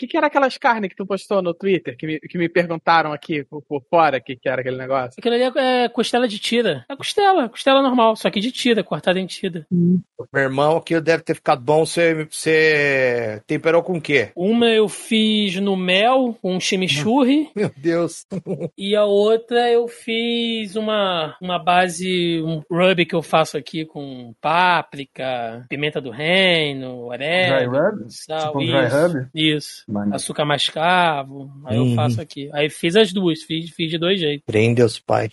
que, 0.00 0.06
que 0.06 0.16
era 0.16 0.28
aquelas 0.28 0.56
carnes 0.56 0.88
que 0.90 0.96
tu 0.96 1.04
postou 1.06 1.42
no 1.42 1.52
Twitter? 1.52 1.96
Que 1.96 2.06
me, 2.06 2.20
que 2.20 2.38
me 2.38 2.48
perguntaram 2.48 3.12
aqui 3.12 3.44
por, 3.44 3.62
por 3.62 3.82
fora 3.88 4.16
o 4.18 4.22
que, 4.22 4.34
que 4.36 4.48
era 4.48 4.60
aquele 4.62 4.76
negócio? 4.78 5.14
Aquilo 5.18 5.34
ali 5.34 5.44
é, 5.44 5.84
é 5.84 5.88
costela 5.88 6.26
de 6.26 6.38
tira. 6.38 6.84
É 6.88 6.96
costela, 6.96 7.48
costela 7.48 7.82
normal, 7.82 8.16
só 8.16 8.30
que 8.30 8.40
de 8.40 8.50
tira, 8.50 8.82
cortada 8.82 9.20
em 9.20 9.26
tira. 9.26 9.66
Meu 9.70 10.42
irmão, 10.42 10.76
aquilo 10.78 11.00
deve 11.00 11.22
ter 11.22 11.34
ficado 11.34 11.60
bom. 11.62 11.84
Você, 11.84 12.24
você 12.24 13.42
temperou 13.46 13.82
com 13.82 13.98
o 13.98 14.00
quê? 14.00 14.30
Uma 14.34 14.66
eu 14.68 14.88
fiz 14.88 15.56
no 15.56 15.76
mel, 15.76 16.36
com 16.40 16.54
um 16.56 16.60
chimichurri. 16.60 17.50
Meu 17.54 17.70
Deus. 17.76 18.26
E 18.78 18.96
a 18.96 19.04
outra 19.04 19.70
eu 19.70 19.86
fiz 19.88 20.76
uma, 20.76 21.36
uma 21.40 21.58
base, 21.58 22.40
um 22.42 22.62
rub 22.70 23.04
que 23.04 23.14
eu 23.14 23.22
faço 23.22 23.56
aqui 23.58 23.84
com 23.84 24.34
páprica, 24.40 25.64
pimenta 25.68 26.00
do 26.00 26.10
reino, 26.10 27.04
orégano, 27.06 27.70
Dry 27.70 27.78
rub? 27.80 28.10
sal, 28.12 28.46
Tipo 28.46 28.60
um 28.60 28.66
dry 28.66 28.86
isso. 28.86 28.96
rub? 28.96 29.28
Isso. 29.34 29.84
Mano. 29.90 30.14
Açúcar 30.14 30.44
mascavo. 30.44 31.50
Aí 31.64 31.78
Uhum. 31.78 31.90
eu 31.90 31.96
faço 31.96 32.20
aqui. 32.20 32.48
Aí 32.52 32.70
fiz 32.70 32.94
as 32.96 33.12
duas, 33.12 33.42
fiz, 33.42 33.70
fiz 33.70 33.90
de 33.90 33.98
dois 33.98 34.20
jeitos. 34.20 34.44
Prende 34.46 34.82
os 34.82 34.98
pais. 34.98 35.32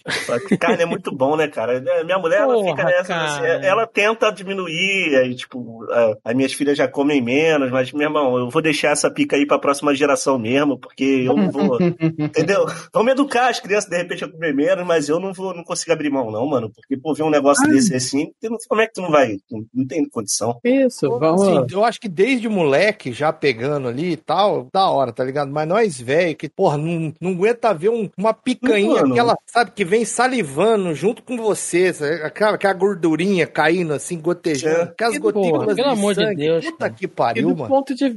Carne 0.60 0.84
é 0.84 0.86
muito 0.86 1.16
bom, 1.16 1.36
né, 1.36 1.48
cara? 1.48 1.78
É, 1.78 2.04
Minha 2.04 2.18
mulher, 2.18 2.40
ela 2.42 2.54
Porra, 2.54 2.70
fica 2.72 2.84
nessa, 2.86 3.04
cara. 3.08 3.26
assim, 3.58 3.66
ela 3.66 3.86
tenta 3.88 4.32
diminuir, 4.32 5.16
aí, 5.18 5.36
tipo, 5.36 5.84
a- 5.92 6.16
as 6.26 6.36
minhas 6.36 6.54
filhas 6.54 6.78
já 6.78 6.88
comem 6.88 7.22
menos, 7.22 7.70
mas, 7.72 7.92
meu 7.92 8.04
irmão, 8.08 8.38
eu 8.38 8.50
vou 8.50 8.62
deixar 8.62 8.92
essa 8.92 9.12
pica 9.12 9.36
aí 9.36 9.46
pra 9.46 9.60
próxima 9.60 9.94
geração 9.96 10.38
mesmo, 10.40 10.78
porque 10.80 11.04
eu 11.26 11.36
não 11.36 11.52
vou, 11.52 11.78
entendeu? 12.18 12.66
Vamos 12.94 13.12
educar 13.12 13.50
as 13.50 13.60
crianças, 13.60 13.90
de 13.90 13.98
repente, 13.98 14.24
a 14.24 14.28
comer 14.32 14.54
menos, 14.54 14.86
mas 14.86 15.10
eu 15.10 15.20
não 15.20 15.34
vou, 15.34 15.54
não 15.54 15.64
consigo 15.64 15.92
abrir 15.94 16.10
mão, 16.10 16.32
não, 16.32 16.48
mano, 16.48 16.72
porque, 16.74 16.98
pô, 16.98 17.14
ver 17.14 17.24
um 17.24 17.30
negócio 17.30 17.68
desse 17.70 17.94
assim, 17.96 18.32
tu 18.42 18.50
não- 18.50 18.58
como 18.68 18.82
é 18.82 18.88
que 18.88 18.94
tu 18.94 19.02
não 19.02 19.12
vai? 19.12 19.38
Não, 19.52 19.64
não 19.74 19.86
tem 19.88 20.08
condição. 20.10 20.60
Isso, 20.64 21.10
vamos. 21.20 21.42
Assim, 21.44 21.66
eu 21.72 21.84
acho 21.84 22.00
que 22.00 22.10
desde 22.10 22.48
moleque, 22.50 23.12
já 23.12 23.32
pegando 23.34 23.88
ali 23.88 24.14
e 24.14 24.18
tal, 24.18 24.47
da 24.74 24.90
hora, 24.90 25.12
tá 25.12 25.24
ligado? 25.24 25.52
Mas 25.52 25.68
nós, 25.68 26.00
velho, 26.02 26.36
que, 26.36 26.48
porra, 26.50 26.78
não, 26.78 27.14
não 27.22 27.32
aguenta 27.32 27.74
ver 27.74 27.90
um- 27.90 28.10
uma 28.18 28.34
picanha, 28.34 28.88
Mano. 29.02 29.14
aquela, 29.14 29.36
sabe, 29.46 29.72
que 29.72 29.84
vem 29.86 30.04
salivando 30.06 30.94
junto 30.94 31.22
com 31.24 31.38
você, 31.38 31.94
aquela, 32.24 32.56
aquela 32.56 32.74
gordurinha 32.74 33.46
caindo 33.48 33.94
assim, 33.94 34.20
gotejando, 34.20 34.80
É. 34.80 34.84
aquelas 34.84 35.18
gotículas 35.18 35.52
porra, 35.52 35.76
pelo 35.76 35.88
de 35.88 35.94
amor 36.00 36.14
de. 36.16 36.36
Deus, 36.36 36.66
Puta 36.66 36.78
cara. 36.78 36.94
que 36.94 37.06
E 37.06 37.08
pariu, 37.08 37.50
do 37.50 37.56
mano. 37.58 37.70
ponto 37.70 37.96
de. 37.96 38.16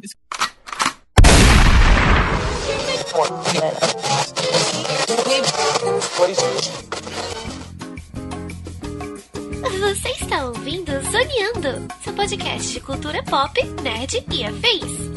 Você 9.81 10.09
está 10.11 10.45
ouvindo 10.47 10.93
Zoneando, 11.11 11.89
seu 12.03 12.13
podcast 12.15 12.73
de 12.73 12.81
cultura 12.81 13.23
pop, 13.25 13.63
nerd 13.83 14.25
e 14.33 14.45
afins. 14.45 15.11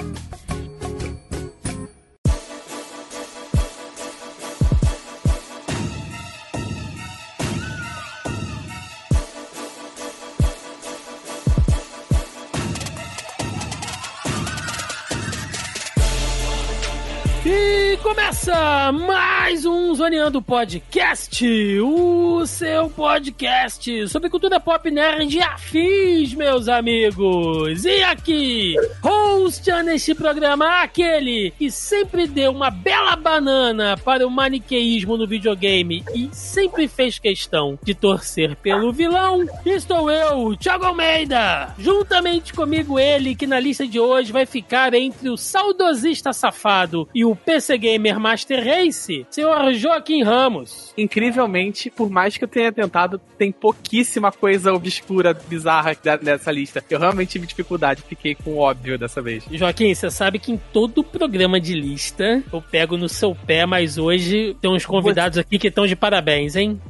Começa 18.03 18.91
mais 18.91 19.65
um 19.65 19.95
Zoneando 19.95 20.41
Podcast, 20.41 21.41
o 21.79 22.45
seu 22.45 22.89
podcast 22.89 24.09
sobre 24.09 24.29
cultura 24.29 24.59
pop 24.59 24.91
nerd 24.91 25.37
e 25.37 25.41
afins, 25.41 26.33
meus 26.33 26.67
amigos. 26.67 27.85
E 27.85 28.03
aqui, 28.03 28.75
host 29.01 29.71
neste 29.83 30.13
programa, 30.13 30.81
aquele 30.81 31.51
que 31.51 31.71
sempre 31.71 32.27
deu 32.27 32.51
uma 32.51 32.69
bela 32.69 33.15
banana 33.15 33.95
para 33.95 34.27
o 34.27 34.29
maniqueísmo 34.29 35.15
no 35.15 35.25
videogame 35.25 36.03
e 36.13 36.29
sempre 36.33 36.89
fez 36.89 37.17
questão 37.17 37.79
de 37.81 37.95
torcer 37.95 38.57
pelo 38.57 38.91
vilão, 38.91 39.45
estou 39.65 40.11
eu, 40.11 40.57
Thiago 40.57 40.85
Almeida. 40.85 41.73
Juntamente 41.79 42.51
comigo 42.53 42.99
ele, 42.99 43.33
que 43.33 43.47
na 43.47 43.61
lista 43.61 43.87
de 43.87 43.97
hoje 43.97 44.33
vai 44.33 44.45
ficar 44.45 44.93
entre 44.93 45.29
o 45.29 45.37
saudosista 45.37 46.33
safado 46.33 47.07
e 47.15 47.23
o 47.23 47.33
PC 47.33 47.77
Gamer 47.93 48.19
Master 48.19 48.63
Race, 48.65 49.25
senhor 49.29 49.71
Joaquim 49.73 50.23
Ramos. 50.23 50.93
Incrivelmente, 50.97 51.91
por 51.91 52.09
mais 52.09 52.35
que 52.35 52.43
eu 52.43 52.47
tenha 52.47 52.71
tentado, 52.71 53.21
tem 53.37 53.51
pouquíssima 53.51 54.31
coisa 54.31 54.73
obscura, 54.73 55.33
bizarra 55.33 55.95
nessa 56.23 56.51
lista. 56.51 56.83
Eu 56.89 56.99
realmente 56.99 57.29
tive 57.33 57.45
dificuldade, 57.45 58.01
fiquei 58.07 58.33
com 58.33 58.51
o 58.51 58.57
óbvio 58.57 58.97
dessa 58.97 59.21
vez. 59.21 59.43
Joaquim, 59.51 59.93
você 59.93 60.09
sabe 60.09 60.39
que 60.39 60.51
em 60.51 60.59
todo 60.71 61.03
programa 61.03 61.59
de 61.59 61.75
lista 61.75 62.41
eu 62.51 62.61
pego 62.61 62.97
no 62.97 63.07
seu 63.07 63.35
pé, 63.35 63.65
mas 63.65 63.97
hoje 63.99 64.55
tem 64.59 64.71
uns 64.71 64.85
convidados 64.85 65.37
aqui 65.37 65.59
que 65.59 65.67
estão 65.67 65.85
de 65.85 65.95
parabéns, 65.95 66.55
hein? 66.55 66.81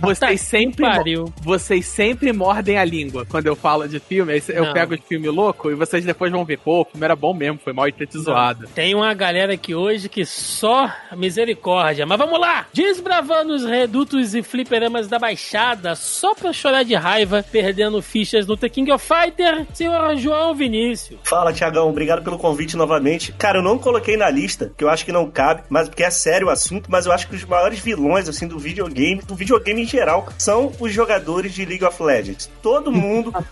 Vocês 0.00 0.40
sempre, 0.42 0.82
Pariu. 0.84 1.32
vocês 1.42 1.86
sempre 1.86 2.32
mordem 2.32 2.78
a 2.78 2.84
língua 2.84 3.26
quando 3.26 3.46
eu 3.46 3.56
falo 3.56 3.88
de 3.88 3.98
filme. 3.98 4.40
Eu 4.48 4.66
Não. 4.66 4.72
pego 4.72 4.94
os 4.94 5.00
filmes 5.00 5.32
louco 5.32 5.70
e 5.70 5.74
vocês 5.74 6.04
depois 6.04 6.30
vão 6.30 6.44
ver, 6.44 6.58
pô, 6.58 6.82
o 6.82 6.84
filme 6.84 7.04
era 7.04 7.16
bom 7.16 7.34
mesmo, 7.34 7.58
foi 7.62 7.72
mal 7.72 7.88
e 7.88 7.94
zoado. 8.16 8.68
Tem 8.74 8.94
uma 8.94 9.12
galera 9.14 9.54
aqui 9.54 9.74
hoje 9.74 10.08
que 10.08 10.24
só 10.52 10.92
misericórdia. 11.16 12.06
Mas 12.06 12.18
vamos 12.18 12.38
lá! 12.38 12.66
Desbravando 12.72 13.54
os 13.54 13.64
redutos 13.64 14.34
e 14.34 14.42
fliperamas 14.42 15.08
da 15.08 15.18
Baixada, 15.18 15.94
só 15.96 16.34
pra 16.34 16.52
chorar 16.52 16.84
de 16.84 16.94
raiva, 16.94 17.44
perdendo 17.50 18.02
fichas 18.02 18.46
no 18.46 18.56
The 18.56 18.68
King 18.68 18.92
of 18.92 19.04
Fighter, 19.04 19.66
senhor 19.72 20.16
João 20.16 20.54
Vinícius. 20.54 21.18
Fala, 21.24 21.52
Tiagão, 21.52 21.88
obrigado 21.88 22.22
pelo 22.22 22.38
convite 22.38 22.76
novamente. 22.76 23.32
Cara, 23.32 23.58
eu 23.58 23.62
não 23.62 23.78
coloquei 23.78 24.16
na 24.16 24.28
lista, 24.28 24.72
que 24.76 24.84
eu 24.84 24.90
acho 24.90 25.04
que 25.04 25.12
não 25.12 25.30
cabe, 25.30 25.62
mas 25.68 25.88
porque 25.88 26.04
é 26.04 26.10
sério 26.10 26.48
o 26.48 26.50
assunto, 26.50 26.90
mas 26.90 27.06
eu 27.06 27.12
acho 27.12 27.26
que 27.28 27.34
os 27.34 27.44
maiores 27.44 27.80
vilões, 27.80 28.28
assim, 28.28 28.46
do 28.46 28.58
videogame, 28.58 29.22
do 29.22 29.34
videogame 29.34 29.82
em 29.82 29.86
geral, 29.86 30.28
são 30.38 30.72
os 30.78 30.92
jogadores 30.92 31.54
de 31.54 31.64
League 31.64 31.84
of 31.84 32.02
Legends. 32.02 32.50
Todo 32.62 32.92
mundo... 32.92 33.32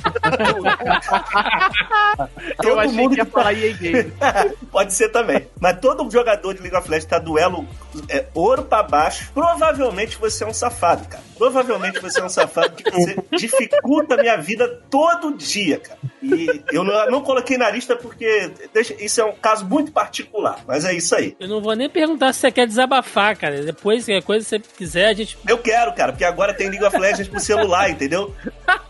eu 2.62 2.78
achei 2.78 3.08
que 3.08 3.16
ia 3.16 3.24
falar 3.24 3.54
EA 3.54 3.72
Games. 3.72 4.12
Pode 4.70 4.92
ser 4.92 5.08
também. 5.08 5.46
Mas 5.60 5.78
todo 5.80 6.10
jogador 6.10 6.54
de 6.54 6.60
League 6.60 6.76
of 6.76 6.89
Legends 6.90 7.08
tá 7.08 7.18
duelo 7.18 7.66
é, 8.08 8.26
ouro 8.34 8.62
pra 8.64 8.82
baixo. 8.82 9.30
Provavelmente 9.34 10.16
você 10.18 10.44
é 10.44 10.46
um 10.46 10.52
safado, 10.54 11.06
cara. 11.08 11.22
Provavelmente 11.36 11.98
você 12.00 12.20
é 12.20 12.24
um 12.24 12.28
safado 12.28 12.70
que 12.76 12.90
você 12.90 13.16
dificulta 13.36 14.14
a 14.14 14.18
minha 14.18 14.36
vida 14.36 14.68
todo 14.90 15.34
dia, 15.36 15.78
cara. 15.78 15.98
E 16.22 16.62
eu 16.72 16.84
não, 16.84 17.10
não 17.10 17.22
coloquei 17.22 17.56
na 17.56 17.70
lista 17.70 17.96
porque 17.96 18.50
deixa- 18.72 18.94
isso 19.02 19.20
é 19.20 19.24
um 19.24 19.32
caso 19.32 19.64
muito 19.64 19.90
particular. 19.92 20.60
Mas 20.66 20.84
é 20.84 20.92
isso 20.94 21.14
aí. 21.14 21.34
Eu 21.40 21.48
não 21.48 21.60
vou 21.60 21.74
nem 21.74 21.88
perguntar 21.88 22.32
se 22.32 22.40
você 22.40 22.50
quer 22.52 22.66
desabafar, 22.66 23.36
cara. 23.36 23.62
Depois, 23.62 24.04
qualquer 24.04 24.22
coisa 24.22 24.44
que 24.58 24.66
você 24.66 24.74
quiser, 24.76 25.06
a 25.06 25.12
gente. 25.14 25.38
Eu 25.48 25.58
quero, 25.58 25.92
cara, 25.94 26.12
porque 26.12 26.24
agora 26.24 26.52
tem 26.54 26.68
League 26.68 26.84
of 26.84 26.96
Legends 26.98 27.28
pro 27.28 27.40
celular, 27.40 27.90
entendeu? 27.90 28.34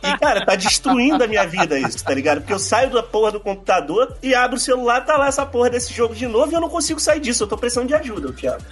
E, 0.02 0.18
cara, 0.18 0.44
tá 0.44 0.54
destruindo 0.56 1.22
a 1.22 1.26
minha 1.26 1.46
vida 1.46 1.78
isso, 1.78 2.04
tá 2.04 2.12
ligado? 2.12 2.38
Porque 2.40 2.52
eu 2.52 2.58
saio 2.58 2.90
da 2.90 3.02
porra 3.02 3.32
do 3.32 3.40
computador 3.40 4.16
e 4.22 4.34
abro 4.34 4.56
o 4.56 4.60
celular, 4.60 5.04
tá 5.04 5.16
lá 5.16 5.28
essa 5.28 5.46
porra 5.46 5.70
desse 5.70 5.92
jogo 5.92 6.14
de 6.14 6.26
novo 6.26 6.50
e 6.52 6.54
eu 6.54 6.60
não 6.60 6.68
consigo 6.68 6.98
sair 7.00 7.20
disso. 7.20 7.44
Eu 7.44 7.48
tô 7.48 7.56
precisando 7.56 7.86
de 7.88 7.94
ajuda, 7.94 8.32
Thiago. 8.32 8.62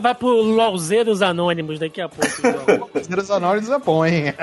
Vai 0.00 0.14
pro 0.14 0.28
LOLzeiros 0.28 1.22
Anônimos 1.22 1.78
daqui 1.78 2.00
a 2.00 2.08
pouco. 2.08 2.26
João. 2.40 2.90
Os 3.18 3.30
anônimos 3.30 3.70
é 3.70 3.78
bom, 3.78 4.04
hein? 4.04 4.34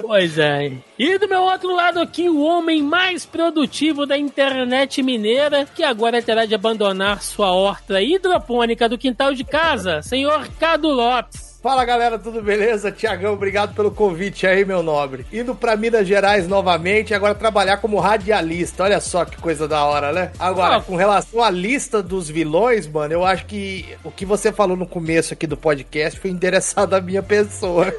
Pois 0.00 0.38
é. 0.38 0.72
E 0.98 1.18
do 1.18 1.28
meu 1.28 1.42
outro 1.42 1.74
lado 1.74 2.00
aqui, 2.00 2.28
o 2.28 2.42
homem 2.42 2.82
mais 2.82 3.24
produtivo 3.24 4.04
da 4.04 4.18
internet 4.18 5.02
mineira, 5.02 5.64
que 5.64 5.82
agora 5.82 6.22
terá 6.22 6.44
de 6.44 6.54
abandonar 6.54 7.22
sua 7.22 7.52
horta 7.52 8.00
hidropônica 8.02 8.88
do 8.88 8.98
quintal 8.98 9.32
de 9.32 9.44
casa, 9.44 10.02
senhor 10.02 10.48
Cado 10.58 10.88
Lopes. 10.88 11.47
Fala 11.60 11.84
galera, 11.84 12.16
tudo 12.20 12.40
beleza? 12.40 12.92
Tiagão, 12.92 13.32
obrigado 13.34 13.74
pelo 13.74 13.90
convite 13.90 14.46
aí, 14.46 14.64
meu 14.64 14.80
nobre. 14.80 15.26
Indo 15.32 15.56
pra 15.56 15.76
Minas 15.76 16.06
Gerais 16.06 16.46
novamente, 16.46 17.12
agora 17.12 17.34
trabalhar 17.34 17.78
como 17.78 17.98
radialista. 17.98 18.84
Olha 18.84 19.00
só 19.00 19.24
que 19.24 19.36
coisa 19.38 19.66
da 19.66 19.84
hora, 19.84 20.12
né? 20.12 20.30
Agora, 20.38 20.76
Ah. 20.76 20.80
com 20.80 20.94
relação 20.94 21.42
à 21.42 21.50
lista 21.50 22.00
dos 22.00 22.28
vilões, 22.30 22.86
mano, 22.86 23.12
eu 23.12 23.24
acho 23.24 23.44
que 23.46 23.84
o 24.04 24.10
que 24.12 24.24
você 24.24 24.52
falou 24.52 24.76
no 24.76 24.86
começo 24.86 25.32
aqui 25.34 25.48
do 25.48 25.56
podcast 25.56 26.20
foi 26.20 26.30
endereçado 26.30 26.94
à 26.94 27.00
minha 27.00 27.22
pessoa. 27.24 27.86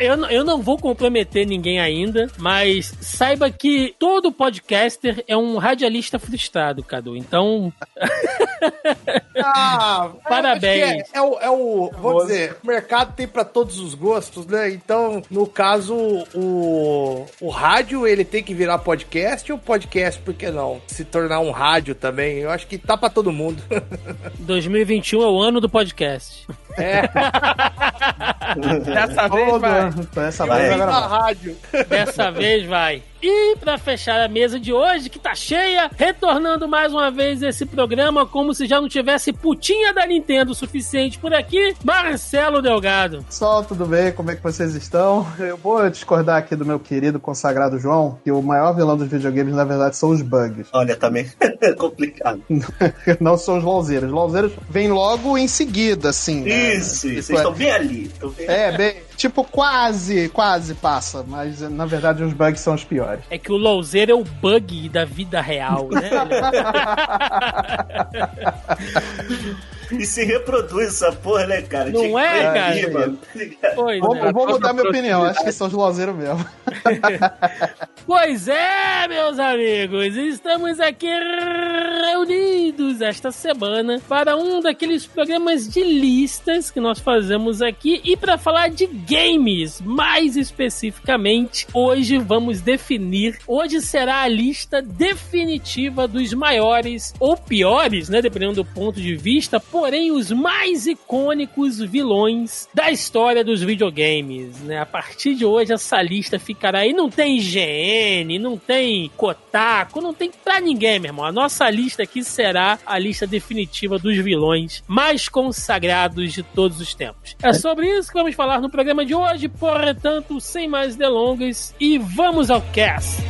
Eu, 0.00 0.16
não- 0.16 0.30
eu 0.30 0.44
não 0.44 0.60
vou 0.62 0.76
comprometer 0.78 1.46
ninguém 1.46 1.80
ainda, 1.80 2.26
mas 2.38 2.92
saiba 3.00 3.50
que 3.50 3.94
todo 3.98 4.30
podcaster 4.32 5.24
é 5.26 5.36
um 5.36 5.56
radialista 5.58 6.18
frustrado, 6.18 6.82
Cadu. 6.82 7.16
Então, 7.16 7.72
Ah, 9.38 10.10
Parabéns. 10.28 10.55
Eu 10.64 10.84
acho 10.86 10.96
que 10.96 11.16
É, 11.16 11.18
é 11.18 11.22
o, 11.22 11.38
é 11.40 11.50
o- 11.50 11.90
vamos 12.00 12.26
dizer, 12.26 12.56
o 12.62 12.66
mercado 12.66 13.14
tem 13.14 13.26
pra 13.28 13.44
todos 13.44 13.78
os 13.78 13.94
gostos, 13.94 14.46
né? 14.46 14.70
Então, 14.70 15.22
no 15.30 15.46
caso, 15.46 15.94
o, 16.34 17.26
o 17.40 17.48
rádio 17.48 18.06
ele 18.06 18.24
tem 18.24 18.42
que 18.42 18.54
virar 18.54 18.78
podcast 18.78 19.50
ou 19.52 19.58
podcast, 19.58 20.20
por 20.22 20.34
que 20.34 20.50
não? 20.50 20.80
Se 20.86 21.04
tornar 21.04 21.40
um 21.40 21.50
rádio 21.50 21.94
também, 21.94 22.38
eu 22.38 22.50
acho 22.50 22.66
que 22.66 22.78
tá 22.78 22.96
pra 22.96 23.08
todo 23.10 23.32
mundo. 23.32 23.62
2021 24.38 25.22
é 25.22 25.26
o 25.26 25.40
ano 25.40 25.60
do 25.60 25.68
podcast. 25.68 26.46
É. 26.76 27.02
Dessa 28.84 29.28
vez 29.28 29.60
vai. 29.60 29.90
Dessa 30.14 30.46
vez 30.46 30.72
agora 30.72 30.90
na 30.92 31.08
vai. 31.08 31.18
rádio. 31.20 31.56
Dessa 31.88 32.30
vez 32.30 32.66
vai. 32.66 33.02
E 33.22 33.56
pra 33.56 33.78
fechar 33.78 34.20
a 34.20 34.28
mesa 34.28 34.60
de 34.60 34.72
hoje, 34.72 35.08
que 35.08 35.18
tá 35.18 35.34
cheia, 35.34 35.90
retornando 35.96 36.68
mais 36.68 36.92
uma 36.92 37.10
vez 37.10 37.42
esse 37.42 37.64
programa 37.64 38.26
como 38.26 38.54
se 38.54 38.66
já 38.66 38.80
não 38.80 38.88
tivesse 38.88 39.32
putinha 39.32 39.92
da 39.92 40.06
Nintendo 40.06 40.54
suficiente 40.54 41.18
por 41.18 41.32
aqui, 41.34 41.74
Marcelo 41.82 42.60
Delgado. 42.62 43.24
Pessoal, 43.24 43.64
tudo 43.64 43.86
bem? 43.86 44.12
Como 44.12 44.30
é 44.30 44.36
que 44.36 44.42
vocês 44.42 44.74
estão? 44.74 45.26
Eu 45.38 45.56
vou 45.56 45.88
discordar 45.88 46.36
aqui 46.36 46.54
do 46.54 46.64
meu 46.64 46.78
querido 46.78 47.18
consagrado 47.18 47.78
João, 47.78 48.18
que 48.22 48.30
o 48.30 48.40
maior 48.42 48.74
vilão 48.74 48.96
dos 48.96 49.08
videogames, 49.08 49.54
na 49.54 49.64
verdade, 49.64 49.96
são 49.96 50.10
os 50.10 50.20
bugs. 50.22 50.68
Olha, 50.72 50.94
também 50.94 51.26
é 51.62 51.72
complicado. 51.72 52.42
Não 53.18 53.36
são 53.38 53.58
os 53.58 53.64
LOLzeiros. 53.64 54.08
Os 54.08 54.14
LOLzeiros 54.14 54.52
vêm 54.68 54.88
logo 54.88 55.36
em 55.38 55.48
seguida, 55.48 56.10
assim. 56.10 56.42
né? 56.42 56.65
Isso, 56.74 57.08
isso. 57.08 57.08
Vocês 57.08 57.26
Tipo, 57.26 57.38
estão 57.38 57.52
bem 57.52 57.70
ali. 57.70 58.10
Bem 58.36 58.46
É, 58.48 58.76
bem, 58.76 58.96
tipo, 59.16 59.44
quase, 59.44 60.28
quase 60.30 60.74
passa, 60.74 61.24
mas 61.26 61.60
na 61.60 61.86
verdade 61.86 62.22
os 62.22 62.32
bugs 62.32 62.60
são 62.60 62.74
os 62.74 62.84
piores. 62.84 63.20
É 63.30 63.38
que 63.38 63.52
o 63.52 63.56
Louzeiro 63.56 64.12
é 64.12 64.14
o 64.14 64.24
bug 64.24 64.88
da 64.88 65.04
vida 65.04 65.40
real, 65.40 65.88
né? 65.90 66.10
E 69.98 70.04
se 70.04 70.24
reproduz 70.24 70.88
essa 70.88 71.12
porra, 71.12 71.46
né, 71.46 71.62
cara? 71.62 71.90
Não 71.90 72.00
Tinha 72.00 72.20
é, 72.20 72.42
cara? 72.52 72.90
mano. 72.92 73.18
Tá? 73.60 73.72
Pois 73.74 74.00
Vou, 74.00 74.16
é. 74.16 74.32
vou 74.32 74.46
mudar 74.48 74.72
minha 74.72 74.88
opinião, 74.88 75.24
acho 75.24 75.44
que 75.44 75.52
são 75.52 75.66
os 75.66 75.72
LOLzeiros 75.72 76.14
mesmo. 76.14 76.46
Pois 78.06 78.46
é, 78.46 79.08
meus 79.08 79.36
amigos, 79.36 80.16
estamos 80.16 80.78
aqui 80.78 81.08
reunidos 81.08 83.00
esta 83.00 83.32
semana 83.32 84.00
para 84.08 84.36
um 84.36 84.60
daqueles 84.60 85.04
programas 85.04 85.68
de 85.68 85.82
listas 85.82 86.70
que 86.70 86.78
nós 86.78 87.00
fazemos 87.00 87.60
aqui 87.60 88.00
e 88.04 88.16
para 88.16 88.38
falar 88.38 88.70
de 88.70 88.86
games, 88.86 89.80
mais 89.80 90.36
especificamente, 90.36 91.66
hoje 91.74 92.16
vamos 92.18 92.60
definir, 92.60 93.38
hoje 93.44 93.80
será 93.80 94.22
a 94.22 94.28
lista 94.28 94.80
definitiva 94.80 96.06
dos 96.06 96.32
maiores 96.32 97.12
ou 97.18 97.36
piores, 97.36 98.08
né, 98.08 98.22
dependendo 98.22 98.54
do 98.54 98.64
ponto 98.64 99.00
de 99.00 99.16
vista, 99.16 99.58
porém 99.76 100.10
os 100.10 100.32
mais 100.32 100.86
icônicos 100.86 101.78
vilões 101.80 102.66
da 102.72 102.90
história 102.90 103.44
dos 103.44 103.62
videogames, 103.62 104.58
né? 104.62 104.80
A 104.80 104.86
partir 104.86 105.34
de 105.34 105.44
hoje 105.44 105.70
essa 105.70 106.00
lista 106.00 106.38
ficará 106.38 106.78
aí, 106.78 106.94
não 106.94 107.10
tem 107.10 107.36
IGN, 107.36 108.38
não 108.38 108.56
tem 108.56 109.10
Kotaku, 109.18 110.00
não 110.00 110.14
tem 110.14 110.30
pra 110.30 110.60
ninguém, 110.60 110.98
meu 110.98 111.10
irmão. 111.10 111.26
A 111.26 111.30
nossa 111.30 111.68
lista 111.68 112.04
aqui 112.04 112.24
será 112.24 112.78
a 112.86 112.98
lista 112.98 113.26
definitiva 113.26 113.98
dos 113.98 114.16
vilões 114.16 114.82
mais 114.88 115.28
consagrados 115.28 116.32
de 116.32 116.42
todos 116.42 116.80
os 116.80 116.94
tempos. 116.94 117.36
É 117.42 117.52
sobre 117.52 117.86
isso 117.86 118.08
que 118.08 118.16
vamos 118.16 118.34
falar 118.34 118.62
no 118.62 118.70
programa 118.70 119.04
de 119.04 119.14
hoje, 119.14 119.46
portanto, 119.46 120.40
sem 120.40 120.66
mais 120.66 120.96
delongas 120.96 121.74
e 121.78 121.98
vamos 121.98 122.50
ao 122.50 122.62
cast. 122.72 123.20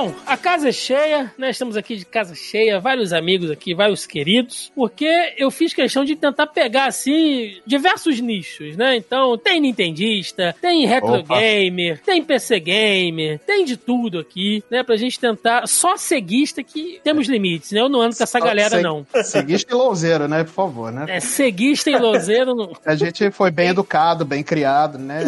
Bom, 0.00 0.14
a 0.24 0.34
casa 0.34 0.70
é 0.70 0.72
cheia, 0.72 1.30
nós 1.36 1.50
estamos 1.50 1.76
aqui 1.76 1.94
de 1.94 2.06
casa 2.06 2.34
cheia, 2.34 2.80
vários 2.80 3.12
amigos 3.12 3.50
aqui, 3.50 3.74
vários 3.74 4.06
queridos, 4.06 4.72
porque 4.74 5.34
eu 5.36 5.50
fiz 5.50 5.74
questão 5.74 6.06
de 6.06 6.16
tentar 6.16 6.46
pegar, 6.46 6.86
assim, 6.86 7.58
diversos 7.66 8.18
nichos, 8.18 8.78
né? 8.78 8.96
Então, 8.96 9.36
tem 9.36 9.60
nintendista, 9.60 10.56
tem 10.58 10.86
retro 10.86 11.16
Opa. 11.16 11.38
gamer, 11.38 12.00
tem 12.00 12.24
PC 12.24 12.60
gamer, 12.60 13.40
tem 13.40 13.62
de 13.62 13.76
tudo 13.76 14.20
aqui, 14.20 14.64
né? 14.70 14.82
Pra 14.82 14.96
gente 14.96 15.20
tentar, 15.20 15.66
só 15.66 15.98
ceguista 15.98 16.62
que 16.62 16.98
temos 17.04 17.28
limites, 17.28 17.72
né? 17.72 17.82
Eu 17.82 17.90
não 17.90 18.00
ando 18.00 18.16
com 18.16 18.22
essa 18.22 18.38
Só 18.38 18.46
galera, 18.46 18.70
ceg- 18.70 18.82
não. 18.82 19.06
Seguiste 19.22 19.70
e 19.70 19.74
LOLzeiro, 19.74 20.26
né? 20.26 20.44
Por 20.44 20.52
favor, 20.52 20.90
né? 20.90 21.04
É 21.08 21.20
ceguista 21.20 21.90
e 21.90 21.98
lozeiro, 21.98 22.54
não... 22.54 22.72
A 22.86 22.94
gente 22.94 23.30
foi 23.30 23.50
bem 23.50 23.68
educado, 23.68 24.24
bem 24.24 24.42
criado, 24.42 24.96
né? 24.96 25.20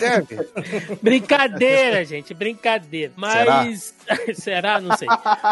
Serve? 0.00 0.38
Brincadeira, 1.00 2.04
gente, 2.04 2.34
brincadeira. 2.34 3.03
Mas. 3.16 3.32
Será? 3.32 3.64
Não 4.82 4.96
sei. 4.96 5.08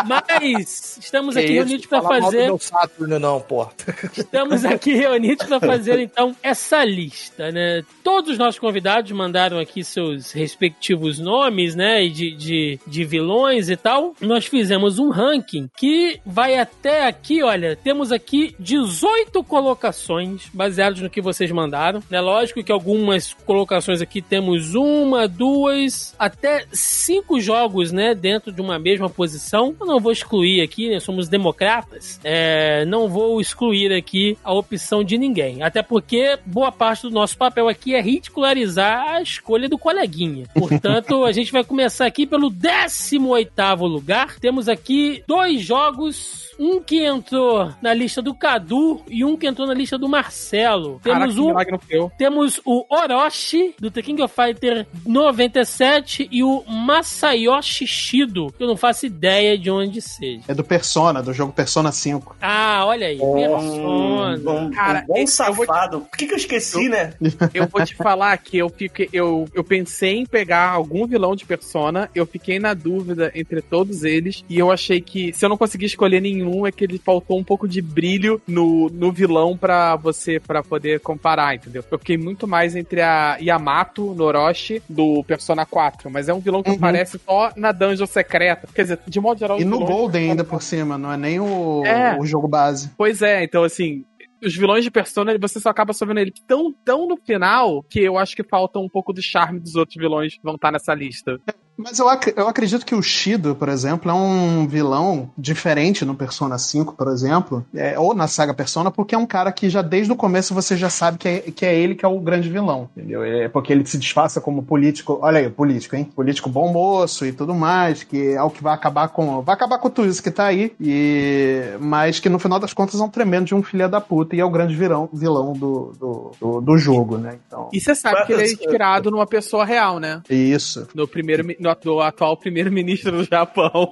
Mas 0.06 0.98
estamos 1.00 1.36
aqui 1.36 1.46
Que 1.46 1.52
isso, 1.52 1.62
reunidos 1.64 1.86
para 1.86 2.02
mal 2.02 2.12
do 2.12 2.24
fazer. 2.24 2.44
meu 2.44 2.58
Saturno, 2.58 3.18
não, 3.18 3.40
pô. 3.40 3.68
Estamos 4.16 4.64
aqui 4.64 4.94
reunidos 4.94 5.46
para 5.46 5.60
fazer, 5.60 5.98
então, 6.00 6.34
essa 6.42 6.84
lista, 6.84 7.50
né? 7.50 7.82
Todos 8.02 8.32
os 8.32 8.38
nossos 8.38 8.58
convidados 8.58 9.10
mandaram 9.12 9.58
aqui 9.58 9.84
seus 9.84 10.32
respectivos 10.32 11.18
nomes, 11.18 11.74
né? 11.74 12.04
E 12.04 12.10
de, 12.10 12.30
de, 12.32 12.80
de 12.86 13.04
vilões 13.04 13.68
e 13.68 13.76
tal. 13.76 14.14
Nós 14.20 14.46
fizemos 14.46 14.98
um 14.98 15.10
ranking 15.10 15.68
que 15.76 16.20
vai 16.24 16.58
até 16.58 17.06
aqui, 17.06 17.42
olha, 17.42 17.76
temos 17.76 18.10
aqui 18.12 18.54
18 18.58 19.42
colocações 19.44 20.48
baseados 20.52 21.00
no 21.00 21.10
que 21.10 21.20
vocês 21.20 21.50
mandaram. 21.50 22.02
É 22.10 22.20
lógico 22.20 22.62
que 22.62 22.72
algumas 22.72 23.34
colocações 23.34 24.00
aqui 24.00 24.22
temos 24.22 24.74
uma, 24.74 25.28
duas, 25.28 26.14
até 26.18 26.66
cinco 26.72 27.40
jogos, 27.40 27.92
né? 27.92 28.14
Dentro 28.14 28.41
de 28.50 28.60
uma 28.60 28.78
mesma 28.78 29.08
posição. 29.08 29.74
Eu 29.78 29.86
não 29.86 30.00
vou 30.00 30.10
excluir 30.10 30.62
aqui, 30.62 30.88
né? 30.88 30.98
Somos 30.98 31.28
democratas. 31.28 32.18
É, 32.24 32.84
não 32.86 33.08
vou 33.08 33.40
excluir 33.40 33.92
aqui 33.92 34.36
a 34.42 34.52
opção 34.52 35.04
de 35.04 35.18
ninguém. 35.18 35.62
Até 35.62 35.82
porque 35.82 36.38
boa 36.46 36.72
parte 36.72 37.02
do 37.02 37.10
nosso 37.10 37.36
papel 37.36 37.68
aqui 37.68 37.94
é 37.94 38.00
ridicularizar 38.00 39.14
a 39.14 39.22
escolha 39.22 39.68
do 39.68 39.78
coleguinha. 39.78 40.46
Portanto, 40.54 41.24
a 41.24 41.32
gente 41.32 41.52
vai 41.52 41.62
começar 41.62 42.06
aqui 42.06 42.26
pelo 42.26 42.50
18º 42.50 43.86
lugar. 43.86 44.38
Temos 44.40 44.68
aqui 44.68 45.22
dois 45.26 45.60
jogos 45.62 46.52
um 46.58 46.80
que 46.80 47.04
entrou 47.04 47.72
na 47.82 47.92
lista 47.92 48.22
do 48.22 48.34
Cadu 48.34 49.02
e 49.08 49.24
um 49.24 49.36
que 49.36 49.46
entrou 49.46 49.66
na 49.66 49.74
lista 49.74 49.98
do 49.98 50.08
Marcelo. 50.08 51.00
Caraca, 51.02 51.32
Temos 51.32 51.34
foi 51.34 51.96
eu. 51.98 52.12
temos 52.16 52.60
o 52.64 52.86
Orochi, 52.88 53.74
do 53.78 53.90
The 53.90 54.02
King 54.02 54.22
of 54.22 54.34
Fighter 54.34 54.86
97, 55.04 56.28
e 56.30 56.42
o 56.42 56.62
Masayoshi 56.66 57.86
Shido, 57.86 58.31
que 58.56 58.62
eu 58.62 58.66
não 58.66 58.76
faço 58.76 59.06
ideia 59.06 59.56
de 59.58 59.70
onde 59.70 60.00
seja. 60.00 60.42
É 60.48 60.54
do 60.54 60.64
Persona, 60.64 61.22
do 61.22 61.32
jogo 61.32 61.52
Persona 61.52 61.92
5. 61.92 62.36
Ah, 62.40 62.84
olha 62.86 63.06
aí, 63.08 63.18
Persona. 63.18 64.52
Um, 64.52 64.70
Cara, 64.70 65.00
um 65.00 65.06
bom 65.06 65.14
eu 65.16 65.16
vou 65.16 65.24
te- 65.24 65.30
safado. 65.30 66.00
Por 66.02 66.16
que, 66.16 66.26
que 66.26 66.32
eu 66.32 66.36
esqueci, 66.38 66.88
né? 66.88 67.14
Eu 67.54 67.66
vou 67.66 67.84
te 67.84 67.94
falar 67.94 68.36
que 68.38 68.58
eu 68.58 68.68
fiquei. 68.68 69.08
Eu, 69.12 69.46
eu 69.54 69.62
pensei 69.64 70.18
em 70.18 70.26
pegar 70.26 70.70
algum 70.70 71.06
vilão 71.06 71.34
de 71.36 71.44
persona, 71.44 72.10
eu 72.14 72.26
fiquei 72.26 72.58
na 72.58 72.74
dúvida 72.74 73.30
entre 73.34 73.60
todos 73.60 74.04
eles, 74.04 74.44
e 74.48 74.58
eu 74.58 74.70
achei 74.70 75.00
que 75.00 75.32
se 75.32 75.44
eu 75.44 75.48
não 75.48 75.56
conseguir 75.56 75.86
escolher 75.86 76.20
nenhum, 76.20 76.66
é 76.66 76.72
que 76.72 76.84
ele 76.84 76.98
faltou 76.98 77.38
um 77.38 77.44
pouco 77.44 77.66
de 77.68 77.80
brilho 77.82 78.40
no, 78.46 78.88
no 78.90 79.12
vilão 79.12 79.56
pra 79.56 79.96
você 79.96 80.38
para 80.40 80.62
poder 80.62 81.00
comparar, 81.00 81.54
entendeu? 81.54 81.84
Eu 81.90 81.98
fiquei 81.98 82.16
muito 82.16 82.46
mais 82.46 82.74
entre 82.76 83.00
a 83.02 83.36
Yamato 83.40 84.14
Noroshi 84.14 84.82
do 84.88 85.22
Persona 85.24 85.64
4, 85.66 86.10
mas 86.10 86.28
é 86.28 86.34
um 86.34 86.40
vilão 86.40 86.62
que 86.62 86.70
Uhum. 86.70 86.76
aparece 86.76 87.20
só 87.24 87.52
na 87.56 87.70
dungeon 87.72 88.06
secreta. 88.22 88.68
Quer 88.74 88.82
dizer, 88.82 88.98
de 89.06 89.20
modo 89.20 89.38
geral, 89.38 89.60
E 89.60 89.64
no 89.64 89.78
vilões- 89.78 89.90
Golden 89.96 90.30
ainda 90.30 90.44
por 90.44 90.62
cima, 90.62 90.96
não 90.98 91.12
é 91.12 91.16
nem 91.16 91.38
o, 91.40 91.84
É. 91.84 92.16
o 92.18 92.24
jogo 92.24 92.48
base. 92.48 92.90
Pois 92.96 93.22
é, 93.22 93.44
então 93.44 93.64
assim, 93.64 94.04
os 94.44 94.56
vilões 94.56 94.82
de 94.84 94.90
Persona, 94.90 95.36
você 95.38 95.60
só 95.60 95.68
acaba 95.70 95.92
só 95.92 96.04
vendo 96.04 96.18
ele 96.20 96.32
tão, 96.46 96.72
tão 96.84 97.06
no 97.06 97.16
final 97.16 97.82
que 97.88 98.00
eu 98.00 98.18
acho 98.18 98.34
que 98.34 98.42
falta 98.42 98.78
um 98.78 98.88
pouco 98.88 99.12
do 99.12 99.22
charme 99.22 99.60
dos 99.60 99.76
outros 99.76 99.96
vilões 99.96 100.34
que 100.34 100.42
vão 100.42 100.54
estar 100.56 100.72
nessa 100.72 100.94
lista. 100.94 101.38
Mas 101.82 101.98
eu, 101.98 102.08
ac- 102.08 102.32
eu 102.36 102.48
acredito 102.48 102.84
que 102.86 102.94
o 102.94 103.02
Shido, 103.02 103.54
por 103.54 103.68
exemplo, 103.68 104.10
é 104.10 104.14
um 104.14 104.66
vilão 104.66 105.30
diferente 105.36 106.04
no 106.04 106.14
Persona 106.14 106.58
5, 106.58 106.94
por 106.94 107.08
exemplo, 107.08 107.64
é, 107.74 107.98
ou 107.98 108.14
na 108.14 108.26
saga 108.28 108.54
Persona, 108.54 108.90
porque 108.90 109.14
é 109.14 109.18
um 109.18 109.26
cara 109.26 109.50
que 109.52 109.68
já 109.68 109.82
desde 109.82 110.12
o 110.12 110.16
começo 110.16 110.54
você 110.54 110.76
já 110.76 110.88
sabe 110.90 111.18
que 111.18 111.28
é, 111.28 111.38
que 111.40 111.66
é 111.66 111.74
ele 111.74 111.94
que 111.94 112.04
é 112.04 112.08
o 112.08 112.20
grande 112.20 112.48
vilão, 112.48 112.88
entendeu? 112.96 113.22
É 113.24 113.48
porque 113.48 113.72
ele 113.72 113.84
se 113.86 113.98
disfarça 113.98 114.40
como 114.40 114.62
político, 114.62 115.18
olha 115.22 115.38
aí, 115.40 115.50
político, 115.50 115.96
hein? 115.96 116.04
Político 116.04 116.48
bom 116.48 116.72
moço 116.72 117.26
e 117.26 117.32
tudo 117.32 117.54
mais, 117.54 118.02
que 118.02 118.32
é 118.32 118.42
o 118.42 118.50
que 118.50 118.62
vai 118.62 118.74
acabar 118.74 119.08
com. 119.08 119.42
Vai 119.42 119.54
acabar 119.54 119.78
com 119.78 119.90
tudo 119.90 120.08
isso 120.08 120.22
que 120.22 120.30
tá 120.30 120.46
aí, 120.46 120.72
e, 120.80 121.62
mas 121.80 122.20
que 122.20 122.28
no 122.28 122.38
final 122.38 122.58
das 122.58 122.72
contas 122.72 123.00
é 123.00 123.02
um 123.04 123.08
tremendo 123.08 123.46
de 123.46 123.54
um 123.54 123.62
filho 123.62 123.88
da 123.88 124.00
puta 124.00 124.36
e 124.36 124.40
é 124.40 124.44
o 124.44 124.50
grande 124.50 124.74
vilão, 124.76 125.08
vilão 125.12 125.52
do, 125.52 125.92
do, 125.98 126.30
do, 126.40 126.60
do 126.60 126.78
jogo, 126.78 127.18
né? 127.18 127.38
Então, 127.46 127.68
E 127.72 127.80
você 127.80 127.94
sabe 127.94 128.26
que 128.26 128.32
ele 128.32 128.42
é 128.42 128.46
inspirado 128.52 129.10
numa 129.10 129.26
pessoa 129.26 129.64
real, 129.64 129.98
né? 129.98 130.22
isso. 130.30 130.86
No 130.94 131.06
primeiro, 131.08 131.44
no 131.58 131.70
do, 131.74 132.00
atual 132.00 132.36
primeiro-ministro 132.36 133.12
do 133.12 133.24
Japão. 133.24 133.90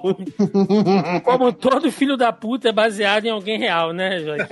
Como 1.23 1.53
todo 1.53 1.91
filho 1.91 2.17
da 2.17 2.31
puta 2.31 2.69
é 2.69 2.73
baseado 2.73 3.25
em 3.25 3.29
alguém 3.29 3.57
real, 3.57 3.93
né, 3.93 4.19
Joaquim? 4.19 4.45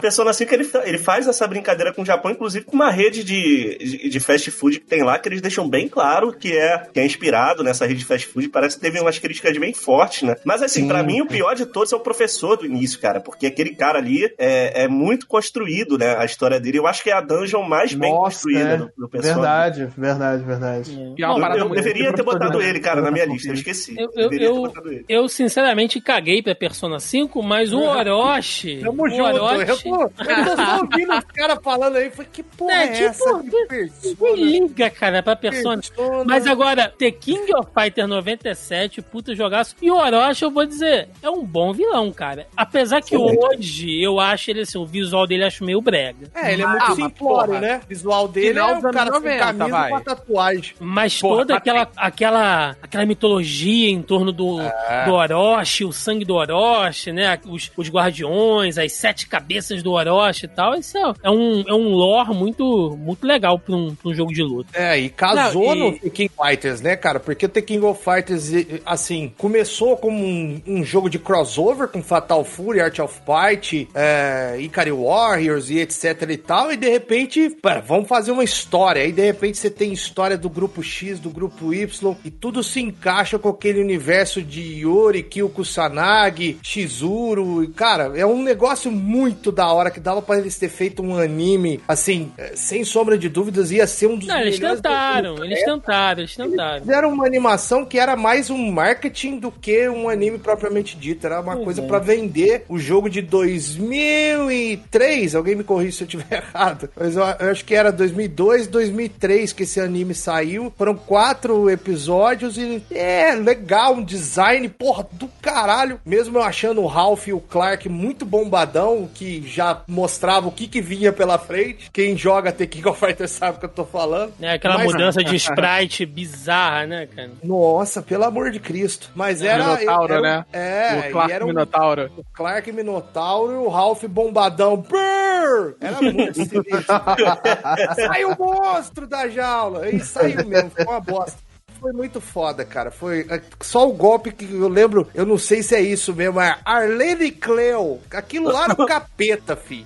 Persona 0.00 0.32
5 0.32 0.54
ele, 0.54 0.68
ele 0.84 0.98
faz 0.98 1.26
essa 1.26 1.46
brincadeira 1.46 1.92
com 1.92 2.02
o 2.02 2.06
Japão, 2.06 2.30
inclusive 2.30 2.64
com 2.64 2.74
uma 2.74 2.90
rede 2.90 3.22
de, 3.22 3.78
de, 3.78 4.08
de, 4.08 4.20
fast 4.20 4.50
food 4.50 4.80
que 4.80 4.86
tem 4.86 5.02
lá, 5.02 5.18
que 5.18 5.28
eles 5.28 5.40
deixam 5.40 5.68
bem 5.68 5.88
claro 5.88 6.32
que 6.32 6.56
é, 6.56 6.78
que 6.92 7.00
é 7.00 7.06
inspirado 7.06 7.62
nessa 7.62 7.86
rede 7.86 8.00
de 8.00 8.04
fast 8.04 8.26
food. 8.26 8.48
Parece 8.48 8.76
que 8.76 8.82
teve 8.82 9.00
umas 9.00 9.18
críticas 9.18 9.56
bem 9.56 9.72
fortes, 9.72 10.22
né? 10.22 10.36
Mas 10.44 10.62
assim, 10.62 10.86
para 10.88 11.02
mim 11.02 11.20
o 11.20 11.26
pior 11.26 11.54
de 11.54 11.66
todos 11.66 11.92
é 11.92 11.96
o 11.96 12.00
professor 12.00 12.56
do 12.56 12.66
início, 12.66 12.98
cara, 12.98 13.20
porque 13.20 13.46
aquele 13.46 13.74
cara 13.74 13.98
ali 13.98 14.24
é, 14.38 14.84
é 14.84 14.88
muito 14.88 15.26
construído, 15.26 15.96
né? 15.98 16.16
A 16.16 16.24
história 16.24 16.58
dele. 16.58 16.78
Eu 16.78 16.86
acho 16.86 17.02
que 17.02 17.10
é 17.10 17.14
a 17.14 17.20
dungeon 17.20 17.62
mais 17.62 17.94
bem 17.94 18.12
Nossa, 18.12 18.36
construída 18.36 18.68
é. 18.70 18.76
do, 18.76 18.90
do 18.96 19.08
Persona. 19.08 19.34
Verdade, 19.34 19.88
verdade, 19.96 20.44
verdade. 20.44 21.14
É 21.18 21.26
uma 21.26 21.48
Eu, 21.48 21.56
eu 21.56 21.68
muito- 21.68 21.82
deveria 21.82 22.12
ter 22.12 22.22
botado 22.22 22.60
ele, 22.60 22.80
cara, 22.80 23.00
na 23.00 23.10
minha 23.10 23.24
lista. 23.24 23.48
Eu 23.48 23.54
esqueci. 23.54 23.94
Eu, 23.96 24.10
eu, 24.14 24.28
deveria 24.28 24.38
ter 24.38 24.54
eu, 24.54 24.54
botado 24.62 24.90
ele. 24.90 25.04
eu, 25.08 25.28
sinceramente 25.28 26.00
caguei 26.00 26.42
pra 26.42 26.54
Persona 26.54 26.98
5, 26.98 27.42
mas 27.42 27.72
o 27.72 27.80
Orochi. 27.80 28.80
Tamo 28.80 29.04
o 29.04 29.08
junto. 29.08 29.22
Eu 29.24 29.83
Orochi. 29.90 30.14
tô, 30.16 30.22
eu 30.24 30.44
tô 30.44 30.56
só 30.56 30.80
ouvindo 30.80 31.12
os 31.14 31.24
caras 31.24 31.58
falando 31.62 31.96
aí. 31.96 32.10
Falei, 32.10 32.30
que 32.32 32.42
porra 32.42 32.72
É, 32.72 32.84
é, 32.84 32.88
tipo, 32.88 33.04
essa? 33.08 33.24
persona? 33.68 34.36
liga, 34.36 34.90
cara, 34.90 35.22
pra 35.22 35.36
Persona. 35.36 35.76
Persona. 35.82 36.24
Mas 36.24 36.46
agora, 36.46 36.92
The 36.98 37.10
King 37.10 37.52
of 37.54 37.68
Fighter 37.78 38.06
97, 38.06 39.02
puta 39.02 39.34
jogaço. 39.34 39.74
E 39.80 39.90
o 39.90 39.96
Orochi, 39.96 40.44
eu 40.44 40.50
vou 40.50 40.64
dizer, 40.66 41.08
é 41.22 41.28
um 41.30 41.44
bom 41.44 41.72
vilão, 41.72 42.12
cara. 42.12 42.46
Apesar 42.56 43.00
que 43.02 43.16
hoje 43.16 44.00
eu 44.02 44.18
acho 44.20 44.50
ele 44.50 44.60
assim, 44.62 44.78
o 44.78 44.86
visual 44.86 45.26
dele 45.26 45.44
acho 45.44 45.64
meio 45.64 45.80
brega. 45.80 46.28
É, 46.34 46.52
ele 46.52 46.62
é 46.62 46.66
muito 46.66 46.84
Ah, 46.84 46.94
simplório, 46.94 47.60
né? 47.60 47.80
O 47.84 47.88
visual 47.88 48.28
dele 48.28 48.48
Final 48.48 48.70
é 48.70 48.78
o 48.78 48.82
cara 48.82 49.00
anos 49.10 49.22
sem 49.22 49.38
90, 49.38 49.44
camisa 49.44 49.68
vai. 49.68 49.90
com 49.90 49.96
a 49.96 50.00
tatuagem. 50.00 50.74
Mas 50.80 51.20
Porra, 51.20 51.36
toda 51.38 51.56
aquela, 51.56 51.88
aquela, 51.96 52.76
aquela 52.82 53.06
mitologia 53.06 53.90
em 53.90 54.02
torno 54.02 54.32
do, 54.32 54.58
do 55.06 55.12
Orochi, 55.12 55.84
o 55.84 55.92
sangue 55.92 56.24
do 56.24 56.34
Orochi, 56.34 57.12
né? 57.12 57.38
Os, 57.46 57.70
os 57.76 57.88
guardiões, 57.88 58.78
as 58.78 58.92
sete 58.92 59.26
cabeças 59.26 59.73
do 59.82 59.92
Orochi 59.92 60.46
e 60.46 60.48
tal. 60.48 60.74
Isso 60.74 60.96
é, 60.96 61.12
é 61.22 61.30
um, 61.30 61.64
é 61.66 61.72
um 61.74 61.88
lore 61.88 62.34
muito, 62.34 62.96
muito 62.98 63.26
legal 63.26 63.58
pra 63.58 63.74
um, 63.74 63.94
pra 63.94 64.10
um 64.10 64.14
jogo 64.14 64.32
de 64.32 64.42
luta. 64.42 64.70
É, 64.74 64.98
e 64.98 65.08
casou 65.08 65.74
Não, 65.74 65.88
e- 65.88 65.90
no 65.92 65.98
Tekken 65.98 66.28
Fighters, 66.28 66.80
né, 66.80 66.96
cara? 66.96 67.20
Porque 67.20 67.46
o 67.46 67.48
Tekken 67.48 67.82
of 67.84 68.02
Fighters, 68.02 68.52
e- 68.52 68.82
assim, 68.84 69.32
começou 69.38 69.96
como 69.96 70.18
um, 70.24 70.60
um 70.66 70.84
jogo 70.84 71.08
de 71.08 71.18
crossover 71.18 71.88
com 71.88 72.02
Fatal 72.02 72.44
Fury, 72.44 72.80
Art 72.80 72.98
of 72.98 73.14
Fight, 73.24 73.88
é, 73.94 74.56
Ikari 74.60 74.92
Warriors 74.92 75.70
e 75.70 75.78
etc 75.78 76.22
e 76.30 76.36
tal, 76.36 76.72
e 76.72 76.76
de 76.76 76.88
repente, 76.88 77.50
pera, 77.62 77.80
vamos 77.80 78.08
fazer 78.08 78.30
uma 78.32 78.44
história. 78.44 79.02
Aí 79.02 79.12
de 79.12 79.22
repente 79.22 79.58
você 79.58 79.70
tem 79.70 79.92
história 79.92 80.36
do 80.36 80.48
grupo 80.48 80.82
X, 80.82 81.18
do 81.18 81.30
grupo 81.30 81.72
Y, 81.72 82.14
e 82.24 82.30
tudo 82.30 82.62
se 82.62 82.80
encaixa 82.80 83.38
com 83.38 83.48
aquele 83.48 83.80
universo 83.80 84.42
de 84.42 84.80
Yori, 84.80 85.22
Kyo 85.22 85.48
Kusanagi, 85.48 86.58
Shizuru, 86.62 87.64
e, 87.64 87.68
cara, 87.68 88.12
é 88.18 88.24
um 88.26 88.42
negócio 88.42 88.90
muito 88.90 89.50
da 89.50 89.63
hora 89.72 89.90
que 89.90 90.00
dava 90.00 90.22
pra 90.22 90.38
eles 90.38 90.58
ter 90.58 90.68
feito 90.68 91.02
um 91.02 91.16
anime, 91.16 91.80
assim, 91.86 92.32
é, 92.36 92.52
sem 92.54 92.84
sombra 92.84 93.16
de 93.16 93.28
dúvidas, 93.28 93.70
ia 93.70 93.86
ser 93.86 94.06
um 94.06 94.16
dos 94.16 94.28
Não, 94.28 94.40
eles 94.40 94.58
tentaram, 94.58 95.44
eles 95.44 95.64
tentaram, 95.64 96.20
eles 96.20 96.36
tentaram. 96.36 96.80
Fizeram 96.80 97.12
uma 97.12 97.26
animação 97.26 97.84
que 97.84 97.98
era 97.98 98.16
mais 98.16 98.50
um 98.50 98.70
marketing 98.70 99.38
do 99.38 99.50
que 99.50 99.88
um 99.88 100.08
anime 100.08 100.38
propriamente 100.38 100.96
dito. 100.96 101.26
Era 101.26 101.40
uma 101.40 101.56
coisa 101.56 101.82
é. 101.82 101.86
pra 101.86 101.98
vender 101.98 102.64
o 102.68 102.78
jogo 102.78 103.08
de 103.08 103.22
2003. 103.22 105.34
Alguém 105.34 105.54
me 105.54 105.64
corrija 105.64 105.98
se 105.98 106.04
eu 106.04 106.06
estiver 106.06 106.42
errado. 106.54 106.90
Mas 106.96 107.16
eu, 107.16 107.22
eu 107.22 107.50
acho 107.50 107.64
que 107.64 107.74
era 107.74 107.90
2002, 107.90 108.66
2003 108.66 109.52
que 109.52 109.62
esse 109.62 109.80
anime 109.80 110.14
saiu. 110.14 110.72
Foram 110.76 110.94
quatro 110.94 111.70
episódios 111.70 112.58
e 112.58 112.82
é 112.90 113.34
legal, 113.34 113.94
um 113.94 114.04
design, 114.04 114.68
porra, 114.68 115.06
do 115.12 115.28
caralho. 115.40 116.00
Mesmo 116.04 116.38
eu 116.38 116.42
achando 116.42 116.82
o 116.82 116.86
Ralph 116.86 117.28
e 117.28 117.32
o 117.32 117.40
Clark 117.40 117.88
muito 117.88 118.24
bombadão, 118.24 119.08
que 119.12 119.42
já 119.54 119.82
mostrava 119.86 120.48
o 120.48 120.52
que, 120.52 120.66
que 120.66 120.80
vinha 120.80 121.12
pela 121.12 121.38
frente. 121.38 121.90
Quem 121.92 122.16
joga 122.16 122.50
The 122.52 122.66
King 122.66 122.88
of 122.88 122.98
Fighters 122.98 123.30
sabe 123.30 123.56
o 123.56 123.60
que 123.60 123.66
eu 123.66 123.70
tô 123.70 123.84
falando. 123.84 124.32
É 124.40 124.52
aquela 124.52 124.78
Mas- 124.78 124.86
mudança 124.92 125.22
de 125.22 125.36
sprite 125.36 126.04
bizarra, 126.04 126.86
né, 126.86 127.06
cara? 127.06 127.30
Nossa, 127.42 128.02
pelo 128.02 128.24
amor 128.24 128.50
de 128.50 128.58
Cristo. 128.60 129.10
Mas 129.14 129.42
era. 129.42 129.76
Minotauro, 129.76 130.12
era- 130.14 130.20
né? 130.22 130.44
É, 130.52 131.08
o 131.08 131.12
Clark 131.12 131.30
e 131.30 131.34
era 131.34 131.44
um, 131.44 131.48
Minotauro. 131.48 132.10
o 132.16 132.24
Clark 132.32 132.72
Minotauro 132.72 133.52
e 133.52 133.56
o 133.56 133.68
Ralph 133.68 134.04
Bombadão. 134.04 134.76
Brrr! 134.76 135.74
Era 135.80 136.00
muito 136.02 136.34
sinistro. 136.34 136.64
saiu 137.94 138.30
o 138.32 138.38
monstro 138.38 139.06
da 139.06 139.28
jaula. 139.28 139.88
E 139.90 140.00
saiu 140.00 140.44
mesmo, 140.46 140.70
foi 140.70 140.84
uma 140.84 141.00
bosta. 141.00 141.38
Foi 141.84 141.92
muito 141.92 142.18
foda, 142.18 142.64
cara. 142.64 142.90
Foi 142.90 143.26
é, 143.28 143.42
só 143.60 143.86
o 143.86 143.92
golpe 143.92 144.32
que 144.32 144.50
eu 144.50 144.68
lembro. 144.68 145.06
Eu 145.14 145.26
não 145.26 145.36
sei 145.36 145.62
se 145.62 145.74
é 145.74 145.82
isso 145.82 146.14
mesmo. 146.14 146.40
É 146.40 146.56
Arlene 146.64 147.30
Cleo. 147.30 148.00
Aquilo 148.10 148.50
lá 148.50 148.64
era 148.64 148.72
o 148.72 148.86
capeta, 148.88 149.54
filho. 149.54 149.84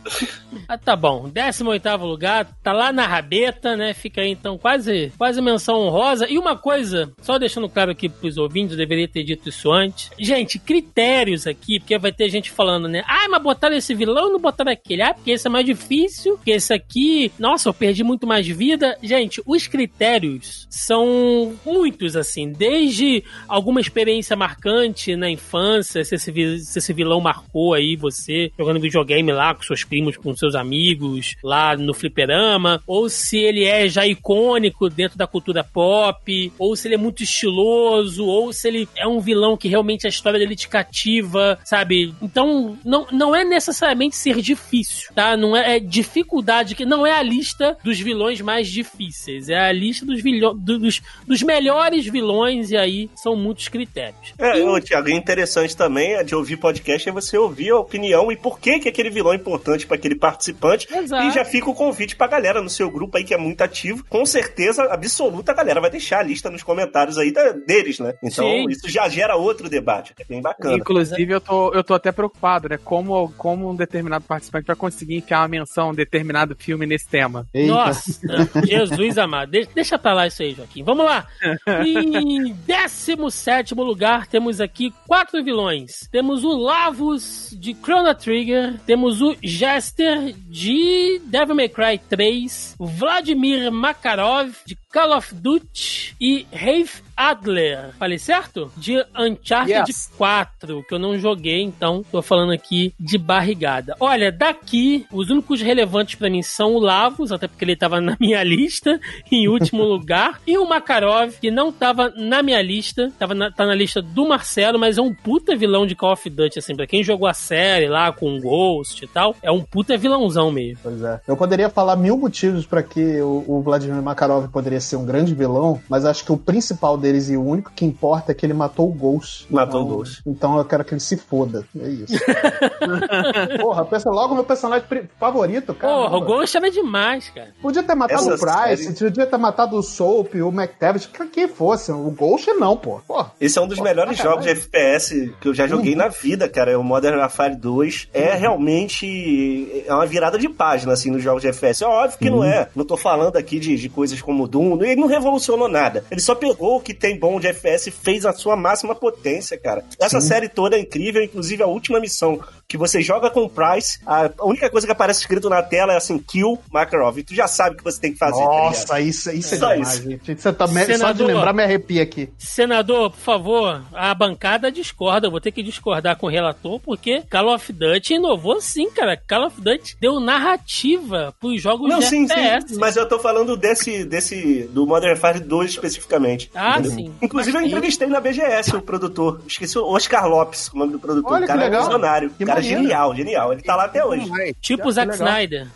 Ah, 0.68 0.78
tá 0.78 0.94
bom. 0.94 1.28
18 1.28 1.96
lugar, 2.04 2.46
tá 2.62 2.72
lá 2.72 2.92
na 2.92 3.04
rabeta, 3.04 3.76
né? 3.76 3.92
Fica 3.94 4.20
aí 4.20 4.30
então 4.30 4.56
quase, 4.56 5.12
quase 5.18 5.42
menção 5.42 5.80
honrosa. 5.80 6.28
E 6.30 6.38
uma 6.38 6.56
coisa, 6.56 7.12
só 7.20 7.36
deixando 7.36 7.68
claro 7.68 7.90
aqui 7.90 8.08
pros 8.08 8.38
ouvintes, 8.38 8.72
eu 8.72 8.78
deveria 8.78 9.08
ter 9.08 9.24
dito 9.24 9.48
isso 9.48 9.72
antes. 9.72 10.10
Gente, 10.16 10.60
critérios 10.60 11.48
aqui, 11.48 11.80
porque 11.80 11.98
vai 11.98 12.12
ter 12.12 12.28
gente 12.28 12.48
falando, 12.48 12.86
né? 12.86 13.02
Ah, 13.08 13.26
mas 13.28 13.42
botaram 13.42 13.74
esse 13.74 13.92
vilão 13.92 14.28
e 14.28 14.32
não 14.34 14.40
botaram 14.40 14.70
aquele. 14.70 15.02
Ah, 15.02 15.14
porque 15.14 15.32
esse 15.32 15.48
é 15.48 15.50
mais 15.50 15.66
difícil, 15.66 16.36
porque 16.36 16.52
esse 16.52 16.72
aqui, 16.72 17.32
nossa, 17.40 17.68
eu 17.68 17.74
perdi 17.74 18.04
muito 18.04 18.24
mais 18.24 18.46
vida. 18.46 18.96
Gente, 19.02 19.42
os 19.44 19.66
critérios 19.66 20.68
são 20.70 21.56
muitos, 21.88 22.16
assim, 22.16 22.52
desde 22.52 23.24
alguma 23.48 23.80
experiência 23.80 24.36
marcante 24.36 25.16
na 25.16 25.30
infância, 25.30 26.04
se 26.04 26.14
esse, 26.14 26.58
se 26.60 26.78
esse 26.78 26.92
vilão 26.92 27.20
marcou 27.20 27.72
aí 27.72 27.96
você 27.96 28.52
jogando 28.58 28.80
videogame 28.80 29.32
lá 29.32 29.54
com 29.54 29.62
seus 29.62 29.84
primos, 29.84 30.16
com 30.16 30.36
seus 30.36 30.54
amigos, 30.54 31.34
lá 31.42 31.76
no 31.76 31.94
fliperama, 31.94 32.82
ou 32.86 33.08
se 33.08 33.38
ele 33.38 33.64
é 33.64 33.88
já 33.88 34.06
icônico 34.06 34.90
dentro 34.90 35.16
da 35.16 35.26
cultura 35.26 35.64
pop, 35.64 36.52
ou 36.58 36.76
se 36.76 36.88
ele 36.88 36.94
é 36.94 36.98
muito 36.98 37.22
estiloso, 37.22 38.26
ou 38.26 38.52
se 38.52 38.68
ele 38.68 38.88
é 38.94 39.06
um 39.06 39.20
vilão 39.20 39.56
que 39.56 39.68
realmente 39.68 40.06
a 40.06 40.10
história 40.10 40.38
dele 40.38 40.54
te 40.54 40.68
cativa, 40.68 41.58
sabe? 41.64 42.14
Então, 42.20 42.78
não, 42.84 43.06
não 43.10 43.34
é 43.34 43.44
necessariamente 43.44 44.14
ser 44.14 44.40
difícil, 44.42 45.10
tá? 45.14 45.36
Não 45.36 45.56
é, 45.56 45.76
é 45.76 45.80
dificuldade, 45.80 46.74
que 46.74 46.84
não 46.84 47.06
é 47.06 47.12
a 47.12 47.22
lista 47.22 47.78
dos 47.82 47.98
vilões 47.98 48.40
mais 48.40 48.68
difíceis, 48.68 49.48
é 49.48 49.58
a 49.58 49.72
lista 49.72 50.04
dos, 50.04 50.22
vilho, 50.22 50.52
dos, 50.52 51.00
dos 51.26 51.42
melhores 51.42 51.77
vilões, 52.10 52.70
e 52.70 52.76
aí 52.76 53.10
são 53.14 53.34
muitos 53.36 53.68
critérios. 53.68 54.34
É, 54.38 54.58
e 54.58 55.12
interessante 55.12 55.76
também 55.76 56.14
é 56.14 56.22
de 56.24 56.34
ouvir 56.34 56.56
podcast 56.56 57.08
é 57.08 57.12
você 57.12 57.36
ouvir 57.36 57.70
a 57.70 57.78
opinião 57.78 58.30
e 58.32 58.36
por 58.36 58.58
que, 58.58 58.78
que 58.78 58.88
aquele 58.88 59.10
vilão 59.10 59.32
é 59.32 59.36
importante 59.36 59.86
para 59.86 59.96
aquele 59.96 60.14
participante. 60.14 60.86
Exato. 60.92 61.24
E 61.26 61.30
já 61.30 61.44
fica 61.44 61.70
o 61.70 61.74
convite 61.74 62.16
pra 62.16 62.26
galera 62.26 62.62
no 62.62 62.68
seu 62.70 62.90
grupo 62.90 63.16
aí 63.16 63.24
que 63.24 63.34
é 63.34 63.38
muito 63.38 63.60
ativo. 63.62 64.04
Com 64.08 64.24
certeza 64.24 64.84
absoluta 64.84 65.52
a 65.52 65.54
galera 65.54 65.80
vai 65.80 65.90
deixar 65.90 66.20
a 66.20 66.22
lista 66.22 66.50
nos 66.50 66.62
comentários 66.62 67.18
aí 67.18 67.32
da- 67.32 67.52
deles, 67.52 67.98
né? 67.98 68.14
Então 68.22 68.44
Sim. 68.44 68.66
isso 68.68 68.88
já 68.88 69.08
gera 69.08 69.36
outro 69.36 69.68
debate. 69.68 70.14
É 70.18 70.24
bem 70.24 70.40
bacana. 70.40 70.76
Inclusive, 70.76 71.32
eu 71.32 71.40
tô, 71.40 71.72
eu 71.74 71.84
tô 71.84 71.94
até 71.94 72.10
preocupado, 72.12 72.68
né? 72.68 72.78
Como, 72.82 73.32
como 73.36 73.70
um 73.70 73.74
determinado 73.76 74.24
participante 74.24 74.66
vai 74.66 74.76
conseguir 74.76 75.16
enfiar 75.16 75.40
uma 75.40 75.48
menção 75.48 75.88
a 75.88 75.90
um 75.90 75.94
determinado 75.94 76.54
filme 76.56 76.86
nesse 76.86 77.06
tema. 77.08 77.46
Eita. 77.52 77.72
Nossa, 77.72 78.20
Jesus 78.66 79.18
amado. 79.18 79.50
De- 79.50 79.68
deixa 79.74 79.98
pra 79.98 80.12
lá 80.14 80.26
isso 80.26 80.42
aí, 80.42 80.54
Joaquim. 80.54 80.82
Vamos 80.82 81.04
lá. 81.04 81.26
Em 81.86 82.52
17 82.52 83.74
lugar, 83.74 84.26
temos 84.26 84.60
aqui 84.60 84.92
quatro 85.06 85.42
vilões. 85.42 86.08
Temos 86.10 86.44
o 86.44 86.56
Lavos 86.56 87.54
de 87.58 87.74
Chrono 87.74 88.14
Trigger. 88.14 88.78
Temos 88.86 89.20
o 89.20 89.36
Jester 89.42 90.34
de 90.48 91.20
Devil 91.24 91.54
May 91.54 91.68
Cry 91.68 91.98
3. 92.08 92.76
o 92.78 92.86
Vladimir 92.86 93.70
Makarov 93.70 94.52
de 94.66 94.76
Call 94.92 95.16
of 95.16 95.34
Duty. 95.34 96.16
E 96.20 96.46
Rafe 96.52 97.07
Adler. 97.18 97.90
Falei 97.98 98.16
certo? 98.18 98.70
De 98.76 98.96
Uncharted 99.18 99.90
Yes. 99.90 100.10
4, 100.16 100.84
que 100.84 100.94
eu 100.94 100.98
não 101.00 101.18
joguei, 101.18 101.60
então 101.62 102.04
tô 102.12 102.22
falando 102.22 102.52
aqui 102.52 102.94
de 102.98 103.18
barrigada. 103.18 103.96
Olha, 103.98 104.30
daqui, 104.30 105.04
os 105.12 105.28
únicos 105.28 105.60
relevantes 105.60 106.14
pra 106.14 106.30
mim 106.30 106.42
são 106.42 106.74
o 106.74 106.78
Lavos, 106.78 107.32
até 107.32 107.48
porque 107.48 107.64
ele 107.64 107.74
tava 107.74 108.00
na 108.00 108.16
minha 108.20 108.42
lista, 108.44 109.00
em 109.32 109.48
último 109.48 109.82
lugar, 109.84 110.40
e 110.46 110.56
o 110.56 110.64
Makarov, 110.64 111.32
que 111.40 111.50
não 111.50 111.72
tava 111.72 112.12
na 112.16 112.40
minha 112.40 112.62
lista, 112.62 113.10
tava 113.18 113.34
na, 113.34 113.50
tá 113.50 113.66
na 113.66 113.74
lista 113.74 114.00
do 114.00 114.28
Marcelo, 114.28 114.78
mas 114.78 114.96
é 114.96 115.02
um 115.02 115.12
puta 115.12 115.56
vilão 115.56 115.86
de 115.86 115.96
Call 115.96 116.12
of 116.12 116.30
Duty, 116.30 116.58
assim, 116.60 116.76
pra 116.76 116.86
quem 116.86 117.02
jogou 117.02 117.26
a 117.26 117.34
série 117.34 117.88
lá 117.88 118.12
com 118.12 118.36
o 118.36 118.40
Ghost 118.40 119.04
e 119.04 119.08
tal, 119.08 119.34
é 119.42 119.50
um 119.50 119.62
puta 119.62 119.96
vilãozão 119.96 120.52
mesmo. 120.52 120.78
Pois 120.84 121.02
é. 121.02 121.20
Eu 121.26 121.36
poderia 121.36 121.68
falar 121.68 121.96
mil 121.96 122.16
motivos 122.16 122.64
pra 122.64 122.82
que 122.82 123.20
o, 123.20 123.44
o 123.48 123.62
Vladimir 123.62 124.00
Makarov 124.02 124.48
poderia 124.48 124.80
ser 124.80 124.96
um 124.96 125.04
grande 125.04 125.34
vilão, 125.34 125.80
mas 125.88 126.04
acho 126.04 126.24
que 126.24 126.30
o 126.32 126.36
principal 126.38 126.96
dele 126.96 127.07
poderes 127.08 127.30
e 127.30 127.36
o 127.36 127.44
único 127.44 127.72
que 127.74 127.84
importa 127.84 128.32
é 128.32 128.34
que 128.34 128.44
ele 128.44 128.52
matou 128.52 128.88
o 128.88 128.92
Ghost. 128.92 129.46
Matou 129.50 129.80
o 129.80 129.84
então, 129.84 129.96
Ghost. 129.96 130.22
Então 130.26 130.58
eu 130.58 130.64
quero 130.64 130.84
que 130.84 130.92
ele 130.94 131.00
se 131.00 131.16
foda. 131.16 131.64
É 131.80 131.88
isso. 131.88 132.14
Porra, 133.60 133.84
pensa 133.84 134.10
logo 134.10 134.34
meu 134.34 134.44
personagem 134.44 134.86
favorito, 135.18 135.74
cara. 135.74 135.94
Porra, 135.94 136.16
o 136.16 136.20
Ghost 136.24 136.56
era 136.56 136.70
demais, 136.70 137.30
cara. 137.30 137.48
Podia 137.60 137.82
ter 137.82 137.94
matado 137.94 138.20
Essa 138.20 138.34
o 138.34 138.38
Price, 138.38 138.84
série- 138.94 139.10
podia 139.10 139.26
ter 139.26 139.36
matado 139.38 139.76
o 139.76 139.82
Soap, 139.82 140.34
o 140.34 140.48
McTavish, 140.48 141.06
que- 141.06 141.26
quem 141.26 141.48
fosse. 141.48 141.90
O 141.92 142.10
Ghost 142.10 142.50
não, 142.54 142.76
pô. 142.76 143.00
Porra. 143.06 143.32
Esse 143.40 143.58
é 143.58 143.62
um 143.62 143.66
dos 143.68 143.80
melhores 143.80 144.18
jogos 144.18 144.44
de 144.44 144.50
FPS 144.50 145.32
que 145.40 145.48
eu 145.48 145.54
já 145.54 145.66
joguei 145.66 145.94
na 145.94 146.08
vida, 146.08 146.48
cara. 146.48 146.72
É 146.72 146.76
o 146.76 146.82
Modern 146.84 147.18
Warfare 147.18 147.56
2. 147.56 148.08
É 148.12 148.34
realmente 148.34 149.82
é 149.86 149.92
uma 149.94 150.06
virada 150.06 150.38
de 150.38 150.48
página, 150.48 150.92
assim, 150.92 151.10
nos 151.10 151.22
jogos 151.22 151.42
de 151.42 151.48
FPS. 151.48 151.82
É 151.84 151.86
óbvio 151.86 152.18
que 152.18 152.30
não 152.30 152.44
é. 152.44 152.68
Não 152.74 152.84
tô 152.84 152.96
falando 152.96 153.36
aqui 153.36 153.58
de, 153.58 153.76
de 153.76 153.88
coisas 153.88 154.20
como 154.20 154.44
o 154.44 154.48
Doom. 154.48 154.82
Ele 154.82 154.96
não 155.00 155.08
revolucionou 155.08 155.68
nada. 155.68 156.04
Ele 156.10 156.20
só 156.20 156.34
pegou 156.34 156.76
o 156.76 156.80
que 156.80 156.94
tem 156.98 157.18
bom 157.18 157.40
de 157.40 157.46
FPS 157.48 157.90
fez 157.90 158.26
a 158.26 158.32
sua 158.32 158.56
máxima 158.56 158.94
potência, 158.94 159.58
cara. 159.58 159.84
Essa 159.98 160.20
série 160.20 160.48
toda 160.48 160.76
é 160.76 160.80
incrível, 160.80 161.22
inclusive 161.22 161.62
a 161.62 161.66
última 161.66 162.00
missão 162.00 162.40
que 162.68 162.76
você 162.76 163.00
joga 163.00 163.30
com 163.30 163.44
o 163.44 163.48
Price, 163.48 163.98
a 164.06 164.30
única 164.42 164.68
coisa 164.68 164.86
que 164.86 164.92
aparece 164.92 165.20
escrito 165.20 165.48
na 165.48 165.62
tela 165.62 165.94
é 165.94 165.96
assim, 165.96 166.18
kill 166.18 166.58
Makarov. 166.70 167.16
E 167.18 167.22
tu 167.24 167.34
já 167.34 167.48
sabe 167.48 167.74
o 167.74 167.78
que 167.78 167.82
você 167.84 167.98
tem 167.98 168.12
que 168.12 168.18
fazer, 168.18 168.36
tá? 168.38 168.44
Nossa, 168.44 169.00
isso, 169.00 169.30
isso 169.30 169.54
é 169.54 169.58
Só 169.58 169.70
demais, 169.72 169.94
isso. 169.94 170.02
gente. 170.10 170.32
Isso 170.32 170.52
tá, 170.52 170.66
só 170.68 170.74
de 170.74 170.84
Senador. 170.84 171.26
lembrar 171.28 171.52
me 171.54 171.62
arrepia 171.62 172.02
aqui. 172.02 172.28
Senador, 172.36 173.10
por 173.10 173.16
favor, 173.20 173.82
a 173.94 174.12
bancada 174.14 174.70
discorda. 174.70 175.26
Eu 175.26 175.30
vou 175.30 175.40
ter 175.40 175.50
que 175.50 175.62
discordar 175.62 176.16
com 176.18 176.26
o 176.26 176.30
relator, 176.30 176.78
porque 176.80 177.22
Call 177.30 177.54
of 177.54 177.72
Duty 177.72 178.14
inovou 178.16 178.60
sim, 178.60 178.90
cara. 178.90 179.16
Call 179.16 179.46
of 179.46 179.58
Duty 179.58 179.96
deu 179.98 180.20
narrativa 180.20 181.34
pros 181.40 181.62
jogos 181.62 181.88
Não, 181.88 182.00
de 182.00 182.04
sim, 182.04 182.24
FPS. 182.26 182.74
sim. 182.74 182.78
Mas 182.78 182.96
eu 182.96 183.08
tô 183.08 183.18
falando 183.18 183.56
desse, 183.56 184.04
desse 184.04 184.64
do 184.74 184.86
Modern 184.86 185.12
Warfare 185.12 185.40
2 185.40 185.70
especificamente. 185.70 186.50
Ah, 186.54 186.72
Entendeu? 186.80 186.90
sim. 186.92 187.14
Inclusive, 187.22 187.56
eu 187.56 187.62
Mas- 187.62 187.70
entrevistei 187.70 188.08
na 188.08 188.20
BGS 188.20 188.76
o 188.76 188.82
produtor. 188.82 189.40
Esqueci 189.46 189.78
o 189.78 189.86
Oscar 189.86 190.28
Lopes, 190.28 190.68
o 190.68 190.76
nome 190.76 190.92
do 190.92 190.98
produtor. 190.98 191.32
Olha 191.32 191.44
o 191.44 191.46
cara 191.46 191.58
que 191.60 191.64
é 191.64 191.68
legal. 191.70 191.84
visionário. 191.84 192.30
Que 192.36 192.44
O 192.44 192.57
cara 192.60 192.62
maneiro. 192.62 192.82
genial, 192.82 193.14
genial. 193.14 193.52
Ele 193.52 193.62
tá 193.62 193.76
lá 193.76 193.84
até 193.84 194.04
hoje. 194.04 194.30
Tipo 194.60 194.88
o 194.88 194.92
Zack. 194.92 195.12
Snyder. 195.14 195.66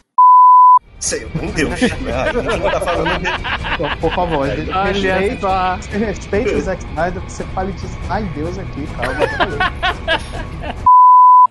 Sei, 1.00 1.26
meu 1.34 1.50
Deus. 1.52 1.70
Ah, 2.14 2.32
Ninguém 2.32 2.70
tá 2.70 2.80
falando 2.80 3.18
dele. 3.18 3.34
Então, 3.74 3.96
por 3.96 4.14
favor, 4.14 4.46
só. 5.40 5.74
respeite 5.98 6.54
o 6.54 6.60
Zack 6.60 6.84
Snyder, 6.84 7.22
você 7.22 7.44
fale 7.44 7.72
disso. 7.72 7.98
Ai, 8.08 8.22
Deus 8.34 8.56
aqui, 8.58 8.86
calma. 8.96 10.82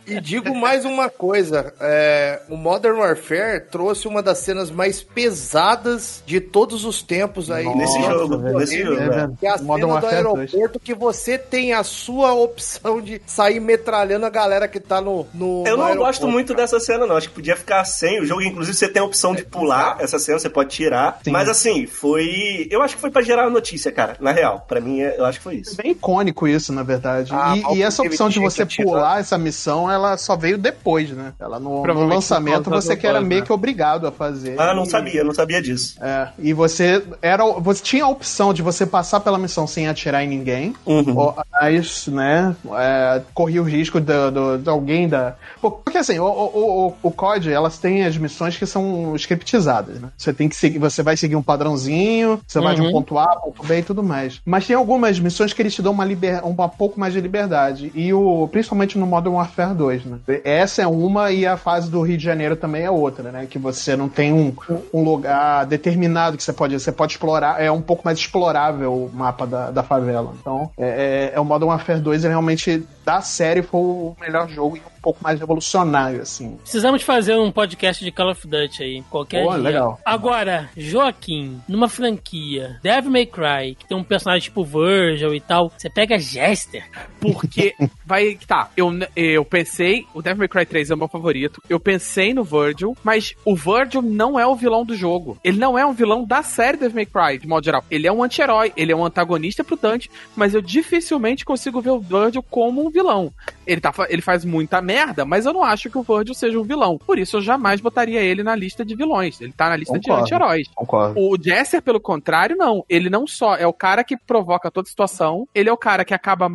E 0.08 0.20
digo 0.20 0.54
mais 0.56 0.84
uma 0.86 1.10
coisa: 1.10 1.74
é, 1.80 2.42
o 2.50 2.58
Modern 2.58 2.98
Warfare 2.98 3.62
trouxe 3.70 4.08
uma 4.08 4.22
das 4.22 4.40
cenas 4.40 4.70
mais 4.72 5.02
pesadas 5.02 6.24
de 6.26 6.40
todos 6.40 6.86
os 6.86 7.02
tempos 7.02 7.50
aí. 7.52 7.66
Nesse 7.76 8.02
jogo, 8.02 8.38
velho. 8.38 8.58
nesse 8.58 8.82
jogo. 8.82 9.02
É, 9.02 9.06
é. 9.24 9.30
Que 9.40 9.48
é 9.48 9.50
a 9.50 9.58
Modern 9.60 9.68
cena 9.68 9.78
do 9.80 9.88
Warfare 9.88 10.24
2. 10.24 10.38
aeroporto 10.54 10.80
que 10.80 10.94
você 10.94 11.38
tem 11.38 11.74
a 11.74 11.84
sua 11.84 12.34
opção 12.34 13.02
de 13.02 13.22
sair 13.26 13.60
metralhando 13.60 14.26
a 14.26 14.30
galera 14.30 14.68
que 14.68 14.80
tá 14.80 15.00
no. 15.02 15.28
no 15.34 15.64
Eu 15.68 15.78
no 15.78 15.88
não 15.88 15.96
gosto 15.98 16.28
muito 16.28 16.50
cara. 16.54 16.62
dessa 16.64 16.80
cena, 16.80 17.06
não. 17.06 17.16
Acho 17.18 17.30
que 17.30 17.36
podia 17.36 17.56
ficar 17.56 17.84
sem. 17.86 18.22
O 18.22 18.26
jogo, 18.26 18.42
inclusive, 18.42 18.76
você 18.76 18.88
tem 18.88 19.02
a 19.02 19.06
opção 19.06 19.36
de 19.36 19.44
pular 19.44 19.98
essa 20.00 20.18
cena, 20.18 20.40
você 20.40 20.50
pode 20.50 20.70
tirar. 20.72 21.20
Sim. 21.24 21.32
Mas 21.32 21.48
assim, 21.48 21.86
foi. 21.86 22.68
Eu 22.72 22.82
acho 22.82 22.96
que 22.96 23.02
foi 23.02 23.12
pra 23.12 23.22
gerar 23.22 23.50
notícia, 23.50 23.92
cara. 23.92 24.16
Na 24.20 24.32
real. 24.32 24.66
Pra 24.68 24.80
mim, 24.80 25.02
é- 25.02 25.16
eu 25.18 25.26
acho 25.26 25.40
que 25.40 25.44
foi 25.44 25.56
isso. 25.56 25.80
É 25.80 25.84
bem 25.84 25.92
icônico 25.92 26.48
isso, 26.48 26.72
na 26.74 26.84
verdade. 26.84 27.32
Ah, 27.34 27.56
e, 27.74 27.78
e 27.78 27.84
essa 27.84 28.02
opção 28.02 28.30
de 28.30 28.40
você 28.40 28.66
pular 28.66 29.20
essa 29.20 29.38
missão, 29.38 29.91
ela 29.94 30.18
só 30.18 30.36
veio 30.36 30.58
depois, 30.58 31.10
né? 31.12 31.34
Ela 31.40 31.60
no, 31.60 31.86
no 31.86 32.06
lançamento 32.08 32.70
você 32.70 32.96
do 32.96 33.00
que 33.02 33.08
era 33.08 33.22
meio 33.22 33.42
né? 33.42 33.46
que 33.48 33.54
obrigado 33.54 34.08
a 34.08 34.12
fazer. 34.12 34.60
Ah, 34.60 34.74
não 34.74 34.84
E- 34.84 34.90
sabia, 34.90 35.24
não 35.24 35.34
sabia 35.34 35.62
disso. 35.62 35.96
É, 36.02 36.30
e 36.40 36.54
você 36.54 37.04
era 37.22 37.44
você 37.46 37.82
tinha 37.84 38.06
a 38.06 38.08
opção 38.10 38.54
de 38.54 38.62
você 38.62 38.86
passar 38.86 39.20
pela 39.20 39.38
missão 39.38 39.66
sem 39.68 39.88
atirar 39.88 40.24
em 40.24 40.28
ninguém, 40.28 40.74
Uhum. 40.86 41.18
ou, 41.18 41.36
mas, 41.52 42.08
né, 42.08 42.56
é, 42.78 43.22
corria 43.34 43.62
o 43.62 43.66
risco 43.66 44.00
do, 44.00 44.32
do- 44.32 44.58
de 44.58 44.70
alguém 44.70 45.08
da... 45.08 45.36
Porque 45.62 45.98
assim, 45.98 46.18
o, 46.20 46.26
o, 46.26 46.88
o, 46.88 46.94
o 47.04 47.12
COD, 47.12 47.52
elas 47.52 47.78
têm 47.78 48.04
as 48.06 48.18
missões 48.18 48.58
que 48.58 48.66
são 48.66 49.16
scriptizadas, 49.16 50.00
né? 50.00 50.10
Você 50.18 50.34
tem 50.34 50.50
que 50.50 50.56
seguir, 50.56 50.80
você 50.80 51.04
vai 51.04 51.16
seguir 51.18 51.36
um 51.36 51.42
padrãozinho, 51.44 52.40
você 52.48 52.60
vai 52.60 52.76
de 52.76 52.82
um 52.82 52.86
Uhum. 52.86 52.92
ponto 52.92 53.18
A, 53.20 53.36
ponto 53.38 53.64
B 53.64 53.80
e 53.80 53.84
tudo 53.84 54.04
mais. 54.04 54.42
Mas 54.46 54.66
tem 54.66 54.76
algumas 54.76 55.20
missões 55.20 55.54
que 55.54 55.62
eles 55.62 55.74
te 55.74 55.82
dão 55.82 55.92
uma, 55.92 56.04
liber, 56.06 56.44
um, 56.46 56.50
um 56.50 56.70
pouco 56.70 57.00
mais 57.00 57.14
de 57.14 57.22
liberdade, 57.22 57.92
e 57.94 58.14
o, 58.14 58.48
principalmente 58.52 58.98
no 58.98 59.06
Modern 59.06 59.36
Warfare 59.36 59.74
2, 59.76 59.81
né? 59.88 60.20
Essa 60.44 60.82
é 60.82 60.88
uma 60.88 61.32
e 61.32 61.46
a 61.46 61.58
fase 61.58 61.90
do 61.90 62.02
Rio 62.02 62.18
de 62.18 62.24
Janeiro 62.24 62.56
também 62.56 62.84
é 62.84 62.92
outra, 62.92 63.32
né? 63.32 63.48
Que 63.50 63.58
você 63.58 63.96
não 63.96 64.10
tem 64.10 64.34
um, 64.34 64.54
um 64.94 65.04
lugar 65.04 65.66
determinado 65.66 66.38
que 66.38 66.44
você 66.44 66.54
pode 66.54 66.80
você 66.80 66.92
pode 66.92 67.14
explorar, 67.14 67.62
é 67.62 67.72
um 67.72 67.82
pouco 67.82 68.04
mais 68.06 68.18
explorável 68.18 68.94
o 68.94 69.12
mapa 69.14 69.46
da, 69.46 69.72
da 69.72 69.84
favela. 69.84 70.34
Então, 70.40 70.70
é, 70.78 71.32
é, 71.34 71.36
é 71.36 71.40
o 71.40 71.46
Modern 71.46 71.70
Warfare 71.70 72.00
2 72.00 72.26
é 72.26 72.30
realmente 72.30 72.84
da 73.06 73.22
série 73.22 73.62
foi 73.62 73.80
o 73.80 74.16
melhor 74.20 74.48
jogo 74.48 74.78
e 74.78 74.91
pouco 75.02 75.24
mais 75.24 75.40
revolucionário, 75.40 76.22
assim. 76.22 76.58
Precisamos 76.58 77.02
fazer 77.02 77.36
um 77.36 77.52
podcast 77.52 78.04
de 78.04 78.12
Call 78.12 78.32
of 78.32 78.48
Duty 78.48 78.84
aí, 78.84 79.04
qualquer 79.10 79.44
Pô, 79.44 79.52
dia. 79.52 79.62
legal. 79.62 80.00
Agora, 80.06 80.70
Joaquim, 80.78 81.60
numa 81.68 81.90
franquia 81.90 82.80
Devil 82.84 83.12
May 83.12 83.26
Cry, 83.26 83.76
que 83.78 83.88
tem 83.88 83.98
um 83.98 84.04
personagem 84.04 84.44
tipo 84.44 84.64
Virgil 84.64 85.34
e 85.34 85.40
tal, 85.40 85.72
você 85.76 85.90
pega 85.90 86.20
Jester. 86.20 86.84
Porque 87.20 87.76
vai. 88.06 88.38
Tá, 88.48 88.70
eu, 88.78 88.92
eu 89.16 89.44
pensei. 89.44 90.06
O 90.14 90.22
Devil 90.22 90.40
May 90.40 90.48
Cry 90.48 90.66
3 90.66 90.92
é 90.92 90.94
o 90.94 90.98
meu 90.98 91.08
favorito. 91.08 91.62
Eu 91.70 91.80
pensei 91.80 92.34
no 92.34 92.44
Virgil, 92.44 92.96
mas 93.04 93.34
o 93.46 93.56
Virgil 93.56 94.02
não 94.02 94.40
é 94.40 94.46
o 94.46 94.56
vilão 94.56 94.86
do 94.86 94.96
jogo. 94.96 95.38
Ele 95.44 95.58
não 95.58 95.78
é 95.78 95.86
um 95.86 95.94
vilão 95.94 96.24
da 96.26 96.44
série 96.44 96.78
Devil 96.78 96.96
May 96.96 97.06
Cry, 97.06 97.40
de 97.40 97.48
modo 97.48 97.64
geral. 97.64 97.84
Ele 97.90 98.08
é 98.08 98.12
um 98.12 98.24
anti-herói, 98.24 98.72
ele 98.76 98.92
é 98.92 98.96
um 98.96 99.06
antagonista 99.06 99.64
pro 99.64 99.76
Dante, 99.76 100.10
mas 100.36 100.54
eu 100.54 100.62
dificilmente 100.62 101.46
consigo 101.46 101.82
ver 101.82 101.92
o 101.92 102.00
Virgil 102.00 102.44
como 102.44 102.86
um 102.86 102.90
vilão. 102.90 103.34
Ele, 103.66 103.82
tá, 103.82 103.94
ele 104.10 104.22
faz 104.22 104.44
muita 104.44 104.82
merda, 104.82 104.91
mas 105.26 105.46
eu 105.46 105.54
não 105.54 105.64
acho 105.64 105.90
que 105.90 105.98
o 105.98 106.04
Virgil 106.04 106.34
seja 106.34 106.60
um 106.60 106.64
vilão. 106.64 106.98
Por 106.98 107.20
isso 107.20 107.38
eu 107.38 107.42
jamais 107.42 107.82
botaria 107.82 108.22
ele 108.22 108.44
na 108.44 108.56
lista 108.56 108.84
de 108.84 108.96
vilões. 108.96 109.40
Ele 109.42 109.54
tá 109.54 109.70
na 109.70 109.76
lista 109.76 109.94
Concordo. 109.94 110.18
de 110.18 110.22
anti-heróis. 110.24 110.68
Concordo. 110.76 111.20
O 111.20 111.38
Jesser, 111.42 111.82
pelo 111.82 112.00
contrário, 112.00 112.56
não. 112.56 112.84
Ele 112.90 113.10
não 113.10 113.26
só 113.28 113.56
é 113.56 113.68
o 113.68 113.74
cara 113.74 114.04
que 114.04 114.18
provoca 114.18 114.72
toda 114.72 114.88
a 114.88 114.90
situação, 114.90 115.48
ele 115.54 115.70
é 115.70 115.74
o 115.74 115.78
cara 115.78 116.06
que 116.06 116.14
acaba 116.14 116.50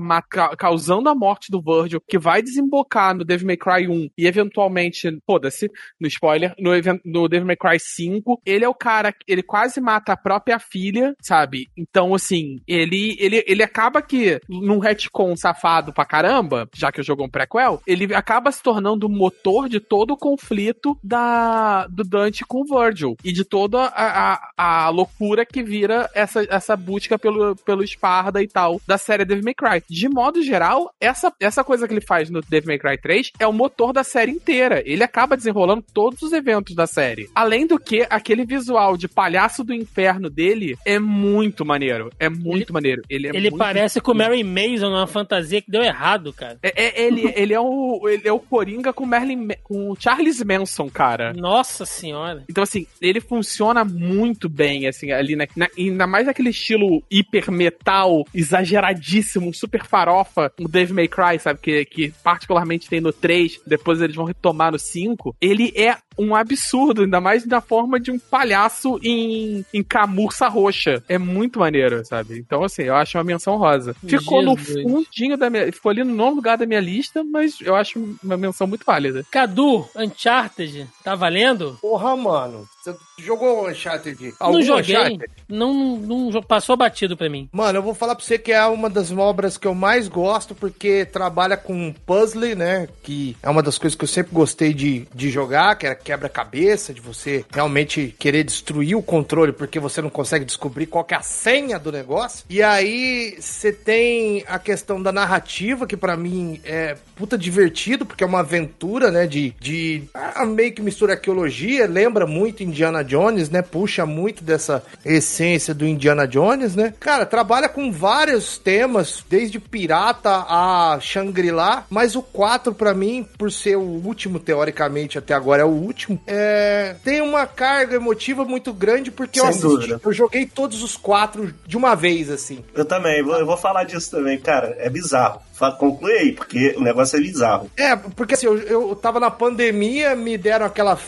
causando 0.58 1.08
a 1.08 1.14
morte 1.14 1.50
do 1.50 1.62
Virgil, 1.62 2.00
que 2.06 2.18
vai 2.18 2.42
desembocar 2.42 3.14
no 3.14 3.24
Devil 3.24 3.46
May 3.46 3.56
Cry 3.56 3.88
1 3.88 4.08
e 4.16 4.26
eventualmente, 4.26 5.18
foda-se, 5.26 5.70
no 6.00 6.06
spoiler, 6.06 6.54
no, 6.58 6.70
no 7.04 7.28
Devil 7.28 7.46
May 7.46 7.56
Cry 7.56 7.78
5. 7.78 8.40
Ele 8.44 8.64
é 8.64 8.68
o 8.68 8.74
cara 8.74 9.12
que 9.12 9.24
ele 9.26 9.42
quase 9.42 9.80
mata 9.80 10.12
a 10.12 10.16
própria 10.16 10.58
filha, 10.58 11.14
sabe? 11.20 11.68
Então, 11.76 12.14
assim, 12.14 12.58
ele, 12.66 13.16
ele, 13.18 13.44
ele 13.46 13.62
acaba 13.62 14.02
que, 14.02 14.40
num 14.48 14.78
retcon 14.78 15.36
safado 15.36 15.92
pra 15.92 16.04
caramba, 16.04 16.68
já 16.74 16.90
que 16.90 17.00
o 17.00 17.04
jogo 17.04 17.22
é 17.22 17.26
um 17.26 17.30
prequel, 17.30 17.80
ele 17.86 18.14
acaba 18.26 18.50
se 18.50 18.60
tornando 18.60 19.06
o 19.06 19.08
motor 19.08 19.68
de 19.68 19.78
todo 19.78 20.10
o 20.10 20.16
conflito 20.16 20.98
da, 21.02 21.86
do 21.86 22.02
Dante 22.02 22.44
com 22.44 22.62
o 22.62 22.64
Virgil 22.64 23.16
e 23.22 23.32
de 23.32 23.44
toda 23.44 23.82
a, 23.82 24.34
a, 24.56 24.86
a 24.86 24.88
loucura 24.88 25.46
que 25.46 25.62
vira 25.62 26.10
essa, 26.12 26.44
essa 26.50 26.76
busca 26.76 27.16
pelo, 27.16 27.54
pelo 27.54 27.84
Esparda 27.84 28.42
e 28.42 28.48
tal 28.48 28.80
da 28.84 28.98
série 28.98 29.24
Devil 29.24 29.44
May 29.44 29.54
Cry. 29.54 29.80
De 29.88 30.08
modo 30.08 30.42
geral, 30.42 30.92
essa, 31.00 31.32
essa 31.38 31.62
coisa 31.62 31.86
que 31.86 31.94
ele 31.94 32.00
faz 32.00 32.28
no 32.28 32.40
Devil 32.40 32.66
May 32.66 32.78
Cry 32.80 33.00
3 33.00 33.30
é 33.38 33.46
o 33.46 33.52
motor 33.52 33.92
da 33.92 34.02
série 34.02 34.32
inteira. 34.32 34.82
Ele 34.84 35.04
acaba 35.04 35.36
desenrolando 35.36 35.84
todos 35.94 36.20
os 36.22 36.32
eventos 36.32 36.74
da 36.74 36.86
série. 36.88 37.30
Além 37.32 37.64
do 37.64 37.78
que, 37.78 38.08
aquele 38.10 38.44
visual 38.44 38.96
de 38.96 39.06
palhaço 39.06 39.62
do 39.62 39.72
inferno 39.72 40.28
dele 40.28 40.76
é 40.84 40.98
muito 40.98 41.64
maneiro. 41.64 42.10
É 42.18 42.28
muito 42.28 42.72
maneiro. 42.72 43.02
Ele, 43.08 43.28
é 43.28 43.30
Ele 43.30 43.50
muito 43.50 43.58
parece 43.58 44.00
com 44.00 44.10
o 44.10 44.16
Mary 44.16 44.42
Mason 44.42 44.90
numa 44.90 45.06
fantasia 45.06 45.62
que 45.62 45.70
deu 45.70 45.82
errado, 45.84 46.32
cara. 46.32 46.58
é, 46.60 46.86
é- 46.86 47.06
ele, 47.06 47.32
ele, 47.36 47.54
é 47.54 47.60
o, 47.60 48.08
ele 48.16 48.28
é 48.28 48.32
o 48.32 48.38
Coringa 48.38 48.92
com 48.92 49.06
Merlin, 49.06 49.48
com 49.62 49.90
o 49.90 49.96
Charles 49.98 50.42
Manson, 50.42 50.88
cara. 50.90 51.32
Nossa 51.32 51.84
senhora. 51.86 52.44
Então, 52.48 52.62
assim, 52.62 52.86
ele 53.00 53.20
funciona 53.20 53.84
muito 53.84 54.48
bem, 54.48 54.86
assim, 54.86 55.12
ali, 55.12 55.36
na, 55.36 55.46
na- 55.56 55.68
ainda 55.78 56.06
mais 56.06 56.26
naquele 56.26 56.50
estilo 56.50 57.02
hiper 57.10 57.50
metal, 57.50 58.24
exageradíssimo, 58.34 59.52
super 59.54 59.84
farofa, 59.84 60.52
o 60.60 60.68
Dave 60.68 60.92
May 60.92 61.08
Cry, 61.08 61.38
sabe? 61.38 61.60
Que, 61.60 61.84
que 61.84 62.12
particularmente 62.22 62.88
tem 62.88 63.00
no 63.00 63.12
3, 63.12 63.60
depois 63.66 64.00
eles 64.00 64.16
vão 64.16 64.24
retomar 64.24 64.72
no 64.72 64.78
5. 64.78 65.36
Ele 65.40 65.72
é 65.76 65.96
um 66.18 66.34
absurdo, 66.34 67.02
ainda 67.02 67.20
mais 67.20 67.46
na 67.46 67.60
forma 67.60 67.98
de 68.00 68.10
um 68.10 68.18
palhaço 68.18 68.98
em, 69.02 69.64
em 69.72 69.82
camurça 69.82 70.48
roxa. 70.48 71.02
É 71.08 71.18
muito 71.18 71.58
maneiro, 71.58 72.04
sabe? 72.04 72.38
Então, 72.38 72.62
assim, 72.64 72.82
eu 72.82 72.94
acho 72.96 73.16
uma 73.18 73.24
menção 73.24 73.56
rosa. 73.56 73.94
Ficou 74.06 74.40
Jesus. 74.56 74.84
no 74.84 74.90
fundinho 75.04 75.36
da 75.36 75.50
minha. 75.50 75.70
Ficou 75.72 75.90
ali 75.90 76.04
no 76.04 76.14
nono 76.14 76.36
lugar 76.36 76.56
da 76.58 76.66
minha 76.66 76.80
lista, 76.80 77.22
mas 77.24 77.60
eu 77.60 77.74
acho 77.74 78.16
uma 78.22 78.36
menção 78.36 78.66
muito 78.66 78.84
válida. 78.84 79.24
Cadu, 79.30 79.86
Uncharted, 79.96 80.86
tá 81.04 81.14
valendo? 81.14 81.78
Porra, 81.80 82.16
mano. 82.16 82.66
Você 82.82 82.94
jogou 83.18 83.68
Uncharted? 83.68 84.16
não 84.22 84.32
Algum 84.38 84.62
joguei. 84.62 84.96
Uncharted? 84.96 85.24
Não, 85.48 85.74
não, 85.96 86.30
não- 86.30 86.42
passou 86.42 86.76
batido 86.76 87.16
pra 87.16 87.28
mim. 87.28 87.48
Mano, 87.52 87.78
eu 87.78 87.82
vou 87.82 87.94
falar 87.94 88.14
pra 88.14 88.24
você 88.24 88.38
que 88.38 88.52
é 88.52 88.64
uma 88.66 88.88
das 88.88 89.10
obras 89.10 89.58
que 89.58 89.66
eu 89.66 89.74
mais 89.74 90.06
gosto, 90.08 90.54
porque 90.54 91.04
trabalha 91.04 91.56
com 91.56 91.92
puzzle, 92.04 92.54
né? 92.54 92.88
Que 93.02 93.36
é 93.42 93.48
uma 93.50 93.62
das 93.62 93.76
coisas 93.78 93.96
que 93.96 94.04
eu 94.04 94.08
sempre 94.08 94.32
gostei 94.32 94.72
de, 94.72 95.06
de 95.14 95.30
jogar, 95.30 95.74
que 95.76 95.86
era 95.86 95.94
quebra-cabeça, 96.06 96.94
de 96.94 97.00
você 97.00 97.44
realmente 97.52 98.14
querer 98.16 98.44
destruir 98.44 98.94
o 98.94 99.02
controle 99.02 99.52
porque 99.52 99.80
você 99.80 100.00
não 100.00 100.08
consegue 100.08 100.44
descobrir 100.44 100.86
qual 100.86 101.04
é 101.10 101.16
a 101.16 101.20
senha 101.20 101.80
do 101.80 101.90
negócio. 101.90 102.44
E 102.48 102.62
aí 102.62 103.36
você 103.40 103.72
tem 103.72 104.44
a 104.46 104.56
questão 104.58 105.02
da 105.02 105.10
narrativa, 105.10 105.86
que 105.86 105.96
pra 105.96 106.16
mim 106.16 106.60
é 106.64 106.96
puta 107.16 107.36
divertido, 107.36 108.06
porque 108.06 108.22
é 108.22 108.26
uma 108.26 108.40
aventura, 108.40 109.10
né? 109.10 109.26
De, 109.26 109.52
de 109.58 110.04
ah, 110.14 110.44
meio 110.44 110.72
que 110.72 110.82
mistura 110.82 111.14
arqueologia, 111.14 111.88
lembra 111.88 112.26
muito 112.26 112.62
Indiana 112.62 113.02
Jones, 113.02 113.50
né? 113.50 113.62
Puxa 113.62 114.06
muito 114.06 114.44
dessa 114.44 114.84
essência 115.04 115.74
do 115.74 115.86
Indiana 115.86 116.28
Jones, 116.28 116.76
né? 116.76 116.94
Cara, 117.00 117.26
trabalha 117.26 117.68
com 117.68 117.90
vários 117.90 118.58
temas, 118.58 119.24
desde 119.28 119.58
pirata 119.58 120.44
a 120.48 120.98
Shangri-La, 121.00 121.84
mas 121.90 122.14
o 122.14 122.22
4 122.22 122.74
pra 122.74 122.94
mim, 122.94 123.26
por 123.36 123.50
ser 123.50 123.76
o 123.76 123.80
último 123.80 124.38
teoricamente 124.38 125.18
até 125.18 125.34
agora 125.34 125.62
é 125.62 125.64
o 125.64 125.68
último, 125.68 125.95
é, 126.26 126.94
tem 127.04 127.20
uma 127.20 127.46
carga 127.46 127.96
emotiva 127.96 128.44
muito 128.44 128.72
grande 128.72 129.10
porque 129.10 129.38
eu 129.38 129.44
Sem 129.44 129.50
assisti, 129.50 129.66
dúvida. 129.68 130.00
eu 130.04 130.12
joguei 130.12 130.46
todos 130.46 130.82
os 130.82 130.96
quatro 130.96 131.54
de 131.66 131.76
uma 131.76 131.94
vez 131.94 132.30
assim. 132.30 132.64
Eu 132.74 132.84
também, 132.84 133.22
vou- 133.22 133.36
eu 133.38 133.46
vou 133.46 133.56
falar 133.56 133.84
disso 133.84 134.10
também, 134.10 134.38
cara. 134.38 134.76
É 134.78 134.88
bizarro. 134.90 135.40
Conclui 135.78 136.12
aí, 136.12 136.32
porque 136.32 136.74
o 136.76 136.82
negócio 136.82 137.16
é 137.16 137.20
bizarro. 137.20 137.70
É, 137.76 137.96
porque 137.96 138.34
assim, 138.34 138.46
eu, 138.46 138.58
eu 138.60 138.94
tava 138.96 139.18
na 139.18 139.30
pandemia, 139.30 140.14
me 140.14 140.36
deram 140.36 140.66
aquela 140.66 140.98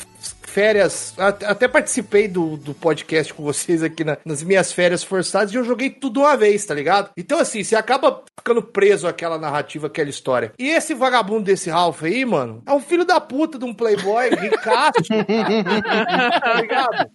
férias. 0.58 1.14
at- 1.16 1.44
Até 1.44 1.68
participei 1.68 2.26
do, 2.26 2.56
do 2.56 2.74
podcast 2.74 3.32
com 3.32 3.44
vocês 3.44 3.80
aqui 3.82 4.02
na- 4.02 4.16
nas 4.24 4.42
minhas 4.42 4.72
férias 4.72 5.04
forçadas 5.04 5.52
e 5.52 5.56
eu 5.56 5.62
joguei 5.64 5.88
tudo 5.88 6.20
uma 6.20 6.36
vez, 6.36 6.64
tá 6.64 6.74
ligado? 6.74 7.10
Então, 7.16 7.38
assim, 7.38 7.62
você 7.62 7.76
acaba 7.76 8.24
ficando 8.36 8.60
preso 8.62 9.06
àquela 9.06 9.38
narrativa, 9.38 9.86
àquela 9.86 10.10
história. 10.10 10.52
E 10.58 10.68
esse 10.68 10.94
vagabundo 10.94 11.44
desse 11.44 11.70
Ralph 11.70 12.02
aí, 12.02 12.24
mano, 12.24 12.60
é 12.66 12.72
um 12.72 12.80
filho 12.80 13.04
da 13.04 13.20
puta 13.20 13.56
de 13.58 13.64
um 13.64 13.72
playboy 13.72 14.30
ricaço, 14.30 14.92
tá 16.42 16.54
ligado? 16.60 17.10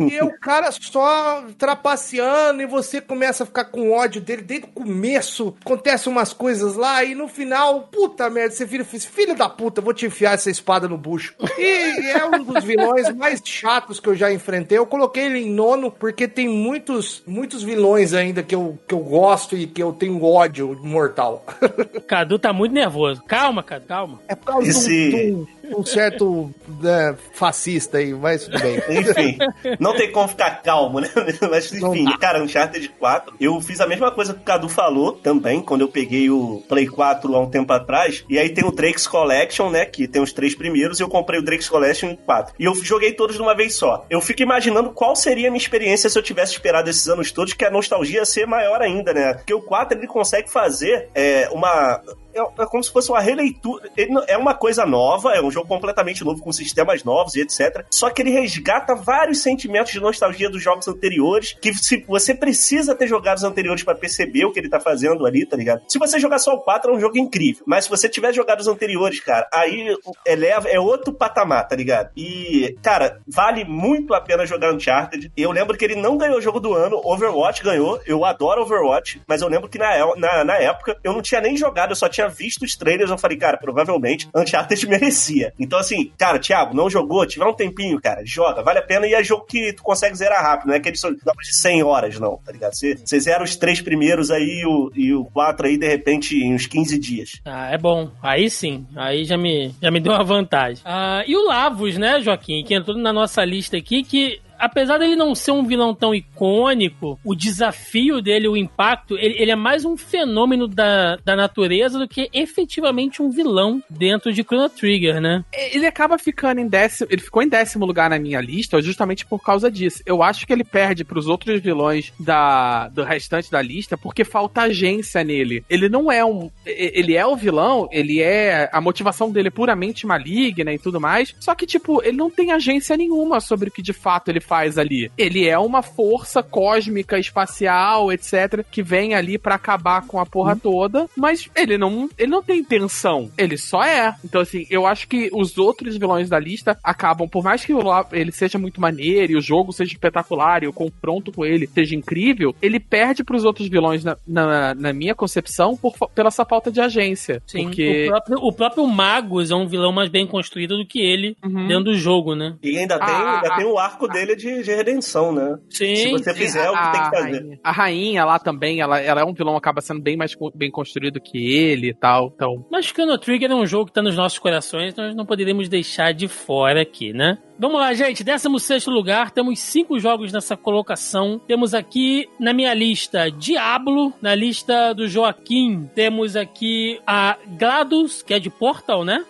E 0.00 0.20
o 0.22 0.38
cara 0.40 0.70
só 0.72 1.44
trapaceando 1.56 2.60
e 2.62 2.66
você 2.66 3.00
começa 3.00 3.44
a 3.44 3.46
ficar 3.46 3.64
com 3.66 3.92
ódio 3.92 4.20
dele 4.20 4.42
desde 4.42 4.66
o 4.66 4.70
começo. 4.70 5.56
Acontece 5.64 6.08
umas 6.08 6.32
coisas 6.34 6.74
lá 6.76 7.02
e 7.04 7.14
no 7.14 7.28
final, 7.28 7.82
puta 7.90 8.28
merda, 8.28 8.54
você 8.54 8.64
vira 8.64 8.84
filho 8.84 9.34
da 9.34 9.48
puta, 9.48 9.80
vou 9.80 9.94
te 9.94 10.06
enfiar 10.06 10.34
essa 10.34 10.50
espada 10.50 10.88
no 10.88 10.98
bucho. 10.98 11.34
E 11.58 12.10
é 12.10 12.24
um 12.26 12.42
dos 12.58 12.64
vilões 12.64 13.14
mais 13.16 13.40
chatos 13.44 13.98
que 14.00 14.08
eu 14.08 14.14
já 14.14 14.32
enfrentei. 14.32 14.78
Eu 14.78 14.86
coloquei 14.86 15.24
ele 15.26 15.40
em 15.40 15.50
nono 15.50 15.90
porque 15.90 16.26
tem 16.28 16.48
muitos, 16.48 17.22
muitos 17.26 17.62
vilões 17.62 18.12
ainda 18.14 18.42
que 18.42 18.54
eu, 18.54 18.78
que 18.86 18.94
eu 18.94 19.00
gosto 19.00 19.56
e 19.56 19.66
que 19.66 19.82
eu 19.82 19.92
tenho 19.92 20.22
ódio 20.24 20.78
mortal. 20.82 21.44
Cadu 22.06 22.38
tá 22.38 22.52
muito 22.52 22.72
nervoso. 22.72 23.22
Calma, 23.26 23.62
Cadu, 23.62 23.86
calma. 23.86 24.20
É 24.28 24.34
por 24.34 24.44
causa 24.46 24.62
de 24.64 24.68
um- 24.68 24.70
Esse- 24.80 25.10
de 25.10 25.46
um 25.76 25.84
certo 25.84 26.52
né, 26.80 27.16
fascista 27.32 27.98
aí, 27.98 28.12
mas 28.12 28.44
tudo 28.44 28.60
bem. 28.60 28.78
Enfim, 28.98 29.38
não 29.78 29.94
tem 29.94 30.10
como 30.10 30.28
ficar 30.28 30.62
calmo, 30.62 31.00
né? 31.00 31.08
Mas 31.50 31.72
enfim, 31.72 32.04
Não 32.04 32.18
cara, 32.18 32.42
Uncharted 32.42 32.88
4, 32.98 33.34
eu 33.40 33.60
fiz 33.60 33.80
a 33.80 33.86
mesma 33.86 34.10
coisa 34.10 34.34
que 34.34 34.40
o 34.40 34.42
Cadu 34.42 34.68
falou 34.68 35.12
também, 35.12 35.60
quando 35.60 35.82
eu 35.82 35.88
peguei 35.88 36.30
o 36.30 36.62
Play 36.68 36.86
4 36.86 37.34
há 37.34 37.40
um 37.40 37.48
tempo 37.48 37.72
atrás. 37.72 38.24
E 38.28 38.38
aí 38.38 38.50
tem 38.50 38.64
o 38.64 38.70
Drake's 38.70 39.06
Collection, 39.06 39.70
né? 39.70 39.84
Que 39.84 40.06
tem 40.06 40.22
os 40.22 40.32
três 40.32 40.54
primeiros, 40.54 41.00
e 41.00 41.02
eu 41.02 41.08
comprei 41.08 41.40
o 41.40 41.42
Drake's 41.42 41.68
Collection 41.68 42.10
em 42.10 42.16
4. 42.16 42.54
E 42.58 42.64
eu 42.64 42.74
joguei 42.74 43.12
todos 43.12 43.36
de 43.36 43.42
uma 43.42 43.54
vez 43.54 43.74
só. 43.74 44.04
Eu 44.10 44.20
fico 44.20 44.42
imaginando 44.42 44.90
qual 44.90 45.14
seria 45.14 45.48
a 45.48 45.50
minha 45.50 45.60
experiência 45.60 46.10
se 46.10 46.18
eu 46.18 46.22
tivesse 46.22 46.52
esperado 46.52 46.90
esses 46.90 47.08
anos 47.08 47.32
todos, 47.32 47.52
que 47.52 47.64
a 47.64 47.70
nostalgia 47.70 48.20
ia 48.20 48.24
ser 48.24 48.46
maior 48.46 48.80
ainda, 48.80 49.12
né? 49.12 49.34
Porque 49.34 49.54
o 49.54 49.60
4 49.60 49.98
ele 49.98 50.06
consegue 50.06 50.50
fazer 50.50 51.08
é, 51.14 51.48
uma. 51.52 52.02
É 52.34 52.42
é 52.58 52.66
como 52.66 52.82
se 52.82 52.92
fosse 52.92 53.10
uma 53.10 53.20
releitura. 53.20 53.90
Ele 53.96 54.12
é 54.26 54.36
uma 54.36 54.54
coisa 54.54 54.86
nova, 54.86 55.34
é 55.34 55.42
um 55.42 55.50
jogo 55.50 55.57
completamente 55.64 56.24
novo, 56.24 56.42
com 56.42 56.52
sistemas 56.52 57.04
novos 57.04 57.34
e 57.34 57.40
etc. 57.40 57.84
Só 57.90 58.10
que 58.10 58.22
ele 58.22 58.30
resgata 58.30 58.94
vários 58.94 59.42
sentimentos 59.42 59.92
de 59.92 60.00
nostalgia 60.00 60.50
dos 60.50 60.62
jogos 60.62 60.88
anteriores, 60.88 61.56
que 61.60 61.72
se 61.74 62.04
você 62.06 62.34
precisa 62.34 62.94
ter 62.94 63.06
jogado 63.06 63.38
os 63.38 63.44
anteriores 63.44 63.82
pra 63.82 63.94
perceber 63.94 64.44
o 64.44 64.52
que 64.52 64.60
ele 64.60 64.68
tá 64.68 64.80
fazendo 64.80 65.26
ali, 65.26 65.46
tá 65.46 65.56
ligado? 65.56 65.82
Se 65.88 65.98
você 65.98 66.18
jogar 66.18 66.38
só 66.38 66.54
o 66.54 66.60
4, 66.60 66.92
é 66.92 66.96
um 66.96 67.00
jogo 67.00 67.18
incrível. 67.18 67.62
Mas 67.66 67.84
se 67.84 67.90
você 67.90 68.08
tiver 68.08 68.32
jogado 68.32 68.60
os 68.60 68.68
anteriores, 68.68 69.20
cara, 69.20 69.48
aí 69.52 69.96
eleva, 70.26 70.68
é 70.68 70.78
outro 70.78 71.12
patamar, 71.12 71.66
tá 71.66 71.76
ligado? 71.76 72.10
E, 72.16 72.76
cara, 72.82 73.20
vale 73.26 73.64
muito 73.64 74.14
a 74.14 74.20
pena 74.20 74.46
jogar 74.46 74.72
Uncharted. 74.72 75.32
Eu 75.36 75.50
lembro 75.50 75.76
que 75.76 75.84
ele 75.84 75.96
não 75.96 76.16
ganhou 76.16 76.38
o 76.38 76.42
jogo 76.42 76.60
do 76.60 76.74
ano, 76.74 77.00
Overwatch 77.04 77.62
ganhou. 77.62 78.00
Eu 78.06 78.24
adoro 78.24 78.62
Overwatch, 78.62 79.22
mas 79.26 79.42
eu 79.42 79.48
lembro 79.48 79.68
que 79.68 79.78
na, 79.78 80.16
na, 80.16 80.44
na 80.44 80.56
época 80.56 80.98
eu 81.02 81.12
não 81.12 81.22
tinha 81.22 81.40
nem 81.40 81.56
jogado, 81.56 81.90
eu 81.90 81.96
só 81.96 82.08
tinha 82.08 82.28
visto 82.28 82.64
os 82.64 82.76
trailers. 82.76 83.10
Eu 83.10 83.18
falei, 83.18 83.36
cara, 83.36 83.56
provavelmente 83.56 84.28
Uncharted 84.34 84.86
merecia. 84.88 85.47
Então, 85.58 85.78
assim, 85.78 86.10
cara, 86.16 86.38
Thiago, 86.38 86.74
não 86.74 86.90
jogou, 86.90 87.26
tiver 87.26 87.44
um 87.44 87.54
tempinho, 87.54 88.00
cara, 88.00 88.22
joga, 88.24 88.62
vale 88.62 88.78
a 88.78 88.82
pena 88.82 89.06
e 89.06 89.14
é 89.14 89.22
jogo 89.22 89.44
que 89.44 89.72
tu 89.72 89.82
consegue 89.82 90.16
zerar 90.16 90.42
rápido, 90.42 90.68
não 90.68 90.74
é 90.74 90.78
aquele 90.78 90.96
só 90.96 91.08
jogos 91.08 91.46
de 91.46 91.56
100 91.56 91.82
horas, 91.82 92.18
não, 92.18 92.38
tá 92.44 92.52
ligado? 92.52 92.74
Você, 92.74 92.96
você 92.96 93.20
zera 93.20 93.42
os 93.42 93.56
três 93.56 93.80
primeiros 93.80 94.30
aí 94.30 94.60
e 94.60 94.66
o, 94.66 94.92
e 94.94 95.14
o 95.14 95.24
quatro 95.24 95.66
aí, 95.66 95.76
de 95.76 95.86
repente, 95.86 96.36
em 96.36 96.54
uns 96.54 96.66
15 96.66 96.98
dias. 96.98 97.40
Ah, 97.44 97.70
é 97.70 97.78
bom. 97.78 98.10
Aí 98.22 98.50
sim. 98.50 98.86
Aí 98.96 99.24
já 99.24 99.36
me, 99.36 99.74
já 99.82 99.90
me 99.90 100.00
deu 100.00 100.12
uma 100.12 100.24
vantagem. 100.24 100.82
Ah, 100.84 101.22
e 101.26 101.36
o 101.36 101.46
Lavos, 101.46 101.96
né, 101.96 102.20
Joaquim, 102.20 102.64
que 102.64 102.74
entrou 102.74 102.96
na 102.96 103.12
nossa 103.12 103.44
lista 103.44 103.76
aqui, 103.76 104.02
que 104.02 104.40
apesar 104.58 104.98
dele 104.98 105.16
não 105.16 105.34
ser 105.34 105.52
um 105.52 105.64
vilão 105.64 105.94
tão 105.94 106.14
icônico, 106.14 107.18
o 107.24 107.34
desafio 107.34 108.20
dele, 108.20 108.48
o 108.48 108.56
impacto, 108.56 109.16
ele, 109.16 109.36
ele 109.38 109.50
é 109.50 109.56
mais 109.56 109.84
um 109.84 109.96
fenômeno 109.96 110.66
da, 110.66 111.16
da 111.24 111.36
natureza 111.36 111.98
do 111.98 112.08
que 112.08 112.28
efetivamente 112.32 113.22
um 113.22 113.30
vilão 113.30 113.82
dentro 113.88 114.32
de 114.32 114.42
Chrono 114.42 114.68
Trigger, 114.68 115.20
né? 115.20 115.44
Ele 115.52 115.86
acaba 115.86 116.18
ficando 116.18 116.60
em 116.60 116.68
décimo. 116.68 117.08
Ele 117.10 117.22
ficou 117.22 117.42
em 117.42 117.48
décimo 117.48 117.86
lugar 117.86 118.10
na 118.10 118.18
minha 118.18 118.40
lista 118.40 118.80
justamente 118.80 119.24
por 119.24 119.42
causa 119.42 119.70
disso. 119.70 120.02
Eu 120.04 120.22
acho 120.22 120.46
que 120.46 120.52
ele 120.52 120.64
perde 120.64 121.04
pros 121.04 121.26
outros 121.26 121.60
vilões 121.60 122.12
da, 122.18 122.88
do 122.88 123.04
restante 123.04 123.50
da 123.50 123.62
lista 123.62 123.96
porque 123.96 124.24
falta 124.24 124.62
agência 124.62 125.22
nele. 125.24 125.64
Ele 125.68 125.88
não 125.88 126.10
é 126.10 126.24
um. 126.24 126.50
Ele 126.64 127.16
é 127.16 127.26
o 127.26 127.36
vilão, 127.36 127.88
ele 127.90 128.20
é. 128.20 128.68
A 128.72 128.80
motivação 128.80 129.30
dele 129.30 129.48
é 129.48 129.50
puramente 129.50 130.06
maligna 130.06 130.72
e 130.72 130.78
tudo 130.78 131.00
mais. 131.00 131.34
Só 131.40 131.54
que, 131.54 131.66
tipo, 131.66 132.02
ele 132.02 132.16
não 132.16 132.30
tem 132.30 132.52
agência 132.52 132.96
nenhuma 132.96 133.40
sobre 133.40 133.68
o 133.68 133.72
que 133.72 133.82
de 133.82 133.92
fato 133.92 134.28
ele 134.28 134.40
faz 134.48 134.78
ali. 134.78 135.10
Ele 135.16 135.46
é 135.46 135.58
uma 135.58 135.82
força 135.82 136.42
cósmica, 136.42 137.18
espacial, 137.18 138.10
etc., 138.12 138.64
que 138.70 138.82
vem 138.82 139.14
ali 139.14 139.38
pra 139.38 139.54
acabar 139.56 140.06
com 140.06 140.18
a 140.18 140.26
porra 140.26 140.56
toda, 140.56 141.06
mas 141.16 141.48
ele 141.54 141.76
não, 141.76 142.08
ele 142.18 142.30
não 142.30 142.42
tem 142.42 142.60
intenção. 142.60 143.30
Ele 143.36 143.56
só 143.56 143.84
é. 143.84 144.14
Então, 144.24 144.40
assim, 144.40 144.66
eu 144.70 144.86
acho 144.86 145.06
que 145.06 145.28
os 145.32 145.58
outros 145.58 145.96
vilões 145.96 146.28
da 146.28 146.38
lista 146.38 146.78
acabam, 146.82 147.28
por 147.28 147.44
mais 147.44 147.64
que 147.64 147.72
ele 148.12 148.32
seja 148.32 148.58
muito 148.58 148.80
maneiro 148.80 149.32
e 149.32 149.36
o 149.36 149.40
jogo 149.40 149.72
seja 149.72 149.92
espetacular 149.92 150.62
e 150.62 150.68
o 150.68 150.72
confronto 150.72 151.30
com 151.30 151.44
ele 151.44 151.66
seja 151.66 151.94
incrível, 151.94 152.54
ele 152.62 152.80
perde 152.80 153.22
pros 153.22 153.44
outros 153.44 153.68
vilões, 153.68 154.02
na, 154.04 154.16
na, 154.26 154.74
na 154.74 154.92
minha 154.92 155.14
concepção, 155.14 155.76
por, 155.76 155.94
pela 156.14 156.28
essa 156.28 156.44
falta 156.44 156.70
de 156.70 156.80
agência. 156.80 157.42
Sim, 157.46 157.64
Porque. 157.64 158.04
o, 158.06 158.10
próprio, 158.10 158.38
o 158.38 158.52
próprio 158.52 158.86
Magus 158.86 159.50
é 159.50 159.54
um 159.54 159.66
vilão 159.66 159.92
mais 159.92 160.08
bem 160.08 160.26
construído 160.26 160.76
do 160.78 160.86
que 160.86 161.00
ele 161.00 161.36
Uhum. 161.44 161.66
dentro 161.66 161.84
do 161.84 161.94
jogo, 161.94 162.34
né? 162.34 162.56
E 162.62 162.78
ainda 162.78 162.98
tem, 162.98 163.08
Ah, 163.14 163.36
ainda 163.36 163.54
ah, 163.54 163.56
tem 163.56 163.64
o 163.66 163.78
arco 163.78 164.06
dele 164.08 164.34
de, 164.38 164.62
de 164.62 164.74
redenção, 164.74 165.32
né? 165.32 165.58
Sim. 165.68 165.96
Se 165.96 166.10
você 166.10 166.32
sim. 166.32 166.38
fizer 166.38 166.70
o 166.70 166.74
que 166.74 166.92
tem 166.92 167.02
que 167.02 167.10
fazer. 167.10 167.40
rainha, 167.40 167.60
a 167.62 167.72
rainha 167.72 168.24
lá 168.24 168.38
também, 168.38 168.80
ela, 168.80 169.00
ela 169.00 169.20
é 169.20 169.24
um 169.24 169.34
vilão, 169.34 169.56
acaba 169.56 169.80
sendo 169.80 170.00
bem 170.00 170.16
mais 170.16 170.34
bem 170.54 170.70
construído 170.70 171.20
que 171.20 171.52
ele 171.52 171.90
e 171.90 171.94
tal. 171.94 172.32
Então, 172.34 172.64
Mas 172.70 172.86
Chrono 172.86 173.18
Trigger 173.18 173.50
é 173.50 173.54
um 173.54 173.66
jogo 173.66 173.86
que 173.86 173.92
tá 173.92 174.02
nos 174.02 174.16
nossos 174.16 174.38
corações, 174.38 174.94
nós 174.94 175.14
não 175.14 175.26
poderíamos 175.26 175.68
deixar 175.68 176.12
de 176.14 176.28
fora 176.28 176.82
aqui, 176.82 177.12
né? 177.12 177.38
Vamos 177.58 177.80
lá, 177.80 177.92
gente. 177.92 178.22
16 178.22 178.86
lugar, 178.86 179.30
temos 179.30 179.58
cinco 179.58 179.98
jogos 179.98 180.32
nessa 180.32 180.56
colocação. 180.56 181.40
Temos 181.46 181.74
aqui 181.74 182.28
na 182.38 182.52
minha 182.52 182.72
lista 182.72 183.30
Diablo, 183.30 184.12
na 184.22 184.34
lista 184.34 184.92
do 184.94 185.08
Joaquim, 185.08 185.88
temos 185.94 186.36
aqui 186.36 187.00
a 187.06 187.36
GLaDOS, 187.58 188.22
que 188.22 188.34
é 188.34 188.38
de 188.38 188.48
Portal, 188.48 189.04
né? 189.04 189.24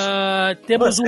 Ah, 0.00 0.56
temos 0.66 0.98
o 0.98 1.04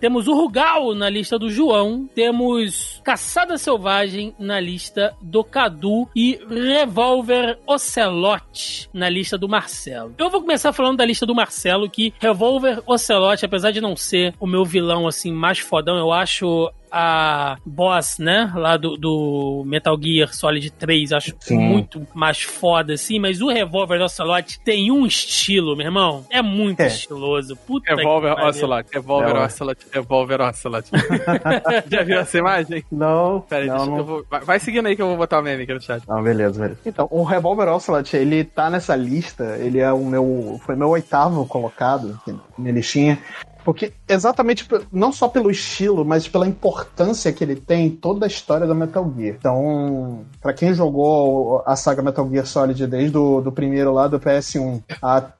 temos 0.00 0.28
o 0.28 0.34
Rugal 0.34 0.94
na 0.94 1.08
lista 1.08 1.38
do 1.38 1.48
João. 1.48 2.08
Temos 2.14 3.00
Caçada 3.04 3.56
Selvagem 3.56 4.34
na 4.38 4.60
lista 4.60 5.14
do 5.20 5.42
Cadu. 5.42 6.08
E 6.14 6.38
Revolver 6.48 7.58
Ocelot 7.66 8.88
na 8.92 9.08
lista 9.08 9.38
do 9.38 9.48
Marcelo. 9.48 10.14
Eu 10.18 10.30
vou 10.30 10.40
começar 10.40 10.72
falando 10.72 10.98
da 10.98 11.04
lista 11.04 11.24
do 11.24 11.34
Marcelo, 11.34 11.88
que 11.88 12.12
Revolver 12.18 12.82
Ocelot, 12.86 13.44
apesar 13.44 13.70
de 13.70 13.80
não 13.80 13.96
ser 13.96 14.34
o 14.38 14.46
meu 14.46 14.64
vilão 14.64 15.06
assim 15.06 15.32
mais 15.32 15.58
fodão, 15.58 16.01
eu 16.02 16.12
acho 16.12 16.70
a 16.94 17.56
boss, 17.64 18.18
né? 18.18 18.52
Lá 18.54 18.76
do, 18.76 18.98
do 18.98 19.62
Metal 19.66 19.98
Gear 19.98 20.28
Solid 20.34 20.70
3, 20.72 21.12
acho 21.14 21.34
Sim. 21.40 21.56
muito 21.56 22.06
mais 22.14 22.42
foda, 22.42 22.92
assim, 22.92 23.18
mas 23.18 23.40
o 23.40 23.48
Revolver 23.48 23.98
Ocelot 24.02 24.60
tem 24.60 24.92
um 24.92 25.06
estilo, 25.06 25.74
meu 25.74 25.86
irmão. 25.86 26.26
É 26.28 26.42
muito 26.42 26.80
É. 26.80 26.88
estiloso. 26.88 27.56
Puta 27.56 27.94
Revolver 27.94 28.36
que. 28.36 28.42
Ocelot, 28.42 28.88
Revolver 28.92 29.36
É. 29.36 29.44
Ocelot, 29.46 29.78
Revolver 29.90 30.40
Ocelot. 30.42 30.90
Já 31.90 32.02
viu 32.02 32.18
essa 32.20 32.36
imagem? 32.36 32.84
Não, 32.92 33.40
Pera 33.40 33.62
aí, 33.62 33.68
não, 33.68 33.76
deixa 33.76 33.90
não. 33.90 33.94
que 33.94 34.00
eu 34.00 34.06
vou... 34.06 34.24
vai- 34.30 34.40
Vai 34.44 34.60
seguindo 34.60 34.86
aí 34.86 34.94
que 34.94 35.00
eu 35.00 35.06
vou 35.08 35.16
botar 35.16 35.38
o 35.38 35.42
meme 35.42 35.62
aqui 35.62 35.72
no 35.72 35.80
chat. 35.80 36.02
Ah, 36.06 36.20
beleza, 36.20 36.60
beleza. 36.60 36.80
Então, 36.84 37.08
o 37.10 37.22
Revolver 37.24 37.68
Ocelot, 37.68 38.14
ele 38.14 38.44
tá 38.44 38.68
nessa 38.68 38.94
lista, 38.94 39.56
ele 39.58 39.78
é 39.78 39.90
o 39.90 40.04
meu. 40.04 40.60
Foi 40.66 40.76
meu 40.76 40.90
oitavo 40.90 41.46
colocado 41.46 42.18
aqui 42.20 42.36
na 42.58 42.70
listinha. 42.70 43.18
Porque 43.64 43.92
exatamente, 44.08 44.68
não 44.92 45.12
só 45.12 45.28
pelo 45.28 45.50
estilo, 45.50 46.04
mas 46.04 46.26
pela 46.28 46.46
importância 46.46 47.32
que 47.32 47.44
ele 47.44 47.56
tem 47.56 47.86
em 47.86 47.90
toda 47.90 48.26
a 48.26 48.28
história 48.28 48.66
do 48.66 48.74
Metal 48.74 49.12
Gear. 49.16 49.36
Então, 49.38 50.24
pra 50.40 50.52
quem 50.52 50.74
jogou 50.74 51.62
a 51.64 51.76
saga 51.76 52.02
Metal 52.02 52.28
Gear 52.28 52.46
Solid 52.46 52.86
desde 52.86 53.16
o 53.16 53.40
do 53.40 53.52
primeiro 53.52 53.92
lá 53.92 54.08
do 54.08 54.18
PS1 54.18 54.82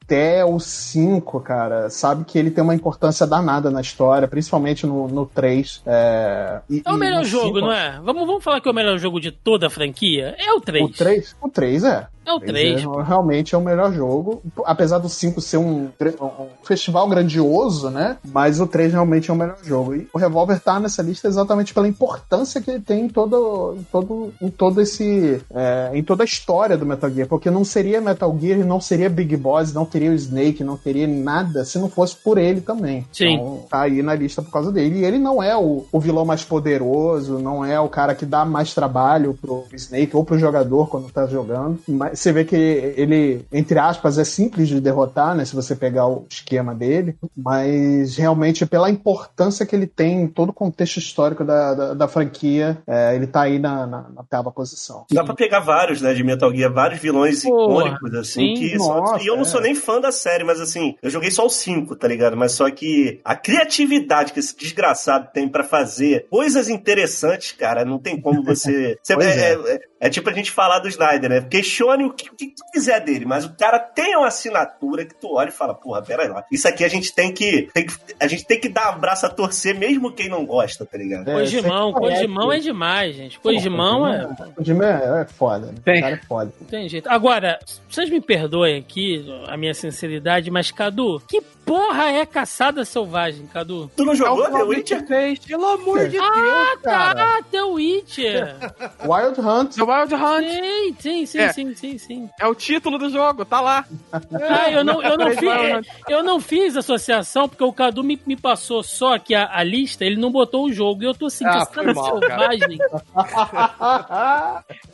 até 0.05 0.45
o 0.45 0.59
5, 0.59 1.41
cara, 1.41 1.89
sabe 1.91 2.25
que 2.25 2.39
ele 2.39 2.51
tem 2.51 2.63
uma 2.63 2.75
importância 2.75 3.27
danada 3.27 3.71
na 3.71 3.81
história, 3.81 4.27
principalmente 4.29 4.87
no, 4.87 5.09
no 5.09 5.27
3. 5.27 5.83
É, 5.87 6.61
e- 6.69 6.83
É 6.85 6.91
o 6.93 6.97
melhor 6.97 7.25
jogo, 7.25 7.47
5, 7.57 7.61
não 7.61 7.73
é? 7.73 8.01
Vamos, 8.03 8.27
vamos 8.27 8.45
falar 8.45 8.61
que 8.61 8.69
é 8.69 8.73
o 8.73 8.75
melhor 8.75 8.99
jogo 8.99 9.21
de 9.21 9.31
toda 9.31 9.67
a 9.67 9.71
franquia? 9.71 10.35
É 10.39 10.53
o 10.53 10.61
3. 10.61 10.85
O 10.85 10.89
3? 10.93 11.37
O 11.43 11.49
3 11.49 11.85
é. 11.85 12.07
É 12.25 12.33
o 12.33 12.39
3. 12.39 12.83
É, 12.83 13.03
realmente 13.03 13.53
é 13.53 13.59
o 13.59 13.61
melhor 13.61 13.93
jogo. 13.93 14.41
Apesar 14.65 14.99
do 14.99 15.09
5 15.09 15.41
ser 15.41 15.57
um, 15.57 15.89
um 16.01 16.47
festival 16.63 17.09
grandioso, 17.09 17.91
né? 17.91 18.17
Mas 18.25 18.61
o 18.61 18.67
3 18.67 18.93
realmente 18.93 19.29
é 19.29 19.35
o 19.35 19.37
melhor 19.37 19.59
jogo. 19.65 19.97
E 19.97 20.09
o 20.13 20.19
Revolver 20.19 20.61
tá 20.61 20.79
nessa 20.79 21.03
lista 21.03 21.27
exatamente 21.27 21.75
pela 21.75 21.89
importância 21.89 22.61
que 22.61 22.71
ele 22.71 22.81
tem 22.81 23.07
em 23.07 23.09
todo, 23.09 23.75
em 23.77 23.83
todo, 23.91 24.33
em 24.41 24.49
todo 24.51 24.81
esse. 24.81 25.43
é, 25.53 25.91
em 25.95 26.03
toda 26.05 26.23
a 26.23 26.25
história 26.25 26.79
do 26.79 26.87
Metal 26.87 27.11
Gear. 27.11 27.27
Porque 27.27 27.51
não 27.51 27.65
seria 27.65 28.01
Metal 28.01 28.37
Gear, 28.41 28.61
não 28.65 28.81
seria 28.81 29.11
Big 29.11 29.37
Boss, 29.37 29.73
não 29.75 29.85
teria 29.93 30.11
o 30.11 30.15
Snake, 30.15 30.65
não 30.65 30.77
teria 30.77 31.07
nada 31.07 31.65
se 31.65 31.79
não 31.79 31.89
fosse 31.89 32.17
por 32.17 32.39
ele 32.39 32.61
também. 32.61 33.07
Sim. 33.13 33.35
Então, 33.35 33.65
tá 33.71 33.83
aí 33.83 34.03
na 34.03 34.15
lista 34.15 34.43
por 34.43 34.51
causa 34.51 34.73
dele. 34.73 35.01
E 35.01 35.05
ele 35.05 35.19
não 35.19 35.43
é 35.43 35.57
o, 35.57 35.85
o 35.93 36.01
vilão 36.01 36.25
mais 36.25 36.43
poderoso, 36.45 37.39
não 37.39 37.65
é 37.65 37.79
o 37.79 37.89
cara 37.89 38.15
que 38.15 38.25
dá 38.27 38.45
mais 38.45 38.75
trabalho 38.75 39.37
pro 39.41 39.65
Snake 39.75 40.17
ou 40.17 40.25
pro 40.25 40.39
jogador 40.39 40.89
quando 40.89 41.11
tá 41.11 41.27
jogando. 41.27 41.79
Mas 41.87 42.19
você 42.19 42.33
vê 42.33 42.45
que 42.45 42.57
ele, 42.57 43.45
entre 43.53 43.79
aspas, 43.79 44.19
é 44.19 44.25
simples 44.25 44.69
de 44.69 44.81
derrotar, 44.81 45.35
né? 45.35 45.45
Se 45.45 45.55
você 45.55 45.75
pegar 45.77 46.07
o 46.07 46.25
esquema 46.29 46.75
dele. 46.75 47.17
Mas 47.37 48.17
realmente, 48.17 48.65
pela 48.65 48.89
importância 48.91 49.67
que 49.67 49.75
ele 49.77 49.87
tem 49.87 50.23
em 50.23 50.27
todo 50.29 50.51
o 50.51 50.53
contexto 50.55 50.97
histórico 50.99 51.45
da, 51.45 51.75
da, 51.75 51.95
da 51.95 52.09
franquia, 52.09 52.79
é, 52.87 53.15
ele 53.15 53.27
tá 53.27 53.43
aí 53.43 53.59
na, 53.59 53.87
na, 53.87 54.01
na 54.15 54.21
oitava 54.21 54.51
posição. 54.51 55.05
Dá 55.13 55.23
pra 55.25 55.35
pegar 55.35 55.61
vários, 55.61 56.01
né, 56.01 56.15
de 56.15 56.23
Metal 56.25 56.51
Gear, 56.55 56.73
vários 56.73 57.01
vilões 57.01 57.43
Porra, 57.43 57.87
icônicos, 57.89 58.15
assim, 58.15 58.55
sim, 58.55 58.55
que 58.55 58.79
são- 58.79 58.97
nossa, 59.01 59.23
E 59.23 59.27
eu 59.27 59.35
não 59.35 59.43
é. 59.43 59.47
sou 59.47 59.61
nem 59.61 59.75
fã 59.83 60.01
da 60.01 60.13
série, 60.13 60.45
mas 60.45 60.61
assim, 60.61 60.97
eu 61.03 61.11
joguei 61.11 61.31
só 61.31 61.45
o 61.45 61.51
5, 61.51 61.97
tá 61.97 62.07
ligado? 62.09 62.37
Mas 62.37 62.53
só 62.53 62.71
que 62.71 63.21
a 63.25 63.35
criatividade 63.37 64.33
que 64.33 64.39
esse 64.41 64.57
desgraçado 64.57 65.29
tem 65.33 65.49
pra 65.49 65.65
fazer 65.65 66.27
coisas 66.31 66.69
interessantes, 66.69 67.53
cara, 67.53 67.85
não 67.85 67.99
tem 67.99 68.21
como 68.21 68.43
você. 68.43 68.99
você 69.03 69.15
Pois 69.15 69.27
é, 69.27 69.53
é. 69.53 69.75
é- 69.75 69.93
é 70.03 70.11
tipo 70.11 70.29
a 70.29 70.33
gente 70.33 70.51
falar 70.51 70.81
do 70.81 70.89
Snyder, 70.89 71.31
né? 71.31 71.41
Questione 71.49 72.03
o 72.03 72.11
que, 72.13 72.29
o 72.29 72.35
que 72.35 72.49
tu 72.49 72.65
quiser 72.73 73.01
dele, 73.05 73.25
mas 73.25 73.45
o 73.45 73.55
cara 73.57 73.79
tem 73.79 74.17
uma 74.17 74.27
assinatura 74.27 75.05
que 75.05 75.15
tu 75.15 75.29
olha 75.37 75.49
e 75.51 75.53
fala, 75.53 75.75
porra, 75.77 76.03
pera 76.03 76.27
lá. 76.29 76.45
Isso 76.51 76.67
aqui 76.67 76.85
a 76.85 76.89
gente 76.89 77.15
tem 77.15 77.33
que. 77.33 77.69
tem 77.73 77.87
que- 77.87 77.95
a 78.19 78.27
gente 78.27 78.45
tem 78.45 78.59
que 78.59 78.69
dar 78.69 78.87
um 78.87 78.95
abraço 78.95 79.27
a 79.27 79.29
torcer, 79.29 79.79
mesmo 79.79 80.11
quem 80.13 80.29
não 80.29 80.45
gosta, 80.45 80.85
tá 80.85 80.99
ligado? 80.99 81.29
É, 81.31 81.33
Coisa 81.35 81.51
de 81.53 81.63
mão, 81.69 81.87
sempre 81.93 82.01
coisa 82.01 82.17
de 82.17 82.27
parece. 82.27 82.35
mão 82.35 82.53
é 82.53 82.59
demais, 82.59 83.15
gente. 83.15 83.39
Coisa 83.39 83.61
de 83.61 83.71
mão 83.71 84.05
é. 84.09 84.29
O 84.57 84.65
Jimmy 84.65 84.85
é, 84.85 85.21
é 85.23 85.25
foda, 85.25 85.67
né? 85.67 85.75
Tem. 85.85 85.99
O 85.99 86.03
cara 86.03 86.15
é 86.17 86.27
foda. 86.27 86.53
Não 86.61 86.67
tem 86.67 86.89
jeito. 86.89 87.09
Agora, 87.09 87.61
vocês 87.89 88.11
me 88.11 88.21
perdoem 88.21 88.81
aqui 88.81 89.25
a 89.47 89.57
minha 89.57 89.72
sinceridade, 89.75 90.51
mas 90.51 90.71
Cadu, 90.71 91.21
que 91.29 91.41
porra 91.65 92.11
é 92.11 92.27
caçada 92.27 92.85
selvagem, 92.85 93.47
Cadu? 93.47 93.91
Tu 93.97 94.05
não 94.05 94.13
É 94.13 94.17
jogou 94.17 94.45
o 94.47 94.51
The 94.51 94.63
Witcher? 94.65 95.07
fez, 95.07 95.39
pelo 95.39 95.67
amor 95.67 96.09
de 96.09 96.19
Ah, 96.19 96.77
cara. 96.83 97.15
tá, 97.15 97.41
The 97.51 97.63
Witcher. 97.63 98.57
Wild 99.07 99.41
Hunt. 99.41 99.75
The 99.77 99.83
Wild 99.83 100.15
Hunt 100.15 100.49
sim, 100.49 100.97
sim, 100.99 101.27
sim, 101.27 101.39
É. 101.39 101.53
sim, 101.53 101.75
sim, 101.75 101.99
sim. 101.99 102.31
é 102.41 102.47
o 102.47 102.55
título 102.55 102.99
do 102.99 103.09
jogo, 103.11 103.45
tá 103.45 103.61
lá. 103.61 103.85
Ah, 104.13 104.71
eu 104.71 104.85
não, 104.85 105.03
eu 105.03 105.17
não, 105.17 105.27
Wild 105.27 105.41
fiz, 105.41 105.77
Hunt. 105.77 105.87
eu 106.09 106.23
não 106.23 106.41
fiz 106.41 106.77
associação 106.77 107.49
porque 107.49 107.65
o 107.65 107.73
Cadu 107.73 108.03
me, 108.05 108.21
me 108.27 108.37
passou 108.37 108.83
só 108.83 109.15
aqui 109.15 109.35
a, 109.35 109.49
a 109.53 109.63
lista, 109.63 110.05
ele 110.05 110.17
não 110.17 110.31
botou 110.31 110.65
o 110.67 110.73
jogo. 110.73 111.03
E 111.03 111.07
eu 111.07 111.15
tô 111.15 111.27
assim, 111.27 111.45
Ah, 111.47 111.65
caçada 111.67 111.95
mal, 111.95 112.21
cara. 112.21 112.51
selvagem. 112.51 112.79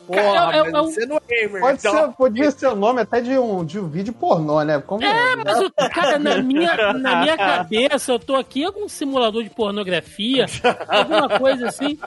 Porra, 0.07 0.51
é- 0.53 0.57
é- 0.57 0.57
é 0.57 0.81
um- 0.81 0.85
você 0.85 1.05
não 1.05 1.17
é 1.17 1.19
gamer, 1.27 1.61
Pode 1.61 1.79
então. 1.79 1.93
ser, 2.07 2.11
podia 2.15 2.51
ser 2.51 2.67
o 2.67 2.75
nome 2.75 3.01
até 3.01 3.21
de 3.21 3.37
um, 3.37 3.63
de 3.63 3.79
um 3.79 3.87
vídeo 3.87 4.13
pornô, 4.13 4.61
né? 4.63 4.79
Como 4.85 5.03
É, 5.03 5.35
mas 5.35 5.59
o 5.59 5.71
cara, 5.93 6.17
na 6.17 6.37
minha, 6.41 6.58
na 6.93 7.21
minha 7.21 7.35
cabeça, 7.37 8.11
eu 8.11 8.19
tô 8.19 8.35
aqui 8.35 8.71
com 8.71 8.85
um 8.85 8.89
simulador 8.89 9.43
de 9.43 9.49
pornografia, 9.49 10.45
alguma 10.87 11.29
coisa 11.39 11.67
assim. 11.67 11.97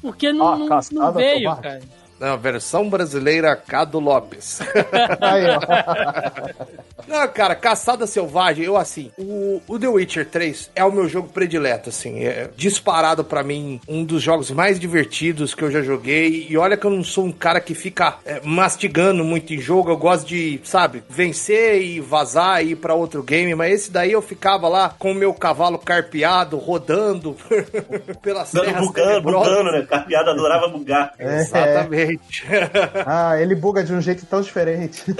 Porque 0.00 0.32
não, 0.32 0.46
Ah, 0.52 0.56
não- 0.58 0.80
não, 0.92 1.12
veio, 1.12 1.48
covarde. 1.50 1.62
cara. 1.62 2.03
Não, 2.24 2.38
versão 2.38 2.88
brasileira 2.88 3.54
Cado 3.54 4.00
Lopes. 4.00 4.60
Aí, 5.20 5.44
ó. 5.46 6.64
Não, 7.06 7.28
cara, 7.28 7.54
Caçada 7.54 8.06
Selvagem, 8.06 8.64
eu 8.64 8.78
assim, 8.78 9.10
o, 9.18 9.60
o 9.68 9.78
The 9.78 9.88
Witcher 9.88 10.26
3 10.26 10.70
é 10.74 10.82
o 10.82 10.90
meu 10.90 11.06
jogo 11.06 11.28
predileto, 11.28 11.90
assim, 11.90 12.24
é 12.24 12.48
disparado 12.56 13.22
pra 13.22 13.42
mim, 13.42 13.78
um 13.86 14.02
dos 14.02 14.22
jogos 14.22 14.50
mais 14.50 14.80
divertidos 14.80 15.54
que 15.54 15.62
eu 15.62 15.70
já 15.70 15.82
joguei, 15.82 16.46
e 16.48 16.56
olha 16.56 16.78
que 16.78 16.86
eu 16.86 16.90
não 16.90 17.04
sou 17.04 17.26
um 17.26 17.32
cara 17.32 17.60
que 17.60 17.74
fica 17.74 18.16
é, 18.24 18.40
mastigando 18.42 19.22
muito 19.22 19.52
em 19.52 19.60
jogo, 19.60 19.90
eu 19.90 19.98
gosto 19.98 20.26
de, 20.26 20.58
sabe, 20.64 21.02
vencer 21.06 21.82
e 21.82 22.00
vazar 22.00 22.64
e 22.64 22.70
ir 22.70 22.76
pra 22.76 22.94
outro 22.94 23.22
game, 23.22 23.54
mas 23.54 23.74
esse 23.74 23.92
daí 23.92 24.12
eu 24.12 24.22
ficava 24.22 24.66
lá 24.66 24.94
com 24.98 25.12
o 25.12 25.14
meu 25.14 25.34
cavalo 25.34 25.78
carpeado, 25.78 26.56
rodando 26.56 27.36
pelas 28.22 28.50
Dando 28.50 28.64
terras 28.64 28.86
bugando, 28.86 29.22
bugando, 29.22 29.72
né? 29.72 29.82
Carpeado 29.82 30.30
adorava 30.30 30.68
bugar. 30.68 31.12
É. 31.18 31.40
Exatamente. 31.40 32.13
Ah, 33.06 33.40
ele 33.40 33.54
buga 33.54 33.84
de 33.84 33.92
um 33.92 34.00
jeito 34.00 34.26
tão 34.26 34.40
diferente. 34.40 35.04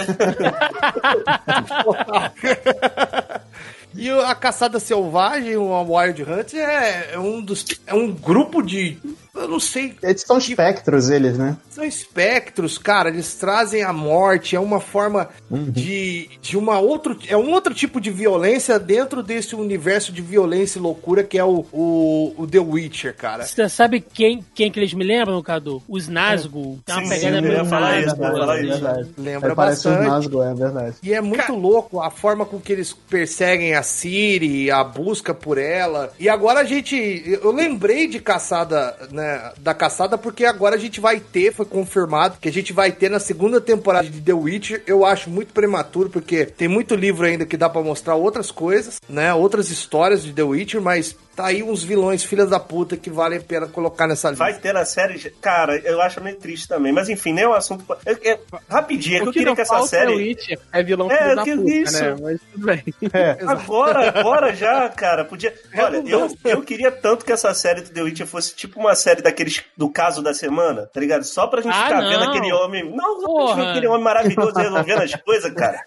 E 3.97 4.09
a 4.09 4.35
caçada 4.35 4.77
selvagem, 4.77 5.55
o 5.55 5.95
Wild 5.95 6.23
Hunt, 6.23 6.53
é, 6.53 7.13
é 7.13 7.19
um 7.19 7.41
dos. 7.41 7.65
É 7.87 7.93
um 7.93 8.11
grupo 8.11 8.61
de. 8.61 8.99
Eu 9.35 9.47
não 9.47 9.59
sei. 9.59 9.95
Eles 10.01 10.21
são 10.21 10.37
espectros, 10.37 11.09
eles, 11.09 11.37
né? 11.37 11.57
São 11.69 11.83
espectros, 11.83 12.77
cara. 12.77 13.09
Eles 13.09 13.33
trazem 13.33 13.83
a 13.83 13.91
morte. 13.91 14.55
É 14.55 14.59
uma 14.59 14.79
forma 14.79 15.29
de. 15.49 16.29
de 16.41 16.57
uma 16.57 16.79
outro. 16.79 17.17
É 17.27 17.35
um 17.35 17.51
outro 17.51 17.73
tipo 17.73 17.99
de 17.99 18.09
violência 18.09 18.79
dentro 18.79 19.21
desse 19.21 19.55
universo 19.55 20.11
de 20.11 20.21
violência 20.21 20.79
e 20.79 20.81
loucura 20.81 21.23
que 21.23 21.37
é 21.37 21.43
o, 21.43 21.65
o, 21.71 22.33
o 22.37 22.47
The 22.47 22.59
Witcher, 22.59 23.15
cara. 23.15 23.43
Você 23.45 23.67
sabe 23.67 23.99
quem, 23.99 24.43
quem 24.53 24.71
que 24.71 24.79
eles 24.79 24.93
me 24.93 25.03
lembram, 25.03 25.41
Cadu? 25.43 25.83
Os 25.87 26.07
Nazgûl. 26.07 26.79
Tem 26.85 26.95
uma 26.95 27.03
Sim, 27.03 27.09
pegada 27.09 27.35
sim, 27.35 27.41
meio 27.41 27.65
falar 27.65 27.99
isso, 27.99 28.15
falar 28.15 28.61
isso. 28.61 28.71
verdade. 28.71 29.09
Lembra 29.17 29.55
parece 29.55 29.87
bastante. 29.87 30.01
os 30.01 30.07
Nazgûl, 30.07 30.43
é 30.43 30.53
verdade. 30.53 30.95
E 31.03 31.13
é 31.13 31.21
muito 31.21 31.53
louco 31.53 32.01
a 32.01 32.09
forma 32.09 32.45
com 32.45 32.59
que 32.59 32.71
eles 32.71 32.93
perseguem 32.93 33.75
a 33.75 33.83
Siri, 33.83 34.71
a 34.71 34.83
busca 34.83 35.33
por 35.33 35.57
ela. 35.57 36.11
E 36.19 36.29
agora 36.29 36.61
a 36.61 36.63
gente. 36.63 36.95
Eu 37.25 37.51
lembrei 37.51 38.07
de 38.07 38.19
caçada, 38.19 38.95
né? 39.11 39.24
Da 39.59 39.73
caçada, 39.73 40.17
porque 40.17 40.45
agora 40.45 40.75
a 40.75 40.79
gente 40.79 40.99
vai 40.99 41.19
ter, 41.19 41.53
foi 41.53 41.65
confirmado, 41.65 42.37
que 42.39 42.49
a 42.49 42.51
gente 42.51 42.73
vai 42.73 42.91
ter 42.91 43.09
na 43.09 43.19
segunda 43.19 43.59
temporada 43.59 44.09
de 44.09 44.21
The 44.21 44.33
Witcher. 44.33 44.83
Eu 44.85 45.05
acho 45.05 45.29
muito 45.29 45.53
prematuro, 45.53 46.09
porque 46.09 46.45
tem 46.45 46.67
muito 46.67 46.95
livro 46.95 47.25
ainda 47.25 47.45
que 47.45 47.57
dá 47.57 47.69
pra 47.69 47.81
mostrar 47.81 48.15
outras 48.15 48.51
coisas, 48.51 48.99
né? 49.07 49.33
Outras 49.33 49.69
histórias 49.69 50.23
de 50.23 50.33
The 50.33 50.43
Witcher, 50.43 50.81
mas 50.81 51.15
tá 51.35 51.47
aí 51.47 51.61
uns 51.63 51.83
vilões, 51.83 52.23
filhas 52.23 52.49
da 52.49 52.59
puta, 52.59 52.95
que 52.97 53.09
valem 53.09 53.39
a 53.39 53.41
pena 53.41 53.67
colocar 53.67 54.07
nessa 54.07 54.29
lista. 54.29 54.43
Vai 54.43 54.53
ter 54.53 54.73
na 54.73 54.85
série. 54.85 55.19
Cara, 55.41 55.77
eu 55.79 56.01
acho 56.01 56.21
meio 56.23 56.37
triste 56.37 56.67
também. 56.67 56.91
Mas 56.93 57.09
enfim, 57.09 57.33
nem 57.33 57.43
é 57.43 57.47
um 57.47 57.53
assunto. 57.53 57.83
eu- 58.05 58.17
eu- 58.21 58.39
rapidinho, 58.69 59.17
é 59.17 59.19
que 59.21 59.27
eu 59.27 59.31
que 59.31 59.39
queria 59.39 59.47
não 59.49 59.55
que 59.55 59.61
essa 59.61 59.75
é 59.75 59.79
o 59.79 59.85
série. 59.87 60.13
Witcher, 60.15 60.59
é 60.71 60.83
vilão 60.83 61.11
É, 61.11 61.17
filho 61.17 61.35
da 61.35 61.43
que 61.43 61.55
puta, 61.55 61.69
isso. 61.71 62.03
né? 62.03 62.15
Mas 62.21 62.39
tudo 62.51 62.65
bem. 62.65 62.83
É. 63.13 63.37
Agora, 63.45 64.19
agora 64.19 64.55
já, 64.55 64.87
cara, 64.89 65.25
podia. 65.25 65.53
Olha, 65.77 66.03
eu, 66.07 66.29
eu 66.45 66.61
queria 66.61 66.91
tanto 66.91 67.25
que 67.25 67.31
essa 67.31 67.53
série 67.53 67.81
do 67.81 67.89
The 67.89 68.01
Witcher 68.01 68.27
fosse 68.27 68.55
tipo 68.55 68.79
uma 68.79 68.95
série 68.95 69.21
daqueles 69.21 69.63
do 69.77 69.89
caso 69.89 70.21
da 70.21 70.33
semana, 70.33 70.89
tá 70.93 70.99
ligado? 70.99 71.23
Só 71.23 71.47
pra 71.47 71.61
gente 71.61 71.73
Ah, 71.75 71.83
ficar 71.83 72.01
não. 72.01 72.09
vendo 72.09 72.23
aquele 72.29 72.53
homem. 72.53 72.89
Não, 72.95 73.21
só 73.21 73.27
pra 73.27 73.45
gente 73.45 73.55
ver 73.55 73.55
Porra. 73.61 73.71
aquele 73.71 73.87
homem 73.87 74.03
maravilhoso 74.03 74.53
resolvendo 74.57 75.01
as 75.01 75.15
coisas, 75.15 75.53
cara. 75.53 75.79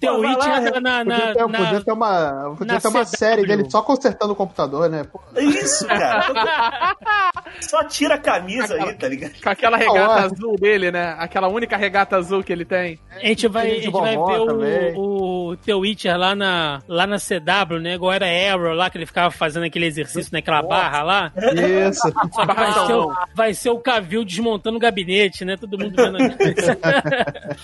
The 0.00 0.10
Witcher 0.10 0.80
na, 0.80 1.04
na, 1.04 1.14
Podia 1.16 1.34
ter, 1.34 1.46
na- 1.46 1.58
podia 1.58 1.80
ter 1.84 1.92
uma, 1.92 2.54
podia 2.58 2.74
na 2.74 2.80
ter 2.80 2.88
uma 2.88 3.04
série 3.04 3.46
dele 3.46 3.70
só 3.70 3.80
consertando 3.82 4.32
o 4.32 4.36
computador, 4.36 4.65
né? 4.88 5.04
Pô, 5.10 5.20
É 5.34 5.42
Isso, 5.44 5.86
cara. 5.86 6.96
Só 7.60 7.84
tira 7.84 8.14
a 8.14 8.18
camisa 8.18 8.74
aí, 8.74 8.94
tá 8.94 9.08
ligado? 9.08 9.32
Com 9.42 9.48
aquela 9.50 9.76
regata 9.76 9.98
Ó. 10.22 10.24
azul 10.26 10.56
dele, 10.56 10.90
né? 10.90 11.14
Aquela 11.18 11.48
única 11.48 11.76
regata 11.76 12.16
azul 12.16 12.42
que 12.42 12.52
ele 12.52 12.64
tem. 12.64 12.98
A 13.10 13.26
gente 13.26 13.48
vai, 13.48 13.70
a 13.70 13.74
gente 13.74 13.90
vai 13.90 14.16
ver 14.16 14.46
também. 14.46 14.94
o, 14.96 15.50
o 15.50 15.56
The 15.56 15.74
Witcher 15.74 16.16
lá 16.16 16.34
na, 16.34 16.82
lá 16.88 17.06
na 17.06 17.16
CW, 17.18 17.78
né? 17.80 17.94
Igual 17.94 18.12
era 18.12 18.26
Arrow 18.52 18.74
lá, 18.74 18.90
que 18.90 18.98
ele 18.98 19.06
ficava 19.06 19.30
fazendo 19.30 19.64
aquele 19.64 19.86
exercício 19.86 20.30
naquela 20.32 20.62
barra 20.62 21.02
lá. 21.02 21.32
Isso. 21.36 22.12
Vai 22.46 22.72
ser, 22.86 22.92
o, 22.94 23.12
vai 23.34 23.54
ser 23.54 23.70
o 23.70 23.78
Cavil 23.78 24.24
desmontando 24.24 24.76
o 24.76 24.80
gabinete, 24.80 25.44
né? 25.44 25.56
Todo 25.56 25.78
mundo 25.78 25.94
vendo. 25.96 26.16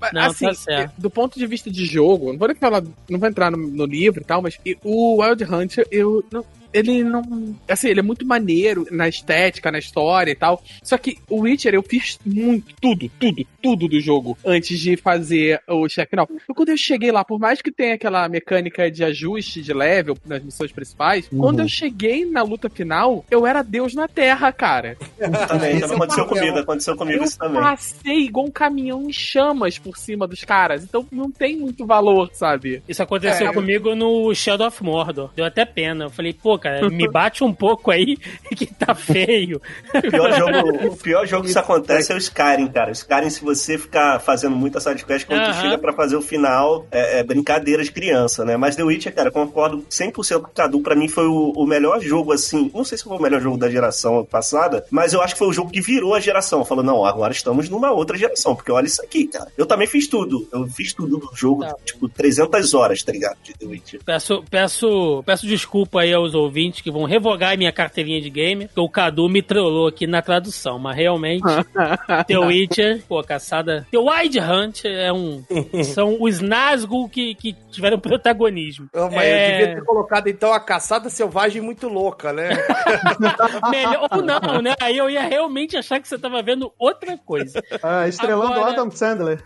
Mas, 0.00 0.12
Não, 0.12 0.22
assim, 0.22 0.46
tá 0.46 0.54
certo. 0.54 0.92
do 0.98 1.08
ponto 1.08 1.38
de 1.38 1.46
vista 1.46 1.70
de 1.70 1.86
jogo, 1.86 2.32
não 2.32 2.38
vou 2.38 2.48
nem 2.48 2.56
falar, 2.56 2.82
não 3.08 3.18
vou 3.18 3.28
entrar 3.28 3.50
no, 3.50 3.56
no 3.56 3.86
livro 3.86 4.20
e 4.20 4.24
tal, 4.24 4.42
mas 4.42 4.58
e- 4.66 4.76
o 4.84 5.22
Wild 5.22 5.42
Hunter, 5.44 5.86
eu 5.90 6.22
não. 6.32 6.59
Ele 6.72 7.02
não. 7.04 7.22
Assim, 7.68 7.88
ele 7.88 8.00
é 8.00 8.02
muito 8.02 8.26
maneiro 8.26 8.86
na 8.90 9.08
estética, 9.08 9.70
na 9.70 9.78
história 9.78 10.30
e 10.30 10.34
tal. 10.34 10.62
Só 10.82 10.96
que 10.98 11.18
o 11.28 11.40
Witcher 11.40 11.74
eu 11.74 11.82
fiz 11.82 12.18
muito, 12.24 12.74
tudo, 12.80 13.10
tudo, 13.18 13.46
tudo 13.62 13.88
do 13.88 14.00
jogo 14.00 14.36
antes 14.44 14.78
de 14.78 14.96
fazer 14.96 15.60
o 15.68 15.88
chefe 15.88 16.10
final. 16.10 16.28
Então, 16.30 16.54
quando 16.54 16.68
eu 16.70 16.76
cheguei 16.76 17.10
lá, 17.10 17.24
por 17.24 17.38
mais 17.38 17.60
que 17.60 17.70
tenha 17.72 17.94
aquela 17.94 18.28
mecânica 18.28 18.90
de 18.90 19.02
ajuste 19.04 19.62
de 19.62 19.72
level 19.72 20.16
nas 20.26 20.42
missões 20.42 20.72
principais, 20.72 21.28
quando 21.28 21.60
eu 21.60 21.68
cheguei 21.68 22.24
na 22.24 22.42
luta 22.42 22.68
final, 22.68 23.24
eu 23.30 23.46
era 23.46 23.62
Deus 23.62 23.94
na 23.94 24.06
Terra, 24.08 24.52
cara. 24.52 24.96
Também, 25.18 25.30
Esse 25.38 25.46
também 25.48 25.80
é 25.82 25.86
o 25.86 25.94
aconteceu 25.94 26.26
comigo, 26.26 26.58
aconteceu 26.58 26.96
comigo 26.96 27.18
Eu 27.18 27.24
isso 27.24 27.38
também. 27.38 27.60
passei 27.60 28.18
igual 28.26 28.46
um 28.46 28.50
caminhão 28.50 29.02
em 29.02 29.12
chamas 29.12 29.78
por 29.78 29.96
cima 29.96 30.26
dos 30.26 30.44
caras. 30.44 30.84
Então 30.84 31.06
não 31.10 31.30
tem 31.30 31.56
muito 31.56 31.86
valor, 31.86 32.30
sabe? 32.32 32.82
Isso 32.88 33.02
aconteceu 33.02 33.48
É, 33.48 33.52
comigo 33.52 33.94
no 33.94 34.34
Shadow 34.34 34.68
of 34.68 34.82
Mordor. 34.82 35.30
Deu 35.34 35.44
até 35.44 35.64
pena. 35.64 36.04
Eu 36.06 36.10
falei, 36.10 36.32
pô, 36.32 36.58
cara, 36.60 36.88
me 36.90 37.08
bate 37.08 37.42
um 37.42 37.52
pouco 37.52 37.90
aí 37.90 38.16
que 38.56 38.66
tá 38.66 38.94
feio. 38.94 39.60
O 39.94 40.00
pior 40.10 40.32
jogo, 40.32 40.86
o 40.92 40.96
pior 40.96 41.26
jogo 41.26 41.44
que 41.44 41.50
isso 41.50 41.58
acontece 41.58 42.12
é 42.12 42.14
o 42.14 42.18
Skyrim, 42.18 42.68
cara. 42.68 42.90
O 42.90 42.92
Skyrim, 42.92 43.30
se 43.30 43.42
você 43.42 43.78
ficar 43.78 44.20
fazendo 44.20 44.54
muita 44.56 44.80
sidequest, 44.80 45.26
quando 45.26 45.42
tu 45.44 45.50
Aham. 45.50 45.60
chega 45.60 45.78
pra 45.78 45.92
fazer 45.92 46.16
o 46.16 46.22
final, 46.22 46.86
é, 46.90 47.20
é 47.20 47.22
brincadeira 47.24 47.82
de 47.82 47.90
criança, 47.90 48.44
né? 48.44 48.56
Mas 48.56 48.76
The 48.76 48.82
Witcher, 48.84 49.14
cara, 49.14 49.30
concordo 49.30 49.84
100% 49.90 50.40
com 50.42 50.48
o 50.48 50.52
Cadu. 50.52 50.80
Pra 50.80 50.94
mim 50.94 51.08
foi 51.08 51.26
o, 51.26 51.52
o 51.56 51.66
melhor 51.66 52.00
jogo, 52.00 52.32
assim. 52.32 52.70
Não 52.74 52.84
sei 52.84 52.98
se 52.98 53.04
foi 53.04 53.16
o 53.16 53.22
melhor 53.22 53.40
jogo 53.40 53.56
da 53.56 53.70
geração 53.70 54.24
passada, 54.24 54.84
mas 54.90 55.12
eu 55.12 55.22
acho 55.22 55.34
que 55.34 55.38
foi 55.38 55.48
o 55.48 55.52
jogo 55.52 55.70
que 55.70 55.80
virou 55.80 56.14
a 56.14 56.20
geração. 56.20 56.64
Falou, 56.64 56.84
não, 56.84 57.04
agora 57.04 57.32
estamos 57.32 57.68
numa 57.68 57.90
outra 57.90 58.16
geração, 58.16 58.54
porque 58.54 58.70
olha 58.72 58.86
isso 58.86 59.02
aqui, 59.02 59.26
cara. 59.26 59.50
Eu 59.56 59.66
também 59.66 59.86
fiz 59.86 60.06
tudo. 60.08 60.46
Eu 60.52 60.66
fiz 60.68 60.92
tudo 60.92 61.16
do 61.18 61.30
jogo, 61.34 61.60
Tá. 61.64 61.74
tipo, 61.84 62.08
300 62.08 62.74
horas, 62.74 63.02
tá 63.02 63.12
ligado? 63.12 63.36
De 63.42 63.52
The 63.54 63.66
Witcher. 63.66 64.00
Peço, 64.04 64.44
peço, 64.50 65.22
peço 65.24 65.46
desculpa 65.46 66.00
aí 66.00 66.12
aos 66.12 66.34
ouvintes 66.34 66.49
que 66.50 66.90
vão 66.90 67.04
revogar 67.04 67.56
minha 67.56 67.72
carteirinha 67.72 68.20
de 68.20 68.28
gamer, 68.30 68.66
porque 68.68 68.80
o 68.80 68.88
Cadu 68.88 69.28
me 69.28 69.42
trollou 69.42 69.88
aqui 69.88 70.06
na 70.06 70.20
tradução, 70.22 70.78
mas 70.78 70.96
realmente 70.96 71.42
The 72.26 72.38
Witcher, 72.38 73.02
pô, 73.08 73.22
caçada. 73.22 73.86
The 73.90 73.98
Wild 73.98 74.38
Hunt 74.40 74.84
é 74.84 75.12
um. 75.12 75.42
São 75.84 76.16
os 76.20 76.40
Nazgûl 76.40 77.08
que, 77.08 77.34
que 77.34 77.52
tiveram 77.70 77.98
protagonismo. 77.98 78.88
Ô, 78.94 79.08
mas 79.10 79.24
É. 79.24 79.46
eu 79.46 79.58
devia 79.58 79.74
ter 79.76 79.84
colocado, 79.84 80.26
então, 80.28 80.52
a 80.52 80.60
caçada 80.60 81.08
selvagem 81.08 81.62
muito 81.62 81.88
louca, 81.88 82.32
né? 82.32 82.50
Melhor 83.70 84.08
ou 84.10 84.22
não, 84.22 84.60
né? 84.62 84.74
Aí 84.80 84.96
eu 84.96 85.08
ia 85.08 85.22
realmente 85.22 85.76
achar 85.76 86.00
que 86.00 86.08
você 86.08 86.18
tava 86.18 86.42
vendo 86.42 86.72
outra 86.78 87.16
coisa. 87.18 87.62
Ah, 87.82 88.06
estrelando 88.08 88.52
Agora- 88.52 88.60
o 88.60 88.72
Adam 88.72 88.90
Sandler. 88.90 89.42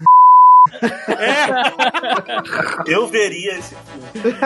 Eu 2.87 3.07
veria 3.09 3.59
esse 3.59 3.75
filme. 3.75 4.37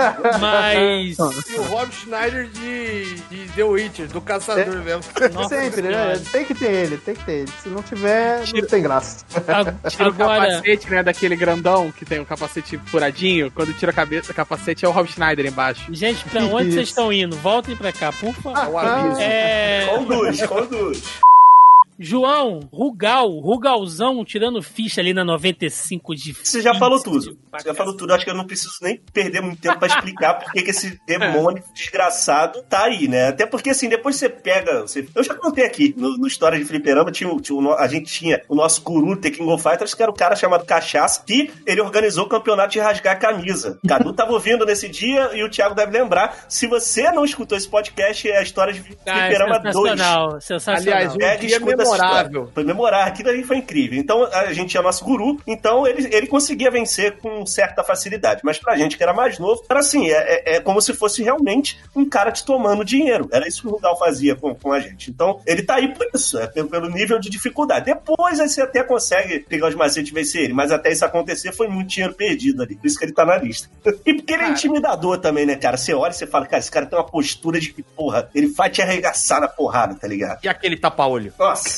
Mas. 0.41 1.17
E 1.49 1.55
o 1.59 1.63
Rob 1.63 1.93
Schneider 1.93 2.47
de, 2.49 3.15
de 3.15 3.49
The 3.55 3.63
Witcher, 3.65 4.09
do 4.09 4.21
caçador 4.21 4.77
mesmo. 4.83 5.03
Nossa 5.33 5.49
Sempre, 5.61 5.83
né? 5.83 6.21
Tem 6.31 6.45
que 6.45 6.55
ter 6.55 6.71
ele, 6.71 6.97
tem 6.99 7.15
que 7.15 7.25
ter 7.25 7.33
ele. 7.33 7.53
Se 7.63 7.69
não 7.69 7.83
tiver, 7.83 8.43
não 8.53 8.67
tem 8.67 8.83
graça. 8.83 9.25
a- 9.47 9.91
Tira 9.91 10.05
o 10.05 10.09
Agora. 10.09 10.47
capacete, 10.49 10.91
né, 10.91 11.03
daquele 11.03 11.37
grandão 11.37 11.91
que 11.93 12.05
tem 12.05 12.21
um 12.21 12.25
capacete 12.25 12.79
furadinho. 12.87 13.51
Quando 13.51 13.73
tira 13.75 13.91
a 13.91 13.95
cabeça, 13.95 14.33
o 14.33 14.35
capacete 14.35 14.85
é 14.85 14.89
o 14.89 14.93
Rob 14.93 15.09
Schneider 15.11 15.47
embaixo. 15.47 15.87
Gente, 15.91 16.25
pra 16.25 16.43
onde 16.45 16.73
vocês 16.73 16.89
estão 16.89 17.13
indo? 17.13 17.37
Voltem 17.37 17.77
pra 17.77 17.93
cá, 17.93 18.13
por 18.13 18.35
favor. 18.35 18.73
O 18.73 18.79
aviso. 18.79 19.21
É. 19.21 19.87
Conduz, 19.95 20.47
conduz. 20.47 21.03
João, 21.99 22.61
Rugal, 22.73 23.29
Rugalzão 23.41 24.25
tirando 24.25 24.63
ficha 24.63 25.01
ali 25.01 25.13
na 25.13 25.25
95 25.25 26.15
de. 26.15 26.33
Você 26.33 26.61
já 26.63 26.75
falou 26.75 27.03
tudo. 27.03 27.37
Você 27.51 27.65
já 27.69 27.75
falou 27.75 27.97
tudo. 27.97 28.13
Acho 28.15 28.25
que 28.25 28.31
eu 28.31 28.35
não 28.37 28.47
preciso 28.47 28.73
nem 28.83 29.01
perder 29.13 29.41
muito 29.43 29.61
tempo 29.61 29.79
pra 29.79 29.89
explicar 29.89 30.35
por 30.35 30.53
que 30.53 30.63
que 30.63 30.71
esse 30.71 30.99
demônio 31.07 31.63
desgraçado 31.75 32.63
tá 32.69 32.85
aí, 32.85 33.09
né? 33.09 33.29
Até 33.29 33.47
porque, 33.47 33.71
assim, 33.71 33.89
depois 33.89 34.17
você 34.17 34.29
pega. 34.29 34.83
você- 34.83 35.07
Eu 35.15 35.25
já 35.25 35.35
contei 35.35 35.65
aqui 35.65 35.95
no, 35.97 36.17
no 36.17 36.27
História 36.27 36.59
de 36.59 36.65
Fliperama, 36.65 37.11
tinha, 37.11 37.35
tinha 37.41 37.75
a 37.75 37.87
gente 37.89 38.07
tinha 38.13 38.41
o 38.49 38.55
nosso 38.55 38.83
guru 38.83 39.17
The 39.17 39.31
King 39.31 39.51
of 39.51 39.63
Fighters, 39.63 39.95
que 39.95 40.03
era 40.03 40.11
o 40.11 40.15
cara 40.15 40.37
chamado 40.37 40.65
Cachaça, 40.65 41.23
que 41.27 41.51
ele 41.67 41.81
organizou 41.81 42.25
o 42.27 42.29
campeonato 42.29 42.73
de 42.73 42.79
rasgar 42.79 43.15
a 43.15 43.19
camisa. 43.19 43.79
O 43.83 43.87
Cadu 43.89 44.13
tava 44.13 44.33
ouvindo 44.33 44.65
nesse 44.65 44.89
dia 44.89 45.31
e 45.37 45.43
o 45.43 45.51
Thiago 45.51 45.75
deve 45.75 45.93
lembrar. 45.99 46.45
Se 46.49 46.67
você 46.67 47.11
não 47.11 47.25
escutou 47.25 47.59
esse 47.59 47.69
podcast, 47.69 48.29
é 48.29 48.39
a 48.39 48.43
História 48.43 48.73
de 48.73 48.81
Ah, 49.07 49.19
é 49.19 49.27
Fliperama 49.29 49.59
2. 49.59 49.75
sensacional, 49.91 50.41
sensacional. 50.41 50.83
Aliás, 50.99 51.15
um 51.17 51.21
É, 51.23 51.37
dia 51.37 51.61
memorável. 51.93 52.51
Foi 52.55 52.65
memorável. 52.65 53.07
Aquilo 53.09 53.29
ali 53.31 53.43
foi 53.45 53.57
incrível. 53.59 53.99
Então, 53.99 54.25
a 54.25 54.53
gente 54.53 54.71
tinha 54.71 54.83
nosso 54.83 55.05
guru, 55.05 55.39
então 55.47 55.87
ele, 55.87 56.09
ele 56.15 56.27
conseguia 56.27 56.71
vencer 56.71 57.17
com 57.19 57.45
certa 57.47 57.83
facilidade. 57.85 58.41
Mas 58.45 58.59
pra 58.59 58.77
gente 58.77 58.97
que 58.97 59.03
era 59.03 59.13
mais 59.15 59.39
novo, 59.39 59.63
era 59.69 59.81
assim, 59.81 60.09
é, 60.11 60.15
é- 60.53 60.57
é 60.57 60.61
como 60.61 60.81
se 60.81 60.93
fosse 60.95 61.23
realmente 61.23 61.79
um 61.95 62.09
cara 62.09 62.31
te 62.33 62.45
tomando 62.45 62.85
dinheiro. 62.85 63.29
Era 63.33 63.47
isso 63.49 63.63
que 63.63 63.69
o 63.69 63.71
Rugal 63.71 63.99
fazia 63.99 64.35
com, 64.37 64.55
com 64.55 64.73
a 64.73 64.81
gente. 64.81 65.11
Então, 65.11 65.41
ele 65.47 65.63
tá 65.63 65.77
aí 65.77 65.93
por 65.95 66.07
isso, 66.15 66.39
é 66.39 66.47
pelo, 66.47 66.69
pelo 66.69 66.89
nível 66.91 67.19
de 67.19 67.29
dificuldade. 67.31 67.87
Depois, 67.87 68.41
aí 68.41 68.49
você 68.49 68.63
até 68.63 68.83
consegue 68.83 69.41
pegar 69.41 69.69
os 69.69 69.75
macetes 69.75 70.11
e 70.11 70.15
vencer 70.15 70.43
ele, 70.45 70.53
mas 70.53 70.71
até 70.73 70.91
isso 70.93 71.05
acontecer, 71.05 71.53
foi 71.53 71.69
muito 71.69 71.89
dinheiro 71.89 72.15
perdido 72.15 72.63
ali. 72.63 72.77
Por 72.77 72.87
isso 72.87 72.99
que 72.99 73.05
ele 73.05 73.13
tá 73.13 73.25
na 73.25 73.37
lista. 73.37 73.69
E 74.07 74.15
porque 74.15 74.33
ele 74.33 74.45
é 74.45 74.49
intimidador 74.49 75.19
também, 75.19 75.45
né, 75.45 75.55
cara? 75.57 75.77
Você 75.77 75.93
olha 75.93 76.11
e 76.13 76.15
você 76.15 76.27
fala, 76.27 76.47
cara, 76.47 76.61
esse 76.61 76.71
cara 76.71 76.87
tem 76.87 76.99
uma 76.99 77.05
postura 77.05 77.61
de 77.61 77.73
que, 77.73 77.83
porra, 77.83 78.29
ele 78.35 78.47
vai 78.47 78.71
te 78.71 78.81
arregaçar 78.81 79.41
na 79.41 79.49
porrada, 79.49 79.95
tá 79.95 80.07
ligado? 80.09 80.39
E 80.43 80.49
aquele 80.49 80.77
tapa-olho? 80.77 81.33
Nossa, 81.39 81.78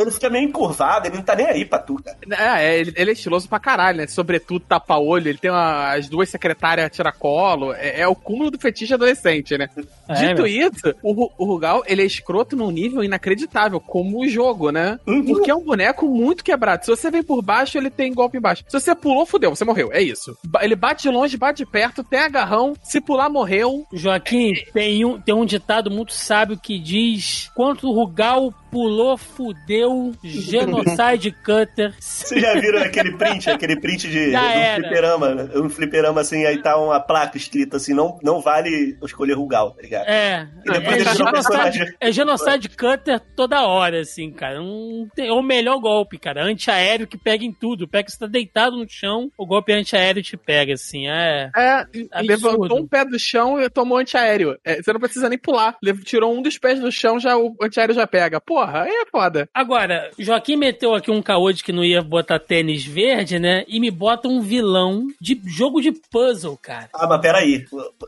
ele 0.00 0.10
fica 0.10 0.30
meio 0.30 0.44
encurvado, 0.48 1.06
ele 1.06 1.16
não 1.16 1.22
tá 1.22 1.34
nem 1.34 1.46
aí 1.46 1.64
pra 1.64 1.78
tu, 1.78 1.96
cara. 2.02 2.16
É, 2.58 2.66
é, 2.66 2.78
ele, 2.80 2.92
ele 2.96 3.10
é 3.10 3.12
estiloso 3.12 3.48
pra 3.48 3.58
caralho, 3.58 3.98
né? 3.98 4.06
Sobretudo 4.06 4.60
tapa-olho, 4.60 5.28
ele 5.28 5.38
tem 5.38 5.50
uma- 5.50 5.92
as 5.94 6.08
duas 6.08 6.28
secretárias 6.28 6.90
tiracolo. 6.90 7.72
É, 7.74 8.00
é 8.00 8.08
o 8.08 8.14
cúmulo 8.14 8.50
do 8.50 8.58
fetiche 8.58 8.94
adolescente, 8.94 9.56
né? 9.58 9.68
É, 10.08 10.14
Dito 10.14 10.42
meu. 10.42 10.46
isso, 10.46 10.94
o, 11.02 11.30
o 11.38 11.44
Rugal, 11.44 11.82
ele 11.86 12.02
é 12.02 12.06
escroto 12.06 12.56
num 12.56 12.70
nível 12.70 13.02
inacreditável, 13.04 13.80
como 13.80 14.20
o 14.22 14.28
jogo, 14.28 14.70
né? 14.70 14.98
Uhum. 15.06 15.24
Porque 15.24 15.50
é 15.50 15.54
um 15.54 15.64
boneco 15.64 16.06
muito 16.06 16.42
quebrado. 16.44 16.84
Se 16.84 16.90
você 16.90 17.10
vem 17.10 17.22
por 17.22 17.42
baixo, 17.42 17.76
ele 17.78 17.90
tem 17.90 18.12
golpe 18.12 18.38
embaixo. 18.38 18.64
Se 18.68 18.78
você 18.80 18.94
pulou, 18.94 19.26
fudeu, 19.26 19.54
você 19.54 19.64
morreu. 19.64 19.90
É 19.92 20.00
isso. 20.02 20.36
Ele 20.60 20.74
bate 20.76 21.02
de 21.02 21.10
longe, 21.10 21.36
bate 21.36 21.58
de 21.64 21.66
perto, 21.70 22.02
tem 22.04 22.20
agarrão. 22.20 22.74
Se 22.82 23.00
pular, 23.00 23.28
morreu. 23.28 23.84
Joaquim, 23.92 24.52
tem 24.72 25.04
um, 25.04 25.20
tem 25.20 25.34
um 25.34 25.44
ditado 25.44 25.90
muito 25.90 26.12
sábio 26.12 26.58
que 26.58 26.78
diz: 26.78 27.50
Quanto 27.54 27.88
o 27.88 27.92
Rugal 27.92 28.52
pulou, 28.70 29.16
fudeu, 29.16 29.89
genocide 30.22 31.32
cutter. 31.32 31.94
Vocês 31.98 32.40
já 32.40 32.54
viram 32.54 32.82
aquele 32.82 33.16
print, 33.16 33.50
aquele 33.50 33.80
print 33.80 34.08
de 34.08 34.30
Já 34.32 34.40
um 34.42 34.44
era. 34.50 34.80
fliperama, 34.82 35.50
um 35.56 35.68
fliperama 35.68 36.20
assim, 36.20 36.44
aí 36.44 36.60
tá 36.62 36.76
uma 36.76 37.00
placa 37.00 37.36
escrita 37.36 37.76
assim, 37.76 37.94
não, 37.94 38.18
não 38.22 38.40
vale 38.40 38.96
escolher 39.02 39.34
Rugal, 39.34 39.72
tá 39.72 39.82
ligado? 39.82 40.06
É, 40.08 40.48
E 40.66 40.70
depois 40.72 40.96
é, 40.96 41.00
ele 41.00 41.04
virou 41.10 41.14
genocide, 41.16 41.32
personagem. 41.32 41.94
é 42.00 42.12
genocide 42.12 42.68
cutter 42.68 43.20
toda 43.36 43.62
hora, 43.66 44.00
assim, 44.00 44.30
cara. 44.32 44.60
Um, 44.60 45.08
é 45.16 45.32
o 45.32 45.42
melhor 45.42 45.78
golpe, 45.80 46.18
cara. 46.18 46.44
Antiaéreo 46.44 47.06
que 47.06 47.18
pega 47.18 47.44
em 47.44 47.52
tudo. 47.52 47.88
Pega 47.88 48.04
que 48.04 48.12
você 48.12 48.18
tá 48.18 48.26
deitado 48.26 48.76
no 48.76 48.86
chão, 48.88 49.30
o 49.38 49.46
golpe 49.46 49.72
antiaéreo 49.72 50.22
te 50.22 50.36
pega, 50.36 50.74
assim. 50.74 51.08
É. 51.08 51.50
É, 51.56 51.72
Absurdo. 52.12 52.26
levantou 52.26 52.78
um 52.80 52.86
pé 52.86 53.04
do 53.04 53.18
chão 53.18 53.60
e 53.60 53.68
tomou 53.70 53.98
antiaéreo. 53.98 54.56
É, 54.64 54.82
você 54.82 54.92
não 54.92 55.00
precisa 55.00 55.28
nem 55.28 55.38
pular. 55.38 55.76
Tirou 56.04 56.36
um 56.36 56.42
dos 56.42 56.58
pés 56.58 56.80
do 56.80 56.90
chão, 56.90 57.18
já 57.18 57.36
o 57.36 57.54
antiaéreo 57.62 57.94
já 57.94 58.06
pega. 58.06 58.40
Porra, 58.40 58.82
aí 58.82 58.90
é 58.90 59.06
foda. 59.10 59.48
Agora, 59.54 59.79
Joaquim 60.18 60.56
meteu 60.56 60.94
aqui 60.94 61.10
um 61.10 61.22
caô 61.22 61.52
de 61.52 61.62
que 61.62 61.72
não 61.72 61.84
ia 61.84 62.02
botar 62.02 62.38
tênis 62.38 62.84
verde, 62.84 63.38
né? 63.38 63.64
E 63.68 63.80
me 63.80 63.90
bota 63.90 64.28
um 64.28 64.40
vilão 64.40 65.06
de 65.20 65.40
jogo 65.46 65.80
de 65.80 65.92
puzzle, 65.92 66.56
cara. 66.56 66.88
Ah, 66.92 67.06
mas 67.06 67.20
peraí, 67.20 67.64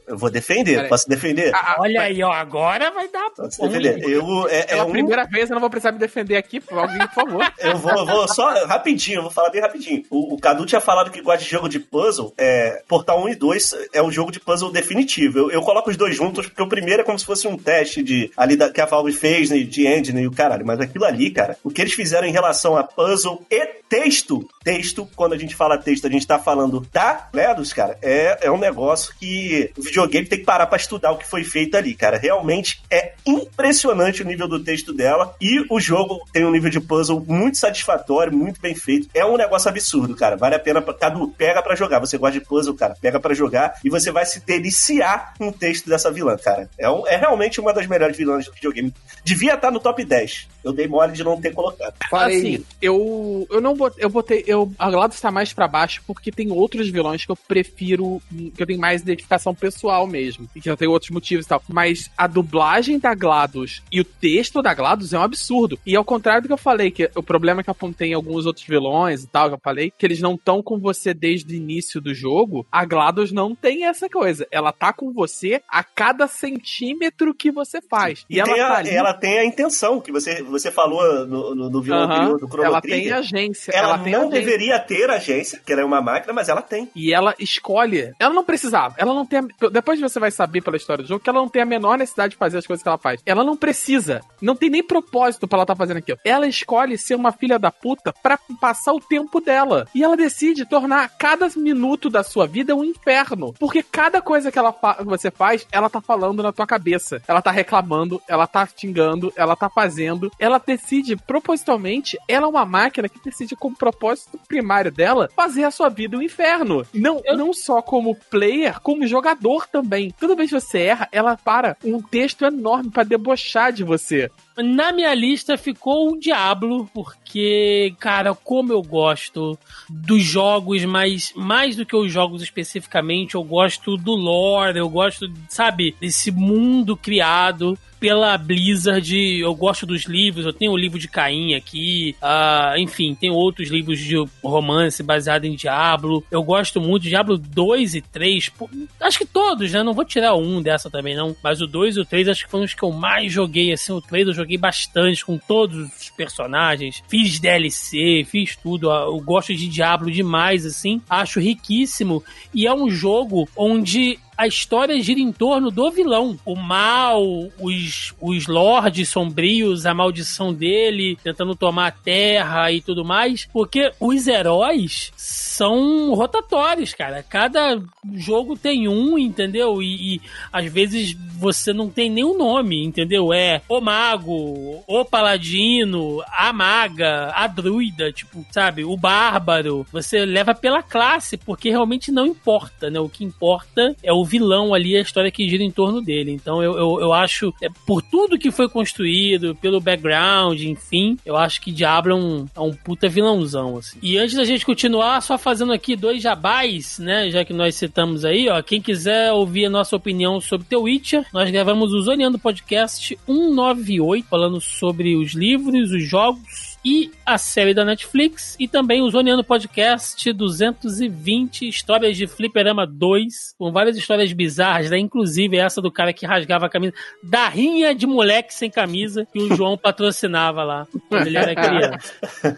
eu 0.06 0.16
vou 0.18 0.30
defender, 0.30 0.74
Peraí. 0.76 0.88
posso 0.88 1.08
defender? 1.08 1.52
Ah, 1.54 1.74
ah, 1.74 1.76
Olha 1.80 2.02
aí, 2.02 2.22
ó, 2.22 2.32
agora 2.32 2.90
vai 2.90 3.08
dar. 3.08 3.30
Posso 3.30 3.62
defender. 3.68 4.02
Eu, 4.08 4.48
é, 4.48 4.60
é 4.60 4.62
Pela 4.64 4.84
um, 4.84 4.90
primeira 4.90 5.24
vez 5.26 5.50
eu 5.50 5.54
não 5.54 5.60
vou 5.60 5.70
precisar 5.70 5.92
me 5.92 5.98
defender 5.98 6.36
aqui, 6.36 6.60
por 6.60 6.78
alguém, 6.78 6.98
por 7.08 7.14
favor. 7.14 7.52
Eu 7.62 7.76
vou, 7.76 7.92
eu 7.92 8.06
vou 8.06 8.28
só 8.28 8.66
rapidinho, 8.66 9.18
eu 9.18 9.22
vou 9.22 9.30
falar 9.30 9.50
bem 9.50 9.60
rapidinho. 9.60 10.02
O, 10.10 10.34
o 10.34 10.38
Cadu 10.38 10.66
tinha 10.66 10.80
falado 10.80 11.10
que 11.10 11.20
gosta 11.22 11.44
de 11.44 11.50
jogo 11.50 11.68
de 11.68 11.78
puzzle. 11.78 12.32
É, 12.36 12.82
Portal 12.88 13.22
1 13.24 13.28
e 13.30 13.34
2 13.36 13.74
é 13.92 14.02
um 14.02 14.10
jogo 14.10 14.32
de 14.32 14.40
puzzle 14.40 14.72
definitivo. 14.72 15.38
Eu, 15.38 15.50
eu 15.50 15.62
coloco 15.62 15.90
os 15.90 15.96
dois 15.96 16.14
juntos 16.16 16.46
porque 16.46 16.62
o 16.62 16.68
primeiro 16.68 17.02
é 17.02 17.04
como 17.04 17.18
se 17.18 17.24
fosse 17.24 17.46
um 17.46 17.56
teste 17.56 18.02
de 18.02 18.30
ali 18.36 18.56
da, 18.56 18.70
que 18.70 18.80
a 18.80 18.86
Valve 18.86 19.12
fez, 19.12 19.50
né, 19.50 19.58
de 19.58 19.86
engine 19.86 20.22
e 20.22 20.26
o 20.26 20.32
caralho. 20.32 20.66
Mas 20.66 20.80
aquilo 20.80 21.04
ali, 21.04 21.30
cara, 21.30 21.51
o 21.62 21.70
que 21.70 21.80
eles 21.80 21.92
fizeram 21.92 22.26
em 22.26 22.32
relação 22.32 22.76
a 22.76 22.82
puzzle 22.82 23.44
e 23.50 23.82
texto, 23.92 24.48
texto, 24.64 25.06
quando 25.14 25.34
a 25.34 25.38
gente 25.38 25.54
fala 25.54 25.76
texto, 25.76 26.06
a 26.06 26.10
gente 26.10 26.26
tá 26.26 26.38
falando 26.38 26.80
da 26.92 27.28
Ledos, 27.32 27.74
cara, 27.74 27.98
é, 28.00 28.46
é 28.46 28.50
um 28.50 28.58
negócio 28.58 29.14
que 29.20 29.70
o 29.76 29.82
videogame 29.82 30.26
tem 30.26 30.38
que 30.38 30.46
parar 30.46 30.66
pra 30.66 30.78
estudar 30.78 31.12
o 31.12 31.18
que 31.18 31.28
foi 31.28 31.44
feito 31.44 31.76
ali, 31.76 31.94
cara. 31.94 32.16
Realmente 32.16 32.82
é 32.90 33.12
impressionante 33.26 34.22
o 34.22 34.24
nível 34.24 34.48
do 34.48 34.62
texto 34.62 34.94
dela 34.94 35.34
e 35.38 35.64
o 35.68 35.78
jogo 35.78 36.26
tem 36.32 36.44
um 36.44 36.50
nível 36.50 36.70
de 36.70 36.80
puzzle 36.80 37.22
muito 37.28 37.58
satisfatório, 37.58 38.32
muito 38.32 38.60
bem 38.60 38.74
feito. 38.74 39.08
É 39.12 39.26
um 39.26 39.36
negócio 39.36 39.68
absurdo, 39.68 40.16
cara. 40.16 40.36
Vale 40.36 40.54
a 40.54 40.58
pena, 40.58 40.80
Cadu, 40.80 41.28
pega 41.28 41.62
pra 41.62 41.74
jogar. 41.74 41.98
Você 41.98 42.16
gosta 42.16 42.38
de 42.38 42.46
puzzle, 42.46 42.74
cara, 42.74 42.96
pega 43.00 43.20
pra 43.20 43.34
jogar 43.34 43.78
e 43.84 43.90
você 43.90 44.10
vai 44.10 44.24
se 44.24 44.40
deliciar 44.40 45.34
com 45.36 45.48
o 45.48 45.52
texto 45.52 45.88
dessa 45.88 46.10
vilã, 46.10 46.36
cara. 46.36 46.70
É, 46.78 46.88
um, 46.88 47.06
é 47.06 47.16
realmente 47.16 47.60
uma 47.60 47.74
das 47.74 47.86
melhores 47.86 48.16
vilãs 48.16 48.46
do 48.46 48.52
videogame. 48.52 48.94
Devia 49.22 49.54
estar 49.54 49.70
no 49.70 49.80
top 49.80 50.02
10. 50.02 50.48
Eu 50.64 50.72
dei 50.72 50.86
mole 50.86 51.12
de 51.12 51.24
não 51.24 51.40
ter 51.42 51.54
colocado. 51.54 51.94
Assim, 52.12 52.64
eu, 52.80 53.46
eu 53.50 53.60
não 53.60 53.74
botei, 53.74 54.04
eu 54.04 54.10
botei, 54.10 54.44
eu, 54.46 54.72
a 54.78 54.90
GLaDOS 54.90 55.20
tá 55.20 55.30
mais 55.30 55.52
pra 55.52 55.68
baixo 55.68 56.02
porque 56.06 56.30
tem 56.30 56.50
outros 56.50 56.88
vilões 56.88 57.24
que 57.24 57.32
eu 57.32 57.36
prefiro, 57.36 58.20
que 58.54 58.62
eu 58.62 58.66
tenho 58.66 58.80
mais 58.80 59.02
identificação 59.02 59.54
pessoal 59.54 60.06
mesmo, 60.06 60.48
e 60.54 60.60
que 60.60 60.70
eu 60.70 60.76
tenho 60.76 60.90
outros 60.90 61.10
motivos 61.10 61.44
e 61.44 61.48
tal. 61.48 61.62
Mas 61.68 62.10
a 62.16 62.26
dublagem 62.26 62.98
da 62.98 63.14
GLaDOS 63.14 63.82
e 63.90 64.00
o 64.00 64.04
texto 64.04 64.62
da 64.62 64.74
GLaDOS 64.74 65.12
é 65.12 65.18
um 65.18 65.22
absurdo. 65.22 65.78
E 65.84 65.96
ao 65.96 66.04
contrário 66.04 66.42
do 66.42 66.48
que 66.48 66.54
eu 66.54 66.58
falei, 66.58 66.90
que 66.90 67.10
o 67.14 67.22
problema 67.22 67.62
que 67.62 67.70
eu 67.70 67.72
apontei 67.72 68.10
em 68.10 68.14
alguns 68.14 68.46
outros 68.46 68.66
vilões 68.66 69.24
e 69.24 69.26
tal, 69.26 69.48
que 69.48 69.54
eu 69.54 69.60
falei, 69.62 69.92
que 69.96 70.06
eles 70.06 70.20
não 70.20 70.34
estão 70.34 70.62
com 70.62 70.78
você 70.78 71.12
desde 71.12 71.54
o 71.54 71.56
início 71.56 72.00
do 72.00 72.14
jogo, 72.14 72.66
a 72.70 72.84
GLaDOS 72.84 73.32
não 73.32 73.54
tem 73.54 73.84
essa 73.84 74.08
coisa. 74.08 74.46
Ela 74.50 74.72
tá 74.72 74.92
com 74.92 75.12
você 75.12 75.62
a 75.68 75.82
cada 75.82 76.26
centímetro 76.26 77.34
que 77.34 77.50
você 77.50 77.80
faz. 77.80 78.24
E, 78.28 78.36
e 78.36 78.40
ela, 78.40 78.54
tá 78.54 78.76
ali... 78.76 78.90
ela 78.90 79.14
tem 79.14 79.38
a 79.38 79.44
intenção, 79.44 80.00
que 80.00 80.12
você, 80.12 80.42
você 80.42 80.70
falou 80.70 81.26
no, 81.32 81.54
no, 81.54 81.70
no 81.70 81.82
vilão 81.82 82.02
anterior 82.02 82.38
do 82.38 82.46
Chrono 82.46 82.64
Ela 82.64 82.80
Trigger. 82.80 83.02
tem 83.02 83.12
agência. 83.12 83.72
Ela, 83.72 83.88
ela 83.88 83.98
tem 83.98 84.12
não 84.12 84.28
agência. 84.28 84.40
deveria 84.40 84.78
ter 84.78 85.10
agência, 85.10 85.60
que 85.64 85.72
ela 85.72 85.82
é 85.82 85.84
uma 85.84 86.00
máquina, 86.02 86.32
mas 86.32 86.48
ela 86.48 86.60
tem. 86.60 86.90
E 86.94 87.12
ela 87.12 87.34
escolhe. 87.38 88.12
Ela 88.18 88.34
não 88.34 88.44
precisava. 88.44 88.94
Ela 88.98 89.14
não 89.14 89.24
tem. 89.24 89.40
A... 89.40 89.68
Depois 89.68 89.98
você 90.00 90.20
vai 90.20 90.30
saber 90.30 90.60
pela 90.62 90.76
história 90.76 91.02
do 91.02 91.08
jogo 91.08 91.22
que 91.22 91.30
ela 91.30 91.40
não 91.40 91.48
tem 91.48 91.62
a 91.62 91.66
menor 91.66 91.96
necessidade 91.96 92.32
de 92.32 92.36
fazer 92.36 92.58
as 92.58 92.66
coisas 92.66 92.82
que 92.82 92.88
ela 92.88 92.98
faz. 92.98 93.20
Ela 93.24 93.42
não 93.42 93.56
precisa. 93.56 94.20
Não 94.40 94.54
tem 94.54 94.68
nem 94.68 94.82
propósito 94.82 95.48
pra 95.48 95.56
ela 95.56 95.64
estar 95.64 95.74
tá 95.74 95.78
fazendo 95.78 95.96
aquilo. 95.96 96.18
Ela 96.24 96.46
escolhe 96.46 96.98
ser 96.98 97.14
uma 97.14 97.32
filha 97.32 97.58
da 97.58 97.70
puta 97.70 98.12
pra 98.22 98.38
passar 98.60 98.92
o 98.92 99.00
tempo 99.00 99.40
dela. 99.40 99.86
E 99.94 100.04
ela 100.04 100.16
decide 100.16 100.66
tornar 100.66 101.08
cada 101.18 101.48
minuto 101.56 102.10
da 102.10 102.22
sua 102.22 102.46
vida 102.46 102.74
um 102.74 102.84
inferno. 102.84 103.54
Porque 103.58 103.82
cada 103.82 104.20
coisa 104.20 104.52
que 104.52 104.58
ela 104.58 104.72
fa 104.72 104.98
você 105.02 105.30
faz, 105.30 105.66
ela 105.72 105.88
tá 105.88 106.00
falando 106.00 106.42
na 106.42 106.52
tua 106.52 106.66
cabeça. 106.66 107.22
Ela 107.26 107.40
tá 107.40 107.50
reclamando, 107.50 108.20
ela 108.28 108.46
tá 108.46 108.68
xingando, 108.76 109.32
ela 109.36 109.56
tá 109.56 109.68
fazendo. 109.68 110.30
Ela 110.38 110.58
decide 110.58 111.16
propositalmente, 111.26 112.18
ela 112.28 112.46
é 112.46 112.48
uma 112.48 112.64
máquina 112.64 113.08
que 113.08 113.22
decide 113.24 113.56
como 113.56 113.76
propósito 113.76 114.38
primário 114.48 114.90
dela 114.90 115.28
fazer 115.34 115.64
a 115.64 115.70
sua 115.70 115.88
vida 115.88 116.16
um 116.16 116.22
inferno. 116.22 116.86
Não, 116.92 117.20
Eu- 117.24 117.36
não 117.36 117.52
só 117.52 117.80
como 117.82 118.14
player, 118.30 118.80
como 118.80 119.06
jogador 119.06 119.66
também. 119.66 120.10
Toda 120.18 120.34
vez 120.34 120.50
que 120.50 120.60
você 120.60 120.80
erra, 120.80 121.08
ela 121.12 121.36
para 121.36 121.76
um 121.84 122.00
texto 122.00 122.44
enorme 122.44 122.90
pra 122.90 123.02
debochar 123.04 123.72
de 123.72 123.84
você. 123.84 124.30
Na 124.56 124.92
minha 124.92 125.14
lista 125.14 125.56
ficou 125.56 126.12
o 126.12 126.18
Diablo, 126.18 126.88
porque, 126.92 127.94
cara, 127.98 128.34
como 128.34 128.72
eu 128.72 128.82
gosto 128.82 129.58
dos 129.88 130.22
jogos, 130.22 130.84
mas 130.84 131.32
mais 131.34 131.74
do 131.76 131.86
que 131.86 131.96
os 131.96 132.12
jogos 132.12 132.42
especificamente, 132.42 133.34
eu 133.34 133.42
gosto 133.42 133.96
do 133.96 134.12
lore, 134.14 134.78
eu 134.78 134.88
gosto, 134.90 135.26
sabe, 135.48 135.96
desse 136.00 136.30
mundo 136.30 136.96
criado 136.96 137.78
pela 138.02 138.36
Blizzard. 138.36 139.16
Eu 139.38 139.54
gosto 139.54 139.86
dos 139.86 140.06
livros, 140.06 140.44
eu 140.44 140.52
tenho 140.52 140.72
o 140.72 140.76
livro 140.76 140.98
de 140.98 141.06
Caim 141.06 141.54
aqui, 141.54 142.16
ah, 142.20 142.74
enfim, 142.76 143.14
tem 143.14 143.30
outros 143.30 143.70
livros 143.70 143.96
de 144.00 144.16
romance 144.42 145.04
baseado 145.04 145.44
em 145.44 145.54
Diablo. 145.54 146.24
Eu 146.28 146.42
gosto 146.42 146.80
muito, 146.80 147.04
Diablo 147.04 147.38
2 147.38 147.94
e 147.94 148.00
3, 148.00 148.48
pô, 148.48 148.68
acho 149.00 149.18
que 149.18 149.24
todos, 149.24 149.70
né? 149.70 149.84
Não 149.84 149.94
vou 149.94 150.04
tirar 150.04 150.34
um 150.34 150.60
dessa 150.60 150.90
também, 150.90 151.14
não. 151.14 151.36
Mas 151.44 151.60
o 151.60 151.66
2 151.68 151.96
e 151.96 152.00
o 152.00 152.04
3 152.04 152.26
acho 152.26 152.44
que 152.44 152.50
foram 152.50 152.64
os 152.64 152.74
que 152.74 152.82
eu 152.82 152.90
mais 152.90 153.32
joguei, 153.32 153.72
assim, 153.72 153.92
o 153.92 154.00
3 154.00 154.26
eu 154.26 154.34
joguei 154.34 154.58
bastante 154.58 155.24
com 155.24 155.38
todos 155.38 155.76
os 155.96 156.10
personagens. 156.10 157.04
Fiz 157.06 157.38
DLC, 157.38 158.26
fiz 158.28 158.56
tudo. 158.56 158.90
ah, 158.90 159.04
Eu 159.04 159.20
gosto 159.20 159.54
de 159.54 159.68
Diablo 159.68 160.10
demais, 160.10 160.66
assim. 160.66 161.00
Acho 161.08 161.38
riquíssimo. 161.38 162.24
E 162.52 162.66
é 162.66 162.74
um 162.74 162.90
jogo 162.90 163.48
onde 163.56 164.18
a 164.42 164.46
história 164.46 165.00
gira 165.00 165.20
em 165.20 165.32
torno 165.32 165.70
do 165.70 165.90
vilão. 165.90 166.36
O 166.44 166.56
mal, 166.56 167.22
os, 167.60 168.12
os 168.20 168.46
lords 168.48 169.08
sombrios, 169.08 169.86
a 169.86 169.94
maldição 169.94 170.52
dele, 170.52 171.16
tentando 171.22 171.54
tomar 171.54 171.86
a 171.86 171.92
terra 171.92 172.72
e 172.72 172.80
tudo 172.80 173.04
mais. 173.04 173.48
Porque 173.52 173.92
os 174.00 174.26
heróis 174.26 175.12
são 175.16 176.12
rotatórios, 176.14 176.92
cara. 176.92 177.22
Cada 177.22 177.80
jogo 178.14 178.56
tem 178.56 178.88
um, 178.88 179.16
entendeu? 179.16 179.80
E, 179.80 180.14
e 180.14 180.20
às 180.52 180.66
vezes 180.72 181.16
você 181.38 181.72
não 181.72 181.88
tem 181.88 182.10
nenhum 182.10 182.36
nome, 182.36 182.84
entendeu? 182.84 183.32
É 183.32 183.62
o 183.68 183.80
mago, 183.80 184.82
o 184.86 185.04
paladino, 185.04 186.22
a 186.26 186.52
maga, 186.52 187.32
a 187.34 187.46
druida, 187.46 188.10
tipo, 188.10 188.44
sabe? 188.50 188.84
O 188.84 188.96
bárbaro. 188.96 189.86
Você 189.92 190.24
leva 190.24 190.52
pela 190.54 190.82
classe, 190.82 191.36
porque 191.36 191.70
realmente 191.70 192.10
não 192.10 192.26
importa, 192.26 192.90
né? 192.90 192.98
O 192.98 193.08
que 193.08 193.24
importa 193.24 193.94
é 194.02 194.12
o 194.12 194.24
vilão 194.32 194.72
ali, 194.72 194.96
a 194.96 195.00
história 195.02 195.30
que 195.30 195.46
gira 195.46 195.62
em 195.62 195.70
torno 195.70 196.00
dele. 196.00 196.32
Então 196.32 196.62
eu, 196.62 196.72
eu, 196.72 197.00
eu 197.02 197.12
acho, 197.12 197.52
é, 197.60 197.68
por 197.86 198.00
tudo 198.00 198.38
que 198.38 198.50
foi 198.50 198.66
construído, 198.68 199.54
pelo 199.56 199.80
background, 199.80 200.58
enfim, 200.62 201.18
eu 201.26 201.36
acho 201.36 201.60
que 201.60 201.70
Diablo 201.70 202.12
é 202.12 202.14
um, 202.14 202.46
é 202.56 202.60
um 202.60 202.72
puta 202.72 203.08
vilãozão, 203.08 203.76
assim. 203.76 203.98
E 204.02 204.16
antes 204.16 204.34
da 204.34 204.44
gente 204.44 204.64
continuar, 204.64 205.20
só 205.20 205.36
fazendo 205.36 205.72
aqui 205.72 205.94
dois 205.94 206.22
jabás, 206.22 206.98
né? 206.98 207.30
Já 207.30 207.44
que 207.44 207.52
nós 207.52 207.74
citamos 207.74 208.24
aí, 208.24 208.48
ó. 208.48 208.62
Quem 208.62 208.80
quiser 208.80 209.32
ouvir 209.32 209.66
a 209.66 209.70
nossa 209.70 209.94
opinião 209.94 210.40
sobre 210.40 210.66
The 210.66 210.76
Witcher, 210.76 211.26
nós 211.32 211.50
gravamos 211.50 211.92
o 211.92 212.00
Zoneando 212.00 212.38
Podcast 212.38 213.18
198, 213.26 214.26
falando 214.28 214.60
sobre 214.60 215.14
os 215.14 215.32
livros, 215.32 215.90
os 215.90 216.08
jogos 216.08 216.71
e 216.84 217.10
a 217.24 217.38
série 217.38 217.72
da 217.74 217.84
Netflix 217.84 218.56
e 218.58 218.66
também 218.66 219.00
o 219.02 219.10
Zoneando 219.10 219.44
Podcast 219.44 220.32
220 220.32 221.68
Histórias 221.68 222.16
de 222.16 222.26
Fliperama 222.26 222.86
2 222.86 223.54
com 223.58 223.70
várias 223.70 223.96
histórias 223.96 224.32
bizarras, 224.32 224.90
né? 224.90 224.98
inclusive 224.98 225.56
essa 225.56 225.80
do 225.80 225.90
cara 225.90 226.12
que 226.12 226.26
rasgava 226.26 226.66
a 226.66 226.68
camisa 226.68 226.92
da 227.22 227.48
rinha 227.48 227.94
de 227.94 228.06
moleque 228.06 228.52
sem 228.52 228.70
camisa 228.70 229.26
que 229.32 229.38
o 229.38 229.54
João 229.56 229.76
patrocinava 229.78 230.62
lá 230.64 230.86
quando 231.08 231.26
ele 231.26 231.36
era 231.38 231.54
criança. 231.54 232.12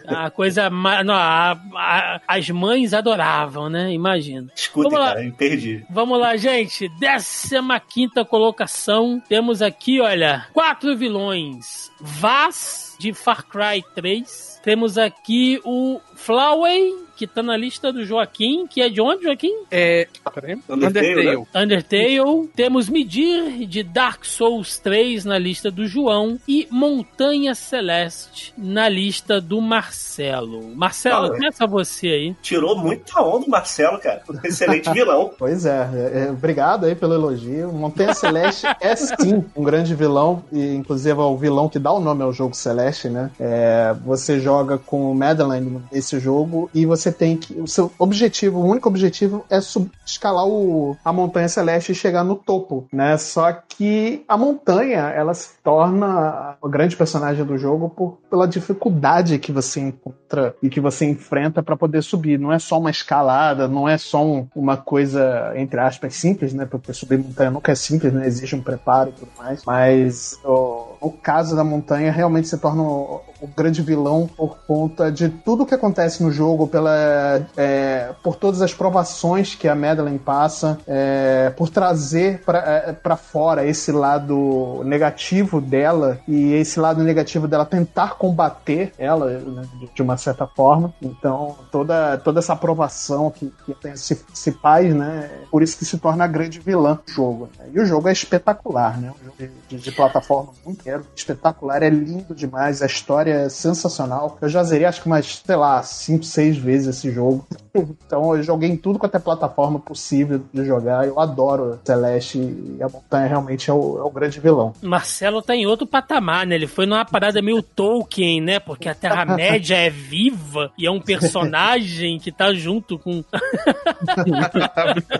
A 0.07 0.29
coisa 0.29 0.69
não, 0.69 1.13
a- 1.13 1.51
a- 1.75 2.21
as 2.27 2.49
mães 2.49 2.93
adoravam, 2.93 3.69
né? 3.69 3.91
Imagina. 3.93 4.47
Escutem, 4.55 4.91
Vamos 4.91 5.05
lá. 5.07 5.13
cara, 5.15 5.33
perdi. 5.37 5.85
Vamos 5.89 6.19
lá, 6.19 6.35
gente. 6.35 6.89
15 6.99 8.25
colocação. 8.27 9.21
Temos 9.27 9.61
aqui, 9.61 9.99
olha, 10.01 10.45
quatro 10.53 10.95
vilões. 10.97 11.91
Vaz, 11.99 12.84
de 12.97 13.13
Far 13.13 13.45
Cry 13.47 13.83
3. 13.93 14.61
Temos 14.63 14.97
aqui 14.97 15.61
o 15.63 15.99
Flowey, 16.15 17.04
que 17.15 17.25
tá 17.27 17.41
na 17.41 17.55
lista 17.55 17.91
do 17.91 18.05
Joaquim, 18.05 18.67
que 18.67 18.81
é 18.81 18.89
de 18.89 19.01
onde, 19.01 19.23
Joaquim? 19.23 19.53
É. 19.71 20.07
Peraí. 20.33 20.57
Undertale, 20.69 21.37
né? 21.37 21.45
Undertale. 21.55 22.47
Temos 22.55 22.89
Midir, 22.89 23.65
de 23.67 23.83
Dark 23.83 24.25
Souls 24.25 24.77
3, 24.79 25.25
na 25.25 25.37
lista 25.37 25.71
do 25.71 25.87
João. 25.87 26.37
E 26.47 26.67
Montanha 26.69 27.55
Celeste, 27.55 28.53
na 28.57 28.89
lista 28.89 29.39
do 29.39 29.61
Marcelo. 29.61 30.75
Marcelo, 30.75 31.25
Ah, 31.27 31.29
começa 31.29 31.67
você 31.67 32.07
aí. 32.07 32.35
Tirou 32.41 32.77
muita 32.77 33.21
onda 33.21 33.45
o 33.45 33.49
Marcelo, 33.49 33.99
cara. 33.99 34.21
Um 34.29 34.47
excelente 34.47 34.91
vilão. 34.91 35.31
Pois 35.37 35.65
é, 35.65 35.89
é, 35.93 36.19
é, 36.27 36.31
obrigado 36.31 36.85
aí 36.85 36.95
pelo 36.95 37.13
elogio. 37.13 37.71
Montanha 37.71 38.13
Celeste 38.13 38.65
é 38.79 38.95
sim 38.95 39.43
um 39.55 39.63
grande 39.63 39.93
vilão, 39.93 40.43
e 40.51 40.73
inclusive 40.75 41.19
é 41.19 41.23
o 41.23 41.37
vilão 41.37 41.67
que 41.69 41.77
dá 41.77 41.91
o 41.91 41.99
nome 41.99 42.23
ao 42.23 42.31
jogo 42.33 42.55
Celeste, 42.55 43.09
né? 43.09 43.29
É, 43.39 43.93
você 44.05 44.39
joga 44.39 44.77
com 44.77 45.11
o 45.11 45.15
Madeline 45.15 45.81
nesse 45.91 46.19
jogo 46.19 46.69
e 46.73 46.85
você 46.85 47.04
tem 47.11 47.37
que. 47.37 47.53
O 47.59 47.67
seu 47.67 47.91
objetivo, 47.97 48.59
o 48.59 48.65
único 48.65 48.87
objetivo 48.89 49.45
é 49.49 49.59
sub- 49.61 49.89
escalar 50.05 50.47
o, 50.47 50.95
a 51.03 51.11
Montanha 51.13 51.47
Celeste 51.47 51.91
e 51.91 51.95
chegar 51.95 52.23
no 52.23 52.35
topo, 52.35 52.87
né? 52.91 53.17
Só 53.17 53.51
que 53.51 54.23
a 54.27 54.37
montanha, 54.37 55.09
ela 55.09 55.33
se 55.33 55.49
torna 55.63 56.55
o 56.61 56.69
grande 56.69 56.95
personagem 56.95 57.43
do 57.45 57.57
jogo 57.57 57.89
por, 57.89 58.17
pela 58.29 58.47
dificuldade 58.47 59.37
que 59.39 59.51
você 59.51 59.79
encontra 59.79 60.55
e 60.61 60.69
que 60.69 60.79
você 60.79 61.05
enfrenta 61.05 61.61
para 61.63 61.75
poder 61.77 62.01
subir. 62.01 62.39
Não 62.39 62.51
é 62.51 62.59
só 62.59 62.79
uma 62.79 62.89
escalada, 62.91 63.67
não 63.67 63.87
é 63.87 63.97
só 63.97 64.23
um- 64.25 64.47
uma 64.55 64.77
coisa, 64.77 65.53
entre 65.55 65.79
aspas, 65.79 66.15
simples, 66.15 66.53
né? 66.53 66.65
Porque 66.65 66.93
subir 66.93 67.17
montanha 67.17 67.51
nunca 67.51 67.71
é 67.71 67.75
simples, 67.75 68.13
né? 68.13 68.25
Exige 68.27 68.55
um 68.55 68.61
preparo 68.61 69.09
e 69.09 69.13
tudo 69.13 69.31
mais. 69.37 69.63
Mas 69.65 70.39
o, 70.43 70.94
o 71.01 71.11
caso 71.11 71.55
da 71.55 71.63
montanha 71.63 72.11
realmente 72.11 72.47
se 72.47 72.57
torna 72.57 72.83
o, 72.83 73.21
o 73.41 73.47
grande 73.47 73.81
vilão 73.81 74.27
por 74.27 74.57
conta 74.65 75.11
de 75.11 75.29
tudo 75.29 75.65
que 75.65 75.73
acontece 75.73 76.23
no 76.23 76.31
jogo, 76.31 76.67
pela, 76.67 77.45
é, 77.55 78.13
por 78.23 78.35
todas 78.35 78.61
as 78.61 78.73
provações 78.73 79.55
que 79.55 79.67
a 79.67 79.75
Madeline 79.75 80.19
passa, 80.19 80.77
é, 80.87 81.51
por 81.55 81.69
trazer 81.69 82.41
para 82.41 82.59
é, 82.59 83.15
fora 83.15 83.65
esse 83.65 83.91
lado 83.91 84.81
negativo 84.83 85.61
dela 85.61 86.19
e 86.27 86.53
esse 86.53 86.79
lado 86.79 87.03
negativo 87.03 87.47
dela 87.47 87.65
tentar 87.65 88.15
combater 88.15 88.93
ela 88.97 89.29
né, 89.39 89.63
de, 89.93 90.01
uma 90.01 90.17
certa 90.17 90.47
forma. 90.47 90.93
Então, 91.01 91.55
toda, 91.71 92.17
toda 92.17 92.39
essa 92.39 92.53
aprovação 92.53 93.31
que, 93.31 93.53
que 93.65 93.97
se, 93.97 94.19
se 94.33 94.51
faz, 94.51 94.93
né? 94.93 95.29
Por 95.51 95.61
isso 95.61 95.77
que 95.77 95.85
se 95.85 95.97
torna 95.97 96.23
a 96.23 96.27
grande 96.27 96.59
vilã 96.59 96.99
do 97.05 97.11
jogo. 97.11 97.49
Né? 97.57 97.69
E 97.73 97.79
o 97.79 97.85
jogo 97.85 98.07
é 98.07 98.11
espetacular, 98.11 98.99
né? 98.99 99.11
Um 99.21 99.25
jogo 99.25 99.51
de, 99.69 99.77
de, 99.77 99.91
plataforma 99.91 100.51
muito 100.65 100.83
espetacular, 101.15 101.83
é 101.83 101.89
lindo 101.89 102.33
demais, 102.35 102.81
a 102.81 102.85
história 102.85 103.33
é 103.33 103.49
sensacional. 103.49 104.37
Eu 104.41 104.49
já 104.49 104.63
zerei 104.63 104.85
acho 104.85 105.01
que 105.01 105.07
umas, 105.07 105.41
sei 105.45 105.55
lá, 105.55 105.81
5, 105.81 106.23
6 106.23 106.57
vezes 106.57 106.87
esse 106.97 107.11
jogo. 107.11 107.45
Então 108.05 108.33
eu 108.33 108.41
joguei 108.41 108.69
em 108.69 108.77
tudo 108.77 108.97
quanto 108.97 109.15
é 109.15 109.19
plataforma 109.19 109.79
possível 109.79 110.41
de 110.53 110.63
jogar. 110.63 111.05
Eu 111.05 111.19
adoro 111.19 111.77
Celeste 111.83 112.37
e 112.37 112.81
a 112.81 112.87
montanha 112.87 113.27
realmente 113.27 113.69
é 113.69 113.73
o, 113.73 113.99
é 113.99 114.03
o 114.03 114.09
grande 114.09 114.39
vilão. 114.39 114.73
Marcelo 114.81 115.41
tá 115.41 115.53
em 115.53 115.65
outro 115.65 115.85
patamar, 115.85 116.47
né? 116.47 116.55
Ele 116.55 116.67
foi 116.67 116.85
numa 116.85 117.03
parada 117.03 117.41
meio 117.41 117.61
Tolkien, 117.61 118.39
né? 118.39 118.59
Porque 118.59 118.87
a 118.87 118.95
Terra-média 118.95 119.75
é 119.75 119.89
viva 119.89 120.71
e 120.77 120.87
é 120.87 120.91
um 120.91 121.01
personagem 121.01 122.17
que 122.17 122.31
tá 122.31 122.53
junto 122.53 122.97
com. 122.97 123.23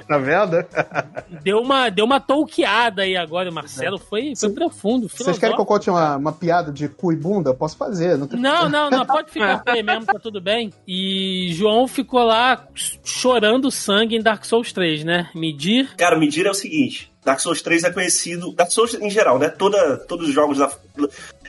tá 0.08 0.18
vendo? 0.18 0.66
Deu 1.44 1.60
uma, 1.60 1.90
deu 1.90 2.06
uma 2.06 2.20
tolqueada 2.20 3.04
aí 3.04 3.16
agora. 3.18 3.50
O 3.50 3.54
Marcelo 3.54 3.98
foi, 3.98 4.34
foi 4.36 4.50
profundo. 4.52 5.10
Vocês 5.10 5.38
querem 5.38 5.55
que 5.56 5.62
eu 5.62 5.66
conte 5.66 5.90
uma, 5.90 6.18
uma 6.18 6.32
piada 6.32 6.72
de 6.72 6.88
cu 6.88 7.12
e 7.12 7.16
bunda? 7.16 7.50
Eu 7.50 7.56
posso 7.56 7.78
fazer. 7.78 8.18
Não, 8.18 8.28
tem... 8.28 8.40
não, 8.40 8.70
não, 8.70 8.90
não, 8.90 9.06
pode 9.06 9.32
ficar 9.32 9.64
aí 9.66 9.82
mesmo, 9.82 10.06
tá 10.06 10.20
tudo 10.20 10.42
bem. 10.42 10.72
E 10.88 11.50
João 11.54 11.88
ficou 11.88 12.24
lá 12.24 12.68
chorando 13.04 13.72
sangue 13.72 14.16
em 14.16 14.22
Dark 14.22 14.46
Souls 14.46 14.72
3, 14.72 15.04
né? 15.04 15.30
Medir. 15.34 15.96
Cara, 15.96 16.18
medir 16.18 16.46
é 16.46 16.52
o 16.52 16.54
seguinte. 16.54 17.12
Dark 17.24 17.40
Souls 17.40 17.62
3 17.62 17.86
é 17.86 17.92
conhecido. 17.92 18.54
Dark 18.54 18.72
Souls 18.72 18.94
em 18.94 19.10
geral, 19.10 19.40
né? 19.40 19.50
Toda, 19.50 19.98
todos 19.98 20.30
os 20.30 20.34
jogos 20.34 20.60
da, 20.60 20.70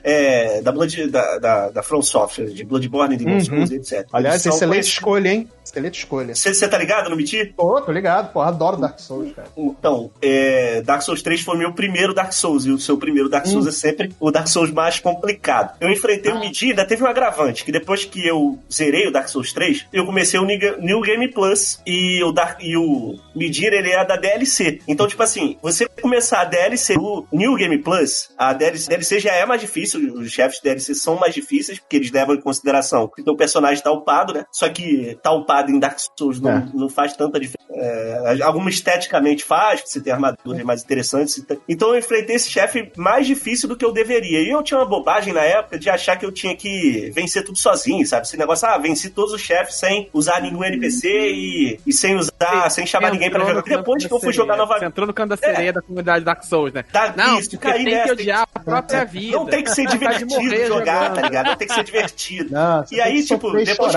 é, 0.06 0.62
da, 0.62 0.70
Blood, 0.70 1.08
da, 1.08 1.38
da, 1.38 1.68
da 1.70 1.82
From 1.82 2.00
Software, 2.00 2.46
de 2.46 2.64
Bloodborne, 2.64 3.16
de 3.16 3.24
uhum. 3.26 3.40
Souls, 3.40 3.72
etc. 3.72 4.06
Aliás, 4.12 4.46
excelente 4.46 4.84
escolha, 4.84 5.28
hein? 5.28 5.50
Excelente 5.64 5.98
escolha. 5.98 6.32
Você 6.32 6.68
tá 6.68 6.78
ligado 6.78 7.10
no 7.10 7.16
Miti? 7.16 7.52
Tô, 7.56 7.80
tô 7.80 7.90
ligado, 7.90 8.32
pô, 8.32 8.40
adoro 8.40 8.76
Dark 8.76 9.00
Souls, 9.00 9.32
cara. 9.34 9.48
Então, 9.56 10.12
é, 10.22 10.80
Dark 10.82 11.02
Souls 11.02 11.22
3 11.22 11.40
foi 11.40 11.58
meu 11.58 11.72
primeiro 11.72 12.14
Dark 12.14 12.32
Souls, 12.32 12.64
e 12.66 12.70
o 12.70 12.78
seu 12.78 12.96
primeiro 12.96 13.28
Dark 13.28 13.46
Souls 13.46 13.66
hum. 13.66 13.70
é 13.70 13.72
sempre 13.72 14.12
o 14.20 14.30
Dark 14.30 14.46
Souls 14.46 14.70
mais 14.70 15.00
complicado. 15.00 15.76
Eu 15.80 15.90
enfrentei 15.90 16.30
ah. 16.30 16.36
o 16.36 16.40
Miti, 16.40 16.70
ainda 16.70 16.86
teve 16.86 17.02
um 17.02 17.08
agravante, 17.08 17.64
que 17.64 17.72
depois 17.72 18.04
que 18.04 18.24
eu 18.24 18.56
zerei 18.72 19.08
o 19.08 19.12
Dark 19.12 19.26
Souls 19.28 19.52
3, 19.52 19.86
eu 19.92 20.06
comecei 20.06 20.38
o 20.38 20.44
New 20.44 21.00
Game 21.00 21.28
Plus, 21.32 21.80
e 21.84 22.22
o, 22.22 22.30
Dark, 22.30 22.62
e 22.62 22.76
o 22.76 23.18
Midir, 23.34 23.72
ele 23.72 23.90
é 23.90 24.04
da 24.04 24.14
DLC. 24.14 24.80
Então, 24.86 25.08
tipo 25.08 25.22
assim, 25.22 25.56
você 25.60 25.88
começar 26.00 26.42
a 26.42 26.44
DLC 26.44 26.94
do 26.94 27.26
New 27.32 27.56
Game 27.56 27.78
Plus, 27.78 28.30
a 28.38 28.52
DLC, 28.52 28.88
DLC 28.88 29.18
já 29.18 29.32
é 29.32 29.44
mais 29.44 29.60
difícil, 29.60 29.95
os 29.96 30.30
chefes 30.30 30.58
de 30.58 30.64
DLC 30.64 30.94
são 30.94 31.16
mais 31.16 31.34
difíceis, 31.34 31.78
porque 31.78 31.96
eles 31.96 32.10
levam 32.10 32.34
em 32.34 32.40
consideração 32.40 33.08
que 33.08 33.28
o 33.28 33.36
personagem 33.36 33.82
tá 33.82 33.90
upado, 33.90 34.32
né? 34.32 34.44
Só 34.52 34.68
que 34.68 35.18
tá 35.22 35.32
upado 35.32 35.70
em 35.70 35.78
Dark 35.78 35.98
Souls 36.16 36.40
não, 36.40 36.50
é. 36.50 36.68
não 36.74 36.88
faz 36.88 37.16
tanta 37.16 37.38
diferença. 37.38 37.56
É, 37.78 38.42
alguma 38.42 38.70
esteticamente 38.70 39.44
faz, 39.44 39.82
você 39.84 40.00
tem 40.00 40.12
armaduras 40.12 40.62
mais 40.62 40.82
interessantes. 40.82 41.44
Então 41.68 41.90
eu 41.90 41.98
enfrentei 41.98 42.36
esse 42.36 42.48
chefe 42.48 42.90
mais 42.96 43.26
difícil 43.26 43.68
do 43.68 43.76
que 43.76 43.84
eu 43.84 43.92
deveria. 43.92 44.40
E 44.40 44.50
eu 44.50 44.62
tinha 44.62 44.78
uma 44.78 44.86
bobagem 44.86 45.32
na 45.32 45.42
época 45.42 45.78
de 45.78 45.90
achar 45.90 46.16
que 46.16 46.24
eu 46.24 46.32
tinha 46.32 46.56
que 46.56 47.10
vencer 47.14 47.44
tudo 47.44 47.58
sozinho, 47.58 48.06
sabe? 48.06 48.26
Esse 48.26 48.36
negócio, 48.36 48.66
ah, 48.66 48.78
venci 48.78 49.10
todos 49.10 49.32
os 49.32 49.40
chefes 49.40 49.74
sem 49.74 50.08
usar 50.12 50.40
nenhum 50.40 50.64
NPC 50.64 51.08
e, 51.08 51.80
e 51.86 51.92
sem 51.92 52.16
usar, 52.16 52.70
sem 52.70 52.86
chamar 52.86 53.12
ninguém 53.12 53.30
pra 53.30 53.44
jogar. 53.44 53.62
Depois 53.62 54.06
que 54.06 54.12
eu 54.12 54.20
fui 54.20 54.32
jogar 54.32 54.56
novamente. 54.56 54.80
Você 54.80 54.86
entrou 54.86 55.06
no 55.06 55.14
canto 55.14 55.30
da 55.30 55.36
sereia 55.36 55.68
é. 55.68 55.72
da 55.72 55.82
comunidade 55.82 56.24
Dark 56.24 56.42
Souls, 56.44 56.72
né? 56.72 56.84
Tá, 56.92 57.12
não, 57.16 57.38
isso, 57.38 57.58
cair 57.58 57.84
tem 57.84 58.02
que 58.02 58.12
odiar 58.12 58.48
a 58.54 58.60
própria 58.60 59.04
vida. 59.04 59.36
Não 59.36 59.46
tem 59.46 59.62
que 59.62 59.70
ser 59.70 59.85
divertido 59.86 60.66
jogar, 60.66 61.14
tá 61.14 61.22
ligado? 61.22 61.56
Tem 61.56 61.68
que 61.68 61.74
ser 61.74 61.84
divertido. 61.84 62.52
Não, 62.52 62.84
e 62.90 63.00
aí, 63.00 63.24
tipo, 63.24 63.52
depois. 63.52 63.94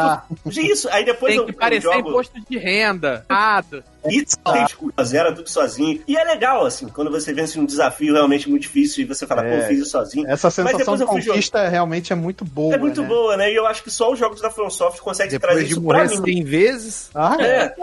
Que... 0.51 0.61
Isso, 0.61 0.89
aí 0.89 1.05
depois 1.05 1.31
tem 1.31 1.39
eu. 1.39 1.45
Tem 1.45 1.53
que 1.53 1.59
parecer 1.59 1.93
jogo... 1.93 2.09
imposto 2.09 2.39
de 2.49 2.57
renda. 2.57 3.25
Errado. 3.29 3.83
E 4.05 4.23
tem 4.23 4.63
desculpa, 4.65 5.03
zero 5.03 5.35
tudo 5.35 5.49
sozinho. 5.49 6.01
E 6.07 6.17
é 6.17 6.23
legal, 6.23 6.65
assim, 6.65 6.87
quando 6.87 7.11
você 7.11 7.33
vence 7.33 7.59
um 7.59 7.65
desafio 7.65 8.13
realmente 8.13 8.49
muito 8.49 8.63
difícil 8.63 9.03
e 9.03 9.05
você 9.05 9.27
fala, 9.27 9.45
é, 9.45 9.61
pô, 9.61 9.67
fiz 9.67 9.79
isso 9.79 9.91
sozinho. 9.91 10.27
Essa 10.27 10.49
sensação 10.49 10.95
de 10.95 11.05
conquista 11.05 11.59
jogar. 11.59 11.69
realmente 11.69 12.13
é 12.13 12.15
muito 12.15 12.45
boa. 12.45 12.75
É 12.75 12.77
muito 12.77 13.01
né? 13.01 13.07
boa, 13.07 13.37
né? 13.37 13.51
E 13.51 13.55
eu 13.55 13.65
acho 13.65 13.83
que 13.83 13.91
só 13.91 14.11
os 14.11 14.19
jogos 14.19 14.41
da 14.41 14.49
FromSoft 14.49 15.01
conseguem 15.01 15.31
Depois 15.31 15.51
trazer 15.51 15.65
de 15.65 15.71
isso 15.73 15.81
morrer 15.81 16.07
pra 16.07 16.21
mim. 16.21 16.33
100 16.33 16.43
vezes. 16.43 17.09
Ah, 17.13 17.37
é. 17.39 17.75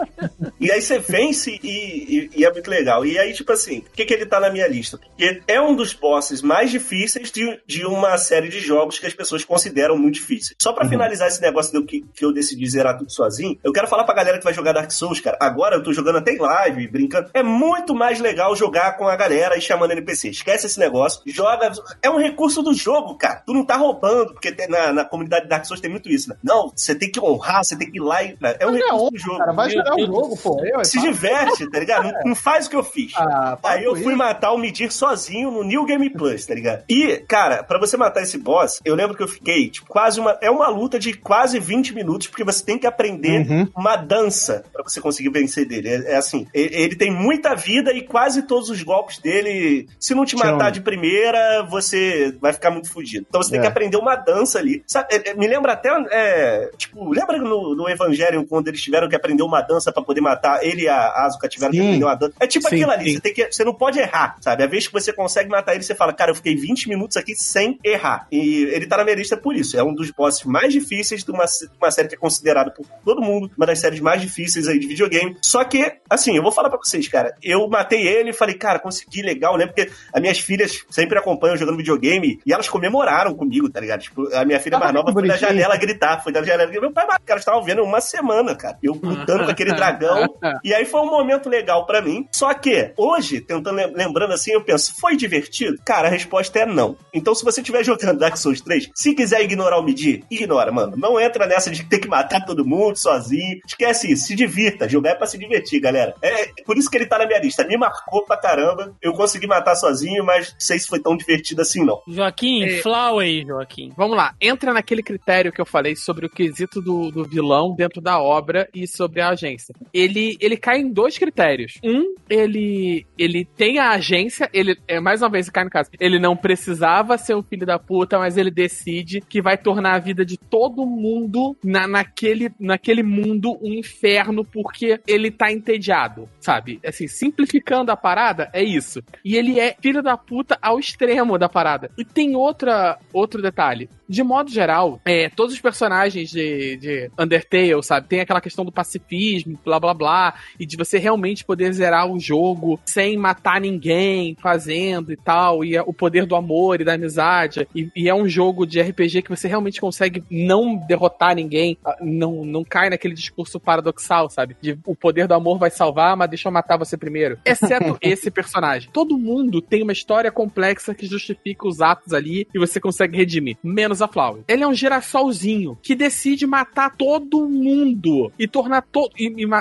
e 0.59 0.71
aí 0.71 0.81
você 0.81 0.99
vence 0.99 1.59
e, 1.63 1.67
e, 1.67 2.29
e, 2.35 2.45
é 2.45 2.51
muito 2.51 2.69
legal. 2.69 3.05
E 3.05 3.17
aí, 3.19 3.33
tipo 3.33 3.51
assim, 3.51 3.81
por 3.81 3.91
que, 3.91 4.05
que 4.05 4.13
ele 4.13 4.25
tá 4.25 4.39
na 4.39 4.49
minha 4.49 4.67
lista? 4.67 4.97
Porque 4.97 5.41
é 5.47 5.61
um 5.61 5.75
dos 5.75 5.93
bosses 5.93 6.41
mais 6.41 6.71
difíceis 6.71 7.31
de, 7.31 7.59
de 7.65 7.85
uma 7.85 8.17
série 8.17 8.49
de 8.49 8.59
jogos 8.59 8.99
que 8.99 9.05
as 9.05 9.13
pessoas 9.13 9.45
consideram 9.45 9.97
muito 9.97 10.15
difíceis. 10.15 10.55
Só 10.61 10.73
pra 10.73 10.85
uhum. 10.85 10.89
finalizar 10.89 11.27
esse 11.27 11.41
negócio 11.41 11.73
do 11.73 11.85
que, 11.85 12.05
que 12.15 12.25
eu 12.25 12.33
decidi 12.33 12.67
zerar 12.67 12.97
tudo 12.97 13.11
sozinho, 13.11 13.57
eu 13.63 13.71
quero 13.71 13.87
falar 13.87 14.03
pra 14.03 14.15
galera 14.15 14.37
que 14.37 14.43
vai 14.43 14.53
jogar 14.53 14.71
Dark 14.71 14.91
Souls, 14.91 15.19
cara. 15.19 15.37
Agora 15.39 15.75
eu 15.75 15.83
tô 15.83 15.93
jogando 15.93 16.06
até 16.15 16.31
em 16.31 16.37
live, 16.37 16.87
brincando. 16.87 17.29
É 17.33 17.43
muito 17.43 17.93
mais 17.93 18.19
legal 18.19 18.55
jogar 18.55 18.97
com 18.97 19.07
a 19.07 19.15
galera 19.15 19.57
e 19.57 19.61
chamando 19.61 19.91
NPC. 19.91 20.29
Esquece 20.29 20.67
esse 20.67 20.79
negócio. 20.79 21.21
Joga. 21.25 21.71
É 22.01 22.09
um 22.09 22.17
recurso 22.17 22.61
do 22.61 22.73
jogo, 22.73 23.15
cara. 23.15 23.41
Tu 23.45 23.53
não 23.53 23.65
tá 23.65 23.75
roubando, 23.75 24.33
porque 24.33 24.55
na, 24.67 24.93
na 24.93 25.05
comunidade 25.05 25.47
Dark 25.47 25.65
Souls 25.65 25.81
tem 25.81 25.91
muito 25.91 26.09
isso, 26.09 26.29
né? 26.29 26.35
Não, 26.43 26.71
você 26.75 26.95
tem 26.95 27.11
que 27.11 27.19
honrar, 27.19 27.63
você 27.63 27.77
tem 27.77 27.91
que 27.91 27.97
ir 27.97 28.01
lá 28.01 28.23
e. 28.23 28.37
É 28.59 28.67
um 28.67 28.71
recurso 28.71 29.07
é 29.07 29.11
do 29.11 29.17
jogo. 29.17 29.37
Cara, 29.39 29.53
vai 29.53 29.69
jogar 29.69 29.95
o 29.95 30.05
jogo, 30.05 30.37
pô. 30.37 30.65
Eu, 30.65 30.85
Se 30.85 30.99
diverte, 30.99 31.69
tá 31.69 31.79
ligado? 31.79 32.03
Não, 32.03 32.13
não, 32.27 32.35
faz 32.35 32.67
o 32.67 32.69
que 32.69 32.75
eu 32.75 32.83
fiz. 32.83 33.13
Ah, 33.15 33.57
Aí 33.63 33.83
eu 33.83 33.95
fui 33.95 34.13
isso. 34.13 34.17
matar 34.17 34.51
o 34.51 34.57
Medir 34.57 34.91
sozinho 34.91 35.51
no 35.51 35.63
New 35.63 35.85
Game 35.85 36.09
Plus, 36.09 36.45
tá 36.45 36.53
ligado? 36.53 36.83
E, 36.89 37.17
cara, 37.27 37.63
pra 37.63 37.79
você 37.79 37.97
matar 37.97 38.21
esse 38.21 38.37
boss, 38.37 38.79
eu 38.85 38.95
lembro 38.95 39.15
que 39.15 39.23
eu 39.23 39.27
fiquei, 39.27 39.69
tipo, 39.69 39.87
quase 39.87 40.19
uma. 40.19 40.37
É 40.41 40.49
uma 40.49 40.67
luta 40.67 40.99
de 40.99 41.13
quase 41.13 41.59
20 41.59 41.93
minutos, 41.93 42.27
porque 42.27 42.43
você 42.43 42.63
tem 42.63 42.77
que 42.77 42.87
aprender 42.87 43.49
uhum. 43.49 43.67
uma 43.75 43.95
dança 43.95 44.63
pra 44.71 44.83
você 44.83 45.01
conseguir 45.01 45.29
vencer 45.29 45.67
dele. 45.67 45.89
É, 45.89 45.96
é 46.05 46.15
assim, 46.15 46.47
ele 46.53 46.95
tem 46.95 47.11
muita 47.11 47.55
vida 47.55 47.91
e 47.93 48.01
quase 48.01 48.43
todos 48.43 48.69
os 48.69 48.81
golpes 48.83 49.19
dele, 49.19 49.87
se 49.99 50.13
não 50.13 50.25
te 50.25 50.35
matar 50.35 50.71
de 50.71 50.81
primeira, 50.81 51.63
você 51.63 52.35
vai 52.41 52.53
ficar 52.53 52.71
muito 52.71 52.89
fudido. 52.89 53.25
Então 53.27 53.41
você 53.41 53.51
tem 53.51 53.59
é. 53.59 53.61
que 53.61 53.67
aprender 53.67 53.97
uma 53.97 54.15
dança 54.15 54.59
ali. 54.59 54.83
Sabe, 54.85 55.07
é, 55.11 55.29
é, 55.29 55.33
me 55.33 55.47
lembra 55.47 55.73
até, 55.73 55.89
é, 56.11 56.71
tipo, 56.77 57.11
lembra 57.11 57.37
no, 57.37 57.75
no 57.75 57.89
Evangelho 57.89 58.45
quando 58.45 58.67
eles 58.67 58.81
tiveram 58.81 59.09
que 59.09 59.15
aprender 59.15 59.43
uma 59.43 59.61
dança 59.61 59.91
para 59.91 60.03
poder 60.03 60.21
matar? 60.21 60.63
Ele 60.63 60.83
e 60.83 60.87
a 60.87 61.25
Asuka 61.25 61.47
tiveram 61.47 61.73
sim. 61.73 61.79
que 61.79 61.85
aprender 61.85 62.05
uma 62.05 62.15
dança. 62.15 62.33
É 62.39 62.47
tipo 62.47 62.69
sim, 62.69 62.75
aquilo 62.75 62.91
ali, 62.91 63.13
você, 63.13 63.19
tem 63.19 63.33
que, 63.33 63.51
você 63.51 63.63
não 63.63 63.73
pode 63.73 63.99
errar, 63.99 64.37
sabe? 64.41 64.63
A 64.63 64.67
vez 64.67 64.87
que 64.87 64.93
você 64.93 65.11
consegue 65.11 65.49
matar 65.49 65.73
ele, 65.73 65.83
você 65.83 65.95
fala, 65.95 66.13
cara, 66.13 66.31
eu 66.31 66.35
fiquei 66.35 66.55
20 66.55 66.89
minutos 66.89 67.17
aqui 67.17 67.35
sem 67.35 67.79
errar. 67.83 68.27
E 68.31 68.63
ele 68.71 68.85
tá 68.85 68.97
na 68.97 69.03
minha 69.03 69.15
lista 69.15 69.37
por 69.37 69.55
isso. 69.55 69.77
É 69.77 69.83
um 69.83 69.93
dos 69.93 70.11
bosses 70.11 70.43
mais 70.43 70.71
difíceis 70.73 71.23
de 71.23 71.31
uma, 71.31 71.45
de 71.45 71.77
uma 71.81 71.91
série 71.91 72.07
que 72.07 72.15
é 72.15 72.17
considerada 72.17 72.71
por 72.71 72.85
todo 73.03 73.21
mundo 73.21 73.51
uma 73.57 73.65
das 73.65 73.79
séries 73.79 73.99
mais 73.99 74.21
difíceis 74.21 74.67
aí 74.67 74.79
de 74.79 74.87
videogame. 74.87 75.35
Só 75.41 75.63
que, 75.63 75.86
assim, 76.09 76.35
eu 76.35 76.43
vou 76.43 76.51
falar 76.51 76.69
para 76.69 76.79
vocês, 76.79 77.07
cara, 77.07 77.35
eu 77.41 77.67
matei 77.67 78.07
ele 78.07 78.29
e 78.31 78.33
falei, 78.33 78.55
cara, 78.55 78.79
consegui 78.79 79.21
legal, 79.21 79.57
né? 79.57 79.65
Porque 79.65 79.89
as 80.13 80.21
minhas 80.21 80.39
filhas 80.39 80.85
sempre 80.89 81.17
acompanham 81.17 81.57
jogando 81.57 81.77
videogame 81.77 82.39
e 82.45 82.53
elas 82.53 82.69
comemoraram 82.69 83.33
comigo, 83.33 83.69
tá 83.69 83.79
ligado? 83.79 84.01
Tipo, 84.01 84.33
a 84.33 84.45
minha 84.45 84.59
filha 84.59 84.77
ah, 84.77 84.79
mais 84.79 84.93
nova 84.93 85.11
foi 85.11 85.27
da 85.27 85.37
janela 85.37 85.77
gritar, 85.77 86.23
foi 86.23 86.31
da 86.31 86.41
janela 86.41 86.65
gritar. 86.65 86.81
Meu 86.81 86.91
pai, 86.91 87.05
cara, 87.05 87.21
elas 87.27 87.41
estavam 87.41 87.63
vendo 87.63 87.83
uma 87.83 88.01
semana, 88.01 88.55
cara. 88.55 88.77
Eu 88.81 88.93
lutando 88.93 89.45
com 89.45 89.51
aquele 89.51 89.73
dragão. 89.75 90.35
E 90.63 90.73
aí 90.73 90.85
foi 90.85 91.01
um 91.01 91.09
momento 91.09 91.49
legal 91.49 91.85
para 91.85 92.01
mim. 92.01 92.27
Só 92.31 92.53
que, 92.53 92.93
hoje, 92.97 93.41
tentando 93.41 93.77
lembrando 93.95 94.33
assim, 94.33 94.51
eu 94.51 94.63
penso, 94.63 94.95
foi 94.99 95.15
divertido? 95.15 95.77
Cara, 95.85 96.07
a 96.07 96.11
resposta 96.11 96.59
é 96.59 96.65
não. 96.65 96.97
Então, 97.13 97.33
se 97.35 97.43
você 97.43 97.61
estiver 97.61 97.83
jogando 97.83 98.19
Dark 98.19 98.37
Souls 98.37 98.61
3, 98.61 98.89
se 98.93 99.13
quiser 99.13 99.41
ignorar 99.41 99.79
o 99.79 99.83
medir, 99.83 100.23
ignora, 100.29 100.71
mano. 100.71 100.95
Não 100.97 101.19
entra 101.19 101.45
nessa 101.45 101.69
de 101.69 101.83
ter 101.83 101.99
que 101.99 102.07
matar 102.07 102.45
todo 102.45 102.65
mundo 102.65 102.95
sozinho. 102.95 103.59
Esquece 103.65 104.11
isso, 104.11 104.27
se 104.27 104.35
divirta. 104.35 104.87
Jogar 104.89 105.11
é 105.11 105.15
pra 105.15 105.27
se 105.27 105.37
divertir, 105.37 105.76
galera. 105.79 106.13
É 106.21 106.47
por 106.65 106.77
isso 106.77 106.89
que 106.89 106.97
ele 106.97 107.05
tá 107.05 107.17
na 107.17 107.25
minha 107.25 107.39
lista. 107.39 107.65
Me 107.65 107.77
marcou 107.77 108.23
pra 108.25 108.37
caramba. 108.37 108.95
Eu 109.01 109.13
consegui 109.13 109.47
matar 109.47 109.75
sozinho, 109.75 110.23
mas 110.23 110.51
não 110.51 110.59
sei 110.59 110.79
se 110.79 110.87
foi 110.87 110.99
tão 110.99 111.15
divertido 111.15 111.61
assim, 111.61 111.83
não. 111.83 112.01
Joaquim, 112.07 112.63
é... 112.63 112.77
flow 112.81 113.19
aí, 113.19 113.45
Joaquim. 113.45 113.91
Vamos 113.95 114.17
lá. 114.17 114.33
Entra 114.41 114.73
naquele 114.73 115.03
critério 115.03 115.51
que 115.51 115.61
eu 115.61 115.65
falei 115.65 115.95
sobre 115.95 116.25
o 116.25 116.29
quesito 116.29 116.81
do, 116.81 117.11
do 117.11 117.23
vilão 117.23 117.75
dentro 117.75 118.01
da 118.01 118.19
obra 118.19 118.67
e 118.73 118.87
sobre 118.87 119.21
a 119.21 119.29
agência. 119.29 119.73
Ele, 119.93 120.37
ele 120.39 120.57
cai 120.57 120.79
em 120.79 120.91
dois 120.91 121.17
critérios. 121.17 121.79
Um, 121.83 122.15
ele, 122.29 123.05
ele 123.17 123.45
tem 123.45 123.79
a 123.79 123.91
agência, 123.91 124.49
ele, 124.53 124.77
é, 124.87 124.99
mais 124.99 125.21
uma 125.21 125.29
vez, 125.29 125.49
cai 125.49 125.63
no 125.63 125.69
caso, 125.69 125.89
ele 125.99 126.19
não 126.19 126.35
precisava 126.35 127.17
ser 127.17 127.35
um 127.35 127.43
filho 127.43 127.65
da 127.65 127.79
puta, 127.79 128.19
mas 128.19 128.37
ele 128.37 128.51
decide 128.51 129.21
que 129.21 129.41
vai 129.41 129.57
tornar 129.57 129.95
a 129.95 129.99
vida 129.99 130.25
de 130.25 130.37
todo 130.37 130.85
mundo 130.85 131.55
na, 131.63 131.87
naquele, 131.87 132.51
naquele 132.59 133.03
mundo 133.03 133.57
um 133.61 133.73
inferno 133.73 134.43
porque 134.43 134.99
ele 135.07 135.31
tá 135.31 135.51
entediado, 135.67 136.29
sabe? 136.39 136.79
Assim, 136.85 137.07
simplificando 137.07 137.91
a 137.91 137.97
parada, 137.97 138.49
é 138.53 138.63
isso. 138.63 139.03
E 139.23 139.35
ele 139.35 139.59
é 139.59 139.75
filho 139.81 140.01
da 140.01 140.17
puta 140.17 140.57
ao 140.61 140.79
extremo 140.79 141.37
da 141.37 141.49
parada. 141.49 141.91
E 141.97 142.05
tem 142.05 142.35
outra, 142.35 142.97
outro 143.11 143.41
detalhe 143.41 143.89
de 144.07 144.23
modo 144.23 144.49
geral, 144.49 145.01
é, 145.05 145.29
todos 145.29 145.53
os 145.53 145.61
personagens 145.61 146.29
de, 146.29 146.77
de 146.77 147.11
Undertale, 147.19 147.83
sabe, 147.83 148.07
tem 148.07 148.21
aquela 148.21 148.41
questão 148.41 148.63
do 148.63 148.71
pacifismo, 148.71 149.59
blá 149.63 149.79
blá 149.79 149.93
blá, 149.93 150.33
e 150.59 150.65
de 150.65 150.77
você 150.77 150.97
realmente 150.97 151.43
poder 151.43 151.71
zerar 151.73 152.09
o 152.09 152.19
jogo 152.19 152.79
sem 152.85 153.17
matar 153.17 153.59
ninguém, 153.59 154.35
fazendo 154.39 155.11
e 155.11 155.17
tal, 155.17 155.63
e 155.63 155.75
é 155.75 155.81
o 155.81 155.93
poder 155.93 156.25
do 156.25 156.35
amor 156.35 156.79
e 156.79 156.85
da 156.85 156.93
amizade. 156.93 157.67
E, 157.75 157.89
e 157.95 158.09
é 158.09 158.15
um 158.15 158.27
jogo 158.27 158.65
de 158.65 158.81
RPG 158.81 159.23
que 159.23 159.29
você 159.29 159.47
realmente 159.47 159.81
consegue 159.81 160.23
não 160.29 160.75
derrotar 160.75 161.35
ninguém, 161.35 161.77
ah, 161.85 161.97
não, 162.01 162.45
não 162.45 162.63
cai 162.63 162.89
naquele 162.89 163.13
discurso 163.13 163.59
paradoxal, 163.59 164.29
sabe? 164.29 164.55
De 164.61 164.77
o 164.85 164.95
poder 164.95 165.27
do 165.27 165.33
amor 165.33 165.57
vai 165.57 165.69
salvar, 165.69 166.15
mas 166.15 166.29
deixa 166.29 166.47
eu 166.47 166.51
matar 166.51 166.77
você 166.77 166.97
primeiro. 166.97 167.37
Exceto 167.45 167.97
esse 168.01 168.31
personagem. 168.31 168.89
Todo 168.91 169.17
mundo 169.17 169.61
tem 169.61 169.83
uma 169.83 169.91
história 169.91 170.31
complexa 170.31 170.93
que 170.93 171.05
justifica 171.05 171.67
os 171.67 171.81
atos 171.81 172.13
ali 172.13 172.47
e 172.53 172.59
você 172.59 172.79
consegue 172.79 173.17
redimir. 173.17 173.57
Menos 173.63 173.96
a 174.01 174.07
Flower. 174.07 174.43
Ele 174.47 174.63
é 174.63 174.67
um 174.67 174.73
girassolzinho 174.73 175.77
que 175.81 175.95
decide 175.95 176.45
matar 176.45 176.95
todo 176.95 177.47
mundo 177.47 178.31
e 178.37 178.47
tornar 178.47 178.81
todo. 178.81 179.11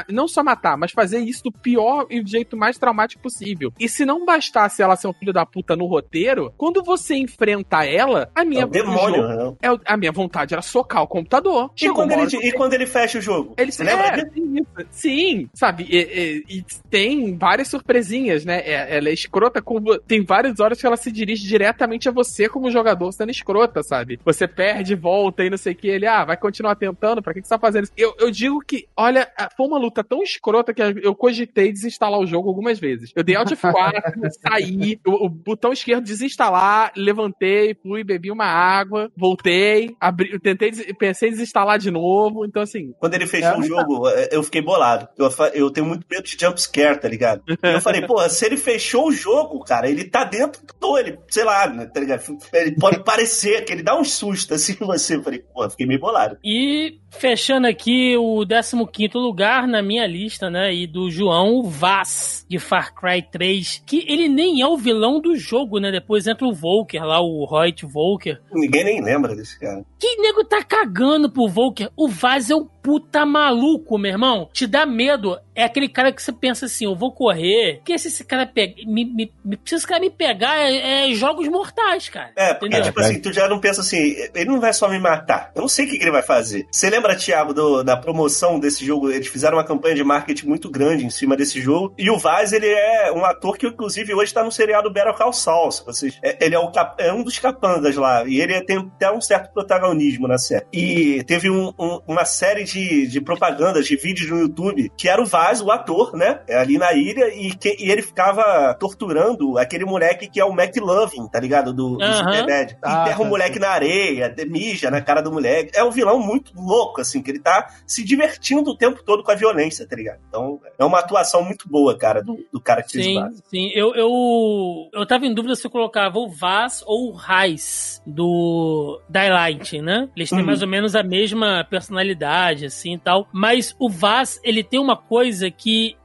Não 0.09 0.29
só 0.29 0.43
matar, 0.43 0.77
mas 0.77 0.93
fazer 0.93 1.19
isso 1.21 1.45
do 1.45 1.53
pior 1.53 2.07
e 2.11 2.21
do 2.21 2.29
jeito 2.29 2.57
mais 2.57 2.79
traumático 2.79 3.23
possível. 3.23 3.73
E 3.79 3.89
se 3.89 4.05
não 4.05 4.25
bastasse 4.25 4.83
ela 4.83 4.97
ser 4.97 5.09
um 5.09 5.13
filho 5.13 5.33
da 5.33 5.45
puta 5.45 5.77
no 5.77 5.87
roteiro, 5.87 6.53
quando 6.57 6.83
você 6.83 7.15
enfrenta 7.17 7.85
ela, 7.85 8.31
a 8.35 8.45
minha. 8.45 8.63
É 8.63 8.67
demônio, 8.67 9.23
jogo, 9.23 9.59
é, 9.63 9.69
a 9.85 9.97
minha 9.97 10.13
vontade 10.13 10.55
era 10.55 10.63
socar 10.63 11.03
o 11.03 11.07
computador. 11.07 11.71
E 11.81 11.89
quando, 11.91 12.13
ele, 12.13 12.49
e 12.49 12.53
quando 12.53 12.75
ele 12.75 12.87
fecha 12.87 13.19
o 13.19 13.23
jogo? 13.23 13.55
Ele 13.57 13.73
se 13.73 13.83
lembra? 13.83 14.19
É, 14.19 14.87
sim, 14.91 15.49
sabe? 15.55 15.87
E, 15.89 16.45
e, 16.49 16.59
e, 16.59 16.65
tem 16.91 17.37
várias 17.37 17.69
surpresinhas, 17.69 18.45
né? 18.45 18.61
É, 18.61 18.97
ela 18.97 19.09
é 19.09 19.13
escrota. 19.13 19.63
Tem 20.07 20.23
várias 20.25 20.61
horas 20.61 20.81
que 20.81 20.87
ela 20.87 20.97
se 20.97 21.11
dirige 21.11 21.47
diretamente 21.47 22.09
a 22.09 22.13
você 22.13 22.49
como 22.49 22.71
jogador 22.71 23.13
sendo 23.13 23.31
escrota, 23.31 23.83
sabe? 23.83 24.19
Você 24.27 24.49
perde, 24.49 24.97
volta 24.97 25.45
e 25.45 25.51
não 25.51 25.57
sei 25.57 25.73
o 25.73 25.77
que. 25.77 25.87
Ele, 25.87 26.05
ah, 26.05 26.25
vai 26.25 26.37
continuar 26.37 26.75
tentando, 26.75 27.23
pra 27.23 27.33
que, 27.33 27.41
que 27.41 27.47
você 27.47 27.55
tá 27.55 27.61
fazendo 27.61 27.85
isso? 27.85 27.93
Eu, 27.97 28.13
eu 28.19 28.29
digo 28.29 28.59
que, 28.59 28.89
olha, 28.97 29.31
foi 29.57 29.67
uma 29.69 29.79
luta 29.79 30.03
tão 30.03 30.21
escrota 30.21 30.75
que 30.75 30.83
eu 30.83 31.15
cogitei 31.15 31.73
desinstalar 31.73 32.19
o 32.19 32.27
jogo 32.27 32.49
algumas 32.49 32.81
vezes. 32.81 33.13
Eu 33.15 33.23
dei 33.23 33.37
Alt 33.37 33.53
F4, 33.55 34.31
saí, 34.43 34.99
o, 35.07 35.27
o, 35.27 35.29
botão 35.29 35.73
esquerdo 35.73 36.03
desinstalar, 36.03 36.91
levantei, 36.97 37.77
fui, 37.81 38.03
bebi 38.03 38.33
uma 38.33 38.47
água, 38.47 39.13
voltei, 39.17 39.95
abri, 40.01 40.37
tentei, 40.41 40.73
pensei 40.95 41.29
em 41.29 41.33
desinstalar 41.33 41.79
de 41.79 41.93
novo, 41.93 42.45
então 42.45 42.63
assim. 42.63 42.93
Quando 42.99 43.15
ele 43.15 43.29
fechou 43.29 43.51
é, 43.51 43.59
o 43.59 43.63
jogo, 43.63 44.09
é, 44.09 44.29
eu 44.33 44.43
fiquei 44.43 44.61
bolado. 44.61 45.09
Eu, 45.17 45.31
eu 45.55 45.71
tenho 45.71 45.87
muito 45.87 46.05
medo 46.11 46.25
de 46.25 46.37
jumpscare, 46.37 46.99
tá 46.99 47.09
ligado? 47.09 47.43
eu 47.47 47.81
falei, 47.81 48.03
porra, 48.07 48.29
se 48.29 48.45
ele 48.45 48.57
fechou 48.57 49.07
o 49.07 49.13
jogo, 49.13 49.63
cara, 49.63 49.89
ele 49.89 50.05
tá 50.05 50.25
dentro 50.25 50.63
do, 50.81 50.99
ele, 50.99 51.17
sei 51.29 51.45
lá, 51.45 51.69
né, 51.69 51.87
tá 51.87 52.01
ligado? 52.01 52.25
Ele 52.53 52.75
pode 52.75 53.05
parecer 53.05 53.65
que 53.65 53.73
ele 53.73 53.85
dá 53.85 53.97
um 53.97 54.05
susto 54.17 54.55
assim 54.55 54.75
você. 54.75 55.17
Eu 55.17 55.23
falei, 55.23 55.41
porra, 55.41 55.71
fiquei 55.71 55.87
meio 55.87 56.01
bolado. 56.01 56.39
E 56.43 57.01
fechando 57.19 57.67
aqui 57.67 58.17
o 58.17 58.45
15 58.47 59.11
lugar 59.15 59.67
na 59.67 59.83
minha 59.83 60.07
lista, 60.07 60.49
né? 60.51 60.73
E 60.73 60.87
do 60.87 61.11
João 61.11 61.63
Vaz, 61.65 62.45
de 62.49 62.59
Far 62.59 62.95
Cry 62.95 63.23
3, 63.23 63.83
que 63.87 64.05
ele 64.09 64.29
nem 64.29 64.61
é 64.61 64.67
o 64.67 64.77
vilão 64.77 65.21
do 65.21 65.37
jogo, 65.37 65.79
né? 65.79 65.91
Depois 65.91 66.27
entra 66.27 66.47
o 66.47 66.53
Volker 66.53 67.03
lá, 67.05 67.21
o 67.21 67.45
Reut 67.47 67.85
Volker. 67.87 68.41
Ninguém 68.53 68.85
nem 68.85 69.03
lembra 69.03 69.35
desse 69.35 69.59
cara. 69.59 69.85
Que 69.99 70.17
nego 70.17 70.45
tá 70.45 70.63
cagando 70.63 71.31
pro 71.31 71.49
Volker? 71.49 71.91
O 71.97 72.09
Vaz 72.09 72.51
é 72.51 72.55
o 72.55 72.69
puta 72.87 73.27
maluco, 73.27 73.99
meu 73.99 74.13
irmão. 74.13 74.49
Te 74.53 74.65
dá 74.65 74.87
medo. 74.87 75.37
É 75.57 75.65
aquele 75.65 75.89
cara 75.89 76.13
que 76.13 76.23
você 76.23 76.33
pensa 76.33 76.67
assim, 76.67 76.85
eu 76.85 76.95
vou 76.95 77.11
correr. 77.11 77.81
Que 77.85 77.99
se 77.99 78.07
esse 78.07 78.25
cara 78.25 78.47
pega. 78.47 78.75
Me, 78.87 79.05
me, 79.05 79.33
me, 79.45 79.59
se 79.65 79.75
esse 79.75 79.85
cara 79.85 80.01
me 80.01 80.09
pegar, 80.09 80.57
é, 80.57 81.11
é 81.11 81.15
jogos 81.15 81.49
mortais, 81.49 82.09
cara. 82.09 82.31
É, 82.37 82.55
porque, 82.55 82.77
Entendeu? 82.77 82.85
tipo 82.93 83.01
assim, 83.01 83.21
tu 83.21 83.33
já 83.33 83.49
não 83.49 83.59
pensa 83.59 83.81
assim, 83.81 84.15
ele 84.33 84.45
não 84.45 84.61
vai 84.61 84.73
só 84.73 84.89
me 84.89 85.01
matar. 85.01 85.51
Eu 85.57 85.63
não 85.63 85.69
sei 85.69 85.85
o 85.85 85.89
que, 85.89 85.99
que 85.99 86.05
ele 86.05 86.13
vai 86.13 86.23
fazer. 86.23 86.69
Você 86.71 86.89
lembra, 86.89 87.06
Thiago, 87.15 87.53
do, 87.53 87.83
da 87.83 87.97
promoção 87.97 88.59
desse 88.59 88.85
jogo? 88.85 89.11
Eles 89.11 89.29
fizeram 89.29 89.59
uma 89.59 89.65
campanha 89.65 89.95
de 89.95 90.05
marketing 90.05 90.47
muito 90.47 90.71
grande 90.71 91.05
em 91.05 91.11
cima 91.11 91.37
desse 91.37 91.61
jogo. 91.61 91.95
E 91.97 92.11
o 92.11 92.19
Vaz, 92.19 92.53
ele 92.53 92.69
é 92.69 93.13
um 93.13 93.25
ator 93.25 93.57
que, 93.57 93.67
inclusive, 93.67 94.15
hoje 94.15 94.33
tá 94.33 94.43
no 94.43 94.51
seriado 94.51 94.91
Better 94.91 95.15
Call 95.15 95.33
Saul. 95.33 95.71
Vocês, 95.71 96.19
é, 96.23 96.45
ele 96.45 96.55
é, 96.55 96.59
o, 96.59 96.71
é 96.99 97.13
um 97.13 97.23
dos 97.23 97.39
capangas 97.39 97.97
lá. 97.97 98.25
E 98.27 98.41
ele 98.41 98.61
tem 98.63 98.79
até 98.79 99.11
um 99.11 99.21
certo 99.21 99.53
protagonismo 99.53 100.27
na 100.27 100.39
série. 100.39 100.67
E 100.73 101.23
teve 101.25 101.51
um, 101.51 101.73
um, 101.79 102.01
uma 102.07 102.25
série 102.25 102.65
de 102.65 102.87
de, 103.07 103.21
propagandas, 103.21 103.87
de 103.87 103.97
vídeos 103.97 104.31
no 104.31 104.41
YouTube, 104.41 104.91
que 104.97 105.09
era 105.09 105.21
o 105.21 105.27
Vaz, 105.27 105.61
o 105.61 105.71
ator, 105.71 106.15
né? 106.15 106.41
Ali 106.49 106.79
na 106.79 106.93
ilha, 106.93 107.29
e, 107.35 107.55
que, 107.55 107.77
e 107.79 107.91
ele 107.91 108.03
ficava 108.03 108.75
torturando 108.75 109.59
aquele 109.59 109.85
moleque 109.85 110.29
que 110.29 110.41
é 110.41 110.45
o 110.45 110.53
McLovin, 110.53 111.27
tá 111.29 111.41
ligado? 111.41 111.73
Do, 111.73 111.97
do 111.97 112.05
uhum. 112.05 112.15
Superbad. 112.15 112.77
Ah, 112.83 113.15
o 113.17 113.23
tá, 113.23 113.25
moleque 113.25 113.59
na 113.59 113.71
areia, 113.71 114.35
mija 114.49 114.91
na 114.91 115.01
cara 115.01 115.21
do 115.21 115.33
moleque. 115.33 115.77
É 115.77 115.83
um 115.83 115.91
vilão 115.91 116.19
muito 116.19 116.53
louco, 116.55 116.86
assim, 116.99 117.23
que 117.23 117.31
ele 117.31 117.41
tá 117.41 117.69
se 117.87 118.05
divertindo 118.05 118.71
o 118.71 118.77
tempo 118.77 119.03
todo 119.05 119.23
com 119.23 119.31
a 119.31 119.35
violência, 119.35 119.87
tá 119.87 119.97
ligado? 119.97 120.21
Então, 120.29 120.61
é 120.79 120.85
uma 120.85 120.99
atuação 120.99 121.43
muito 121.43 121.69
boa, 121.69 121.97
cara, 121.97 122.23
do, 122.23 122.39
do 122.53 122.61
cara 122.61 122.83
que 122.83 122.91
sim, 122.91 123.21
fez 123.21 123.43
Sim, 123.51 123.71
eu, 123.75 123.95
eu, 123.95 124.89
eu 124.93 125.07
tava 125.07 125.27
em 125.27 125.35
dúvida 125.35 125.55
se 125.55 125.67
eu 125.67 125.71
colocava 125.71 126.19
o 126.19 126.29
Vaz 126.29 126.83
ou 126.87 127.11
o 127.11 127.13
Raiz 127.13 128.03
do 128.07 129.01
Daylight, 129.09 129.81
né? 129.81 130.09
Eles 130.17 130.31
têm 130.31 130.41
uhum. 130.41 130.47
mais 130.47 130.63
ou 130.63 130.69
menos 130.69 130.95
a 130.95 131.03
mesma 131.03 131.67
personalidade, 131.69 132.67
assim 132.67 132.95
e 132.95 132.99
tal. 132.99 133.29
Mas 133.33 133.75
o 133.79 133.89
Vaz, 133.89 134.41
ele 134.43 134.63
tem 134.63 134.81
uma 134.81 134.97
coisa 134.97 135.51
que 135.51 135.97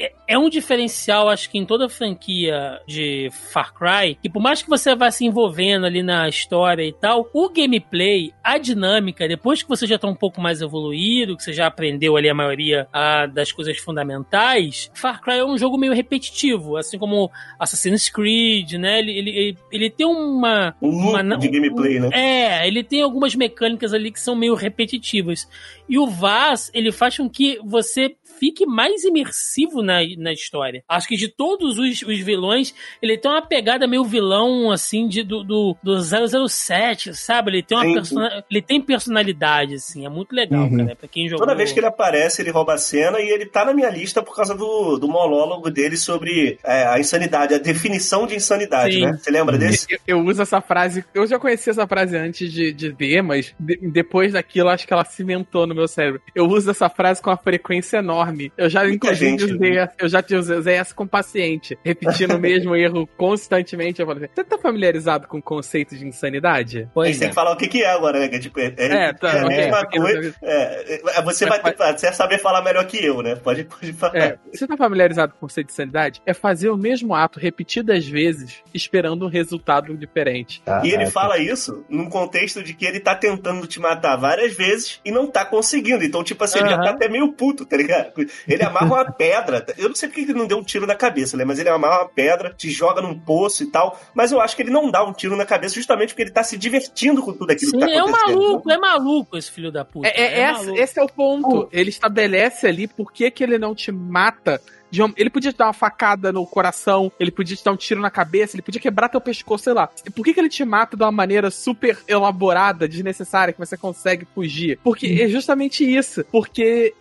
é, 0.00 0.12
é 0.28 0.38
um 0.38 0.48
diferencial, 0.48 1.28
acho 1.28 1.50
que 1.50 1.58
em 1.58 1.66
toda 1.66 1.86
a 1.86 1.88
franquia 1.88 2.80
de 2.86 3.28
Far 3.52 3.74
Cry, 3.74 4.16
que 4.22 4.30
por 4.30 4.40
mais 4.40 4.62
que 4.62 4.70
você 4.70 4.94
vá 4.94 5.10
se 5.10 5.26
envolvendo 5.26 5.84
ali 5.84 6.02
na 6.02 6.28
história 6.28 6.82
e 6.82 6.92
tal, 6.92 7.28
o 7.34 7.50
gameplay, 7.50 8.32
a 8.42 8.56
dinâmica, 8.56 9.28
depois 9.28 9.62
que 9.62 9.68
você 9.68 9.86
já 9.86 9.98
tá 9.98 10.08
um 10.08 10.14
pouco 10.14 10.40
mais 10.40 10.62
evoluído, 10.62 11.36
que 11.36 11.42
você 11.42 11.52
já 11.52 11.66
aprendeu 11.66 12.16
ali 12.16 12.30
a 12.30 12.34
maioria 12.34 12.88
a, 12.92 13.26
das 13.26 13.52
coisas 13.52 13.76
fundamentais, 13.78 14.90
Far 14.94 15.20
Cry 15.20 15.38
é 15.38 15.44
um 15.44 15.58
jogo 15.58 15.76
meio 15.76 15.92
repetitivo, 15.92 16.76
assim 16.76 16.98
como 16.98 17.30
Assassin's 17.58 18.08
Creed, 18.08 18.72
né? 18.74 19.00
Ele, 19.00 19.18
ele, 19.18 19.58
ele 19.70 19.90
tem 19.90 20.06
uma... 20.06 20.74
Um 20.80 21.10
uma, 21.10 21.36
de 21.36 21.48
gameplay, 21.48 21.98
né? 21.98 22.10
É, 22.12 22.66
ele 22.66 22.82
tem 22.82 23.02
algumas 23.02 23.34
mecânicas 23.34 23.92
ali 23.92 24.10
que 24.10 24.20
são 24.20 24.34
meio 24.34 24.54
repetitivas. 24.54 25.48
E 25.88 25.98
o 25.98 26.06
Vaz, 26.06 26.70
ele 26.72 26.92
faz 26.92 27.16
com 27.16 27.28
que 27.28 27.58
você 27.64 28.14
fique 28.40 28.64
mais 28.64 29.04
imersivo 29.04 29.82
na, 29.82 29.98
na 30.16 30.32
história. 30.32 30.82
Acho 30.88 31.06
que 31.06 31.16
de 31.16 31.28
todos 31.28 31.78
os, 31.78 32.02
os 32.02 32.18
vilões, 32.20 32.74
ele 33.02 33.18
tem 33.18 33.30
uma 33.30 33.42
pegada 33.42 33.86
meio 33.86 34.02
vilão, 34.02 34.72
assim, 34.72 35.06
de, 35.06 35.22
do, 35.22 35.44
do, 35.44 35.76
do 35.82 36.48
007, 36.48 37.14
sabe? 37.14 37.50
Ele 37.50 37.62
tem 37.62 37.76
uma 37.76 37.92
persona, 37.92 38.44
ele 38.50 38.62
tem 38.62 38.80
personalidade, 38.80 39.74
assim, 39.74 40.06
é 40.06 40.08
muito 40.08 40.34
legal, 40.34 40.64
uhum. 40.64 40.78
cara, 40.78 40.96
pra 40.96 41.08
quem 41.08 41.28
jogou. 41.28 41.46
Toda 41.46 41.56
vez 41.56 41.70
que 41.70 41.78
ele 41.78 41.86
aparece, 41.86 42.40
ele 42.40 42.50
rouba 42.50 42.74
a 42.74 42.78
cena 42.78 43.20
e 43.20 43.28
ele 43.28 43.44
tá 43.44 43.64
na 43.64 43.74
minha 43.74 43.90
lista 43.90 44.22
por 44.22 44.34
causa 44.34 44.54
do, 44.54 44.96
do 44.96 45.06
monólogo 45.06 45.70
dele 45.70 45.98
sobre 45.98 46.58
é, 46.64 46.86
a 46.86 46.98
insanidade, 46.98 47.54
a 47.54 47.58
definição 47.58 48.26
de 48.26 48.34
insanidade, 48.34 48.94
Sim. 48.94 49.02
né? 49.02 49.18
Você 49.20 49.30
lembra 49.30 49.58
desse? 49.58 49.86
Eu, 50.06 50.18
eu, 50.18 50.24
uso 50.24 50.40
essa 50.40 50.62
frase, 50.62 51.04
eu 51.12 51.26
já 51.26 51.38
conhecia 51.38 51.72
essa 51.72 51.86
frase 51.86 52.16
antes 52.16 52.50
de, 52.50 52.72
de 52.72 52.90
ver, 52.90 53.22
mas 53.22 53.54
de, 53.60 53.76
depois 53.90 54.32
daquilo, 54.32 54.70
acho 54.70 54.86
que 54.86 54.92
ela 54.92 55.04
cimentou 55.04 55.66
no 55.66 55.74
meu 55.74 55.86
cérebro. 55.86 56.22
Eu 56.34 56.46
uso 56.46 56.70
essa 56.70 56.88
frase 56.88 57.20
com 57.20 57.28
uma 57.28 57.36
frequência 57.36 57.98
enorme. 57.98 58.29
Eu 58.56 58.68
já, 58.68 58.82
Muita 58.82 58.94
inclusive, 58.96 59.30
gente, 59.30 59.44
usei, 59.44 59.74
né? 59.74 59.88
eu 59.98 60.08
já 60.08 60.24
usei 60.58 60.74
essa 60.74 60.94
com 60.94 61.06
paciente, 61.06 61.78
repetindo 61.84 62.34
o 62.34 62.38
mesmo 62.40 62.74
erro 62.76 63.08
constantemente. 63.16 64.00
Eu 64.00 64.06
falei, 64.06 64.28
você 64.34 64.44
tá 64.44 64.58
familiarizado 64.58 65.26
com 65.26 65.38
o 65.38 65.42
conceito 65.42 65.96
de 65.96 66.06
insanidade? 66.06 66.88
Pois 66.94 67.16
é. 67.16 67.20
tem 67.20 67.28
que 67.28 67.34
falar 67.34 67.52
o 67.52 67.56
que, 67.56 67.68
que 67.68 67.82
é 67.82 67.90
agora, 67.90 68.20
né? 68.20 68.28
Que, 68.28 68.38
tipo, 68.38 68.60
é, 68.60 68.74
é, 68.76 69.12
tá, 69.12 69.28
é 69.28 69.40
a 69.40 69.44
okay, 69.44 69.56
mesma 69.56 69.86
coisa. 69.86 70.34
É, 70.42 71.00
é, 71.18 71.22
você 71.22 71.46
vai 71.46 71.60
ter, 71.60 71.76
você 71.76 72.12
saber 72.12 72.38
falar 72.38 72.62
melhor 72.62 72.84
que 72.86 73.04
eu, 73.04 73.22
né? 73.22 73.36
Pode, 73.36 73.64
pode 73.64 73.92
falar. 73.92 74.16
É, 74.16 74.38
você 74.52 74.66
tá 74.66 74.76
familiarizado 74.76 75.32
com 75.32 75.38
o 75.38 75.40
conceito 75.40 75.68
de 75.68 75.72
insanidade? 75.72 76.22
É 76.26 76.34
fazer 76.34 76.70
o 76.70 76.76
mesmo 76.76 77.14
ato 77.14 77.38
repetidas 77.38 78.06
vezes, 78.06 78.62
esperando 78.74 79.26
um 79.26 79.28
resultado 79.28 79.96
diferente. 79.96 80.62
Ah, 80.66 80.82
e 80.84 80.90
ele 80.90 81.06
fala 81.06 81.38
isso 81.38 81.84
num 81.88 82.08
contexto 82.08 82.62
de 82.62 82.74
que 82.74 82.84
ele 82.84 83.00
tá 83.00 83.14
tentando 83.14 83.66
te 83.66 83.80
matar 83.80 84.16
várias 84.16 84.54
vezes 84.54 85.00
e 85.04 85.10
não 85.10 85.26
tá 85.26 85.44
conseguindo. 85.44 86.04
Então, 86.04 86.22
tipo 86.22 86.42
assim, 86.44 86.58
ele 86.58 86.70
já 86.70 86.78
tá 86.78 86.90
até 86.90 87.08
meio 87.08 87.32
puto, 87.32 87.64
tá 87.64 87.76
ligado? 87.76 88.12
Ele 88.46 88.62
amarra 88.62 88.86
uma 88.86 89.12
pedra. 89.12 89.64
Eu 89.76 89.88
não 89.88 89.94
sei 89.94 90.08
porque 90.08 90.22
ele 90.22 90.32
não 90.32 90.46
deu 90.46 90.58
um 90.58 90.62
tiro 90.62 90.86
na 90.86 90.94
cabeça, 90.94 91.36
né? 91.36 91.44
Mas 91.44 91.58
ele 91.58 91.68
amarra 91.68 92.02
uma 92.02 92.08
pedra, 92.08 92.54
te 92.56 92.70
joga 92.70 93.00
num 93.00 93.18
poço 93.18 93.62
e 93.62 93.66
tal. 93.66 93.98
Mas 94.14 94.32
eu 94.32 94.40
acho 94.40 94.56
que 94.56 94.62
ele 94.62 94.70
não 94.70 94.90
dá 94.90 95.04
um 95.04 95.12
tiro 95.12 95.36
na 95.36 95.46
cabeça 95.46 95.74
justamente 95.74 96.08
porque 96.08 96.22
ele 96.22 96.30
tá 96.30 96.42
se 96.42 96.56
divertindo 96.56 97.22
com 97.22 97.32
tudo 97.32 97.50
aquilo 97.50 97.70
Sim, 97.70 97.78
que 97.78 97.86
tá 97.86 98.00
acontecendo. 98.00 98.28
é 98.28 98.34
um 98.34 98.36
maluco, 98.36 98.70
é 98.70 98.78
maluco 98.78 99.36
esse 99.36 99.50
filho 99.50 99.70
da 99.70 99.84
puta. 99.84 100.08
É, 100.08 100.40
é, 100.40 100.42
é 100.42 100.82
esse 100.82 100.98
é 100.98 101.02
o 101.02 101.08
ponto. 101.08 101.68
Ele 101.72 101.90
estabelece 101.90 102.66
ali 102.66 102.86
por 102.86 103.12
que, 103.12 103.30
que 103.30 103.42
ele 103.42 103.58
não 103.58 103.74
te 103.74 103.92
mata 103.92 104.60
uma- 104.98 105.14
ele 105.16 105.30
podia 105.30 105.52
te 105.52 105.56
dar 105.58 105.66
uma 105.66 105.72
facada 105.72 106.32
no 106.32 106.44
coração, 106.46 107.12
ele 107.20 107.30
podia 107.30 107.56
te 107.56 107.64
dar 107.64 107.72
um 107.72 107.76
tiro 107.76 108.00
na 108.00 108.10
cabeça, 108.10 108.56
ele 108.56 108.62
podia 108.62 108.80
quebrar 108.80 109.08
teu 109.08 109.20
pescoço, 109.20 109.64
sei 109.64 109.72
lá. 109.72 109.88
Por 110.14 110.24
que, 110.24 110.34
que 110.34 110.40
ele 110.40 110.48
te 110.48 110.64
mata 110.64 110.96
de 110.96 111.02
uma 111.02 111.12
maneira 111.12 111.50
super 111.50 111.98
elaborada, 112.08 112.88
desnecessária, 112.88 113.52
que 113.52 113.58
você 113.58 113.76
consegue 113.76 114.26
fugir? 114.34 114.78
Porque 114.82 115.06
é 115.22 115.28
justamente 115.28 115.84
isso. 115.84 116.24
Porque 116.32 116.94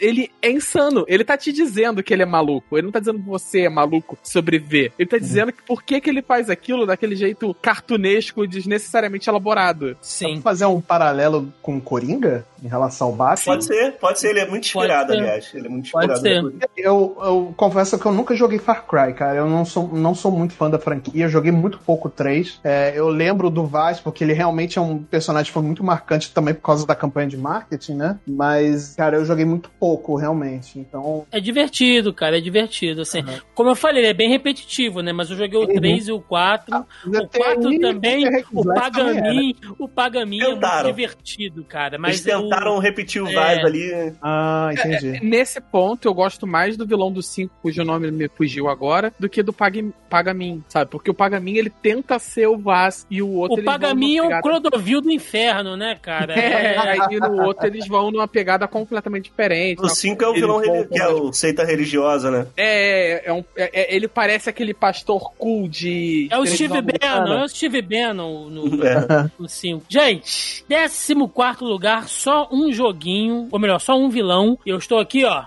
ele 0.00 0.30
é 0.40 0.50
insano. 0.50 1.04
Ele 1.08 1.24
tá 1.24 1.36
te 1.36 1.52
dizendo 1.52 2.02
que 2.02 2.12
ele 2.12 2.22
é 2.22 2.26
maluco. 2.26 2.76
Ele 2.76 2.84
não 2.86 2.92
tá 2.92 2.98
dizendo 3.00 3.18
que 3.18 3.28
você 3.28 3.62
é 3.62 3.68
maluco 3.68 4.18
sobreviver. 4.22 4.92
Ele 4.98 5.08
tá 5.08 5.18
dizendo 5.18 5.52
que 5.52 5.62
por 5.62 5.82
que, 5.82 6.00
que 6.00 6.08
ele 6.10 6.22
faz 6.22 6.48
aquilo 6.50 6.86
daquele 6.86 7.16
jeito 7.16 7.54
cartunesco, 7.60 8.46
desnecessariamente 8.46 9.28
elaborado. 9.28 9.96
Sim. 10.00 10.26
Vamos 10.28 10.42
fazer 10.42 10.66
um 10.66 10.80
paralelo 10.80 11.52
com 11.62 11.76
o 11.76 11.80
Coringa 11.80 12.44
em 12.62 12.68
relação 12.68 13.08
ao 13.08 13.12
Batman? 13.14 13.54
Pode 13.54 13.64
ser, 13.64 13.92
pode 13.98 14.20
ser. 14.20 14.30
Ele 14.30 14.40
é 14.40 14.46
muito 14.48 14.64
inspirado, 14.64 15.08
Pode 15.08 15.20
aliás. 15.20 15.50
Ele 15.54 15.66
é 15.66 15.70
muito 15.70 15.90
Pode 15.90 16.12
inspirado. 16.12 16.50
ser. 16.50 16.68
Eu, 16.76 17.01
eu 17.22 17.54
confesso 17.56 17.98
que 17.98 18.06
eu 18.06 18.12
nunca 18.12 18.34
joguei 18.34 18.58
Far 18.58 18.86
Cry, 18.86 19.12
cara. 19.14 19.36
Eu 19.38 19.48
não 19.48 19.64
sou, 19.64 19.88
não 19.92 20.14
sou 20.14 20.30
muito 20.30 20.54
fã 20.54 20.68
da 20.70 20.78
franquia. 20.78 21.24
Eu 21.24 21.28
joguei 21.28 21.52
muito 21.52 21.78
pouco 21.78 22.08
o 22.08 22.10
3. 22.10 22.60
É, 22.64 22.92
eu 22.94 23.08
lembro 23.08 23.50
do 23.50 23.66
Vaz, 23.66 24.00
porque 24.00 24.22
ele 24.24 24.32
realmente 24.32 24.78
é 24.78 24.82
um 24.82 24.98
personagem 25.02 25.46
que 25.46 25.52
foi 25.52 25.62
muito 25.62 25.82
marcante 25.84 26.32
também 26.32 26.54
por 26.54 26.62
causa 26.62 26.86
da 26.86 26.94
campanha 26.94 27.28
de 27.28 27.36
marketing, 27.36 27.94
né? 27.94 28.18
Mas, 28.26 28.94
cara, 28.96 29.16
eu 29.16 29.24
joguei 29.24 29.44
muito 29.44 29.70
pouco, 29.80 30.16
realmente. 30.16 30.78
Então. 30.78 31.24
É 31.30 31.40
divertido, 31.40 32.12
cara, 32.12 32.38
é 32.38 32.40
divertido. 32.40 33.02
Assim, 33.02 33.22
Como 33.54 33.70
eu 33.70 33.74
falei, 33.76 34.02
ele 34.02 34.10
é 34.10 34.14
bem 34.14 34.28
repetitivo, 34.30 35.00
né? 35.00 35.12
Mas 35.12 35.30
eu 35.30 35.36
joguei 35.36 35.58
o 35.58 35.62
Uhum. 35.62 35.74
3 35.74 36.08
e 36.08 36.12
o 36.12 36.20
4. 36.20 36.84
o 37.06 37.28
4 37.28 37.78
também, 37.80 38.24
o 38.52 38.64
Pagamin, 38.64 39.54
o 39.78 39.88
Pagamin 39.88 40.40
é 40.40 40.48
muito 40.54 40.84
divertido, 40.84 41.64
cara. 41.64 41.98
Mas 41.98 42.24
Eles 42.26 42.38
o- 42.38 42.42
tentaram 42.42 42.78
repetir 42.78 43.22
o 43.22 43.28
é. 43.28 43.32
vibe 43.32 43.66
ali. 43.66 44.12
Ah, 44.22 44.70
entendi. 44.72 45.20
Nesse 45.24 45.60
ponto, 45.60 46.06
eu 46.06 46.14
gosto 46.14 46.46
mais 46.46 46.76
do 46.76 46.86
vilão 46.92 47.10
do 47.10 47.22
5, 47.22 47.52
cujo 47.62 47.82
nome 47.84 48.10
me 48.10 48.28
fugiu 48.28 48.68
agora, 48.68 49.12
do 49.18 49.28
que 49.28 49.42
do 49.42 49.52
Pag 49.52 49.92
Pagamin, 50.10 50.62
sabe? 50.68 50.90
Porque 50.90 51.10
o 51.10 51.14
Pagamin, 51.14 51.56
ele 51.56 51.70
tenta 51.70 52.18
ser 52.18 52.46
o 52.46 52.58
Vaz 52.58 53.06
e 53.10 53.22
o 53.22 53.30
outro... 53.32 53.60
O 53.60 53.64
Pagamin 53.64 54.18
é 54.18 54.22
um 54.22 54.26
pegada- 54.26 54.42
Clodovil 54.42 55.00
do 55.00 55.10
inferno, 55.10 55.76
né, 55.76 55.96
cara? 56.00 56.34
É, 56.52 56.76
aí 56.78 57.18
no 57.18 57.42
outro 57.44 57.66
eles 57.66 57.86
vão 57.88 58.10
numa 58.10 58.28
pegada 58.28 58.66
completamente 58.68 59.24
diferente. 59.24 59.80
O 59.82 59.88
5 59.88 60.22
é 60.22 60.28
o 60.28 60.34
vilão 60.34 60.60
vão 60.62 60.84
que 60.86 60.98
é 61.00 61.08
o 61.08 61.32
seita 61.32 61.64
religiosa, 61.64 62.30
né? 62.30 62.46
É, 62.56 63.28
é, 63.28 63.32
um, 63.32 63.42
é- 63.56 63.70
é- 63.92 63.94
ele 63.96 64.06
parece 64.08 64.50
aquele 64.50 64.74
pastor 64.74 65.32
cool 65.38 65.68
de. 65.68 66.28
É 66.30 66.38
o 66.38 66.44
Steve 66.46 66.80
Bannon, 66.82 67.32
é 67.34 67.44
o 67.44 67.48
Steve 67.48 67.80
Bannon 67.82 68.48
no, 68.50 68.84
É. 68.84 69.30
no 69.38 69.48
5. 69.48 69.84
Gente, 69.88 70.64
14 70.68 71.14
lugar, 71.62 72.08
só 72.08 72.48
um 72.52 72.72
joguinho, 72.72 73.48
ou 73.50 73.58
melhor, 73.58 73.78
só 73.80 73.96
um 73.96 74.08
vilão. 74.10 74.58
E 74.66 74.70
eu 74.70 74.76
estou 74.78 74.98
aqui, 74.98 75.24
ó. 75.24 75.44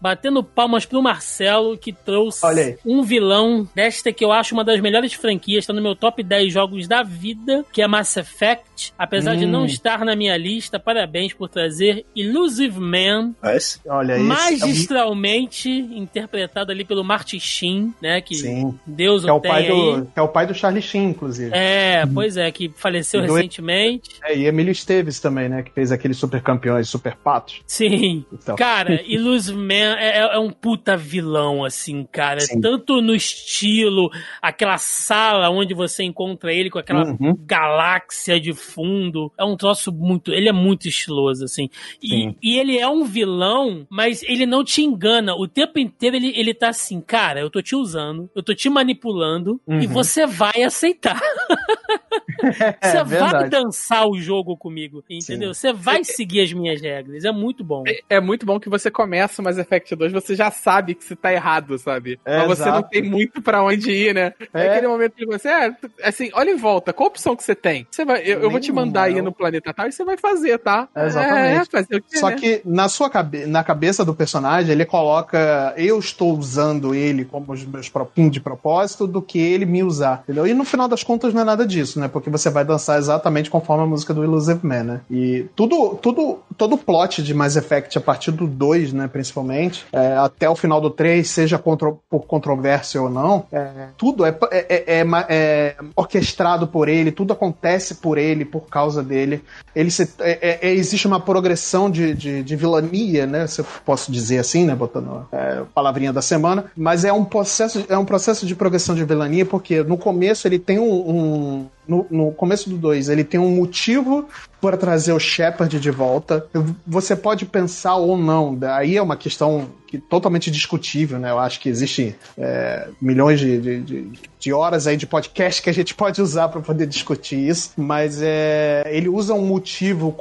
Batendo 0.00 0.42
palmas 0.42 0.84
pro 0.84 1.02
Marcelo, 1.02 1.76
que 1.76 1.92
trouxe 1.92 2.44
Olha 2.44 2.78
um 2.84 3.02
vilão 3.02 3.68
desta 3.74 4.12
que 4.12 4.24
eu 4.24 4.32
acho 4.32 4.54
uma 4.54 4.64
das 4.64 4.80
melhores 4.80 5.12
franquias, 5.12 5.66
tá 5.66 5.72
no 5.72 5.82
meu 5.82 5.94
top 5.96 6.22
10 6.22 6.52
jogos 6.52 6.86
da 6.88 7.02
vida, 7.02 7.64
que 7.72 7.80
é 7.82 7.86
Mass 7.88 8.16
Effect. 8.16 8.92
Apesar 8.98 9.34
de 9.36 9.46
Hum. 9.46 9.50
não 9.50 9.64
estar 9.66 10.04
na 10.04 10.14
minha 10.14 10.36
lista, 10.36 10.78
parabéns 10.78 11.32
por 11.32 11.48
trazer 11.48 12.04
Illusive 12.14 12.78
Man, 12.78 13.34
Mas, 13.42 13.80
Olha 13.86 14.16
isso. 14.16 14.24
magistralmente 14.26 15.68
interpretado 15.70 16.72
ali 16.72 16.84
pelo 16.84 17.02
Marty 17.04 17.38
Sheen, 17.40 17.94
né? 18.00 18.20
Que 18.20 18.34
Sim. 18.34 18.78
Deus 18.86 19.22
Que 19.24 19.30
é, 19.30 19.32
o 19.32 19.36
o 19.36 19.40
pai 19.40 19.62
tem 19.64 19.72
aí. 19.72 20.00
do, 20.00 20.06
que 20.06 20.18
é 20.18 20.22
o 20.22 20.28
pai 20.28 20.46
do 20.46 20.54
Charlie 20.54 20.82
Sheen, 20.82 21.04
inclusive. 21.10 21.50
É, 21.54 22.04
pois 22.12 22.36
é, 22.36 22.50
que 22.50 22.70
faleceu 22.76 23.24
Do- 23.24 23.32
recentemente. 23.34 24.10
É, 24.22 24.36
e 24.36 24.46
Emílio 24.46 24.72
Esteves 24.72 25.20
também, 25.20 25.48
né? 25.48 25.62
Que 25.62 25.72
fez 25.72 25.90
aqueles 25.92 26.16
super 26.18 26.42
campeões, 26.42 26.88
super 26.88 27.14
patos. 27.16 27.62
Sim. 27.66 28.24
Então. 28.32 28.56
Cara, 28.56 29.00
Illusive 29.06 29.56
Man 29.56 29.85
é, 29.94 30.18
é- 30.18 30.34
é 30.36 30.38
um 30.38 30.50
puta 30.50 30.96
vilão, 30.96 31.64
assim, 31.64 32.04
cara. 32.10 32.40
Sim. 32.40 32.60
Tanto 32.60 33.00
no 33.00 33.14
estilo, 33.14 34.10
aquela 34.42 34.78
sala 34.78 35.50
onde 35.50 35.74
você 35.74 36.02
encontra 36.04 36.52
ele 36.52 36.70
com 36.70 36.78
aquela 36.78 37.04
Uhum. 37.04 37.36
galáxia 37.44 38.40
de 38.40 38.52
fundo. 38.52 39.32
É 39.38 39.44
um 39.44 39.56
troço 39.56 39.92
muito. 39.92 40.32
Ele 40.32 40.48
é 40.48 40.52
muito 40.52 40.88
estiloso, 40.88 41.44
assim. 41.44 41.68
E, 42.02 42.34
e 42.42 42.58
ele 42.58 42.78
é 42.78 42.88
um 42.88 43.04
vilão, 43.04 43.86
mas 43.90 44.22
ele 44.22 44.46
não 44.46 44.64
te 44.64 44.82
engana. 44.82 45.34
O 45.34 45.46
tempo 45.46 45.78
inteiro 45.78 46.16
ele, 46.16 46.32
ele 46.36 46.52
tá 46.54 46.68
assim, 46.68 47.00
cara, 47.00 47.40
eu 47.40 47.50
tô 47.50 47.60
te 47.62 47.74
usando, 47.76 48.28
eu 48.34 48.42
tô 48.42 48.54
te 48.54 48.68
manipulando 48.68 49.60
e 49.68 49.72
Uhum. 49.86 49.88
você 49.88 50.26
vai 50.26 50.62
aceitar. 50.62 51.20
Você 52.82 52.96
É, 52.98 53.04
vai 53.04 53.48
dançar 53.48 54.06
o 54.06 54.18
jogo 54.18 54.56
comigo, 54.56 55.02
entendeu? 55.08 55.52
Você 55.54 55.72
vai 55.72 56.04
seguir 56.04 56.40
as 56.42 56.52
minhas 56.52 56.80
regras. 56.80 57.24
É 57.24 57.32
muito 57.32 57.62
bom. 57.64 57.84
É 58.08 58.20
muito 58.20 58.44
bom 58.46 58.58
que 58.60 58.68
você 58.68 58.90
começa 58.90 59.40
o 59.40 59.44
Mass 59.44 59.58
Effect 59.58 59.94
2, 59.94 60.12
você 60.12 60.34
já 60.34 60.50
sabe 60.50 60.94
que 60.94 61.04
você 61.04 61.16
tá 61.16 61.32
errado, 61.32 61.78
sabe? 61.78 62.18
É, 62.24 62.38
Mas 62.38 62.58
você 62.58 62.64
não 62.66 62.78
exato. 62.78 62.88
tem 62.90 63.02
muito 63.02 63.40
pra 63.42 63.62
onde 63.62 63.90
ir, 63.90 64.14
né? 64.14 64.32
É, 64.52 64.66
É. 64.66 64.70
aquele 64.70 64.88
momento 64.88 65.14
que 65.14 65.26
você, 65.26 65.48
é, 65.48 65.74
assim, 66.02 66.30
olha 66.34 66.50
em 66.50 66.56
volta, 66.56 66.92
qual 66.92 67.08
opção 67.08 67.34
que 67.36 67.42
você 67.42 67.54
tem? 67.54 67.86
Você 67.90 68.04
vai, 68.04 68.22
eu, 68.24 68.40
eu 68.42 68.50
vou 68.50 68.60
te 68.60 68.72
mandar 68.72 69.10
ir 69.10 69.22
no 69.22 69.32
planeta 69.32 69.72
tal 69.74 69.86
e 69.88 69.92
você 69.92 70.04
vai 70.04 70.16
fazer, 70.16 70.58
tá? 70.58 70.88
É, 70.94 71.06
exatamente. 71.06 71.60
É, 71.60 71.64
fazer 71.64 71.96
o 71.96 72.02
quê, 72.02 72.18
Só 72.18 72.28
né? 72.30 72.36
que 72.36 72.62
na 72.64 72.88
sua 72.88 73.08
cabe 73.10 73.46
na 73.46 73.62
cabeça 73.64 74.04
do 74.04 74.14
personagem, 74.14 74.72
ele 74.72 74.84
coloca 74.84 75.74
eu 75.76 75.98
estou 75.98 76.36
usando 76.36 76.94
ele 76.94 77.24
como 77.24 77.52
os 77.52 77.64
meus 77.64 77.88
pro- 77.88 78.10
fim 78.14 78.28
de 78.28 78.40
propósito 78.40 79.06
do 79.06 79.20
que 79.22 79.38
ele 79.38 79.64
me 79.66 79.82
usar, 79.82 80.20
entendeu? 80.24 80.46
E 80.46 80.54
no 80.54 80.64
final 80.64 80.88
das 80.88 81.02
contas 81.02 81.32
não 81.32 81.42
é 81.42 81.44
nada 81.44 81.66
disso, 81.66 81.98
né? 82.00 82.08
Porque 82.08 82.25
você 82.30 82.50
vai 82.50 82.64
dançar 82.64 82.98
exatamente 82.98 83.50
conforme 83.50 83.84
a 83.84 83.86
música 83.86 84.12
do 84.14 84.24
Illusive 84.24 84.60
Man, 84.66 84.82
né? 84.84 85.00
E 85.10 85.46
tudo, 85.54 85.96
tudo, 86.00 86.38
todo 86.56 86.74
o 86.74 86.78
plot 86.78 87.22
de 87.22 87.34
Mass 87.34 87.56
Effect 87.56 87.96
a 87.98 88.00
partir 88.00 88.30
do 88.30 88.46
2, 88.46 88.92
né, 88.92 89.08
principalmente, 89.08 89.84
é, 89.92 90.16
até 90.16 90.48
o 90.48 90.56
final 90.56 90.80
do 90.80 90.90
3, 90.90 91.28
seja 91.28 91.58
contro 91.58 92.00
por 92.10 92.26
controvérsia 92.26 93.00
ou 93.02 93.08
não, 93.10 93.44
é, 93.52 93.88
tudo 93.96 94.24
é, 94.24 94.36
é, 94.50 94.66
é- 94.68 95.00
é 95.00 95.06
é 95.28 95.76
orquestrado 95.94 96.66
por 96.66 96.88
ele, 96.88 97.10
tudo 97.10 97.32
acontece 97.32 97.96
por 97.96 98.18
ele, 98.18 98.44
por 98.44 98.62
causa 98.68 99.02
dele. 99.02 99.42
Ele 99.74 99.90
se, 99.90 100.02
é- 100.20 100.38
é- 100.40 100.68
é- 100.68 100.74
existe 100.74 101.06
uma 101.06 101.20
progressão 101.20 101.90
de, 101.90 102.14
de, 102.14 102.42
de 102.42 102.56
vilania, 102.56 103.26
né? 103.26 103.46
Se 103.46 103.60
eu 103.60 103.66
posso 103.84 104.10
dizer 104.10 104.38
assim, 104.38 104.64
né? 104.64 104.74
Botando 104.74 105.26
é, 105.32 105.62
palavrinha 105.74 106.12
da 106.12 106.22
semana. 106.22 106.64
Mas 106.76 107.04
é 107.04 107.12
um 107.12 107.24
processo, 107.24 107.84
é 107.88 107.96
um 107.98 108.04
processo 108.04 108.46
de 108.46 108.54
progressão 108.54 108.94
de 108.94 109.04
vilania, 109.04 109.44
porque 109.44 109.82
no 109.82 109.96
começo 109.96 110.46
ele 110.46 110.58
tem 110.58 110.78
um. 110.78 110.92
um- 111.10 111.66
no, 111.86 112.06
no 112.10 112.32
começo 112.32 112.68
do 112.68 112.76
2, 112.76 113.08
ele 113.08 113.24
tem 113.24 113.38
um 113.38 113.50
motivo 113.50 114.28
para 114.66 114.76
trazer 114.76 115.12
o 115.12 115.18
Shepard 115.20 115.78
de 115.78 115.90
volta. 115.92 116.44
Você 116.84 117.14
pode 117.14 117.46
pensar 117.46 117.94
ou 117.96 118.16
não, 118.18 118.52
daí 118.54 118.96
é 118.96 119.02
uma 119.02 119.16
questão 119.16 119.68
que 119.86 119.98
totalmente 119.98 120.50
discutível, 120.50 121.16
né? 121.16 121.30
Eu 121.30 121.38
acho 121.38 121.60
que 121.60 121.68
existe 121.68 122.16
é, 122.36 122.88
milhões 123.00 123.38
de, 123.38 123.60
de, 123.60 123.80
de- 123.80 124.10
de 124.40 124.52
horas 124.52 124.86
aí 124.86 124.96
de 124.96 125.06
podcast 125.08 125.60
que 125.60 125.68
a 125.70 125.72
gente 125.72 125.92
pode 125.94 126.20
usar 126.22 126.48
para 126.48 126.60
poder 126.60 126.86
discutir 126.86 127.36
isso, 127.48 127.70
mas 127.76 128.20
é, 128.22 128.84
ele 128.86 129.08
usa 129.08 129.32
um 129.34 129.44
motivo 129.44 130.14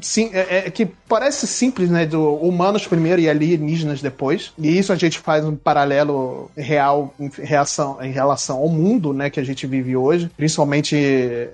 sim, 0.00 0.30
é- 0.32 0.66
é 0.66 0.70
que 0.70 0.86
parece 1.08 1.46
simples, 1.46 1.90
né? 1.90 2.06
Do 2.06 2.34
humanos 2.36 2.86
primeiro 2.86 3.20
e 3.20 3.28
alienígenas 3.28 4.00
depois. 4.00 4.52
E 4.58 4.78
isso 4.78 4.92
a 4.92 4.96
gente 4.96 5.18
faz 5.18 5.44
um 5.44 5.54
paralelo 5.56 6.50
real 6.56 7.12
em 7.20 7.28
reação, 7.40 7.98
em 8.02 8.10
relação 8.12 8.58
ao 8.58 8.68
mundo, 8.68 9.12
né? 9.12 9.30
Que 9.30 9.40
a 9.40 9.44
gente 9.44 9.66
vive 9.66 9.96
hoje, 9.96 10.30
principalmente 10.36 10.96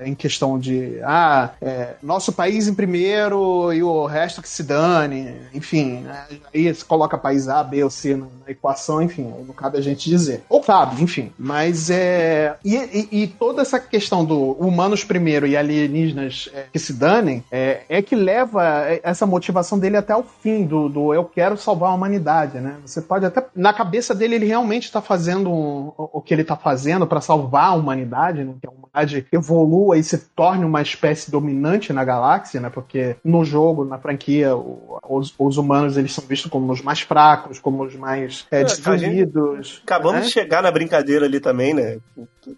em 0.04 0.14
questão 0.14 0.58
de 0.58 0.98
ah, 1.02 1.50
é, 1.62 1.94
nosso 2.18 2.32
país 2.32 2.66
em 2.66 2.74
primeiro 2.74 3.72
e 3.72 3.80
o 3.80 4.04
resto 4.04 4.42
que 4.42 4.48
se 4.48 4.64
dane, 4.64 5.32
enfim, 5.54 6.00
né? 6.00 6.26
aí 6.52 6.74
você 6.74 6.84
coloca 6.84 7.16
país 7.16 7.48
A, 7.48 7.62
B 7.62 7.84
ou 7.84 7.90
C 7.90 8.16
na, 8.16 8.26
equação, 8.48 9.00
enfim, 9.02 9.30
não 9.46 9.54
cabe 9.54 9.76
a 9.78 9.80
gente 9.80 10.08
dizer. 10.08 10.42
Ou 10.48 10.62
cabe, 10.62 11.02
enfim. 11.02 11.30
Mas 11.38 11.90
é. 11.90 12.56
E, 12.64 12.74
e- 12.76 13.08
e 13.22 13.26
toda 13.26 13.60
essa 13.60 13.78
questão 13.78 14.24
do 14.24 14.52
humanos 14.52 15.04
primeiro 15.04 15.46
e 15.46 15.54
alienígenas 15.54 16.48
é, 16.54 16.64
que 16.72 16.78
se 16.78 16.94
danem 16.94 17.44
é, 17.52 17.82
é 17.90 18.00
que 18.00 18.16
leva 18.16 18.64
essa 19.02 19.26
motivação 19.26 19.78
dele 19.78 19.98
até 19.98 20.16
o 20.16 20.22
fim 20.22 20.64
do, 20.64 20.88
do 20.88 21.12
eu 21.14 21.24
quero 21.26 21.58
salvar 21.58 21.90
a 21.90 21.94
humanidade, 21.94 22.58
né? 22.58 22.76
Você 22.86 23.02
pode 23.02 23.26
até. 23.26 23.44
Na 23.54 23.72
cabeça 23.74 24.14
dele, 24.14 24.36
ele 24.36 24.46
realmente 24.46 24.84
está 24.84 25.02
fazendo 25.02 25.50
um- 25.52 25.92
o 25.98 26.20
que 26.22 26.32
ele 26.34 26.42
está 26.42 26.56
fazendo 26.56 27.06
para 27.06 27.20
salvar 27.20 27.66
a 27.66 27.74
humanidade, 27.74 28.42
né? 28.42 28.54
Que 28.60 28.66
a 28.66 28.70
humanidade 28.70 29.26
evolua 29.30 29.98
e 29.98 30.02
se 30.02 30.16
torne 30.34 30.64
uma 30.64 30.80
espécie 30.80 31.30
dominante 31.30 31.92
na 31.98 32.04
galáxia, 32.04 32.60
né? 32.60 32.70
Porque 32.70 33.16
no 33.24 33.44
jogo, 33.44 33.84
na 33.84 33.98
franquia, 33.98 34.54
os, 34.56 35.34
os 35.36 35.56
humanos 35.56 35.96
eles 35.96 36.14
são 36.14 36.24
vistos 36.24 36.50
como 36.50 36.72
os 36.72 36.80
mais 36.80 37.00
fracos, 37.00 37.58
como 37.58 37.82
os 37.82 37.94
mais 37.96 38.46
é, 38.50 38.60
É, 38.60 38.64
desenvolvidos. 38.64 39.82
Acabamos 39.84 40.20
né? 40.20 40.26
de 40.26 40.30
chegar 40.30 40.62
na 40.62 40.70
brincadeira 40.70 41.26
ali 41.26 41.40
também, 41.40 41.74
né? 41.74 41.98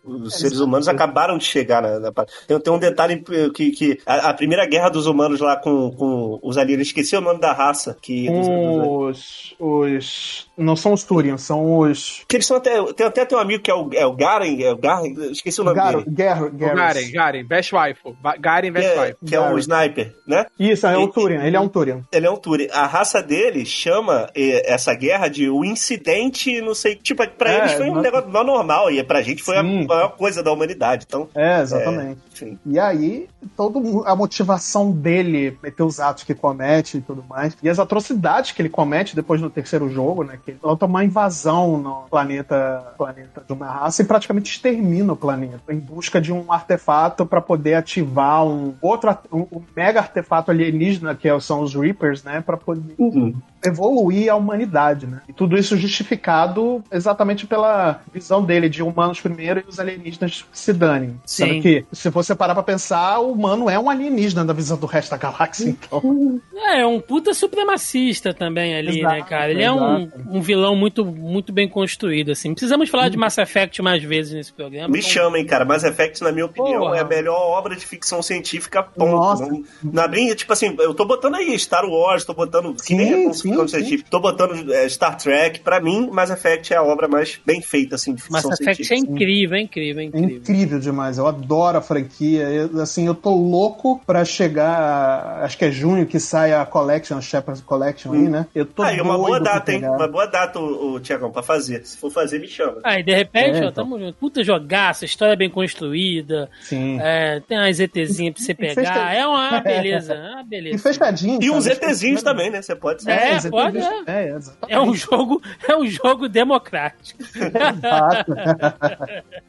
Os 0.05 0.38
seres 0.38 0.61
humanos 0.61 0.88
acabaram 0.88 1.38
de 1.38 1.45
chegar 1.45 1.82
na, 1.82 1.99
na 1.99 2.12
tem, 2.47 2.61
tem 2.61 2.72
um 2.72 2.78
detalhe 2.78 3.22
que, 3.55 3.70
que 3.70 3.99
a, 4.07 4.30
a, 4.30 4.34
primeira 4.34 4.66
guerra 4.66 4.88
dos 4.88 5.07
humanos 5.07 5.41
lá 5.41 5.57
com, 5.57 5.91
com 5.93 6.38
os 6.43 6.57
alienígenas, 6.57 6.88
esqueci 6.88 7.16
o 7.16 7.20
nome 7.20 7.41
da 7.41 7.53
raça. 7.53 7.97
Que, 8.01 8.28
os, 8.30 9.55
os. 9.59 10.51
Não 10.57 10.76
são 10.76 10.93
os 10.93 11.05
Turians, 11.05 11.43
são 11.43 11.78
os. 11.78 12.24
Que 12.28 12.36
eles 12.36 12.47
são 12.47 12.57
até. 12.57 12.82
Tem 12.93 13.07
até 13.07 13.24
tem 13.24 13.36
um 13.36 13.41
amigo 13.41 13.62
que 13.62 13.70
é 13.70 13.74
o, 13.74 13.91
é 13.93 14.07
o 14.07 14.14
Garen, 14.14 14.61
é 14.61 14.72
o 14.72 14.76
Garen, 14.76 15.12
esqueci 15.30 15.61
o 15.61 15.64
nome 15.64 15.76
Gar, 15.76 15.93
dele. 15.93 16.05
Gar, 16.09 16.51
Gar, 16.51 16.74
Garen, 16.74 17.11
Garen, 17.12 17.45
Best 17.45 17.72
Rifle. 17.74 18.16
Garen 18.38 18.72
Best 18.72 18.88
é, 18.88 19.14
Que 19.26 19.34
é 19.34 19.41
o 19.41 19.59
sniper, 19.59 20.14
né? 20.26 20.47
Isso, 20.59 20.86
é 20.86 20.97
o 20.97 21.09
Turian, 21.09 21.45
ele 21.45 21.57
é 21.57 21.61
um 21.61 21.68
Turian. 21.68 22.03
Ele 22.12 22.26
é 22.26 22.30
um 22.30 22.36
Turian. 22.36 22.68
A 22.72 22.86
raça 22.86 23.22
dele 23.22 23.64
chama 23.64 24.28
essa 24.34 24.95
guerra 24.95 25.28
de 25.28 25.49
o 25.49 25.64
incidente, 25.64 26.61
não 26.61 26.74
sei, 26.74 26.97
tipo, 26.97 27.26
pra 27.30 27.53
é, 27.53 27.59
eles 27.59 27.72
foi 27.72 27.88
um 27.88 28.01
negócio 28.01 28.28
normal, 28.30 28.91
e 28.91 29.03
pra 29.03 29.22
gente 29.22 29.43
foi 29.43 29.57
a 29.57 29.62
maior 29.87 30.11
coisa 30.16 30.43
da 30.43 30.53
humanidade. 30.53 31.05
Então, 31.07 31.28
é, 31.35 31.61
exatamente. 31.61 32.20
É, 32.45 32.57
e 32.66 32.78
aí, 32.78 33.28
toda 33.57 33.78
a 34.09 34.14
motivação 34.16 34.91
dele 34.91 35.59
meter 35.62 35.82
os 35.82 36.01
atos 36.01 36.24
que 36.24 36.34
comete 36.34 36.99
e 36.99 37.01
tudo 37.01 37.24
mais, 37.28 37.57
e 37.62 37.68
as 37.68 37.78
atrocidades 37.78 38.53
que 38.53 38.62
ele 38.62 38.68
comete 38.68 39.14
depois 39.14 39.41
no 39.41 39.51
terceiro 39.51 39.88
jogo, 39.88 40.24
né? 40.24 40.38
Que 40.45 40.53
ele 40.53 40.59
toma 40.61 40.86
uma 40.86 41.05
invasão 41.05 41.78
no 41.78 42.03
planeta, 42.11 42.95
planeta 42.97 43.43
de 43.47 43.53
uma 43.53 43.66
raça 43.66 44.03
e 44.03 44.05
praticamente 44.05 44.51
extermina 44.51 45.12
o 45.12 45.16
planeta 45.16 45.72
em 45.72 45.78
busca 45.78 46.20
de 46.20 46.32
um 46.32 46.53
artefato 46.53 47.24
para 47.26 47.41
poder 47.41 47.74
ativar 47.74 48.47
um 48.47 48.74
outro 48.80 49.11
um, 49.32 49.41
um, 49.53 49.62
mega 49.76 50.01
artefato 50.01 50.51
alienígena 50.51 51.14
que 51.14 51.28
são 51.41 51.61
os 51.62 51.74
Reapers, 51.74 52.22
né? 52.22 52.41
Para 52.41 52.57
poder 52.57 52.95
uhum 52.99 53.34
evoluir 53.64 54.30
a 54.30 54.36
humanidade, 54.36 55.07
né? 55.07 55.20
E 55.28 55.32
tudo 55.32 55.57
isso 55.57 55.76
justificado 55.76 56.82
exatamente 56.91 57.47
pela 57.47 58.01
visão 58.12 58.43
dele 58.43 58.68
de 58.68 58.82
humanos 58.82 59.20
primeiro 59.20 59.61
e 59.61 59.68
os 59.68 59.78
alienígenas 59.78 60.45
se 60.53 60.72
danem. 60.72 61.20
Sim. 61.24 61.47
Sabe 61.47 61.61
que, 61.61 61.86
se 61.93 62.11
você 62.31 62.35
parar 62.35 62.55
pra 62.55 62.62
pensar, 62.62 63.18
o 63.18 63.33
humano 63.33 63.68
é 63.68 63.78
um 63.78 63.91
alienígena 63.91 64.45
da 64.45 64.53
visão 64.53 64.78
do 64.78 64.87
resto 64.87 65.11
da 65.11 65.16
galáxia, 65.16 65.68
então. 65.68 66.41
É, 66.55 66.81
é 66.81 66.87
um 66.87 67.01
puta 67.01 67.35
supremacista 67.35 68.33
também 68.33 68.76
ali, 68.76 68.93
né, 68.93 68.99
exato, 68.99 69.14
né, 69.14 69.22
cara? 69.28 69.51
Ele 69.51 69.62
é 69.62 69.72
um, 69.72 70.11
um, 70.31 70.41
vilão 70.41 70.76
muito, 70.76 71.05
muito 71.05 71.53
bem 71.53 71.68
construído, 71.68 72.31
assim. 72.31 72.53
Precisamos 72.53 72.89
falar 72.89 73.09
de 73.09 73.16
Mass 73.16 73.39
Effect 73.39 73.83
mais 73.83 74.03
vezes 74.03 74.33
nesse 74.33 74.53
programa. 74.53 74.89
Me 74.89 75.01
como... 75.01 75.12
chamem, 75.12 75.45
cara. 75.45 75.64
Mass 75.64 75.85
Effect, 75.85 76.22
na 76.22 76.33
minha 76.33 76.47
opinião, 76.47 76.81
Porra. 76.81 76.99
é 76.99 77.01
a 77.01 77.05
melhor 77.05 77.59
obra 77.59 77.74
de 77.74 77.85
ficção 77.85 78.22
científica, 78.22 78.83
ponto. 78.83 79.11
Nossa. 79.11 79.47
Não, 79.47 79.64
na 79.83 80.07
minha, 80.07 80.35
tipo 80.35 80.53
assim, 80.53 80.74
eu 80.78 80.95
tô 80.95 81.05
botando 81.05 81.35
aí 81.35 81.59
Star 81.59 81.85
Wars, 81.85 82.24
tô 82.24 82.35
botando... 82.35 82.74
Sim, 82.78 82.87
que 82.87 82.95
nem 82.95 83.28
é 83.28 83.33
sim, 83.33 83.68
sim. 83.68 83.99
Tô 84.11 84.20
botando 84.20 84.72
é, 84.72 84.89
Star 84.89 85.16
Trek. 85.16 85.61
Pra 85.61 85.81
mim, 85.81 86.09
Mass 86.11 86.31
Effect 86.31 86.72
é 86.72 86.76
a 86.76 86.83
obra 86.83 87.09
mais 87.09 87.41
bem 87.45 87.61
feita, 87.61 87.97
assim, 87.97 88.14
de 88.14 88.22
ficção 88.22 88.51
Mass 88.51 88.61
Effect 88.61 88.93
é 88.93 88.97
incrível, 88.97 89.57
é 89.57 89.61
incrível, 89.61 90.03
é 90.03 90.05
incrível. 90.05 90.28
É 90.28 90.33
incrível 90.33 90.78
demais. 90.78 91.18
Eu 91.18 91.26
adoro 91.26 91.78
a 91.78 91.83
franquia. 91.83 92.19
Eu, 92.26 92.80
assim, 92.80 93.06
eu 93.06 93.14
tô 93.14 93.34
louco 93.34 94.00
pra 94.06 94.24
chegar. 94.24 95.42
Acho 95.42 95.56
que 95.56 95.64
é 95.64 95.70
junho 95.70 96.06
que 96.06 96.20
sai 96.20 96.52
a 96.52 96.64
Collection, 96.66 97.16
a 97.16 97.20
Shepard 97.20 97.62
Collection 97.62 98.12
hum. 98.12 98.14
aí, 98.14 98.28
né? 98.28 98.46
Eu 98.54 98.66
tô 98.66 98.82
Ah, 98.82 98.92
e 98.92 99.00
uma 99.00 99.16
boa 99.16 99.40
data, 99.40 99.72
hein? 99.72 99.84
Uma 99.84 100.08
boa 100.08 100.26
data, 100.26 100.58
o, 100.58 100.94
o 100.94 101.00
Tiagão, 101.00 101.30
pra 101.30 101.42
fazer. 101.42 101.84
Se 101.84 101.96
for 101.96 102.10
fazer, 102.10 102.38
me 102.38 102.48
chama. 102.48 102.78
Ah, 102.84 102.98
e 102.98 103.02
de 103.02 103.14
repente, 103.14 103.58
é, 103.58 103.64
ó, 103.64 103.68
então. 103.68 103.72
tamo 103.72 103.98
junto. 103.98 104.16
Puta 104.16 104.42
jogaça, 104.42 105.04
história 105.04 105.36
bem 105.36 105.50
construída. 105.50 106.50
Sim. 106.62 106.98
É, 107.00 107.40
tem 107.40 107.58
umas 107.58 107.80
ETzinhas 107.80 108.34
pra 108.34 108.42
você 108.42 108.54
pegar. 108.54 109.14
É 109.14 109.26
uma 109.26 109.58
beleza. 109.60 110.14
É 110.14 110.34
uma 110.34 110.44
beleza. 110.44 110.76
E 110.76 110.78
fechadinho. 110.78 111.42
E 111.42 111.50
uns 111.50 111.66
ETzinhos 111.66 112.22
também, 112.22 112.50
né? 112.50 112.62
Você 112.62 112.74
pode 112.74 113.02
ser. 113.02 113.10
É, 113.10 113.50
pode. 113.50 113.78
É, 113.78 114.02
é, 114.06 114.38
é 114.68 114.80
um 114.80 114.94
jogo, 114.94 115.42
é 115.66 115.76
um 115.76 115.86
jogo 115.86 116.28
democrático. 116.28 117.22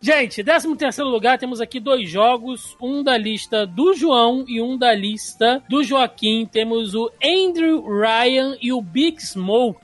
Gente, 0.00 0.44
13 0.44 0.76
terceiro 0.76 1.10
lugar, 1.10 1.38
temos 1.38 1.60
aqui 1.60 1.80
dois 1.80 2.03
jogos, 2.06 2.76
um 2.80 3.02
da 3.02 3.16
lista 3.16 3.66
do 3.66 3.94
João 3.94 4.44
e 4.46 4.60
um 4.60 4.76
da 4.76 4.94
lista 4.94 5.62
do 5.68 5.82
Joaquim. 5.82 6.46
Temos 6.46 6.94
o 6.94 7.10
Andrew 7.22 7.84
Ryan 7.86 8.56
e 8.60 8.72
o 8.72 8.80
Big 8.80 9.22
Smoke. 9.22 9.78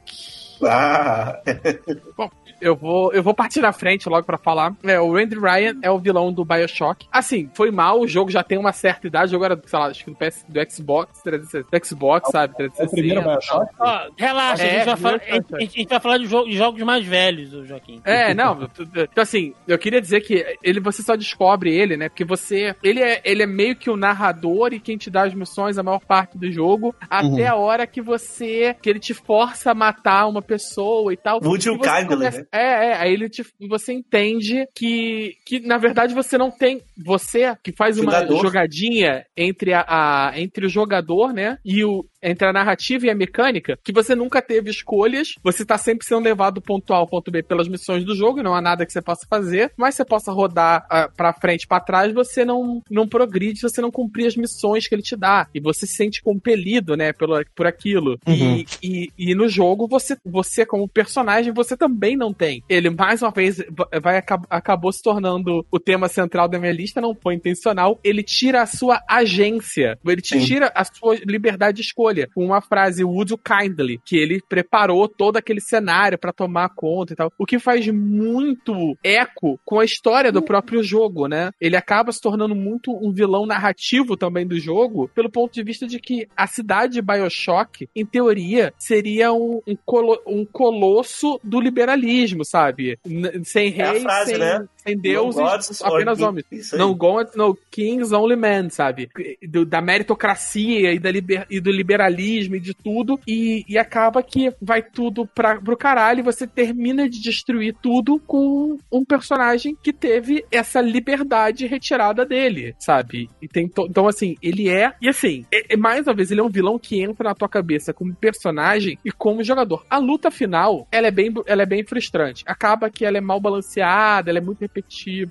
Ah. 0.63 1.41
Bom, 2.17 2.31
eu 2.61 2.77
vou, 2.77 3.13
eu 3.13 3.23
vou 3.23 3.35
partir 3.35 3.61
na 3.61 3.73
frente 3.73 4.09
logo 4.09 4.25
para 4.25 4.39
falar. 4.39 4.75
É, 4.83 5.01
o 5.01 5.13
Randy 5.13 5.39
Ryan 5.39 5.77
é 5.83 5.91
o 5.91 5.99
vilão 5.99 6.33
do 6.33 6.45
Bioshock. 6.45 7.07
Assim, 7.11 7.51
foi 7.55 7.71
mal, 7.71 8.01
o 8.01 8.09
jogo 8.09 8.31
já 8.31 8.43
tem 8.43 8.59
uma 8.59 8.73
certa 8.73 9.07
idade, 9.07 9.29
o 9.29 9.33
jogo 9.33 9.45
era, 9.45 9.61
sei 9.65 9.79
lá, 9.79 9.87
acho 9.87 10.05
que 10.05 10.11
do, 10.11 10.17
PS, 10.17 10.45
do 10.49 10.71
Xbox, 10.71 11.23
360, 11.23 11.79
do 11.79 11.87
Xbox, 11.87 12.29
é 12.29 12.33
sabe? 12.33 12.57
360. 12.57 12.83
É 12.83 12.87
o 12.87 12.91
primeiro 12.91 13.23
Bioshock? 13.23 13.75
Relaxa, 14.17 14.63
é, 14.63 14.67
a, 14.67 14.73
gente 14.75 14.87
vai 14.87 14.97
falar, 14.97 15.15
a, 15.15 15.35
gente, 15.35 15.55
a, 15.55 15.61
gente 15.61 15.89
vai 15.89 16.01
falar 16.01 16.19
de, 16.19 16.27
de 16.27 16.57
jogos 16.57 16.83
mais 16.83 17.05
velhos, 17.05 17.55
o 17.55 17.65
Joaquim. 17.65 18.01
É, 18.05 18.35
não, 18.35 18.69
então 18.95 19.23
assim, 19.23 19.55
eu 19.67 19.79
queria 19.79 20.01
dizer 20.01 20.21
que 20.21 20.45
ele, 20.63 20.81
você 20.81 21.03
só 21.03 21.17
descobre 21.17 21.75
ele, 21.75 21.97
né, 21.97 22.09
porque 22.09 22.25
você, 22.25 22.75
ele 22.83 23.01
é, 23.01 23.21
ele 23.25 23.43
é 23.43 23.47
meio 23.47 23.77
que 23.77 23.91
o 23.91 23.97
narrador 23.97 24.73
e 24.73 24.81
quem 24.81 24.97
te 24.97 25.11
dá 25.11 25.25
as 25.25 25.35
missões 25.35 25.79
a 25.79 25.83
maior 25.83 26.01
parte 26.01 26.37
do 26.37 26.51
jogo, 26.51 26.95
até 27.09 27.51
uhum. 27.51 27.51
a 27.51 27.57
hora 27.57 27.87
que 27.87 28.01
você, 28.01 28.77
que 28.81 28.91
ele 28.91 28.99
te 28.99 29.15
força 29.15 29.71
a 29.71 29.75
matar 29.75 30.27
uma 30.27 30.43
pessoa 30.43 31.13
e 31.13 31.17
tal. 31.17 31.41
Would 31.43 31.67
you 31.67 31.79
kindly, 31.79 32.17
né? 32.17 32.47
É, 32.53 32.89
é, 32.89 32.97
aí 32.97 33.13
ele 33.13 33.29
te, 33.29 33.45
você 33.69 33.93
entende 33.93 34.67
que, 34.75 35.37
que, 35.47 35.61
na 35.61 35.79
verdade, 35.79 36.15
você 36.15 36.37
não 36.37 36.51
tem. 36.51 36.83
Você 37.05 37.55
que 37.63 37.73
faz 37.73 37.99
uma 37.99 38.27
jogadinha 38.27 39.25
entre, 39.37 39.73
a, 39.73 39.85
a, 39.87 40.33
entre 40.41 40.67
o 40.67 40.69
jogador, 40.69 41.33
né? 41.33 41.59
E 41.65 41.85
o, 41.85 42.05
entre 42.23 42.47
a 42.47 42.53
narrativa 42.53 43.07
e 43.07 43.11
a 43.11 43.15
mecânica, 43.15 43.79
que 43.83 43.93
você 43.93 44.15
nunca 44.15 44.43
teve 44.43 44.71
escolhas, 44.71 45.35
você 45.43 45.65
tá 45.65 45.79
sempre 45.79 46.07
sendo 46.07 46.25
levado 46.25 46.55
do 46.55 46.63
ponto 46.63 46.93
A 46.93 46.97
ao 46.97 47.07
ponto 47.07 47.31
B 47.31 47.43
pelas 47.43 47.69
missões 47.69 48.05
do 48.05 48.15
jogo, 48.15 48.43
não 48.43 48.55
há 48.55 48.61
nada 48.61 48.85
que 48.85 48.93
você 48.93 49.01
possa 49.01 49.27
fazer, 49.29 49.73
mas 49.77 49.95
você 49.95 50.05
possa 50.05 50.33
rodar 50.33 50.87
uh, 50.87 51.15
pra 51.17 51.33
frente, 51.33 51.67
para 51.67 51.81
trás, 51.81 52.13
você 52.13 52.45
não, 52.45 52.83
não 52.91 53.09
progride, 53.09 53.61
você 53.61 53.81
não 53.81 53.91
cumprir 53.91 54.27
as 54.27 54.37
missões 54.37 54.87
que 54.87 54.95
ele 54.95 55.03
te 55.03 55.17
dá, 55.17 55.49
e 55.55 55.61
você 55.61 55.87
se 55.87 55.95
sente 55.95 56.23
compelido, 56.23 56.97
né, 56.97 57.13
pelo, 57.13 57.43
por 57.55 57.67
aquilo. 57.67 58.19
Uhum. 58.27 58.35
E, 58.35 58.67
e, 58.83 59.13
e, 59.19 59.35
no 59.35 59.49
jogo, 59.49 59.87
você, 59.87 60.17
você 60.25 60.67
como 60.67 60.89
personagem, 60.89 61.53
você 61.53 61.77
também 61.77 62.17
não 62.17 62.33
tem. 62.33 62.63
Ele, 62.69 62.91
mais 62.91 63.23
uma 63.23 63.31
vez, 63.31 63.63
vai 64.03 64.23
acabou 64.51 64.93
se 64.93 65.03
tornando 65.03 65.65
o 65.71 65.79
tema 65.79 66.09
central 66.09 66.49
da 66.49 66.59
minha 66.59 66.73
lista, 66.73 67.01
não 67.01 67.15
foi 67.15 67.35
intencional, 67.35 67.99
ele 68.05 68.23
tira 68.23 68.63
a 68.63 68.67
sua 68.67 69.03
agência, 69.09 69.99
ele 70.05 70.21
te 70.21 70.39
Sim. 70.39 70.45
tira 70.45 70.73
a 70.75 70.85
sua 70.85 71.17
liberdade 71.25 71.77
de 71.77 71.83
escolha 71.83 72.10
com 72.35 72.45
uma 72.45 72.61
frase 72.61 73.05
Would 73.05 73.33
you 73.33 73.39
kindly, 73.39 74.01
que 74.05 74.17
ele 74.17 74.41
preparou 74.49 75.09
todo 75.09 75.37
aquele 75.37 75.61
cenário 75.61 76.19
para 76.19 76.33
tomar 76.33 76.71
conta 76.71 77.13
e 77.13 77.17
tal. 77.17 77.33
O 77.39 77.47
que 77.47 77.59
faz 77.59 77.87
muito 77.89 78.97
eco 79.03 79.59
com 79.65 79.79
a 79.79 79.85
história 79.85 80.33
do 80.33 80.43
próprio 80.43 80.83
jogo, 80.83 81.27
né? 81.27 81.51
Ele 81.61 81.77
acaba 81.77 82.13
se 82.13 82.21
tornando 82.21 82.55
muito 82.55 82.93
um 82.93 83.13
vilão 83.13 83.47
narrativo 83.47 84.17
também 84.17 84.47
do 84.47 84.59
jogo, 84.59 85.11
pelo 85.15 85.31
ponto 85.31 85.53
de 85.53 85.63
vista 85.63 85.87
de 85.87 85.99
que 85.99 86.27
a 86.37 86.47
cidade 86.47 86.95
de 86.95 87.03
BioShock, 87.03 87.89
em 87.95 88.05
teoria, 88.05 88.73
seria 88.79 89.33
um, 89.33 89.61
um, 89.67 89.77
colo 89.85 90.21
um 90.27 90.45
colosso 90.45 91.41
do 91.43 91.61
liberalismo, 91.61 92.45
sabe? 92.45 92.99
N 93.05 93.45
sem 93.45 93.71
rei, 93.71 93.99
é 93.99 94.01
frase, 94.01 94.31
sem, 94.31 94.39
né? 94.39 94.67
Sem 94.83 94.97
deuses, 94.97 95.83
apenas 95.83 96.21
homens. 96.21 96.47
No 96.73 96.95
gods, 96.95 97.35
no 97.35 97.57
kings, 97.71 98.13
only 98.13 98.37
men, 98.37 98.69
sabe? 98.71 99.09
Do, 99.49 99.65
da 99.65 99.81
meritocracia 99.81 100.93
e, 100.93 100.99
da 100.99 101.11
liber, 101.11 101.47
e 101.51 101.61
do 101.61 101.71
liberalismo 101.71 102.01
liberalismo 102.11 102.57
e 102.57 102.61
de 102.61 102.75
tudo, 102.75 103.21
e, 103.27 103.65
e 103.69 103.79
acaba 103.79 104.23
que 104.23 104.53
vai 104.61 104.83
tudo 104.83 105.27
pra, 105.27 105.61
pro 105.61 105.77
caralho 105.77 106.21
e 106.21 106.23
você 106.23 106.47
termina 106.47 107.09
de 107.09 107.21
destruir 107.21 107.75
tudo 107.81 108.19
com 108.27 108.79
um 108.91 109.05
personagem 109.05 109.77
que 109.83 109.93
teve 109.93 110.45
essa 110.51 110.81
liberdade 110.81 111.67
retirada 111.67 112.25
dele, 112.25 112.75
sabe? 112.79 113.29
E 113.41 113.49
tem 113.49 113.69
to... 113.69 113.87
Então, 113.89 114.09
assim, 114.09 114.37
ele 114.43 114.69
é. 114.69 114.93
E 115.01 115.09
assim, 115.09 115.45
é, 115.53 115.75
é, 115.75 115.77
mais 115.77 116.07
uma 116.07 116.15
vez, 116.15 116.31
ele 116.31 116.41
é 116.41 116.45
um 116.45 116.49
vilão 116.49 116.79
que 116.79 117.01
entra 117.01 117.29
na 117.29 117.35
tua 117.35 117.49
cabeça 117.49 117.93
como 117.93 118.15
personagem 118.15 118.99
e 119.05 119.11
como 119.11 119.45
jogador. 119.45 119.85
A 119.89 119.99
luta 119.99 120.31
final, 120.31 120.87
ela 120.91 121.09
é 121.09 121.11
bem, 121.11 121.33
ela 121.47 121.63
é 121.63 121.67
bem 121.67 121.85
frustrante. 121.85 122.45
Acaba 122.47 122.91
que 122.91 123.05
ela 123.05 123.19
é 123.19 123.21
mal 123.21 123.41
balanceada, 123.41 124.31
ela 124.31 124.39
é 124.39 124.43
muito 124.43 124.65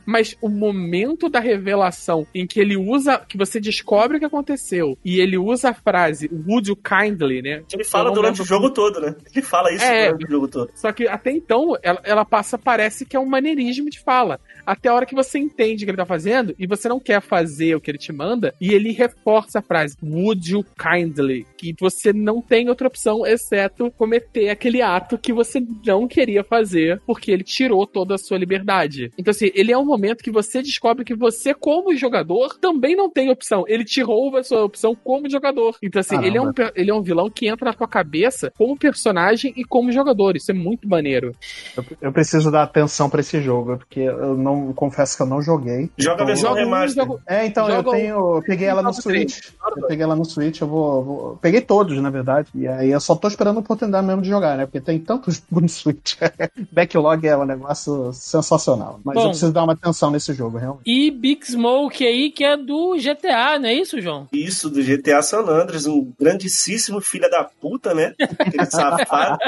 Mas 0.06 0.36
o 0.42 0.50
momento 0.50 1.30
da 1.30 1.40
revelação 1.40 2.28
em 2.34 2.46
que 2.46 2.60
ele 2.60 2.76
usa, 2.78 3.18
que 3.18 3.38
você 3.38 3.60
descobre 3.60 4.18
o 4.18 4.20
que 4.20 4.26
aconteceu 4.26 4.98
e 5.04 5.20
ele 5.20 5.38
usa 5.38 5.70
a 5.70 5.74
frase 5.74 6.30
Would 6.48 6.70
you 6.70 6.76
kindly, 6.76 7.42
né? 7.42 7.64
Ele 7.72 7.84
fala 7.84 8.12
durante 8.12 8.42
o 8.42 8.46
jogo 8.46 8.70
todo, 8.70 9.00
né? 9.00 9.16
Ele 9.34 9.42
fala 9.42 9.72
isso 9.72 9.84
é, 9.84 10.08
durante 10.08 10.26
o 10.26 10.32
jogo 10.32 10.48
todo. 10.48 10.72
Só 10.76 10.92
que 10.92 11.08
até 11.08 11.32
então, 11.32 11.76
ela, 11.82 12.02
ela 12.04 12.26
passa, 12.26 12.58
parece 12.58 13.06
que 13.06 13.16
é 13.16 13.20
um 13.20 13.26
maneirismo 13.26 13.90
de 13.90 14.00
fala. 14.00 14.40
Até 14.66 14.90
a 14.90 14.94
hora 14.94 15.06
que 15.06 15.16
você 15.16 15.40
entende 15.40 15.84
o 15.84 15.86
que 15.86 15.92
ele 15.92 15.98
tá 15.98 16.06
fazendo 16.06 16.56
e 16.58 16.68
você 16.68 16.88
não 16.88 17.00
quer 17.00 17.22
fazer 17.22 17.76
o 17.76 17.82
que 17.82 17.92
ele 17.92 17.98
te 17.98 18.12
manda, 18.12 18.54
e 18.60 18.74
ele 18.74 18.92
reforça 18.92 19.60
a 19.60 19.62
frase, 19.62 19.96
would 20.02 20.52
you 20.52 20.66
kindly? 20.78 21.46
Que 21.58 21.76
você 21.80 22.14
não 22.14 22.42
tem 22.42 22.70
outra 22.70 22.88
opção 22.88 23.26
exceto 23.26 23.92
cometer 23.92 24.50
aquele 24.50 24.82
ato 24.82 25.18
que 25.18 25.34
você 25.34 25.62
não 25.86 26.08
queria 26.08 26.44
fazer, 26.44 27.02
porque 27.06 27.32
ele 27.32 27.44
tirou 27.44 27.86
toda 27.86 28.16
a 28.16 28.18
sua 28.18 28.38
liberdade. 28.38 29.12
Então, 29.18 29.32
assim, 29.32 29.52
ele 29.54 29.72
é 29.72 29.78
um 29.78 29.86
momento 29.86 30.24
que 30.24 30.32
você 30.32 30.62
descobre 30.62 31.06
que 31.06 31.16
você, 31.16 31.54
como 31.54 31.96
jogador, 31.96 32.58
também 32.60 32.96
não 32.96 33.10
tem 33.10 33.30
opção. 33.30 33.66
Ele 33.68 33.84
tirou 33.84 34.36
a 34.38 34.44
sua 34.44 34.64
opção 34.64 34.96
como 34.96 35.30
jogador. 35.30 35.78
Então, 35.82 36.00
assim, 36.00 36.24
ele 36.24 36.38
é, 36.38 36.42
um, 36.42 36.52
ele 36.76 36.92
é 36.92 36.94
um 36.94 37.02
vilão 37.02 37.30
que 37.30 37.48
entra 37.48 37.66
na 37.66 37.74
tua 37.74 37.88
cabeça 37.88 38.52
como 38.58 38.78
personagem 38.78 39.54
e 39.56 39.64
como 39.64 39.92
jogador. 39.92 40.36
Isso 40.36 40.52
é 40.52 40.54
muito 40.54 40.88
maneiro. 40.88 41.36
Eu, 41.76 41.86
eu 42.02 42.12
preciso 42.12 42.52
dar 42.52 42.64
atenção 42.64 43.10
para 43.10 43.22
esse 43.22 43.42
jogo, 43.42 43.78
porque 43.78 44.02
eu 44.02 44.38
não 44.38 44.49
não 44.56 44.74
confesso 44.74 45.16
que 45.16 45.24
eu 45.24 45.28
não 45.28 45.42
joguei. 45.42 45.90
Joga 45.98 46.24
a 46.24 46.26
versão 46.26 46.50
Joga 46.50 46.62
um, 46.62 46.64
remaster. 46.66 47.08
É, 47.28 47.46
então 47.46 47.68
eu 47.70 47.76
Joga 47.78 47.92
tenho. 47.92 48.36
Eu 48.38 48.44
peguei 48.46 48.68
ela 48.68 48.82
no. 48.82 48.94
Switch. 48.94 49.40
Eu 49.78 49.88
peguei 49.88 50.04
ela 50.04 50.16
no 50.16 50.26
Switch, 50.26 50.62
eu 50.62 50.68
vou, 50.68 51.04
vou- 51.04 51.38
Peguei 51.42 51.62
todos, 51.62 51.98
na 52.02 52.10
verdade. 52.10 52.48
E 52.56 52.68
aí 52.68 52.90
eu 52.92 53.00
só 53.00 53.16
tô 53.16 53.28
esperando 53.28 53.58
a 53.58 53.60
oportunidade 53.60 54.06
mesmo 54.06 54.22
de 54.22 54.30
jogar, 54.30 54.58
né? 54.58 54.66
Porque 54.66 54.82
tem 54.82 55.00
tantos 55.00 55.42
no 55.52 55.68
Switch. 55.70 56.16
Backlog 56.72 57.28
é 57.28 57.38
um 57.38 57.46
negócio 57.46 58.12
sensacional. 58.14 59.00
Mas 59.04 59.16
Bom. 59.16 59.22
eu 59.22 59.30
preciso 59.30 59.52
dar 59.54 59.64
uma 59.64 59.74
atenção 59.74 60.12
nesse 60.12 60.34
jogo, 60.34 60.58
realmente. 60.58 60.84
E 60.86 61.12
Big 61.12 61.46
Smoke 61.46 62.06
aí, 62.06 62.32
que 62.32 62.44
é 62.44 62.58
do 62.58 62.96
GTA, 62.96 63.60
não 63.60 63.70
é 63.70 63.74
isso, 63.74 64.02
João? 64.02 64.28
Isso, 64.34 64.70
do 64.70 64.82
GTA 64.84 65.22
San 65.22 65.42
Andreas, 65.42 65.86
um 65.86 66.12
grandíssimo 66.20 67.00
filho 67.02 67.30
da 67.30 67.44
puta, 67.44 67.94
né? 67.94 68.14
Aquele 68.40 68.66
safado. 68.70 69.40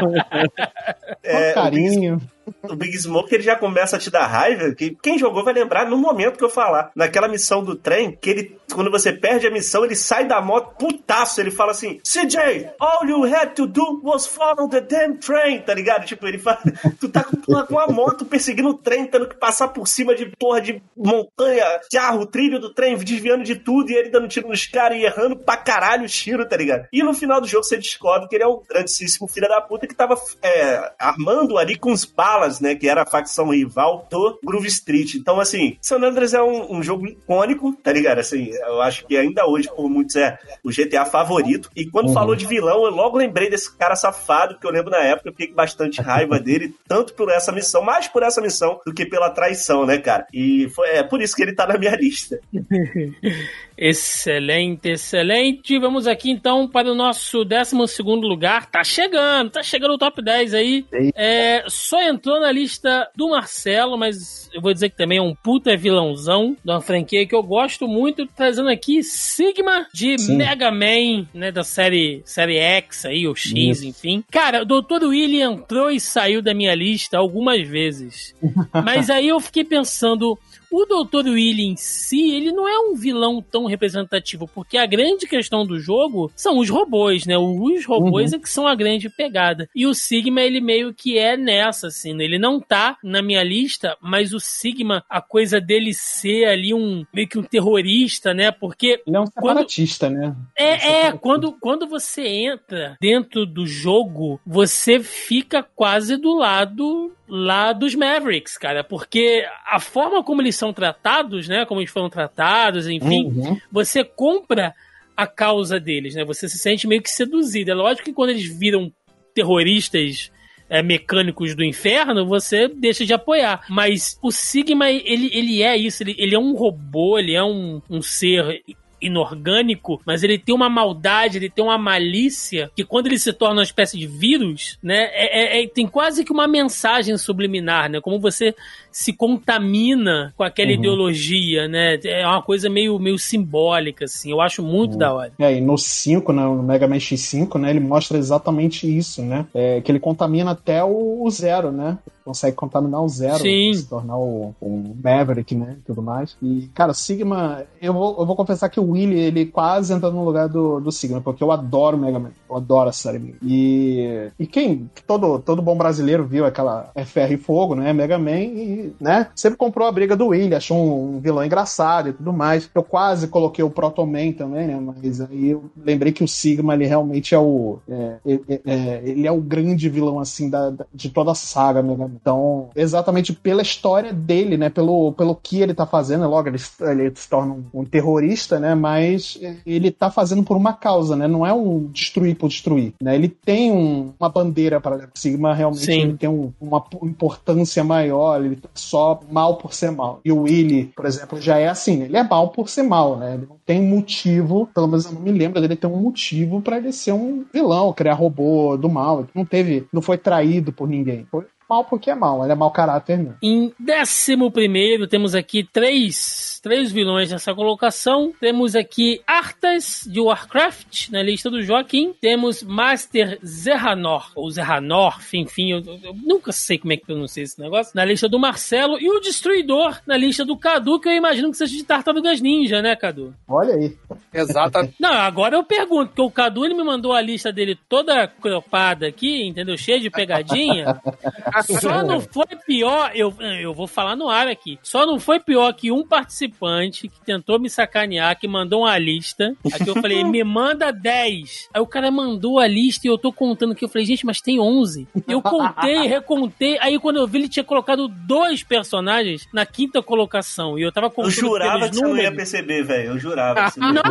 É, 1.24 1.54
Com 1.54 1.60
o 1.60 1.64
Big 1.72 1.82
carinho. 1.82 2.22
O 2.64 2.76
Big 2.76 2.98
Smoke 2.98 3.34
ele 3.34 3.44
já 3.44 3.56
começa 3.56 3.96
a 3.96 4.00
te 4.00 4.10
dar 4.10 4.28
raiva, 4.28 4.74
que 4.74 4.96
quem 5.02 5.18
jogou 5.18 5.44
vai 5.44 5.54
lembrar 5.54 5.90
no 5.90 5.98
momento 5.98 6.38
que 6.38 6.44
eu 6.44 6.50
falar. 6.50 6.92
Naquela 6.96 7.28
missão 7.28 7.64
do 7.64 7.76
trem, 7.76 8.18
que 8.20 8.30
ele, 8.30 8.58
quando 8.74 8.92
você 8.92 9.12
perde 9.12 9.48
a 9.48 9.52
missão, 9.52 9.86
ele 9.86 9.96
sai 9.96 10.26
da 10.26 10.42
moto 10.42 10.76
putaço, 10.78 11.40
ele 11.40 11.52
fala 11.52 11.72
assim, 11.72 12.00
CJ, 12.04 12.70
all 12.80 13.08
you 13.08 13.24
had 13.26 13.54
to 13.54 13.68
do 13.68 14.02
was 14.04 14.26
follow 14.28 14.68
the 14.68 14.82
damn 14.82 15.18
train, 15.18 15.62
tá 15.62 15.74
ligado? 15.74 16.06
Tipo, 16.06 16.28
ele 16.28 16.38
fala, 16.38 16.60
tu 17.00 17.10
tá 17.10 17.24
com, 17.24 17.66
com 17.66 17.80
a 17.80 17.88
moto 17.88 18.26
perseguindo 18.26 18.70
o 18.70 18.78
trem, 18.78 19.06
tendo 19.06 19.28
que 19.28 19.36
passar 19.36 19.70
por 19.70 19.88
cima 19.88 20.16
de 20.16 20.26
porra 20.38 20.62
de 20.62 20.82
montanha, 20.96 21.66
carro, 21.92 22.26
trilho 22.26 22.60
do 22.60 22.74
trem, 22.74 22.98
desviando 22.98 23.44
de 23.44 23.56
tudo, 23.56 23.92
e 23.92 23.96
ele 23.96 24.10
dando 24.10 24.28
tiro 24.28 24.48
nos 24.48 24.66
caras 24.66 24.98
e 24.98 25.04
errando 25.04 25.36
pra 25.36 25.58
caralho 25.58 26.06
os 26.06 26.14
tiros, 26.14 26.48
tá 26.48 26.58
ligado? 26.58 26.88
E 26.92 27.04
no 27.04 27.14
final 27.14 27.42
do 27.42 27.48
jogo 27.48 27.64
você 27.64 27.78
descobre 27.78 28.28
que 28.28 28.36
ele 28.36 28.44
é 28.44 28.48
um 28.48 28.62
grandíssimo 28.68 29.28
filho 29.28 29.48
da 29.48 29.62
puta 29.62 29.88
que 29.88 29.96
tava 29.96 30.16
é, 30.42 30.92
armando 31.00 31.58
ali 31.58 31.78
com 31.78 31.92
os 31.92 32.06
balas, 32.06 32.41
né? 32.60 32.76
Que 32.76 32.88
era 32.88 33.04
a 33.04 33.06
facção 33.06 33.50
rival 33.50 34.08
do 34.10 34.40
Groove 34.44 34.68
Street. 34.68 35.16
Então, 35.16 35.40
assim, 35.40 35.78
San 35.82 35.98
Andreas 35.98 36.34
é 36.34 36.42
um, 36.42 36.78
um 36.78 36.84
jogo 36.84 37.08
icônico, 37.08 37.74
tá 37.84 37.92
ligado? 37.92 38.20
Assim, 38.20 38.50
eu 38.52 38.82
acho 38.82 39.06
que 39.06 39.18
ainda 39.18 39.46
hoje, 39.46 39.70
por 39.74 39.90
muitos, 39.90 40.16
é 40.16 40.38
o 40.64 40.70
GTA 40.70 41.06
favorito. 41.06 41.70
E 41.76 41.86
quando 41.86 42.14
falou 42.14 42.36
de 42.36 42.46
vilão, 42.46 42.84
eu 42.86 42.92
logo 42.92 43.18
lembrei 43.18 43.50
desse 43.50 43.76
cara 43.78 43.96
safado, 43.96 44.58
que 44.60 44.66
eu 44.66 44.72
lembro 44.72 44.92
na 44.92 45.00
época, 45.00 45.30
eu 45.30 45.34
fiquei 45.34 45.48
com 45.48 45.56
bastante 45.56 46.02
raiva 46.02 46.40
dele, 46.40 46.74
tanto 46.88 47.14
por 47.14 47.30
essa 47.30 47.52
missão, 47.52 47.82
mais 47.82 48.08
por 48.08 48.24
essa 48.24 48.42
missão, 48.42 48.80
do 48.86 48.94
que 48.94 49.06
pela 49.06 49.30
traição, 49.30 49.86
né, 49.86 49.98
cara? 49.98 50.26
E 50.34 50.70
foi, 50.70 50.90
é 50.90 51.04
por 51.04 51.22
isso 51.22 51.36
que 51.36 51.44
ele 51.44 51.54
tá 51.54 51.68
na 51.68 51.78
minha 51.78 51.96
lista. 51.96 52.40
Excelente, 53.84 54.90
excelente. 54.90 55.80
Vamos 55.80 56.06
aqui 56.06 56.30
então 56.30 56.68
para 56.68 56.92
o 56.92 56.94
nosso 56.94 57.44
12 57.44 57.76
lugar. 58.04 58.70
Tá 58.70 58.84
chegando, 58.84 59.50
tá 59.50 59.64
chegando 59.64 59.96
o 59.96 59.98
top 59.98 60.22
10 60.22 60.54
aí. 60.54 60.86
É, 61.16 61.64
só 61.68 62.00
entrou 62.22 62.40
na 62.40 62.52
lista 62.52 63.10
do 63.16 63.30
Marcelo, 63.30 63.98
mas 63.98 64.48
eu 64.54 64.62
vou 64.62 64.72
dizer 64.72 64.90
que 64.90 64.96
também 64.96 65.18
é 65.18 65.22
um 65.22 65.34
puta 65.34 65.76
vilãozão 65.76 66.56
de 66.64 66.72
uma 66.72 66.80
franquia 66.80 67.26
que 67.26 67.34
eu 67.34 67.42
gosto 67.42 67.88
muito. 67.88 68.28
Trazendo 68.28 68.70
aqui 68.70 69.02
Sigma 69.02 69.88
de 69.92 70.20
Sim. 70.20 70.38
Mega 70.38 70.70
Man, 70.72 71.26
né? 71.34 71.52
Da 71.52 71.64
série, 71.64 72.22
série 72.24 72.58
X 72.58 73.06
aí, 73.06 73.28
ou 73.28 73.36
X, 73.36 73.54
Isso. 73.56 73.88
enfim. 73.88 74.24
Cara, 74.30 74.62
o 74.62 74.66
Dr. 74.66 75.06
Willy 75.06 75.42
entrou 75.42 75.90
e 75.90 76.00
saiu 76.00 76.44
da 76.44 76.54
minha 76.54 76.76
lista 76.76 77.18
algumas 77.18 77.68
vezes. 77.68 78.36
Mas 78.86 79.10
aí 79.10 79.28
eu 79.28 79.40
fiquei 79.40 79.64
pensando. 79.64 80.38
O 80.72 80.86
Dr. 80.86 81.30
Willy 81.30 81.66
em 81.66 81.76
si, 81.76 82.32
ele 82.32 82.52
não 82.52 82.68
é 82.68 82.80
um 82.80 82.96
vilão 82.96 83.42
tão 83.42 83.66
representativo, 83.66 84.48
porque 84.48 84.78
a 84.78 84.86
grande 84.86 85.28
questão 85.28 85.66
do 85.66 85.80
jogo 85.80 86.32
são 86.36 86.58
os 86.58 86.70
robôs, 86.70 87.26
né? 87.26 87.38
Os 87.38 87.86
robôs 87.86 88.32
é 88.32 88.40
que 88.40 88.50
são 88.50 88.66
a 88.66 88.74
grande 88.74 89.10
pegada. 89.10 89.70
E 89.76 89.86
o 89.86 89.94
Sigma, 89.94 90.42
ele 90.42 90.62
meio 90.62 90.94
que 90.94 91.18
é 91.18 91.36
nessa, 91.36 91.88
assim, 91.88 92.14
né? 92.14 92.24
Ele 92.24 92.40
não 92.40 92.60
tá 92.60 92.98
na 93.04 93.22
minha 93.22 93.44
lista, 93.44 93.98
mas 94.02 94.34
o 94.34 94.40
Sigma, 94.40 95.04
a 95.10 95.22
coisa 95.22 95.60
dele 95.60 95.94
ser 95.94 96.46
ali 96.46 96.74
um, 96.74 97.06
meio 97.14 97.28
que 97.28 97.38
um 97.38 97.44
terrorista, 97.44 98.34
né? 98.34 98.50
Porque 98.52 99.02
Ele 99.06 99.18
é 99.18 99.20
um 99.20 99.28
separatista, 99.28 100.10
né? 100.10 100.36
é, 100.58 101.08
é, 101.08 101.12
quando, 101.12 101.52
quando 101.52 101.86
você 101.88 102.26
entra 102.26 102.98
dentro 103.02 103.46
do 103.46 103.66
jogo, 103.66 104.40
você 104.46 105.02
fica 105.02 105.62
quase 105.64 106.16
do 106.16 106.34
lado 106.34 107.12
lá 107.32 107.72
dos 107.72 107.96
Mavericks, 107.96 108.58
cara, 108.58 108.84
porque 108.84 109.48
a 109.66 109.80
forma 109.80 110.22
como 110.22 110.42
eles 110.42 110.58
são 110.62 110.72
tratados, 110.72 111.48
né, 111.48 111.66
como 111.66 111.82
eles 111.82 111.92
foram 111.92 112.10
tratados, 112.10 112.88
enfim, 112.88 113.26
Uhum. 113.26 113.60
você 113.72 114.04
compra 114.04 114.74
a 115.18 115.28
causa 115.28 115.80
deles, 115.80 116.16
né? 116.16 116.24
Você 116.24 116.48
se 116.48 116.58
sente 116.58 116.88
meio 116.88 117.02
que 117.02 117.10
seduzido. 117.10 117.70
É 117.72 117.74
lógico 117.74 118.06
que 118.06 118.14
quando 118.14 118.30
eles 118.30 118.48
viram 118.58 118.92
terroristas 119.36 120.32
é, 120.70 120.82
mecânicos 120.82 121.54
do 121.54 121.64
inferno, 121.64 122.26
você 122.26 122.68
deixa 122.68 123.06
de 123.06 123.14
apoiar. 123.14 123.66
Mas 123.70 124.18
o 124.22 124.32
Sigma, 124.32 124.90
ele, 124.90 125.30
ele 125.34 125.62
é 125.62 125.76
isso, 125.76 126.02
ele, 126.02 126.16
ele 126.18 126.34
é 126.34 126.40
um 126.40 126.54
robô, 126.56 127.20
ele 127.20 127.34
é 127.36 127.44
um, 127.44 127.82
um 127.90 128.02
ser 128.02 128.64
inorgânico, 129.02 130.02
mas 130.06 130.24
ele 130.24 130.38
tem 130.38 130.54
uma 130.54 130.70
maldade, 130.70 131.38
ele 131.38 131.50
tem 131.50 131.64
uma 131.64 131.78
malícia 131.78 132.70
que 132.76 132.84
quando 132.84 133.08
ele 133.08 133.18
se 133.20 133.34
torna 133.34 133.58
uma 133.58 133.64
espécie 133.64 133.98
de 133.98 134.08
vírus, 134.08 134.78
né, 134.82 135.10
é, 135.14 135.60
é- 135.60 135.64
é- 135.64 135.68
tem 135.68 135.88
quase 135.88 136.24
que 136.24 136.32
uma 136.32 136.48
mensagem 136.48 137.18
subliminar, 137.18 137.90
né, 137.90 138.00
como 138.02 138.20
você 138.20 138.54
se 138.92 139.14
contamina 139.14 140.34
com 140.36 140.44
aquela 140.44 140.70
Uhum. 140.72 140.78
ideologia, 140.78 141.68
né, 141.68 142.00
é 142.04 142.26
uma 142.28 142.42
coisa 142.42 142.70
meio, 142.70 142.98
meio 143.00 143.18
simbólica, 143.18 144.06
assim, 144.06 144.32
eu 144.32 144.42
acho 144.42 144.62
muito 144.62 144.98
da 144.98 145.14
hora. 145.14 145.32
É, 145.40 145.54
e 145.56 145.62
no 145.62 145.78
5, 145.78 146.32
né, 146.34 146.44
no 146.44 146.62
Mega 146.64 146.88
Man 146.88 146.98
X5, 146.98 147.58
né, 147.60 147.70
ele 147.70 147.80
mostra 147.80 148.18
exatamente 148.18 148.86
isso, 148.88 149.22
né? 149.22 149.46
É, 149.54 149.82
que 149.82 149.92
ele 149.92 150.00
contamina 150.00 150.52
até 150.52 150.84
o, 150.84 151.24
o 151.24 151.30
Zero, 151.30 151.72
né? 151.72 151.98
Consegue 152.24 152.56
contaminar 152.56 153.02
o 153.02 153.10
Zero, 153.10 153.40
Sim. 153.40 153.74
se 153.74 153.88
tornar 153.88 154.18
o, 154.18 154.54
o 154.62 154.96
Maverick, 155.04 155.56
né? 155.56 155.78
E 155.80 155.82
tudo 155.82 156.02
mais. 156.02 156.38
E, 156.42 156.70
cara, 156.74 156.94
Sigma, 156.94 157.64
eu 157.82 157.94
vou, 157.94 158.20
eu 158.20 158.26
vou 158.26 158.36
confessar 158.36 158.70
que 158.70 158.80
o 158.80 158.92
Willy, 158.92 159.20
ele 159.20 159.46
quase 159.46 159.94
entra 159.94 160.12
no 160.12 160.24
lugar 160.24 160.48
do, 160.48 160.80
do 160.80 160.92
Sigma, 160.92 161.22
porque 161.22 161.44
eu 161.44 161.52
adoro 161.52 161.98
Mega 161.98 162.20
Man. 162.20 162.32
Eu 162.52 162.58
adoro 162.58 162.90
a 162.90 162.94
série. 162.94 163.36
E, 163.42 164.30
e 164.38 164.46
quem, 164.46 164.90
todo, 165.08 165.40
todo 165.40 165.62
bom 165.62 165.76
brasileiro 165.78 166.26
viu 166.26 166.46
aquela 166.46 166.92
é 166.94 167.06
Ferro 167.06 167.34
e 167.34 167.38
Fogo, 167.38 167.76
né? 167.76 167.94
Mega 167.94 168.18
Man, 168.20 168.40
e, 168.40 168.94
né? 169.00 169.28
Sempre 169.36 169.58
comprou 169.58 169.88
a 169.88 169.92
briga 169.92 170.16
do 170.16 170.28
Willy, 170.28 170.54
achou 170.56 170.78
um, 170.78 171.16
um 171.16 171.20
vilão 171.20 171.44
engraçado 171.46 172.10
e 172.10 172.14
tudo 172.14 172.34
mais. 172.34 172.70
Eu 172.76 172.84
quase 172.84 173.28
coloquei 173.28 173.64
o 173.64 173.70
Proto 173.70 174.06
Man 174.06 174.34
também, 174.34 174.68
né? 174.68 174.80
Mas 174.80 175.22
aí 175.22 175.50
eu 175.52 175.64
lembrei 175.78 176.12
que 176.12 176.24
o 176.24 176.28
Sigma, 176.28 176.74
ele 176.74 176.86
realmente 176.86 177.34
é 177.34 177.40
o. 177.40 177.80
é, 177.90 178.18
é, 178.28 178.62
é, 178.66 179.02
ele 179.06 179.26
é 179.28 179.32
o 179.32 179.40
grande 179.40 179.88
vilão, 179.90 180.20
assim, 180.20 180.50
da, 180.50 180.70
da- 180.72 180.86
de 180.94 181.10
toda 181.10 181.32
a 181.32 181.36
saga 181.36 181.82
Mega 181.82 182.06
Man. 182.08 182.12
Então, 182.22 182.70
exatamente 182.76 183.32
pela 183.34 183.62
história 183.62 184.12
dele, 184.12 184.58
né? 184.58 184.70
Pelo, 184.70 185.14
pelo 185.14 185.36
que 185.36 185.62
ele 185.62 185.74
tá 185.74 185.86
fazendo, 185.86 186.28
logo 186.30 186.50
ele, 186.50 186.58
ele 186.82 187.12
se 187.16 187.30
torna 187.30 187.54
um, 187.54 187.82
um 187.82 187.86
terrorista, 187.86 188.60
né? 188.60 188.76
Mas 188.76 189.40
ele 189.66 189.90
tá 189.92 190.12
fazendo 190.12 190.44
por 190.44 190.58
uma 190.58 190.74
causa, 190.74 191.16
né? 191.16 191.28
Não 191.28 191.46
é 191.46 191.54
um 191.54 191.86
destruir 191.92 192.36
por 192.42 192.50
destruir, 192.50 192.94
né? 193.00 193.14
Ele 193.14 193.28
tem 193.30 193.72
um- 193.72 194.12
uma 194.20 194.28
bandeira 194.28 194.82
para 194.82 195.08
Sigma, 195.14 195.54
realmente 195.54 195.86
Sim. 195.86 196.02
ele 196.02 196.18
tem 196.18 196.28
um- 196.28 196.52
uma 196.60 196.84
importância 197.04 197.84
maior, 197.84 198.44
ele 198.44 198.56
tá 198.56 198.70
só 198.74 199.20
mal 199.32 199.58
por 199.58 199.74
ser 199.74 199.92
mal. 199.92 200.20
E 200.26 200.32
o 200.32 200.42
Willy, 200.42 200.92
por 200.96 201.06
exemplo, 201.06 201.40
já 201.40 201.60
é 201.60 201.68
assim, 201.68 202.02
ele 202.02 202.18
é 202.18 202.24
mal 202.24 202.50
por 202.50 202.68
ser 202.68 202.82
mal, 202.84 203.16
né? 203.18 203.36
Ele 203.36 203.46
não 203.48 203.58
tem 203.64 203.80
motivo, 203.82 204.68
pelo 204.74 204.88
menos 204.88 205.06
eu 205.06 205.12
não 205.12 205.22
me 205.22 205.32
lembro 205.32 205.62
dele 205.62 205.76
ter 205.76 205.86
um 205.88 205.98
motivo 205.98 206.62
para 206.62 206.78
ele 206.78 206.92
ser 206.92 207.12
um 207.12 207.46
vilão, 207.54 207.94
criar 207.94 208.16
robô 208.16 208.76
do 208.76 208.90
mal. 208.90 209.20
Ele 209.20 209.30
não 209.36 209.46
teve, 209.46 209.86
não 209.94 210.02
foi 210.02 210.18
traído 210.18 210.72
por 210.74 210.88
ninguém. 210.88 211.28
Foi 211.30 211.46
mal 211.72 211.86
porque 211.86 212.12
é 212.12 212.16
mal, 212.16 212.44
ele 212.44 212.52
é 212.52 212.56
mau 212.56 212.70
caráter 212.70 213.18
mesmo. 213.18 213.38
Em 213.42 213.72
décimo 213.80 214.52
primeiro, 214.52 215.08
temos 215.08 215.34
aqui 215.34 215.64
três, 215.64 216.60
três 216.62 216.92
vilões 216.92 217.32
nessa 217.32 217.56
colocação. 217.56 218.34
Temos 218.42 218.76
aqui 218.76 219.22
Arthas 219.26 220.06
de 220.06 220.20
Warcraft 220.20 221.10
na 221.12 221.24
lista 221.24 221.50
do 221.50 221.62
Joaquim. 221.62 222.14
Temos 222.20 222.62
Master 222.62 223.40
Zerranor, 223.46 224.30
ou 224.36 224.50
Zerranor, 224.52 225.18
enfim, 225.34 225.72
eu, 225.72 225.80
eu- 225.80 226.00
eu 226.04 226.14
nunca 226.14 226.52
sei 226.52 226.78
como 226.78 226.92
é 226.92 226.98
que 226.98 227.06
pronuncia 227.06 227.44
esse 227.44 227.60
negócio. 227.60 227.94
Na 227.96 228.04
lista 228.04 228.28
do 228.28 228.38
Marcelo. 228.38 229.00
E 229.00 229.10
o 229.10 229.22
Destruidor 229.22 230.02
na 230.06 230.18
lista 230.18 230.44
do 230.44 230.58
Cadu, 230.58 231.00
que 231.00 231.08
eu 231.08 231.14
imagino 231.14 231.52
que 231.52 231.58
seja 231.58 231.74
de 231.78 231.84
Tartarugas 231.86 232.42
Ninja, 232.42 232.82
né, 232.82 232.96
Cadu? 232.98 233.34
Olha 233.48 233.76
aí. 233.76 233.96
Exatamente. 234.34 234.96
Não, 235.00 235.14
agora 235.14 235.56
eu 235.56 235.64
pergunto, 235.64 236.08
porque 236.08 236.22
o 236.22 236.30
Cadu 236.32 236.66
ele 236.66 236.74
me 236.74 236.84
mandou 236.84 237.14
a 237.14 237.22
lista 237.22 237.52
dele 237.52 237.78
toda 237.88 238.28
cropada 238.28 239.08
aqui, 239.08 239.48
entendeu? 239.48 239.78
Cheia 239.78 240.00
de 240.02 240.10
pegadinha. 240.10 241.00
Só 241.64 242.04
não 242.04 242.20
foi 242.22 242.46
pior, 242.66 243.12
eu, 243.14 243.34
eu 243.62 243.74
vou 243.74 243.88
falar 243.88 244.16
no 244.16 244.30
ar 244.30 244.48
aqui. 244.48 244.80
Só 244.84 245.06
não 245.06 245.20
foi 245.20 245.40
pior 245.40 245.74
que 245.74 245.92
um 245.92 246.06
participante 246.06 247.08
que 247.08 247.22
tentou 247.26 247.60
me 247.60 247.70
sacanear, 247.70 248.38
que 248.40 248.48
mandou 248.48 248.82
uma 248.82 248.98
lista. 248.98 249.56
Aqui 249.74 249.90
eu 249.90 249.96
falei, 249.96 250.24
me 250.24 250.44
manda 250.44 250.92
10. 250.92 251.70
Aí 251.74 251.82
o 251.82 251.88
cara 251.88 252.10
mandou 252.12 252.60
a 252.60 252.68
lista 252.68 253.08
e 253.08 253.10
eu 253.10 253.18
tô 253.18 253.32
contando 253.32 253.74
aqui. 253.74 253.84
Eu 253.86 253.90
falei, 253.90 254.06
gente, 254.06 254.26
mas 254.26 254.42
tem 254.42 254.60
11. 254.60 255.08
Eu 255.28 255.42
contei, 255.42 256.08
recontei. 256.08 256.78
Aí 256.80 257.00
quando 257.00 257.18
eu 257.18 257.28
vi, 257.28 257.40
ele 257.40 257.50
tinha 257.50 257.64
colocado 257.64 258.08
dois 258.08 258.64
personagens 258.64 259.48
na 259.54 259.66
quinta 259.66 260.02
colocação. 260.02 260.78
E 260.78 260.82
eu 260.84 260.92
tava 260.92 261.08
Eu 261.08 261.12
contando 261.12 261.32
jurava 261.32 261.80
pelos 261.80 261.90
que 261.90 261.96
você 261.96 262.02
não 262.02 262.10
ia 262.10 262.16
números. 262.16 262.36
perceber, 262.38 262.84
velho. 262.84 263.10
Eu 263.12 263.20
jurava. 263.20 263.66
que 263.66 263.72
você 263.72 263.80
não 263.80 263.88
ia 263.94 264.02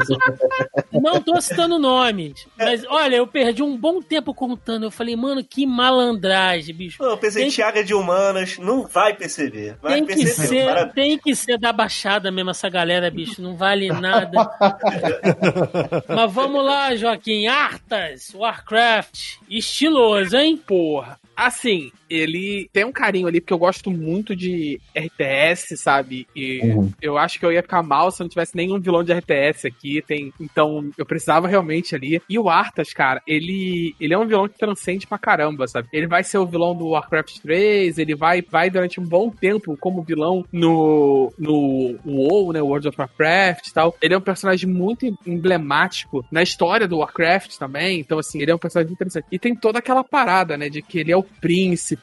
Não, 0.92 1.00
não 1.14 1.20
tô 1.20 1.40
citando 1.40 1.78
nomes. 1.78 2.46
Mas 2.56 2.84
olha, 2.88 3.16
eu 3.16 3.26
perdi 3.26 3.62
um 3.62 3.76
bom 3.76 4.00
tempo 4.00 4.34
contando. 4.34 4.84
Eu 4.84 4.90
falei, 4.90 5.16
mano, 5.16 5.42
que 5.44 5.66
malandragem, 5.66 6.74
bicho. 6.74 7.02
Eu 7.02 7.16
pensei 7.16 7.39
Santiago 7.44 7.82
de 7.84 7.94
humanas, 7.94 8.58
não 8.58 8.86
vai 8.86 9.14
perceber. 9.14 9.76
Vai 9.82 9.94
tem 9.94 10.06
que, 10.06 10.14
perceber. 10.24 10.46
ser, 10.48 10.66
Para- 10.66 10.86
tem 10.86 11.18
que 11.18 11.34
ser 11.34 11.58
da 11.58 11.72
baixada 11.72 12.30
mesmo 12.30 12.50
essa 12.50 12.68
galera, 12.68 13.10
bicho. 13.10 13.40
Não 13.42 13.56
vale 13.56 13.88
nada. 13.88 14.30
Mas 16.08 16.32
vamos 16.32 16.64
lá, 16.64 16.94
Joaquim. 16.94 17.46
Artas, 17.46 18.32
Warcraft. 18.34 19.36
Estiloso, 19.48 20.36
hein? 20.36 20.56
Porra. 20.56 21.18
Assim, 21.36 21.90
ele 22.10 22.68
tem 22.72 22.84
um 22.84 22.92
carinho 22.92 23.26
ali, 23.28 23.40
porque 23.40 23.52
eu 23.52 23.58
gosto 23.58 23.90
muito 23.90 24.34
de 24.34 24.80
RTS, 24.96 25.76
sabe? 25.76 26.26
E 26.34 26.60
Uhum. 26.60 26.90
eu 27.00 27.16
acho 27.16 27.38
que 27.38 27.46
eu 27.46 27.52
ia 27.52 27.62
ficar 27.62 27.82
mal 27.82 28.10
se 28.10 28.20
não 28.20 28.28
tivesse 28.28 28.56
nenhum 28.56 28.78
vilão 28.80 29.02
de 29.04 29.12
RTS 29.12 29.66
aqui. 29.68 30.02
Tem, 30.06 30.32
então, 30.40 30.90
eu 30.98 31.06
precisava 31.06 31.46
realmente 31.48 31.94
ali. 31.94 32.20
E 32.28 32.38
o 32.38 32.48
Arthas, 32.48 32.92
cara, 32.92 33.22
ele, 33.26 33.94
ele 34.00 34.12
é 34.14 34.18
um 34.18 34.26
vilão 34.26 34.48
que 34.48 34.58
transcende 34.58 35.06
pra 35.06 35.18
caramba, 35.18 35.66
sabe? 35.68 35.88
Ele 35.92 36.06
vai 36.06 36.22
ser 36.24 36.38
o 36.38 36.46
vilão 36.46 36.74
do 36.74 36.88
Warcraft 36.88 37.38
3, 37.40 37.98
ele 37.98 38.14
vai, 38.14 38.42
vai 38.42 38.68
durante 38.70 39.00
um 39.00 39.04
bom 39.04 39.30
tempo 39.30 39.76
como 39.78 40.02
vilão 40.02 40.44
no, 40.52 41.32
no 41.38 41.98
WoW, 42.04 42.52
né? 42.52 42.60
World 42.60 42.88
of 42.88 42.98
Warcraft 42.98 43.66
e 43.68 43.72
tal. 43.72 43.96
Ele 44.02 44.14
é 44.14 44.18
um 44.18 44.22
personagem 44.22 44.68
muito 44.68 45.06
emblemático 45.26 46.24
na 46.30 46.42
história 46.42 46.86
do 46.88 46.98
Warcraft 46.98 47.56
também. 47.56 48.00
Então, 48.00 48.18
assim, 48.18 48.40
ele 48.40 48.50
é 48.50 48.54
um 48.54 48.58
personagem 48.58 48.88
muito 48.88 48.98
interessante. 48.98 49.26
E 49.30 49.38
tem 49.38 49.54
toda 49.54 49.78
aquela 49.78 50.02
parada, 50.04 50.56
né? 50.56 50.68
De 50.68 50.82
que 50.82 50.98
ele 50.98 51.12
é 51.12 51.16
o 51.16 51.22
príncipe, 51.22 51.99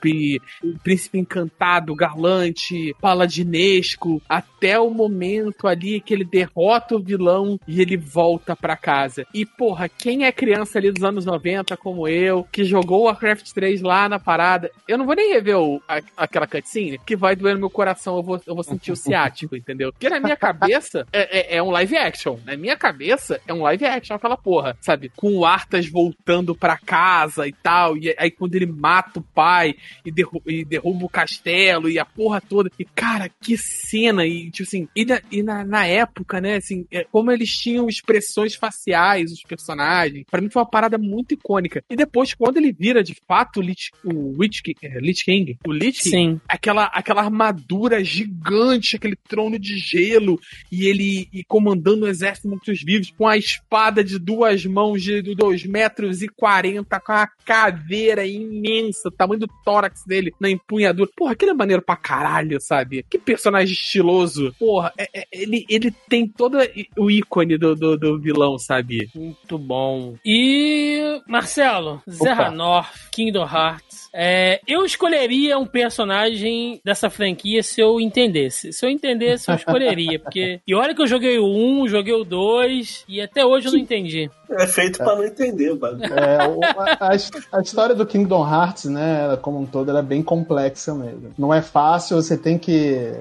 o 0.63 0.77
príncipe 0.79 1.17
encantado, 1.19 1.95
galante, 1.95 2.95
paladinesco, 3.01 4.21
até 4.27 4.79
o 4.79 4.89
momento 4.89 5.67
ali 5.67 5.99
que 6.01 6.13
ele 6.13 6.23
derrota 6.25 6.95
o 6.95 6.99
vilão 7.01 7.59
e 7.67 7.81
ele 7.81 7.97
volta 7.97 8.55
pra 8.55 8.75
casa. 8.75 9.25
E, 9.33 9.45
porra, 9.45 9.87
quem 9.89 10.25
é 10.25 10.31
criança 10.31 10.77
ali 10.77 10.91
dos 10.91 11.03
anos 11.03 11.25
90, 11.25 11.77
como 11.77 12.07
eu, 12.07 12.45
que 12.51 12.63
jogou 12.63 13.03
Warcraft 13.05 13.51
3 13.53 13.81
lá 13.81 14.09
na 14.09 14.19
parada, 14.19 14.71
eu 14.87 14.97
não 14.97 15.05
vou 15.05 15.15
nem 15.15 15.33
rever 15.33 15.57
o, 15.57 15.81
a- 15.87 16.01
aquela 16.15 16.47
cutscene, 16.47 16.99
que 17.05 17.15
vai 17.15 17.35
doer 17.35 17.53
no 17.53 17.59
meu 17.61 17.69
coração, 17.69 18.17
eu 18.17 18.23
vou, 18.23 18.41
eu 18.45 18.55
vou 18.55 18.63
sentir 18.63 18.91
o 18.91 18.95
ciático, 18.95 19.55
entendeu? 19.57 19.91
Porque 19.91 20.09
na 20.09 20.19
minha 20.19 20.35
cabeça 20.35 21.05
é, 21.11 21.53
é- 21.53 21.57
é 21.57 21.63
um 21.63 21.69
live 21.71 21.97
action. 21.97 22.37
Na 22.45 22.55
minha 22.57 22.75
cabeça 22.75 23.39
é 23.47 23.53
um 23.53 23.61
live 23.63 23.85
action 23.85 24.15
aquela 24.15 24.37
porra, 24.37 24.77
sabe? 24.81 25.11
Com 25.15 25.35
o 25.37 25.45
Arthas 25.45 25.87
voltando 25.89 26.55
pra 26.55 26.77
casa 26.77 27.47
e 27.47 27.53
tal, 27.53 27.97
e 27.97 28.13
aí 28.17 28.31
quando 28.31 28.55
ele 28.55 28.65
mata 28.65 29.19
o 29.19 29.23
pai 29.23 29.75
e, 30.05 30.11
derru- 30.11 30.41
e 30.45 30.63
derruba 30.63 31.05
o 31.05 31.09
castelo 31.09 31.89
e 31.89 31.99
a 31.99 32.05
porra 32.05 32.41
toda. 32.41 32.69
E, 32.77 32.85
cara, 32.85 33.29
que 33.41 33.57
cena! 33.57 34.25
E, 34.25 34.49
tipo 34.51 34.67
assim, 34.67 34.87
e, 34.95 35.05
na, 35.05 35.21
e 35.31 35.43
na, 35.43 35.63
na 35.63 35.85
época, 35.85 36.39
né, 36.41 36.55
assim, 36.57 36.85
é, 36.91 37.03
como 37.05 37.31
eles 37.31 37.49
tinham 37.49 37.87
expressões 37.87 38.55
faciais, 38.55 39.31
os 39.31 39.41
personagens, 39.43 40.25
pra 40.29 40.41
mim 40.41 40.49
foi 40.49 40.61
uma 40.61 40.69
parada 40.69 40.97
muito 40.97 41.33
icônica. 41.33 41.83
E 41.89 41.95
depois, 41.95 42.33
quando 42.33 42.57
ele 42.57 42.71
vira 42.71 43.03
de 43.03 43.15
fato 43.27 43.59
o 43.59 43.63
Lich, 43.63 43.91
o 44.03 44.35
é, 44.81 44.99
Lich 44.99 45.23
King, 45.23 45.57
o 45.65 45.71
Lich 45.71 46.01
King, 46.03 46.09
Sim. 46.09 46.41
aquela, 46.47 46.85
aquela 46.85 47.21
armadura 47.21 48.03
gigante, 48.03 48.95
aquele 48.95 49.15
trono 49.15 49.57
de 49.59 49.77
gelo, 49.77 50.39
e 50.71 50.87
ele 50.87 51.27
e 51.33 51.43
comandando 51.43 52.05
o 52.05 52.07
exército 52.07 52.47
mortos 52.47 52.81
vivos 52.83 53.11
com 53.11 53.27
a 53.27 53.37
espada 53.37 54.03
de 54.03 54.19
duas 54.19 54.65
mãos 54.65 55.01
de 55.01 55.21
2 55.21 55.65
metros 55.65 56.21
e 56.21 56.27
40, 56.27 56.99
com 56.99 57.11
a 57.11 57.27
caveira 57.45 58.25
imensa, 58.25 59.11
tamanho 59.11 59.41
do 59.41 59.47
tórax 59.77 60.03
dele 60.05 60.33
na 60.39 60.49
empunhadura. 60.49 61.09
Porra, 61.15 61.33
aquele 61.33 61.51
é 61.51 61.53
maneiro 61.53 61.81
pra 61.81 61.95
caralho, 61.95 62.59
sabe? 62.59 63.05
Que 63.09 63.17
personagem 63.17 63.73
estiloso. 63.73 64.53
Porra, 64.59 64.91
é- 64.97 65.09
é- 65.13 65.27
ele, 65.31 65.65
ele 65.69 65.91
tem 66.09 66.27
todo 66.27 66.57
o 66.97 67.11
ícone 67.11 67.57
do, 67.57 67.75
do, 67.75 67.97
do 67.97 68.19
vilão, 68.19 68.57
sabe? 68.57 69.09
Muito 69.15 69.57
bom. 69.57 70.15
E, 70.25 71.21
Marcelo, 71.27 72.01
Zerranor, 72.09 72.89
Kingdom 73.11 73.43
Hearts. 73.45 74.09
É, 74.13 74.59
eu 74.67 74.83
escolheria 74.83 75.59
um 75.59 75.65
personagem 75.65 76.81
dessa 76.83 77.09
franquia 77.09 77.61
se 77.61 77.79
eu 77.81 77.99
entendesse. 78.01 78.73
Se 78.73 78.85
eu 78.85 78.89
entendesse, 78.89 79.51
eu 79.51 79.55
escolheria. 79.55 80.17
Porque. 80.27 80.59
E 80.65 80.73
olha 80.73 80.95
que 80.95 81.01
eu 81.01 81.07
joguei 81.07 81.37
o 81.37 81.45
1, 81.45 81.87
joguei 81.87 82.13
o 82.13 82.23
2, 82.23 83.05
e 83.07 83.21
até 83.21 83.45
hoje 83.45 83.67
eu 83.67 83.73
não 83.73 83.79
entendi. 83.79 84.29
É 84.49 84.65
feito 84.65 84.97
pra 84.97 85.15
não 85.15 85.23
entender, 85.25 85.73
mano. 85.75 85.99
É, 86.03 86.47
o- 86.47 86.63
a, 86.63 87.09
a 87.11 87.57
a 87.57 87.61
história 87.61 87.93
do 87.93 88.05
Kingdom 88.05 88.47
Hearts, 88.49 88.85
né, 88.85 89.37
como 89.41 89.59
um 89.59 89.65
todo, 89.67 89.89
ela 89.89 89.99
é 89.99 90.03
bem 90.03 90.23
complexa 90.23 90.93
mesmo. 90.93 91.31
Não 91.37 91.53
é 91.53 91.61
fácil, 91.61 92.17
você 92.17 92.37
tem 92.37 92.57
que 92.57 93.11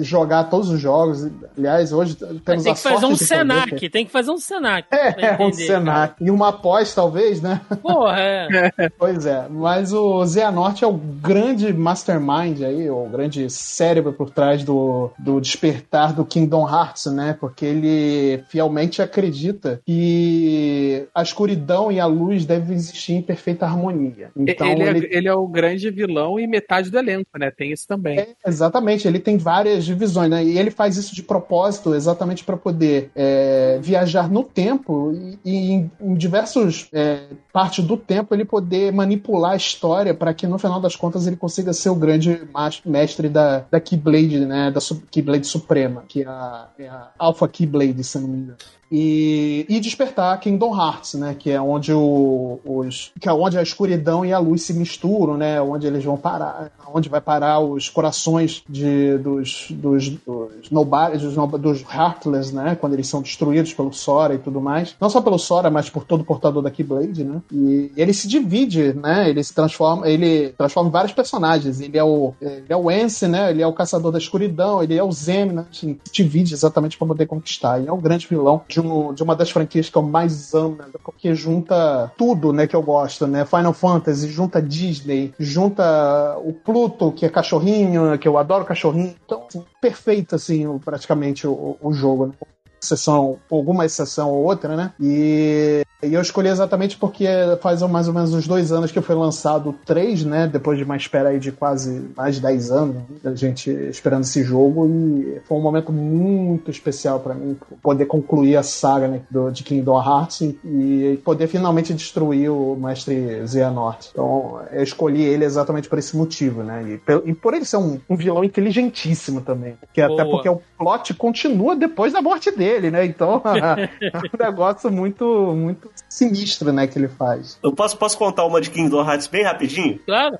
jogar 0.00 0.44
todos 0.44 0.70
os 0.70 0.80
jogos. 0.80 1.28
Aliás, 1.56 1.92
hoje 1.92 2.16
temos 2.16 2.64
Tem 2.64 2.72
a 2.72 2.74
que 2.74 2.80
fazer 2.80 3.00
sorte 3.00 3.04
um 3.06 3.12
de 3.12 3.18
poder 3.18 3.26
Senac, 3.26 3.90
tem 3.90 4.06
que 4.06 4.12
fazer 4.12 4.30
um 4.30 4.38
Senac. 4.38 4.88
É, 4.90 5.12
pra 5.12 5.44
um 5.44 5.48
entender, 5.48 5.66
Senac. 5.66 6.14
E 6.20 6.30
uma 6.30 6.52
pós, 6.52 6.94
talvez, 6.94 7.42
né? 7.42 7.60
cara. 7.68 7.80
Porra, 7.82 8.16
é. 8.18 8.70
Pois 8.98 9.26
é, 9.26 9.46
mas 9.48 9.92
o 9.92 10.26
Xehanort 10.26 10.82
é 10.82 10.86
o 10.86 10.92
grande 10.92 11.72
mastermind 11.72 12.62
aí, 12.62 12.88
o 12.90 13.06
grande 13.06 13.48
cérebro 13.50 14.12
por 14.12 14.30
trás 14.30 14.64
do, 14.64 15.10
do 15.18 15.40
despertar 15.40 16.12
do 16.12 16.24
Kingdom 16.24 16.68
Hearts, 16.68 17.06
né? 17.06 17.36
Porque 17.38 17.64
ele 17.64 18.42
fielmente 18.48 19.02
acredita 19.02 19.80
que 19.86 21.06
a 21.14 21.22
escuridão 21.22 21.90
e 21.90 22.00
a 22.00 22.06
luz 22.06 22.44
devem 22.44 22.76
existir 22.76 23.14
em 23.14 23.22
perfeita 23.22 23.66
harmonia. 23.66 24.30
Então 24.36 24.68
ele, 24.68 24.82
ele, 24.82 25.06
É, 25.06 25.16
ele 25.18 25.28
é 25.28 25.34
o 25.34 25.46
grande 25.46 25.87
vilão 25.90 26.38
e 26.38 26.46
metade 26.46 26.90
do 26.90 26.98
elenco, 26.98 27.30
né? 27.38 27.50
Tem 27.50 27.72
isso 27.72 27.86
também. 27.86 28.18
É, 28.18 28.34
exatamente, 28.46 29.06
ele 29.06 29.18
tem 29.18 29.36
várias 29.36 29.84
divisões, 29.84 30.30
né? 30.30 30.44
E 30.44 30.58
ele 30.58 30.70
faz 30.70 30.96
isso 30.96 31.14
de 31.14 31.22
propósito, 31.22 31.94
exatamente 31.94 32.44
para 32.44 32.56
poder 32.56 33.10
é, 33.14 33.78
viajar 33.80 34.30
no 34.30 34.42
tempo 34.42 35.12
e, 35.12 35.38
e 35.44 35.72
em, 35.72 35.90
em 36.00 36.14
diversos 36.14 36.88
é, 36.92 37.20
partes 37.52 37.84
do 37.84 37.96
tempo 37.96 38.34
ele 38.34 38.44
poder 38.44 38.92
manipular 38.92 39.52
a 39.52 39.56
história 39.56 40.14
para 40.14 40.34
que 40.34 40.46
no 40.46 40.58
final 40.58 40.80
das 40.80 40.96
contas 40.96 41.26
ele 41.26 41.36
consiga 41.36 41.72
ser 41.72 41.90
o 41.90 41.94
grande 41.94 42.40
mestre 42.84 43.28
da, 43.28 43.60
da 43.70 43.80
Keyblade, 43.80 44.40
né? 44.40 44.70
Da 44.70 44.80
Keyblade 45.10 45.46
Suprema, 45.46 46.04
que 46.08 46.22
é 46.22 46.26
a, 46.26 46.68
é 46.78 46.88
a 46.88 47.10
Alpha 47.18 47.48
Keyblade, 47.48 48.02
se 48.04 48.18
não 48.18 48.28
me 48.28 48.38
engano. 48.38 48.58
E, 48.90 49.66
e 49.68 49.80
despertar 49.80 50.38
Kingdom 50.40 50.74
Hearts, 50.74 51.14
né? 51.14 51.36
Que 51.38 51.50
é 51.50 51.60
onde 51.60 51.92
o, 51.92 52.58
os 52.64 53.12
que 53.20 53.28
é 53.28 53.32
onde 53.32 53.58
a 53.58 53.62
escuridão 53.62 54.24
e 54.24 54.32
a 54.32 54.38
luz 54.38 54.62
se 54.62 54.72
misturam, 54.72 55.36
né? 55.36 55.60
Onde 55.60 55.86
eles 55.86 56.04
vão 56.04 56.16
parar, 56.16 56.70
onde 56.92 57.08
vai 57.08 57.20
parar 57.20 57.60
os 57.60 57.88
corações 57.88 58.62
de, 58.68 59.18
dos 59.18 59.68
dos, 59.70 60.08
dos, 60.08 60.70
nobodies, 60.70 61.22
dos, 61.22 61.34
dos 61.60 61.82
Heartless, 61.82 62.54
né? 62.54 62.76
Quando 62.80 62.94
eles 62.94 63.08
são 63.08 63.22
destruídos 63.22 63.74
pelo 63.74 63.92
Sora 63.92 64.34
e 64.34 64.38
tudo 64.38 64.60
mais. 64.60 64.94
Não 65.00 65.10
só 65.10 65.20
pelo 65.20 65.38
Sora, 65.38 65.70
mas 65.70 65.90
por 65.90 66.04
todo 66.04 66.24
portador 66.24 66.62
da 66.62 66.70
Keyblade, 66.70 67.24
né? 67.24 67.40
E 67.52 67.90
ele 67.96 68.12
se 68.12 68.28
divide, 68.28 68.92
né? 68.94 69.28
Ele 69.28 69.42
se 69.42 69.54
transforma, 69.54 70.08
ele 70.08 70.50
transforma 70.50 70.90
vários 70.90 71.12
personagens. 71.12 71.80
Ele 71.80 71.98
é 71.98 72.04
o 72.04 72.32
ele 72.40 72.66
é 72.68 72.76
o 72.76 72.90
Ence, 72.90 73.26
né? 73.28 73.50
Ele 73.50 73.62
é 73.62 73.66
o 73.66 73.72
caçador 73.72 74.12
da 74.12 74.18
escuridão, 74.18 74.82
ele 74.82 74.96
é 74.96 75.02
o 75.02 75.12
Zem, 75.12 75.46
né? 75.46 75.66
Se 75.72 75.98
divide 76.12 76.54
exatamente 76.54 76.96
para 76.96 77.08
poder 77.08 77.26
conquistar. 77.26 77.80
E 77.80 77.86
é 77.86 77.92
o 77.92 77.96
grande 77.96 78.26
vilão 78.26 78.62
de, 78.68 78.77
um, 78.80 79.12
de 79.12 79.22
uma 79.22 79.34
das 79.34 79.50
franquias 79.50 79.88
que 79.88 79.96
eu 79.96 80.02
mais 80.02 80.54
amo, 80.54 80.76
né? 80.76 80.86
porque 81.04 81.34
junta 81.34 82.12
tudo, 82.16 82.52
né, 82.52 82.66
que 82.66 82.76
eu 82.76 82.82
gosto, 82.82 83.26
né? 83.26 83.44
Final 83.44 83.72
Fantasy, 83.72 84.28
junta 84.28 84.60
Disney, 84.60 85.32
junta 85.38 86.36
o 86.38 86.52
Pluto, 86.52 87.12
que 87.12 87.26
é 87.26 87.28
cachorrinho, 87.28 88.18
que 88.18 88.28
eu 88.28 88.38
adoro 88.38 88.64
cachorrinho. 88.64 89.14
Então, 89.24 89.44
assim, 89.48 89.64
perfeito, 89.80 90.34
assim, 90.34 90.78
praticamente 90.78 91.46
o, 91.46 91.76
o 91.80 91.92
jogo, 91.92 92.26
né? 92.26 92.32
Exceção, 92.80 93.38
alguma 93.50 93.84
exceção 93.84 94.30
ou 94.30 94.44
outra, 94.44 94.76
né? 94.76 94.92
E, 95.00 95.82
e 96.02 96.14
eu 96.14 96.20
escolhi 96.20 96.48
exatamente 96.48 96.96
porque 96.96 97.26
faz 97.60 97.82
mais 97.82 98.08
ou 98.08 98.14
menos 98.14 98.32
uns 98.32 98.46
dois 98.46 98.70
anos 98.70 98.92
que 98.92 99.00
foi 99.00 99.14
lançado 99.14 99.70
o 99.70 99.72
3, 99.72 100.24
né? 100.24 100.46
Depois 100.46 100.78
de 100.78 100.84
uma 100.84 100.96
espera 100.96 101.30
aí 101.30 101.38
de 101.38 101.50
quase 101.50 102.10
mais 102.16 102.36
de 102.36 102.42
10 102.42 102.70
anos, 102.70 102.96
a 103.24 103.34
gente 103.34 103.70
esperando 103.70 104.22
esse 104.22 104.42
jogo. 104.44 104.86
E 104.86 105.40
foi 105.44 105.58
um 105.58 105.62
momento 105.62 105.92
muito 105.92 106.70
especial 106.70 107.20
pra 107.20 107.34
mim 107.34 107.56
poder 107.82 108.06
concluir 108.06 108.56
a 108.56 108.62
saga 108.62 109.08
né, 109.08 109.20
do, 109.30 109.50
de 109.50 109.62
Kingdom 109.64 110.00
Hearts 110.00 110.40
e, 110.40 110.58
e 110.64 111.20
poder 111.24 111.48
finalmente 111.48 111.92
destruir 111.92 112.50
o 112.50 112.76
mestre 112.76 113.46
Xehanort. 113.46 114.10
Então 114.12 114.60
eu 114.70 114.82
escolhi 114.82 115.22
ele 115.22 115.44
exatamente 115.44 115.88
por 115.88 115.98
esse 115.98 116.16
motivo, 116.16 116.62
né? 116.62 117.00
E, 117.26 117.30
e 117.30 117.34
por 117.34 117.54
ele 117.54 117.64
ser 117.64 117.78
um, 117.78 117.98
um 118.08 118.16
vilão 118.16 118.44
inteligentíssimo 118.44 119.40
também. 119.40 119.76
Que 119.92 120.00
até 120.00 120.24
porque 120.24 120.48
o 120.48 120.60
plot 120.78 121.14
continua 121.14 121.74
depois 121.74 122.12
da 122.12 122.22
morte 122.22 122.50
dele, 122.50 122.67
né? 122.90 123.04
Então 123.04 123.42
é 123.44 124.18
um 124.18 124.38
negócio 124.38 124.90
muito, 124.90 125.24
muito 125.54 125.90
sinistro, 126.08 126.72
né? 126.72 126.86
Que 126.86 126.98
ele 126.98 127.08
faz. 127.08 127.58
Eu 127.62 127.72
posso, 127.72 127.96
posso 127.96 128.18
contar 128.18 128.44
uma 128.44 128.60
de 128.60 128.70
Kingdom 128.70 129.04
Hearts 129.04 129.26
bem 129.26 129.44
rapidinho? 129.44 129.98
Claro. 130.04 130.38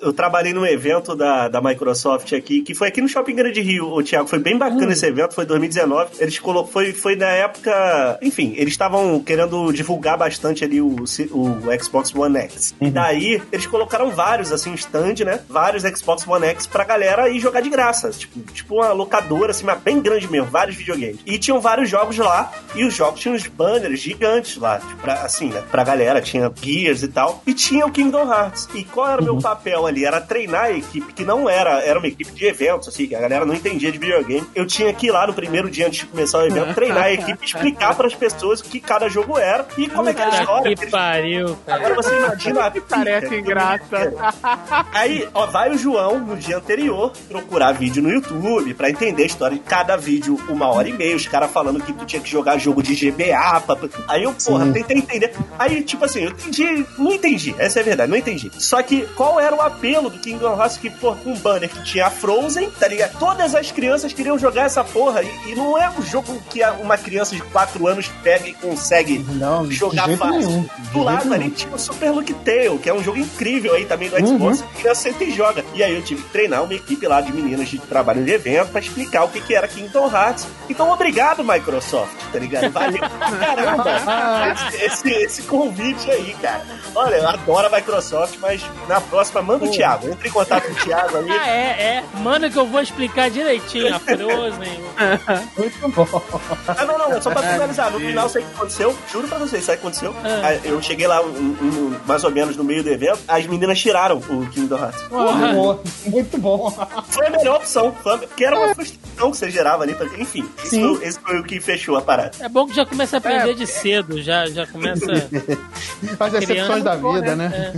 Eu 0.00 0.12
trabalhei 0.12 0.52
num 0.52 0.64
evento 0.64 1.16
da, 1.16 1.48
da 1.48 1.60
Microsoft 1.60 2.32
aqui, 2.32 2.62
que 2.62 2.72
foi 2.72 2.86
aqui 2.86 3.00
no 3.00 3.08
Shopping 3.08 3.34
Grande 3.34 3.60
Rio, 3.60 3.92
o 3.92 4.00
Thiago. 4.00 4.28
Foi 4.28 4.38
bem 4.38 4.56
bacana 4.56 4.92
esse 4.92 5.04
evento, 5.04 5.34
foi 5.34 5.44
2019. 5.44 6.12
Eles 6.20 6.38
colo... 6.38 6.64
foi, 6.64 6.92
foi 6.92 7.16
na 7.16 7.26
época. 7.26 8.16
Enfim, 8.22 8.54
eles 8.56 8.74
estavam 8.74 9.20
querendo 9.20 9.72
divulgar 9.72 10.16
bastante 10.16 10.64
ali 10.64 10.80
o, 10.80 10.94
o 11.32 11.82
Xbox 11.82 12.14
One 12.14 12.38
X. 12.38 12.74
E 12.80 12.90
daí, 12.90 13.42
eles 13.50 13.66
colocaram 13.66 14.10
vários, 14.10 14.52
assim, 14.52 14.72
stand, 14.74 15.24
né? 15.24 15.40
Vários 15.48 15.82
Xbox 15.82 16.26
One 16.28 16.46
X 16.46 16.66
pra 16.66 16.84
galera 16.84 17.28
ir 17.28 17.40
jogar 17.40 17.60
de 17.60 17.68
graça. 17.68 18.10
Tipo, 18.10 18.40
tipo 18.52 18.74
uma 18.76 18.92
locadora, 18.92 19.50
assim, 19.50 19.64
mas 19.64 19.80
bem 19.80 20.00
grande 20.00 20.30
mesmo, 20.30 20.48
vários 20.48 20.76
videogames. 20.76 21.18
E 21.26 21.38
tinham 21.38 21.60
vários 21.60 21.90
jogos 21.90 22.16
lá, 22.18 22.52
e 22.76 22.84
os 22.84 22.94
jogos 22.94 23.20
tinham 23.20 23.34
uns 23.34 23.48
banners 23.48 23.98
gigantes 23.98 24.56
lá, 24.58 24.78
tipo, 24.78 24.96
pra, 24.98 25.14
assim, 25.14 25.48
né? 25.48 25.62
Pra 25.72 25.82
galera, 25.82 26.20
tinha 26.20 26.52
Gears 26.62 27.02
e 27.02 27.08
tal. 27.08 27.42
E 27.44 27.52
tinha 27.52 27.84
o 27.84 27.90
Kingdom 27.90 28.32
Hearts. 28.32 28.68
E 28.74 28.84
qual 28.84 29.10
era 29.10 29.20
o 29.20 29.24
meu 29.24 29.38
papel 29.38 29.72
papel 29.82 29.86
ali 29.86 30.04
era 30.04 30.20
treinar 30.20 30.64
a 30.64 30.72
equipe, 30.72 31.12
que 31.12 31.24
não 31.24 31.48
era, 31.48 31.80
era 31.82 31.98
uma 31.98 32.08
equipe 32.08 32.30
de 32.32 32.46
eventos, 32.46 32.88
assim, 32.88 33.06
que 33.06 33.14
a 33.14 33.20
galera 33.20 33.44
não 33.44 33.54
entendia 33.54 33.90
de 33.90 33.98
videogame. 33.98 34.46
Eu 34.54 34.66
tinha 34.66 34.92
que 34.92 35.06
ir 35.06 35.10
lá 35.10 35.26
no 35.26 35.34
primeiro 35.34 35.70
dia 35.70 35.86
antes 35.86 36.00
de 36.00 36.06
começar 36.06 36.38
o 36.38 36.46
evento, 36.46 36.74
treinar 36.74 37.04
a 37.04 37.12
equipe, 37.12 37.44
explicar 37.44 37.94
para 37.94 38.06
as 38.06 38.14
pessoas 38.14 38.60
o 38.60 38.64
que 38.64 38.80
cada 38.80 39.08
jogo 39.08 39.38
era 39.38 39.66
e 39.76 39.88
como 39.88 40.08
é 40.08 40.14
que 40.14 40.20
era 40.20 40.30
a 40.36 40.40
história. 40.40 40.76
Que 40.76 40.86
pariu, 40.86 41.56
cara. 41.66 41.78
Agora 41.86 41.94
você 41.96 42.16
imagina 42.16 42.66
a 42.66 42.70
pica. 42.72 43.34
ingrata. 43.34 44.12
Aí, 44.92 45.28
ó, 45.34 45.46
vai 45.46 45.70
o 45.70 45.78
João 45.78 46.18
no 46.20 46.36
dia 46.36 46.56
anterior 46.56 47.12
procurar 47.28 47.72
vídeo 47.72 48.02
no 48.02 48.10
YouTube 48.10 48.74
pra 48.74 48.90
entender 48.90 49.22
a 49.22 49.26
história 49.26 49.56
de 49.56 49.62
cada 49.62 49.96
vídeo, 49.96 50.38
uma 50.48 50.66
hora 50.68 50.88
e 50.88 50.92
meia, 50.92 51.16
os 51.16 51.26
caras 51.26 51.50
falando 51.50 51.80
que 51.82 51.92
tu 51.92 52.04
tinha 52.04 52.20
que 52.22 52.30
jogar 52.30 52.58
jogo 52.58 52.82
de 52.82 52.94
GBA. 52.94 53.60
pra- 53.66 53.76
Aí 54.08 54.22
eu, 54.24 54.32
porra, 54.32 54.66
Sim. 54.66 54.72
tentei 54.72 54.96
entender. 54.98 55.32
Aí, 55.58 55.82
tipo 55.82 56.04
assim, 56.04 56.24
eu 56.24 56.30
entendi, 56.30 56.86
não 56.98 57.12
entendi, 57.12 57.54
essa 57.58 57.80
é 57.80 57.82
a 57.82 57.84
verdade, 57.84 58.10
não 58.10 58.16
entendi. 58.18 58.50
Só 58.58 58.82
que 58.82 59.02
qual 59.16 59.40
era 59.40 59.54
o 59.54 59.60
apelo 59.62 60.10
do 60.10 60.18
Kingdom 60.18 60.56
Hearts 60.58 60.76
que, 60.76 60.90
pô, 60.90 61.14
um 61.24 61.34
banner 61.36 61.68
que 61.68 61.82
tinha 61.84 62.06
a 62.06 62.10
Frozen, 62.10 62.70
tá 62.70 62.88
ligado? 62.88 63.18
Todas 63.18 63.54
as 63.54 63.70
crianças 63.72 64.12
queriam 64.12 64.38
jogar 64.38 64.64
essa 64.64 64.82
porra 64.84 65.22
e, 65.22 65.50
e 65.50 65.54
não 65.54 65.76
é 65.78 65.88
um 65.90 66.02
jogo 66.02 66.40
que 66.50 66.62
uma 66.80 66.96
criança 66.98 67.34
de 67.34 67.42
4 67.42 67.86
anos 67.86 68.08
pega 68.22 68.48
e 68.48 68.54
consegue 68.54 69.18
Não, 69.34 69.70
jogar 69.70 70.08
fácil. 70.16 70.38
nenhum. 70.38 70.68
Do 70.92 71.02
lado 71.02 71.24
nenhum. 71.28 71.34
ali 71.34 71.50
tinha 71.50 71.74
o 71.74 71.78
Super 71.78 72.10
Look 72.10 72.32
Tail, 72.44 72.78
que 72.78 72.88
é 72.88 72.94
um 72.94 73.02
jogo 73.02 73.18
incrível 73.18 73.74
aí 73.74 73.84
também 73.84 74.08
do 74.08 74.16
Xbox, 74.16 74.60
Uhum. 74.60 74.66
que 74.66 74.78
a 74.78 74.80
criança 74.82 75.00
senta 75.02 75.24
e 75.24 75.30
joga. 75.32 75.64
E 75.74 75.82
aí 75.82 75.94
eu 75.94 76.02
tive 76.02 76.22
que 76.22 76.28
treinar 76.30 76.62
uma 76.62 76.74
equipe 76.74 77.06
lá 77.06 77.20
de 77.20 77.32
meninas 77.32 77.68
de 77.68 77.78
trabalho 77.78 78.24
de 78.24 78.30
evento 78.32 78.70
pra 78.70 78.80
explicar 78.80 79.24
o 79.24 79.28
que, 79.28 79.40
que 79.40 79.54
era 79.54 79.66
Kingdom 79.68 80.10
Hearts. 80.10 80.46
Então, 80.68 80.90
obrigado, 80.90 81.44
Microsoft, 81.44 82.12
tá 82.32 82.38
ligado? 82.38 82.70
Valeu 82.70 83.00
caramba 83.00 83.84
esse, 84.72 84.84
esse, 84.84 85.10
esse 85.10 85.42
convite 85.42 86.10
aí, 86.10 86.34
cara. 86.40 86.62
Olha, 86.94 87.16
eu 87.16 87.28
adoro 87.28 87.66
a 87.66 87.70
Microsoft, 87.70 88.36
mas 88.40 88.62
na 88.88 89.00
próxima 89.00 89.42
manda 89.52 89.64
o 89.64 89.70
Thiago. 89.70 90.08
Entre 90.08 90.28
em 90.28 90.32
contato 90.32 90.64
com 90.66 90.72
o 90.72 90.74
Thiago 90.76 91.16
ali. 91.18 91.30
Ah, 91.30 91.48
é, 91.50 91.82
é. 91.82 92.04
Manda 92.18 92.48
que 92.50 92.56
eu 92.58 92.66
vou 92.66 92.80
explicar 92.80 93.30
direitinho 93.30 93.94
a 93.94 93.98
Frozen. 93.98 94.80
Muito 95.58 95.88
bom. 95.88 96.22
Ah, 96.68 96.84
não, 96.84 96.98
não, 96.98 97.22
só 97.22 97.30
pra 97.30 97.42
finalizar. 97.42 97.90
No 97.90 97.98
final, 98.00 98.28
sabe 98.28 98.44
o 98.44 98.48
que 98.48 98.54
aconteceu? 98.54 98.96
Juro 99.10 99.28
pra 99.28 99.38
vocês, 99.38 99.64
sabe 99.64 99.78
o 99.78 99.80
que 99.80 99.86
aconteceu? 99.86 100.14
Ah. 100.24 100.40
Ah, 100.44 100.54
Eu 100.66 100.80
cheguei 100.82 101.06
lá, 101.06 101.20
um- 101.22 101.28
um- 101.28 101.96
mais 102.06 102.24
ou 102.24 102.30
menos 102.30 102.56
no 102.56 102.64
meio 102.64 102.82
do 102.82 102.90
evento, 102.90 103.20
as 103.28 103.46
meninas 103.46 103.78
tiraram 103.80 104.18
o 104.18 104.46
Kingdom 104.50 104.76
Hearts. 104.78 105.02
Porra. 105.02 105.52
Bom, 105.52 105.82
Muito 106.06 106.38
bom. 106.38 106.70
Foi 107.08 107.26
a 107.26 107.30
melhor 107.30 107.56
opção, 107.56 107.94
foi- 108.02 108.18
porque 108.18 108.44
era 108.44 108.56
uma 108.58 108.74
frustração 108.74 109.30
que 109.30 109.36
você 109.36 109.50
gerava 109.50 109.82
ali. 109.82 109.94
pra- 109.94 110.06
Enfim, 110.18 110.48
esse 110.64 110.80
foi, 110.80 111.04
esse 111.06 111.20
foi 111.20 111.38
o 111.40 111.44
que 111.44 111.60
fechou 111.60 111.96
a 111.96 112.02
parada. 112.02 112.32
É 112.40 112.48
bom 112.48 112.66
que 112.66 112.74
já 112.74 112.84
começa 112.86 113.16
a 113.16 113.18
aprender 113.18 113.54
de 113.54 113.66
cedo, 113.66 114.20
já, 114.22 114.46
já 114.46 114.66
começa. 114.66 115.04
As 116.18 116.32
decepções 116.32 116.46
Criança, 116.46 116.80
da 116.80 116.96
vida, 116.96 117.36
né? 117.36 117.74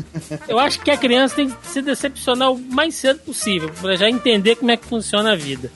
Eu 0.49 0.59
acho 0.59 0.81
que 0.81 0.91
a 0.91 0.97
criança 0.97 1.35
tem 1.37 1.49
que 1.51 1.57
se 1.65 1.83
decepcionar 1.83 2.53
o 2.53 2.59
mais 2.59 2.95
cedo 2.95 3.21
possível, 3.21 3.71
pra 3.81 3.97
já 3.97 4.09
entender 4.09 4.57
como 4.57 4.71
é 4.71 4.77
que 4.77 4.87
funciona 4.87 5.33
a 5.33 5.37
vida. 5.37 5.71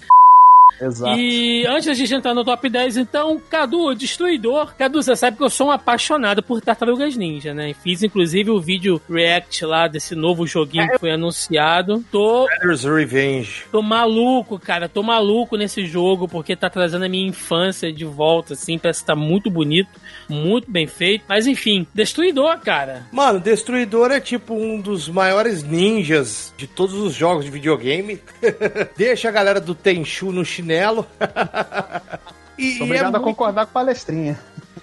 Exato. 0.81 1.19
E 1.19 1.67
antes 1.67 1.87
da 1.87 1.95
gente 1.95 2.15
entrar 2.15 2.35
no 2.35 2.45
top 2.45 2.69
10, 2.69 2.99
então, 2.99 3.41
Cadu, 3.51 3.95
Destruidor. 3.95 4.75
Cadu, 4.77 5.03
você 5.03 5.17
sabe 5.17 5.37
que 5.37 5.43
eu 5.43 5.51
sou 5.51 5.69
um 5.69 5.71
apaixonado 5.71 6.43
por 6.43 6.61
Tartarugas 6.61 7.17
Ninja, 7.17 7.53
né? 7.53 7.75
Fiz 7.75 8.03
inclusive 8.03 8.51
o 8.51 8.61
vídeo 8.61 9.01
react 9.11 9.65
lá 9.65 9.89
desse 9.89 10.15
novo 10.15 10.47
joguinho 10.47 10.89
que 10.89 10.99
foi 10.99 11.11
anunciado. 11.11 12.05
Tô 12.13 12.47
Shredder's 12.49 12.85
Revenge. 12.85 13.65
Tô 13.73 13.83
maluco, 13.83 14.59
cara. 14.59 14.89
Tô 14.89 15.03
maluco 15.03 15.57
nesse 15.57 15.85
jogo 15.85 16.29
porque 16.29 16.55
tá 16.55 16.71
trazendo 16.71 17.05
a 17.05 17.09
minha 17.09 17.27
infância 17.27 17.93
de 17.93 18.05
volta, 18.05 18.53
assim. 18.55 18.79
Parece 18.79 19.01
que 19.01 19.07
tá 19.07 19.17
muito 19.17 19.51
bonito, 19.51 19.91
muito 20.29 20.71
bem 20.71 20.87
feito. 20.87 21.25
Mas 21.29 21.47
enfim, 21.47 21.87
Destruidor, 21.95 22.59
cara. 22.61 23.07
Mano, 23.13 23.41
Destruidor 23.41 24.11
é 24.11 24.21
tipo 24.21 24.55
um 24.55 24.81
dos 24.81 25.09
maiores 25.09 25.63
ninjas 25.63 26.53
de 26.57 26.67
todos 26.67 26.95
os 26.95 27.15
jogos 27.15 27.45
de 27.45 27.51
videogame. 27.51 28.21
Deixa 28.97 29.29
a 29.29 29.33
galera 29.33 29.61
do 29.61 29.75
Tenchu 29.75 30.31
no 30.33 30.45
chinelo. 30.45 31.07
e, 32.59 32.73
Sou 32.77 32.87
e 32.87 32.91
obrigado 32.91 33.05
é 33.05 33.09
a 33.09 33.11
muito- 33.21 33.25
concordar 33.25 33.67
com 33.67 33.71
a 33.71 33.73
palestrinha. 33.85 34.39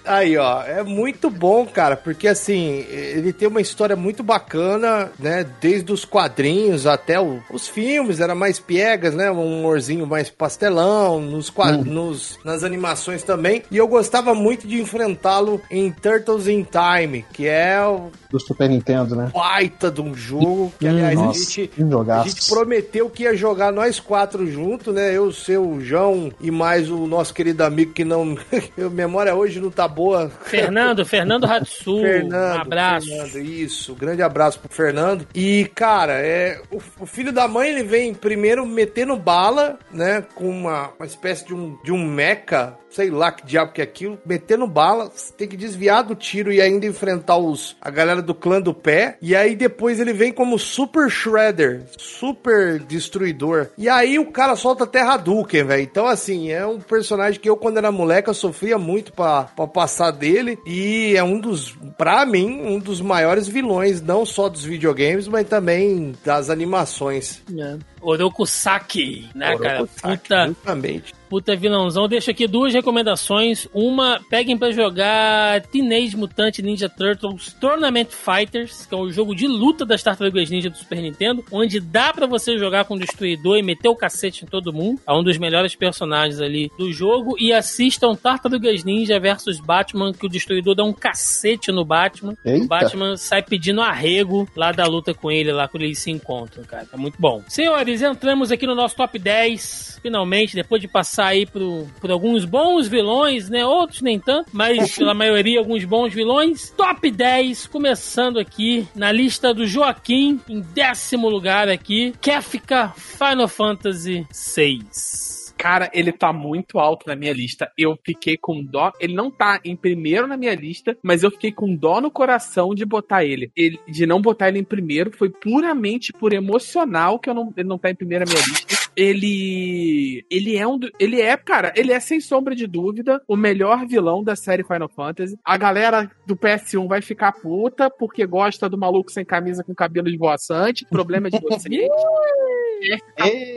Aí, 0.06 0.36
ó, 0.36 0.62
é 0.62 0.82
muito 0.82 1.28
bom, 1.30 1.66
cara, 1.66 1.96
porque 1.96 2.28
assim, 2.28 2.84
ele 2.88 3.32
tem 3.32 3.48
uma 3.48 3.60
história 3.60 3.96
muito 3.96 4.22
bacana, 4.22 5.10
né? 5.18 5.44
Desde 5.60 5.92
os 5.92 6.04
quadrinhos 6.04 6.86
até 6.86 7.20
o- 7.20 7.40
os 7.50 7.68
filmes, 7.68 8.20
era 8.20 8.34
mais 8.34 8.58
piegas, 8.58 9.14
né? 9.14 9.30
Um 9.30 9.58
humorzinho 9.60 10.06
mais 10.06 10.30
pastelão, 10.30 11.20
nos, 11.20 11.50
quad- 11.50 11.84
nos- 11.84 12.38
nas 12.44 12.62
animações 12.62 13.22
também. 13.22 13.62
E 13.70 13.76
eu 13.76 13.88
gostava 13.88 14.34
muito 14.34 14.66
de 14.66 14.80
enfrentá-lo 14.80 15.60
em 15.70 15.90
Turtles 15.90 16.46
in 16.46 16.64
Time, 16.64 17.24
que 17.32 17.46
é 17.46 17.80
o 17.86 18.10
Do 18.30 18.38
Super 18.40 18.68
Nintendo, 18.68 19.16
né? 19.16 19.30
baita 19.34 19.90
de 19.90 20.00
um 20.00 20.14
jogo, 20.14 20.72
que 20.78 20.86
aliás 20.86 21.18
a 21.18 21.22
Nossa, 21.24 21.38
gente. 21.40 21.68
que 21.68 21.82
A 21.82 22.22
gente 22.28 22.48
prometeu 22.48 23.10
que 23.10 23.24
ia 23.24 23.34
jogar 23.36 23.72
nós 23.72 23.98
quatro 24.00 24.46
juntos, 24.46 24.94
né? 24.94 25.12
Eu, 25.16 25.24
o 25.24 25.32
seu, 25.32 25.66
o 25.68 25.80
João 25.80 26.30
e 26.40 26.50
mais 26.50 26.90
o 26.90 27.06
nosso 27.06 27.34
querido 27.34 27.62
amigo 27.64 27.92
que 27.92 28.04
não. 28.04 28.36
a 28.78 28.88
memória 28.90 29.34
hoje 29.34 29.60
não 29.60 29.70
tá 29.70 29.88
boa. 29.96 30.28
Fernando, 30.28 31.06
Fernando 31.06 31.44
Hatsu. 31.46 32.02
Fernando. 32.04 32.58
um 32.58 32.60
abraço. 32.60 33.06
Fernando, 33.06 33.38
isso. 33.38 33.94
Grande 33.94 34.22
abraço 34.22 34.60
pro 34.60 34.68
Fernando. 34.68 35.26
E, 35.34 35.70
cara, 35.74 36.20
é, 36.20 36.60
o, 36.70 36.76
o 37.00 37.06
filho 37.06 37.32
da 37.32 37.48
mãe, 37.48 37.70
ele 37.70 37.82
vem 37.82 38.12
primeiro 38.12 38.66
metendo 38.66 39.16
bala, 39.16 39.78
né? 39.90 40.22
Com 40.34 40.50
uma, 40.50 40.92
uma 40.98 41.06
espécie 41.06 41.46
de 41.46 41.54
um, 41.54 41.78
de 41.82 41.90
um 41.90 42.04
mecha, 42.04 42.76
sei 42.96 43.10
lá 43.10 43.30
que 43.30 43.44
diabo 43.44 43.72
que 43.72 43.82
é 43.82 43.84
aquilo, 43.84 44.18
metendo 44.24 44.66
bala, 44.66 45.10
você 45.14 45.30
tem 45.30 45.46
que 45.46 45.56
desviar 45.56 46.02
do 46.02 46.14
tiro 46.14 46.50
e 46.50 46.62
ainda 46.62 46.86
enfrentar 46.86 47.36
os, 47.36 47.76
a 47.78 47.90
galera 47.90 48.22
do 48.22 48.34
clã 48.34 48.58
do 48.58 48.72
pé. 48.72 49.18
E 49.20 49.36
aí 49.36 49.54
depois 49.54 50.00
ele 50.00 50.14
vem 50.14 50.32
como 50.32 50.58
Super 50.58 51.10
Shredder, 51.10 51.82
Super 51.98 52.78
Destruidor. 52.78 53.68
E 53.76 53.86
aí 53.86 54.18
o 54.18 54.32
cara 54.32 54.56
solta 54.56 54.86
Terra 54.86 55.14
Hadouken, 55.14 55.64
velho. 55.64 55.82
Então, 55.82 56.06
assim, 56.06 56.50
é 56.50 56.66
um 56.66 56.80
personagem 56.80 57.38
que 57.38 57.50
eu, 57.50 57.56
quando 57.58 57.76
era 57.76 57.92
moleque, 57.92 58.30
eu 58.30 58.34
sofria 58.34 58.78
muito 58.78 59.12
pra, 59.12 59.42
pra 59.44 59.66
passar 59.66 60.10
dele. 60.10 60.58
E 60.66 61.14
é 61.14 61.22
um 61.22 61.38
dos, 61.38 61.76
pra 61.98 62.24
mim, 62.24 62.62
um 62.62 62.78
dos 62.78 63.02
maiores 63.02 63.46
vilões, 63.46 64.00
não 64.00 64.24
só 64.24 64.48
dos 64.48 64.64
videogames, 64.64 65.28
mas 65.28 65.46
também 65.46 66.14
das 66.24 66.48
animações. 66.48 67.42
É. 67.58 67.76
Orokusaki, 68.00 69.28
né, 69.34 69.54
cara? 69.58 69.80
Orokusaki, 69.80 70.22
Puta, 70.22 70.46
Justamente. 70.46 71.15
Puta 71.28 71.56
vilãozão. 71.56 72.08
Deixa 72.08 72.30
aqui 72.30 72.46
duas 72.46 72.72
recomendações. 72.72 73.68
Uma, 73.74 74.20
peguem 74.30 74.56
pra 74.56 74.70
jogar 74.70 75.60
Teenage 75.62 76.16
Mutant 76.16 76.58
Ninja 76.58 76.88
Turtles 76.88 77.52
Tournament 77.60 78.08
Fighters, 78.10 78.86
que 78.86 78.94
é 78.94 78.98
o 78.98 79.10
jogo 79.10 79.34
de 79.34 79.46
luta 79.46 79.84
das 79.84 80.02
Tartarugas 80.02 80.50
Ninja 80.50 80.70
do 80.70 80.76
Super 80.76 81.00
Nintendo, 81.00 81.44
onde 81.50 81.80
dá 81.80 82.12
pra 82.12 82.26
você 82.26 82.56
jogar 82.56 82.84
com 82.84 82.94
o 82.94 82.98
Destruidor 82.98 83.58
e 83.58 83.62
meter 83.62 83.88
o 83.88 83.96
cacete 83.96 84.44
em 84.44 84.48
todo 84.48 84.72
mundo. 84.72 85.00
É 85.06 85.12
um 85.12 85.22
dos 85.22 85.38
melhores 85.38 85.74
personagens 85.74 86.40
ali 86.40 86.70
do 86.78 86.92
jogo. 86.92 87.36
E 87.38 87.52
assistam 87.52 88.14
Tartarugas 88.14 88.84
Ninja 88.84 89.18
versus 89.18 89.60
Batman, 89.60 90.12
que 90.12 90.26
o 90.26 90.28
Destruidor 90.28 90.74
dá 90.74 90.84
um 90.84 90.92
cacete 90.92 91.72
no 91.72 91.84
Batman. 91.84 92.36
Eita. 92.44 92.64
O 92.64 92.68
Batman 92.68 93.16
sai 93.16 93.42
pedindo 93.42 93.80
arrego 93.80 94.48
lá 94.56 94.72
da 94.72 94.86
luta 94.86 95.12
com 95.12 95.30
ele, 95.30 95.52
lá 95.52 95.68
quando 95.68 95.82
eles 95.82 95.98
se 95.98 96.10
encontram, 96.10 96.64
cara. 96.64 96.86
Tá 96.86 96.96
muito 96.96 97.16
bom. 97.18 97.42
Senhores, 97.48 98.02
entramos 98.02 98.52
aqui 98.52 98.66
no 98.66 98.74
nosso 98.74 98.96
top 98.96 99.18
10. 99.18 100.00
Finalmente, 100.02 100.54
depois 100.54 100.80
de 100.80 100.86
passar 100.86 101.15
aí 101.24 101.46
por, 101.46 101.86
por 102.00 102.10
alguns 102.10 102.44
bons 102.44 102.88
vilões, 102.88 103.48
né? 103.48 103.64
Outros 103.64 104.02
nem 104.02 104.18
tanto, 104.18 104.50
mas 104.52 104.94
pela 104.96 105.14
maioria 105.14 105.58
alguns 105.58 105.84
bons 105.84 106.12
vilões. 106.12 106.70
Top 106.76 107.10
10, 107.10 107.66
começando 107.66 108.38
aqui 108.38 108.86
na 108.94 109.12
lista 109.12 109.52
do 109.52 109.66
Joaquim, 109.66 110.40
em 110.48 110.60
décimo 110.60 111.28
lugar 111.28 111.68
aqui. 111.68 112.14
Kefka 112.20 112.92
Final 112.96 113.48
Fantasy 113.48 114.26
VI. 114.56 115.35
Cara, 115.58 115.90
ele 115.92 116.12
tá 116.12 116.32
muito 116.32 116.78
alto 116.78 117.06
na 117.06 117.16
minha 117.16 117.32
lista. 117.32 117.70
Eu 117.76 117.98
fiquei 118.04 118.36
com 118.36 118.62
dó. 118.62 118.92
Ele 119.00 119.14
não 119.14 119.30
tá 119.30 119.58
em 119.64 119.74
primeiro 119.74 120.26
na 120.26 120.36
minha 120.36 120.54
lista, 120.54 120.96
mas 121.02 121.22
eu 121.22 121.30
fiquei 121.30 121.50
com 121.50 121.74
dó 121.74 122.00
no 122.00 122.10
coração 122.10 122.74
de 122.74 122.84
botar 122.84 123.24
ele. 123.24 123.50
ele 123.56 123.78
de 123.88 124.06
não 124.06 124.20
botar 124.20 124.48
ele 124.48 124.58
em 124.58 124.64
primeiro. 124.64 125.10
Foi 125.16 125.30
puramente 125.30 126.12
por 126.12 126.32
emocional 126.32 127.18
que 127.18 127.28
eu 127.30 127.34
não, 127.34 127.52
ele 127.56 127.68
não 127.68 127.78
tá 127.78 127.90
em 127.90 127.94
primeiro 127.94 128.24
na 128.26 128.32
minha 128.32 128.44
lista. 128.46 128.86
Ele. 128.96 130.24
Ele 130.30 130.56
é 130.56 130.66
um. 130.66 130.78
do- 130.78 130.90
Ele 130.98 131.20
é, 131.20 131.36
cara, 131.36 131.72
ele 131.76 131.92
é 131.92 132.00
sem 132.00 132.20
sombra 132.20 132.54
de 132.54 132.66
dúvida 132.66 133.20
o 133.28 133.36
melhor 133.36 133.86
vilão 133.86 134.22
da 134.22 134.34
série 134.36 134.64
Final 134.64 134.88
Fantasy. 134.88 135.36
A 135.44 135.56
galera 135.56 136.10
do 136.26 136.36
PS1 136.36 136.86
vai 136.88 137.02
ficar 137.02 137.32
puta 137.32 137.90
porque 137.90 138.26
gosta 138.26 138.68
do 138.68 138.78
maluco 138.78 139.10
sem 139.10 139.24
camisa 139.24 139.62
com 139.64 139.74
cabelo 139.74 140.08
esvoaçante. 140.08 140.86
Problema 140.90 141.28
de 141.30 141.38
vocês. 141.44 141.88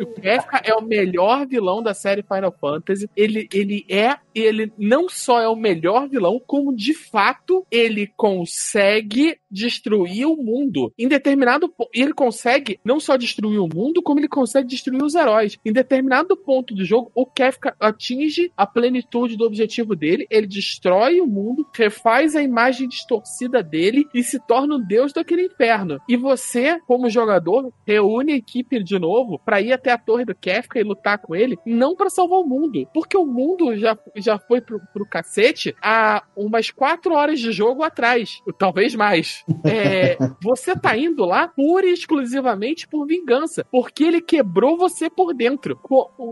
O 0.02 0.06
Kefka 0.22 0.62
é 0.64 0.74
o 0.74 0.82
melhor 0.82 1.46
vilão 1.46 1.82
da 1.84 1.89
da 1.90 1.94
série 1.94 2.24
Final 2.24 2.56
Fantasy. 2.60 3.10
Ele, 3.16 3.48
ele 3.52 3.86
é, 3.90 4.18
ele 4.34 4.72
não 4.78 5.10
só 5.10 5.42
é 5.42 5.48
o 5.48 5.56
melhor 5.56 6.08
vilão, 6.08 6.40
como 6.46 6.76
de 6.76 6.94
fato 6.94 7.66
ele 7.72 8.08
consegue 8.16 9.38
destruir 9.50 10.28
o 10.28 10.38
mundo. 10.38 10.94
Em 10.98 11.08
determinado 11.08 11.74
ele 11.94 12.14
consegue 12.14 12.80
não 12.86 13.00
só 13.00 13.18
destruir 13.18 13.60
o 13.60 13.68
mundo, 13.68 14.02
como 14.04 14.20
ele 14.20 14.28
consegue 14.28 14.68
destruir 14.68 15.04
os 15.04 15.16
heróis. 15.16 15.58
Em 15.66 15.74
determinado 15.74 16.38
ponto 16.38 16.76
do 16.76 16.86
jogo, 16.86 17.12
o 17.16 17.26
Kefka 17.26 17.76
atinge 17.80 18.52
a 18.56 18.68
plenitude 18.68 19.36
do 19.36 19.46
objetivo 19.46 19.96
dele, 19.96 20.28
ele 20.30 20.46
destrói 20.46 21.20
o 21.20 21.26
mundo, 21.26 21.68
refaz 21.74 22.36
a 22.36 22.44
imagem 22.44 22.88
distorcida 22.88 23.64
dele 23.64 24.06
e 24.14 24.24
se 24.24 24.40
torna 24.40 24.76
o 24.76 24.86
deus 24.86 25.12
daquele 25.12 25.46
inferno. 25.46 26.00
E 26.08 26.16
você, 26.16 26.80
como 26.82 27.10
jogador, 27.10 27.74
reúne 27.86 28.34
a 28.34 28.38
equipe 28.38 28.84
de 28.84 29.00
novo 29.00 29.40
para 29.40 29.62
ir 29.62 29.74
até 29.74 29.92
a 29.92 29.98
torre 29.98 30.26
do 30.26 30.36
Kefka 30.36 30.80
e 30.80 30.84
lutar 30.84 31.18
com 31.18 31.36
ele, 31.36 31.58
não 31.80 31.96
para 31.96 32.10
salvar 32.10 32.40
o 32.40 32.46
mundo, 32.46 32.86
porque 32.94 33.18
o 33.18 33.26
mundo 33.26 33.76
já, 33.78 33.98
já 34.18 34.38
foi 34.38 34.60
pro, 34.60 34.82
pro 34.94 35.08
cacete 35.08 35.74
há 35.82 36.24
umas 36.36 36.70
quatro 36.70 37.14
horas 37.14 37.40
de 37.40 37.52
jogo 37.52 37.84
atrás, 37.84 38.42
talvez 38.58 38.94
mais. 38.94 39.46
É, 39.64 40.18
você 40.44 40.76
tá 40.76 40.98
indo 40.98 41.24
lá 41.24 41.48
pura 41.48 41.88
e 41.88 41.94
exclusivamente 41.94 42.88
por 42.88 43.08
vingança, 43.08 43.66
porque 43.72 44.04
ele 44.04 44.22
quebrou 44.22 44.78
você 44.78 45.10
por 45.10 45.34
dentro. 45.34 45.80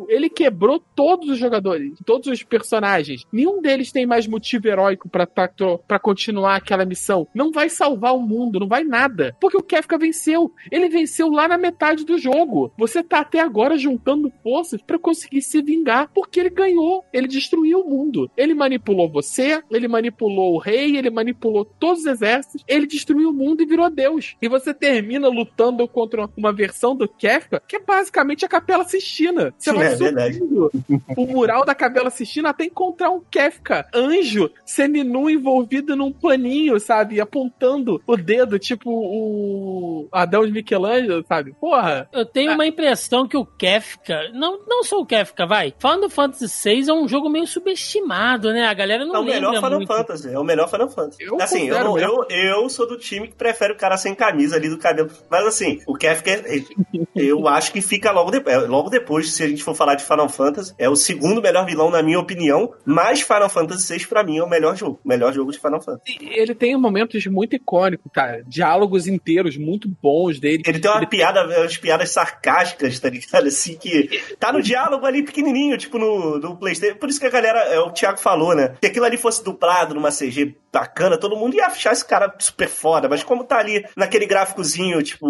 Ele 0.10 0.30
quebrou 0.30 0.80
todos 0.96 1.30
os 1.30 1.38
jogadores, 1.38 1.98
todos 2.06 2.28
os 2.28 2.44
personagens. 2.44 3.24
Nenhum 3.32 3.62
deles 3.62 3.92
tem 3.92 4.06
mais 4.06 4.28
motivo 4.28 4.68
heróico 4.68 5.10
para 5.10 6.00
continuar 6.00 6.56
aquela 6.56 6.86
missão. 6.86 7.28
Não 7.34 7.52
vai 7.52 7.70
salvar 7.70 8.16
o 8.16 8.22
mundo, 8.22 8.60
não 8.60 8.68
vai 8.68 8.84
nada. 8.84 9.36
Porque 9.40 9.58
o 9.58 9.64
Kefka 9.64 9.98
venceu. 9.98 10.52
Ele 10.72 10.90
venceu 10.90 11.30
lá 11.30 11.48
na 11.48 11.58
metade 11.58 12.06
do 12.06 12.18
jogo. 12.18 12.74
Você 12.78 13.02
tá 13.02 13.20
até 13.20 13.40
agora 13.40 13.78
juntando 13.78 14.32
forças 14.44 14.82
para 14.82 15.00
conseguir 15.00 15.37
se 15.42 15.62
vingar, 15.62 16.10
porque 16.14 16.40
ele 16.40 16.50
ganhou. 16.50 17.04
Ele 17.14 17.28
destruiu 17.28 17.82
o 17.82 17.90
mundo. 17.90 18.30
Ele 18.38 18.54
manipulou 18.54 19.10
você, 19.10 19.62
ele 19.70 19.88
manipulou 19.88 20.56
o 20.56 20.58
rei, 20.58 20.98
ele 20.98 21.10
manipulou 21.10 21.66
todos 21.66 22.02
os 22.02 22.06
exércitos, 22.06 22.64
ele 22.68 22.88
destruiu 22.88 23.30
o 23.30 23.34
mundo 23.34 23.62
e 23.62 23.66
virou 23.66 23.90
Deus. 23.90 24.36
E 24.42 24.48
você 24.48 24.74
termina 24.74 25.28
lutando 25.28 25.88
contra 25.88 26.30
uma 26.36 26.52
versão 26.52 26.96
do 26.96 27.08
Kefka 27.08 27.62
que 27.68 27.76
é 27.76 27.80
basicamente 27.80 28.46
a 28.46 28.48
Capela 28.48 28.84
Sistina. 28.86 29.54
Você 29.58 29.72
Sim, 29.72 29.78
vai 29.78 29.88
é 29.88 29.96
verdade. 29.96 30.40
o 30.42 31.26
mural 31.26 31.66
da 31.66 31.76
Capela 31.76 32.10
Sistina 32.10 32.50
até 32.50 32.66
encontrar 32.66 33.10
um 33.10 33.20
Kefka, 33.20 33.88
anjo, 33.94 34.50
seminu 34.66 35.30
envolvido 35.30 35.96
num 35.96 36.12
paninho, 36.12 36.80
sabe? 36.80 37.20
Apontando 37.20 38.02
o 38.06 38.16
dedo, 38.16 38.58
tipo 38.60 38.90
o 38.90 40.08
Adão 40.12 40.46
de 40.46 40.52
Michelangelo, 40.52 41.26
sabe? 41.28 41.54
Porra. 41.60 42.08
Eu 42.12 42.26
tenho 42.26 42.54
uma 42.54 42.66
impressão 42.66 43.28
que 43.28 43.38
o 43.38 43.46
Kefka, 43.46 44.30
não, 44.34 44.60
não 44.68 44.84
só 44.84 45.00
o 45.00 45.06
Kefka, 45.06 45.27
vai. 45.48 45.74
Final 45.80 46.10
Fantasy 46.10 46.70
VI 46.70 46.90
é 46.90 46.94
um 46.94 47.08
jogo 47.08 47.30
meio 47.30 47.46
subestimado, 47.48 48.52
né? 48.52 48.66
A 48.68 48.74
galera 48.74 49.06
não 49.06 49.16
É 49.16 49.20
o 49.20 49.24
melhor 49.24 49.52
lembra 49.54 49.62
Final 49.70 49.80
muito. 49.80 49.94
Fantasy. 49.94 50.30
É 50.34 50.40
o 50.40 50.44
melhor 50.44 50.70
Final 50.70 50.90
Fantasy. 50.90 51.24
Eu 51.24 51.42
assim, 51.42 51.68
eu, 51.70 51.84
não- 51.84 51.98
eu, 52.00 52.26
eu 52.30 52.70
sou 52.70 52.88
do 52.88 52.98
time 52.98 53.28
que 53.28 53.36
prefere 53.36 53.74
o 53.74 53.78
cara 53.78 53.98
sem 53.98 54.14
camisa 54.16 54.56
ali 54.56 54.70
do 54.70 54.78
cabelo. 54.78 55.10
Mas 55.30 55.46
assim, 55.46 55.80
o 55.88 55.94
Kefka, 55.96 56.32
eu 57.16 57.48
acho 57.48 57.72
que 57.72 57.82
fica 57.82 58.12
logo, 58.12 58.32
de- 58.32 58.50
é, 58.50 58.58
logo 58.60 58.90
depois, 58.90 59.32
se 59.32 59.44
a 59.44 59.48
gente 59.48 59.64
for 59.64 59.76
falar 59.76 59.96
de 59.96 60.04
Final 60.04 60.30
Fantasy. 60.30 60.74
É 60.78 60.90
o 60.90 60.96
segundo 60.96 61.42
melhor 61.42 61.66
vilão, 61.66 61.90
na 61.90 62.02
minha 62.02 62.20
opinião. 62.20 62.74
Mas 62.86 63.22
Final 63.22 63.50
Fantasy 63.50 63.98
VI, 63.98 64.08
pra 64.08 64.24
mim, 64.24 64.38
é 64.38 64.44
o 64.44 64.50
melhor 64.50 64.76
jogo. 64.76 65.00
O 65.04 65.08
melhor 65.08 65.34
jogo 65.34 65.52
de 65.52 65.60
Final 65.60 65.82
Fantasy. 65.82 66.18
Ele 66.22 66.54
tem 66.56 66.76
momentos 66.78 67.26
muito 67.28 67.56
icônicos, 67.56 68.12
cara. 68.14 68.44
Diálogos 68.48 69.08
inteiros 69.08 69.58
muito 69.58 69.88
bons 70.02 70.40
dele. 70.40 70.64
Ele 70.66 70.80
tem 70.80 70.92
uma 70.92 71.06
piada, 71.06 71.46
umas 71.46 71.78
piadas 71.78 72.10
sarcásticas, 72.12 73.00
tá 73.00 73.10
ligado? 73.10 73.48
Assim, 73.48 73.78
que 73.78 74.10
tá 74.40 74.52
no 74.52 74.62
diálogo 74.62 75.06
ali 75.06 75.17
pequenininho, 75.24 75.78
tipo 75.78 75.98
no, 75.98 76.40
no 76.40 76.58
Playstation. 76.58 76.98
Por 76.98 77.10
isso 77.10 77.20
que 77.20 77.26
a 77.26 77.30
galera, 77.30 77.60
é 77.66 77.80
o 77.80 77.92
Thiago 77.92 78.18
falou, 78.20 78.56
né? 78.56 78.76
Se 78.82 78.88
aquilo 78.90 79.06
ali 79.06 79.18
fosse 79.18 79.44
dublado 79.44 79.94
numa 79.94 80.10
CG 80.12 80.56
bacana, 80.72 81.18
todo 81.18 81.36
mundo 81.36 81.56
ia 81.56 81.66
achar 81.68 81.92
esse 81.94 82.06
cara 82.06 82.34
super 82.40 82.68
foda. 82.68 83.08
Mas 83.10 83.24
como 83.24 83.44
tá 83.44 83.58
ali 83.58 83.84
naquele 83.96 84.26
gráficozinho, 84.28 85.02
tipo, 85.02 85.26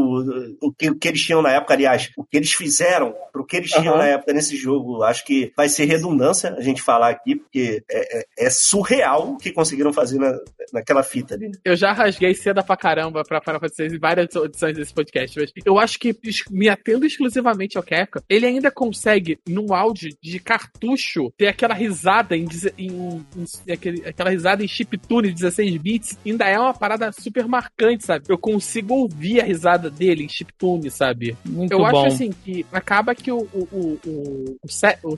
o 0.62 0.74
que, 0.74 0.90
o 0.90 0.96
que 0.98 1.08
eles 1.08 1.22
tinham 1.22 1.42
na 1.42 1.52
época, 1.52 1.74
aliás, 1.74 2.12
o 2.18 2.24
que 2.26 2.38
eles 2.38 2.52
fizeram 2.54 3.14
pro 3.32 3.46
que 3.46 3.58
eles 3.58 3.70
tinham 3.70 3.94
Aham. 3.94 4.04
na 4.04 4.08
época 4.10 4.34
nesse 4.34 4.58
jogo, 4.58 5.04
acho 5.04 5.24
que 5.26 5.54
vai 5.56 5.70
ser 5.70 5.86
redundância 5.86 6.54
a 6.58 6.62
gente 6.62 6.82
falar 6.82 7.10
aqui, 7.10 7.36
porque 7.36 7.82
é, 7.90 8.20
é- 8.20 8.26
é 8.48 8.50
surreal 8.50 9.32
o 9.34 9.38
que 9.38 9.52
conseguiram 9.52 9.94
fazer 9.94 10.18
na, 10.20 10.38
naquela 10.74 11.04
fita 11.04 11.36
ali. 11.36 11.52
Eu 11.64 11.76
já 11.76 11.94
rasguei 11.94 12.34
seda 12.34 12.62
pra 12.64 12.76
caramba 12.76 13.24
pra 13.24 13.40
Final 13.42 13.60
Fantasy 13.60 13.88
VI 13.90 13.96
em 13.96 14.00
várias 14.00 14.36
edições 14.36 14.76
desse 14.76 14.94
podcast, 14.94 15.40
mas 15.40 15.52
eu 15.66 15.80
acho 15.80 15.98
que, 16.00 16.16
me 16.50 16.68
atendo 16.68 17.06
exclusivamente 17.06 17.78
ao 17.78 17.84
Kefka, 17.84 18.24
ele 18.28 18.46
ainda 18.46 18.70
consegue, 18.72 19.40
num 19.48 19.74
áudio 19.78 20.10
de 20.22 20.40
cartucho, 20.40 21.32
ter 21.38 21.48
aquela 21.48 21.74
risada 21.74 22.36
em, 22.36 22.48
em- 22.78 23.26
em- 23.68 23.72
aquele- 23.72 24.06
aquela 24.08 24.30
risada 24.30 24.64
em 24.64 24.68
chiptune 24.68 25.32
16 25.32 25.78
bits, 25.78 26.18
ainda 26.26 26.46
é 26.46 26.60
uma 26.60 26.74
parada 26.74 27.12
super 27.12 27.48
marcante, 27.48 28.06
sabe? 28.06 28.26
Eu 28.30 28.38
consigo 28.38 28.94
ouvir 28.94 29.40
a 29.42 29.44
risada 29.44 29.90
dele 29.90 30.24
em 30.24 30.30
chiptune, 30.30 30.90
sabe? 30.90 31.36
Muito 31.46 31.72
eu 31.72 31.80
bom. 31.80 31.86
acho 31.86 32.06
assim 32.08 32.32
que 32.32 32.66
acaba 32.72 33.14
que 33.16 33.32
o, 33.32 33.40
o, 33.54 34.00
o, 34.06 34.58
o, 34.64 34.68
Se- 34.70 34.98
o 35.04 35.16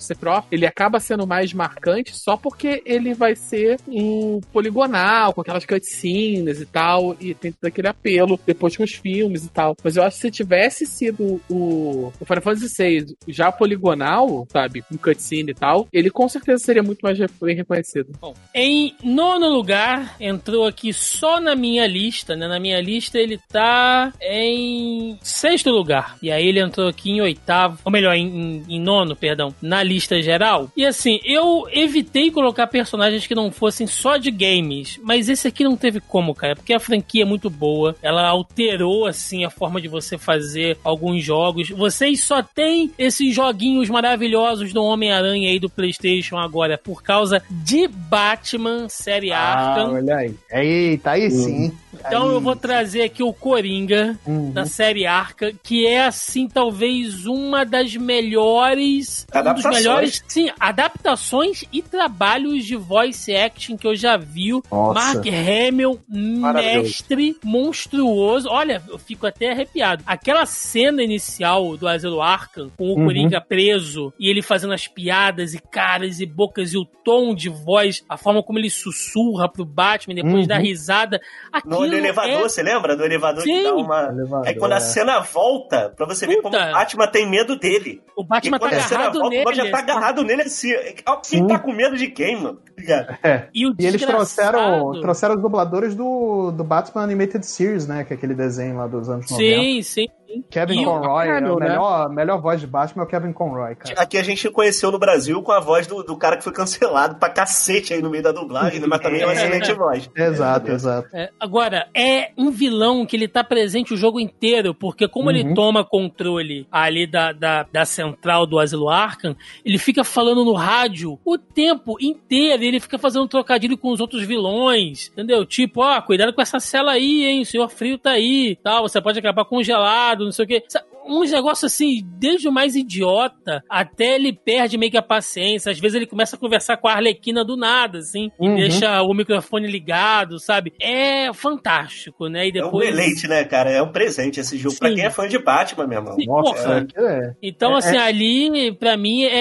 ele 0.52 0.66
acaba 0.66 1.00
sendo 1.00 1.26
mais 1.26 1.54
marcante 1.54 2.16
só 2.16 2.36
porque 2.38 2.82
ele 2.86 3.14
vai 3.14 3.36
ser 3.36 3.80
um 3.88 4.40
poligonal, 4.52 5.34
com 5.34 5.42
aquelas 5.42 5.66
cutscenes 5.66 6.60
e 6.62 6.66
tal, 6.66 7.16
e 7.20 7.34
tem 7.34 7.52
todo 7.52 7.66
aquele 7.68 7.88
apelo 7.88 8.40
depois 8.46 8.76
com 8.76 8.84
os 8.84 8.94
filmes 8.94 9.46
e 9.46 9.50
tal. 9.50 9.76
Mas 9.84 9.96
eu 9.96 10.04
acho 10.04 10.18
que 10.18 10.22
se 10.22 10.32
tivesse 10.32 10.86
sido 10.86 11.42
o, 11.50 12.12
o 12.20 12.26
Final 12.26 12.42
Fantasy 12.42 12.68
VI 12.78 13.06
já 13.28 13.52
poligonal, 13.52 14.48
sabe, 14.50 14.82
com 14.82 14.98
cutscene 14.98 15.52
e 15.52 15.54
tal, 15.54 15.88
ele 15.94 16.10
com 16.10 16.28
certeza 16.28 16.64
seria 16.64 16.84
muito 16.84 17.00
mais 17.02 17.18
bem 17.42 17.56
reconhecido. 17.56 18.12
Bom, 18.20 18.34
em 18.54 18.96
nono 19.04 19.48
lugar, 19.50 20.16
entrou 20.20 20.66
aqui 20.66 20.92
só 20.94 21.40
na 21.40 21.56
minha 21.56 21.86
lista, 21.88 22.36
né? 22.36 22.48
Na 22.48 22.60
minha 22.60 22.80
lista 22.82 23.18
ele 23.20 23.38
tá 23.52 24.12
em 24.22 25.18
sexto 25.22 25.70
lugar. 25.70 26.18
E 26.22 26.32
aí 26.32 26.48
ele 26.48 26.60
entrou 26.60 26.88
aqui 26.88 27.12
em 27.12 27.22
oitavo, 27.22 27.80
ou 27.84 27.92
melhor, 27.92 28.16
em, 28.16 28.64
em- 28.68 28.80
nono, 28.80 29.16
perdão, 29.16 29.54
na 29.62 29.84
lista 29.84 30.22
geral. 30.22 30.72
E 30.76 30.86
assim, 30.86 31.20
eu 31.24 31.68
evitei 31.72 32.32
colocar 32.32 32.66
personagens 32.68 33.28
que 33.28 33.36
não 33.36 33.52
fossem 33.52 33.86
só 33.86 34.18
de 34.18 34.32
games, 34.32 35.00
mas 35.04 35.28
esse 35.30 35.48
aqui 35.48 35.64
não 35.64 35.76
teve 35.76 36.00
como, 36.00 36.34
cara, 36.34 36.56
porque 36.56 36.74
a 36.74 36.80
franquia 36.80 37.24
é 37.24 37.26
muito 37.26 37.50
boa. 37.50 37.96
Ela 38.02 38.28
alterou, 38.28 39.06
assim, 39.06 39.44
a 39.46 39.50
forma 39.50 39.82
de 39.82 39.88
você 39.88 40.18
fazer 40.18 40.78
alguns 40.84 41.24
jogos. 41.24 41.70
Vocês 41.70 42.24
só 42.24 42.42
têm 42.42 42.92
esses 42.98 43.36
joguinhos 43.36 43.90
maravilhosos 43.90 44.29
do 44.74 44.84
Homem-Aranha 44.84 45.50
aí 45.50 45.60
do 45.60 45.70
PlayStation 45.70 46.38
agora 46.38 46.78
por 46.78 47.02
causa 47.04 47.42
de 47.50 47.88
Batman 47.88 48.88
série 48.90 49.32
Ah, 49.32 49.40
Arkham. 49.40 49.94
olha 49.96 50.16
aí. 50.18 50.36
Eita, 50.52 51.12
aí 51.12 51.30
sim. 51.32 51.72
Então 52.06 52.28
Aí. 52.30 52.34
eu 52.36 52.42
vou 52.42 52.56
trazer 52.56 53.02
aqui 53.04 53.22
o 53.24 53.34
Coringa 53.34 54.18
Uhum. 54.26 54.52
da 54.52 54.66
série 54.66 55.06
Arca, 55.06 55.52
que 55.64 55.86
é 55.86 56.06
assim 56.06 56.48
talvez 56.48 57.26
uma 57.26 57.66
das 57.66 57.96
melhores, 57.96 59.26
um 59.30 59.32
dos 59.32 59.36
Adaptações. 59.38 59.76
melhores, 59.78 60.24
sim, 60.28 60.50
adaptações 60.60 61.64
e 61.72 61.82
trabalhos 61.82 62.66
de 62.66 62.76
voice 62.76 63.36
acting 63.36 63.78
que 63.78 63.88
eu 63.88 63.96
já 63.96 64.18
vi. 64.18 64.50
Nossa. 64.72 64.94
Mark 64.94 65.26
Hamill, 65.28 66.00
mestre 66.10 67.36
monstruoso. 67.44 68.48
Olha, 68.50 68.82
eu 68.88 68.98
fico 68.98 69.26
até 69.28 69.52
arrepiado. 69.52 70.04
Aquela 70.06 70.46
cena 70.46 71.04
inicial 71.04 71.78
do 71.78 71.88
Asilo 71.88 72.22
Arkham 72.22 72.70
com 72.78 72.86
o 72.86 72.98
Uhum. 73.00 73.06
Coringa 73.06 73.40
preso 73.42 74.14
e 74.20 74.30
ele 74.30 74.42
fazendo 74.42 74.74
as 74.74 74.88
piadas 74.88 75.54
e 75.54 75.60
caras 75.60 76.20
e 76.20 76.26
bocas 76.26 76.74
e 76.74 76.78
o 76.78 76.86
tom 76.86 77.34
de 77.36 77.50
voz, 77.50 78.04
a 78.10 78.18
forma 78.18 78.42
como 78.44 78.60
ele 78.60 78.70
sussurra 78.70 79.48
pro 79.50 79.66
Batman 79.66 80.16
depois 80.16 80.42
Uhum. 80.42 80.48
da 80.48 80.58
risada. 80.58 81.22
Aquilo 81.52 81.76
no 81.90 81.98
elevador, 81.98 82.32
é 82.32 82.40
você 82.40 82.64
lembra? 82.64 82.96
Do 82.96 83.04
elevador 83.04 83.44
que 83.44 83.50
Sim. 83.50 83.64
dá 83.64 83.76
uma. 83.76 84.04
Elevador, 84.10 84.48
Aí 84.48 84.56
quando 84.56 84.72
é. 84.74 84.76
a 84.76 84.80
cena 84.80 85.20
volta, 85.20 85.94
pra 85.96 86.06
você 86.06 86.26
ver 86.26 86.42
como 86.42 86.56
o 86.56 86.72
Batman 86.72 87.08
tem 87.08 87.30
medo 87.30 87.58
dele. 87.58 88.02
O 88.16 88.24
Batman 88.24 88.58
e 88.58 88.60
tá 88.60 88.66
quando 88.68 88.74
a 88.74 88.82
cena 88.82 89.00
agarrado 89.02 89.20
volta, 89.20 89.30
nele. 89.30 89.42
o 89.42 89.46
Batman 89.46 89.72
tá 89.72 89.80
agarrado 89.80 90.24
nele 90.24 90.42
assim. 90.44 90.70
Quem 90.74 91.40
Sim. 91.40 91.48
tá 91.48 91.60
com 91.60 91.72
medo 91.74 91.98
de 91.98 92.08
quem, 92.08 92.42
mano? 92.42 92.60
Ligado? 92.78 93.18
É. 93.24 93.48
E, 93.54 93.68
o 93.68 93.76
E 93.78 93.86
eles 93.86 94.02
trouxeram, 94.02 95.00
trouxeram 95.02 95.36
os 95.36 95.42
dubladores 95.42 95.96
do, 95.96 96.52
do 96.52 96.64
Batman 96.64 97.04
Animated 97.04 97.46
Series, 97.46 97.88
né? 97.88 98.04
Que 98.04 98.14
é 98.14 98.16
aquele 98.16 98.34
desenho 98.34 98.78
lá 98.78 98.88
dos 98.88 99.10
anos 99.10 99.30
90. 99.30 99.36
Sim, 99.38 99.82
sim. 99.82 100.08
Kevin 100.50 100.82
E 100.82 100.86
o- 100.86 100.90
Conroy, 100.90 101.26
Caralho, 101.28 101.54
a 101.56 101.60
né? 101.60 101.68
melhor, 101.70 102.06
a 102.06 102.10
melhor 102.10 102.42
voz 102.42 102.60
de 102.62 102.68
Batman 102.68 103.04
é 103.04 103.06
o 103.06 103.10
Kevin 103.10 103.34
Conroy, 103.34 103.76
cara. 103.76 104.02
Aqui 104.02 104.18
a 104.18 104.24
gente 104.24 104.50
conheceu 104.50 104.92
no 104.92 105.00
Brasil 105.00 105.42
com 105.42 105.52
a 105.52 105.60
voz 105.60 105.88
do, 105.88 106.04
do 106.04 106.16
cara 106.18 106.38
que 106.38 106.44
foi 106.44 106.54
cancelado 106.54 107.16
pra 107.16 107.30
cacete 107.30 107.94
aí 107.94 108.02
no 108.02 108.10
meio 108.10 108.24
da 108.24 108.32
dublagem, 108.32 108.80
né? 108.80 108.88
mas 108.88 109.00
também 109.02 109.22
é 109.22 109.26
uma 109.26 109.34
É. 109.34 109.36
excelente 109.36 109.74
voz. 109.74 110.10
Exato, 110.16 110.72
exato. 110.72 111.08
É, 111.14 111.30
agora, 111.40 111.88
é 111.96 112.32
um 112.38 112.52
vilão 112.52 113.06
que 113.06 113.16
ele 113.16 113.28
tá 113.28 113.44
presente 113.44 113.94
o 113.94 113.98
jogo 113.98 114.20
inteiro, 114.20 114.74
porque 114.74 115.08
como 115.08 115.30
ele 115.32 115.44
Uhum. 115.44 115.54
toma 115.54 115.84
controle 115.86 116.68
ali 116.72 117.08
da, 117.08 117.32
da, 117.32 117.64
da 117.64 117.86
central 117.86 118.46
do 118.46 118.60
Asilo 118.60 118.90
Arkham, 118.90 119.36
ele 119.66 119.78
fica 119.78 120.04
falando 120.04 120.44
no 120.44 120.54
rádio 120.54 121.18
o 121.26 121.38
tempo 121.38 121.96
inteiro, 122.02 122.64
e 122.64 122.68
ele 122.68 122.80
fica 122.80 122.98
fazendo 122.98 123.28
trocadilho 123.28 123.78
com 123.78 123.90
os 123.92 124.00
outros 124.00 124.24
vilões, 124.24 125.10
entendeu? 125.12 125.46
Tipo, 125.46 125.82
ó, 125.82 126.02
cuidado 126.02 126.34
com 126.34 126.42
essa 126.42 126.60
cela 126.60 126.92
aí, 126.92 127.24
hein, 127.26 127.42
o 127.42 127.46
senhor 127.46 127.70
frio 127.70 127.98
tá 127.98 128.12
aí, 128.12 128.58
tal, 128.64 128.82
você 128.88 129.02
pode 129.02 129.18
acabar 129.20 129.46
congelado, 129.46 130.19
não 130.26 130.32
sei 130.32 130.46
o 130.46 130.48
quê. 130.48 130.64
Sa- 130.68 130.86
uns 131.10 131.32
negócios 131.32 131.72
assim, 131.74 132.02
desde 132.18 132.48
o 132.48 132.52
mais 132.52 132.76
idiota 132.76 133.64
até 133.70 134.16
ele 134.16 134.32
perde 134.34 134.78
meio 134.78 134.92
que 134.92 134.98
a 134.98 135.02
paciência. 135.02 135.72
Às 135.72 135.80
vezes 135.80 135.96
ele 135.96 136.06
começa 136.06 136.36
a 136.36 136.40
conversar 136.40 136.78
com 136.78 136.88
a 136.88 136.94
Arlequina 136.94 137.44
do 137.44 137.58
nada, 137.58 137.98
assim, 138.00 138.30
Uhum. 138.40 138.58
e 138.58 138.62
deixa 138.62 139.02
o 139.02 139.14
microfone 139.14 139.68
ligado, 139.68 140.40
sabe? 140.40 140.74
É 140.80 141.32
fantástico, 141.34 142.28
né? 142.28 142.46
E 142.48 142.50
É 142.58 142.62
um 142.62 142.66
depois. 142.66 142.90
deleite, 142.90 143.28
né, 143.28 143.44
cara? 143.44 143.70
É 143.72 143.82
um 143.82 143.92
presente 143.92 144.40
esse 144.40 144.58
jogo. 144.58 144.78
Pra 144.78 144.90
Sim. 144.90 144.96
quem 144.96 145.06
é 145.06 145.10
fã 145.10 145.28
de 145.28 145.40
Batman, 145.40 145.88
meu 145.88 145.98
irmão. 146.00 146.16
Sim, 146.16 146.26
Nossa, 146.28 146.64
porra. 146.64 146.78
aquilo 146.78 147.06
é. 147.08 147.34
Então, 147.42 147.74
É, 147.74 147.78
assim, 147.78 147.98
ali, 147.98 148.72
pra 148.74 148.96
mim, 148.98 149.24
é, 149.24 149.40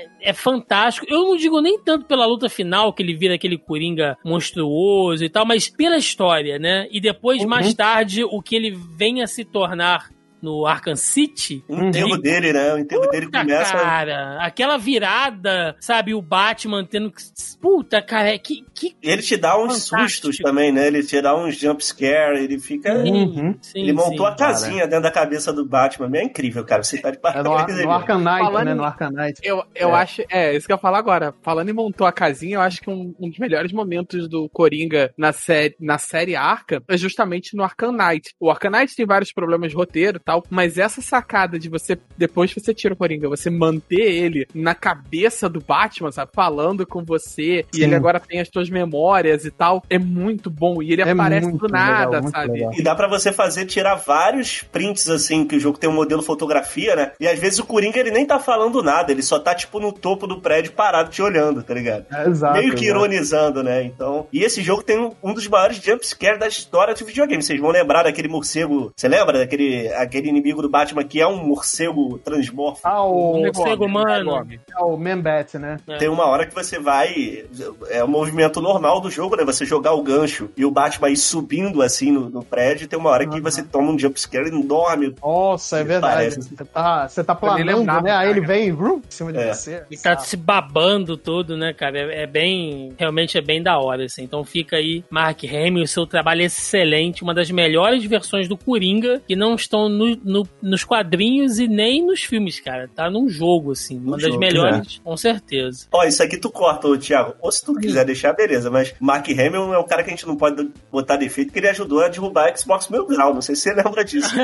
é, 0.00 0.06
é 0.22 0.32
fantástico. 0.32 1.06
Eu 1.08 1.22
não 1.24 1.36
digo 1.36 1.60
nem 1.60 1.78
tanto 1.82 2.06
pela 2.06 2.26
luta 2.26 2.48
final, 2.48 2.92
que 2.92 3.02
ele 3.02 3.14
vira 3.14 3.34
aquele 3.34 3.58
Coringa 3.58 4.16
monstruoso 4.24 5.24
e 5.24 5.28
tal, 5.30 5.44
mas 5.46 5.68
pela 5.68 5.96
história, 5.96 6.58
né? 6.58 6.86
E 6.90 7.00
depois, 7.00 7.42
Uhum. 7.42 7.48
mais 7.48 7.72
tarde, 7.74 8.24
o 8.24 8.40
que 8.42 8.54
ele 8.56 8.70
vem 8.96 9.22
a 9.22 9.26
se 9.26 9.44
tornar 9.44 10.10
no 10.42 10.66
Arkham 10.66 10.96
City. 10.96 11.64
O 11.68 11.76
enterro 11.76 12.18
dele, 12.18 12.52
né? 12.52 12.74
O 12.74 12.78
enterro 12.78 13.06
dele 13.08 13.30
começa. 13.30 13.72
cara, 13.72 14.38
aquela 14.40 14.76
virada, 14.76 15.76
sabe? 15.80 16.14
O 16.14 16.22
Batman 16.22 16.84
tendo 16.84 17.10
que. 17.10 17.22
Puta, 17.60 18.02
cara, 18.02 18.36
que. 18.38 18.64
que... 18.74 18.96
Ele 19.02 19.22
te 19.22 19.36
dá 19.36 19.56
uns 19.56 19.88
Fantástico. 19.88 20.26
sustos 20.26 20.38
também, 20.38 20.72
né? 20.72 20.86
Ele 20.88 21.02
te 21.02 21.20
dá 21.22 21.36
uns 21.36 21.56
jump 21.56 21.84
scare, 21.84 22.42
ele 22.42 22.58
fica. 22.58 22.92
Uhum. 22.94 23.56
Sim, 23.60 23.82
Ele 23.82 23.92
montou 23.92 24.26
sim. 24.26 24.32
a 24.32 24.36
casinha 24.36 24.86
dentro 24.86 25.04
da 25.04 25.10
cabeça 25.10 25.52
do 25.52 25.64
Batman. 25.64 26.10
É 26.18 26.24
incrível, 26.24 26.64
cara. 26.64 26.82
Você 26.82 26.98
tá 26.98 27.10
de 27.10 27.18
É 27.18 27.42
no, 27.42 27.50
parabéns 27.50 27.84
no 27.84 27.90
Arkham 27.90 28.18
Knight, 28.18 28.38
Falando 28.40 28.64
né? 28.66 28.74
No 28.74 28.84
Arkham 28.84 29.10
Knight. 29.10 29.40
Eu, 29.42 29.64
eu 29.74 29.90
É. 29.90 30.00
acho. 30.00 30.22
É, 30.28 30.56
isso 30.56 30.66
que 30.66 30.72
eu 30.72 30.76
ia 30.76 30.80
falar 30.80 30.98
agora. 30.98 31.34
Falando 31.42 31.68
em 31.68 31.72
montou 31.72 32.06
a 32.06 32.12
casinha, 32.12 32.56
eu 32.56 32.60
acho 32.60 32.80
que 32.80 32.90
um, 32.90 33.14
um 33.18 33.28
dos 33.28 33.38
melhores 33.38 33.72
momentos 33.72 34.28
do 34.28 34.48
Coringa 34.48 35.12
na 35.16 35.32
série, 35.32 35.76
na 35.80 35.98
série 35.98 36.34
Arkham 36.34 36.82
é 36.88 36.96
justamente 36.96 37.56
no 37.56 37.62
Arkham 37.62 37.92
Knight. 37.92 38.34
O 38.40 38.50
Arkham 38.50 38.70
Knight 38.70 38.94
tem 38.96 39.06
vários 39.06 39.32
problemas 39.32 39.70
de 39.70 39.76
roteiro 39.76 40.18
e 40.18 40.20
tal, 40.32 40.42
mas 40.48 40.78
essa 40.78 41.02
sacada 41.02 41.58
de 41.58 41.68
você, 41.68 41.98
depois 42.16 42.52
que 42.52 42.60
você 42.60 42.72
tira 42.72 42.94
o 42.94 42.96
Coringa, 42.96 43.28
você 43.28 43.50
manter 43.50 44.00
ele 44.00 44.46
na 44.54 44.74
cabeça 44.74 45.48
do 45.48 45.60
Batman, 45.60 46.10
sabe? 46.10 46.30
Falando 46.34 46.86
com 46.86 47.04
você, 47.04 47.64
e 47.72 47.76
Sim. 47.76 47.82
ele 47.84 47.94
agora 47.94 48.18
tem 48.18 48.40
as 48.40 48.48
suas 48.48 48.70
memórias 48.70 49.44
e 49.44 49.50
tal, 49.50 49.82
é 49.90 49.98
muito 49.98 50.50
bom. 50.50 50.82
E 50.82 50.92
ele 50.92 51.02
É 51.02 51.10
aparece 51.10 51.52
do 51.52 51.68
nada, 51.68 52.16
legal, 52.16 52.30
sabe? 52.30 52.52
legal. 52.52 52.72
E 52.74 52.82
dá 52.82 52.94
pra 52.94 53.08
você 53.08 53.32
fazer, 53.32 53.66
tirar 53.66 53.96
vários 53.96 54.62
prints, 54.62 55.08
assim, 55.08 55.46
que 55.46 55.56
o 55.56 55.60
jogo 55.60 55.78
tem 55.78 55.90
um 55.90 55.94
modelo 55.94 56.22
fotografia, 56.22 56.96
né? 56.96 57.12
E 57.20 57.26
às 57.26 57.38
vezes 57.38 57.58
o 57.58 57.66
Coringa, 57.66 57.98
ele 57.98 58.10
nem 58.10 58.24
tá 58.26 58.38
falando 58.38 58.82
nada, 58.82 59.12
ele 59.12 59.22
só 59.22 59.38
tá, 59.38 59.54
tipo, 59.54 59.78
no 59.78 59.92
topo 59.92 60.26
do 60.26 60.40
prédio 60.40 60.72
parado 60.72 61.10
te 61.10 61.20
olhando, 61.20 61.62
tá 61.62 61.74
ligado? 61.74 62.06
É, 62.12 62.28
exato. 62.28 62.54
Meio 62.54 62.74
que 62.74 62.84
exato. 62.84 62.98
ironizando, 63.00 63.62
né? 63.62 63.82
Então. 63.84 64.26
E 64.32 64.42
esse 64.42 64.62
jogo 64.62 64.82
tem 64.82 64.98
um, 64.98 65.12
um 65.22 65.34
dos 65.34 65.46
maiores 65.46 65.76
jumpscares 65.76 66.38
da 66.38 66.48
história 66.48 66.94
do 66.94 67.04
videogame. 67.04 67.42
Vocês 67.42 67.60
vão 67.60 67.70
lembrar 67.70 68.04
daquele 68.04 68.28
morcego. 68.28 68.92
Você 68.96 69.08
lembra 69.08 69.38
daquele 69.38 69.88
aquele 69.94 70.21
inimigo 70.28 70.62
do 70.62 70.68
Batman 70.68 71.04
que 71.04 71.20
é 71.20 71.26
um 71.26 71.44
morcego 71.44 72.18
transmorfo? 72.18 72.80
Ah, 72.84 73.02
o, 73.04 73.38
Morcego 73.40 73.86
humano. 73.86 74.46
é 74.70 74.82
o 74.82 74.96
Man-Bat, 74.96 75.58
né? 75.58 75.76
Tem 75.98 76.08
uma 76.08 76.26
hora 76.26 76.46
que 76.46 76.54
você 76.54 76.78
vai. 76.78 77.44
É 77.90 78.02
o 78.02 78.08
movimento 78.08 78.60
normal 78.60 79.00
do 79.00 79.10
jogo, 79.10 79.36
né? 79.36 79.44
Você 79.44 79.64
jogar 79.64 79.92
o 79.94 80.02
gancho 80.02 80.50
e 80.56 80.64
o 80.64 80.70
Batman 80.70 81.10
ir 81.10 81.16
subindo 81.16 81.82
assim 81.82 82.10
no, 82.12 82.28
no 82.30 82.42
prédio. 82.44 82.88
Tem 82.88 82.98
uma 82.98 83.10
hora 83.10 83.26
que 83.26 83.40
você 83.40 83.62
toma 83.62 83.90
um 83.92 83.98
jumpscare 83.98 84.48
enorme. 84.48 85.14
Nossa, 85.22 85.78
é 85.78 85.84
verdade. 85.84 86.14
parece. 86.14 86.42
Você 86.42 86.64
tá, 86.64 87.08
você 87.08 87.24
tá 87.24 87.34
planando, 87.34 88.02
né? 88.02 88.10
Aí 88.12 88.30
ele 88.30 88.40
cara. 88.40 88.52
vem 88.52 88.72
vrum, 88.72 88.96
em 88.98 89.02
cima 89.10 89.32
de 89.32 89.38
É. 89.38 89.52
você. 89.54 89.82
E 89.90 89.96
tá 89.96 90.16
se 90.18 90.36
babando 90.36 91.16
todo, 91.16 91.56
né, 91.56 91.72
cara? 91.72 91.98
É, 91.98 92.22
é 92.22 92.26
bem. 92.26 92.92
Realmente 92.98 93.36
é 93.38 93.40
bem 93.40 93.62
da 93.62 93.78
hora, 93.78 94.04
assim. 94.04 94.22
Então 94.22 94.44
fica 94.44 94.76
aí, 94.76 95.04
Mark 95.10 95.42
Hamill, 95.44 95.84
o 95.84 95.86
seu 95.88 96.06
trabalho 96.06 96.42
é 96.42 96.46
excelente. 96.46 97.22
Uma 97.22 97.34
das 97.34 97.50
melhores 97.50 98.04
versões 98.04 98.48
do 98.48 98.56
Coringa 98.56 99.20
que 99.26 99.36
não 99.36 99.54
estão 99.54 99.88
no- 99.88 100.11
no- 100.24 100.48
nos 100.62 100.84
quadrinhos 100.84 101.58
e 101.58 101.66
nem 101.68 102.04
nos 102.04 102.22
filmes, 102.22 102.60
cara. 102.60 102.88
Tá 102.94 103.10
num 103.10 103.28
jogo, 103.28 103.72
assim. 103.72 103.98
Uma 103.98 104.16
das 104.16 104.26
jogo, 104.28 104.38
melhores, 104.38 105.00
com 105.04 105.16
certeza. 105.16 105.86
Ó, 105.92 106.04
isso 106.04 106.22
aqui 106.22 106.36
tu 106.38 106.50
corta, 106.50 106.88
ô, 106.88 106.96
Thiago. 106.98 107.34
Ou 107.40 107.50
se 107.52 107.64
tu 107.64 107.74
quiser 107.74 108.04
deixar, 108.04 108.32
beleza. 108.32 108.70
Mas 108.70 108.94
Mark 109.00 109.28
Hamill 109.28 109.72
é 109.74 109.78
um 109.78 109.86
cara 109.86 110.02
que 110.02 110.10
a 110.10 110.12
gente 110.14 110.26
não 110.26 110.36
pode 110.36 110.70
botar 110.90 111.16
defeito, 111.16 111.48
porque 111.48 111.60
ele 111.60 111.68
ajudou 111.68 112.02
a 112.04 112.08
derrubar 112.08 112.48
a 112.50 112.56
Xbox 112.56 112.88
Mil 112.88 113.06
Grau. 113.06 113.34
Não 113.34 113.42
sei 113.42 113.54
se 113.54 113.62
você 113.62 113.74
lembra 113.74 114.04
disso. 114.04 114.32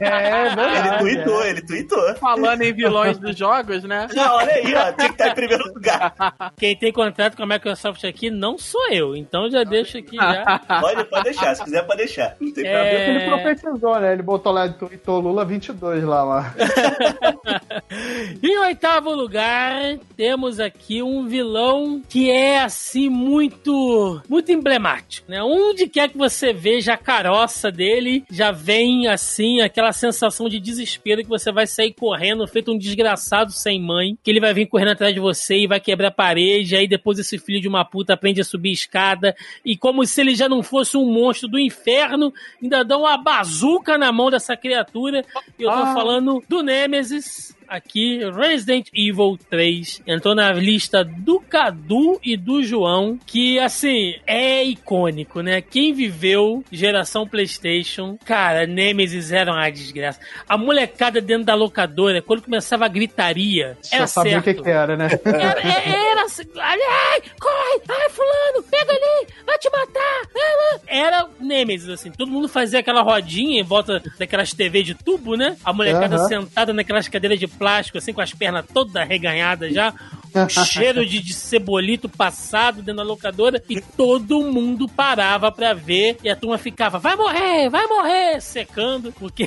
É, 0.00 0.46
Ele 0.46 0.54
verdade. 0.56 0.98
tweetou, 1.00 1.42
é. 1.42 1.50
ele 1.50 1.62
tweetou. 1.62 2.14
Falando 2.16 2.62
em 2.62 2.72
vilões 2.72 3.18
dos 3.18 3.36
jogos, 3.36 3.82
né? 3.84 4.06
Já, 4.14 4.34
olha 4.34 4.52
aí, 4.52 4.74
ó. 4.74 4.92
Tinha 4.92 5.08
que 5.08 5.12
estar 5.14 5.28
em 5.28 5.34
primeiro 5.34 5.64
lugar. 5.72 6.14
Quem 6.58 6.76
tem 6.76 6.92
contrato 6.92 7.36
com 7.36 7.42
a 7.42 7.46
Microsoft 7.46 8.04
aqui 8.04 8.30
não 8.30 8.58
sou 8.58 8.88
eu. 8.90 9.16
Então 9.16 9.50
já 9.50 9.62
deixo 9.64 9.98
aqui 9.98 10.16
já. 10.16 10.58
Pode, 10.80 11.04
pode 11.04 11.24
deixar. 11.24 11.54
Se 11.54 11.64
quiser, 11.64 11.82
pode 11.86 11.98
deixar. 11.98 12.36
Não 12.40 12.52
tem 12.52 12.66
É. 12.66 12.72
problema. 12.72 13.10
Ele 13.10 13.30
profetizou, 13.60 14.00
né? 14.00 14.12
Ele 14.12 14.22
botou 14.22 14.52
lá, 14.52 14.68
tweetou 14.80 15.20
Lula 15.20 15.44
22 15.44 16.04
lá, 16.04 16.24
lá. 16.24 16.54
Em 18.42 18.58
oitavo 18.58 19.14
lugar, 19.14 19.98
temos 20.16 20.58
aqui 20.58 21.02
um 21.02 21.26
vilão 21.26 22.00
que 22.08 22.30
é 22.30 22.62
assim 22.62 23.10
muito 23.10 24.22
muito 24.26 24.50
emblemático, 24.50 25.30
né? 25.30 25.42
Onde 25.42 25.86
quer 25.86 26.08
que 26.08 26.16
você 26.16 26.52
veja 26.52 26.94
a 26.94 26.96
caroça 26.96 27.70
dele, 27.70 28.24
já 28.30 28.50
vem 28.50 29.06
assim 29.06 29.60
aquela 29.60 29.92
sensação 29.92 30.48
de 30.48 30.58
desespero 30.58 31.22
que 31.22 31.28
você 31.28 31.52
vai 31.52 31.66
sair 31.66 31.92
correndo, 31.92 32.46
feito 32.46 32.72
um 32.72 32.78
desgraçado 32.78 33.52
sem 33.52 33.78
mãe, 33.78 34.16
que 34.22 34.30
ele 34.30 34.40
vai 34.40 34.54
vir 34.54 34.66
correndo 34.66 34.92
atrás 34.92 35.12
de 35.12 35.20
você 35.20 35.58
e 35.58 35.66
vai 35.66 35.80
quebrar 35.80 36.08
a 36.08 36.12
parede, 36.12 36.76
aí 36.76 36.88
depois 36.88 37.18
esse 37.18 37.38
filho 37.38 37.60
de 37.60 37.68
uma 37.68 37.84
puta 37.84 38.14
aprende 38.14 38.40
a 38.40 38.44
subir 38.44 38.72
escada 38.72 39.36
e 39.62 39.76
como 39.76 40.06
se 40.06 40.22
ele 40.22 40.34
já 40.34 40.48
não 40.48 40.62
fosse 40.62 40.96
um 40.96 41.04
monstro 41.04 41.48
do 41.48 41.58
inferno, 41.58 42.32
ainda 42.62 42.82
dá 42.82 42.96
uma 42.96 43.18
bazuca 43.18 43.98
na 43.98 44.10
mão 44.10 44.30
dessa 44.30 44.56
criatura. 44.70 45.24
E 45.58 45.62
eu 45.64 45.70
tô 45.70 45.76
Ah. 45.76 45.94
falando 45.94 46.42
do 46.48 46.62
Nemesis. 46.62 47.56
Aqui, 47.70 48.18
Resident 48.34 48.88
Evil 48.92 49.38
3 49.48 50.02
entrou 50.04 50.34
na 50.34 50.50
lista 50.52 51.04
do 51.04 51.38
Cadu 51.38 52.18
e 52.20 52.36
do 52.36 52.64
João, 52.64 53.16
que 53.24 53.60
assim 53.60 54.16
é 54.26 54.64
icônico, 54.64 55.40
né? 55.40 55.60
Quem 55.62 55.92
viveu 55.94 56.64
geração 56.72 57.28
PlayStation, 57.28 58.18
cara, 58.24 58.66
Nemesis 58.66 59.30
era 59.30 59.52
uma 59.52 59.70
desgraça. 59.70 60.18
A 60.48 60.58
molecada 60.58 61.20
dentro 61.20 61.44
da 61.44 61.54
locadora, 61.54 62.20
quando 62.20 62.42
começava 62.42 62.86
a 62.86 62.88
gritaria, 62.88 63.78
Já 63.88 63.98
era 63.98 64.06
sabia 64.08 64.40
o 64.40 64.42
certo. 64.42 64.56
que, 64.56 64.62
que 64.64 64.70
era, 64.70 64.96
né? 64.96 65.06
Era, 65.24 65.60
é- 65.60 66.10
era 66.10 66.24
assim, 66.24 66.42
ai, 66.56 67.22
corre, 67.40 67.82
ai, 67.88 68.10
fulano, 68.10 68.64
pega 68.68 68.90
ali, 68.92 69.28
vai 69.46 69.58
te 69.58 69.70
matar. 69.70 70.80
Era 70.88 71.28
Nemesis, 71.38 71.88
assim, 71.88 72.10
todo 72.10 72.32
mundo 72.32 72.48
fazia 72.48 72.80
aquela 72.80 73.02
rodinha 73.02 73.60
em 73.60 73.64
volta 73.64 74.02
daquelas 74.18 74.52
TV 74.52 74.82
de 74.82 74.94
tubo, 74.96 75.36
né? 75.36 75.56
A 75.64 75.72
molecada 75.72 76.16
Aham. 76.16 76.26
sentada 76.26 76.72
naquelas 76.72 77.06
cadeiras 77.06 77.38
de 77.38 77.46
plástico, 77.60 77.98
assim, 77.98 78.14
com 78.14 78.22
as 78.22 78.32
pernas 78.32 78.64
todas 78.72 78.96
arreganhadas 78.96 79.74
já, 79.74 79.92
um 80.34 80.48
cheiro 80.64 81.04
de, 81.04 81.20
de 81.20 81.34
cebolito 81.34 82.08
passado 82.08 82.76
dentro 82.80 82.96
da 82.96 83.02
locadora, 83.02 83.62
e 83.68 83.78
todo 83.82 84.40
mundo 84.40 84.88
parava 84.88 85.52
pra 85.52 85.74
ver, 85.74 86.16
e 86.24 86.30
a 86.30 86.34
turma 86.34 86.56
ficava, 86.56 86.98
vai 86.98 87.14
morrer, 87.16 87.68
vai 87.68 87.86
morrer, 87.86 88.40
secando, 88.40 89.12
porque 89.12 89.46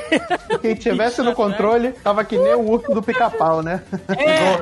Quem 0.61 0.75
tivesse 0.77 1.23
no 1.23 1.33
controle, 1.33 1.91
tava 2.03 2.23
que 2.23 2.37
nem 2.37 2.53
o 2.53 2.69
urso 2.69 2.93
do 2.93 3.01
pica-pau, 3.01 3.63
né? 3.63 3.81
é, 4.15 4.53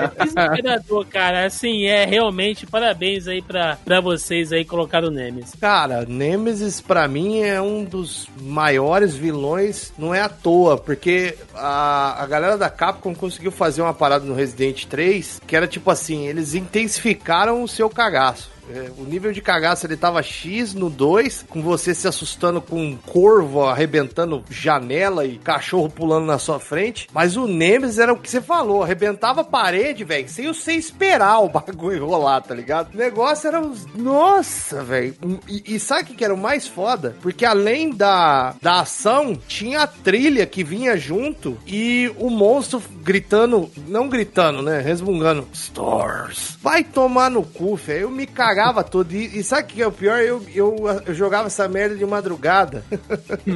É. 0.00 0.24
desesperador, 0.24 1.06
cara. 1.06 1.46
Assim, 1.46 1.84
é 1.84 2.04
realmente 2.04 2.66
parabéns 2.66 3.28
aí 3.28 3.40
pra, 3.40 3.78
pra 3.84 4.00
vocês 4.00 4.52
aí 4.52 4.64
colocar 4.64 5.04
o 5.04 5.10
Nemesis. 5.10 5.54
Cara, 5.60 6.04
Nemesis 6.06 6.80
pra 6.80 7.06
mim 7.06 7.40
é 7.42 7.60
um 7.60 7.84
dos 7.84 8.28
maiores 8.40 9.14
vilões, 9.14 9.92
não 9.96 10.12
é 10.14 10.20
à 10.20 10.28
toa, 10.28 10.76
porque 10.76 11.36
a, 11.54 12.22
a 12.22 12.26
galera 12.26 12.58
da 12.58 12.68
Capcom 12.80 13.14
conseguiu 13.14 13.52
fazer 13.52 13.82
uma 13.82 13.92
parada 13.92 14.24
no 14.24 14.32
Resident 14.32 14.86
3 14.86 15.42
que 15.46 15.54
era 15.54 15.66
tipo 15.66 15.90
assim, 15.90 16.26
eles 16.26 16.54
intensificaram 16.54 17.62
o 17.62 17.68
seu 17.68 17.90
cagaço. 17.90 18.48
É, 18.72 18.90
o 18.96 19.04
nível 19.04 19.32
de 19.32 19.40
cagaço 19.40 19.86
ele 19.86 19.96
tava 19.96 20.22
X 20.22 20.74
no 20.74 20.88
2, 20.88 21.46
com 21.48 21.60
você 21.60 21.94
se 21.94 22.06
assustando 22.06 22.60
com 22.60 22.80
um 22.80 22.96
corvo 22.96 23.64
arrebentando 23.64 24.44
janela 24.48 25.24
e 25.24 25.38
cachorro 25.38 25.90
pulando 25.90 26.26
na 26.26 26.38
sua 26.38 26.60
frente. 26.60 27.08
Mas 27.12 27.36
o 27.36 27.46
Nemesis 27.46 27.98
era 27.98 28.12
o 28.12 28.18
que 28.18 28.30
você 28.30 28.40
falou, 28.40 28.82
arrebentava 28.82 29.40
a 29.40 29.44
parede, 29.44 30.04
velho, 30.04 30.28
sem 30.28 30.46
você 30.46 30.72
esperar 30.74 31.40
o 31.40 31.48
bagulho 31.50 32.06
rolar, 32.06 32.40
tá 32.42 32.54
ligado? 32.54 32.94
O 32.94 32.96
negócio 32.96 33.48
era 33.48 33.60
os. 33.60 33.86
Nossa, 33.94 34.82
velho. 34.82 35.14
E, 35.48 35.74
e 35.74 35.80
sabe 35.80 36.12
o 36.12 36.14
que 36.14 36.24
era 36.24 36.34
o 36.34 36.38
mais 36.38 36.66
foda? 36.66 37.16
Porque 37.20 37.44
além 37.44 37.90
da, 37.90 38.54
da 38.62 38.80
ação, 38.80 39.36
tinha 39.48 39.82
a 39.82 39.86
trilha 39.86 40.46
que 40.46 40.62
vinha 40.62 40.96
junto 40.96 41.58
e 41.66 42.12
o 42.18 42.30
monstro 42.30 42.82
gritando, 43.02 43.70
não 43.88 44.08
gritando, 44.08 44.62
né? 44.62 44.80
Resmungando. 44.80 45.48
Stores. 45.52 46.56
Vai 46.62 46.84
tomar 46.84 47.30
no 47.30 47.42
cu, 47.42 47.76
velho. 47.76 48.02
Eu 48.02 48.10
me 48.10 48.26
cagava 48.26 48.59
cagava 48.60 48.84
tudo. 48.84 49.12
E, 49.14 49.38
e 49.38 49.42
sabe 49.42 49.62
o 49.62 49.66
que 49.66 49.82
é 49.82 49.86
o 49.86 49.92
pior? 49.92 50.20
Eu, 50.20 50.42
eu, 50.54 50.76
eu 51.06 51.14
jogava 51.14 51.46
essa 51.46 51.66
merda 51.68 51.96
de 51.96 52.04
madrugada. 52.04 52.84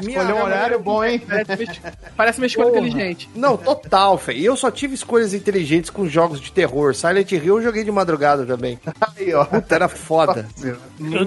Escolheu 0.00 0.36
um 0.36 0.42
horário 0.42 0.78
bom, 0.80 1.02
hein? 1.04 1.22
Parece 2.16 2.38
uma 2.38 2.46
escolha 2.46 2.68
Porra. 2.70 2.80
inteligente. 2.86 3.28
Não, 3.34 3.56
total. 3.56 4.20
E 4.32 4.44
eu 4.44 4.56
só 4.56 4.70
tive 4.70 4.94
escolhas 4.94 5.32
inteligentes 5.34 5.90
com 5.90 6.06
jogos 6.08 6.40
de 6.40 6.52
terror. 6.52 6.94
Silent 6.94 7.30
Hill 7.32 7.44
eu 7.56 7.62
joguei 7.62 7.84
de 7.84 7.90
madrugada 7.90 8.44
também. 8.44 8.78
Aí, 9.16 9.32
ó. 9.34 9.44
Puta, 9.44 9.74
era 9.74 9.88
foda. 9.88 10.46
Eu 10.62 10.76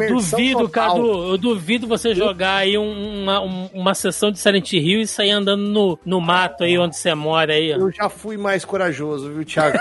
duvido, 0.09 0.59
total. 0.61 0.95
Cadu, 0.95 1.07
eu 1.31 1.37
duvido 1.37 1.87
você 1.87 2.13
jogar 2.13 2.55
aí 2.57 2.77
um- 2.77 3.23
uma, 3.23 3.41
um- 3.41 3.69
uma 3.73 3.93
sessão 3.93 4.31
de 4.31 4.39
Silent 4.39 4.71
Hill 4.73 5.01
e 5.01 5.07
sair 5.07 5.31
andando 5.31 5.63
no, 5.63 5.99
no 6.05 6.21
mato 6.21 6.63
aí 6.63 6.77
onde 6.77 6.95
você 6.95 7.13
mora 7.15 7.53
aí. 7.53 7.73
ó. 7.73 7.77
Eu 7.77 7.91
já 7.91 8.09
fui 8.09 8.37
mais 8.37 8.63
corajoso, 8.65 9.31
viu, 9.31 9.43
Thiago? 9.45 9.77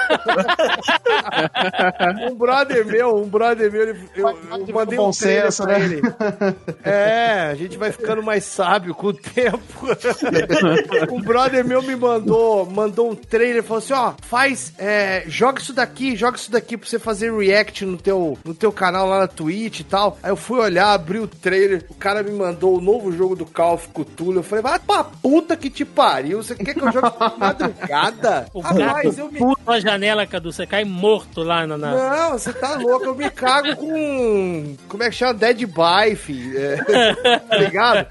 um 2.30 2.34
brother 2.34 2.85
meu, 2.86 3.16
um 3.16 3.28
brother 3.28 3.70
meu, 3.70 3.82
ele- 3.82 4.00
eu, 4.14 4.28
eu 4.28 4.74
mandei 4.74 4.98
um 4.98 5.10
trailer 5.10 5.52
senso, 5.52 5.62
pra 5.64 5.78
né? 5.78 5.84
ele. 5.84 6.00
É, 6.84 7.48
a 7.50 7.54
gente 7.54 7.76
vai 7.76 7.92
ficando 7.92 8.22
mais 8.22 8.44
sábio 8.44 8.94
com 8.94 9.08
o 9.08 9.12
tempo. 9.12 9.58
um 11.12 11.20
brother 11.20 11.64
meu 11.64 11.82
me 11.82 11.96
mandou, 11.96 12.66
mandou 12.66 13.10
um 13.10 13.14
trailer, 13.14 13.62
falou 13.62 13.78
assim, 13.78 13.92
ó, 13.92 14.12
faz, 14.22 14.72
é, 14.78 15.24
joga 15.26 15.60
isso 15.60 15.72
daqui, 15.72 16.16
joga 16.16 16.36
isso 16.36 16.50
daqui 16.50 16.76
pra 16.76 16.88
você 16.88 16.98
fazer 16.98 17.32
react 17.36 17.84
no 17.84 17.96
teu, 17.96 18.38
no 18.44 18.54
teu 18.54 18.72
canal 18.72 19.06
lá 19.08 19.20
na 19.20 19.28
Twitch 19.28 19.80
e 19.80 19.84
tal. 19.84 20.18
Aí 20.22 20.30
eu 20.30 20.36
fui 20.36 20.58
olhar, 20.58 20.92
abri 20.92 21.18
o 21.18 21.26
trailer, 21.26 21.84
o 21.88 21.94
cara 21.94 22.22
me 22.22 22.30
mandou 22.32 22.76
o 22.76 22.80
novo 22.80 23.12
jogo 23.12 23.34
do 23.36 23.46
Call 23.46 23.74
of 23.74 23.88
Cthulhu. 23.88 24.38
Eu 24.38 24.42
falei, 24.42 24.62
vai 24.62 24.78
pra 24.78 25.04
puta 25.04 25.56
que 25.56 25.68
te 25.70 25.84
pariu, 25.84 26.42
você 26.42 26.54
quer 26.54 26.74
que 26.74 26.80
eu 26.80 26.92
jogue 26.92 27.10
de 27.10 27.38
madrugada? 27.38 28.46
O 28.56 28.60
Rapaz, 28.60 29.16
gato 29.16 29.18
eu 29.20 29.30
me 29.32 29.38
pula 29.38 29.56
na 29.66 29.80
janela, 29.80 30.26
Cadu, 30.26 30.52
você 30.52 30.66
cai 30.66 30.84
morto 30.84 31.42
lá 31.42 31.66
na- 31.66 31.76
não, 31.76 32.32
você 32.38 32.52
tá 32.52 32.75
louco, 32.76 33.04
eu 33.06 33.14
me 33.14 33.30
cago 33.30 33.76
com. 33.76 34.76
Como 34.88 35.02
é 35.02 35.10
que 35.10 35.16
chama? 35.16 35.34
Dead 35.34 35.58
by, 35.66 36.14
fi. 36.16 36.56
É, 36.56 36.76
tá 37.48 37.56
ligado? 37.58 38.06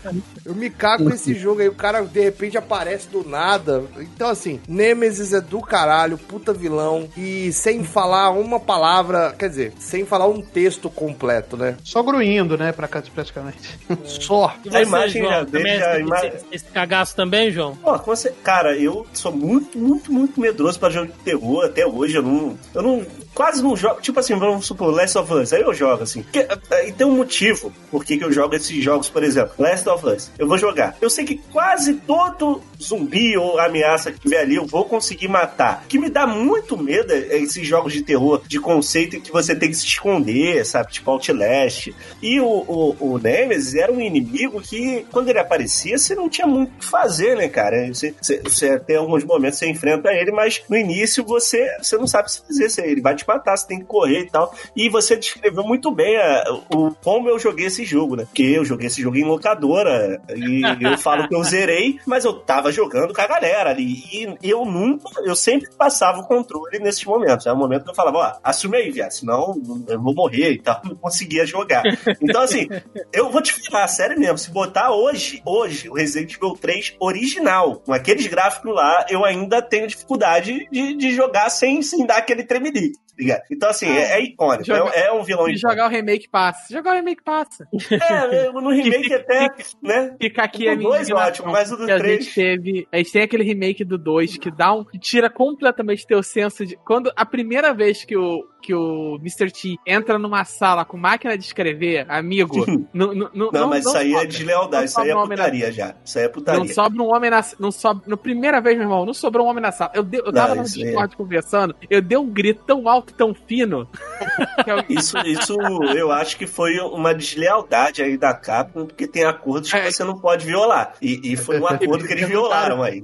Eu 0.45 0.53
me 0.53 0.69
cago 0.69 1.05
com 1.05 1.09
esse 1.15 1.33
jogo 1.33 1.61
aí, 1.61 1.67
o 1.67 1.73
cara 1.75 2.01
de 2.03 2.19
repente 2.19 2.57
aparece 2.57 3.07
do 3.09 3.27
nada. 3.27 3.83
Então, 3.99 4.29
assim, 4.29 4.59
Nemesis 4.67 5.33
é 5.33 5.41
do 5.41 5.59
caralho, 5.61 6.17
puta 6.17 6.53
vilão. 6.53 7.09
E 7.17 7.51
sem 7.53 7.83
falar 7.83 8.29
uma 8.31 8.59
palavra, 8.59 9.33
quer 9.37 9.49
dizer, 9.49 9.73
sem 9.79 10.05
falar 10.05 10.27
um 10.27 10.41
texto 10.41 10.89
completo, 10.89 11.57
né? 11.57 11.77
Só 11.83 12.03
gruindo, 12.03 12.57
né, 12.57 12.71
pra 12.71 12.87
cá, 12.87 13.01
praticamente. 13.13 13.77
Só. 14.05 14.53
E 14.63 14.69
A 14.69 14.71
você, 14.71 14.81
imagem 14.83 15.21
João, 15.23 15.31
já 15.31 15.45
já- 15.45 15.59
esse, 15.59 15.83
a 15.83 15.99
ima- 15.99 16.31
esse- 16.51 16.65
cagaço 16.65 17.15
também, 17.15 17.51
João? 17.51 17.75
Pô, 17.77 17.97
como 17.99 18.15
você- 18.15 18.31
cara, 18.43 18.75
eu 18.77 19.05
sou 19.13 19.31
muito, 19.31 19.77
muito, 19.77 20.11
muito 20.11 20.39
medroso 20.39 20.79
pra 20.79 20.89
jogo 20.89 21.07
de 21.07 21.13
terror. 21.19 21.65
Até 21.65 21.85
hoje 21.85 22.15
eu 22.15 22.21
não. 22.23 22.57
Eu 22.73 22.81
não. 22.81 23.05
Quase 23.33 23.61
não 23.61 23.75
jogo. 23.75 23.99
Tipo 23.99 24.19
assim, 24.19 24.33
vamos 24.51 24.65
supor, 24.65 24.93
Last 24.93 25.17
of 25.17 25.34
Us. 25.34 25.53
Aí 25.53 25.61
eu 25.61 25.73
jogo 25.73 26.03
assim. 26.03 26.23
Porque, 26.23 26.47
e 26.85 26.91
tem 26.91 27.05
um 27.07 27.15
motivo 27.15 27.72
por 27.91 28.03
que 28.03 28.17
que 28.17 28.23
eu 28.23 28.31
jogo 28.31 28.55
esses 28.55 28.84
jogos, 28.84 29.09
por 29.09 29.23
exemplo. 29.23 29.53
Last 29.57 29.88
of 29.89 30.05
Us. 30.05 30.31
Eu 30.38 30.47
vou 30.47 30.57
jogar. 30.57 30.95
Eu 31.01 31.09
sei 31.09 31.26
que 31.26 31.38
quase 31.51 31.95
todo 31.95 32.61
zumbi 32.81 33.38
ou 33.38 33.60
ameaça 33.60 34.11
que 34.11 34.19
tiver 34.19 34.39
ali 34.39 34.56
eu 34.56 34.65
vou 34.65 34.85
conseguir 34.85 35.27
matar. 35.27 35.84
O 35.85 35.88
que 35.88 35.97
me 35.99 36.10
dá 36.10 36.26
muito 36.27 36.77
medo 36.77 37.11
é 37.14 37.38
esses 37.38 37.65
jogos 37.68 37.93
de 37.93 38.02
terror 38.02 38.41
de 38.47 38.60
conceito 38.60 39.15
em 39.15 39.22
que 39.22 39.31
você 39.31 39.56
tem 39.56 39.69
que 39.69 39.76
se 39.76 39.85
esconder, 39.85 40.65
sabe? 40.65 40.91
Tipo 40.93 41.11
Outlast. 41.11 41.93
E 42.22 42.39
o, 42.39 42.45
o, 42.47 42.95
o 43.14 43.18
Nemesis 43.18 43.76
era 43.76 43.91
um 43.91 44.02
inimigo 44.02 44.61
que, 44.61 45.06
quando 45.11 45.30
ele 45.30 45.39
aparecia, 45.39 45.97
você 45.97 46.15
não 46.15 46.30
tinha 46.30 46.47
muito 46.47 46.72
o 46.76 46.80
que 46.80 46.85
fazer, 46.85 47.35
né, 47.35 47.47
cara? 47.47 47.88
Você, 47.93 48.14
você, 48.22 48.41
você 48.43 48.80
tem 48.80 48.95
alguns 48.97 49.23
momentos 49.23 49.60
você 49.60 49.68
enfrenta 49.68 50.11
ele, 50.11 50.31
mas 50.31 50.61
no 50.69 50.76
início 50.77 51.23
você, 51.23 51.68
você 51.81 51.97
não 51.97 52.07
sabe 52.07 52.27
o 52.30 52.31
que 52.31 52.47
fazer. 52.47 52.69
Você, 52.69 52.81
ele 52.81 53.02
vai 53.02 53.15
te 53.15 53.26
matar, 53.27 53.56
você 53.57 53.68
tem 53.68 53.80
que 53.80 53.85
correr 53.85 54.22
e 54.22 54.30
tal. 54.30 54.53
E 54.76 54.89
você 54.89 55.15
descreveu 55.15 55.64
muito 55.64 55.91
bem 55.91 56.18
a- 56.18 56.43
o, 56.73 56.91
como 57.03 57.30
eu 57.30 57.38
joguei 57.39 57.68
esse 57.68 57.85
jogo, 57.85 58.15
né? 58.15 58.26
Porque 58.26 58.43
eu 58.43 58.65
joguei 58.65 58.88
esse 58.88 59.02
jogo 59.02 59.18
em 59.18 59.23
locadora 59.23 60.22
e 60.35 60.61
eu 60.81 60.97
falo 60.97 61.27
que 61.27 61.35
eu 61.35 61.43
zerei, 61.43 61.99
mas 62.06 62.26
eu 62.26 62.34
tava 62.34 62.64
jogando 62.71 63.13
com 63.13 63.21
a 63.21 63.27
galera 63.27 63.69
ali. 63.69 64.03
E 64.41 64.49
eu 64.49 64.65
nunca, 64.65 65.09
eu 65.23 65.35
sempre 65.35 65.69
passava 65.77 66.19
o 66.19 66.27
controle 66.27 66.79
nesses 66.79 67.03
momentos. 67.03 67.45
É 67.45 67.51
o 67.51 67.57
momento 67.57 67.83
que 67.83 67.91
eu 67.91 67.95
falava, 67.95 68.17
ó, 68.17 68.33
assume 68.43 68.77
aí, 68.77 68.91
viado, 68.91 69.11
senão 69.11 69.55
eu 69.87 70.01
vou 70.01 70.13
morrer 70.13 70.51
e 70.51 70.61
tal. 70.61 70.81
Não 70.85 70.95
conseguia 70.95 71.45
jogar. 71.45 71.83
Então, 72.21 72.41
assim, 72.41 72.67
eu 73.13 73.29
vou 73.29 73.41
te 73.41 73.53
falar, 73.53 73.87
sério 73.87 74.19
mesmo, 74.19 74.37
se 74.37 74.51
botar 74.51 74.91
hoje, 74.91 75.41
hoje, 75.45 75.89
o 75.89 75.93
Resident 75.93 76.35
Evil 76.35 76.57
3 76.59 76.95
original, 76.99 77.81
com 77.85 77.93
aqueles 77.93 78.27
gráficos 78.27 78.73
lá, 78.73 79.05
eu 79.09 79.23
ainda 79.25 79.61
tenho 79.61 79.87
dificuldade 79.87 80.67
de, 80.71 80.95
de 80.95 81.15
jogar 81.15 81.49
sem, 81.49 81.81
sem 81.81 82.05
dar 82.05 82.17
aquele 82.17 82.43
tremelique, 82.43 82.97
ligado? 83.23 83.41
Então, 83.51 83.69
assim, 83.69 83.87
é, 83.87 84.13
é 84.19 84.23
icônico, 84.23 84.65
Joga- 84.65 84.91
é, 84.93 85.07
é 85.07 85.11
um 85.11 85.23
vilão 85.23 85.43
icônico. 85.47 85.59
jogar 85.69 85.85
o 85.87 85.89
remake 85.89 86.27
passa. 86.29 86.73
Jogar 86.73 86.91
o 86.91 86.95
remake 86.95 87.23
passa. 87.23 87.67
É, 87.91 88.51
no 88.51 88.69
remake 88.71 89.13
até, 89.13 89.47
né? 89.81 90.15
Fica 90.19 90.43
aqui 90.43 90.67
O 90.69 90.75
minha 90.75 90.89
dois, 90.89 91.01
indignação, 91.01 91.27
ótimo, 91.27 91.51
mas 91.51 91.71
o 91.71 91.77
do 91.77 91.85
que 91.85 91.91
a 91.91 91.97
três- 91.97 92.23
gente 92.25 92.35
teve. 92.35 92.87
A 92.91 92.97
gente 92.97 93.11
tem 93.11 93.21
aquele 93.23 93.43
remake 93.43 93.83
do 93.83 93.97
2 93.97 94.37
que 94.37 94.51
dá 94.51 94.73
um. 94.73 94.83
que 94.83 94.99
tira 94.99 95.29
completamente 95.29 96.05
teu 96.05 96.21
senso 96.23 96.65
de. 96.65 96.75
Quando 96.85 97.11
a 97.15 97.25
primeira 97.25 97.73
vez 97.73 98.03
que 98.03 98.15
o, 98.17 98.45
que 98.65 98.73
o 98.73 99.15
Mr. 99.21 99.51
T 99.51 99.77
entra 99.85 100.17
numa 100.17 100.43
sala 100.43 100.83
com 100.83 100.97
máquina 100.97 101.37
de 101.37 101.43
escrever, 101.45 102.05
amigo. 102.09 102.65
não, 102.93 103.13
não, 103.13 103.29
não, 103.33 103.51
Não, 103.51 103.69
mas 103.69 103.85
isso 103.85 103.95
aí 103.95 104.11
é 104.11 104.13
sobra. 104.13 104.27
deslealdade, 104.27 104.75
não 104.81 104.85
isso 104.85 104.99
aí 105.01 105.09
é 105.09 105.15
um 105.15 105.19
homem 105.19 105.37
na- 105.37 105.43
putaria 105.43 105.71
já. 105.71 105.95
Isso 106.03 106.17
aí 106.17 106.25
é 106.25 106.29
putaria. 106.29 106.59
Não 106.59 106.67
sobra 106.67 107.03
um 107.03 107.13
homem 107.13 107.29
na 107.29 107.45
não 107.59 107.71
sobra, 107.71 108.03
No 108.07 108.17
primeira 108.17 108.59
vez, 108.59 108.75
meu 108.77 108.85
irmão, 108.85 109.05
não 109.05 109.13
sobrou 109.13 109.45
um 109.45 109.49
homem 109.49 109.61
na 109.61 109.71
sala. 109.71 109.91
Eu, 109.93 110.03
dei- 110.03 110.21
eu 110.21 110.33
tava 110.33 110.49
Não, 110.49 110.55
no 110.55 110.61
aí 110.61 110.67
Discord 110.67 111.15
conversando, 111.15 111.75
eu 111.89 112.01
dei 112.01 112.17
um 112.17 112.29
grito 112.29 112.63
tão 112.65 112.89
alto, 112.89 113.13
tão 113.13 113.33
fino. 113.33 113.87
Isso, 114.89 115.17
isso 115.19 115.55
eu 115.95 116.11
acho 116.11 116.37
que 116.37 116.47
foi 116.47 116.79
uma 116.79 117.13
deslealdade 117.13 118.01
aí 118.01 118.17
da 118.17 118.33
Capcom, 118.33 118.85
porque 118.85 119.07
tem 119.07 119.23
acordos 119.23 119.71
que 119.71 119.77
É. 119.77 119.91
você 119.91 120.03
não 120.03 120.17
pode 120.19 120.45
violar. 120.45 120.93
E, 121.01 121.33
e 121.33 121.35
foi 121.37 121.59
um 121.59 121.67
acordo 121.67 122.05
que 122.05 122.13
eles 122.13 122.27
violaram 122.27 122.81
aí. 122.81 123.03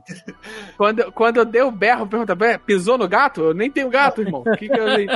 Quando, 0.78 1.12
quando 1.12 1.38
eu 1.38 1.46
dei 1.46 1.62
o 1.62 1.72
berro, 1.72 2.08
pergunta, 2.08 2.36
"Ué, 2.40 2.58
pisou 2.58 2.98
no 2.98 3.08
gato? 3.08 3.42
Eu 3.42 3.54
nem 3.54 3.70
tenho 3.70 3.90
gato, 3.90 4.22
irmão. 4.22 4.42
O 4.46 4.58
que 4.58 4.68
que 4.68 4.80
eu 4.80 4.96
dei? 4.96 5.08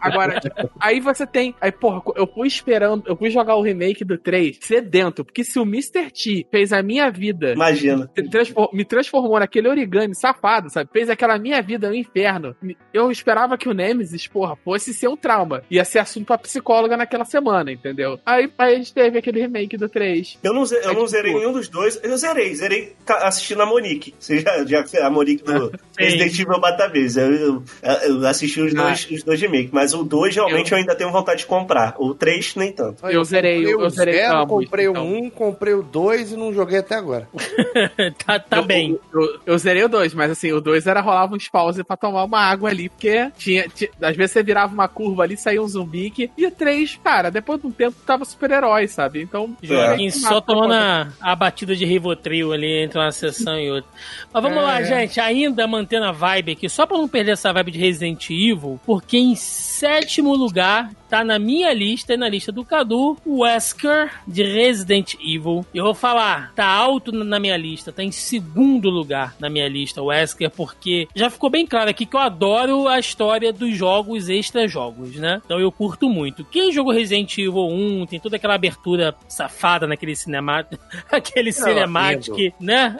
Agora, 0.00 0.40
aí 0.80 1.00
você 1.00 1.26
tem. 1.26 1.54
Aí, 1.60 1.70
porra, 1.72 2.02
eu 2.16 2.26
fui 2.26 2.46
esperando, 2.48 3.04
eu 3.06 3.16
fui 3.16 3.30
jogar 3.30 3.56
o 3.56 3.62
remake 3.62 4.04
do 4.04 4.16
3 4.18 4.58
sedento, 4.60 5.24
porque 5.24 5.44
se 5.44 5.58
o 5.58 5.62
Mr. 5.62 6.10
T 6.10 6.46
fez 6.50 6.72
a 6.72 6.82
minha 6.82 7.10
vida. 7.10 7.52
Imagina. 7.52 8.10
me 8.16 8.28
transfor- 8.28 8.70
Me 8.72 8.84
transformou 8.84 9.38
naquele 9.38 9.68
origami 9.68 10.14
safado, 10.14 10.70
sabe? 10.70 10.90
Fez 10.92 11.08
aquela 11.10 11.38
minha 11.38 11.60
vida 11.62 11.88
no 11.88 11.94
inferno. 11.94 12.54
Eu 12.92 13.10
esperava 13.10 13.56
que 13.58 13.68
o 13.68 13.74
Nemesis, 13.74 14.26
porra, 14.26 14.56
fosse 14.64 14.92
ser 14.94 15.08
um 15.08 15.16
trauma. 15.16 15.62
Ia 15.70 15.84
ser 15.84 15.98
assunto 15.98 16.26
pra 16.26 16.38
psicóloga 16.38 16.96
naquela 16.96 17.24
semana, 17.24 17.72
entendeu? 17.72 18.18
Aí, 18.24 18.50
aí 18.58 18.74
a 18.74 18.78
gente 18.78 18.92
teve 18.94 19.18
aquele 19.18 19.40
remake 19.40 19.76
do 19.76 19.88
3. 19.88 20.38
Eu 20.42 20.52
não, 20.54 20.64
eu 20.64 20.94
não 20.94 21.06
zerei 21.06 21.34
nenhum 21.34 21.52
dos 21.52 21.68
dois. 21.68 21.98
Eu 22.02 22.16
zerei, 22.16 22.54
zerei 22.54 22.94
assistindo 23.06 23.62
a 23.62 23.66
Monique. 23.66 24.14
Você 24.18 24.40
já, 24.40 24.64
já 24.64 24.84
a 25.06 25.10
Monique 25.10 25.42
do 25.44 25.72
Resident 25.98 26.38
Evil 26.38 26.60
Database. 26.60 27.18
Eu, 27.18 27.32
eu, 27.34 27.62
eu 28.06 28.26
assisti 28.26 28.60
os 28.60 28.74
Ah. 28.74 28.84
dois, 28.84 29.10
os 29.10 29.22
dois 29.22 29.40
remakes, 29.40 29.70
mas 29.72 29.81
o 29.92 30.04
2 30.04 30.36
realmente 30.36 30.70
eu... 30.72 30.78
ainda 30.78 30.94
tenho 30.94 31.10
vontade 31.10 31.40
de 31.40 31.46
comprar. 31.46 31.94
O 31.98 32.14
3 32.14 32.54
nem 32.56 32.72
tanto. 32.72 33.06
Eu 33.08 33.24
zerei, 33.24 33.64
eu 33.66 33.80
o 33.80 33.90
zerei 33.90 34.14
zero, 34.14 34.38
ambos, 34.38 34.64
comprei 34.64 34.86
então. 34.86 35.04
o 35.04 35.16
um, 35.16 35.30
comprei 35.30 35.74
o 35.74 35.82
dois 35.82 36.30
e 36.32 36.36
não 36.36 36.52
joguei 36.54 36.78
até 36.78 36.94
agora. 36.94 37.28
tá 38.24 38.38
tá 38.38 38.56
Eu- 38.58 38.64
bem. 38.64 38.98
Eu, 39.12 39.20
eu, 39.22 39.40
eu 39.46 39.58
zerei 39.58 39.82
o 39.84 39.88
2, 39.88 40.14
mas 40.14 40.30
assim, 40.30 40.52
o 40.52 40.60
2 40.60 40.86
era 40.86 41.00
rolava 41.00 41.34
uns 41.34 41.48
pause 41.48 41.82
pra 41.82 41.96
tomar 41.96 42.24
uma 42.24 42.40
água 42.40 42.70
ali, 42.70 42.88
porque 42.88 43.30
tinha, 43.36 43.68
tinha- 43.68 43.90
Às 44.00 44.16
vezes 44.16 44.32
você 44.32 44.42
virava 44.42 44.72
uma 44.72 44.88
curva 44.88 45.22
ali, 45.24 45.36
saía 45.36 45.60
um 45.60 45.66
zumbi. 45.68 46.10
Que, 46.10 46.30
e 46.36 46.46
o 46.46 46.50
3, 46.50 47.00
cara, 47.02 47.30
depois 47.30 47.60
de 47.60 47.66
um 47.66 47.70
tempo 47.72 47.96
tava 48.06 48.24
super-herói, 48.24 48.86
sabe? 48.86 49.22
Então. 49.22 49.56
É. 49.62 50.10
só 50.10 50.40
tomando 50.40 50.74
a, 50.74 51.08
a 51.20 51.34
batida 51.34 51.74
de 51.74 51.84
Rivotril 51.84 52.52
ali 52.52 52.82
entre 52.84 52.98
uma 52.98 53.10
sessão 53.10 53.58
e 53.58 53.70
outra. 53.70 53.90
Mas 54.32 54.42
vamos 54.42 54.62
lá, 54.62 54.82
gente, 54.82 55.20
ainda 55.20 55.66
mantendo 55.66 56.06
a 56.06 56.12
vibe 56.12 56.52
aqui, 56.52 56.68
só 56.68 56.86
pra 56.86 56.98
não 56.98 57.08
perder 57.08 57.32
essa 57.32 57.52
vibe 57.52 57.72
de 57.72 57.78
Resident 57.78 58.30
Evil, 58.30 58.78
porque 58.84 59.16
em 59.16 59.34
sétimo 59.82 60.32
lugar 60.36 60.92
tá 61.10 61.24
na 61.24 61.40
minha 61.40 61.74
lista 61.74 62.14
e 62.14 62.16
na 62.16 62.28
lista 62.28 62.52
do 62.52 62.64
Cadu, 62.64 63.18
o 63.26 63.40
Wesker 63.40 64.12
de 64.26 64.44
Resident 64.44 65.14
Evil. 65.14 65.66
Eu 65.74 65.84
vou 65.84 65.94
falar, 65.94 66.52
tá 66.54 66.64
alto 66.64 67.10
na 67.10 67.40
minha 67.40 67.56
lista, 67.56 67.92
tá 67.92 68.02
em 68.02 68.12
segundo 68.12 68.88
lugar 68.88 69.34
na 69.40 69.50
minha 69.50 69.68
lista, 69.68 70.00
o 70.00 70.06
Wesker, 70.06 70.50
porque 70.50 71.08
já 71.16 71.28
ficou 71.28 71.50
bem 71.50 71.66
claro 71.66 71.90
aqui 71.90 72.06
que 72.06 72.14
eu 72.14 72.20
adoro 72.20 72.86
a 72.86 72.98
história 72.98 73.52
dos 73.52 73.76
jogos 73.76 74.28
extra-jogos, 74.28 75.16
né? 75.16 75.42
Então 75.44 75.58
eu 75.58 75.70
curto 75.72 76.08
muito. 76.08 76.44
Quem 76.44 76.72
jogou 76.72 76.94
Resident 76.94 77.36
Evil 77.36 77.66
1, 77.66 78.06
tem 78.06 78.20
toda 78.20 78.36
aquela 78.36 78.54
abertura 78.54 79.14
safada 79.28 79.86
naquele 79.86 80.14
cinema, 80.14 80.64
aquele 81.10 81.52
cinematic, 81.52 82.54
né? 82.58 82.98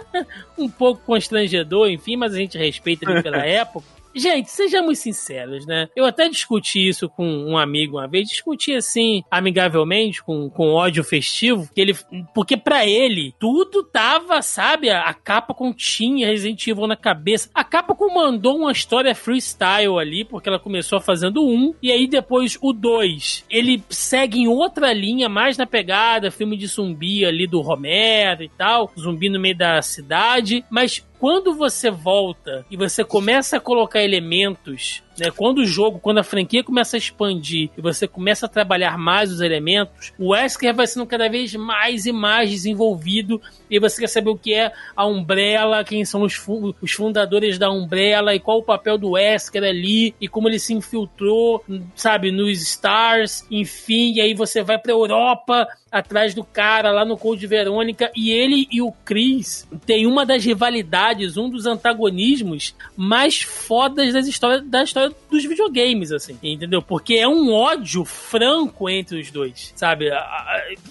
um 0.58 0.68
pouco 0.68 1.00
constrangedor, 1.06 1.88
enfim, 1.88 2.16
mas 2.16 2.34
a 2.34 2.36
gente 2.36 2.58
respeita 2.58 3.10
ele 3.10 3.22
pela 3.22 3.38
época. 3.48 3.97
Gente, 4.18 4.50
sejamos 4.50 4.98
sinceros, 4.98 5.66
né? 5.66 5.88
Eu 5.94 6.04
até 6.04 6.28
discuti 6.28 6.88
isso 6.88 7.08
com 7.08 7.26
um 7.26 7.56
amigo 7.56 7.98
uma 7.98 8.08
vez, 8.08 8.28
discuti 8.28 8.74
assim, 8.74 9.22
amigavelmente, 9.30 10.22
com, 10.22 10.50
com 10.50 10.72
ódio 10.72 11.04
festivo, 11.04 11.68
que 11.74 11.80
ele, 11.80 11.96
porque 12.34 12.56
para 12.56 12.86
ele, 12.86 13.34
tudo 13.38 13.82
tava, 13.82 14.42
sabe, 14.42 14.90
a, 14.90 15.02
a 15.02 15.14
capa 15.14 15.54
continha 15.54 16.28
Resident 16.28 16.66
Evil 16.66 16.86
na 16.86 16.96
cabeça. 16.96 17.50
A 17.54 17.64
capa 17.64 17.94
mandou 18.08 18.56
uma 18.56 18.72
história 18.72 19.14
freestyle 19.14 19.98
ali, 19.98 20.24
porque 20.24 20.48
ela 20.48 20.58
começou 20.58 21.00
fazendo 21.00 21.44
um, 21.44 21.74
e 21.82 21.92
aí 21.92 22.06
depois 22.06 22.58
o 22.60 22.72
dois, 22.72 23.44
ele 23.50 23.82
segue 23.88 24.40
em 24.40 24.48
outra 24.48 24.92
linha, 24.92 25.28
mais 25.28 25.56
na 25.56 25.66
pegada, 25.66 26.30
filme 26.30 26.56
de 26.56 26.66
zumbi 26.66 27.24
ali 27.24 27.46
do 27.46 27.60
Romero 27.60 28.42
e 28.42 28.48
tal, 28.48 28.90
zumbi 28.98 29.28
no 29.28 29.38
meio 29.38 29.56
da 29.56 29.80
cidade, 29.82 30.64
mas 30.70 31.04
quando 31.18 31.54
você 31.54 31.90
volta 31.90 32.64
e 32.70 32.76
você 32.76 33.04
começa 33.04 33.56
a 33.56 33.60
colocar 33.60 34.02
elementos 34.02 35.02
né? 35.18 35.30
Quando 35.30 35.58
o 35.58 35.66
jogo, 35.66 35.98
quando 35.98 36.18
a 36.18 36.24
franquia 36.24 36.62
começa 36.62 36.96
a 36.96 36.98
expandir 36.98 37.70
e 37.76 37.80
você 37.80 38.06
começa 38.06 38.46
a 38.46 38.48
trabalhar 38.48 38.96
mais 38.96 39.32
os 39.32 39.40
elementos, 39.40 40.12
o 40.18 40.30
Wesker 40.30 40.74
vai 40.74 40.86
sendo 40.86 41.06
cada 41.06 41.28
vez 41.28 41.54
mais 41.54 42.06
e 42.06 42.12
mais 42.12 42.50
desenvolvido 42.50 43.40
e 43.70 43.78
você 43.78 44.00
quer 44.00 44.08
saber 44.08 44.30
o 44.30 44.38
que 44.38 44.54
é 44.54 44.72
a 44.96 45.06
Umbrella, 45.06 45.84
quem 45.84 46.04
são 46.04 46.22
os, 46.22 46.34
fu 46.34 46.74
os 46.80 46.92
fundadores 46.92 47.58
da 47.58 47.70
Umbrella 47.70 48.34
e 48.34 48.40
qual 48.40 48.58
o 48.58 48.62
papel 48.62 48.96
do 48.96 49.10
Wesker 49.10 49.62
ali 49.62 50.14
e 50.20 50.28
como 50.28 50.48
ele 50.48 50.58
se 50.58 50.74
infiltrou, 50.74 51.64
sabe, 51.94 52.30
nos 52.30 52.60
Stars, 52.62 53.46
enfim, 53.50 54.14
e 54.14 54.20
aí 54.20 54.34
você 54.34 54.62
vai 54.62 54.78
pra 54.78 54.92
Europa 54.92 55.66
atrás 55.90 56.34
do 56.34 56.44
cara 56.44 56.90
lá 56.90 57.04
no 57.04 57.16
Code 57.16 57.46
Verônica 57.46 58.10
e 58.14 58.30
ele 58.30 58.68
e 58.70 58.82
o 58.82 58.92
Chris 59.04 59.66
têm 59.86 60.06
uma 60.06 60.24
das 60.24 60.44
rivalidades, 60.44 61.36
um 61.36 61.48
dos 61.48 61.66
antagonismos 61.66 62.74
mais 62.96 63.40
fodas 63.40 64.12
das 64.12 64.26
histórias, 64.26 64.62
da 64.66 64.82
história 64.82 65.07
dos 65.30 65.44
videogames, 65.44 66.12
assim, 66.12 66.38
entendeu? 66.42 66.82
Porque 66.82 67.14
é 67.14 67.26
um 67.26 67.52
ódio 67.52 68.04
franco 68.04 68.88
entre 68.88 69.20
os 69.20 69.30
dois, 69.30 69.72
sabe? 69.76 70.10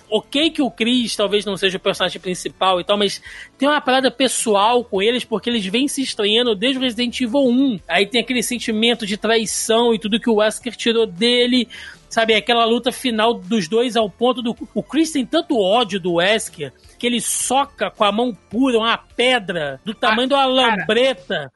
Ok 0.09 0.51
que 0.51 0.61
o 0.61 0.71
Chris 0.71 1.15
talvez 1.15 1.45
não 1.45 1.57
seja 1.57 1.77
o 1.77 1.81
personagem 1.81 2.19
principal 2.19 2.79
e 2.79 2.83
tal, 2.83 2.97
mas 2.97 3.21
tem 3.57 3.67
uma 3.67 3.81
parada 3.81 4.11
pessoal 4.11 4.83
com 4.83 5.01
eles 5.01 5.23
porque 5.23 5.49
eles 5.49 5.65
vêm 5.65 5.87
se 5.87 6.01
estranhando 6.01 6.55
desde 6.55 6.79
o 6.79 6.81
Resident 6.81 7.19
Evil 7.19 7.47
1. 7.47 7.79
Aí 7.87 8.05
tem 8.05 8.21
aquele 8.21 8.43
sentimento 8.43 9.05
de 9.05 9.17
traição 9.17 9.93
e 9.93 9.99
tudo 9.99 10.19
que 10.19 10.29
o 10.29 10.35
Wesker 10.35 10.75
tirou 10.75 11.05
dele 11.05 11.67
sabe, 12.09 12.33
aquela 12.33 12.65
luta 12.65 12.91
final 12.91 13.33
dos 13.33 13.67
dois 13.67 13.95
ao 13.95 14.09
ponto 14.09 14.41
do. 14.41 14.55
O 14.73 14.81
Chris 14.81 15.11
tem 15.11 15.25
tanto 15.25 15.59
ódio 15.59 15.99
do 15.99 16.15
Wesker 16.15 16.73
que 16.97 17.05
ele 17.05 17.21
soca 17.21 17.91
com 17.91 18.03
a 18.03 18.11
mão 18.11 18.35
pura 18.49 18.77
uma 18.77 18.97
pedra 18.97 19.79
do 19.85 19.93
tamanho 19.93 20.23
ah, 20.23 20.27
de 20.27 20.33
uma 20.33 20.45
lambreta. 20.45 21.51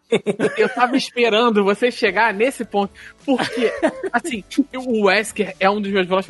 Eu 0.58 0.68
tava 0.70 0.96
esperando 0.98 1.64
você 1.64 1.90
chegar 1.92 2.34
nesse 2.34 2.66
ponto. 2.66 2.92
Porque, 3.26 3.72
assim, 4.12 4.44
o 4.76 5.06
Wesker 5.06 5.56
é 5.60 5.70
um 5.70 5.80
dos 5.80 5.92
meus 5.92 6.08
vilões 6.08 6.26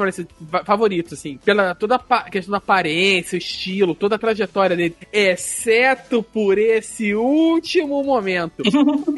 favoritos, 0.66 1.14
assim, 1.14 1.38
pela 1.38 1.74
toda 1.74 1.96
a 2.10 2.30
questão 2.30 2.52
da 2.52 2.58
aparência, 2.58 3.36
o 3.36 3.38
estilo, 3.38 3.96
toda 3.96 4.16
a 4.16 4.20
trajetória 4.20 4.76
dele, 4.76 4.96
exceto 5.12 6.22
por 6.22 6.58
esse 6.58 7.16
último 7.16 8.04
momento. 8.04 8.62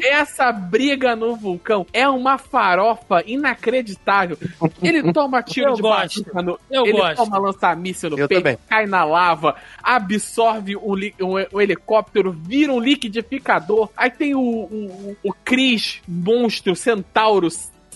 Essa 0.02 0.52
briga 0.52 1.16
no 1.16 1.34
vulcão 1.36 1.84
é 1.92 2.08
uma 2.08 2.38
farofa 2.38 3.22
inacreditável. 3.26 4.38
Ele 4.82 5.12
toma 5.12 5.42
tiro 5.42 5.70
Eu 5.70 5.74
de 5.74 5.82
gosto. 5.82 6.24
no, 6.42 6.58
Eu 6.70 6.84
ele 6.86 6.92
gosto. 6.98 7.16
toma 7.16 7.38
lançar 7.38 7.76
míssil 7.76 8.10
no 8.10 8.18
Eu 8.18 8.28
peito, 8.28 8.42
também. 8.42 8.58
cai 8.68 8.86
na 8.86 9.04
lava, 9.04 9.56
absorve 9.82 10.76
um, 10.76 10.94
um- 11.20 11.46
um 11.56 11.60
helicóptero, 11.60 12.30
vira 12.32 12.72
um 12.72 12.78
liquidificador. 12.80 13.88
Aí 13.96 14.10
tem 14.10 14.34
o, 14.34 14.40
o, 14.54 15.16
o 15.22 15.32
Chris, 15.44 16.00
monstro, 16.06 16.74
centauro, 16.76 17.48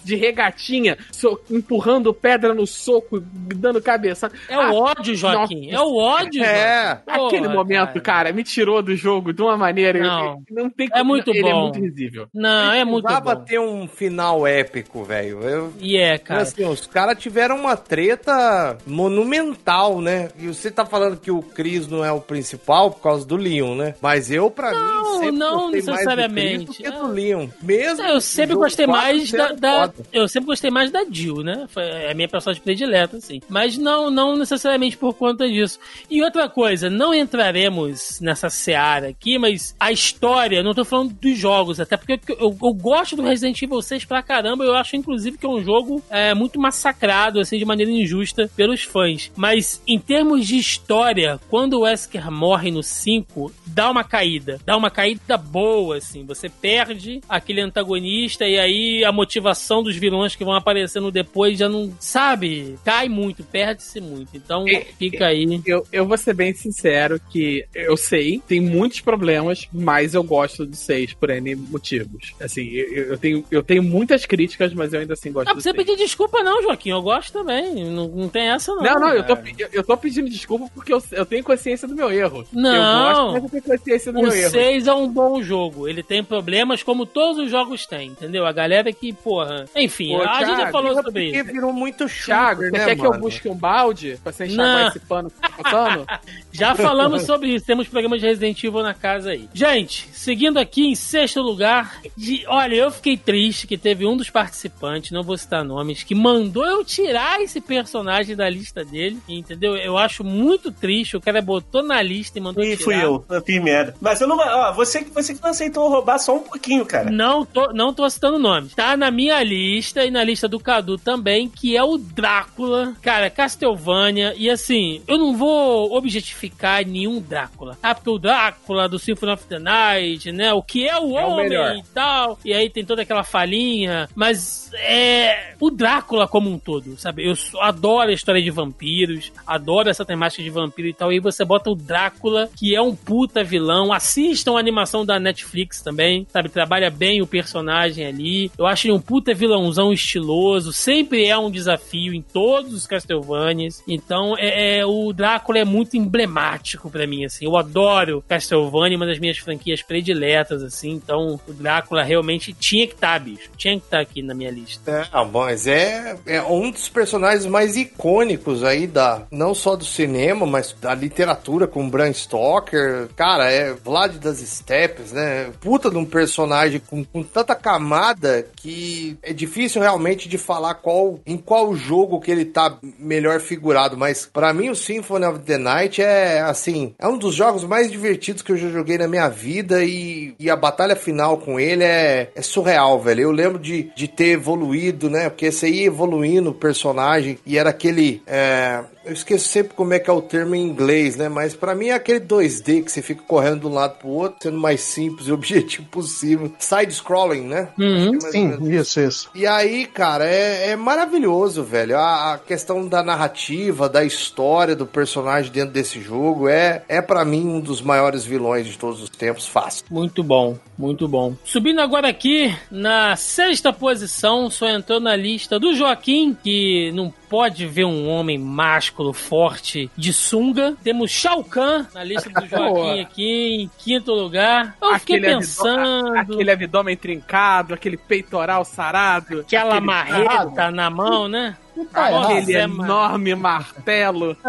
de 0.08 0.16
regatinha, 0.16 0.96
so- 1.12 1.40
empurrando 1.50 2.12
pedra 2.14 2.54
no 2.54 2.66
soco, 2.66 3.20
dando 3.22 3.80
cabeça. 3.82 4.30
É 4.48 4.58
o 4.58 4.74
ódio, 4.74 5.14
Joaquim. 5.14 5.70
É 5.70 5.80
o 5.80 5.94
ódio. 5.96 6.42
É. 6.42 7.00
Joaquim. 7.06 7.26
Aquele 7.26 7.42
Porra, 7.42 7.54
momento, 7.54 8.00
cara. 8.00 8.32
me 8.32 8.42
tirou 8.42 8.82
do 8.82 8.96
jogo 8.96 9.32
de 9.32 9.42
uma 9.42 9.56
maneira. 9.56 9.98
Não. 10.00 10.42
não 10.50 10.70
tem 10.70 10.88
É 10.94 11.02
muito 11.02 11.30
ele 11.30 11.42
bom. 11.42 11.48
é 11.48 11.54
muito 11.62 11.80
risível. 11.80 12.26
Não, 12.34 12.72
é 12.72 12.84
muito 12.84 13.06
bom. 13.20 13.36
ter 13.44 13.58
um 13.60 13.86
final 13.86 14.46
épico, 14.46 15.04
velho. 15.04 15.72
E 15.80 15.96
é, 15.96 16.16
cara. 16.18 16.42
Assim, 16.42 16.64
os 16.64 16.86
caras 16.86 17.18
tiveram 17.18 17.56
uma 17.56 17.76
treta 17.76 18.78
monumental, 18.86 20.00
né? 20.00 20.28
E 20.38 20.46
você 20.46 20.70
tá 20.70 20.86
falando 20.86 21.16
que 21.18 21.30
o 21.30 21.42
Chris 21.42 21.86
não 21.86 22.04
é 22.04 22.10
o 22.12 22.20
principal 22.20 22.90
por 22.90 23.02
causa 23.02 23.26
do 23.26 23.36
Leon, 23.36 23.74
né? 23.74 23.94
Mas 24.00 24.30
eu, 24.30 24.50
pra 24.50 24.70
Não, 24.72 25.18
mim, 25.20 25.24
sempre 25.24 25.38
não 25.38 25.50
gostei 25.50 25.70
mais 25.70 25.84
do 25.84 25.90
necessariamente. 25.92 26.64
Chris 26.64 26.66
do 26.66 26.74
que 26.74 26.86
É. 26.86 26.90
do 26.90 27.06
Leon. 27.08 27.48
Mesmo 27.62 28.04
Eu 28.04 28.20
sempre 28.20 28.54
gostei 28.56 28.86
mais 28.86 29.30
da, 29.30 29.52
da-. 29.52 29.92
Eu 30.12 30.28
sempre 30.28 30.46
gostei 30.46 30.70
mais 30.70 30.90
da 30.90 31.04
Jill, 31.10 31.42
né? 31.42 31.66
Foi 31.68 32.10
a 32.10 32.14
minha 32.14 32.28
personagem 32.28 32.62
predileta, 32.62 33.16
assim. 33.18 33.40
Mas 33.48 33.76
não, 33.78 34.10
não 34.10 34.36
necessariamente 34.36 34.96
por 34.96 35.14
conta 35.14 35.48
disso. 35.48 35.78
E 36.10 36.22
outra 36.22 36.48
coisa, 36.48 36.88
não 36.90 37.12
entraremos 37.14 38.20
nessa 38.20 38.50
seara 38.50 39.08
aqui, 39.08 39.38
mas 39.38 39.74
a 39.78 39.90
história, 39.92 40.62
não 40.62 40.74
tô 40.74 40.84
falando 40.84 41.12
dos 41.14 41.38
jogos, 41.38 41.80
até 41.80 41.96
porque 41.96 42.12
eu, 42.28 42.36
eu- 42.38 42.58
eu 42.62 42.74
gosto 42.74 43.16
do 43.16 43.22
Resident 43.22 43.60
Evil 43.62 43.80
6 43.82 44.04
pra 44.04 44.22
caramba. 44.22 44.64
Eu 44.64 44.74
acho, 44.74 44.96
inclusive, 44.96 45.38
que 45.38 45.46
é 45.46 45.48
um 45.48 45.62
jogo 45.62 46.02
é, 46.10 46.34
muito 46.34 46.60
massacrado, 46.60 47.40
assim, 47.40 47.58
de 47.58 47.64
maneira 47.64 47.90
injusta 47.90 48.50
pelos 48.56 48.82
fãs. 48.82 49.30
Mas 49.36 49.82
em 49.86 49.98
termos 49.98 50.46
de 50.46 50.56
história, 50.58 51.40
quando 51.48 51.74
o 51.74 51.80
Wesker 51.80 52.30
morre 52.30 52.70
no 52.70 52.82
5, 52.82 53.52
dá 53.66 53.90
uma 53.90 54.04
caída. 54.04 54.58
Dá 54.64 54.76
uma 54.76 54.90
caída 54.90 55.36
boa, 55.36 55.96
assim. 55.96 56.24
Você 56.26 56.48
perde 56.48 57.20
aquele 57.28 57.60
antagonista 57.60 58.44
e 58.46 58.58
aí 58.58 59.04
a 59.04 59.12
motivação 59.12 59.77
dos 59.82 59.96
vilões 59.96 60.34
que 60.36 60.44
vão 60.44 60.54
aparecendo 60.54 61.10
depois 61.10 61.58
já 61.58 61.68
não. 61.68 61.92
Sabe? 62.00 62.76
Cai 62.84 63.08
muito, 63.08 63.42
perde-se 63.44 64.00
muito. 64.00 64.30
Então 64.34 64.66
É, 64.68 64.80
fica 64.98 65.26
aí. 65.26 65.60
Eu, 65.66 65.86
eu 65.92 66.06
vou 66.06 66.16
ser 66.16 66.34
bem 66.34 66.52
sincero 66.54 67.20
que 67.30 67.64
eu 67.74 67.96
sei, 67.96 68.40
tem 68.46 68.60
muitos 68.60 69.00
problemas, 69.00 69.68
mas 69.72 70.14
eu 70.14 70.22
gosto 70.22 70.64
do 70.66 70.76
6 70.76 71.14
por 71.14 71.30
N 71.30 71.54
motivos. 71.56 72.34
Assim, 72.40 72.68
eu, 72.70 73.04
eu 73.04 73.18
tenho, 73.18 73.44
eu 73.50 73.62
tenho 73.62 73.82
muitas 73.82 74.24
críticas, 74.26 74.72
mas 74.74 74.92
eu 74.92 75.00
ainda 75.00 75.14
assim 75.14 75.32
gosto 75.32 75.46
Não 75.48 75.54
do 75.54 75.56
precisa 75.62 75.74
6. 75.74 75.86
pedir 75.86 75.98
desculpa, 76.02 76.42
não, 76.42 76.62
Joaquim. 76.62 76.90
Eu 76.90 77.02
gosto 77.02 77.32
também. 77.32 77.84
Não, 77.84 78.08
não 78.08 78.28
tem 78.28 78.48
essa, 78.48 78.74
não. 78.74 78.82
Não, 78.82 78.94
não, 78.94 79.14
eu 79.14 79.24
tô, 79.24 79.34
eu, 79.58 79.68
eu 79.72 79.84
tô 79.84 79.96
pedindo 79.96 80.28
desculpa 80.28 80.70
porque 80.74 80.92
eu, 80.92 81.02
eu 81.12 81.26
tenho 81.26 81.42
consciência 81.44 81.86
do 81.88 81.94
meu 81.94 82.10
erro. 82.10 82.44
Não. 82.52 82.74
Eu 82.74 83.14
gosto, 83.14 83.32
mas 83.32 83.42
eu 83.44 83.50
tenho 83.50 83.62
consciência 83.78 84.12
do 84.12 84.18
O 84.18 84.22
meu 84.22 84.32
erro. 84.32 84.50
6 84.50 84.86
é 84.86 84.94
um 84.94 85.08
bom 85.08 85.42
jogo. 85.42 85.88
Ele 85.88 86.02
tem 86.02 86.22
problemas 86.22 86.82
como 86.82 87.06
todos 87.06 87.38
os 87.44 87.50
jogos 87.50 87.86
têm, 87.86 88.08
entendeu? 88.08 88.46
A 88.46 88.52
galera 88.52 88.92
que, 88.92 89.12
porra. 89.12 89.64
Enfim, 89.76 90.16
Pô, 90.16 90.22
a 90.22 90.38
gente 90.40 90.48
já 90.50 90.56
Thiago, 90.56 90.72
falou 90.72 90.92
Porque 90.94 91.02
sobre 91.06 91.24
isso. 91.30 91.44
virou 91.52 91.72
muito 91.72 92.06
Thiago, 92.06 92.62
você 92.62 92.70
né, 92.70 92.84
quer 92.84 92.96
que 92.96 93.02
mano? 93.02 93.14
eu 93.14 93.20
busque 93.20 93.48
um 93.48 93.54
balde 93.54 94.18
pra 94.22 94.32
você 94.32 94.46
enxaguar 94.46 94.88
esse 94.88 95.00
pano 95.00 95.30
que 95.30 95.40
tá 95.40 95.48
faltando? 95.50 96.06
Já 96.52 96.74
falamos 96.74 97.22
sobre 97.22 97.54
isso. 97.54 97.64
Temos 97.66 97.86
programas 97.88 98.20
de 98.20 98.26
Resident 98.26 98.62
Evil 98.64 98.82
na 98.82 98.94
casa 98.94 99.30
aí. 99.30 99.48
Gente, 99.54 100.08
seguindo 100.12 100.58
aqui 100.58 100.86
em 100.86 100.94
sexto 100.94 101.40
lugar. 101.40 102.00
de- 102.16 102.44
olha, 102.48 102.74
eu 102.74 102.90
fiquei 102.90 103.16
triste 103.16 103.66
que 103.66 103.78
teve 103.78 104.04
um 104.06 104.16
dos 104.16 104.28
participantes, 104.30 105.10
não 105.12 105.22
vou 105.22 105.36
citar 105.38 105.64
nomes, 105.64 106.02
que 106.02 106.14
mandou 106.14 106.64
eu 106.66 106.84
tirar 106.84 107.40
esse 107.40 107.60
personagem 107.60 108.34
da 108.34 108.48
lista 108.48 108.84
dele. 108.84 109.18
Entendeu? 109.28 109.76
Eu 109.76 109.96
acho 109.96 110.24
muito 110.24 110.72
triste. 110.72 111.16
O 111.16 111.20
cara 111.20 111.40
botou 111.40 111.82
na 111.82 112.02
lista 112.02 112.38
e 112.38 112.40
mandou 112.42 112.64
E 112.64 112.76
tirar. 112.76 112.84
fui 112.84 112.94
eu, 113.04 113.24
eu 113.30 113.42
fiz 113.42 113.62
merda. 113.62 113.94
Mas 114.00 114.20
eu 114.20 114.26
não. 114.26 114.36
Ó, 114.38 114.72
você, 114.72 115.04
que- 115.04 115.10
você 115.10 115.34
que 115.34 115.42
não 115.42 115.50
aceitou 115.50 115.88
roubar 115.88 116.18
só 116.18 116.36
um 116.36 116.40
pouquinho, 116.40 116.84
cara. 116.84 117.10
Não 117.10 117.44
tô, 117.44 117.72
não 117.72 117.92
tô 117.94 118.08
citando 118.10 118.38
nomes. 118.38 118.74
Tá 118.74 118.96
na 118.96 119.10
minha 119.10 119.40
lista 119.42 119.57
e 119.58 120.10
na 120.10 120.22
lista 120.24 120.46
do 120.48 120.60
Cadu 120.60 120.96
também, 120.96 121.48
que 121.48 121.76
é 121.76 121.82
o 121.82 121.98
Drácula. 121.98 122.94
Cara, 123.02 123.30
Castlevania. 123.30 124.34
E 124.36 124.48
assim, 124.48 125.02
eu 125.06 125.18
não 125.18 125.36
vou 125.36 125.94
objetificar 125.96 126.86
nenhum 126.86 127.20
Drácula. 127.20 127.76
Ah, 127.82 127.94
porque 127.94 128.10
o 128.10 128.18
Drácula 128.18 128.88
do 128.88 128.98
Symphony 128.98 129.32
of 129.32 129.44
the 129.46 129.58
Night, 129.58 130.30
né? 130.32 130.52
O 130.52 130.62
que 130.62 130.86
é 130.88 130.96
o 130.98 131.18
É 131.18 131.24
o 131.24 131.30
homem 131.30 131.48
melhor. 131.48 131.76
e 131.76 131.82
tal. 131.94 132.38
E 132.44 132.52
aí 132.52 132.70
tem 132.70 132.84
toda 132.84 133.02
aquela 133.02 133.24
falinha. 133.24 134.08
Mas 134.14 134.70
é. 134.74 135.54
O 135.60 135.70
Drácula 135.70 136.28
como 136.28 136.50
um 136.50 136.58
todo, 136.58 136.96
sabe? 136.98 137.26
Eu 137.26 137.34
adoro 137.60 138.10
a 138.10 138.12
história 138.14 138.42
de 138.42 138.50
vampiros. 138.50 139.32
Adoro 139.46 139.88
essa 139.88 140.04
temática 140.04 140.42
de 140.42 140.50
vampiro 140.50 140.88
e 140.88 140.94
tal. 140.94 141.10
E 141.10 141.16
aí 141.16 141.20
você 141.20 141.44
bota 141.44 141.70
o 141.70 141.74
Drácula, 141.74 142.48
que 142.56 142.74
é 142.74 142.80
um 142.80 142.94
puta 142.94 143.42
vilão. 143.42 143.92
Assistam 143.92 144.56
a 144.56 144.60
animação 144.60 145.04
da 145.04 145.18
Netflix 145.18 145.80
também, 145.82 146.26
sabe? 146.32 146.48
Trabalha 146.48 146.90
bem 146.90 147.20
o 147.22 147.26
personagem 147.26 148.06
ali. 148.06 148.50
Eu 148.58 148.66
acho 148.66 148.86
ele 148.86 148.94
um 148.94 149.00
puta 149.00 149.34
vilãozão 149.48 149.92
estiloso, 149.92 150.72
sempre 150.72 151.24
é 151.24 151.36
um 151.38 151.50
desafio 151.50 152.12
em 152.12 152.20
todos 152.20 152.74
os 152.74 152.86
Castlevanias. 152.86 153.82
Então, 153.88 154.36
é, 154.38 154.78
é 154.78 154.86
o 154.86 155.12
Drácula 155.12 155.58
é 155.58 155.64
muito 155.64 155.96
emblemático 155.96 156.90
para 156.90 157.06
mim, 157.06 157.24
assim. 157.24 157.46
Eu 157.46 157.56
adoro 157.56 158.22
Castlevania, 158.28 158.96
uma 158.96 159.06
das 159.06 159.18
minhas 159.18 159.38
franquias 159.38 159.82
prediletas, 159.82 160.62
assim. 160.62 160.90
Então, 160.90 161.40
o 161.48 161.52
Drácula 161.52 162.02
realmente 162.02 162.52
tinha 162.52 162.86
que 162.86 162.94
estar, 162.94 163.18
tá, 163.18 163.24
bicho. 163.24 163.50
Tinha 163.56 163.78
que 163.78 163.86
estar 163.86 163.96
tá 163.96 164.02
aqui 164.02 164.22
na 164.22 164.34
minha 164.34 164.50
lista. 164.50 164.90
É, 164.90 165.16
não, 165.16 165.24
mas 165.26 165.66
é, 165.66 166.16
é 166.26 166.42
um 166.42 166.70
dos 166.70 166.88
personagens 166.88 167.46
mais 167.46 167.76
icônicos 167.76 168.62
aí 168.62 168.86
da 168.86 169.22
não 169.30 169.54
só 169.54 169.76
do 169.76 169.84
cinema, 169.84 170.46
mas 170.46 170.76
da 170.80 170.94
literatura 170.94 171.66
com 171.66 171.88
Bram 171.88 172.12
Stoker. 172.12 173.08
Cara, 173.16 173.50
é 173.50 173.72
Vlad 173.72 174.16
das 174.16 174.38
Steppes, 174.38 175.12
né? 175.12 175.50
Puta 175.60 175.90
de 175.90 175.96
um 175.96 176.04
personagem 176.04 176.80
com, 176.80 177.04
com 177.04 177.22
tanta 177.22 177.54
camada 177.54 178.46
que 178.56 179.16
é 179.22 179.32
difícil 179.38 179.80
realmente 179.80 180.28
de 180.28 180.36
falar 180.36 180.74
qual 180.74 181.20
em 181.26 181.36
qual 181.36 181.74
jogo 181.74 182.20
que 182.20 182.30
ele 182.30 182.44
tá 182.44 182.78
melhor 182.98 183.40
figurado, 183.40 183.96
mas 183.96 184.26
para 184.26 184.52
mim 184.52 184.68
o 184.68 184.76
Symphony 184.76 185.24
of 185.24 185.38
the 185.40 185.56
Night 185.56 186.02
é 186.02 186.40
assim, 186.40 186.94
é 186.98 187.06
um 187.06 187.16
dos 187.16 187.34
jogos 187.34 187.64
mais 187.64 187.90
divertidos 187.90 188.42
que 188.42 188.52
eu 188.52 188.56
já 188.56 188.68
joguei 188.68 188.98
na 188.98 189.08
minha 189.08 189.28
vida 189.28 189.84
e, 189.84 190.34
e 190.38 190.50
a 190.50 190.56
batalha 190.56 190.96
final 190.96 191.38
com 191.38 191.58
ele 191.58 191.84
é, 191.84 192.30
é 192.34 192.42
surreal, 192.42 193.00
velho. 193.00 193.22
Eu 193.22 193.30
lembro 193.30 193.58
de, 193.58 193.90
de 193.94 194.08
ter 194.08 194.30
evoluído, 194.30 195.08
né? 195.08 195.28
Porque 195.28 195.50
você 195.50 195.68
ia 195.68 195.86
evoluindo 195.86 196.50
o 196.50 196.54
personagem 196.54 197.38
e 197.46 197.56
era 197.56 197.70
aquele 197.70 198.22
é, 198.26 198.82
eu 199.08 199.14
esqueço 199.14 199.48
sempre 199.48 199.74
como 199.74 199.94
é 199.94 199.98
que 199.98 200.10
é 200.10 200.12
o 200.12 200.20
termo 200.20 200.54
em 200.54 200.62
inglês, 200.62 201.16
né? 201.16 201.28
Mas 201.28 201.56
para 201.56 201.74
mim 201.74 201.86
é 201.86 201.94
aquele 201.94 202.20
2D 202.20 202.84
que 202.84 202.92
você 202.92 203.00
fica 203.00 203.22
correndo 203.26 203.60
de 203.60 203.66
um 203.66 203.72
lado 203.72 203.98
pro 203.98 204.08
outro, 204.08 204.38
sendo 204.42 204.58
mais 204.58 204.82
simples 204.82 205.28
e 205.28 205.32
objetivo 205.32 205.86
possível. 205.88 206.52
Side-scrolling, 206.58 207.42
né? 207.42 207.68
Uhum, 207.78 208.16
é 208.16 208.30
sim, 208.30 208.70
isso, 208.70 209.00
isso. 209.00 209.30
E 209.34 209.46
aí, 209.46 209.86
cara, 209.86 210.28
é, 210.28 210.70
é 210.70 210.76
maravilhoso, 210.76 211.64
velho. 211.64 211.96
A, 211.96 212.34
a, 212.34 212.38
questão 212.38 212.86
da 212.86 213.02
narrativa, 213.02 213.88
da 213.88 214.04
história 214.04 214.76
do 214.76 214.86
personagem 214.86 215.50
dentro 215.50 215.72
desse 215.72 216.00
jogo 216.00 216.48
é, 216.48 216.82
é 216.88 217.00
para 217.00 217.24
mim 217.24 217.46
um 217.46 217.60
dos 217.60 217.80
maiores 217.80 218.24
vilões 218.24 218.66
de 218.66 218.76
todos 218.76 219.02
os 219.02 219.08
tempos, 219.08 219.46
fácil. 219.46 219.86
Muito 219.90 220.22
bom, 220.22 220.58
muito 220.76 221.08
bom. 221.08 221.34
Subindo 221.44 221.80
agora 221.80 222.08
aqui 222.08 222.54
na 222.70 223.16
sexta 223.16 223.72
posição, 223.72 224.50
só 224.50 224.68
entrou 224.68 225.00
na 225.00 225.16
lista 225.16 225.58
do 225.58 225.74
Joaquim, 225.74 226.36
que 226.42 226.92
não 226.92 227.12
pode 227.28 227.66
ver 227.66 227.84
um 227.84 228.08
homem 228.08 228.38
másculo, 228.38 229.12
forte, 229.12 229.90
de 229.96 230.12
sunga. 230.12 230.76
Temos 230.82 231.10
Shao 231.10 231.44
Kahn 231.44 231.86
na 231.94 232.02
lista 232.02 232.30
do 232.30 232.44
Joaquim 232.48 233.00
aqui, 233.00 233.62
em 233.62 233.70
quinto 233.78 234.12
lugar. 234.12 234.76
Eu 234.80 234.94
aquele 234.94 235.20
fiquei 235.20 235.34
pensando. 235.34 235.78
Abdômen, 235.78 236.20
aquele 236.20 236.50
abdômen 236.50 236.96
trincado, 236.96 237.74
aquele 237.74 237.96
peitoral 237.96 238.64
sarado. 238.64 239.40
Aquela 239.40 239.80
marreta 239.80 240.70
na 240.70 240.90
mão, 240.90 241.28
né? 241.28 241.56
Tá 241.86 242.22
Aquele 242.22 242.56
é, 242.56 242.62
enorme 242.62 243.34
martelo. 243.34 244.36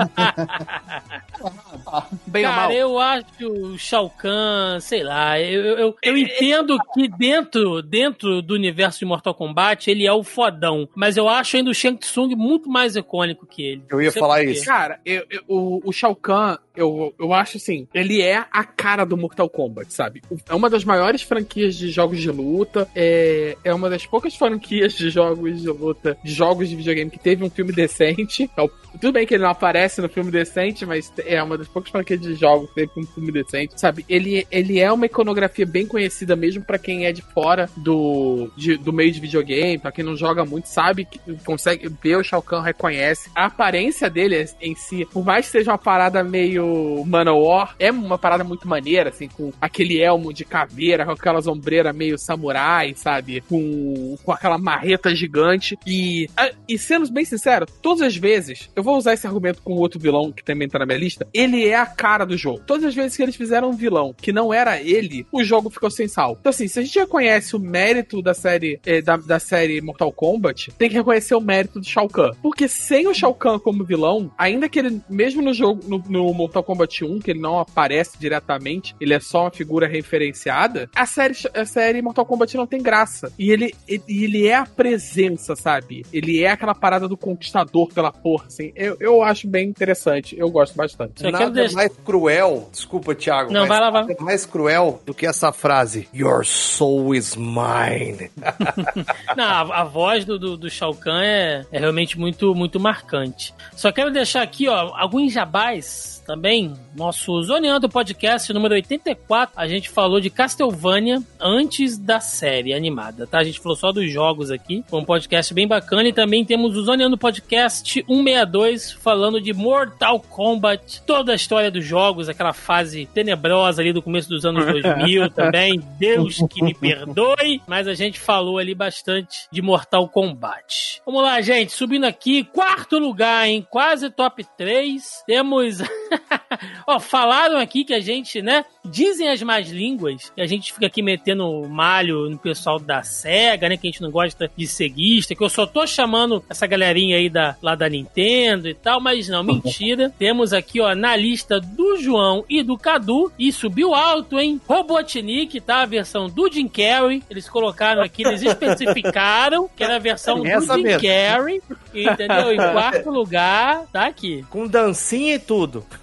Bem 2.27 2.43
Cara, 2.43 2.73
eu 2.73 2.99
acho 2.99 3.25
o 3.47 3.77
Shao 3.77 4.09
Kahn, 4.09 4.79
sei 4.79 5.03
lá, 5.03 5.39
eu, 5.39 5.61
eu, 5.77 5.95
eu 6.01 6.17
entendo 6.17 6.77
que 6.93 7.07
dentro, 7.07 7.81
dentro 7.81 8.41
do 8.41 8.53
universo 8.53 8.99
de 8.99 9.05
Mortal 9.05 9.33
Kombat 9.33 9.89
ele 9.89 10.05
é 10.05 10.11
o 10.11 10.23
fodão, 10.23 10.87
mas 10.93 11.17
eu 11.17 11.27
acho 11.27 11.57
ainda 11.57 11.69
o 11.71 11.73
Shang 11.73 11.97
Tsung 11.97 12.35
muito 12.35 12.69
mais 12.69 12.95
icônico 12.95 13.45
que 13.45 13.63
ele. 13.63 13.83
Eu 13.89 14.01
ia 14.01 14.11
falar 14.11 14.43
isso. 14.43 14.65
Cara, 14.65 14.99
eu, 15.05 15.25
eu, 15.29 15.41
o, 15.47 15.81
o 15.89 15.91
Shao 15.91 16.15
Kahn, 16.15 16.57
eu, 16.75 17.13
eu 17.19 17.33
acho 17.33 17.57
assim, 17.57 17.87
ele 17.93 18.21
é 18.21 18.45
a 18.51 18.63
cara 18.63 19.05
do 19.05 19.17
Mortal 19.17 19.49
Kombat, 19.49 19.93
sabe? 19.93 20.21
É 20.47 20.55
uma 20.55 20.69
das 20.69 20.83
maiores 20.83 21.21
franquias 21.21 21.75
de 21.75 21.89
jogos 21.89 22.19
de 22.19 22.31
luta, 22.31 22.87
é, 22.95 23.57
é 23.63 23.73
uma 23.73 23.89
das 23.89 24.05
poucas 24.05 24.35
franquias 24.35 24.93
de 24.93 25.09
jogos 25.09 25.61
de 25.61 25.67
luta, 25.67 26.17
de 26.23 26.31
jogos 26.31 26.69
de 26.69 26.75
videogame 26.75 27.09
que 27.09 27.18
teve 27.23 27.43
um 27.43 27.49
filme 27.49 27.71
decente. 27.71 28.49
É 28.57 28.67
tudo 28.99 29.13
bem 29.13 29.25
que 29.25 29.35
ele 29.35 29.43
não 29.43 29.51
aparece 29.51 30.01
no 30.01 30.09
filme 30.09 30.31
decente, 30.31 30.85
mas 30.85 31.11
é 31.25 31.41
uma 31.41 31.57
das 31.57 31.67
poucas 31.67 31.91
franquias 31.91 32.19
de 32.21 32.33
jogos 32.33 32.69
que 32.69 32.75
teve 32.75 32.91
um 32.97 33.05
filme 33.05 33.31
decente, 33.31 33.79
sabe? 33.79 34.05
Ele, 34.09 34.47
ele 34.49 34.79
é 34.79 34.91
uma 34.91 35.05
iconografia 35.05 35.65
bem 35.65 35.85
conhecida 35.85 36.35
mesmo 36.35 36.63
para 36.63 36.79
quem 36.79 37.05
é 37.05 37.11
de 37.11 37.21
fora 37.21 37.69
do, 37.77 38.49
de, 38.55 38.77
do 38.77 38.91
meio 38.91 39.11
de 39.11 39.19
videogame, 39.19 39.77
para 39.77 39.91
quem 39.91 40.03
não 40.03 40.15
joga 40.15 40.45
muito, 40.45 40.65
sabe, 40.67 41.05
que 41.05 41.19
consegue 41.45 41.89
ver 42.01 42.17
o 42.17 42.23
Shao 42.23 42.41
Kahn, 42.41 42.61
reconhece. 42.61 43.29
A 43.35 43.45
aparência 43.45 44.09
dele 44.09 44.45
em 44.61 44.75
si, 44.75 45.05
por 45.05 45.23
mais 45.23 45.45
que 45.45 45.51
seja 45.51 45.71
uma 45.71 45.77
parada 45.77 46.23
meio 46.23 47.03
Manowar, 47.05 47.75
é 47.79 47.91
uma 47.91 48.17
parada 48.17 48.43
muito 48.43 48.67
maneira, 48.67 49.09
assim, 49.09 49.27
com 49.27 49.51
aquele 49.61 50.01
elmo 50.01 50.33
de 50.33 50.45
caveira, 50.45 51.05
com 51.05 51.11
aquela 51.11 51.39
ombreiras 51.49 51.95
meio 51.95 52.17
samurai, 52.17 52.93
sabe? 52.95 53.41
Com, 53.47 54.17
com 54.23 54.31
aquela 54.31 54.57
marreta 54.57 55.13
gigante. 55.15 55.77
E, 55.85 56.29
e 56.67 56.77
sendo 56.77 57.08
bem 57.13 57.25
sincero, 57.25 57.65
todas 57.81 58.01
as 58.01 58.15
vezes, 58.15 58.69
eu 58.75 58.83
vou 58.83 58.97
usar 58.97 59.13
esse 59.13 59.27
argumento 59.27 59.61
com 59.61 59.73
outro 59.73 59.99
vilão 59.99 60.31
que 60.31 60.43
também 60.43 60.67
tá 60.67 60.79
na 60.79 60.85
minha 60.85 60.97
lista, 60.97 61.27
ele 61.33 61.67
é 61.67 61.75
a 61.75 61.85
cara 61.85 62.25
do 62.25 62.37
jogo. 62.37 62.61
Todas 62.65 62.85
as 62.85 62.95
vezes 62.95 63.15
que 63.15 63.23
eles 63.23 63.35
fizeram 63.35 63.69
um 63.69 63.75
vilão 63.75 64.13
que 64.13 64.31
não 64.31 64.53
era 64.53 64.81
ele, 64.81 65.25
o 65.31 65.43
jogo 65.43 65.69
ficou 65.69 65.89
sem 65.89 66.07
sal. 66.07 66.37
Então, 66.39 66.49
assim, 66.49 66.67
se 66.67 66.79
a 66.79 66.81
gente 66.81 66.93
já 66.93 67.07
conhece 67.07 67.55
o 67.55 67.59
mérito 67.59 68.21
da 68.21 68.33
série, 68.33 68.79
eh, 68.85 69.01
da, 69.01 69.17
da 69.17 69.39
série 69.39 69.81
Mortal 69.81 70.11
Kombat, 70.11 70.71
tem 70.77 70.89
que 70.89 70.95
reconhecer 70.95 71.35
o 71.35 71.41
mérito 71.41 71.79
do 71.79 71.85
Shao 71.85 72.07
Kahn. 72.07 72.31
Porque 72.41 72.67
sem 72.67 73.07
o 73.07 73.13
Shao 73.13 73.33
Kahn 73.33 73.59
como 73.59 73.83
vilão, 73.83 74.31
ainda 74.37 74.69
que 74.69 74.79
ele, 74.79 75.01
mesmo 75.09 75.41
no 75.41 75.53
jogo, 75.53 75.81
no, 75.87 76.03
no 76.07 76.33
Mortal 76.33 76.63
Kombat 76.63 77.03
1, 77.03 77.19
que 77.19 77.31
ele 77.31 77.39
não 77.39 77.59
aparece 77.59 78.17
diretamente, 78.19 78.95
ele 78.99 79.13
é 79.13 79.19
só 79.19 79.43
uma 79.43 79.51
figura 79.51 79.87
referenciada, 79.87 80.89
a 80.95 81.05
série, 81.05 81.35
a 81.53 81.65
série 81.65 82.01
Mortal 82.01 82.25
Kombat 82.25 82.55
não 82.55 82.67
tem 82.67 82.81
graça. 82.81 83.31
E 83.37 83.51
ele, 83.51 83.73
ele, 83.87 84.03
ele 84.07 84.47
é 84.47 84.55
a 84.55 84.65
presença, 84.65 85.55
sabe? 85.55 86.05
Ele 86.11 86.43
é 86.43 86.51
aquela 86.51 86.75
parada 86.75 86.98
do 87.07 87.17
conquistador 87.17 87.89
pela 87.93 88.11
porra, 88.11 88.45
assim. 88.47 88.71
Eu, 88.75 88.97
eu 88.99 89.23
acho 89.23 89.47
bem 89.47 89.69
interessante. 89.69 90.37
Eu 90.37 90.49
gosto 90.49 90.75
bastante. 90.75 91.21
Você 91.21 91.31
nada 91.31 91.49
deixar... 91.51 91.75
mais 91.75 91.91
cruel, 92.05 92.69
desculpa, 92.71 93.15
Thiago. 93.15 93.51
Não, 93.51 93.67
vai 93.67 93.79
lá, 93.79 93.89
vai. 93.89 94.15
mais 94.19 94.45
cruel 94.45 95.01
do 95.05 95.13
que 95.13 95.25
essa 95.25 95.51
frase: 95.51 96.07
Your 96.13 96.45
soul 96.45 97.15
is 97.15 97.35
mine. 97.35 98.29
Não, 99.35 99.43
a, 99.43 99.81
a, 99.81 99.83
voz 99.83 100.25
do, 100.25 100.37
do, 100.37 100.57
do 100.57 100.69
Shao 100.69 100.93
Kahn 100.93 101.21
é, 101.21 101.65
é 101.71 101.79
realmente 101.79 102.19
muito, 102.19 102.53
muito 102.53 102.79
marcante. 102.79 103.53
Só 103.75 103.91
quero 103.91 104.11
deixar 104.11 104.41
aqui, 104.41 104.67
ó, 104.67 104.93
alguns 104.95 105.31
jabás 105.31 106.18
também, 106.29 106.75
nosso 106.95 107.41
Zoneando 107.41 107.89
Podcast 107.89 108.53
número 108.53 108.75
84, 108.75 109.51
a 109.57 109.67
gente 109.67 109.89
falou 109.89 110.21
de 110.21 110.29
Castlevania 110.29 111.23
antes 111.39 111.97
da 111.97 112.19
série 112.19 112.71
animada, 112.71 113.25
tá? 113.25 113.39
A 113.39 113.43
gente 113.43 113.59
falou 113.59 113.75
só 113.75 113.91
dos 113.91 114.11
jogos 114.11 114.51
aqui, 114.51 114.85
foi 114.87 114.99
um 114.99 115.03
podcast 115.03 115.51
bem 115.55 115.67
bacana 115.67 116.07
e 116.07 116.13
também 116.13 116.45
temos 116.45 116.77
o 116.77 116.83
Zoneando 116.83 117.17
Podcast 117.17 117.91
162 117.91 118.91
falando 118.91 119.41
de 119.41 119.53
Mortal 119.53 120.19
Kombat, 120.19 121.01
toda 121.01 121.31
a 121.31 121.35
história 121.35 121.71
dos 121.71 121.83
jogos, 121.83 122.29
aquela 122.29 122.53
fase 122.53 123.07
tenebrosa 123.11 123.81
ali 123.81 123.91
do 123.91 124.03
começo 124.03 124.29
dos 124.29 124.45
anos 124.45 124.67
2000 124.67 125.31
também, 125.33 125.81
Deus 125.97 126.37
que 126.47 126.63
me 126.63 126.75
perdoe, 126.75 127.59
mas 127.65 127.87
a 127.87 127.95
gente 127.95 128.19
falou 128.19 128.59
ali 128.59 128.75
bastante 128.75 129.47
de 129.51 129.63
Mortal 129.63 130.07
Kombat. 130.07 131.01
Vamos 131.03 131.23
lá, 131.23 131.41
gente, 131.41 131.71
subindo 131.71 132.03
aqui, 132.03 132.43
quarto 132.43 132.99
lugar, 132.99 133.47
hein? 133.47 133.65
Quase 133.67 134.11
top 134.11 134.45
3. 134.55 135.23
Temos 135.25 135.79
Ó, 136.87 136.99
falaram 136.99 137.57
aqui 137.57 137.83
que 137.83 137.93
a 137.93 137.99
gente, 137.99 138.41
né? 138.41 138.65
Dizem 138.83 139.29
as 139.29 139.41
más 139.41 139.69
línguas 139.69 140.31
que 140.35 140.41
a 140.41 140.47
gente 140.47 140.73
fica 140.73 140.87
aqui 140.87 141.01
metendo 141.01 141.67
malho 141.67 142.29
no 142.29 142.37
pessoal 142.37 142.79
da 142.79 143.03
SEGA, 143.03 143.69
né? 143.69 143.77
Que 143.77 143.87
a 143.87 143.91
gente 143.91 144.01
não 144.01 144.11
gosta 144.11 144.49
de 144.55 144.67
seguista, 144.67 145.35
que 145.35 145.43
eu 145.43 145.49
só 145.49 145.65
tô 145.65 145.85
chamando 145.85 146.43
essa 146.49 146.65
galerinha 146.65 147.17
aí 147.17 147.29
da, 147.29 147.55
lá 147.61 147.75
da 147.75 147.89
Nintendo 147.89 148.67
e 148.67 148.73
tal, 148.73 149.01
mas 149.01 149.27
não, 149.27 149.43
mentira. 149.43 150.13
Temos 150.17 150.53
aqui, 150.53 150.81
ó, 150.81 150.95
na 150.95 151.15
lista 151.15 151.59
do 151.59 151.97
João 151.97 152.43
e 152.49 152.63
do 152.63 152.77
Cadu, 152.77 153.31
e 153.37 153.51
subiu 153.51 153.93
alto, 153.93 154.39
hein? 154.39 154.59
Robotnik, 154.67 155.59
tá? 155.61 155.81
A 155.81 155.85
versão 155.85 156.27
do 156.27 156.51
Jim 156.51 156.67
Carrey. 156.67 157.23
Eles 157.29 157.49
colocaram 157.49 158.01
aqui, 158.01 158.23
eles 158.23 158.41
especificaram 158.41 159.69
que 159.75 159.83
era 159.83 159.95
a 159.95 159.99
versão 159.99 160.45
Essa 160.45 160.73
do 160.73 160.79
Jim 160.79 160.83
mesmo. 160.83 161.01
Carrey, 161.01 161.61
entendeu? 161.93 162.53
Em 162.53 162.57
quarto 162.71 163.09
lugar, 163.09 163.85
tá 163.91 164.05
aqui. 164.05 164.45
Com 164.49 164.67
dancinha 164.67 165.35
e 165.35 165.39
tudo. 165.39 165.85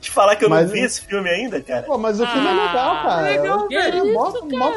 Te 0.00 0.10
falar 0.10 0.36
que 0.36 0.44
eu 0.44 0.48
mas, 0.48 0.66
não 0.66 0.72
vi 0.72 0.80
esse 0.80 1.02
filme 1.02 1.28
ainda, 1.28 1.60
cara. 1.60 1.82
Pô, 1.82 1.98
mas 1.98 2.18
o 2.20 2.26
filme 2.26 2.48
ah, 2.48 2.50
é 2.50 2.66
legal, 2.66 3.02
cara. 3.02 3.22
Legal. 3.22 3.68
É, 3.70 4.12
mó, 4.12 4.32
mó 4.50 4.72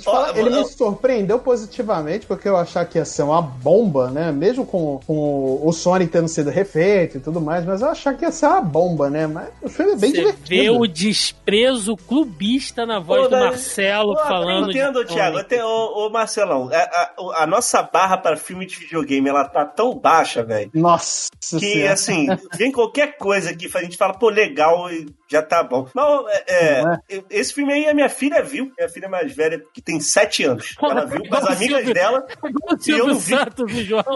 Falar, 0.00 0.38
ele 0.38 0.50
me 0.50 0.64
surpreendeu 0.64 1.38
positivamente, 1.40 2.26
porque 2.26 2.48
eu 2.48 2.56
achava 2.56 2.86
que 2.86 2.96
ia 2.96 3.04
ser 3.04 3.22
uma 3.22 3.42
bomba, 3.42 4.10
né? 4.10 4.30
Mesmo 4.30 4.64
com, 4.64 5.00
com 5.04 5.60
o 5.62 5.72
Sonic 5.72 6.12
tendo 6.12 6.28
sido 6.28 6.50
refeito 6.50 7.16
e 7.16 7.20
tudo 7.20 7.40
mais, 7.40 7.64
mas 7.64 7.82
eu 7.82 7.88
achava 7.88 8.16
que 8.16 8.24
ia 8.24 8.30
ser 8.30 8.46
uma 8.46 8.60
bomba, 8.60 9.10
né? 9.10 9.26
Mas 9.26 9.48
o 9.60 9.68
filme 9.68 9.92
é 9.92 9.96
bem 9.96 10.10
Você 10.10 10.16
divertido. 10.18 10.48
vê 10.48 10.70
o 10.70 10.86
desprezo 10.86 11.96
clubista 11.96 12.86
na 12.86 13.00
voz 13.00 13.22
Pô, 13.24 13.28
do 13.28 13.36
Marcelo 13.36 14.14
pô, 14.14 14.22
falando. 14.22 14.66
Eu 14.66 14.70
entendo, 14.70 15.04
de 15.04 15.14
Thiago. 15.14 15.42
Tenho, 15.44 15.66
ô, 15.66 16.06
ô, 16.06 16.10
Marcelão, 16.10 16.70
a, 16.72 16.76
a, 16.76 17.42
a, 17.42 17.46
nossa 17.46 17.82
barra 17.82 18.16
para 18.16 18.36
filme 18.36 18.66
de 18.66 18.76
videogame, 18.76 19.28
ela 19.28 19.44
tá 19.44 19.64
tão 19.64 19.96
baixa, 19.96 20.44
velho. 20.44 20.70
Nossa 20.74 21.28
Que, 21.40 21.58
senhora. 21.58 21.92
assim, 21.92 22.26
vem 22.56 22.70
qualquer 22.70 23.16
coisa 23.16 23.54
que 23.54 23.68
a 23.74 23.82
gente 23.82 23.96
fala, 23.96 24.14
pô, 24.14 24.28
legal 24.28 24.59
legal 24.60 24.92
e 24.92 25.06
já 25.30 25.42
tá 25.42 25.62
bom. 25.62 25.86
Não, 25.94 26.28
é, 26.28 26.44
é, 26.48 26.82
Não 26.82 26.98
esse 27.30 27.52
filme 27.54 27.72
aí 27.72 27.88
a 27.88 27.94
minha 27.94 28.08
filha 28.08 28.42
viu, 28.42 28.70
minha 28.76 28.88
filha 28.88 29.08
mais 29.08 29.34
velha, 29.34 29.62
que 29.72 29.80
tem 29.80 30.00
sete 30.00 30.44
anos. 30.44 30.74
Ela 30.82 31.04
viu 31.06 31.22
com 31.28 31.34
as 31.36 31.44
amigas 31.44 31.78
Silvio- 31.78 31.94
dela. 31.94 32.26
E 32.86 32.90
eu 32.92 33.06
não 33.08 33.18
vi. 33.18 33.34
Santos 33.36 33.72
e 33.72 33.84
João. 33.84 34.02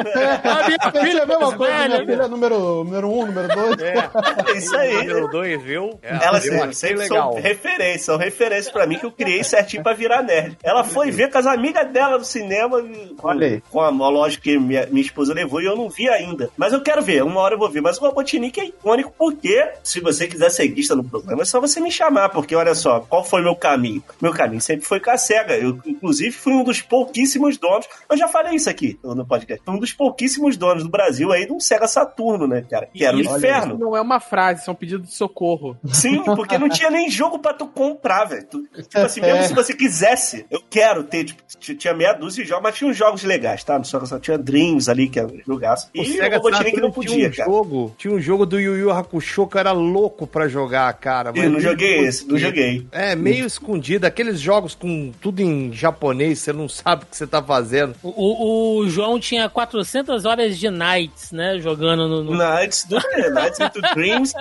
A 0.44 0.68
minha 0.68 1.04
filha 1.04 1.22
a 1.22 1.26
mesma 1.26 1.56
coisa, 1.56 1.72
velha, 1.72 1.88
minha 1.96 2.06
filha 2.06 2.22
é 2.24 2.28
número, 2.28 2.58
número 2.84 3.08
um, 3.10 3.26
número 3.26 3.48
dois. 3.48 3.80
É 3.80 4.52
isso 4.58 4.76
aí. 4.76 5.06
Número 5.06 5.28
2, 5.30 5.62
viu? 5.62 5.98
É, 6.02 6.24
Elas 6.24 6.44
eu 6.46 6.52
sempre, 6.52 6.74
sempre 6.74 6.96
legal. 6.98 7.32
são 7.32 7.40
referências, 7.42 8.02
são 8.02 8.16
referências 8.16 8.70
pra 8.72 8.86
mim 8.86 8.98
que 8.98 9.06
eu 9.06 9.12
criei 9.12 9.44
certinho 9.44 9.82
pra 9.82 9.92
virar 9.92 10.22
nerd. 10.22 10.56
Ela 10.62 10.82
foi 10.84 11.10
ver 11.10 11.30
com 11.30 11.38
as 11.38 11.46
amigas 11.46 11.86
dela 11.92 12.18
no 12.18 12.24
cinema, 12.24 12.80
com, 13.16 13.28
Olha 13.28 13.46
aí. 13.46 13.60
com 13.70 13.80
a 13.80 13.88
lógica 13.90 14.42
que 14.44 14.58
minha, 14.58 14.86
minha 14.86 15.02
esposa 15.04 15.32
levou 15.34 15.60
e 15.60 15.66
eu 15.66 15.76
não 15.76 15.88
vi 15.88 16.08
ainda. 16.08 16.50
Mas 16.56 16.72
eu 16.72 16.80
quero 16.82 17.02
ver, 17.02 17.22
uma 17.22 17.40
hora 17.40 17.54
eu 17.54 17.58
vou 17.58 17.70
ver. 17.70 17.80
Mas 17.80 17.98
o 17.98 18.00
Robotnik 18.00 18.60
é 18.60 18.64
icônico 18.66 19.12
porque, 19.16 19.68
se 19.82 20.00
você 20.00 20.26
quiser 20.26 20.50
ser 20.50 20.66
guista 20.68 20.94
no 20.96 21.03
programa, 21.08 21.42
é 21.42 21.44
só 21.44 21.60
você 21.60 21.80
me 21.80 21.90
chamar, 21.90 22.28
porque 22.30 22.54
olha 22.54 22.74
só, 22.74 23.00
qual 23.00 23.24
foi 23.24 23.42
meu 23.42 23.54
caminho? 23.56 24.02
Meu 24.20 24.32
caminho 24.32 24.60
sempre 24.60 24.86
foi 24.86 25.00
com 25.00 25.10
a 25.10 25.16
SEGA. 25.18 25.56
Eu, 25.56 25.78
inclusive, 25.86 26.30
fui 26.32 26.52
um 26.52 26.64
dos 26.64 26.80
pouquíssimos 26.82 27.56
donos. 27.58 27.86
Eu 28.10 28.16
já 28.16 28.28
falei 28.28 28.54
isso 28.54 28.68
aqui 28.70 28.98
no 29.02 29.24
podcast. 29.26 29.62
Fui 29.64 29.74
um 29.74 29.78
dos 29.78 29.92
pouquíssimos 29.92 30.56
donos 30.56 30.82
do 30.84 30.88
Brasil 30.90 31.32
aí 31.32 31.46
de 31.46 31.52
um 31.52 31.60
Sega 31.60 31.86
Saturno, 31.88 32.46
né, 32.46 32.64
cara? 32.68 32.86
Que 32.92 33.04
era 33.04 33.16
um 33.16 33.20
Isso 33.20 33.36
inferno. 33.36 33.78
não 33.78 33.96
é 33.96 34.00
uma 34.00 34.20
frase, 34.20 34.60
isso 34.60 34.70
é 34.70 34.72
um 34.72 34.76
pedido 34.76 35.04
de 35.04 35.14
socorro. 35.14 35.76
Sim, 35.92 36.22
porque 36.24 36.58
não 36.58 36.68
tinha 36.68 36.90
nem 36.90 37.10
jogo 37.10 37.38
pra 37.38 37.52
tu 37.54 37.66
comprar, 37.66 38.24
velho. 38.26 38.44
Tipo 38.46 38.98
assim, 38.98 39.20
mesmo 39.20 39.44
se 39.44 39.54
você 39.54 39.74
quisesse, 39.74 40.46
eu 40.50 40.62
quero 40.68 41.04
ter, 41.04 41.24
tipo, 41.24 41.42
tinha 41.58 41.94
meia 41.94 42.12
dúzia 42.12 42.42
de 42.42 42.48
jogos, 42.48 42.62
mas 42.62 42.74
tinha 42.76 42.90
uns 42.90 42.96
jogos 42.96 43.22
legais, 43.24 43.62
tá? 43.64 43.82
Só 43.84 43.98
que 43.98 44.06
só 44.06 44.18
tinha 44.18 44.38
Dreams 44.38 44.88
ali, 44.88 45.08
que 45.08 45.18
era 45.18 45.28
um 45.28 45.40
jogaço. 45.46 45.88
E 45.94 46.00
O 46.00 46.02
o 46.02 46.06
Sega 46.06 46.36
Robotnik 46.36 46.64
Saturn 46.64 46.80
não 46.82 46.90
podia, 46.92 47.14
tinha 47.14 47.28
um 47.28 47.32
cara. 47.32 47.50
jogo, 47.50 47.94
tinha 47.98 48.12
um 48.14 48.20
jogo 48.20 48.46
do 48.46 48.60
Yu 48.60 48.76
Yu 48.76 48.90
Hakusho 48.90 49.46
que 49.46 49.56
eu 49.56 49.60
era 49.60 49.72
louco 49.72 50.26
pra 50.26 50.48
jogar, 50.48 50.92
cara. 50.94 51.32
Eu 51.34 51.50
não 51.50 51.60
joguei 51.60 51.98
esse, 52.00 52.26
não 52.26 52.38
joguei. 52.38 52.86
É, 52.92 53.14
meio 53.14 53.46
escondido. 53.46 54.06
Aqueles 54.06 54.40
jogos 54.40 54.74
com 54.74 55.12
tudo 55.20 55.40
em 55.40 55.72
japonês, 55.72 56.38
você 56.38 56.52
não 56.52 56.68
sabe 56.68 57.02
o 57.04 57.06
que 57.06 57.16
você 57.16 57.26
tá 57.26 57.42
fazendo. 57.42 57.94
O, 58.02 58.78
o- 58.80 58.88
João 58.88 59.18
tinha 59.18 59.48
400 59.48 60.24
horas 60.24 60.58
de 60.58 60.68
Nights, 60.70 61.32
né? 61.32 61.58
Jogando 61.58 62.06
no. 62.08 62.24
no- 62.24 62.34
Nights, 62.36 62.84
do, 62.84 62.96
Nights 63.32 63.60
into 63.60 63.80
Dreams. 63.94 64.32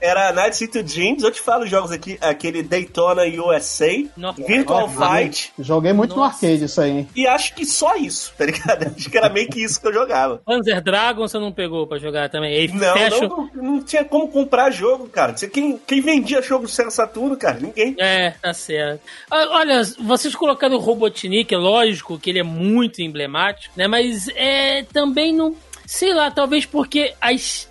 Era 0.00 0.32
Nights 0.32 0.60
into 0.62 0.82
Dreams. 0.82 1.22
Eu 1.22 1.30
te 1.30 1.40
falo 1.40 1.64
os 1.64 1.70
jogos 1.70 1.90
aqui, 1.92 2.18
aquele 2.20 2.62
Daytona 2.62 3.22
USA, 3.24 4.04
Nossa. 4.16 4.42
Virtual 4.42 4.88
Nossa, 4.88 5.16
Fight. 5.16 5.52
Joguei 5.58 5.92
muito 5.92 6.14
no 6.16 6.22
Nossa. 6.22 6.46
arcade 6.46 6.64
isso 6.64 6.80
aí, 6.80 6.90
hein? 6.90 7.08
E 7.14 7.26
acho 7.26 7.54
que 7.54 7.64
só 7.64 7.94
isso, 7.96 8.32
tá 8.36 8.44
ligado? 8.46 8.92
Acho 8.96 9.10
que 9.10 9.16
era 9.18 9.28
meio 9.28 9.48
que 9.48 9.62
isso 9.62 9.80
que 9.80 9.86
eu 9.86 9.92
jogava. 9.92 10.38
Panzer 10.44 10.82
Dragon 10.82 11.26
você 11.26 11.38
não 11.38 11.52
pegou 11.52 11.86
pra 11.86 11.98
jogar 11.98 12.28
também. 12.28 12.68
Não, 12.68 12.94
não, 13.28 13.28
não, 13.54 13.62
não 13.74 13.82
tinha 13.82 14.04
como 14.04 14.28
comprar 14.28 14.70
jogo, 14.70 15.08
cara. 15.08 15.36
Você- 15.36 15.48
Quem, 15.48 15.78
quem 15.92 16.00
vendia 16.00 16.40
jogo 16.40 16.64
do 16.64 16.70
Sega 16.70 16.90
Saturno, 16.90 17.36
cara? 17.36 17.58
Ninguém. 17.60 17.94
É, 17.98 18.30
tá 18.30 18.54
certo. 18.54 19.02
Ah, 19.30 19.46
Olha, 19.50 19.82
vocês 20.00 20.34
colocaram 20.34 20.76
o 20.76 20.78
Robotnik, 20.78 21.54
é 21.54 21.58
lógico 21.58 22.18
que 22.18 22.30
ele 22.30 22.38
é 22.38 22.42
muito 22.42 23.02
emblemático, 23.02 23.74
né? 23.76 23.86
Mas 23.86 24.28
é 24.28 24.84
também 24.84 25.34
não. 25.34 25.54
Sei 25.84 26.14
lá, 26.14 26.30
talvez 26.30 26.64
porque 26.64 27.12
as. 27.20 27.68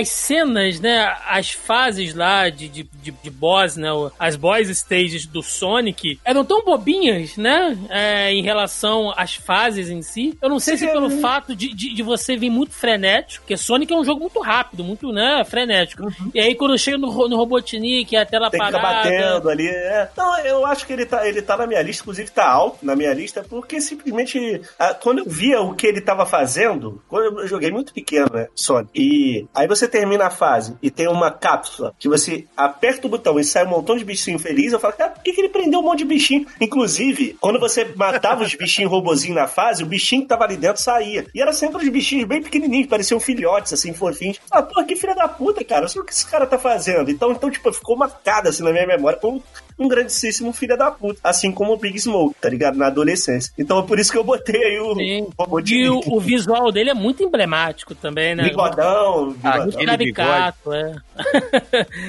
As 0.00 0.08
cenas, 0.08 0.80
né? 0.80 1.14
As 1.28 1.50
fases 1.50 2.14
lá 2.14 2.48
de, 2.48 2.68
de, 2.68 2.82
de, 2.82 3.10
de 3.10 3.30
boss, 3.30 3.76
né? 3.76 3.88
As 4.18 4.36
boss 4.36 4.68
stages 4.68 5.26
do 5.26 5.42
Sonic 5.42 6.18
eram 6.24 6.44
tão 6.44 6.64
bobinhas, 6.64 7.36
né? 7.36 7.76
é, 7.88 8.32
em 8.32 8.42
relação 8.42 9.12
às 9.16 9.34
fases 9.34 9.88
em 9.88 10.02
si. 10.02 10.36
Eu 10.40 10.48
não 10.48 10.58
sei 10.58 10.76
se 10.76 10.86
Sim, 10.86 10.92
pelo 10.92 11.06
é. 11.06 11.20
fato 11.20 11.54
de, 11.54 11.74
de, 11.74 11.94
de 11.94 12.02
você 12.02 12.36
vir 12.36 12.50
muito 12.50 12.72
frenético, 12.72 13.42
porque 13.44 13.56
Sonic 13.56 13.92
é 13.92 13.96
um 13.96 14.04
jogo 14.04 14.20
muito 14.20 14.40
rápido, 14.40 14.84
muito, 14.84 15.12
né? 15.12 15.44
Frenético. 15.44 16.08
E 16.34 16.40
aí 16.40 16.54
quando 16.54 16.76
chega 16.78 16.98
no, 16.98 17.06
no 17.28 17.36
Robotnik, 17.36 18.16
a 18.16 18.26
tela 18.26 18.44
Uhum. 18.44 18.50
Tem 18.50 18.60
parada. 18.60 18.82
batendo 18.82 19.48
ali. 19.48 19.66
É. 19.66 20.10
Não, 20.16 20.38
eu 20.40 20.66
acho 20.66 20.86
que 20.86 20.92
ele 20.92 21.06
tá, 21.06 21.26
ele 21.26 21.40
tá 21.40 21.56
na 21.56 21.66
minha 21.66 21.80
lista, 21.82 22.02
inclusive 22.02 22.30
tá 22.30 22.46
alto 22.46 22.84
na 22.84 22.94
minha 22.94 23.12
lista, 23.14 23.44
porque 23.48 23.80
simplesmente 23.80 24.60
ah, 24.78 24.94
quando 24.94 25.20
eu 25.20 25.24
via 25.26 25.60
o 25.60 25.74
que 25.74 25.86
ele 25.86 26.00
tava 26.00 26.26
fazendo, 26.26 27.02
quando 27.08 27.40
eu 27.40 27.48
joguei 27.48 27.70
muito 27.70 27.92
pequeno, 27.92 28.28
né, 28.32 28.48
Sonic, 28.54 28.90
e 28.94 29.46
aí 29.54 29.66
você 29.66 29.83
termina 29.88 30.26
a 30.26 30.30
fase 30.30 30.76
e 30.82 30.90
tem 30.90 31.08
uma 31.08 31.30
cápsula 31.30 31.94
que 31.98 32.08
você 32.08 32.46
aperta 32.56 33.06
o 33.06 33.10
botão 33.10 33.38
e 33.38 33.44
sai 33.44 33.64
um 33.64 33.70
montão 33.70 33.96
de 33.96 34.04
bichinho 34.04 34.38
feliz, 34.38 34.72
eu 34.72 34.80
falo, 34.80 34.94
cara, 34.94 35.10
por 35.10 35.22
que, 35.22 35.32
que 35.32 35.40
ele 35.40 35.48
prendeu 35.48 35.80
um 35.80 35.82
monte 35.82 35.98
de 35.98 36.04
bichinho? 36.04 36.46
Inclusive, 36.60 37.36
quando 37.40 37.58
você 37.58 37.84
matava 37.96 38.42
os 38.42 38.54
bichinhos 38.54 38.90
robozinhos 38.90 39.36
na 39.36 39.46
fase, 39.46 39.82
o 39.82 39.86
bichinho 39.86 40.22
que 40.22 40.28
tava 40.28 40.44
ali 40.44 40.56
dentro 40.56 40.82
saía. 40.82 41.26
E 41.34 41.40
era 41.40 41.52
sempre 41.52 41.82
os 41.82 41.88
bichinhos 41.88 42.26
bem 42.26 42.42
pequenininhos, 42.42 42.88
pareciam 42.88 43.20
filhotes, 43.20 43.72
assim, 43.72 43.92
fofinhos. 43.92 44.40
Ah, 44.50 44.62
pô, 44.62 44.84
que 44.84 44.96
filha 44.96 45.14
da 45.14 45.28
puta, 45.28 45.64
cara, 45.64 45.84
eu 45.84 45.88
sei 45.88 46.00
o 46.00 46.04
que 46.04 46.12
esse 46.12 46.26
cara 46.26 46.46
tá 46.46 46.58
fazendo. 46.58 47.10
Então, 47.10 47.32
então 47.32 47.50
tipo, 47.50 47.72
ficou 47.72 47.96
marcado 47.96 48.48
assim 48.48 48.62
na 48.62 48.72
minha 48.72 48.86
memória 48.86 49.18
como 49.18 49.42
um 49.78 49.88
grandíssimo 49.88 50.52
filho 50.52 50.76
da 50.76 50.90
puta. 50.90 51.18
Assim 51.24 51.50
como 51.52 51.72
o 51.72 51.76
Big 51.76 51.98
Smoke, 51.98 52.36
tá 52.40 52.48
ligado? 52.48 52.76
Na 52.76 52.86
adolescência. 52.86 53.52
Então 53.58 53.78
é 53.78 53.82
por 53.82 53.98
isso 53.98 54.12
que 54.12 54.18
eu 54.18 54.24
botei 54.24 54.62
aí 54.62 54.78
o 54.80 54.94
Sim. 54.94 55.28
Robotnik. 55.38 55.74
E 55.80 55.88
o, 55.88 56.00
o 56.06 56.20
visual 56.20 56.70
dele 56.72 56.90
é 56.90 56.94
muito 56.94 57.22
emblemático 57.22 57.94
também, 57.94 58.34
né? 58.34 58.44
Bigodão, 58.44 59.34
Ah, 59.42 59.52
bigodão. 59.58 59.62
Muito 59.64 59.84
caricato, 59.86 60.72
é. 60.72 60.94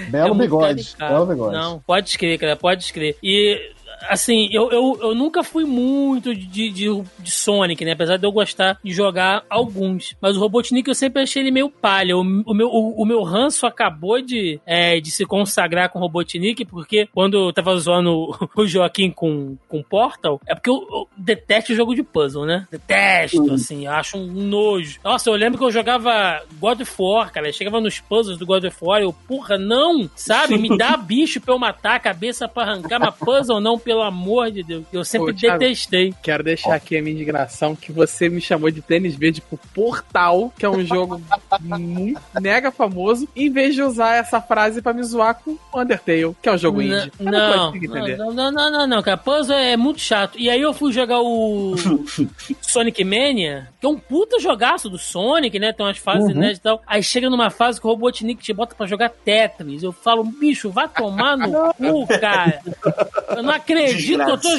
Belo 0.09 0.35
É 0.35 0.37
bigode. 0.37 0.73
caricato. 0.97 1.13
Belo 1.13 1.25
bigode. 1.25 1.55
Não, 1.55 1.79
pode 1.79 2.09
escrever, 2.09 2.37
cara, 2.37 2.55
pode 2.55 2.83
escrever. 2.83 3.17
E, 3.23 3.71
assim, 4.09 4.47
eu, 4.51 4.71
eu, 4.71 4.97
eu 5.01 5.15
nunca 5.15 5.43
fui 5.43 5.63
muito 5.65 6.33
de, 6.35 6.69
de, 6.69 7.01
de 7.19 7.31
Sonic, 7.31 7.83
né? 7.85 7.91
Apesar 7.93 8.17
de 8.17 8.25
eu 8.25 8.31
gostar 8.31 8.79
de 8.83 8.91
jogar 8.91 9.43
alguns. 9.49 10.15
Mas 10.21 10.35
o 10.35 10.39
Robotnik 10.39 10.87
eu 10.87 10.95
sempre 10.95 11.21
achei 11.23 11.41
ele 11.41 11.51
meio 11.51 11.69
palha. 11.69 12.15
O, 12.17 12.21
o 12.21 12.53
meu, 12.53 12.67
o, 12.67 13.01
o 13.01 13.05
meu 13.05 13.23
ranço 13.23 13.65
acabou 13.65 14.21
de, 14.21 14.59
é, 14.65 14.99
de 14.99 15.11
se 15.11 15.25
consagrar 15.25 15.89
com 15.89 15.99
o 15.99 16.01
Robotnik, 16.01 16.65
porque 16.65 17.07
quando 17.13 17.37
eu 17.47 17.53
tava 17.53 17.75
zoando 17.77 18.11
o- 18.11 18.49
o 18.61 18.67
Joaquim 18.67 19.09
com, 19.11 19.57
com 19.67 19.81
Portal, 19.83 20.39
é 20.47 20.53
porque 20.55 20.69
eu, 20.69 20.75
eu 20.89 21.07
detesto 21.17 21.73
jogo 21.75 21.95
de 21.95 22.03
puzzle, 22.03 22.45
né? 22.45 22.67
Detesto, 22.71 23.51
assim, 23.53 23.87
acho 23.87 24.17
um 24.17 24.25
nojo. 24.27 24.99
Nossa, 25.03 25.29
eu 25.29 25.35
lembro 25.35 25.57
que 25.57 25.63
eu 25.63 25.71
jogava 25.71 26.41
God 26.59 26.81
of 26.81 26.93
War, 26.99 27.31
cara. 27.31 27.47
Eu 27.49 27.53
chegava 27.53 27.79
nos 27.81 27.99
puzzles 27.99 28.37
do 28.37 28.45
God 28.45 28.63
of 28.63 28.77
War 28.81 29.01
e 29.01 29.05
eu, 29.05 29.13
porra, 29.27 29.57
não, 29.57 30.09
sabe? 30.15 30.57
Me 30.57 30.77
dá 30.77 30.95
bicho 30.97 31.39
pra 31.41 31.53
eu 31.53 31.59
matar, 31.59 31.99
cabeça 31.99 32.47
pra 32.47 32.63
arrancar, 32.63 32.99
mas 32.99 33.15
puzzle 33.19 33.59
não, 33.59 33.77
pelo 33.77 33.94
amor 34.01 34.51
de 34.51 34.63
Deus. 34.63 34.83
Eu 34.91 35.03
sempre 35.03 35.31
Ô, 35.31 35.33
Thiago. 35.35 35.59
detestei. 35.59 36.13
Quero 36.21 36.43
deixar 36.43 36.75
aqui 36.75 36.97
a 36.97 37.01
minha 37.01 37.13
indignação 37.15 37.75
que 37.75 37.91
você 37.91 38.29
me 38.29 38.41
chamou 38.41 38.69
de 38.71 38.81
tênis 38.81 39.15
verde 39.15 39.41
por 39.41 39.59
Portal, 39.73 40.53
que 40.57 40.65
é 40.65 40.69
um 40.69 40.85
jogo 40.85 41.21
muito 41.69 42.19
mega 42.41 42.71
famoso, 42.71 43.27
em 43.35 43.49
vez 43.49 43.75
de 43.75 43.81
usar 43.81 44.15
essa 44.15 44.39
frase 44.41 44.81
pra 44.81 44.93
me 44.93 45.03
zoar 45.03 45.35
com 45.43 45.57
Undertale, 45.73 46.35
que 46.41 46.49
é 46.49 46.51
um 46.53 46.57
jogo 46.57 46.81
N- 46.81 46.95
indie. 46.95 47.11
Eu 47.19 47.25
Não, 47.31 48.33
não, 48.33 48.33
não, 48.33 48.51
não, 48.51 48.71
não, 48.71 48.87
não, 48.87 49.03
cara. 49.03 49.17
Puzzle 49.17 49.55
é 49.55 49.75
muito 49.77 49.99
chato. 49.99 50.37
E 50.39 50.49
aí 50.49 50.61
eu 50.61 50.73
fui 50.73 50.91
jogar 50.91 51.21
o 51.21 51.75
Sonic 52.61 53.03
Mania, 53.03 53.67
que 53.79 53.85
é 53.85 53.89
um 53.89 53.97
puta 53.97 54.39
jogaço 54.39 54.89
do 54.89 54.97
Sonic, 54.97 55.57
né? 55.59 55.73
Tem 55.73 55.85
umas 55.85 55.97
fases 55.97 56.23
Uhum. 56.25 56.31
inéditas 56.31 56.57
e 56.59 56.61
tal. 56.61 56.81
Aí 56.87 57.03
chega 57.03 57.29
numa 57.29 57.49
fase 57.49 57.79
que 57.79 57.87
o 57.87 57.89
Robotnik 57.89 58.41
te 58.43 58.53
bota 58.53 58.75
pra 58.75 58.85
jogar 58.87 59.09
Tetris. 59.09 59.83
Eu 59.83 59.91
falo, 59.91 60.23
bicho, 60.23 60.69
vai 60.69 60.87
tomar 60.87 61.37
no 61.37 61.51
cu, 61.75 62.07
cara. 62.19 62.61
Eu 63.35 63.43
não 63.43 63.51
acredito 63.53 63.74
que 64.25 64.31
eu 64.31 64.37
tô. 64.37 64.49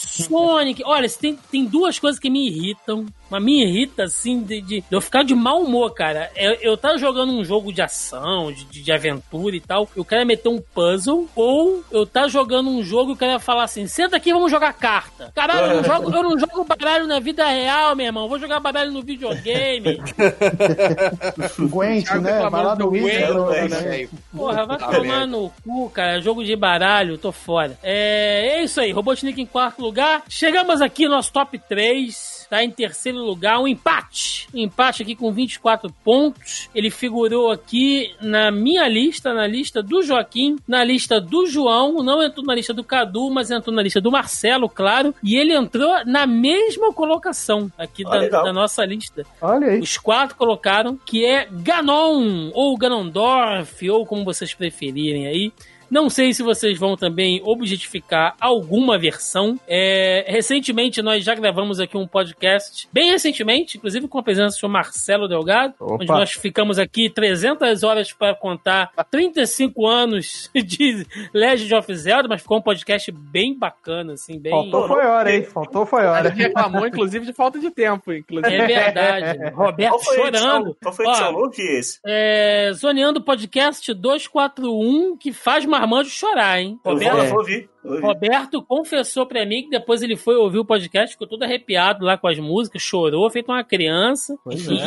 Sonic, 0.00 0.82
olha, 0.84 1.08
tem, 1.08 1.38
tem 1.50 1.64
duas 1.64 1.98
coisas 1.98 2.18
que 2.20 2.30
me 2.30 2.48
irritam. 2.48 3.06
Mas 3.30 3.44
me 3.44 3.62
irrita, 3.62 4.02
assim, 4.02 4.42
de, 4.42 4.60
de- 4.60 4.80
de 4.80 4.84
eu 4.90 5.00
ficar 5.00 5.22
de 5.22 5.36
mau 5.36 5.62
humor, 5.62 5.94
cara. 5.94 6.28
Eu, 6.34 6.52
eu 6.62 6.76
tava 6.76 6.98
jogando 6.98 7.32
um 7.32 7.44
jogo 7.44 7.72
de 7.72 7.80
ação, 7.80 8.50
de, 8.52 8.64
de, 8.64 8.82
de 8.82 8.90
aventura 8.92 9.54
e 9.54 9.60
tal. 9.60 9.88
Eu 9.94 10.04
quero 10.04 10.26
meter 10.26 10.48
um 10.48 10.60
puzzle. 10.60 11.28
Ou 11.36 11.84
eu 11.92 12.04
tá 12.04 12.26
jogando 12.26 12.68
um 12.68 12.82
jogo 12.82 13.10
e 13.10 13.12
eu 13.12 13.16
quero 13.16 13.38
falar 13.38 13.62
assim: 13.62 13.86
senta 13.86 14.16
aqui, 14.16 14.32
vamos 14.32 14.50
jogar 14.50 14.72
carta. 14.72 15.30
Caralho, 15.32 15.60
eu 15.70 15.76
não 15.76 15.84
jogo, 15.84 16.12
eu 16.16 16.22
não 16.24 16.38
jogo 16.40 16.64
baralho 16.64 17.06
na 17.06 17.20
vida 17.20 17.46
real, 17.46 17.94
meu 17.94 18.06
irmão. 18.06 18.24
Eu 18.24 18.28
Vou 18.28 18.38
jogar 18.40 18.58
baralho 18.58 18.90
no 18.90 19.00
videogame. 19.00 20.00
Gwent, 21.70 22.10
né? 22.20 22.40
Vai 22.50 22.64
lá. 22.64 22.74
Gwent, 22.74 23.26
pro- 23.28 23.68
né? 23.68 24.08
Porra, 24.36 24.66
vai 24.66 24.78
Tá 24.78 24.88
tomar 24.90 25.26
no 25.28 25.50
cu, 25.64 25.88
cara. 25.90 26.20
Jogo 26.20 26.44
de 26.44 26.56
baralho, 26.56 27.16
tô 27.16 27.30
fora. 27.30 27.78
É, 27.80 28.56
é 28.58 28.64
isso 28.64 28.80
aí, 28.80 28.90
Robotnik 28.90 29.40
em 29.40 29.46
quarto 29.46 29.80
lugar. 29.82 29.89
Chegamos 30.28 30.80
aqui 30.80 31.04
no 31.06 31.16
nosso 31.16 31.32
top 31.32 31.58
3. 31.58 32.40
Tá 32.50 32.64
em 32.64 32.70
terceiro 32.70 33.18
lugar, 33.18 33.60
um 33.60 33.68
empate. 33.68 34.48
Um 34.52 34.58
empate 34.58 35.02
aqui 35.04 35.14
com 35.14 35.32
24 35.32 35.92
pontos. 36.04 36.68
Ele 36.74 36.90
figurou 36.90 37.50
aqui 37.52 38.12
na 38.20 38.50
minha 38.50 38.88
lista, 38.88 39.32
na 39.32 39.46
lista 39.46 39.80
do 39.82 40.02
Joaquim, 40.02 40.56
na 40.66 40.82
lista 40.82 41.20
do 41.20 41.46
João. 41.46 42.02
Não 42.02 42.20
entrou 42.22 42.44
na 42.44 42.54
lista 42.54 42.74
do 42.74 42.82
Cadu, 42.82 43.30
mas 43.30 43.50
entrou 43.52 43.74
na 43.74 43.82
lista 43.82 44.00
do 44.00 44.10
Marcelo, 44.10 44.68
claro. 44.68 45.14
E 45.22 45.36
ele 45.36 45.54
entrou 45.54 46.04
na 46.04 46.26
mesma 46.26 46.92
colocação 46.92 47.70
aqui 47.78 48.02
Ah, 48.04 48.18
da, 48.28 48.42
da 48.44 48.52
nossa 48.52 48.84
lista. 48.84 49.24
Olha 49.40 49.68
aí. 49.68 49.78
Os 49.80 49.96
quatro 49.96 50.34
colocaram 50.36 50.98
que 51.06 51.24
é 51.24 51.46
Ganon, 51.50 52.50
ou 52.52 52.76
Ganondorf, 52.76 53.88
ou 53.88 54.04
como 54.04 54.24
vocês 54.24 54.52
preferirem 54.54 55.26
aí. 55.28 55.52
Não 55.90 56.08
sei 56.08 56.32
se 56.32 56.42
vocês 56.42 56.78
vão 56.78 56.96
também 56.96 57.40
objetificar 57.44 58.36
alguma 58.40 58.98
versão. 58.98 59.58
É, 59.66 60.24
recentemente 60.28 61.02
nós 61.02 61.24
já 61.24 61.34
gravamos 61.34 61.80
aqui 61.80 61.96
um 61.96 62.06
podcast, 62.06 62.88
bem 62.92 63.10
recentemente, 63.10 63.76
inclusive 63.76 64.06
com 64.08 64.18
a 64.18 64.22
presença 64.22 64.58
do 64.60 64.68
Marcelo 64.68 65.26
Delgado, 65.28 65.74
Opa. 65.80 65.94
onde 65.94 66.06
nós 66.06 66.32
ficamos 66.32 66.78
aqui 66.78 67.10
300 67.10 67.82
horas 67.82 68.12
para 68.12 68.34
contar 68.34 68.90
35 69.10 69.86
anos 69.86 70.48
de 70.54 71.06
Legend 71.34 71.74
of 71.74 71.94
Zelda, 71.94 72.28
mas 72.28 72.42
ficou 72.42 72.58
um 72.58 72.62
podcast 72.62 73.10
bem 73.12 73.58
bacana, 73.58 74.12
assim, 74.14 74.38
bem. 74.38 74.52
Faltou 74.52 74.86
foi 74.86 75.04
hora, 75.04 75.34
hein? 75.34 75.42
Faltou 75.44 75.86
foi 75.86 76.06
A 76.06 76.12
hora. 76.12 76.28
gente 76.30 76.38
reclamou, 76.42 76.86
inclusive, 76.86 77.26
de 77.26 77.32
falta 77.32 77.58
de 77.58 77.70
tempo, 77.70 78.12
inclusive. 78.12 78.54
É 78.54 78.66
verdade. 78.66 79.50
Roberto 79.54 79.90
Qual 79.90 80.00
a 80.00 80.14
chorando. 80.14 80.76
Qual 80.82 80.94
foi 80.94 81.06
a 81.06 81.32
Não 81.32 81.40
ouvi 81.40 81.62
esse. 81.62 81.98
é, 82.06 82.70
Zoneando 82.74 83.20
Podcast 83.22 83.92
241, 83.94 85.16
que 85.16 85.32
faz 85.32 85.64
marmanjo 85.80 86.10
chorar, 86.10 86.60
hein? 86.60 86.78
Eu 86.84 86.92
vou, 86.92 87.18
eu 87.24 87.30
vou 87.30 87.38
ouvir. 87.38 87.70
Ouvi. 87.84 88.02
Roberto 88.02 88.62
confessou 88.62 89.26
pra 89.26 89.44
mim 89.46 89.62
que 89.64 89.70
depois 89.70 90.02
ele 90.02 90.16
foi 90.16 90.36
ouvir 90.36 90.58
o 90.58 90.64
podcast, 90.64 91.12
ficou 91.14 91.26
todo 91.28 91.42
arrepiado 91.42 92.04
lá 92.04 92.16
com 92.18 92.28
as 92.28 92.38
músicas, 92.38 92.82
chorou, 92.82 93.28
feito 93.30 93.50
uma 93.50 93.64
criança, 93.64 94.36
em, 94.50 94.80
é. 94.80 94.86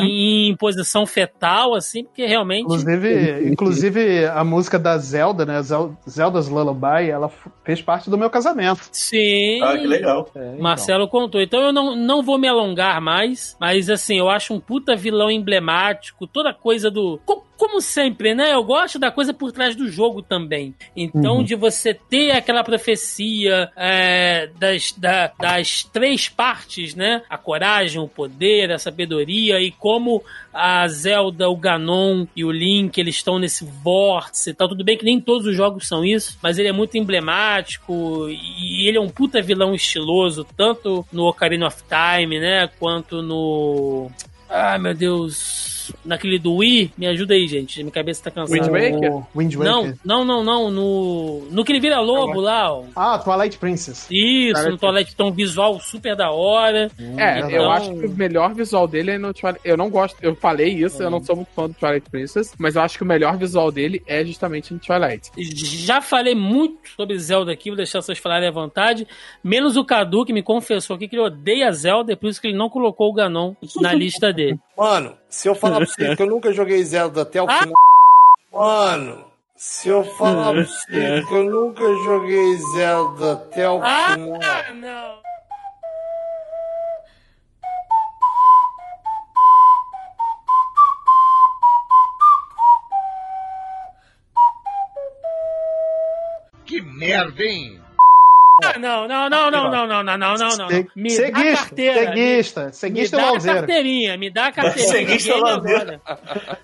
em 0.52 0.56
posição 0.58 1.06
fetal, 1.06 1.74
assim, 1.76 2.04
porque 2.04 2.26
realmente. 2.26 2.64
Inclusive, 2.64 3.50
inclusive, 3.50 4.26
a 4.26 4.44
música 4.44 4.78
da 4.78 4.98
Zelda, 4.98 5.46
né? 5.46 5.62
Zel- 5.62 5.96
Zelda's 6.10 6.48
Lullaby, 6.50 7.10
ela 7.10 7.30
fez 7.64 7.82
parte 7.82 8.10
do 8.10 8.18
meu 8.18 8.30
casamento. 8.30 8.88
Sim. 8.92 9.62
Ah, 9.64 9.78
que 9.78 9.88
legal. 9.88 10.30
É, 10.36 10.48
então. 10.50 10.60
Marcelo 10.62 11.08
contou. 11.08 11.42
Então 11.42 11.62
eu 11.62 11.74
não, 11.74 11.96
não 11.96 12.22
vou 12.22 12.38
me 12.38 12.48
alongar 12.48 13.00
mais, 13.02 13.56
mas 13.60 13.90
assim, 13.90 14.18
eu 14.20 14.30
acho 14.30 14.54
um 14.54 14.60
puta 14.60 14.96
vilão 14.96 15.30
emblemático, 15.32 16.28
toda 16.28 16.54
coisa 16.54 16.90
do. 16.92 17.20
co- 17.26 17.44
Como 17.56 17.80
sempre, 17.80 18.34
né? 18.36 18.54
Eu 18.54 18.64
gosto 18.64 19.00
da 19.00 19.10
coisa 19.12 19.34
por 19.34 19.52
trás 19.52 19.76
do 19.76 19.88
jogo 19.88 20.22
também. 20.22 20.76
Então, 20.96 21.38
Uhum. 21.38 21.44
de 21.44 21.56
você 21.56 21.94
ter 21.94 22.32
aquela 22.32 22.64
profecia 22.84 23.72
é, 23.78 24.50
das, 24.60 24.92
da- 24.92 25.32
das 25.40 25.84
três 25.84 26.28
partes, 26.28 26.94
né? 26.94 27.24
A 27.30 27.38
coragem, 27.38 28.02
o 28.02 28.08
poder, 28.08 28.72
a 28.72 28.78
sabedoria 28.78 29.60
e 29.62 29.72
como 29.72 30.22
a 30.54 30.88
Zelda, 30.88 31.50
o 31.50 31.56
Ganon 31.56 32.28
e 32.36 32.44
o 32.44 32.52
Link, 32.52 32.98
eles 32.98 33.16
estão 33.16 33.40
nesse 33.40 33.66
vórtice 33.66 34.50
e 34.50 34.54
tal. 34.54 34.68
Tudo 34.68 34.84
bem 34.84 34.98
que 34.98 35.06
nem 35.06 35.20
todos 35.20 35.48
os 35.48 35.56
jogos 35.56 35.88
são 35.88 36.04
isso, 36.04 36.38
mas 36.42 36.60
ele 36.60 36.68
é 36.68 36.74
muito 36.74 36.98
emblemático 36.98 38.28
e 38.30 38.88
ele 38.88 38.98
é 38.98 39.02
um 39.02 39.10
puta 39.10 39.42
vilão 39.42 39.74
estiloso, 39.74 40.46
tanto 40.56 41.06
no 41.12 41.26
Ocarina 41.26 41.68
of 41.68 41.84
Time, 41.84 42.40
né, 42.40 42.70
quanto 42.80 43.22
no... 43.22 44.12
Ai, 44.50 44.78
meu 44.78 44.94
Deus... 44.94 45.73
Naquele 46.06 46.38
do 46.40 46.56
Wii, 46.56 46.92
me 46.98 47.08
ajuda 47.08 47.34
aí, 47.34 47.48
gente. 47.48 47.80
Minha 47.82 47.92
cabeça 47.92 48.24
tá 48.24 48.32
cansada. 48.32 48.62
Wind 48.62 48.72
Waker? 48.72 49.14
O 49.14 49.28
Wind 49.36 49.54
Não, 49.56 49.82
Waker. 49.84 49.98
não, 50.06 50.24
não, 50.26 50.44
não. 50.44 50.72
No, 50.72 51.48
no 51.52 51.64
que 51.66 51.72
ele 51.72 51.80
vira 51.80 52.00
lobo 52.00 52.40
lá, 52.40 52.72
ó. 52.74 52.84
Ah, 52.96 53.18
Twilight 53.20 53.58
Princess. 53.58 54.08
Isso, 54.10 54.54
Cara, 54.54 54.70
no 54.70 54.78
toalete 54.78 55.16
tem 55.16 55.26
um 55.26 55.32
visual 55.32 55.80
super 55.80 56.16
da 56.16 56.32
hora. 56.32 56.90
É, 57.18 57.40
Então- 57.40 57.50
eu 57.52 57.72
acho 57.72 57.94
que 57.94 58.06
o 58.06 58.10
melhor 58.12 58.54
visual 58.54 58.88
dele 58.88 59.12
é 59.12 59.18
no 59.18 59.34
Twilight. 59.34 59.62
Eu 59.64 59.78
não 59.78 59.90
gosto, 59.90 60.18
eu 60.22 60.36
falei 60.36 60.70
isso, 60.70 61.02
eu 61.02 61.10
não 61.10 61.24
sou 61.24 61.36
muito 61.36 61.50
fã 61.56 61.68
do 61.68 61.74
Twilight 61.74 62.10
Princess, 62.10 62.54
mas 62.58 62.76
eu 62.76 62.82
acho 62.82 62.98
que 62.98 63.04
o 63.04 63.08
melhor 63.08 63.38
visual 63.38 63.72
dele 63.72 64.02
é 64.08 64.24
justamente 64.26 64.74
no 64.74 64.80
Twilight. 64.80 65.30
Já 65.38 66.02
falei 66.02 66.36
muito 66.36 66.78
sobre 66.96 67.18
Zelda 67.18 67.52
aqui, 67.52 67.70
vou 67.70 67.78
deixar 67.78 68.02
vocês 68.02 68.18
falarem 68.20 68.48
à 68.48 68.52
vontade. 68.52 69.08
Menos 69.44 69.78
o 69.78 69.84
Cadu, 69.86 70.26
que 70.26 70.34
me 70.34 70.44
confessou 70.44 70.96
aqui 70.96 71.08
que 71.08 71.16
ele 71.16 71.24
odeia 71.24 71.72
Zelda, 71.72 72.14
é 72.14 72.16
por 72.16 72.30
isso 72.30 72.40
que 72.42 72.48
ele 72.48 72.58
não 72.58 72.70
colocou 72.70 73.10
o 73.10 73.14
Ganon 73.14 73.54
na 73.82 73.94
lista 73.94 74.32
dele. 74.34 74.60
Mano, 74.78 75.18
se 75.30 75.48
eu 75.48 75.56
falar 75.56 75.78
pra 75.78 75.86
você 75.86 76.16
que 76.16 76.24
eu 76.24 76.28
nunca 76.28 76.52
joguei 76.52 76.84
Zelda 76.84 77.22
até 77.22 77.42
o 77.42 77.50
Ah! 77.50 77.60
final. 77.60 77.74
Mano, 78.52 79.32
se 79.56 79.90
eu 79.90 80.04
falar 80.04 80.54
pra 80.54 80.66
você 80.66 81.24
que 81.28 81.34
eu 81.34 81.44
nunca 81.44 81.84
joguei 82.04 82.58
Zelda 82.74 83.34
até 83.34 83.70
o 83.70 83.80
final. 83.80 84.40
Ah, 84.42 84.74
não! 84.74 85.22
Que 96.66 96.82
merda, 96.82 97.44
hein? 97.44 97.83
Ah, 98.64 98.78
não, 98.78 99.08
não, 99.08 99.30
não, 99.30 99.50
não, 99.50 99.68
não, 99.72 99.88
não, 99.88 100.04
não, 100.04 100.18
não, 100.18 100.36
não, 100.38 100.58
não. 100.58 100.68
Me 100.96 101.18
dá 101.18 101.24
a 101.24 101.26
Seguista, 101.26 101.56
carteira. 101.58 102.06
seguista, 102.06 102.66
Me 102.68 102.74
seguista 102.74 103.16
e 103.18 103.20
dá 103.20 103.28
a 103.28 103.32
lauzeiro. 103.32 103.58
carteirinha, 103.60 104.16
me 104.18 104.30
dá 104.30 104.46
a 104.48 104.52
carteirinha. 104.52 104.92
Seguista 104.94 105.34
agora. 105.36 106.02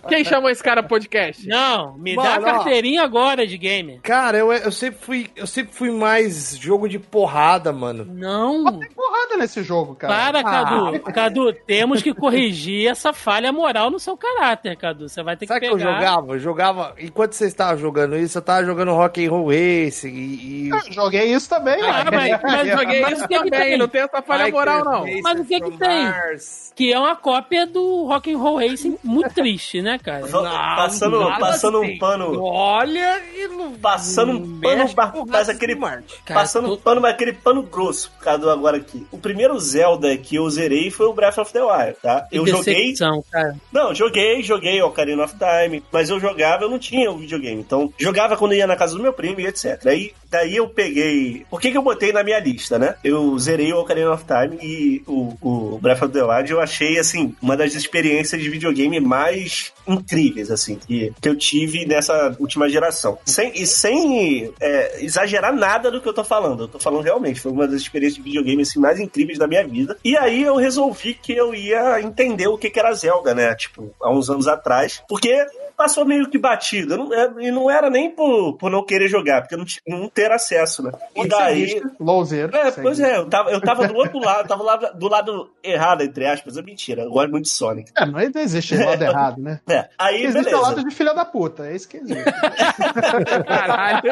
Quem 0.07 0.23
chamou 0.23 0.49
esse 0.51 0.63
cara 0.63 0.83
podcast? 0.83 1.47
Não, 1.47 1.97
me 1.97 2.15
dá 2.15 2.21
Mano, 2.21 2.47
a 2.47 2.49
ó. 2.49 2.53
carteirinha 2.53 3.01
agora 3.03 3.47
de 3.47 3.57
game. 3.57 3.99
Cara, 4.03 4.37
eu, 4.37 4.53
eu 4.53 4.71
sempre 4.71 4.99
fui. 5.01 5.29
Eu 5.35 5.47
sempre 5.47 5.73
fui 5.73 5.89
mais 5.89 6.55
jogo 6.59 6.87
de 6.87 6.99
porrada, 6.99 7.73
mano. 7.73 8.05
Não. 8.07 8.65
Tem 8.79 8.89
porrada 8.91 9.37
nesse 9.37 9.63
jogo, 9.63 9.95
cara. 9.95 10.13
Para, 10.13 10.39
Ah, 10.41 10.43
Cadu. 10.43 10.99
Cadu, 11.11 11.53
temos 11.53 12.03
que 12.03 12.13
corrigir 12.13 12.87
essa 12.87 13.11
falha 13.13 13.51
moral 13.51 13.89
no 13.89 13.99
seu 13.99 14.15
caráter, 14.15 14.77
Cadu. 14.77 15.09
Você 15.09 15.23
vai 15.23 15.35
ter 15.35 15.47
que 15.47 15.53
Sabe 15.53 15.67
que 15.67 15.75
pegar. 15.75 15.89
eu 15.89 15.93
jogava? 15.95 16.33
Eu 16.33 16.39
jogava. 16.39 16.93
Enquanto 16.99 17.33
você 17.33 17.47
estava 17.47 17.75
jogando 17.77 18.15
isso, 18.15 18.37
eu 18.37 18.41
tava 18.43 18.63
jogando 18.63 18.91
Rock 18.93 19.25
and 19.25 19.31
Roll 19.31 19.47
Racing 19.47 20.09
e. 20.13 20.67
e... 20.67 20.69
Eu 20.69 20.79
joguei 20.93 21.33
isso 21.33 21.49
também, 21.49 21.78
Ah, 21.83 22.05
ué. 22.11 22.11
mas, 22.11 22.41
mas 22.41 22.67
joguei 22.79 23.01
mas 23.01 23.13
isso 23.13 23.25
o 23.25 23.27
que 23.27 23.33
que 23.43 23.49
também, 23.49 23.69
tem? 23.69 23.77
não 23.77 23.87
tem 23.87 24.01
essa 24.01 24.21
falha 24.21 24.51
moral, 24.51 24.83
não. 24.85 25.05
Mas 25.23 25.39
o 25.39 25.45
que 25.45 25.59
que 25.59 25.67
from 25.67 25.77
tem? 25.77 26.03
Mars. 26.05 26.73
Que 26.75 26.93
é 26.93 26.99
uma 26.99 27.15
cópia 27.15 27.65
do 27.67 28.05
Rock 28.05 28.31
and 28.33 28.37
Roll 28.37 28.57
Racing 28.59 28.97
muito 29.03 29.29
triste, 29.35 29.81
né, 29.81 29.99
cara? 30.01 30.25
passando 30.27 31.19
nada 31.19 31.39
passando 31.39 31.81
assim. 31.81 31.93
um 31.95 31.97
pano. 31.97 32.41
Olha 32.41 33.21
e 33.35 33.47
não. 33.47 33.73
Passando 33.73 34.31
um 34.33 34.59
pano. 34.61 35.25
Mas 35.27 35.49
aquele. 35.49 35.75
Cara, 35.75 36.03
Passando 36.25 36.67
tô- 36.67 36.73
um 36.73 36.77
pano, 36.77 37.01
mas 37.01 37.13
aquele 37.13 37.33
pano 37.33 37.63
grosso, 37.63 38.11
Cadu, 38.21 38.49
agora 38.49 38.77
aqui. 38.77 39.05
O 39.11 39.17
primeiro 39.17 39.57
Zelda 39.59 40.15
que 40.17 40.35
eu 40.35 40.49
zerei 40.49 40.89
foi 40.89 41.07
o 41.07 41.13
Breath 41.13 41.37
of 41.37 41.51
the 41.51 41.61
Wild, 41.61 41.95
tá? 42.01 42.27
Eu 42.31 42.43
Que 42.45 42.51
joguei. 42.51 42.93
cara. 43.31 43.55
Não, 43.71 43.93
joguei, 43.93 44.41
joguei 44.41 44.81
Ocarina 44.81 45.23
of 45.23 45.35
Time, 45.37 45.83
mas 45.91 46.09
eu 46.09 46.19
jogava, 46.19 46.63
eu 46.63 46.69
não 46.69 46.79
tinha 46.79 47.11
o 47.11 47.17
videogame. 47.17 47.59
Então, 47.59 47.91
jogava 47.97 48.37
quando 48.37 48.53
ia 48.53 48.67
na 48.67 48.75
casa 48.75 48.95
do 48.95 49.01
meu 49.03 49.13
primo 49.13 49.39
e 49.41 49.47
etc. 49.47 49.85
Aí, 49.87 50.13
daí 50.29 50.55
eu 50.55 50.67
peguei. 50.69 51.45
Por 51.49 51.59
que, 51.69 51.71
que 51.71 51.77
eu 51.77 51.81
botei 51.81 52.11
na 52.11 52.23
minha 52.23 52.39
lista, 52.39 52.77
né? 52.77 52.95
Eu 53.03 53.37
zerei 53.37 53.71
o 53.71 53.79
Ocarina 53.79 54.11
of 54.11 54.25
Time 54.25 54.57
e 54.61 55.03
o, 55.07 55.37
o 55.41 55.79
Breath 55.79 56.03
of 56.03 56.13
the 56.13 56.23
Wild 56.23 56.51
eu 56.51 56.59
achei, 56.59 56.97
assim, 56.97 57.35
uma 57.41 57.55
das 57.55 57.75
experiências 57.75 58.41
de 58.41 58.49
videogame 58.49 58.99
mais 58.99 59.71
incríveis, 59.87 60.51
assim, 60.51 60.75
que, 60.75 61.13
que 61.21 61.29
eu 61.29 61.35
tive 61.35 61.85
nessa 61.85 62.35
última 62.39 62.69
geração. 62.69 63.17
Sem, 63.25 63.51
e 63.55 63.65
sem 63.65 64.51
é, 64.59 65.03
exagerar 65.03 65.53
nada 65.53 65.91
do 65.91 66.01
que 66.01 66.07
eu 66.07 66.13
tô 66.13 66.23
falando. 66.23 66.63
Eu 66.63 66.67
tô 66.67 66.79
falando 66.79 67.03
realmente, 67.03 67.39
foi 67.39 67.51
uma 67.51 67.67
das 67.67 67.81
experiências 67.81 68.17
de 68.17 68.29
videogame 68.29 68.61
assim, 68.61 68.79
mais 68.79 68.99
incríveis 68.99 69.37
da 69.37 69.47
minha 69.47 69.65
vida. 69.65 69.97
E 70.03 70.17
aí 70.17 70.43
eu 70.43 70.55
resolvi 70.55 71.13
que 71.13 71.33
eu 71.33 71.53
ia 71.53 72.01
entender 72.01 72.47
o 72.47 72.57
que, 72.57 72.69
que 72.69 72.79
era 72.79 72.93
Zelda, 72.93 73.33
né? 73.33 73.55
Tipo, 73.55 73.93
há 74.01 74.11
uns 74.11 74.29
anos 74.29 74.47
atrás. 74.47 75.01
Porque 75.07 75.45
passou 75.79 76.03
meio 76.03 76.29
que 76.29 76.37
batido. 76.37 76.97
Não- 76.97 77.13
é, 77.13 77.31
e 77.39 77.51
não 77.51 77.71
era 77.71 77.89
nem 77.89 78.11
por, 78.11 78.57
por 78.57 78.69
não 78.69 78.85
querer 78.85 79.07
jogar, 79.07 79.41
porque 79.41 79.55
não, 79.55 79.63
não 79.87 80.09
ter 80.09 80.29
acesso, 80.29 80.83
né? 80.83 80.91
E 81.15 81.25
daí. 81.25 81.67
Seguista, 81.69 81.91
Louzeiro. 81.99 82.53
É, 82.55 82.69
pois 82.71 82.99
é, 82.99 83.15
eu 83.17 83.29
tava, 83.29 83.49
eu 83.51 83.61
tava 83.61 83.87
do 83.87 83.95
outro 83.95 84.19
lado, 84.19 84.45
tava 84.47 84.61
lá 84.61 84.75
do 84.75 85.07
lado 85.07 85.49
errado, 85.63 86.01
entre 86.01 86.25
aspas. 86.25 86.57
É 86.57 86.61
mentira, 86.61 87.03
eu 87.03 87.09
gosto 87.11 87.31
muito 87.31 87.45
de 87.45 87.51
Sonic. 87.51 87.91
É, 87.97 88.05
mas 88.05 88.29
não 88.33 88.41
existe 88.41 88.75
lado 88.75 89.01
errado, 89.01 89.41
né? 89.41 89.61
É, 89.69 89.87
aí 89.97 90.25
Existe 90.25 90.39
o 90.39 90.43
beleza. 90.43 90.61
lado 90.61 90.83
de 90.83 90.93
filha 90.93 91.13
da 91.13 91.23
puta, 91.23 91.65
é 91.67 91.75
isso 91.75 91.87
que 91.87 91.97
existe. 91.97 92.23
Caralho. 93.47 94.11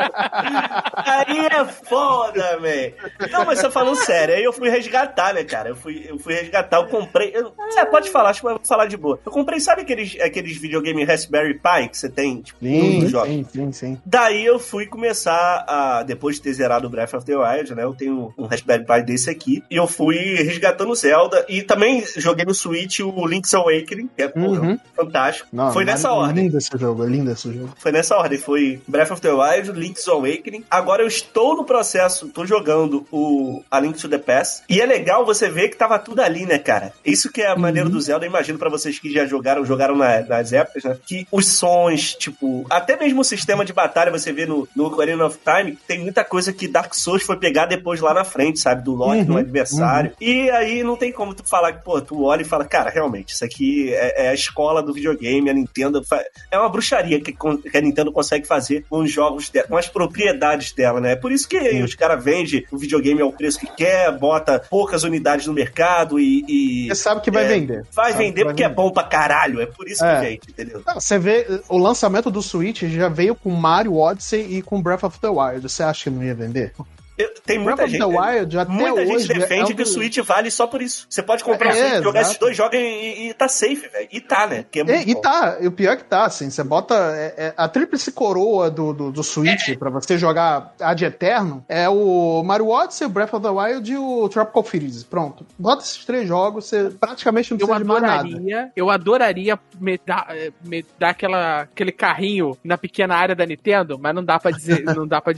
Aí 0.96 1.40
é 1.48 1.66
foda, 1.66 2.58
velho. 2.60 2.94
Não, 3.32 3.46
mas 3.46 3.60
você 3.60 3.70
falando 3.70 3.96
sério, 3.98 4.36
aí 4.36 4.44
eu 4.44 4.54
fui 4.54 4.70
resgatar, 4.70 5.34
né, 5.34 5.44
cara? 5.44 5.70
Eu 5.70 5.76
fui, 5.76 6.06
eu 6.08 6.18
fui 6.18 6.34
resgatar, 6.34 6.78
eu 6.78 6.88
comprei. 6.88 7.32
Eu, 7.36 7.54
é, 7.78 7.86
pode 7.86 8.10
falar, 8.10 8.30
acho 8.30 8.42
que 8.42 8.48
eu 8.48 8.52
vou 8.52 8.62
falar 8.66 8.86
de 8.86 8.96
boa. 8.98 9.20
Eu 9.26 9.32
comprei, 9.32 9.60
sabe 9.60 9.82
aqueles, 9.82 10.18
aqueles 10.22 10.58
videogame 10.58 11.04
Raspberry 11.04 11.57
Pi 11.58 11.90
que 11.90 11.98
você 11.98 12.10
tem, 12.10 12.42
tipo, 12.42 12.60
Sim, 12.64 13.02
nos 13.02 13.12
jogos? 13.12 13.30
sim, 13.30 13.46
sim, 13.52 13.72
sim. 13.72 13.98
Daí 14.06 14.46
eu 14.46 14.60
fui 14.60 14.86
começar 14.86 15.66
a. 15.68 16.04
Depois 16.04 16.36
de 16.38 16.42
ter 16.44 16.54
zerado 16.54 16.88
o 16.88 16.90
Breath 16.90 17.14
of 17.14 17.26
the 17.26 17.36
Wild, 17.36 17.76
né? 17.76 17.84
Eu 17.84 17.94
tenho 17.94 18.34
um 18.38 18.46
Raspberry 18.46 18.86
Pi 18.86 19.04
desse 19.04 19.30
aqui. 19.30 19.64
E 19.70 19.76
eu 19.76 19.88
fui 19.88 20.18
resgatando 20.36 20.94
Zelda. 20.96 21.46
E 21.50 21.62
também 21.62 22.04
joguei 22.18 22.46
no 22.46 22.54
Switch 22.54 23.00
o 23.00 23.26
Link's 23.28 23.54
Awakening, 23.54 24.10
que 24.16 24.24
é 24.24 24.28
porra, 24.28 24.62
Uhum. 24.62 24.80
fantástico. 24.96 25.48
Não, 25.52 25.72
Foi 25.72 25.84
mas 25.86 25.96
nessa 25.96 26.08
é 26.10 26.12
ordem. 26.12 26.44
Lindo 26.46 26.58
esse 26.58 26.70
jogo, 26.78 27.04
é 27.04 27.08
lindo 27.08 27.32
esse 27.32 27.52
jogo. 27.54 27.74
Foi 27.78 27.92
nessa 27.92 28.16
ordem. 28.18 28.38
Foi 28.38 28.82
Breath 28.88 29.12
of 29.12 29.22
the 29.22 29.32
Wild, 29.32 29.72
Link's 29.72 30.08
Awakening. 30.08 30.64
Agora 30.70 31.02
eu 31.04 31.08
estou 31.08 31.56
no 31.56 31.64
processo, 31.64 32.28
tô 32.30 32.46
jogando 32.46 33.06
o 33.12 33.64
A 33.72 33.80
Link 33.80 33.98
to 34.00 34.08
the 34.10 34.18
Past. 34.18 34.64
E 34.70 34.80
é 34.82 34.86
legal 34.86 35.26
você 35.26 35.50
ver 35.50 35.70
que 35.70 35.78
tava 35.78 35.98
tudo 36.00 36.22
ali, 36.22 36.46
né, 36.46 36.58
cara? 36.60 36.94
Isso 37.06 37.32
que 37.32 37.42
é 37.42 37.48
a 37.48 37.56
maneira 37.56 37.90
do 37.90 38.00
Zelda. 38.00 38.26
Eu 38.26 38.30
imagino 38.30 38.58
pra 38.60 38.70
vocês 38.70 39.00
que 39.00 39.12
já 39.12 39.26
jogaram, 39.26 39.66
jogaram 39.66 39.96
na- 39.96 40.22
nas 40.22 40.54
épocas, 40.54 40.84
né? 40.84 40.98
Que 41.06 41.28
os 41.32 41.47
missões, 41.48 42.14
tipo, 42.14 42.66
até 42.70 42.96
mesmo 42.98 43.22
o 43.22 43.24
sistema 43.24 43.64
de 43.64 43.74
batalha, 43.74 44.12
você 44.12 44.32
vê 44.32 44.46
no, 44.46 44.68
no 44.76 44.86
Ocarina 44.86 45.26
of 45.26 45.38
Time, 45.44 45.78
tem 45.88 46.00
muita 46.00 46.24
coisa 46.24 46.52
que 46.52 46.68
Dark 46.68 46.94
Souls 46.94 47.24
foi 47.24 47.38
pegar 47.38 47.66
depois 47.66 48.00
lá 48.02 48.14
na 48.14 48.24
frente, 48.24 48.60
sabe? 48.60 48.84
Do 48.84 48.94
lore 48.94 49.24
do 49.24 49.38
adversário. 49.38 50.12
E 50.20 50.50
aí 50.52 50.84
não 50.84 50.96
tem 50.96 51.12
como 51.12 51.34
tu 51.34 51.44
falar 51.48 51.74
que, 51.74 51.84
pô, 51.84 52.02
tu 52.02 52.24
olha 52.26 52.42
e 52.42 52.46
fala, 52.46 52.66
cara, 52.66 52.90
realmente, 52.90 53.34
isso 53.34 53.44
aqui 53.46 53.94
é, 53.94 54.26
é 54.26 54.30
a 54.30 54.34
escola 54.34 54.84
do 54.84 54.94
videogame, 54.94 55.50
a 55.50 55.54
Nintendo. 55.54 56.04
fa- 56.04 56.24
É 56.52 56.58
uma 56.60 56.70
bruxaria 56.70 57.20
que, 57.22 57.32
que 57.34 57.78
a 57.78 57.82
Nintendo 57.82 58.12
consegue 58.12 58.46
fazer 58.46 58.86
com 58.90 59.00
os 59.00 59.12
jogos 59.12 59.50
dela, 59.50 59.68
com 59.68 59.78
as 59.78 59.88
propriedades 59.88 60.72
dela, 60.74 61.00
né? 61.00 61.14
É 61.14 61.16
por 61.16 61.32
isso 61.32 61.48
que 61.48 61.58
os 61.84 61.96
caras 61.96 62.24
vendem 62.24 62.66
o 62.72 62.78
videogame 62.78 63.22
ao 63.22 63.32
preço 63.32 63.60
que 63.60 63.68
quer, 63.68 64.12
bota 64.12 64.60
poucas 64.70 65.04
unidades 65.04 65.48
no 65.48 65.54
mercado 65.54 66.20
e. 66.20 66.44
e 66.48 66.88
Você 66.90 66.96
sabe 66.96 67.22
que 67.22 67.32
vai 67.32 67.46
é, 67.46 67.48
vender. 67.48 67.84
Vai 67.94 68.12
Sabe 68.12 68.24
vender 68.26 68.44
vai 68.44 68.54
porque 68.54 68.64
é 68.64 68.68
vender. 68.70 68.76
bom 68.76 68.92
pra 68.92 69.04
caralho. 69.04 69.62
É 69.62 69.66
por 69.66 69.88
isso 69.88 70.04
É. 70.06 70.16
que 70.16 70.26
vende, 70.26 70.42
entendeu? 70.50 70.82
Não, 70.86 71.00
Você 71.00 71.18
vê, 71.18 71.37
o 71.70 71.78
lançamento 71.78 72.32
do 72.32 72.42
Switch 72.42 72.84
já 72.84 73.10
veio 73.10 73.36
com 73.36 73.50
Mario 73.52 73.96
Odyssey 73.96 74.58
e 74.58 74.62
com 74.62 74.82
Breath 74.82 75.04
of 75.04 75.20
the 75.20 75.30
Wild. 75.30 75.62
Você 75.62 75.84
acha 75.84 76.06
que 76.06 76.10
não 76.10 76.24
ia 76.24 76.36
vender? 76.36 76.74
Eu- 77.18 77.34
tem 77.46 77.58
Breath 77.58 77.68
muita 77.80 77.84
of 77.84 77.92
gente. 77.92 78.00
the 78.00 78.06
Wild 78.06 78.58
até 78.60 78.72
Muita 78.72 79.02
hoje 79.02 79.08
gente 79.24 79.28
defende 79.40 79.72
é 79.72 79.74
um 79.74 79.76
que 79.78 79.82
o 79.82 79.86
Switch 79.86 80.18
vale 80.20 80.52
só 80.52 80.68
por 80.68 80.82
isso. 80.82 81.08
Você 81.10 81.24
pode 81.24 81.44
comprar 81.44 81.70
o 81.70 81.72
É, 81.78 81.90
Switch, 81.90 82.04
jogar 82.04 82.20
exato. 82.20 82.32
esses 82.32 82.38
dois 82.40 82.58
jogos 82.58 82.76
e, 82.76 82.78
e- 82.84 83.30
e 83.30 83.34
tá 83.34 83.48
safe, 83.48 83.88
velho. 83.90 84.08
E 84.12 84.22
tá, 84.22 84.46
né? 84.48 84.66
Que 84.70 84.82
é 84.82 84.84
muito 84.84 85.08
E, 85.08 85.12
e 85.12 85.14
bom. 85.16 85.22
tá, 85.22 85.58
e 85.62 85.68
o 85.68 85.72
pior 85.72 85.94
é 85.94 85.98
que 85.98 86.04
tá, 86.04 86.26
assim, 86.26 86.50
você 86.50 86.64
bota 86.64 86.94
é, 87.16 87.34
é, 87.48 87.54
a 87.58 87.68
tríplice 87.68 88.12
coroa 88.12 88.70
do, 88.70 88.94
do, 88.94 89.12
do 89.12 89.24
Switch 89.24 89.76
pra 89.80 89.90
você 89.90 90.18
jogar 90.18 90.74
Ad 90.80 91.04
Eterno 91.06 91.66
é 91.68 91.90
o 91.90 92.44
Mario 92.44 92.68
Odyssey, 92.70 93.08
o 93.08 93.10
Breath 93.10 93.34
of 93.34 93.42
the 93.44 93.50
Wild 93.50 93.92
e 93.92 93.98
o 93.98 94.30
Tropical 94.30 94.64
Freeze. 94.64 95.06
Pronto. 95.06 95.46
Bota 95.58 95.84
esses 95.84 96.06
três 96.06 96.28
jogos, 96.28 96.66
você 96.66 96.90
praticamente 97.00 97.52
não 97.52 97.58
Eu 97.60 97.68
precisa 97.68 97.84
de 97.84 97.90
mais 97.90 98.02
nada. 98.04 98.20
adoraria, 98.28 98.72
eu 98.76 98.90
adoraria 98.92 99.60
me 99.80 100.00
dar, 100.06 100.28
eh, 100.32 100.52
me 100.64 100.86
dar 101.00 101.10
aquela, 101.10 101.62
aquele 101.62 101.92
carrinho 101.92 102.56
na 102.64 102.78
pequena 102.78 103.16
área 103.16 103.36
da 103.36 103.46
Nintendo, 103.46 103.98
mas 104.00 104.14
não 104.14 104.24
dá 104.24 104.38
pra 104.40 104.52
dizer, 104.52 104.84
não 104.96 105.08
dá 105.08 105.20
para 105.22 105.34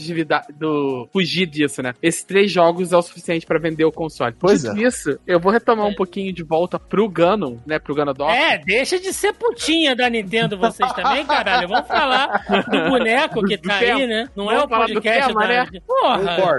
do 0.57 1.07
fugir 1.13 1.45
disso, 1.45 1.68
né? 1.77 1.93
Esses 2.01 2.23
três 2.23 2.51
jogos 2.51 2.91
é 2.91 2.97
o 2.97 3.01
suficiente 3.01 3.45
pra 3.45 3.59
vender 3.59 3.85
o 3.85 3.91
console. 3.91 4.35
Pois 4.39 4.61
Dito 4.61 4.77
é. 4.77 4.81
isso, 4.81 5.19
eu 5.25 5.39
vou 5.39 5.51
retomar 5.51 5.85
um 5.85 5.95
pouquinho 5.95 6.33
de 6.33 6.43
volta 6.43 6.79
pro 6.79 7.07
Ganon, 7.07 7.57
né, 7.65 7.79
pro 7.79 7.95
Ganondorf. 7.95 8.35
É, 8.35 8.57
deixa 8.57 8.99
de 8.99 9.13
ser 9.13 9.33
putinha 9.33 9.95
da 9.95 10.09
Nintendo 10.09 10.57
vocês 10.57 10.91
também, 10.93 11.25
caralho. 11.25 11.67
Vamos 11.67 11.87
falar 11.87 12.43
do 12.69 12.89
boneco 12.89 13.43
que 13.45 13.57
tá 13.57 13.75
aí, 13.75 14.07
né? 14.07 14.29
Não 14.35 14.51
é 14.51 14.55
Vamos 14.55 14.65
o 14.65 14.69
falar 14.69 14.87
do 14.87 14.93
podcast 14.93 15.27
tema, 15.27 15.41
da... 15.41 15.47
né? 15.47 15.67
Porra, 15.85 16.57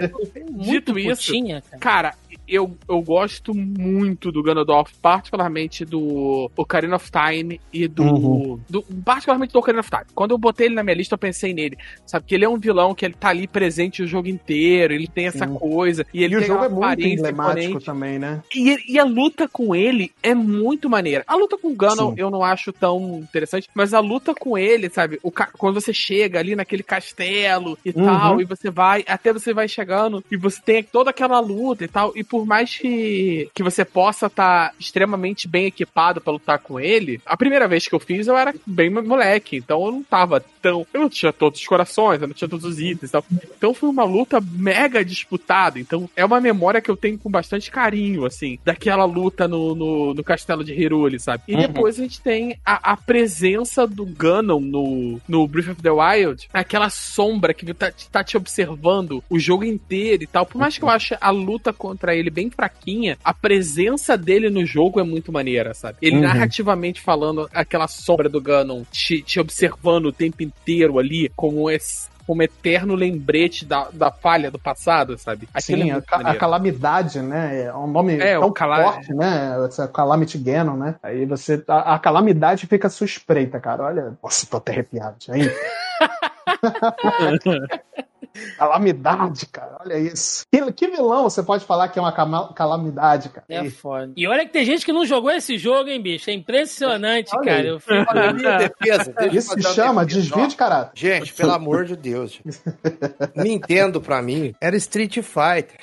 Dito 0.51 0.99
isso, 0.99 1.27
putinha, 1.27 1.63
cara. 1.71 1.81
Cara, 1.81 2.15
eu, 2.51 2.77
eu 2.89 3.01
gosto 3.01 3.55
muito 3.55 4.31
do 4.33 4.43
Ganondorf, 4.43 4.93
particularmente 5.01 5.85
do 5.85 6.51
Ocarina 6.57 6.97
of 6.97 7.11
Time 7.11 7.61
e 7.73 7.87
do, 7.87 8.03
Uhum. 8.05 8.61
do- 8.69 8.83
Particularmente 9.05 9.53
do 9.53 9.59
Ocarina 9.59 9.81
of 9.81 9.91
Time. 9.91 10.05
Quando 10.15 10.33
eu 10.33 10.39
botei 10.39 10.67
ele 10.67 10.75
na 10.75 10.83
minha 10.83 10.97
lista, 10.97 11.15
eu 11.15 11.19
pensei 11.19 11.53
nele. 11.55 11.77
Sabe? 12.07 12.25
Que 12.27 12.35
ele 12.35 12.45
é 12.45 12.49
um 12.49 12.59
vilão 12.59 12.95
que 12.95 13.05
ele 13.05 13.15
tá 13.15 13.29
ali 13.29 13.47
presente 13.47 14.03
o 14.03 14.07
jogo 14.07 14.29
inteiro, 14.29 14.93
ele 14.95 15.07
tem 15.07 15.27
essa 15.27 15.47
Sim. 15.47 15.55
coisa. 15.55 16.05
E 16.13 16.23
ele 16.25 16.35
E 16.35 16.39
o 16.39 16.43
jogo 16.43 16.67
uma 16.67 16.67
é 16.67 16.69
muito 16.97 17.07
emblemático 17.07 17.61
imponente. 17.61 17.85
também, 17.87 18.19
né? 18.19 18.43
E, 18.55 18.93
e 18.95 18.99
a 18.99 19.05
luta 19.05 19.49
com 19.49 19.75
ele 19.75 20.11
é 20.23 20.35
muito 20.35 20.89
maneira. 20.91 21.25
A 21.27 21.37
luta 21.37 21.57
com 21.57 21.69
o 21.69 21.77
Ganon 21.77 22.11
Sim. 22.11 22.15
eu 22.17 22.31
não 22.31 22.43
acho 22.43 22.73
tão 22.73 23.19
interessante, 23.21 23.69
mas 23.75 23.95
a 23.95 24.01
luta 24.01 24.35
com 24.35 24.57
ele, 24.59 24.89
sabe? 24.91 25.19
O 25.23 25.31
quando 25.31 25.81
você 25.81 25.93
chega 25.93 26.39
ali 26.39 26.55
naquele 26.57 26.83
castelo 26.83 27.79
e 27.85 27.91
Uhum. 27.91 28.05
tal, 28.05 28.41
e 28.41 28.45
você 28.45 28.71
vai, 28.71 29.05
até 29.07 29.33
você 29.33 29.53
vai 29.53 29.69
chegando, 29.69 30.23
e 30.31 30.37
você 30.37 30.61
tem 30.61 30.83
toda 30.83 31.11
aquela 31.11 31.41
luta 31.41 31.85
e 31.85 31.89
tal, 31.89 32.13
e 32.17 32.23
por 32.25 32.40
mais 32.47 32.77
que, 32.77 33.49
que 33.55 33.63
você 33.63 33.85
possa 33.85 34.27
estar 34.27 34.75
extremamente 34.79 35.47
bem 35.49 35.67
equipado 35.67 36.21
pra 36.21 36.33
lutar 36.33 36.59
com 36.59 36.79
ele, 36.79 37.21
a 37.25 37.37
primeira 37.37 37.67
vez 37.69 37.87
que 37.87 37.95
eu 37.95 38.01
fiz 38.01 38.27
eu 38.27 38.37
era 38.37 38.55
bem 38.67 38.91
moleque, 38.91 39.57
então 39.57 39.85
eu 39.87 39.93
não 39.93 40.03
tava 40.03 40.45
tão. 40.61 40.87
Eu 40.93 41.03
não 41.03 41.09
tinha 41.09 41.33
todos 41.33 41.61
os 41.61 41.67
corações, 41.67 42.21
eu 42.21 42.29
não 42.29 42.35
tinha 42.35 42.49
todos 42.49 42.65
os 42.65 42.79
itens 42.79 43.09
e 43.09 43.13
tal. 43.13 43.25
Então 43.57 43.73
foi 43.75 43.89
uma 43.89 44.05
luta 44.05 44.41
mega 44.41 45.05
disputada. 45.05 45.79
Então 45.79 46.09
é 46.17 46.25
uma 46.25 46.41
memória 46.41 46.81
que 46.81 46.91
eu 46.91 46.97
tenho 46.97 47.19
com 47.19 47.31
bastante 47.31 47.71
carinho, 47.71 48.25
assim, 48.25 48.59
daquela 48.65 49.05
luta 49.05 49.47
no, 49.49 49.75
no, 49.75 50.15
no 50.15 50.25
castelo 50.25 50.65
de 50.65 50.73
Hyrule, 50.73 51.19
sabe? 51.19 51.43
E 51.49 51.55
Uhum. 51.55 51.61
depois 51.61 51.99
a 51.99 52.03
gente 52.03 52.21
tem 52.21 52.59
a, 52.65 52.93
a 52.93 52.97
presença 52.97 53.87
do 53.87 54.07
Ganon 54.07 54.61
no, 54.61 55.21
no 55.29 55.47
Breath 55.47 55.69
of 55.71 55.83
the 55.83 55.91
Wild, 55.91 56.49
aquela 56.53 56.89
sombra 56.91 57.53
que 57.53 57.73
tá, 57.75 57.93
tá 58.11 58.25
te 58.25 58.37
observando 58.37 59.23
o 59.29 59.39
jogo 59.39 59.65
inteiro 59.65 60.23
e 60.23 60.27
tal. 60.27 60.47
Por 60.47 60.59
mais 60.59 60.77
que 60.79 60.85
eu 60.85 60.89
ache 60.89 61.17
a 61.21 61.31
luta 61.31 61.73
contra 61.73 62.15
ele 62.15 62.30
bem 62.31 62.51
fraquinha, 62.51 63.19
a 63.25 63.35
presença 63.35 64.17
dele 64.17 64.49
no 64.49 64.65
jogo 64.65 65.01
é 65.01 65.03
muito 65.03 65.31
maneira, 65.33 65.75
sabe? 65.75 65.99
Ele 66.01 66.17
Uhum. 66.17 66.23
narrativamente 66.23 67.01
falando, 67.01 67.49
aquela 67.53 67.87
sombra 67.89 68.29
do 68.29 68.41
Ganon 68.41 68.83
te, 68.91 69.21
te 69.23 69.39
observando 69.41 70.07
o 70.07 70.13
tempo 70.13 70.43
inteiro 70.43 70.99
ali, 70.99 71.31
como 71.37 71.71
esse. 71.71 72.09
Como 72.27 72.45
eterno 72.45 72.95
lembrete 72.95 73.65
da, 73.65 73.89
da 73.93 74.13
falha 74.13 74.53
do 74.53 74.59
passado, 74.59 75.19
sabe? 75.19 75.49
Aquilo 75.53 75.83
Sim, 75.83 75.91
é 75.91 75.95
a, 75.95 76.31
a 76.31 76.35
calamidade, 76.37 77.21
né? 77.21 77.65
É 77.65 77.75
um 77.75 77.89
nome 77.89 78.21
É, 78.21 78.39
tão 78.39 78.53
cala- 78.53 78.85
forte, 78.85 79.13
né? 79.13 79.57
Essa 79.67 79.89
Calamity 79.89 80.39
Ganon, 80.39 80.77
né? 80.77 80.95
Aí 81.03 81.27
você. 81.27 81.61
A, 81.67 81.95
a 81.95 81.99
calamidade 81.99 82.69
fica 82.69 82.87
à 82.87 82.91
sua 82.91 83.05
espreita, 83.07 83.59
cara. 83.59 83.83
Olha. 83.83 84.13
Nossa, 84.23 84.47
tô 84.47 84.59
até 84.59 84.71
arrepiado. 84.71 85.17
Aí. 85.29 85.41
calamidade, 88.57 89.47
cara. 89.47 89.79
Olha 89.81 89.99
isso. 89.99 90.45
Que, 90.51 90.73
que 90.73 90.89
vilão 90.89 91.25
você 91.25 91.43
pode 91.43 91.65
falar 91.65 91.89
que 91.89 91.99
é 91.99 92.03
uma 92.03 92.13
calamidade, 92.55 93.29
cara? 93.29 93.45
É 93.49 93.69
foda. 93.71 94.13
E 94.17 94.27
olha 94.27 94.45
que 94.45 94.53
tem 94.53 94.65
gente 94.65 94.85
que 94.85 94.93
não 94.93 95.05
jogou 95.05 95.31
esse 95.31 95.59
jogo, 95.59 95.89
hein, 95.89 96.01
bicho? 96.01 96.31
É 96.31 96.33
impressionante, 96.33 97.31
Olha 97.35 97.45
cara. 97.45 97.61
aí. 97.61 97.67
Eu 97.69 97.81
fico... 97.81 98.15
Defesa, 98.59 99.15
Isso 99.33 99.53
se 99.55 99.75
chama 99.75 100.05
defesa. 100.05 100.21
desvio 100.21 100.49
de 100.49 100.57
caráter. 100.57 100.93
Gente, 100.95 101.33
pelo 101.35 101.53
amor 101.53 101.85
de 101.85 101.97
Deus. 101.97 102.41
Nintendo, 103.35 104.01
pra 104.01 104.23
mim, 104.23 104.55
era 104.61 104.77
Street 104.77 105.19
Fighter. 105.23 105.77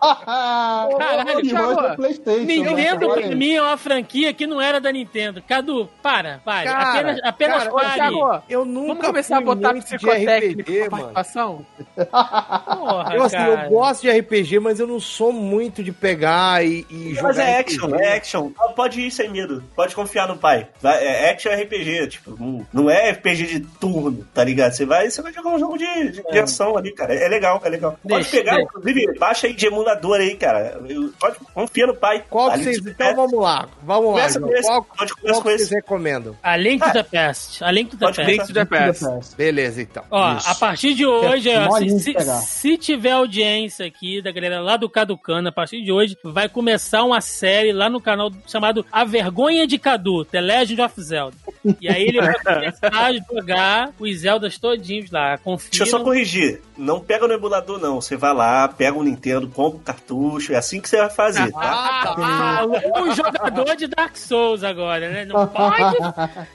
Caralho, 0.00 1.42
Thiago, 1.42 1.80
é 1.80 1.96
PlayStation. 1.96 2.44
Nintendo, 2.44 3.08
né? 3.08 3.14
pra 3.14 3.36
mim, 3.36 3.52
é 3.54 3.62
uma 3.62 3.76
franquia 3.76 4.32
que 4.32 4.46
não 4.46 4.60
era 4.60 4.80
da 4.80 4.90
Nintendo. 4.90 5.42
Cadu, 5.42 5.88
para, 6.02 6.40
para. 6.44 6.70
Cara, 6.70 7.20
apenas 7.22 7.44
apenas 7.44 7.64
cara, 7.64 7.72
Ô, 7.72 7.76
pare. 7.76 7.94
Thiago, 7.94 8.42
Eu 8.48 8.64
nunca 8.64 8.88
Vamos 8.88 9.06
começar 9.06 9.36
a 9.36 9.38
fui 9.38 9.46
botar 9.54 9.72
muito 9.72 9.84
de 9.88 9.96
psicotécnico 9.96 10.60
RPG, 10.62 10.78
mano. 10.80 10.90
participação? 10.90 11.66
Porra, 11.94 13.14
Eu, 13.14 13.22
assim, 13.22 13.36
cara. 13.36 13.64
eu 13.64 13.70
gosto 13.70 14.02
de 14.02 14.10
RPG, 14.10 14.58
mas 14.60 14.80
eu 14.80 14.86
não 14.86 15.00
sou 15.00 15.32
muito 15.32 15.82
de 15.82 15.92
pegar 15.92 16.64
e, 16.64 16.86
e 16.90 17.14
jogar 17.14 17.28
Mas 17.28 17.38
é 17.38 17.60
RPG. 17.60 17.74
action, 17.74 17.94
é 17.96 18.16
action. 18.16 18.50
Ah, 18.58 18.68
Pode 18.68 19.00
ir 19.00 19.10
sem 19.10 19.30
medo. 19.30 19.62
Pode 19.74 19.94
confiar 19.94 20.28
no 20.28 20.36
pai. 20.36 20.66
É 20.82 21.30
action 21.30 21.52
RPG, 21.52 22.08
tipo, 22.08 22.66
não, 22.72 22.90
é 22.90 23.10
RPG 23.12 23.46
de 23.46 23.60
turno, 23.60 24.26
tá 24.34 24.42
ligado? 24.44 24.72
Você 24.72 24.84
vai, 24.84 25.08
você 25.10 25.22
vai 25.22 25.32
jogar 25.32 25.50
um 25.50 25.58
jogo 25.58 25.78
de, 25.78 26.10
de, 26.10 26.22
de 26.22 26.38
ação 26.38 26.76
ali, 26.76 26.92
cara. 26.92 27.14
É, 27.14 27.24
é 27.24 27.28
legal, 27.28 27.60
é 27.64 27.68
legal. 27.68 27.92
Pode 28.02 28.14
Deixa, 28.24 28.30
pegar, 28.30 28.54
deixa. 28.56 28.68
inclusive, 28.68 29.18
baixa 29.18 29.46
aí 29.46 29.52
de 29.52 29.66
emulador 29.66 30.16
aí, 30.20 30.36
cara. 30.36 30.80
Eu- 30.88 31.12
Pode, 31.18 31.36
confia 31.54 31.86
no 31.86 31.94
pai. 31.94 32.24
Qual 32.28 32.50
que 32.50 32.58
vocês... 32.64 32.78
você 32.82 32.90
Então 32.90 33.14
vamos 33.14 33.40
lá, 33.40 33.68
vamos 33.82 34.06
lá. 34.06 34.12
Começa 34.14 34.40
esse, 34.58 34.68
Qual, 34.68 34.82
pode 34.84 35.12
qual 35.14 35.20
começar 35.20 35.34
com 35.34 35.42
que 35.42 35.48
vocês 35.50 35.60
esse. 35.62 35.74
recomendam? 35.74 36.36
A 36.42 36.56
Link 36.56 36.82
to 36.84 36.92
the 36.92 37.02
Past. 37.02 37.62
A 37.64 37.70
Link 37.70 37.90
to 37.90 37.96
the 37.96 38.06
Past. 38.06 38.22
Link 38.22 38.46
to 38.46 38.52
the 38.52 38.64
Past. 38.64 39.36
Beleza, 39.44 39.82
então. 39.82 40.04
Ó, 40.10 40.36
Isso. 40.36 40.48
a 40.48 40.54
partir 40.54 40.94
de 40.94 41.04
hoje, 41.04 41.50
É 41.50 41.68
ó, 41.68 41.76
se, 41.76 42.00
se, 42.00 42.14
se 42.42 42.78
tiver 42.78 43.10
audiência 43.10 43.84
aqui 43.84 44.22
da 44.22 44.32
galera 44.32 44.60
lá 44.60 44.78
do 44.78 44.88
Caducana, 44.88 45.50
a 45.50 45.52
partir 45.52 45.82
de 45.82 45.92
hoje 45.92 46.16
vai 46.24 46.48
começar 46.48 47.02
uma 47.02 47.20
série 47.20 47.72
lá 47.72 47.90
no 47.90 48.00
canal 48.00 48.30
chamado 48.46 48.86
A 48.90 49.04
Vergonha 49.04 49.66
de 49.66 49.78
Cadu, 49.78 50.24
The 50.24 50.40
Legend 50.40 50.80
of 50.80 51.02
Zelda. 51.02 51.36
E 51.78 51.88
aí 51.88 52.04
ele 52.04 52.20
vai 52.20 52.34
começar 52.34 52.90
a 52.90 53.12
jogar 53.12 53.90
os 53.98 54.18
Zeldas 54.18 54.58
todinhos 54.58 55.10
lá. 55.10 55.36
Confia. 55.36 55.70
Deixa 55.70 55.84
eu 55.84 55.88
só 55.88 56.00
corrigir. 56.00 56.62
Não 56.76 57.00
pega 57.00 57.28
no 57.28 57.34
emulador, 57.34 57.78
não. 57.78 58.00
Você 58.00 58.16
vai 58.16 58.34
lá, 58.34 58.66
pega 58.66 58.96
o 58.98 59.02
Nintendo, 59.02 59.48
compra 59.48 59.78
o 59.78 59.82
cartucho. 59.82 60.52
É 60.52 60.56
assim 60.56 60.80
que 60.80 60.88
você 60.88 60.96
vai 60.96 61.10
fazer, 61.10 61.52
tá? 61.52 61.60
Ah, 61.60 62.60
ah, 62.64 63.02
o 63.02 63.14
jogador 63.14 63.76
de 63.76 63.86
Dark 63.86 64.16
Souls 64.16 64.64
agora, 64.64 65.08
né? 65.10 65.24
Não 65.24 65.46
pode, 65.46 65.96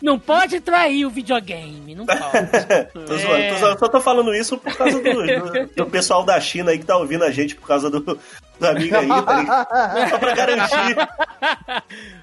não 0.02 0.20
pode 0.20 0.60
trair 0.60 1.06
o 1.06 1.10
videogame, 1.10 1.96
não 1.96 2.06
pode. 2.06 2.20
Tô 2.86 3.18
zoando, 3.18 3.50
tô 3.50 3.56
zoando. 3.60 3.80
Só 3.80 3.88
tô 3.88 4.00
falando 4.02 4.34
isso 4.36 4.58
por 4.58 4.76
causa 4.76 5.00
do, 5.00 5.14
do- 5.14 5.70
do 5.76 5.86
pessoal 5.88 6.24
da 6.24 6.40
China 6.40 6.72
aí 6.72 6.80
que 6.80 6.86
tá 6.86 6.98
ouvindo 6.98 7.24
a 7.24 7.32
gente 7.32 7.56
por 7.56 7.68
causa 7.68 7.90
do, 7.90 8.00
do 8.02 8.68
amigo 8.68 8.96
aí, 8.96 9.08
tá 9.08 9.40
ligado? 9.40 10.10
Só 10.10 10.18
pra 10.20 10.36
garantir. 10.36 10.96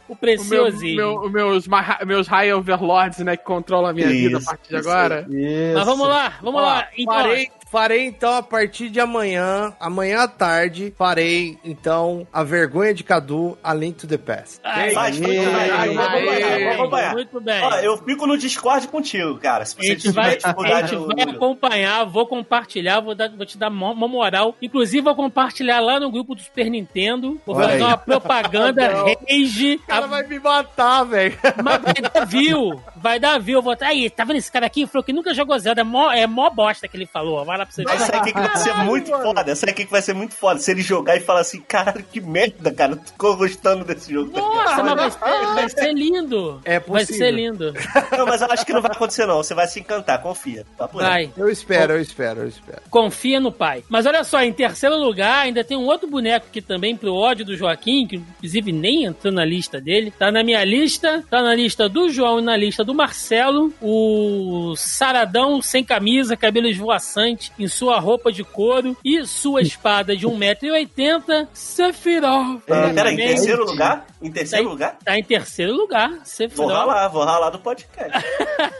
O 0.09 0.13
O 0.13 0.15
meu, 0.15 0.17
preciosinho. 0.17 0.97
meu, 0.97 1.15
o 1.17 1.31
meus, 1.31 1.67
meus 2.07 2.27
High 2.29 2.53
Overlords, 2.53 3.19
né, 3.21 3.37
que 3.37 3.45
controlam 3.45 3.91
a 3.91 3.93
minha 3.93 4.07
vida 4.09 4.37
a 4.37 4.41
Isso, 4.41 4.47
partir 4.47 4.69
de 4.69 4.77
isso 4.81 4.89
agora. 4.89 5.27
Isso. 5.29 5.75
Mas 5.79 5.85
vamos 5.87 6.09
lá, 6.09 6.33
vamos 6.43 6.61
Ó, 6.61 6.65
lá. 6.65 6.89
Então, 6.97 7.15
parei, 7.15 7.51
Farei 7.69 8.07
então 8.07 8.33
a 8.37 8.43
partir 8.43 8.89
de 8.91 9.01
amanhã, 9.01 9.75
amanhã 9.81 10.21
à 10.21 10.29
tarde, 10.29 10.95
farei 10.97 11.59
então 11.65 12.27
a 12.33 12.43
vergonha 12.45 12.95
de 12.95 13.03
Cadu, 13.03 13.59
A 13.63 13.75
Link 13.75 13.97
to 13.97 14.07
the 14.07 14.17
Past. 14.17 14.61
Ai, 14.63 14.91
Faz, 14.93 15.19
faz, 15.19 15.27
faz, 15.27 15.93
vou 15.95 16.03
acompanhar, 16.05 16.59
vou 16.61 16.73
acompanhar. 16.73 17.13
Muito 17.15 17.41
bem. 17.41 17.63
Ó, 17.63 17.75
eu 17.81 17.99
fico 17.99 18.27
no 18.27 18.39
Discord 18.39 18.87
contigo, 18.89 19.37
cara. 19.39 19.65
Se 19.65 19.75
A 19.79 19.83
você 19.83 19.89
gente 19.89 20.01
tiver 20.03 20.13
vai, 20.15 20.33
a 20.33 20.37
dificuldade 20.37 20.89
gente 20.91 21.01
no- 21.01 21.07
vai 21.17 21.35
acompanhar, 21.35 22.05
vou 22.05 22.27
compartilhar, 22.27 23.01
vou, 23.01 23.15
dar, 23.15 23.31
vou 23.31 23.45
te 23.45 23.59
dar 23.59 23.69
uma 23.69 23.91
uma 23.91 24.09
moral. 24.09 24.55
Inclusive, 24.63 25.03
vou 25.03 25.15
compartilhar 25.17 25.81
lá 25.81 25.99
no 25.99 26.11
grupo 26.11 26.35
do 26.35 26.41
Super 26.43 26.71
Nintendo. 26.71 27.41
Vou 27.45 27.57
Olha 27.57 27.65
fazer 27.69 27.77
aí. 27.79 27.83
uma 27.83 27.99
propaganda 27.99 28.89
rage. 29.29 29.75
O 29.77 29.87
cara 29.87 30.07
vai 30.07 30.27
me 30.27 30.39
matar, 30.39 31.05
velho. 31.05 31.37
Mas 31.65 31.83
vai 31.83 31.95
dar 31.95 32.25
view. 32.27 32.81
Vai 32.97 33.19
dar 33.19 33.39
view. 33.41 33.59
Eu 33.59 33.63
Vou... 33.63 33.77
Aí, 33.81 34.09
tá 34.09 34.25
vendo 34.25 34.37
esse 34.37 34.53
cara 34.53 34.67
aqui? 34.67 34.83
Ele 34.83 34.87
falou 34.87 35.03
que 35.05 35.13
nunca 35.13 35.35
jogou 35.35 35.59
Zelda. 35.59 35.81
É 35.81 35.85
mó, 35.85 36.11
é 36.13 36.27
mó 36.27 36.49
bosta 36.51 36.87
que 36.87 36.97
ele 36.97 37.07
falou. 37.07 37.45
Vai 37.45 37.56
lá 37.57 37.67
pra 37.67 37.75
você 37.75 37.85
ver. 37.85 37.93
Essa 37.95 38.17
aqui 38.17 38.33
que 38.33 38.41
vai 38.41 38.57
ser 38.57 38.75
muito 38.75 39.11
foda. 39.11 39.51
Essa 39.51 39.67
aqui 39.71 39.85
que 39.85 39.91
vai 39.91 40.03
ser 40.03 40.15
muito 40.15 40.35
foda. 40.35 40.61
Se 40.61 40.71
ele 40.71 40.83
jogar 40.83 41.17
e 41.17 41.21
falar 41.21 41.41
assim, 41.41 41.61
caralho, 41.61 42.05
que 42.05 42.21
merda, 42.21 42.73
cara. 42.73 42.93
Eu 42.93 43.01
tô 43.19 43.37
gostando 43.37 43.85
desse 43.85 44.13
jogo. 44.13 44.33
Nossa, 44.39 44.83
mas 44.83 44.95
vai 44.97 45.11
ser, 45.11 45.55
vai 45.55 45.69
ser 45.69 45.93
lindo. 45.93 46.61
É 46.65 46.79
Vai 46.79 47.01
possível. 47.01 47.17
ser 47.17 47.31
lindo. 47.31 47.75
Não, 48.17 48.27
mas 48.27 48.41
eu 48.41 48.51
acho 48.51 48.65
que 48.65 48.73
não 48.73 48.81
vai 48.81 48.91
acontecer, 48.93 49.27
não. 49.27 49.37
Você 49.39 49.55
vai 49.55 49.67
se 49.67 49.81
encantar, 49.81 50.23
confia. 50.23 50.65
Tá 50.77 50.87
por. 50.89 51.03
Vai. 51.03 51.31
Eu 51.37 51.49
espero, 51.49 51.95
eu 51.95 52.01
espero, 52.01 52.41
eu 52.41 52.49
espero. 52.49 52.83
Confia 52.91 53.39
no 53.41 53.53
pai. 53.53 53.85
Mas 53.89 54.07
olha 54.07 54.23
só, 54.25 54.41
em 54.43 54.53
terceiro 54.53 54.97
lugar, 54.97 55.45
ainda 55.45 55.63
tem 55.65 55.77
um 55.77 55.87
outro 55.87 56.09
boneco 56.09 56.47
que 56.51 56.63
também, 56.63 56.97
pro 56.97 57.15
ódio 57.15 57.45
do 57.45 57.57
Joaquim, 57.57 58.07
que 58.07 58.17
inclusive 58.17 58.73
nem 58.73 59.05
entrou 59.05 59.33
na 59.33 59.45
lista 59.45 59.81
dele. 59.81 60.11
Tá 60.11 60.31
na 60.31 60.43
minha 60.43 60.65
lista, 60.65 61.23
tá 61.31 61.43
na 61.43 61.55
lista 61.55 61.89
do 61.89 62.09
João 62.09 62.39
e 62.39 62.43
na 62.43 62.57
lista 62.57 62.85
do 62.85 62.95
Marcelo. 62.95 63.73
O 63.81 64.75
Saradão 64.77 65.61
sem 65.61 65.85
camisa, 65.85 66.37
cabelo 66.37 66.67
esvoaçante, 66.69 67.46
em 67.59 67.69
sua 67.69 67.99
roupa 67.99 68.31
de 68.33 68.43
couro 68.45 68.97
e 69.05 69.25
sua 69.27 69.61
espada 69.63 70.17
de 70.17 70.27
1,80m, 70.27 71.49
Sephiroth. 71.53 72.63
Ah, 72.71 72.93
pera, 72.95 73.13
em 73.13 73.17
terceiro 73.17 73.65
lugar? 73.65 74.07
Em 74.23 74.31
terceiro 74.31 74.65
Tá 74.65 74.69
em- 74.69 74.73
lugar? 74.73 74.99
Tá 75.05 75.19
em 75.19 75.23
terceiro 75.23 75.73
lugar, 75.75 76.09
Vou 76.11 76.19
Sephiroth. 76.25 76.73
ralar, 76.73 77.09
vou 77.09 77.25
ralar 77.25 77.51
do 77.51 77.59
podcast. 77.59 78.17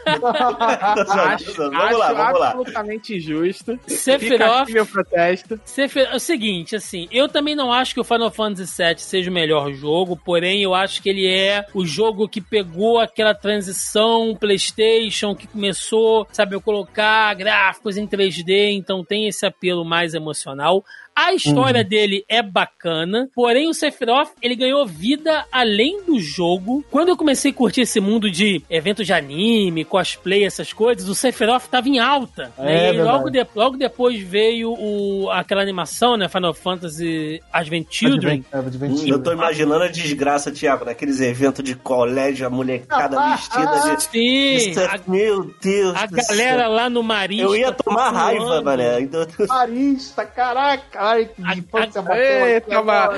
Acho, 0.05 1.53
vamos 1.57 1.75
acho 1.77 1.97
lá, 1.97 2.13
vamos 2.13 2.39
lá. 2.39 2.47
absolutamente 2.49 3.19
justo. 3.19 3.79
Sephiroth 3.87 4.69
meu 4.69 4.85
protesto. 4.85 5.59
Sephiroth- 5.65 6.13
É 6.13 6.15
o 6.15 6.19
seguinte, 6.19 6.75
assim, 6.75 7.07
eu 7.11 7.27
também 7.27 7.55
não 7.55 7.71
acho 7.71 7.93
que 7.93 7.99
o 7.99 8.03
Final 8.03 8.31
Fantasy 8.31 8.83
VII 8.83 8.97
seja 8.99 9.29
o 9.29 9.33
melhor 9.33 9.71
jogo, 9.73 10.17
porém 10.17 10.61
eu 10.63 10.73
acho 10.73 11.01
que 11.01 11.09
ele 11.09 11.27
é 11.27 11.65
o 11.73 11.85
jogo 11.85 12.27
que 12.27 12.41
pegou 12.41 12.99
aquela 12.99 13.33
transição 13.33 14.35
PlayStation 14.39 15.35
que 15.35 15.47
começou, 15.47 16.27
sabe, 16.31 16.55
a 16.55 16.59
colocar 16.59 17.33
gráficos 17.35 17.97
em 17.97 18.07
3D, 18.07 18.47
então 18.57 19.03
tem 19.03 19.27
esse 19.27 19.45
apelo 19.45 19.83
mais 19.85 20.13
emocional. 20.13 20.83
A 21.19 21.33
história 21.33 21.83
dele 21.83 22.23
é 22.29 22.43
bacana, 22.43 23.27
porém 23.33 23.67
o 23.67 23.73
Sephiroth, 23.73 24.29
ele 24.39 24.55
ganhou 24.55 24.85
vida 24.85 25.43
além 25.51 26.03
do 26.03 26.19
jogo. 26.19 26.85
Quando 26.91 27.09
eu 27.09 27.17
comecei 27.17 27.49
a 27.49 27.53
curtir 27.55 27.81
esse 27.81 27.99
mundo 27.99 28.29
de 28.29 28.61
eventos 28.69 29.05
de 29.07 29.13
anime, 29.13 29.83
cosplay, 29.83 30.43
essas 30.45 30.71
coisas, 30.71 31.09
o 31.09 31.15
Sephiroth 31.15 31.63
tava 31.71 31.89
em 31.89 31.97
alta. 31.97 32.51
É 32.59 32.63
né? 32.63 32.77
E 32.89 32.91
verdade. 32.97 33.09
logo, 33.17 33.29
de- 33.31 33.47
logo 33.55 33.77
depois 33.77 34.19
veio 34.21 34.71
o, 34.77 35.27
aquela 35.31 35.63
animação, 35.63 36.15
né? 36.17 36.29
Final 36.29 36.53
Fantasy 36.53 37.41
Advent 37.51 37.87
Children. 37.89 38.45
Advent- 38.51 39.07
Eu 39.07 39.21
tô 39.21 39.31
imaginando 39.31 39.83
a 39.85 39.87
desgraça, 39.87 40.51
Thiago, 40.51 40.85
naqueles 40.85 41.19
eventos 41.19 41.63
de 41.63 41.73
colégio, 41.75 42.45
a 42.45 42.49
molecada 42.49 43.17
vestida 43.31 43.95
de. 43.95 44.03
Sim, 44.03 44.55
Isso 44.69 44.79
é- 44.79 44.85
a, 44.85 44.99
Meu 45.07 45.51
Deus 45.61 45.95
a 45.95 46.05
galera 46.05 46.61
céu. 46.63 46.71
lá 46.71 46.89
no 46.89 47.01
Marista. 47.01 47.43
Eu 47.43 47.55
ia 47.55 47.71
tomar 47.71 48.11
raiva, 48.11 48.61
mané. 48.61 48.99
Marista, 49.47 50.23
caraca. 50.25 51.06
Ai, 51.11 51.25
que 51.25 51.41
infância. 51.59 52.03
Eita, 52.15 52.83
ma... 52.83 53.09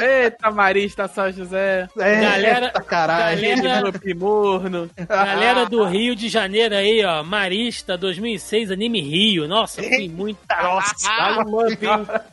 Eita, 0.00 0.50
Marista 0.50 1.08
São 1.08 1.30
José. 1.32 1.88
É, 1.98 2.20
Galera- 2.20 2.66
eita, 2.66 2.80
caralho. 2.82 3.40
galera- 3.40 3.62
Menino 3.82 4.00
Pimurno. 4.00 4.90
Galera 5.08 5.66
do 5.66 5.84
Rio 5.88 6.14
de 6.16 6.28
Janeiro 6.28 6.74
aí, 6.74 7.04
ó. 7.04 7.22
Marista 7.22 7.96
2006, 7.96 8.70
Anime 8.70 9.00
Rio. 9.00 9.46
Nossa, 9.48 9.80
eu 9.82 9.88
fui 9.88 10.08
muito. 10.08 10.38
Nossa, 10.62 10.94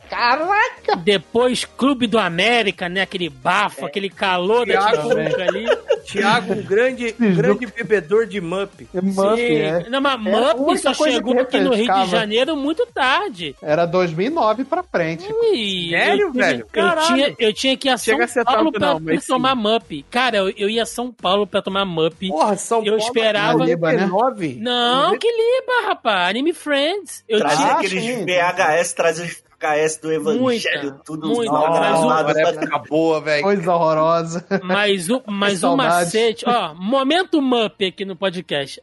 Caraca. 0.08 0.96
Depois, 0.96 1.64
Clube 1.64 2.06
do 2.06 2.18
América, 2.18 2.88
né? 2.88 3.02
Aquele 3.02 3.28
bafo, 3.28 3.86
aquele 3.86 4.08
calor 4.10 4.66
da 4.66 4.78
Thiago, 4.90 5.08
Tijuca 5.14 5.42
ali. 5.44 5.66
Thiago, 6.04 6.52
um 6.54 6.62
grande, 6.62 7.14
um 7.20 7.34
grande 7.34 7.66
bebedor 7.66 8.26
de 8.26 8.40
Mup. 8.40 8.86
Mup, 8.92 9.36
Sim. 9.36 9.56
é. 9.56 9.88
Não, 9.88 10.00
mas 10.00 10.14
É 10.26 10.54
Mup 10.54 10.76
só 10.78 10.92
chegou 10.94 11.38
aqui 11.40 11.58
no 11.60 11.72
Rio 11.74 11.86
de. 11.92 12.10
Janeiro 12.10 12.56
muito 12.56 12.84
tarde. 12.86 13.54
Era 13.62 13.86
2009 13.86 14.64
pra 14.64 14.82
frente. 14.82 15.01
Ui, 15.02 15.88
Sério, 15.90 16.22
eu 16.26 16.32
velho? 16.32 16.66
Eu 16.72 16.96
tinha, 17.06 17.36
eu 17.38 17.52
tinha 17.52 17.76
que 17.76 17.88
ir 17.88 17.90
a 17.90 17.98
São 17.98 18.14
Chega 18.18 18.40
a 18.40 18.44
Paulo 18.44 18.72
tanto 18.72 18.78
pra, 18.80 18.94
não, 18.94 19.02
pra 19.04 19.20
tomar 19.20 19.54
Mup. 19.54 20.04
Cara, 20.10 20.36
eu, 20.38 20.50
eu 20.56 20.70
ia 20.70 20.82
a 20.82 20.86
São 20.86 21.12
Paulo 21.12 21.46
pra 21.46 21.60
tomar 21.62 21.84
Mup. 21.84 22.28
Porra, 22.28 22.56
São 22.56 22.78
Eu 22.78 22.96
Paulo. 22.96 22.98
esperava- 23.02 23.64
Liba, 23.64 23.92
né? 23.92 24.06
99? 24.06 24.56
Não, 24.60 25.18
que 25.18 25.26
liba, 25.28 25.88
rapaz. 25.88 26.30
Anime 26.30 26.52
Friends. 26.52 27.24
Eu 27.28 27.38
trazia 27.40 27.66
tinha... 27.66 27.76
aqueles. 27.78 28.24
VHS, 28.24 28.92
trazia 28.94 29.24
os 29.24 29.42
VHS 29.60 29.96
do 30.00 30.12
Evangelho, 30.12 30.42
Muita, 30.42 31.00
tudo 31.04 31.28
muita. 31.28 31.52
mal 31.52 31.70
Mas 31.70 32.02
Agora 32.02 32.24
pra- 32.34 32.48
época 32.50 32.78
boa, 32.88 33.20
velho. 33.20 33.42
Coisa 33.44 33.72
horrorosa. 33.74 34.44
Mas 34.62 35.08
o, 35.08 35.22
mas 35.26 35.58
o 35.58 35.60
saudade. 35.60 35.88
macete, 36.04 36.44
ó, 36.48 36.74
momento 36.74 37.40
Mup 37.40 37.80
aqui 37.86 38.04
no 38.04 38.16
podcast. 38.16 38.80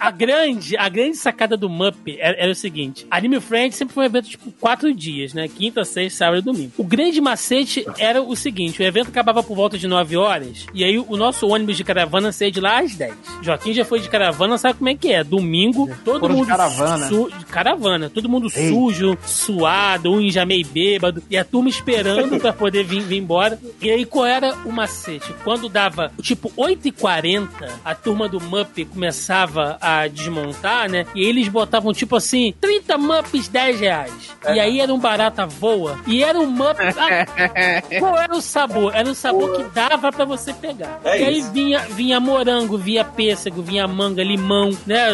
A 0.00 0.10
grande, 0.10 0.78
a 0.78 0.88
grande 0.88 1.14
sacada 1.18 1.58
do 1.58 1.68
Mup 1.68 2.16
era, 2.18 2.36
era 2.44 2.50
o 2.52 2.54
seguinte: 2.54 3.06
Anime 3.10 3.38
Friends 3.38 3.76
sempre 3.76 3.92
foi 3.94 4.04
um 4.04 4.06
evento 4.06 4.30
tipo 4.30 4.50
quatro 4.52 4.94
dias, 4.94 5.34
né? 5.34 5.46
Quinta, 5.46 5.84
sexta, 5.84 6.20
sábado 6.24 6.38
e 6.38 6.42
domingo. 6.42 6.72
O 6.78 6.82
grande 6.84 7.20
macete 7.20 7.84
era 7.98 8.22
o 8.22 8.34
seguinte: 8.34 8.80
o 8.80 8.84
evento 8.84 9.08
acabava 9.08 9.42
por 9.42 9.54
volta 9.54 9.76
de 9.76 9.86
9 9.86 10.16
horas, 10.16 10.64
e 10.72 10.82
aí 10.82 10.98
o 10.98 11.16
nosso 11.18 11.46
ônibus 11.46 11.76
de 11.76 11.84
caravana 11.84 12.32
saía 12.32 12.50
de 12.50 12.60
lá 12.62 12.80
às 12.80 12.94
10. 12.96 13.14
Joaquim 13.42 13.74
já 13.74 13.84
foi 13.84 14.00
de 14.00 14.08
caravana, 14.08 14.56
sabe 14.56 14.78
como 14.78 14.88
é 14.88 14.94
que 14.94 15.12
é? 15.12 15.22
Domingo, 15.22 15.86
todo 16.02 16.20
Foram 16.20 16.34
de 16.34 16.40
mundo. 16.40 16.48
caravana. 16.48 17.08
su- 17.08 17.30
de 17.38 17.44
caravana, 17.44 18.08
todo 18.08 18.30
mundo 18.30 18.48
sujo, 18.48 19.18
suado, 19.26 20.12
um 20.12 20.30
já 20.30 20.46
meio 20.46 20.66
bêbado, 20.66 21.22
e 21.28 21.36
a 21.36 21.44
turma 21.44 21.68
esperando 21.68 22.40
pra 22.40 22.54
poder 22.54 22.84
vir, 22.84 23.02
vir 23.02 23.18
embora. 23.18 23.60
E 23.82 23.90
aí, 23.90 24.06
qual 24.06 24.24
era 24.24 24.54
o 24.64 24.72
macete? 24.72 25.30
Quando 25.44 25.68
dava 25.68 26.10
tipo 26.22 26.50
8h40, 26.56 27.48
a 27.84 27.94
turma 27.94 28.30
do 28.30 28.40
Mup 28.40 28.82
começava 28.86 29.41
a 29.80 30.06
desmontar, 30.08 30.88
né? 30.90 31.06
E 31.14 31.24
eles 31.24 31.48
botavam 31.48 31.92
tipo 31.92 32.16
assim: 32.16 32.54
30 32.60 32.98
Mups, 32.98 33.48
10 33.48 33.80
reais. 33.80 34.12
E 34.54 34.58
aí 34.58 34.80
era 34.80 34.92
um 34.92 34.98
barata 34.98 35.46
voa. 35.46 35.98
E 36.06 36.22
era 36.24 36.38
um 36.38 36.46
Mup. 36.46 36.76
Ah, 36.80 37.82
qual 37.98 38.18
era 38.18 38.34
o 38.34 38.40
sabor? 38.40 38.94
Era 38.94 39.08
o 39.08 39.14
sabor 39.14 39.56
que 39.56 39.62
dava 39.74 40.10
pra 40.12 40.24
você 40.24 40.52
pegar. 40.52 41.00
É 41.04 41.20
e 41.20 41.24
aí 41.24 41.38
isso. 41.38 41.52
vinha, 41.52 41.80
vinha 41.90 42.18
morango, 42.20 42.76
vinha 42.76 43.04
pêssego, 43.04 43.62
vinha 43.62 43.86
manga, 43.86 44.22
limão, 44.22 44.70
né? 44.86 45.08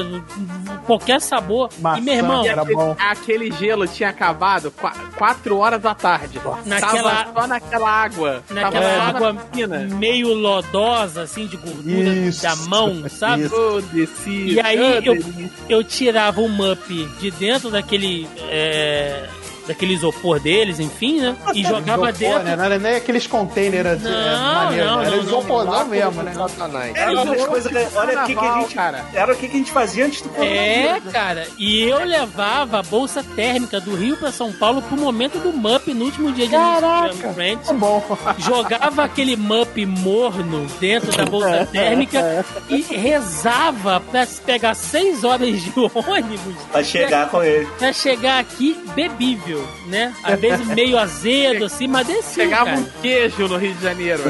Qualquer 0.87 1.21
sabor. 1.21 1.69
Maçã, 1.79 1.99
e 1.99 2.03
meu 2.03 2.15
irmão, 2.15 2.45
Era 2.47 2.65
bom. 2.65 2.97
Aquele 2.99 3.51
gelo 3.53 3.87
tinha 3.87 4.09
acabado 4.09 4.73
4 5.17 5.57
horas 5.59 5.81
da 5.83 5.95
tarde. 5.95 6.41
Naquela- 6.65 7.25
Tava 7.25 7.41
só 7.41 7.47
naquela 7.47 7.91
água. 7.91 8.43
naquela 8.51 9.03
água 9.09 9.33
na 9.33 9.79
meio 9.97 10.33
lodosa, 10.35 11.23
assim, 11.23 11.47
de 11.47 11.57
gordura 11.57 12.09
Isso, 12.09 12.43
da 12.43 12.57
mão, 12.57 13.09
sabe? 13.09 13.43
isso. 13.45 13.85
E 14.27 14.61
aí 14.61 14.81
Ô, 14.81 15.01
eu, 15.01 15.51
eu 15.69 15.85
tirava 15.85 16.41
o 16.41 16.49
Mup 16.49 16.89
de 17.21 17.31
dentro 17.31 17.71
daquele. 17.71 18.27
É, 18.49 19.29
daquele 19.69 19.95
isopor 19.95 20.41
deles, 20.41 20.81
enfim, 20.81 21.21
né? 21.21 21.37
E 21.55 21.63
jogava 21.63 22.11
Isopor, 22.11 22.13
dentro. 22.13 22.43
né? 22.45 22.57
Não 22.57 22.65
era 22.65 22.79
nem 22.79 22.97
aqueles 22.97 23.27
containers 23.27 23.99
de, 23.99 24.05
Não, 24.05 24.11
é, 24.11 24.37
maneiro, 24.55 24.87
não, 24.87 24.97
né? 24.99 25.07
Era 25.07 25.17
não, 25.17 25.23
isoporzão 25.23 25.79
não. 25.81 25.87
mesmo, 25.87 26.23
né? 26.23 26.33
Satanás. 26.35 26.93
Era 26.97 27.13
uma 27.13 27.25
das 27.27 27.39
Era 27.39 27.47
coisas. 27.49 27.73
que- 27.73 27.97
Olha 27.99 28.23
o 28.23 28.27
que, 28.27 28.35
que 28.35 28.45
a 28.45 28.55
gente. 28.61 28.75
cara. 28.75 29.05
Era 29.15 29.33
o 29.33 29.37
que, 29.37 29.47
que 29.49 29.55
a 29.55 29.59
gente 29.59 29.71
fazia 29.71 30.07
antes 30.07 30.23
do 30.23 30.31
É, 30.43 30.83
coronavírus. 30.83 31.13
cara. 31.13 31.47
E 31.59 31.83
eu 31.83 32.05
levava 32.05 32.79
a 32.79 32.83
bolsa 32.83 33.23
térmica 33.23 33.79
do 33.81 33.95
Rio 33.95 34.17
pra 34.17 34.33
São 34.33 34.53
Paulo 34.53 34.81
pro 34.83 34.97
momento 34.97 35.39
do 35.39 35.53
Mup 35.53 35.87
no 35.95 36.07
último 36.07 36.33
dia 36.33 36.47
de 36.47 36.53
Caraca! 36.53 37.33
Friends. 37.35 37.67
Tá 37.69 37.75
bom. 37.75 38.03
jogava 38.39 39.05
aquele 39.05 39.37
mup 39.37 39.77
morno 39.85 40.67
dentro 40.81 41.15
da 41.17 41.25
bolsa 41.27 41.69
térmica 41.71 42.45
e 42.69 42.81
rezava 42.83 44.01
pra 44.01 44.25
se 44.27 44.41
pegar 44.41 44.75
seis 44.75 45.25
horas 45.25 45.61
de 45.63 45.73
ônibus 45.77 46.55
Pra 46.73 46.83
chegar 46.83 47.29
com 47.31 47.43
ele. 47.43 47.67
pra 47.79 47.93
chegar 47.93 48.39
aqui 48.39 48.77
bebível, 48.95 49.58
né? 49.87 50.15
Às 50.23 50.39
vezes 50.41 50.67
meio 50.69 50.99
azedo, 50.99 51.65
assim, 51.65 51.87
mas 51.87 52.07
descia, 52.07 52.45
Chegava 52.45 52.65
cara. 52.67 52.81
um 52.81 52.85
queijo 53.01 53.49
no 53.49 53.57
Rio 53.57 53.75
de 53.75 53.83
Janeiro. 53.83 54.23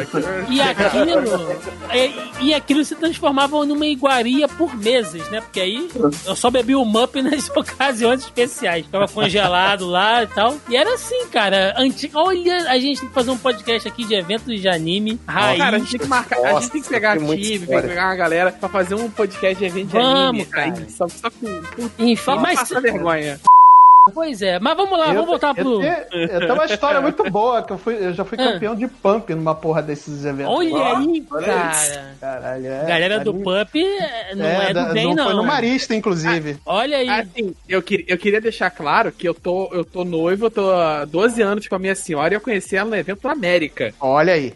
E 0.49 0.61
aquilo, 0.61 1.59
e, 2.41 2.47
e 2.47 2.55
aquilo 2.55 2.85
se 2.85 2.95
transformava 2.95 3.65
numa 3.65 3.87
iguaria 3.87 4.49
por 4.49 4.75
meses, 4.77 5.29
né? 5.31 5.41
Porque 5.41 5.61
aí 5.61 5.89
eu 6.27 6.37
só 6.37 6.51
bebi 6.51 6.75
o 6.75 6.85
Mup 6.85 7.17
nas 7.23 7.49
ocasiões 7.55 8.21
especiais. 8.23 8.87
Ficava 8.87 9.09
congelado 9.09 9.87
lá 9.87 10.23
e 10.23 10.27
tal. 10.29 10.57
E 10.69 10.77
era 10.77 10.95
assim, 10.95 11.27
cara. 11.29 11.75
Anti... 11.77 12.11
Olha, 12.15 12.71
a 12.71 12.79
gente 12.79 13.01
tem 13.01 13.09
que 13.09 13.15
fazer 13.15 13.31
um 13.31 13.39
podcast 13.39 13.89
aqui 13.89 14.05
de 14.05 14.15
eventos 14.15 14.61
de 14.61 14.69
anime. 14.69 15.19
Raiz. 15.27 15.59
Cara, 15.59 15.77
a 15.77 15.79
gente 15.81 15.91
tem 15.91 16.01
que 16.01 16.07
marcar, 16.07 16.39
a 16.45 16.61
gente 16.61 16.71
tem 16.71 16.83
que 16.83 16.89
pegar 16.89 17.19
muita 17.21 17.43
time, 17.43 17.67
tem 17.67 17.81
que 17.81 17.89
pegar 17.89 18.07
uma 18.07 18.17
galera 18.17 18.53
pra 18.53 18.69
fazer 18.69 18.95
um 18.95 19.11
podcast 19.11 19.57
de 19.57 19.65
evento 19.65 19.87
de 19.89 19.93
Vamos, 19.93 20.29
anime. 20.29 20.47
cara. 20.47 20.75
Aí, 20.79 20.91
Só, 20.91 21.09
só 21.09 21.31
com, 21.31 21.63
com 21.77 21.91
Enfim, 21.99 22.37
mas 22.41 22.61
passar 22.61 22.81
vergonha. 22.81 23.41
Pois 24.15 24.43
é, 24.43 24.59
mas 24.59 24.77
vamos 24.77 24.99
lá, 24.99 25.09
Eu- 25.09 25.15
vamos 25.15 25.27
voltar 25.29 25.49
eu 25.49 25.55
pro. 25.55 25.83
Eu 25.83 26.41
tenho 26.41 26.55
uma 26.55 26.65
história 26.67 27.01
muito 27.01 27.23
boa, 27.31 27.63
que 27.63 27.73
eu, 27.73 27.79
fui, 27.79 27.95
eu 27.95 28.13
já 28.13 28.25
fui 28.25 28.37
Ah. 28.41 28.53
campeão 28.53 28.75
de 28.75 28.87
pump 28.89 29.31
numa 29.35 29.55
porra 29.55 29.83
desses 29.83 30.25
eventos. 30.25 30.53
Olha 30.53 30.97
aí, 30.99 31.21
cara. 31.23 32.15
Caralho, 32.21 32.67
é. 32.67 32.85
Galera 32.87 33.21
do 33.21 33.35
Pump 33.35 33.77
é, 33.77 34.35
não 34.35 34.45
é, 34.47 34.73
da- 34.73 34.89
do 34.89 34.95
bem, 34.95 35.15
não. 35.15 35.25
Foi 35.25 35.35
no 35.35 35.45
Marista, 35.45 35.95
inclusive. 35.95 36.57
Olha 36.67 36.99
aí. 36.99 37.09
Assim, 37.09 37.55
eu, 37.69 37.83
que- 37.83 38.05
eu 38.09 38.19
queria 38.19 38.41
deixar 38.41 38.71
claro 38.71 39.11
que 39.13 39.29
eu 39.29 39.35
tô, 39.35 39.69
eu 39.73 39.85
tô 39.85 40.05
noivo, 40.05 40.47
eu 40.47 40.51
tô 40.51 40.71
há 40.71 41.05
12 41.05 41.41
anos 41.43 41.67
com 41.69 41.75
a 41.75 41.79
minha 41.79 41.95
senhora 41.95 42.35
e 42.35 42.37
eu 42.37 42.41
conheci 42.41 42.77
ela 42.77 42.91
no 42.91 42.97
evento 42.97 43.27
América. 43.29 43.93
Olha 44.01 44.33
aí. 44.35 44.53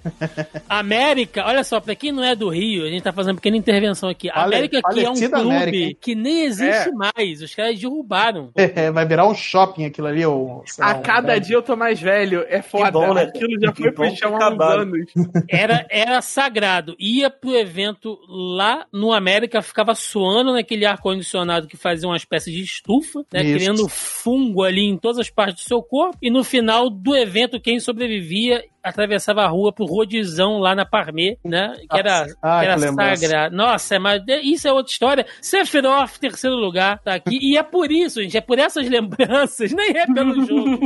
América, 0.69 1.45
olha 1.47 1.65
só, 1.65 1.81
pra 1.81 1.95
quem 1.95 2.13
não 2.13 2.23
é 2.25 2.35
do 2.35 2.49
Rio, 2.49 2.85
a 2.85 2.89
gente 2.89 3.03
tá 3.03 3.13
fazendo 3.13 3.31
uma 3.33 3.37
pequena 3.37 3.57
intervenção 3.57 4.09
aqui. 4.09 4.31
América 4.31 4.79
aqui 4.85 5.05
é 5.05 5.11
um 5.11 5.15
clube 5.15 5.35
América. 5.35 5.99
que 6.01 6.15
nem 6.15 6.45
existe 6.45 6.89
É. 6.89 6.93
mais. 6.93 7.43
Os 7.43 7.55
caras 7.55 7.79
derrubaram. 7.79 8.51
Vai 8.93 9.07
virar 9.07 9.27
um 9.27 9.35
shopping 9.43 9.85
aquilo 9.85 10.07
ali, 10.07 10.25
ou. 10.25 10.63
sei 10.67 10.85
lá, 10.85 10.93
A 10.93 10.97
um- 10.97 11.03
cada 11.03 11.39
dia 11.39 11.57
eu 11.57 11.63
tô 11.63 11.77
mais 11.77 12.01
velho, 12.01 12.45
é 12.49 12.63
foda. 12.63 12.91
bom, 12.91 13.13
né? 13.15 13.23
Aquilo 13.25 13.61
já 13.61 13.73
Que 13.73 13.83
foi 13.83 13.91
bom 13.91 14.07
pro 14.09 14.17
chão 14.17 14.37
que 14.39 14.45
há 14.45 14.49
uns 14.51 14.61
anos. 14.61 15.13
Era, 15.49 15.87
era 15.91 16.23
sagrado. 16.23 16.95
Ia 16.99 17.29
pro 17.31 17.55
evento 17.57 18.19
lá 18.29 18.87
no 18.93 19.13
América, 19.13 19.61
ficava 19.63 19.95
suando 19.95 20.53
naquele 20.53 20.85
ar-condicionado 20.87 21.67
que 21.67 21.77
fazia 21.77 22.09
uma 22.09 22.17
espécie 22.17 22.51
de 22.53 22.63
estufa, 22.63 23.25
né? 23.33 23.43
Isso. 23.43 23.59
Criando 23.59 23.89
fungo 23.89 24.63
ali 24.63 24.85
em 24.85 24.97
todas 24.97 25.19
as 25.19 25.31
partes 25.31 25.65
do 25.65 25.69
seu 25.69 25.83
corpo. 25.83 26.17
E 26.23 26.31
no 26.31 26.43
final 26.45 26.89
do 26.89 27.15
evento, 27.15 27.61
quem 27.61 27.79
sobrevivia 27.81 28.65
atravessava 28.83 29.43
a 29.43 29.49
rua 29.49 29.73
pro 29.73 29.85
rodizão 29.85 30.59
lá 30.59 30.75
na 30.75 30.85
Parmê, 30.85 31.39
né? 31.45 31.77
Que 31.91 31.99
era, 31.99 32.27
Ah, 32.43 32.61
que 32.61 32.67
era 32.67 32.75
que 32.75 32.93
sagrado. 33.21 33.57
Nossa, 33.57 33.99
mas 33.99 34.23
isso 34.43 34.67
é 34.67 34.73
outra 34.73 34.93
história. 34.93 35.27
Sephiroth, 35.41 36.19
terceiro 36.19 36.57
lugar, 36.57 36.99
tá 36.99 37.15
aqui. 37.15 37.39
E 37.41 37.57
é 37.57 37.63
por 37.63 37.91
isso, 37.91 38.23
gente. 38.23 38.37
É 38.37 38.41
por 38.41 38.59
essas 38.59 38.89
lembranças. 38.91 39.73
Nem 39.73 39.97
é 39.97 40.07
pelo 40.07 40.35
jogo. 40.47 40.79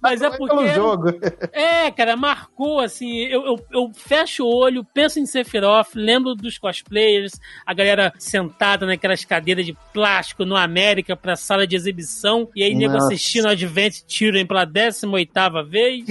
Mas 0.00 0.22
é 0.22 0.28
Foi 0.30 0.38
porque 0.38 0.54
pelo 0.56 0.68
jogo. 0.74 1.08
é, 1.52 1.90
cara, 1.90 2.16
marcou 2.16 2.80
assim. 2.80 3.18
Eu, 3.24 3.44
eu, 3.44 3.64
eu 3.72 3.90
fecho 3.94 4.44
o 4.44 4.54
olho, 4.54 4.84
penso 4.94 5.18
em 5.20 5.26
Sephiroth, 5.26 5.88
lembro 5.94 6.34
dos 6.34 6.58
cosplayers, 6.58 7.32
a 7.66 7.74
galera 7.74 8.12
sentada 8.18 8.86
naquelas 8.86 9.24
cadeiras 9.24 9.66
de 9.66 9.76
plástico 9.92 10.44
no 10.44 10.56
América 10.56 11.14
pra 11.16 11.36
sala 11.36 11.66
de 11.66 11.76
exibição, 11.76 12.48
e 12.54 12.62
aí 12.62 12.74
nego 12.74 12.96
assistindo 12.96 13.48
Advent 13.48 14.00
Children 14.08 14.46
pela 14.46 14.64
18 14.64 15.32
vez. 15.68 16.04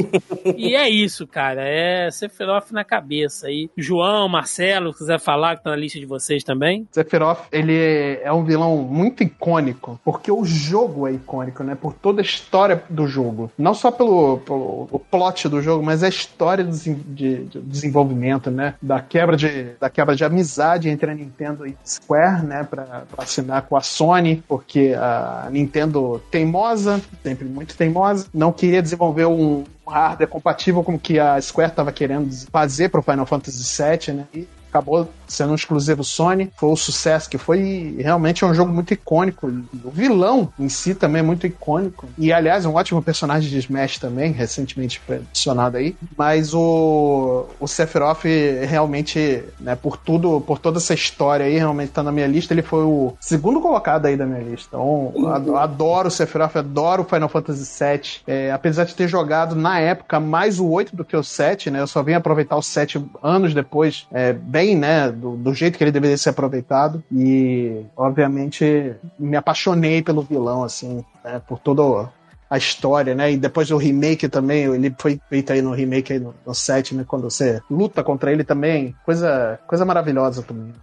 e 0.56 0.76
é 0.76 0.90
isso, 0.90 1.28
cara. 1.32 1.62
É 1.64 2.12
Sephiroth 2.12 2.72
na 2.72 2.84
cabeça 2.84 3.48
aí. 3.48 3.70
João, 3.78 4.28
Marcelo, 4.28 4.91
se 4.94 4.99
quiser 4.99 5.20
falar, 5.20 5.58
que 5.58 5.64
tá 5.64 5.72
na 5.72 5.76
lista 5.76 5.99
de 5.99 6.06
vocês 6.06 6.44
também. 6.44 6.88
Sephiroth, 6.91 7.48
ele 7.52 8.20
é 8.22 8.32
um 8.32 8.44
vilão 8.44 8.78
muito 8.78 9.24
icônico, 9.24 9.99
porque 10.03 10.32
o 10.32 10.44
jogo 10.44 11.08
é 11.08 11.14
icônico, 11.14 11.64
né? 11.64 11.76
Por 11.76 11.94
toda 11.94 12.22
a 12.22 12.24
história 12.24 12.84
do 12.90 13.08
jogo. 13.08 13.52
Não 13.58 13.74
só 13.74 13.90
pelo, 13.90 14.40
pelo 14.40 14.88
o 14.91 14.99
plot 14.99 15.48
do 15.48 15.62
jogo, 15.62 15.84
mas 15.84 16.03
a 16.03 16.10
história 16.10 16.64
do 16.64 16.72
de, 16.72 17.45
de 17.45 17.60
desenvolvimento, 17.62 18.52
né? 18.52 18.76
Da 18.82 18.99
quebra 18.99 19.38
de, 19.38 19.72
da 19.80 19.90
quebra 19.90 20.16
de 20.16 20.24
amizade 20.24 20.90
entre 20.90 21.12
a 21.12 21.14
Nintendo 21.14 21.66
e 21.66 21.76
Square, 21.86 22.45
né? 22.45 22.64
Pra, 22.64 22.84
pra 22.84 23.24
assinar 23.24 23.64
com 23.64 23.76
a 23.76 23.82
Sony, 23.82 24.44
porque 24.48 24.94
a 24.98 25.48
Nintendo 25.52 26.22
teimosa, 26.32 27.02
sempre 27.24 27.45
muito 27.45 27.76
teimosa, 27.76 28.28
não 28.34 28.52
queria 28.52 28.82
desenvolver 28.82 29.26
um 29.26 29.64
hardware 29.90 30.30
compatível 30.30 30.84
com 30.84 30.95
o 30.95 30.99
que 30.99 31.20
a 31.20 31.41
Square 31.41 31.72
estava 31.72 31.91
querendo 31.91 32.30
fazer 32.52 32.90
para 32.90 32.99
o 32.99 33.03
Final 33.03 33.26
Fantasy 33.26 33.82
VII, 33.82 34.16
né? 34.16 34.28
E 34.34 34.48
acabou 34.70 35.10
sendo 35.32 35.52
um 35.52 35.56
exclusivo 35.56 36.03
Sony, 36.03 36.52
foi 36.56 36.70
o 36.70 36.76
sucesso 36.76 37.30
que 37.30 37.38
foi 37.38 37.60
e 37.62 38.02
realmente 38.02 38.44
é 38.44 38.48
um 38.48 38.53
jogo 38.53 38.72
muito 38.72 38.94
icônico. 38.94 39.52
O 39.84 39.90
vilão 39.90 40.52
em 40.60 40.70
si 40.70 40.94
também 40.94 41.22
é 41.22 41.24
muito 41.24 41.48
icônico. 41.48 42.08
E 42.18 42.32
aliás, 42.32 42.66
é 42.66 42.68
um 42.68 42.76
ótimo 42.76 43.02
personagem 43.02 43.49
de 43.49 43.58
Smash 43.58 43.98
também, 43.98 44.32
recentemente 44.32 45.02
adicionado 45.10 45.78
aí. 45.78 45.95
Mas 46.18 46.53
o, 46.53 47.45
o 47.60 47.68
Sephiroth 47.68 48.24
realmente, 48.68 49.44
né, 49.60 49.76
por 49.76 49.98
tudo, 49.98 50.41
por 50.41 50.60
toda 50.60 50.78
essa 50.78 50.94
história 50.94 51.45
aí, 51.45 51.58
realmente 51.58 51.91
tá 51.91 52.03
na 52.03 52.12
minha 52.12 52.28
lista. 52.28 52.53
Ele 52.53 52.62
foi 52.62 52.84
o 52.84 53.14
segundo 53.20 53.62
colocado 53.62 54.06
aí 54.06 54.18
da 54.18 54.26
minha 54.26 54.41
lista. 54.41 54.68
Então, 54.68 55.14
adoro 55.58 56.08
o 56.08 56.12
Sephiroth, 56.12 56.56
adoro 56.56 57.03
o 57.03 57.06
Final 57.06 57.30
Fantasy 57.30 57.84
VII. 57.84 58.02
É, 58.28 58.52
apesar 58.52 58.86
de 58.86 58.95
ter 58.95 59.08
jogado 59.08 59.56
na 59.56 59.80
época 59.80 60.20
mais 60.20 60.60
o 60.60 60.68
8 60.68 60.95
do 60.95 61.06
que 61.06 61.16
o 61.16 61.24
7, 61.24 61.72
né? 61.72 61.80
Eu 61.80 61.88
só 61.88 62.03
vim 62.03 62.14
aproveitar 62.14 62.56
o 62.56 62.62
7 62.62 63.03
anos 63.22 63.53
depois, 63.53 64.08
é, 64.12 64.34
bem, 64.34 64.76
né? 64.76 65.12
Do, 65.22 65.38
do 65.38 65.53
jeito 65.53 65.77
que 65.77 65.84
ele 65.84 65.91
deveria 65.91 66.18
ser 66.18 66.30
aproveitado. 66.30 67.03
E, 67.11 67.85
obviamente, 67.95 68.95
me 69.19 69.38
apaixonei 69.38 70.02
pelo 70.02 70.23
vilão, 70.23 70.64
assim, 70.64 71.06
né? 71.23 71.39
Por 71.48 71.60
todo 71.60 72.10
a 72.52 72.57
história, 72.57 73.15
né? 73.15 73.32
E 73.32 73.38
depois 73.38 73.72
o 73.72 73.78
remake 73.78 74.28
também, 74.28 74.65
ele 74.65 74.94
foi 74.99 75.22
feito 75.30 75.53
aí 75.53 75.61
no 75.61 75.72
remake 75.72 76.11
aí 76.11 76.19
no, 76.19 76.36
no 76.45 76.53
7, 76.53 76.94
né? 76.94 77.06
Quando 77.07 77.23
você 77.23 77.61
luta 77.72 78.03
contra 78.03 78.30
ele 78.30 78.44
também, 78.44 78.94
coisa, 79.06 79.57
coisa 79.65 79.86
maravilhosa 79.86 80.44
também. 80.44 80.73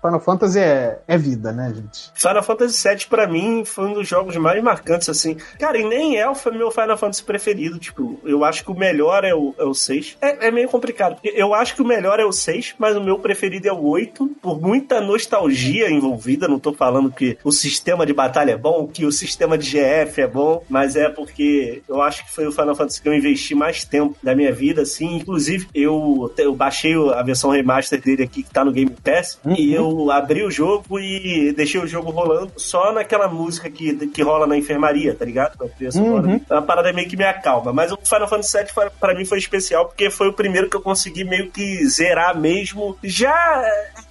Final 0.00 0.20
Fantasy 0.20 0.58
é, 0.58 0.98
é 1.06 1.18
vida, 1.18 1.52
né, 1.52 1.74
gente? 1.74 2.10
Final 2.14 2.42
Fantasy 2.42 2.88
VII, 2.88 3.06
pra 3.06 3.26
mim, 3.26 3.66
foi 3.66 3.88
um 3.88 3.92
dos 3.92 4.08
jogos 4.08 4.34
mais 4.36 4.62
marcantes, 4.62 5.10
assim. 5.10 5.36
Cara, 5.58 5.76
e 5.76 5.84
nem 5.84 6.16
é 6.16 6.26
o 6.26 6.34
meu 6.52 6.70
Final 6.70 6.96
Fantasy 6.96 7.22
preferido. 7.22 7.78
Tipo, 7.78 8.18
eu 8.24 8.42
acho 8.42 8.64
que 8.64 8.70
o 8.70 8.74
melhor 8.74 9.22
é 9.22 9.34
o, 9.34 9.54
é 9.58 9.64
o 9.64 9.74
6. 9.74 10.16
É, 10.22 10.48
é 10.48 10.50
meio 10.50 10.70
complicado. 10.70 11.18
Eu 11.22 11.52
acho 11.52 11.74
que 11.74 11.82
o 11.82 11.86
melhor 11.86 12.18
é 12.18 12.24
o 12.24 12.32
6, 12.32 12.76
mas 12.78 12.96
o 12.96 13.00
meu 13.00 13.18
preferido 13.18 13.68
é 13.68 13.72
o 13.72 13.84
8. 13.84 14.26
Por 14.40 14.58
muita 14.58 15.02
nostalgia 15.02 15.90
envolvida. 15.90 16.48
Não 16.48 16.58
tô 16.58 16.72
falando 16.72 17.12
que 17.12 17.36
o 17.44 17.52
sistema 17.52 18.06
de 18.06 18.14
batalha 18.14 18.52
é 18.52 18.56
bom, 18.56 18.86
que 18.86 19.04
o 19.04 19.12
sistema 19.12 19.58
de 19.58 19.70
GF 19.70 20.22
é 20.22 20.26
bom, 20.26 20.64
mas 20.66 20.96
é 20.96 21.09
porque 21.10 21.82
eu 21.88 22.00
acho 22.00 22.24
que 22.24 22.32
foi 22.32 22.46
o 22.46 22.52
Final 22.52 22.74
Fantasy 22.74 23.02
que 23.02 23.08
eu 23.08 23.14
investi 23.14 23.54
mais 23.54 23.84
tempo 23.84 24.16
da 24.22 24.34
minha 24.34 24.52
vida, 24.52 24.82
assim. 24.82 25.16
Inclusive, 25.16 25.68
eu, 25.74 26.32
eu 26.38 26.54
baixei 26.54 26.94
a 27.12 27.22
versão 27.22 27.50
remaster 27.50 28.00
dele 28.00 28.22
aqui, 28.22 28.42
que 28.42 28.50
tá 28.50 28.64
no 28.64 28.72
Game 28.72 28.90
Pass, 29.02 29.38
e 29.56 29.72
eu 29.72 30.10
abri 30.10 30.42
o 30.42 30.50
jogo 30.50 30.98
e 30.98 31.52
deixei 31.52 31.80
o 31.80 31.86
jogo 31.86 32.10
rolando 32.10 32.52
só 32.56 32.92
naquela 32.92 33.28
música 33.28 33.70
que, 33.70 33.94
que 34.08 34.22
rola 34.22 34.46
na 34.46 34.56
enfermaria, 34.56 35.14
tá 35.14 35.24
ligado? 35.24 35.70
Uhum. 35.94 36.40
É 36.48 36.54
uma 36.54 36.62
parada 36.62 36.92
meio 36.92 37.08
que 37.08 37.16
me 37.16 37.24
acalma. 37.24 37.72
Mas 37.72 37.92
o 37.92 37.98
Final 38.02 38.28
Fantasy 38.28 38.58
VII 38.58 38.90
pra 38.98 39.14
mim 39.14 39.24
foi 39.24 39.38
especial 39.38 39.86
porque 39.86 40.10
foi 40.10 40.28
o 40.28 40.32
primeiro 40.32 40.68
que 40.68 40.76
eu 40.76 40.80
consegui 40.80 41.24
meio 41.24 41.50
que 41.50 41.86
zerar 41.86 42.38
mesmo. 42.38 42.96
Já. 43.02 43.62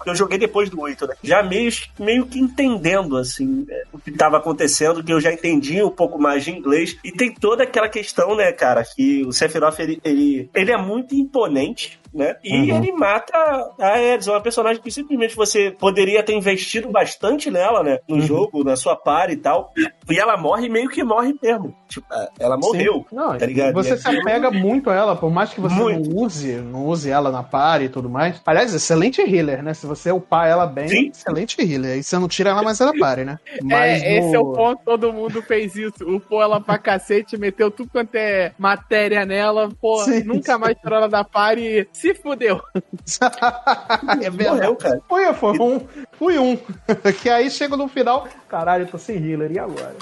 Eu 0.05 0.15
joguei 0.15 0.37
depois 0.37 0.69
do 0.69 0.79
8, 0.79 1.07
né? 1.07 1.15
Já 1.23 1.43
meio, 1.43 1.71
meio 1.99 2.25
que 2.25 2.39
entendendo, 2.39 3.17
assim, 3.17 3.65
é, 3.69 3.83
o 3.91 3.99
que 3.99 4.11
tava 4.11 4.37
acontecendo, 4.37 5.03
que 5.03 5.11
eu 5.11 5.19
já 5.19 5.31
entendi 5.31 5.83
um 5.83 5.89
pouco 5.89 6.19
mais 6.19 6.43
de 6.43 6.51
inglês. 6.51 6.88
E 7.03 7.11
tem 7.11 7.33
toda 7.33 7.63
aquela 7.63 7.89
questão, 7.89 8.35
né, 8.35 8.51
cara, 8.51 8.83
que 8.83 9.23
o 9.25 9.31
Sephiroth, 9.31 9.79
ele, 9.79 9.99
ele, 10.03 10.49
ele 10.53 10.71
é 10.71 10.77
muito 10.77 11.15
imponente, 11.15 11.98
né? 12.13 12.35
E 12.43 12.55
Uhum. 12.71 12.77
ele 12.77 12.91
mata 12.91 13.31
a 13.79 13.87
Ares, 13.87 14.27
é 14.27 14.31
uma 14.31 14.41
personagem 14.41 14.81
que 14.81 14.91
simplesmente 14.91 15.35
você 15.35 15.71
poderia 15.71 16.23
ter 16.23 16.33
investido 16.33 16.89
bastante 16.89 17.49
nela, 17.51 17.83
né? 17.83 17.99
No 18.07 18.19
jogo, 18.21 18.63
na 18.63 18.75
sua 18.75 18.95
par 18.95 19.29
e 19.29 19.35
tal. 19.37 19.71
E 20.09 20.19
ela 20.19 20.37
morre 20.37 20.67
meio 20.69 20.89
que 20.89 21.03
morre 21.03 21.33
mesmo. 21.41 21.75
Tipo, 21.87 22.07
ela 22.39 22.57
morreu. 22.57 23.05
Não, 23.11 23.37
tá 23.37 23.45
ligado? 23.45 23.73
Você 23.73 23.93
E 23.93 23.97
se 23.97 24.07
apega 24.07 24.51
muito 24.51 24.89
a 24.89 24.95
ela, 24.95 25.15
por 25.15 25.31
mais 25.31 25.51
que 25.53 25.59
você 25.61 25.75
Muito. 25.75 26.09
não 26.09 26.23
use, 26.23 26.51
não 26.55 26.85
use 26.85 27.09
ela 27.09 27.31
na 27.31 27.43
par 27.43 27.81
e 27.81 27.89
tudo 27.89 28.09
mais. 28.09 28.41
Aliás, 28.45 28.73
excelente 28.73 29.21
healer, 29.21 29.63
né? 29.63 29.73
Se 29.73 29.85
você 29.87 30.11
upar 30.11 30.47
ela 30.47 30.65
bem, 30.65 30.87
Sim. 30.87 31.07
excelente 31.09 31.59
healer. 31.61 31.93
Aí 31.93 32.03
você 32.03 32.17
não 32.17 32.27
tira 32.27 32.49
ela, 32.51 32.61
mas 32.63 32.79
ela 32.81 32.93
pare, 32.97 33.23
né? 33.25 33.37
Mas 33.63 34.01
é, 34.03 34.17
esse 34.19 34.35
é 34.35 34.39
o 34.39 34.43
no- 34.45 34.53
ponto, 34.53 34.81
todo 34.85 35.13
mundo 35.13 35.41
fez 35.41 35.75
isso. 35.75 36.03
Upou 36.07 36.41
ela 36.41 36.59
pra 36.61 36.77
cacete, 36.77 37.37
meteu 37.37 37.69
tudo 37.71 37.89
quanto 37.91 38.15
é 38.15 38.53
matéria 38.57 39.25
nela, 39.25 39.69
pô, 39.81 39.97
Sim, 40.03 40.23
nunca 40.23 40.57
mais 40.57 40.75
tirou 40.77 40.97
ela 40.97 41.09
da 41.09 41.23
par 41.23 41.57
e 41.57 41.87
se 41.99 42.13
fudeu. 42.15 42.61
é 44.21 44.29
verdade. 44.29 44.49
Morreu, 44.49 44.75
cara. 44.75 45.01
Fui, 45.07 45.33
foi 45.33 45.59
um. 45.59 45.87
Fui 46.13 46.39
um. 46.39 46.57
que 47.21 47.29
aí 47.29 47.51
chega 47.51 47.75
no 47.75 47.89
final. 47.89 48.27
Caralho, 48.47 48.83
eu 48.85 48.87
tô 48.87 48.97
sem 48.97 49.17
healer, 49.17 49.51
e 49.51 49.59
agora? 49.59 49.95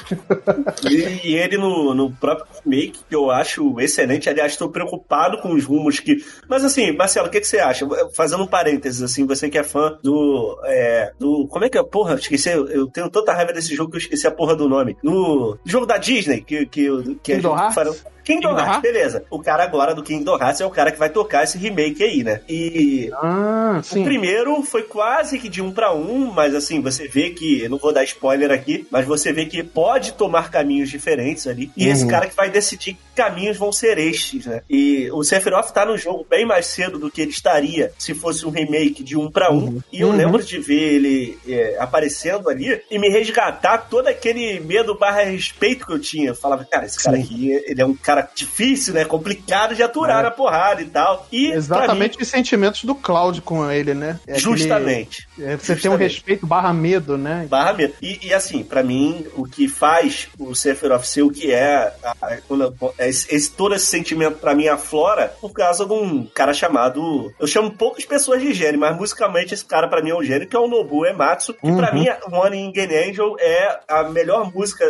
E, 0.90 1.30
e 1.30 1.36
ele 1.36 1.57
no, 1.57 1.95
no 1.95 2.11
próprio 2.11 2.45
remake, 2.64 2.99
que 3.10 3.15
eu 3.15 3.32
acho 3.32 3.80
excelente. 3.80 4.30
Aliás, 4.30 4.52
estou 4.52 4.69
preocupado 4.69 5.40
com 5.40 5.53
os 5.53 5.65
rumos 5.65 5.99
que. 5.99 6.24
Mas 6.48 6.64
assim, 6.64 6.91
Marcelo, 6.91 7.28
o 7.28 7.32
que, 7.32 7.41
que 7.41 7.48
você 7.48 7.60
acha? 7.60 7.88
Fazendo 8.14 8.44
um 8.44 8.48
parênteses, 8.48 9.02
assim, 9.02 9.26
você 9.26 9.49
que 9.49 9.57
é 9.57 9.64
fã 9.64 9.98
do. 10.03 10.60
é, 10.65 11.11
do 11.18 11.48
como 11.48 11.65
é 11.65 11.69
que 11.69 11.78
é? 11.78 11.84
Porra, 11.84 12.14
esqueci. 12.15 12.49
Eu, 12.49 12.68
eu 12.68 12.88
tenho 12.88 13.10
tanta 13.10 13.34
raiva 13.34 13.52
desse 13.52 13.76
jogo 13.76 13.90
que 13.90 13.98
eu 13.98 14.02
esqueci 14.02 14.28
a 14.28 14.32
porra 14.32 14.56
do 14.56 14.69
nome. 14.69 14.95
No 15.02 15.57
jogo 15.65 15.88
da 15.88 15.98
Disney, 15.98 16.41
que, 16.41 16.65
que, 16.68 16.88
que 17.24 17.34
a 17.34 17.36
Kingdom 17.36 17.57
gente 17.57 17.78
Hearts? 17.78 18.06
Kingdom 18.27 18.49
Hearts, 18.51 18.65
Hearts? 18.67 18.81
beleza. 18.81 19.23
O 19.29 19.39
cara 19.41 19.63
agora 19.63 19.95
do 19.95 20.03
Kingdom 20.03 20.37
Hearts 20.37 20.61
é 20.61 20.65
o 20.65 20.69
cara 20.69 20.91
que 20.91 20.99
vai 20.99 21.09
tocar 21.09 21.43
esse 21.43 21.57
remake 21.57 22.03
aí, 22.03 22.23
né? 22.23 22.41
E 22.47 23.09
Ah, 23.13 23.81
o 23.91 24.03
primeiro 24.03 24.61
foi 24.63 24.83
quase 24.83 25.39
que 25.39 25.47
de 25.49 25.61
um 25.61 25.71
pra 25.71 25.93
um, 25.93 26.31
mas 26.31 26.53
assim, 26.53 26.81
você 26.81 27.07
vê 27.07 27.29
que, 27.29 27.61
eu 27.63 27.69
não 27.69 27.77
vou 27.77 27.93
dar 27.93 28.03
spoiler 28.03 28.51
aqui, 28.51 28.85
mas 28.91 29.05
você 29.05 29.31
vê 29.31 29.45
que 29.45 29.63
pode 29.63 30.13
tomar 30.13 30.51
caminhos 30.51 30.89
diferentes 30.89 31.47
ali. 31.47 31.71
E 31.75 31.87
esse 31.87 32.03
Uhum. 32.03 32.09
cara 32.09 32.27
que 32.27 32.35
vai 32.35 32.49
decidir 32.49 32.93
que 32.93 32.99
caminhos 33.15 33.57
vão 33.57 33.71
ser 33.71 33.97
estes, 33.97 34.45
né? 34.45 34.61
E 34.69 35.09
o 35.11 35.23
Sephiroth 35.23 35.71
tá 35.71 35.85
no 35.85 35.97
jogo 35.97 36.25
bem 36.29 36.45
mais 36.45 36.67
cedo 36.67 36.99
do 36.99 37.09
que 37.09 37.21
ele 37.21 37.31
estaria 37.31 37.91
se 37.97 38.13
fosse 38.13 38.45
um 38.45 38.49
remake 38.49 39.03
de 39.03 39.17
um 39.17 39.31
pra 39.31 39.51
um. 39.51 39.79
E 39.91 40.01
eu 40.01 40.09
Uhum. 40.09 40.15
lembro 40.15 40.43
de 40.43 40.59
ver 40.59 40.93
ele 40.95 41.37
é, 41.47 41.77
aparecendo 41.79 42.49
ali 42.49 42.79
e 42.91 42.99
me 42.99 43.09
resgatar 43.09 43.77
todo 43.89 44.07
aquele 44.07 44.59
medo 44.59 44.95
barra 44.97 45.23
respeito 45.23 45.85
que 45.85 45.93
eu 45.93 45.99
tinha. 45.99 46.29
Eu 46.29 46.35
falava, 46.35 46.63
cara, 46.65 46.85
esse 46.85 47.01
cara 47.03 47.17
Sim. 47.17 47.23
aqui, 47.23 47.51
ele 47.65 47.81
é 47.81 47.85
um 47.85 47.95
cara 47.95 48.16
difícil, 48.34 48.94
né? 48.94 49.03
Complicado 49.06 49.76
de 49.76 49.84
aturar 49.84 50.19
É. 50.19 50.23
na 50.23 50.31
porrada 50.31 50.81
e 50.81 50.85
tal. 50.85 51.27
E 51.31 51.52
Exatamente 51.52 52.22
os 52.22 52.27
sentimentos 52.27 52.84
do 52.84 52.95
Cloud 52.95 53.41
com 53.41 53.69
ele, 53.69 53.94
né? 53.94 54.19
É 54.27 54.34
mim, 54.34 54.39
justamente. 54.39 55.26
É, 55.39 55.55
você 55.57 55.76
tem 55.76 55.89
um 55.91 55.95
respeito 55.95 56.45
barra 56.45 56.73
medo, 56.73 57.18
né? 57.18 57.45
Barra 57.49 57.73
medo. 57.73 57.93
E, 58.01 58.27
e, 58.27 58.34
assim, 58.34 58.64
pra 58.64 58.84
mim, 58.84 59.26
o 59.35 59.45
que 59.45 59.68
faz 59.68 60.27
o 60.39 60.53
Sephiroth 60.55 61.03
ser 61.05 61.22
o 61.23 61.31
que 61.31 61.51
é, 61.51 61.93
a- 62.03 62.15
a- 62.22 62.38
quando- 62.47 62.76
esse, 62.99 63.51
todo 63.51 63.76
esse 63.76 63.85
sentimento 63.85 64.38
pra 64.38 64.55
mim 64.55 64.68
aflora 64.68 65.34
por 65.41 65.51
causa 65.51 65.85
de 65.85 65.93
um 65.93 66.26
cara 66.26 66.53
chamado. 66.53 67.34
Eu 67.39 67.47
chamo 67.47 67.72
poucas 67.72 68.05
pessoas 68.05 68.41
de 68.41 68.53
gênio, 68.53 68.80
mas 68.80 68.95
musicalmente 68.97 69.53
esse 69.53 69.65
cara 69.65 69.88
pra 69.88 70.01
mim 70.01 70.11
é 70.11 70.15
um 70.15 70.23
gênio, 70.23 70.47
que 70.47 70.55
é 70.55 70.59
o 70.59 70.68
Nobu 70.68 71.05
Ematsu, 71.05 71.53
que 71.53 71.59
pra 71.76 71.91
Uhum. 71.93 71.99
mim, 71.99 72.07
One 72.31 72.57
in 72.57 72.72
Game 72.72 72.95
Angel 72.95 73.35
é 73.39 73.80
a 73.88 74.03
melhor 74.03 74.51
música, 74.53 74.84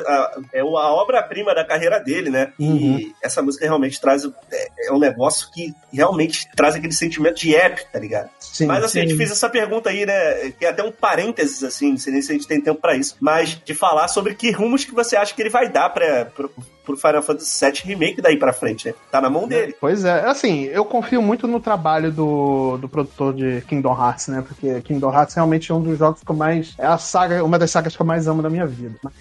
é 0.53 0.59
a 0.61 0.65
obra-prima 0.65 1.53
da 1.53 1.65
carreira 1.65 1.99
dele, 1.99 2.29
né? 2.29 2.51
Uhum. 2.59 2.97
E 2.99 3.13
essa 3.21 3.41
música 3.41 3.65
realmente 3.65 3.99
traz. 3.99 4.23
É, 4.51 4.87
é 4.87 4.91
um 4.91 4.99
negócio 4.99 5.49
que 5.53 5.73
realmente 5.91 6.47
traz 6.55 6.75
aquele 6.75 6.93
sentimento 6.93 7.35
de 7.39 7.55
épico, 7.55 7.87
tá 7.91 7.99
ligado? 7.99 8.29
Sim. 8.39 8.65
Mas 8.65 8.83
assim, 8.83 8.99
a 8.99 9.03
gente 9.03 9.15
fez 9.17 9.31
essa 9.31 9.49
pergunta 9.49 9.89
aí, 9.89 10.05
né? 10.05 10.36
Tem 10.59 10.67
até 10.67 10.83
um 10.83 10.91
parênteses, 10.91 11.63
assim, 11.63 11.91
não 11.91 11.97
sei 11.97 12.13
nem 12.13 12.21
se 12.21 12.31
a 12.31 12.35
gente 12.35 12.47
tem 12.47 12.61
tempo 12.61 12.81
pra 12.81 12.95
isso, 12.95 13.15
mas 13.19 13.59
de 13.63 13.73
falar 13.73 14.07
sobre 14.07 14.35
que 14.35 14.51
rumos 14.51 14.85
que 14.85 14.93
você 14.93 15.15
acha 15.15 15.33
que 15.33 15.41
ele 15.41 15.49
vai 15.49 15.69
dar 15.69 15.89
pra, 15.89 16.25
pro, 16.25 16.51
pro 16.85 16.97
Final 16.97 17.21
Fantasy 17.21 17.65
VII 17.65 17.81
Remake 17.83 18.21
daí 18.21 18.37
pra 18.37 18.53
frente, 18.53 18.87
né? 18.87 18.93
Tá 19.11 19.19
na 19.19 19.29
mão 19.29 19.47
dele. 19.47 19.75
Pois 19.79 20.05
é, 20.05 20.25
assim, 20.25 20.63
eu 20.63 20.85
confio 20.85 21.21
muito 21.21 21.47
no 21.47 21.59
trabalho 21.59 22.11
do, 22.11 22.77
do 22.77 22.87
produtor 22.87 23.33
de 23.33 23.61
Kingdom 23.61 23.93
Hearts, 23.93 24.27
né? 24.27 24.43
Porque 24.47 24.81
Kingdom 24.81 25.13
Hearts 25.13 25.35
realmente 25.35 25.71
é 25.71 25.75
um 25.75 25.81
dos 25.81 25.97
jogos 25.97 26.21
que 26.23 26.31
eu 26.31 26.35
mais. 26.35 26.73
É 26.77 26.85
a 26.85 26.97
saga, 26.97 27.43
uma 27.43 27.59
das 27.59 27.71
sagas 27.71 27.95
que 27.95 28.01
eu 28.01 28.05
mais 28.05 28.27
amo 28.27 28.41
da 28.41 28.49
minha 28.49 28.65
vida. 28.65 28.95
Mas, 29.03 29.13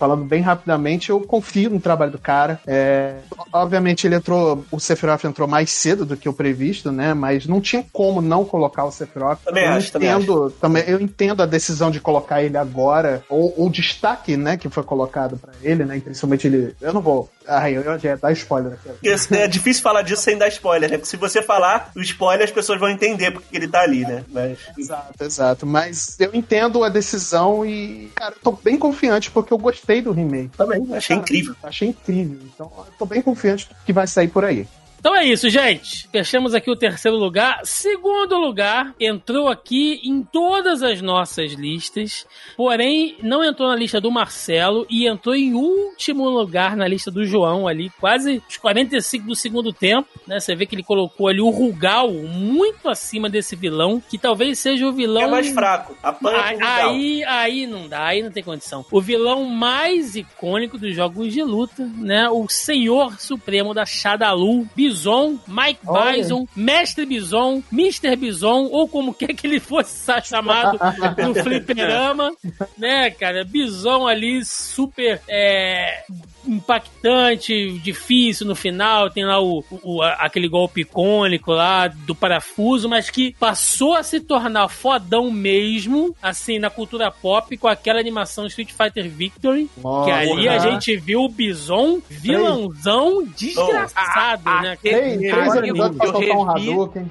falando 0.00 0.24
bem 0.24 0.40
rapidamente, 0.40 1.10
eu 1.10 1.20
confio 1.20 1.68
no 1.68 1.78
trabalho 1.78 2.10
do 2.10 2.18
cara. 2.18 2.58
É, 2.66 3.16
obviamente, 3.52 4.06
ele 4.06 4.14
entrou. 4.14 4.64
O 4.72 4.80
Sephiroth 4.80 5.24
entrou 5.24 5.46
mais 5.46 5.70
cedo 5.70 6.06
do 6.06 6.16
que 6.16 6.26
o 6.26 6.32
previsto, 6.32 6.90
né? 6.90 7.12
Mas 7.12 7.46
não 7.46 7.60
tinha 7.60 7.84
como 7.92 8.22
não 8.22 8.42
colocar 8.42 8.86
o 8.86 8.90
Sephiroth. 8.90 9.40
Também 9.44 9.64
eu 9.66 9.72
acho, 9.72 9.92
também 9.92 10.10
entendo, 10.10 10.50
também 10.52 10.84
Eu 10.86 10.98
entendo 10.98 11.42
a 11.42 11.46
decisão 11.46 11.90
de 11.90 12.00
colocar 12.00 12.42
ele 12.42 12.56
agora, 12.56 13.22
ou 13.28 13.52
o 13.58 13.68
destaque, 13.68 14.38
né, 14.38 14.56
que 14.56 14.70
foi 14.70 14.82
colocado 14.82 15.36
pra 15.36 15.52
ele, 15.62 15.84
né? 15.84 16.00
Principalmente 16.00 16.46
ele. 16.46 16.74
Eu 16.80 16.94
não 16.94 17.02
vou. 17.02 17.28
Ai, 17.46 17.76
eu, 17.76 17.82
eu 17.82 17.98
já 17.98 18.16
dar 18.16 18.32
spoiler 18.32 18.72
aqui. 18.72 19.08
É 19.34 19.48
difícil 19.48 19.82
falar 19.82 20.02
disso 20.02 20.22
sem 20.22 20.38
dar 20.38 20.48
spoiler, 20.48 20.90
né? 20.90 20.96
Porque 20.96 21.10
se 21.10 21.16
você 21.16 21.42
falar 21.42 21.90
o 21.94 22.00
spoiler, 22.00 22.44
as 22.44 22.52
pessoas 22.52 22.80
vão 22.80 22.88
entender 22.88 23.32
porque 23.32 23.54
ele 23.54 23.68
tá 23.68 23.82
ali, 23.82 24.00
né? 24.00 24.24
Mas. 24.28 24.58
Exato, 24.78 25.24
exato. 25.24 25.66
Mas 25.66 26.18
eu 26.18 26.30
entendo 26.32 26.82
a 26.82 26.88
decisão 26.88 27.66
e, 27.66 28.10
cara, 28.14 28.34
eu 28.34 28.40
tô 28.42 28.52
bem 28.52 28.78
confiante 28.78 29.30
porque 29.30 29.52
eu 29.52 29.58
gostei 29.58 29.89
do 30.00 30.12
remake. 30.12 30.56
Também, 30.56 30.86
achei 30.94 31.16
Cara, 31.16 31.22
incrível. 31.22 31.56
Achei 31.62 31.88
incrível. 31.88 32.38
Então, 32.54 32.70
eu 32.76 32.92
tô 32.98 33.06
bem 33.06 33.20
confiante 33.20 33.68
que 33.84 33.92
vai 33.92 34.06
sair 34.06 34.28
por 34.28 34.44
aí. 34.44 34.68
Então 35.00 35.16
é 35.16 35.24
isso, 35.24 35.48
gente. 35.48 36.06
Fechamos 36.12 36.54
aqui 36.54 36.70
o 36.70 36.76
terceiro 36.76 37.16
lugar. 37.16 37.60
Segundo 37.64 38.36
lugar, 38.36 38.94
entrou 39.00 39.48
aqui 39.48 39.98
em 40.04 40.22
todas 40.22 40.82
as 40.82 41.00
nossas 41.00 41.52
listas, 41.52 42.26
porém 42.54 43.16
não 43.22 43.42
entrou 43.42 43.66
na 43.70 43.76
lista 43.76 43.98
do 43.98 44.10
Marcelo 44.10 44.86
e 44.90 45.06
entrou 45.08 45.34
em 45.34 45.54
último 45.54 46.28
lugar 46.28 46.76
na 46.76 46.86
lista 46.86 47.10
do 47.10 47.24
João 47.24 47.66
ali, 47.66 47.90
quase 47.98 48.42
os 48.46 48.58
45 48.58 49.26
do 49.26 49.34
segundo 49.34 49.72
tempo, 49.72 50.06
né? 50.26 50.38
Você 50.38 50.54
vê 50.54 50.66
que 50.66 50.74
ele 50.74 50.82
colocou 50.82 51.28
ali 51.28 51.40
o 51.40 51.48
Rugal 51.48 52.12
muito 52.12 52.86
acima 52.86 53.30
desse 53.30 53.56
vilão, 53.56 54.02
que 54.06 54.18
talvez 54.18 54.58
seja 54.58 54.86
o 54.86 54.92
vilão 54.92 55.22
É 55.22 55.28
mais 55.28 55.48
fraco. 55.48 55.96
Apanha 56.02 56.42
Aí, 56.42 56.54
Vidal. 56.56 56.90
aí, 56.90 57.24
aí 57.24 57.66
não 57.66 57.88
dá, 57.88 58.04
aí 58.04 58.22
não 58.22 58.30
tem 58.30 58.42
condição. 58.42 58.84
O 58.90 59.00
vilão 59.00 59.44
mais 59.46 60.14
icônico 60.14 60.76
dos 60.76 60.94
jogos 60.94 61.32
de 61.32 61.42
luta, 61.42 61.90
né? 61.96 62.28
O 62.28 62.46
Senhor 62.50 63.18
Supremo 63.18 63.72
da 63.72 63.86
Shadalu, 63.86 64.68
Bison, 64.90 65.38
Mike 65.46 65.80
Olha. 65.86 66.16
Bison, 66.16 66.46
Mestre 66.56 67.06
Bison, 67.06 67.62
Mr. 67.72 68.16
Bison, 68.16 68.68
ou 68.70 68.88
como 68.88 69.14
quer 69.14 69.34
que 69.34 69.46
ele 69.46 69.60
fosse 69.60 70.10
chamado 70.24 70.78
no 71.16 71.34
fliperama, 71.42 72.32
né, 72.76 73.10
cara? 73.10 73.44
Bison 73.44 74.06
ali 74.06 74.44
super 74.44 75.20
é, 75.28 76.02
impactante, 76.46 77.78
difícil 77.78 78.46
no 78.46 78.54
final, 78.54 79.10
tem 79.10 79.24
lá 79.24 79.40
o, 79.40 79.64
o- 79.82 80.02
a- 80.02 80.12
aquele 80.20 80.48
golpe 80.48 80.82
icônico 80.82 81.52
lá 81.52 81.88
do 81.88 82.14
parafuso, 82.14 82.88
mas 82.88 83.10
que 83.10 83.34
passou 83.38 83.94
a 83.94 84.02
se 84.02 84.20
tornar 84.20 84.68
fodão 84.68 85.30
mesmo, 85.30 86.14
assim, 86.22 86.58
na 86.58 86.70
cultura 86.70 87.10
pop, 87.10 87.56
com 87.56 87.68
aquela 87.68 88.00
animação 88.00 88.46
Street 88.46 88.70
Fighter 88.72 89.08
Victory, 89.08 89.68
que 90.04 90.10
ali 90.10 90.48
a 90.48 90.58
gente 90.58 90.96
viu 90.96 91.22
o 91.24 91.28
Bison 91.28 92.00
vilãozão 92.08 93.22
desgraçado, 93.36 94.42
Oh, 94.46 94.62
né? 94.62 94.76
Três, 94.80 95.22
Eu- 95.22 95.30
três 95.34 95.54
eu- 95.54 95.64
episódios 95.64 95.96
pra 95.98 96.06
eu 96.06 96.12
soltar 96.12 96.36
um 96.36 96.50
Hadouken. 96.50 97.10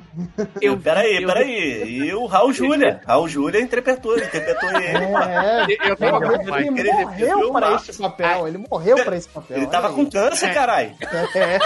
Eu, 0.62 0.78
Peraí, 0.90 1.22
eu- 1.22 1.28
peraí. 1.28 1.84
E 2.00 2.14
o 2.14 2.26
Raul 2.26 2.54
Júlia? 2.54 3.02
Raul 3.06 3.28
Júlia 3.28 3.62
interpretou, 3.62 4.18
interpretou 4.18 4.70
ele. 4.72 4.88
É, 4.90 5.90
Eu, 5.90 5.98
Pô, 5.98 6.06
eu, 6.06 6.32
ele 6.78 7.02
morreu 7.04 7.52
pra 7.52 7.76
esse 7.76 7.98
papel. 8.00 8.48
Ele 8.48 8.58
morreu 8.70 8.96
pra 9.04 9.18
esse 9.20 9.30
papel. 9.30 9.58
Ele 9.58 9.68
tava 9.68 9.94
com 9.94 10.10
câncer, 10.10 10.54
caralho. 10.54 10.96
É. 11.36 11.60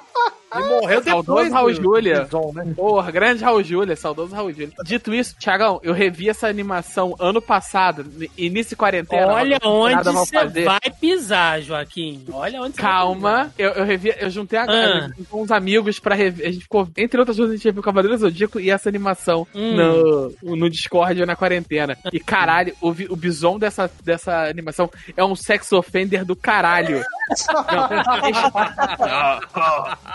Ele 0.54 0.64
morreu 0.68 1.02
Saudoso 1.02 1.22
depois 1.26 1.52
Raul 1.52 1.72
do- 1.74 1.82
Júlia. 1.82 2.28
né? 2.54 2.72
Porra, 2.74 3.10
grande 3.10 3.44
Raul 3.44 3.62
Júlia, 3.62 3.94
saudoso 3.96 4.34
Raul 4.34 4.52
Júlia. 4.52 4.70
Dito 4.84 5.14
isso, 5.14 5.36
Thiagão, 5.38 5.78
eu 5.82 5.92
revi 5.92 6.28
essa 6.28 6.48
animação 6.48 7.14
ano 7.20 7.40
passado, 7.40 8.04
início 8.36 8.70
de 8.70 8.76
quarentena. 8.76 9.28
Olha 9.28 9.58
onde 9.64 10.02
você 10.10 10.48
vai 10.64 10.80
pisar, 11.00 11.60
Joaquim. 11.62 12.24
Olha 12.32 12.60
onde 12.62 12.74
você 12.76 12.82
vai 12.82 12.90
Calma, 12.90 13.52
eu, 13.58 13.70
eu 13.70 13.84
revi, 13.84 14.12
eu 14.18 14.28
juntei 14.30 14.58
a, 14.58 14.64
Ah. 14.64 15.08
com 15.28 15.42
uns 15.42 15.50
amigos 15.52 15.98
pra 16.00 16.14
rever. 16.14 16.46
A 16.48 16.50
gente 16.52 16.62
ficou, 16.62 16.88
entre 16.96 17.18
outras 17.20 17.36
coisas, 17.36 17.52
a 17.54 17.56
gente 17.56 17.64
reviu 17.66 17.82
Cavaleiro 17.82 18.16
do 18.16 18.20
Zodíaco 18.20 18.58
e 18.58 18.70
essa 18.70 18.88
animação 18.88 19.46
Hum. 19.54 19.76
no, 20.42 20.56
no 20.56 20.68
Discord 20.70 21.20
ou 21.20 21.26
na 21.26 21.36
quarentena. 21.36 21.96
E 22.12 22.18
caralho, 22.18 22.74
o, 22.80 22.88
o 22.88 23.16
bison 23.16 23.58
dessa, 23.58 23.90
dessa 24.02 24.48
animação 24.48 24.90
é 25.16 25.24
um 25.24 25.36
sex 25.36 25.70
offender 25.72 26.24
do 26.24 26.34
caralho. 26.34 27.04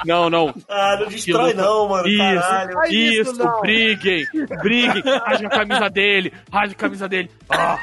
Não, 0.05 0.15
não. 0.15 0.24
não. 0.24 0.24
Ah, 0.69 0.97
não 0.99 1.07
destrói 1.07 1.53
não, 1.53 1.87
mano. 1.89 2.07
Isso, 2.07 2.17
Caralho. 2.41 2.83
Isso, 2.89 3.21
isso, 3.31 3.43
não. 3.43 3.61
briguem, 3.61 4.25
briguem, 4.61 5.03
rasga 5.25 5.47
a 5.47 5.49
camisa 5.49 5.89
dele, 5.89 6.33
rasga 6.51 6.73
a 6.73 6.79
camisa 6.79 7.09
dele. 7.09 7.31
Ah, 7.49 7.77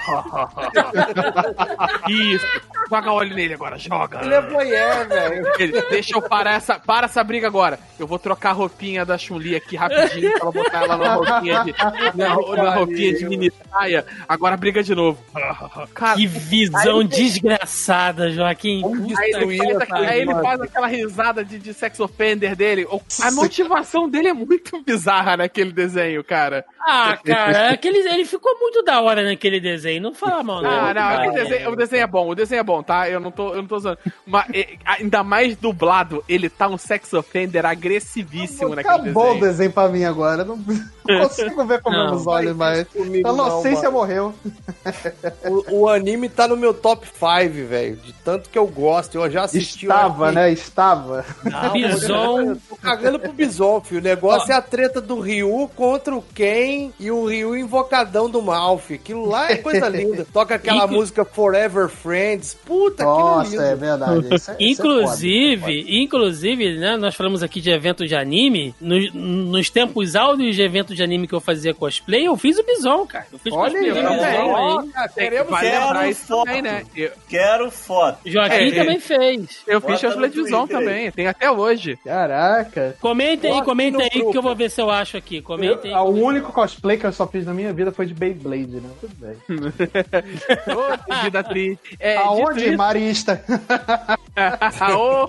isso, 2.08 2.46
joga 2.90 3.12
óleo 3.12 3.34
nele 3.34 3.54
agora, 3.54 3.78
joga. 3.78 4.20
Ele 4.22 4.34
é 4.34 4.40
velho. 5.04 5.88
Deixa 5.90 6.16
eu 6.16 6.22
parar 6.22 6.54
essa, 6.54 6.78
para 6.78 7.06
essa 7.06 7.22
briga 7.24 7.46
agora. 7.46 7.78
Eu 7.98 8.06
vou 8.06 8.18
trocar 8.18 8.50
a 8.50 8.52
roupinha 8.52 9.04
da 9.04 9.16
Chun-Li 9.18 9.54
aqui 9.56 9.76
rapidinho 9.76 10.30
pra 10.32 10.40
ela 10.42 10.52
botar 10.52 10.82
ela 10.84 10.96
na 10.96 11.14
roupinha 11.14 11.64
de, 11.64 11.74
na, 12.16 12.34
na 12.62 12.74
roupinha 12.74 13.14
de 13.14 13.26
mini 13.26 13.52
saia. 13.70 14.04
Agora 14.28 14.56
briga 14.56 14.82
de 14.82 14.94
novo. 14.94 15.22
Cara, 15.94 16.14
Que 16.16 16.26
visão 16.26 17.04
desgraçada, 17.04 18.30
Joaquim. 18.30 18.82
Aí 19.18 19.30
ele, 19.32 19.56
faz, 19.58 19.76
aqui- 19.76 20.06
aí 20.06 20.20
ele 20.20 20.34
faz 20.34 20.60
aquela 20.60 20.86
risada 20.86 21.44
de, 21.44 21.58
de 21.58 21.72
sex 21.74 21.98
dele. 22.36 22.84
O- 22.90 23.00
A 23.22 23.30
motivação 23.30 24.08
dele 24.08 24.28
é 24.28 24.32
muito 24.32 24.82
bizarra 24.82 25.36
naquele 25.36 25.72
desenho, 25.72 26.22
cara. 26.24 26.64
Ah, 26.80 27.16
cara, 27.24 27.70
aquele, 27.70 27.98
ele 28.08 28.24
ficou 28.24 28.58
muito 28.58 28.82
da 28.82 29.00
hora 29.00 29.22
naquele 29.22 29.60
desenho. 29.60 30.02
Não 30.02 30.14
fala 30.14 30.42
mal, 30.42 30.62
não. 30.62 30.70
Ah, 30.70 30.92
não, 30.94 31.02
aquele 31.08 31.32
desenho, 31.44 31.70
o 31.70 31.76
desenho 31.76 32.02
é 32.02 32.06
bom, 32.06 32.28
o 32.28 32.34
desenho 32.34 32.60
é 32.60 32.64
bom, 32.64 32.82
tá? 32.82 33.08
Eu 33.08 33.20
não 33.20 33.30
tô, 33.30 33.50
eu 33.50 33.56
não 33.62 33.66
tô 33.66 33.76
usando. 33.76 33.98
Mas 34.26 34.46
é, 34.52 34.76
ainda 34.84 35.22
mais 35.22 35.56
dublado, 35.56 36.24
ele 36.28 36.48
tá 36.48 36.66
um 36.68 36.76
sex 36.78 37.12
offender 37.12 37.64
agressivíssimo 37.64 38.74
naquele 38.74 38.94
Acabou 38.94 39.22
o 39.22 39.34
desenho. 39.34 39.40
desenho 39.50 39.72
pra 39.72 39.88
mim 39.88 40.04
agora. 40.04 40.44
Não... 40.44 40.58
Não 41.08 41.20
consigo 41.28 41.64
ver 41.64 41.80
com 41.82 41.90
Não. 41.90 42.10
meus 42.10 42.26
olhos, 42.26 42.56
mas 42.56 42.86
Comigo 42.88 43.28
a 43.28 43.32
não, 43.32 43.46
inocência 43.46 43.84
mano. 43.90 43.92
morreu. 43.98 44.34
O, 45.70 45.80
o 45.82 45.88
anime 45.88 46.28
tá 46.28 46.46
no 46.48 46.56
meu 46.56 46.72
top 46.74 47.06
5, 47.06 47.68
velho. 47.68 47.96
De 47.96 48.12
tanto 48.24 48.48
que 48.50 48.58
eu 48.58 48.66
gosto. 48.66 49.16
Eu 49.18 49.30
já 49.30 49.44
assisti. 49.44 49.86
Estava, 49.86 50.28
que- 50.28 50.34
né? 50.34 50.52
Estava. 50.52 51.24
Não, 51.44 51.72
Bison. 51.72 52.40
Eu 52.42 52.56
tô 52.68 52.76
cagando 52.76 53.18
pro 53.18 53.32
Bison, 53.32 53.80
filho. 53.80 54.00
O 54.00 54.04
negócio 54.04 54.52
é 54.52 54.54
a 54.54 54.62
treta 54.62 55.00
do 55.00 55.20
Ryu 55.20 55.70
contra 55.74 56.14
o 56.14 56.22
Ken 56.22 56.90
e 56.98 57.10
o 57.10 57.26
Ryu 57.26 57.56
invocadão 57.56 58.28
do 58.30 58.40
Malf. 58.42 58.90
Aquilo 58.92 59.26
lá 59.28 59.50
é 59.50 59.56
coisa 59.56 59.88
linda. 59.90 60.26
Toca 60.32 60.54
aquela 60.54 60.84
Inclu- 60.84 60.96
música 60.98 61.24
Forever 61.24 61.88
Friends. 61.88 62.54
Puta, 62.64 63.02
aquilo 63.04 63.18
é 63.18 63.22
Nossa, 63.34 63.50
lindo. 63.50 63.62
é 63.62 63.74
verdade. 63.76 64.34
Isso 64.34 64.50
é- 64.50 64.56
isso 64.60 64.82
é 64.82 64.84
Inclusive, 64.92 66.02
inclusive, 66.02 66.78
né, 66.78 66.96
nós 66.96 67.14
falamos 67.14 67.42
aqui 67.42 67.60
de 67.60 67.70
evento 67.70 68.06
de 68.06 68.14
anime. 68.14 68.74
Nos, 68.80 69.12
nos 69.12 69.70
tempos 69.70 70.14
áureos 70.16 70.54
de 70.56 70.62
evento 70.62 70.91
de 70.94 71.02
anime 71.02 71.26
que 71.26 71.34
eu 71.34 71.40
fazia 71.40 71.72
cosplay, 71.74 72.26
eu 72.26 72.36
fiz 72.36 72.58
o 72.58 72.62
Bison, 72.64 73.06
cara. 73.06 73.26
Eu 73.32 73.38
fiz 73.38 73.52
Olha 73.52 73.70
cosplay 73.72 73.90
aí, 73.90 73.94
Bison 73.94 74.88
queremos 75.14 75.50
vale 75.50 75.70
quero 75.70 75.84
lembrar 75.84 76.08
isso 76.08 76.26
foto. 76.26 76.44
também, 76.46 76.62
né? 76.62 76.84
Eu, 76.96 77.10
Quero 77.28 77.70
foto. 77.70 78.18
Joaquim 78.26 78.54
É, 78.54 78.70
também 78.72 79.00
fez. 79.00 79.62
eu 79.66 79.80
Bota 79.80 79.92
fiz 79.92 80.02
cosplay 80.02 80.30
de 80.30 80.42
Bison 80.42 80.66
também, 80.66 81.10
tem 81.10 81.26
até 81.26 81.50
hoje. 81.50 81.98
Caraca. 82.04 82.96
Comenta 83.00 83.46
aí, 83.46 83.62
comenta 83.62 84.02
aí 84.02 84.10
grupo. 84.10 84.32
que 84.32 84.38
eu 84.38 84.42
vou 84.42 84.54
ver 84.56 84.70
se 84.70 84.80
eu 84.80 84.90
acho 84.90 85.16
aqui. 85.16 85.40
Comenta 85.42 85.86
aí. 85.88 85.94
O 85.94 86.08
único 86.10 86.52
cosplay 86.52 86.96
que 86.96 87.06
eu 87.06 87.12
só 87.12 87.26
fiz 87.26 87.44
na 87.46 87.54
minha 87.54 87.72
vida 87.72 87.90
foi 87.92 88.06
de 88.06 88.14
Beyblade, 88.14 88.80
né? 88.80 88.90
Tudo 89.00 89.14
bem. 89.16 89.36
Ô, 90.74 91.22
vida 91.22 91.42
triste. 91.44 91.96
É, 91.98 92.16
Aonde? 92.18 92.66
isso- 92.68 92.76
Marista. 92.76 93.42
Ô, 94.96 95.28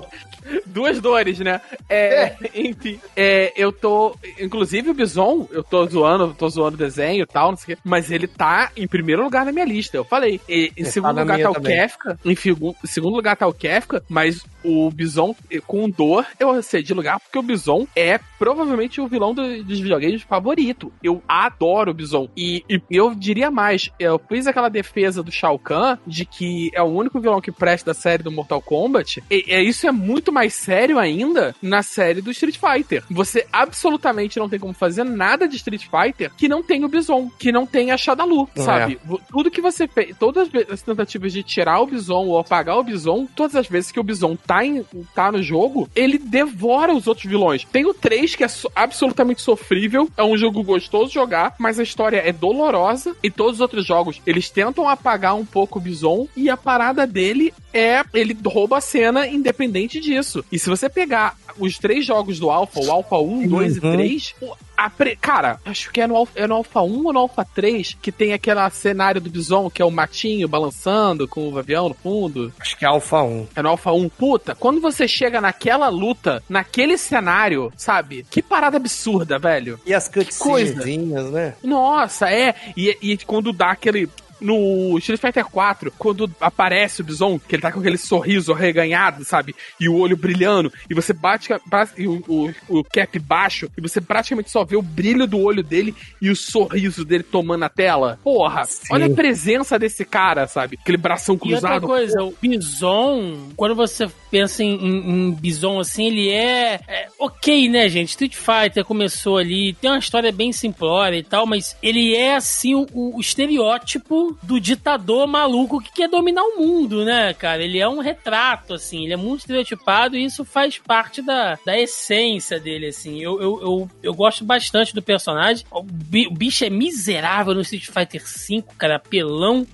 duas 0.66 1.00
dores, 1.00 1.40
né? 1.40 1.62
É, 1.90 2.36
enfim, 2.54 3.00
é, 3.16 3.54
eu 3.56 3.72
tô. 3.72 4.16
Inclusive 4.40 4.90
o 4.90 4.94
Bison, 4.94 5.48
eu 5.52 5.64
tô 5.64 5.86
zoando, 5.86 6.34
tô 6.34 6.50
zoando 6.50 6.76
o 6.76 6.78
desenho 6.78 7.24
e 7.24 7.28
tal, 7.28 7.52
não 7.52 7.58
sei 7.58 7.74
o 7.74 7.78
quê, 7.78 7.82
mas 7.84 8.12
ele 8.12 8.28
tá 8.28 8.72
em 8.76 8.88
primeiro 8.88 9.24
lugar 9.24 9.46
na 9.46 9.52
minha 9.52 9.66
lista. 9.66 9.98
Eu 9.98 10.04
falei. 10.04 10.40
E, 10.48 10.72
em 10.78 10.82
Ele 10.82 10.90
segundo 10.90 11.10
tá 11.10 11.14
na 11.14 11.22
lugar 11.22 11.38
minha 11.38 11.52
tá 11.52 11.60
o. 11.60 11.64
Kefka. 11.64 12.20
Em 12.26 12.88
segundo 12.88 13.16
lugar 13.16 13.36
tá 13.36 13.48
o 13.48 13.54
Kefka, 13.54 14.04
mas 14.10 14.44
o 14.64 14.90
Bison, 14.92 15.36
eh, 15.52 15.60
com 15.66 15.90
dor, 15.90 16.26
eu 16.40 16.62
cedi 16.62 16.94
lugar 16.94 17.20
porque 17.20 17.38
o 17.38 17.42
Bison 17.44 17.88
é 17.96 18.20
provavelmente 18.40 19.00
o 19.02 19.08
vilão 19.08 19.34
do- 19.34 19.64
dos 19.64 19.80
videogames 19.80 20.22
favorito. 20.22 20.92
Eu 21.04 21.22
adoro 21.28 21.92
o 21.92 21.94
Bison. 21.94 22.28
E, 22.36 22.64
e 22.70 22.82
eu 22.90 23.14
diria 23.16 23.50
mais, 23.50 23.90
eu 24.00 24.20
fiz 24.30 24.48
aquela 24.48 24.70
defesa 24.70 25.24
do 25.24 25.32
Shao 25.32 25.58
Kahn 25.58 25.98
de 26.06 26.26
que 26.26 26.70
é 26.74 26.82
o 26.82 26.86
único 26.88 27.20
vilão 27.20 27.42
que 27.42 27.52
presta 27.52 27.92
da 27.92 27.94
série 27.94 28.24
do 28.24 28.32
Mortal 28.32 28.62
Kombat. 28.62 29.24
E, 29.30 29.46
e 29.48 29.62
isso 29.68 29.88
é 29.88 29.92
muito 29.92 30.32
mais 30.32 30.54
sério 30.54 31.00
ainda 31.00 31.56
na 31.62 31.82
série 31.84 32.22
do 32.22 32.32
Street 32.32 32.58
Fighter. 32.58 33.04
Você 33.10 33.46
absolutamente 33.52 34.38
não 34.40 34.48
tem 34.50 34.60
como 34.60 34.74
fazer 34.74 35.04
nada 35.04 35.48
de 35.48 35.56
Street 35.56 35.86
Fighter 35.88 36.32
que 36.36 36.48
não 36.48 36.62
tem 36.62 36.84
o 36.86 36.88
Bison, 36.90 37.30
que 37.40 37.52
não 37.52 37.66
tem 37.66 37.92
a 37.92 37.98
Shadalu, 37.98 38.48
É. 38.56 38.62
sabe? 38.62 39.00
Tudo 39.30 39.50
que 39.52 39.62
você 39.62 39.88
fez, 39.88 40.16
todas 40.18 40.50
as 40.70 40.82
tentativas 40.82 41.32
de 41.34 41.42
tirar 41.44 41.80
o 41.82 41.88
Bison 41.88 42.26
ou 42.28 42.38
apagar 42.38 42.78
o 42.78 42.84
Bison, 42.84 43.26
todas 43.36 43.56
as 43.56 43.68
vezes 43.68 43.92
que 43.92 44.00
o 44.00 44.04
Bison 44.04 44.36
tá, 44.36 44.53
em- 44.62 44.86
tá 45.16 45.32
no 45.32 45.42
jogo, 45.42 45.90
ele 45.96 46.18
devora 46.18 46.94
os 46.94 47.08
outros 47.08 47.26
vilões. 47.26 47.64
Tem 47.72 47.86
o 47.86 47.94
3, 47.94 48.36
que 48.36 48.44
é 48.44 48.48
so- 48.50 48.70
absolutamente 48.76 49.42
sofrível, 49.42 50.10
é 50.18 50.24
um 50.24 50.38
jogo 50.38 50.62
gostoso 50.64 51.08
de 51.08 51.14
jogar, 51.14 51.56
mas 51.58 51.80
a 51.80 51.84
história 51.84 52.18
é 52.18 52.34
dolorosa, 52.34 53.16
e 53.24 53.32
todos 53.32 53.54
os 53.56 53.62
outros 53.62 53.86
jogos, 53.86 54.22
eles 54.28 54.50
tentam 54.50 54.90
apagar 54.90 55.36
um 55.36 55.46
pouco 55.46 55.80
o 55.80 55.82
Bison, 55.82 56.28
e 56.36 56.50
a 56.50 56.58
parada 56.58 57.08
dele 57.08 57.54
é, 57.74 58.04
ele 58.14 58.38
rouba 58.46 58.78
a 58.78 58.82
cena 58.82 59.26
independente 59.28 60.00
disso. 60.00 60.44
E 60.52 60.60
se 60.60 60.70
você 60.70 60.90
pegar 60.90 61.36
os 61.60 61.78
três 61.78 62.06
jogos 62.06 62.40
do 62.40 62.50
Alpha, 62.50 62.80
o 62.80 62.92
Alpha 62.92 63.18
1, 63.18 63.48
2 63.48 63.78
Uhum. 63.78 63.94
e 63.94 63.98
3, 63.98 64.36
o- 64.42 64.54
a 64.76 64.90
pre- 64.90 65.16
cara, 65.16 65.60
acho 65.66 65.92
que 65.92 66.02
é 66.02 66.08
no, 66.08 66.16
Alpha, 66.16 66.32
é 66.36 66.48
no 66.48 66.56
Alpha 66.56 66.82
1 66.82 67.06
ou 67.06 67.14
no 67.14 67.20
Alpha 67.20 67.46
3 67.54 67.96
que 68.02 68.12
tem 68.12 68.34
aquele 68.34 68.68
cenário 68.72 69.22
do 69.22 69.30
Bison, 69.30 69.70
que 69.70 69.82
é 69.82 69.86
o 69.86 69.92
matinho 69.92 70.48
balançando 70.48 71.28
com 71.28 71.48
o 71.50 71.58
avião 71.58 71.90
no 71.90 71.96
fundo. 71.96 72.52
Acho 72.60 72.78
que 72.78 72.84
é 72.84 72.88
Alpha 72.88 73.22
1. 73.22 73.48
É 73.56 73.62
no 73.62 73.70
Alpha 73.70 73.92
1. 73.92 74.10
Puta, 74.10 74.56
quando 74.56 74.82
você 74.82 75.08
chega 75.08 75.40
naquela 75.40 75.90
luta, 75.90 76.44
naquele 76.50 76.98
cenário, 76.98 77.72
sabe? 77.78 78.26
Que 78.30 78.42
parada 78.42 78.78
absurda, 78.78 79.38
velho. 79.38 79.80
E 79.86 79.94
as 79.94 80.10
cutscenes, 80.10 81.30
né? 81.32 81.54
Nossa, 81.64 82.30
é. 82.30 82.56
E, 82.76 82.98
e 83.02 83.18
quando 83.18 83.54
dá 83.54 83.72
aquele. 83.72 84.10
No 84.44 84.98
Street 85.00 85.20
Fighter 85.20 85.46
4, 85.46 85.92
quando 85.98 86.30
aparece 86.40 87.02
o 87.02 87.04
Bison, 87.04 87.40
que 87.40 87.56
ele 87.56 87.62
tá 87.62 87.72
com 87.72 87.80
aquele 87.80 87.98
sorriso 87.98 88.52
arreganhado, 88.54 89.24
sabe? 89.24 89.56
E 89.80 89.88
o 89.90 89.96
olho 89.98 90.18
brilhando, 90.18 90.72
e 90.90 90.94
você 90.94 91.14
bate 91.14 91.50
e 91.98 92.08
o, 92.08 92.24
o, 92.28 92.54
o 92.80 92.84
cap 92.84 93.18
baixo, 93.20 93.70
e 93.78 93.82
você 93.82 94.00
praticamente 94.02 94.52
só 94.52 94.64
vê 94.64 94.76
o 94.76 94.82
brilho 94.82 95.26
do 95.26 95.40
olho 95.40 95.64
dele 95.64 95.96
e 96.22 96.30
o 96.30 96.36
sorriso 96.36 97.06
dele 97.06 97.24
tomando 97.24 97.64
a 97.64 97.70
tela. 97.70 98.20
Porra, 98.24 98.66
Sim. 98.66 98.88
olha 98.92 99.06
a 99.06 99.10
presença 99.10 99.80
desse 99.80 100.04
cara, 100.06 100.46
sabe? 100.48 100.78
Aquele 100.82 100.98
bração 100.98 101.36
E 101.36 101.54
outra 101.54 101.70
cruzado. 101.80 101.88
coisa, 101.88 102.24
o 102.24 102.34
Bison, 102.42 103.50
quando 103.56 103.76
você 103.76 104.08
pensa 104.30 104.64
em, 104.64 104.74
em- 104.76 105.10
em 105.30 105.32
Bison 105.32 105.80
assim, 105.80 106.08
ele 106.08 106.30
é, 106.30 106.80
é 106.88 107.08
ok, 107.20 107.70
né, 107.70 107.88
gente? 107.90 108.10
Street 108.10 108.36
Fighter 108.36 108.84
começou 108.84 109.38
ali, 109.38 109.74
tem 109.74 109.90
uma 109.92 110.00
história 110.00 110.32
bem 110.32 110.52
simplória 110.52 111.18
e 111.18 111.24
tal, 111.24 111.46
mas 111.46 111.78
ele 111.82 112.16
é 112.16 112.36
assim 112.36 112.74
o, 112.76 112.88
o 112.94 113.20
estereótipo 113.20 114.33
do 114.42 114.60
ditador 114.60 115.28
maluco 115.28 115.82
que 115.82 115.92
quer 115.92 116.10
dominar 116.10 116.44
o 116.44 116.58
mundo, 116.58 117.04
né, 117.06 117.34
cara? 117.34 117.64
Ele 117.64 117.80
é 117.80 117.88
um 117.88 118.00
retrato, 118.00 118.74
assim, 118.74 119.04
ele 119.04 119.14
é 119.14 119.18
muito 119.18 119.42
estereotipado 119.42 120.16
e 120.18 120.24
isso 120.26 120.44
faz 120.44 120.78
parte 120.78 121.22
da, 121.22 121.58
da 121.66 121.78
essência 121.80 122.60
dele, 122.60 122.88
assim. 122.88 123.22
Eu, 123.22 123.42
eu, 123.42 123.62
eu, 123.62 123.90
eu 124.02 124.14
gosto 124.14 124.44
bastante 124.44 124.94
do 124.94 125.02
personagem. 125.02 125.66
O 125.72 125.84
bi- 125.84 126.28
o 126.28 126.34
bicho 126.34 126.64
é 126.66 126.70
miserável 126.70 127.54
no 127.54 127.62
Street 127.62 127.86
Fighter 127.86 128.24
V, 128.24 128.64
cara, 128.78 129.00
pelão. 129.00 129.66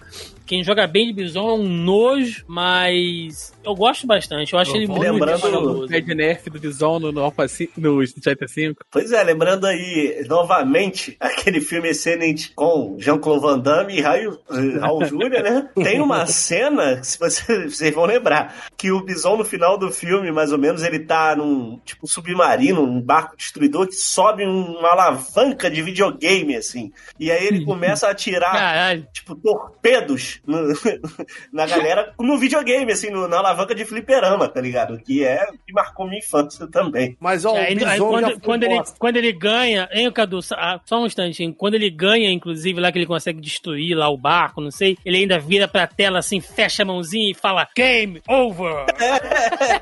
Quem 0.50 0.64
joga 0.64 0.88
bem 0.88 1.06
de 1.06 1.14
Bison 1.14 1.48
é 1.48 1.54
um 1.54 1.68
nojo, 1.70 2.44
mas 2.48 3.54
eu 3.64 3.76
gosto 3.76 4.08
bastante. 4.08 4.52
Eu 4.54 4.58
acho 4.58 4.76
ele 4.76 4.88
muito 4.88 5.00
lembrando- 5.00 5.40
vagabundo. 5.42 5.86
Red 5.86 6.02
Nerf 6.16 6.50
do 6.50 6.60
Bison 6.60 6.98
no, 6.98 7.12
no, 7.12 7.22
Alpha, 7.22 7.46
no 7.78 8.02
Street 8.02 8.24
Fighter 8.24 8.50
5. 8.50 8.84
Pois 8.90 9.12
é, 9.12 9.22
lembrando 9.24 9.68
aí 9.68 10.26
novamente 10.28 11.16
aquele 11.22 11.62
filme 11.62 11.90
excelente 11.90 12.52
com 12.56 12.98
Jean-Claude 13.00 13.42
Van 13.44 13.60
Damme 13.60 13.96
e 13.96 14.02
Raul, 14.02 14.40
Raul 14.82 15.06
Júlia, 15.06 15.44
né? 15.44 15.70
Tem 15.84 16.02
uma 16.02 16.26
cena, 16.26 17.04
se 17.04 17.20
você- 17.20 17.68
vocês 17.70 17.94
vão 17.94 18.06
lembrar, 18.06 18.66
que 18.76 18.92
o 18.92 19.06
Bison 19.06 19.38
no 19.38 19.46
final 19.46 19.78
do 19.78 19.92
filme, 19.92 20.32
mais 20.32 20.52
ou 20.52 20.58
menos, 20.58 20.82
ele 20.82 20.98
tá 20.98 21.36
num 21.36 21.80
tipo 21.86 22.08
submarino, 22.08 22.82
um 22.82 23.00
barco 23.00 23.38
destruidor 23.38 23.86
que 23.86 23.94
sobe 23.94 24.44
uma 24.46 24.90
alavanca 24.94 25.70
de 25.70 25.84
videogame, 25.84 26.56
assim. 26.56 26.92
E 27.20 27.30
aí 27.32 27.46
ele 27.46 27.64
começa 27.64 28.08
a 28.08 28.12
atirar 28.12 28.52
Caralho. 28.52 29.08
tipo, 29.14 29.36
torpedos 29.36 30.39
no- 30.46 30.68
na 31.54 31.66
galera 31.66 32.14
no 32.20 32.38
videogame, 32.38 32.92
assim, 32.92 33.10
no- 33.10 33.28
na 33.28 33.38
alavanca 33.40 33.74
de 33.76 33.86
fliperama, 33.86 34.48
tá 34.48 34.62
ligado? 34.62 34.98
Que 35.00 35.24
é 35.24 35.46
que 35.66 35.74
marcou 35.74 36.06
minha 36.08 36.20
infância 36.20 36.68
também. 36.68 37.16
Mas, 37.20 37.46
ó, 37.46 37.56
Aí, 37.56 37.64
o 37.64 37.68
aí, 37.68 37.76
Bison 37.76 37.90
já 37.90 38.00
quando, 38.30 38.42
quando 38.42 38.64
ele, 38.64 38.82
quando 38.98 39.18
ele 39.18 39.32
ganha, 39.34 39.90
hein, 39.92 40.12
Cadu? 40.12 40.42
Só, 40.42 40.56
ah, 40.56 40.80
só 40.86 41.02
um 41.02 41.06
instantinho. 41.06 41.54
Quando 41.54 41.76
ele 41.76 41.90
ganha, 41.90 42.32
inclusive, 42.32 42.80
lá 42.80 42.92
que 42.92 42.98
ele 43.00 43.06
consegue 43.06 43.40
destruir 43.42 43.96
lá 43.96 44.10
o 44.10 44.18
barco, 44.18 44.62
não 44.62 44.72
sei, 44.72 44.98
ele 45.06 45.18
ainda 45.18 45.40
vira 45.40 45.68
pra 45.68 45.88
tela 45.88 46.20
assim, 46.20 46.40
fecha 46.40 46.84
a 46.84 46.86
mãozinha 46.86 47.32
e 47.32 47.34
fala 47.34 47.68
Game 47.76 48.22
over! 48.28 48.86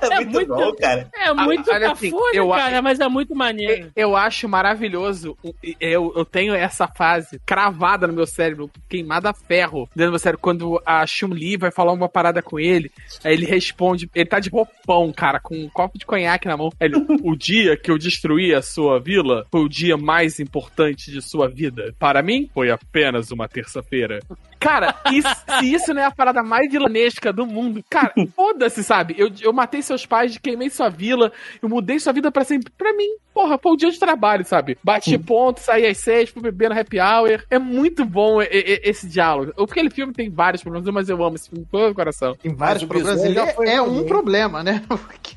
É 0.09 0.15
muito, 0.17 0.31
muito- 0.31 0.47
bom, 0.55 0.73
cara. 0.75 1.09
É 1.13 1.33
muito 1.33 1.69
olha 1.71 1.91
assim, 1.91 2.09
cafona, 2.11 2.31
eu 2.33 2.53
a- 2.53 2.57
cara, 2.57 2.81
mas 2.81 2.99
é 2.99 3.07
muito 3.07 3.35
maneiro. 3.35 3.91
Eu 3.95 4.15
acho 4.15 4.47
maravilhoso. 4.47 5.37
Eu, 5.79 6.13
eu 6.15 6.25
tenho 6.25 6.53
essa 6.53 6.87
fase 6.87 7.39
cravada 7.45 8.07
no 8.07 8.13
meu 8.13 8.25
cérebro, 8.25 8.69
queimada 8.89 9.29
a 9.29 9.33
ferro 9.33 9.89
dentro 9.95 10.11
do 10.11 10.13
meu 10.13 10.19
cérebro. 10.19 10.41
Quando 10.47 10.81
a 10.85 11.05
Chun-Li 11.05 11.57
vai 11.57 11.71
falar 11.71 11.91
uma 11.91 12.07
parada 12.07 12.41
com 12.41 12.57
ele, 12.57 12.89
aí 13.21 13.33
ele 13.33 13.45
responde. 13.45 14.09
Ele 14.15 14.29
tá 14.29 14.39
de 14.39 14.49
roupão, 14.49 15.11
cara, 15.11 15.41
com 15.41 15.53
um 15.57 15.67
copo 15.67 15.99
de 15.99 16.05
conhaque 16.05 16.47
na 16.47 16.55
mão. 16.55 16.71
Ele, 16.79 16.95
o 17.21 17.35
dia 17.35 17.75
que 17.75 17.91
eu 17.91 17.97
destruí 17.97 18.55
a 18.55 18.61
sua 18.61 18.97
vila 18.97 19.45
foi 19.51 19.59
o 19.59 19.67
dia 19.67 19.97
mais 19.97 20.39
importante 20.39 21.11
de 21.11 21.21
sua 21.21 21.49
vida. 21.49 21.93
Para 21.99 22.21
mim, 22.21 22.49
foi 22.53 22.71
apenas 22.71 23.29
uma 23.29 23.45
terça-feira. 23.49 24.21
Cara, 24.59 24.95
isso- 25.11 25.35
se 25.59 25.73
isso 25.73 25.93
não 25.93 26.01
é 26.01 26.05
a 26.05 26.11
parada 26.11 26.41
mais 26.43 26.71
vilanesca 26.71 27.31
do 27.31 27.45
mundo, 27.45 27.83
cara, 27.89 28.11
foda-se, 28.35 28.83
sabe? 28.83 29.15
Eu, 29.17 29.29
eu 29.41 29.53
matei 29.53 29.81
seus 29.81 30.05
pais, 30.05 30.37
queimei 30.37 30.69
sua 30.69 30.89
vila, 30.89 31.31
eu 31.61 31.69
mudei 31.69 31.99
sua 31.99 32.13
vida 32.13 32.31
pra 32.31 32.43
sempre. 32.43 32.71
Pra 32.77 32.93
mim, 32.93 33.07
porra, 33.33 33.57
foi 33.61 33.71
o 33.73 33.77
dia 33.77 33.91
de 33.91 33.99
trabalho, 33.99 34.43
sabe? 34.45 34.77
Bati 34.83 35.17
ponto, 35.17 35.59
saí 35.59 35.85
às 35.85 35.97
seis, 35.99 36.29
fui 36.29 36.41
beber 36.41 36.69
no 36.69 36.79
happy 36.79 36.99
hour. 36.99 37.43
É 37.49 37.59
muito 37.59 38.03
bom 38.05 38.41
e- 38.41 38.45
e- 38.51 38.81
esse 38.83 39.07
diálogo. 39.07 39.53
Aquele 39.61 39.89
filme 39.89 40.11
tem 40.13 40.29
vários 40.29 40.61
problemas, 40.63 40.89
mas 40.93 41.09
eu 41.09 41.23
amo 41.23 41.35
esse 41.35 41.49
filme 41.49 41.65
com 41.65 41.77
todo 41.77 41.91
o 41.91 41.95
coração. 41.95 42.35
Tem 42.35 42.53
vários 42.55 42.83
problemas. 42.83 43.23
Ele 43.23 43.39
é, 43.39 43.55
é 43.75 43.81
um 43.81 44.05
problema, 44.05 44.63
né? 44.63 44.81
Porque 44.87 45.35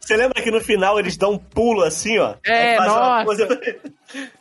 Você 0.00 0.16
lembra 0.16 0.42
que 0.42 0.50
no 0.50 0.60
final 0.60 0.98
eles 0.98 1.16
dão 1.16 1.32
um 1.32 1.38
pulo 1.38 1.82
assim, 1.82 2.18
ó? 2.18 2.34
É, 2.44 2.76
uma 2.78 2.86
nossa. 2.86 3.24
coisa- 3.24 3.48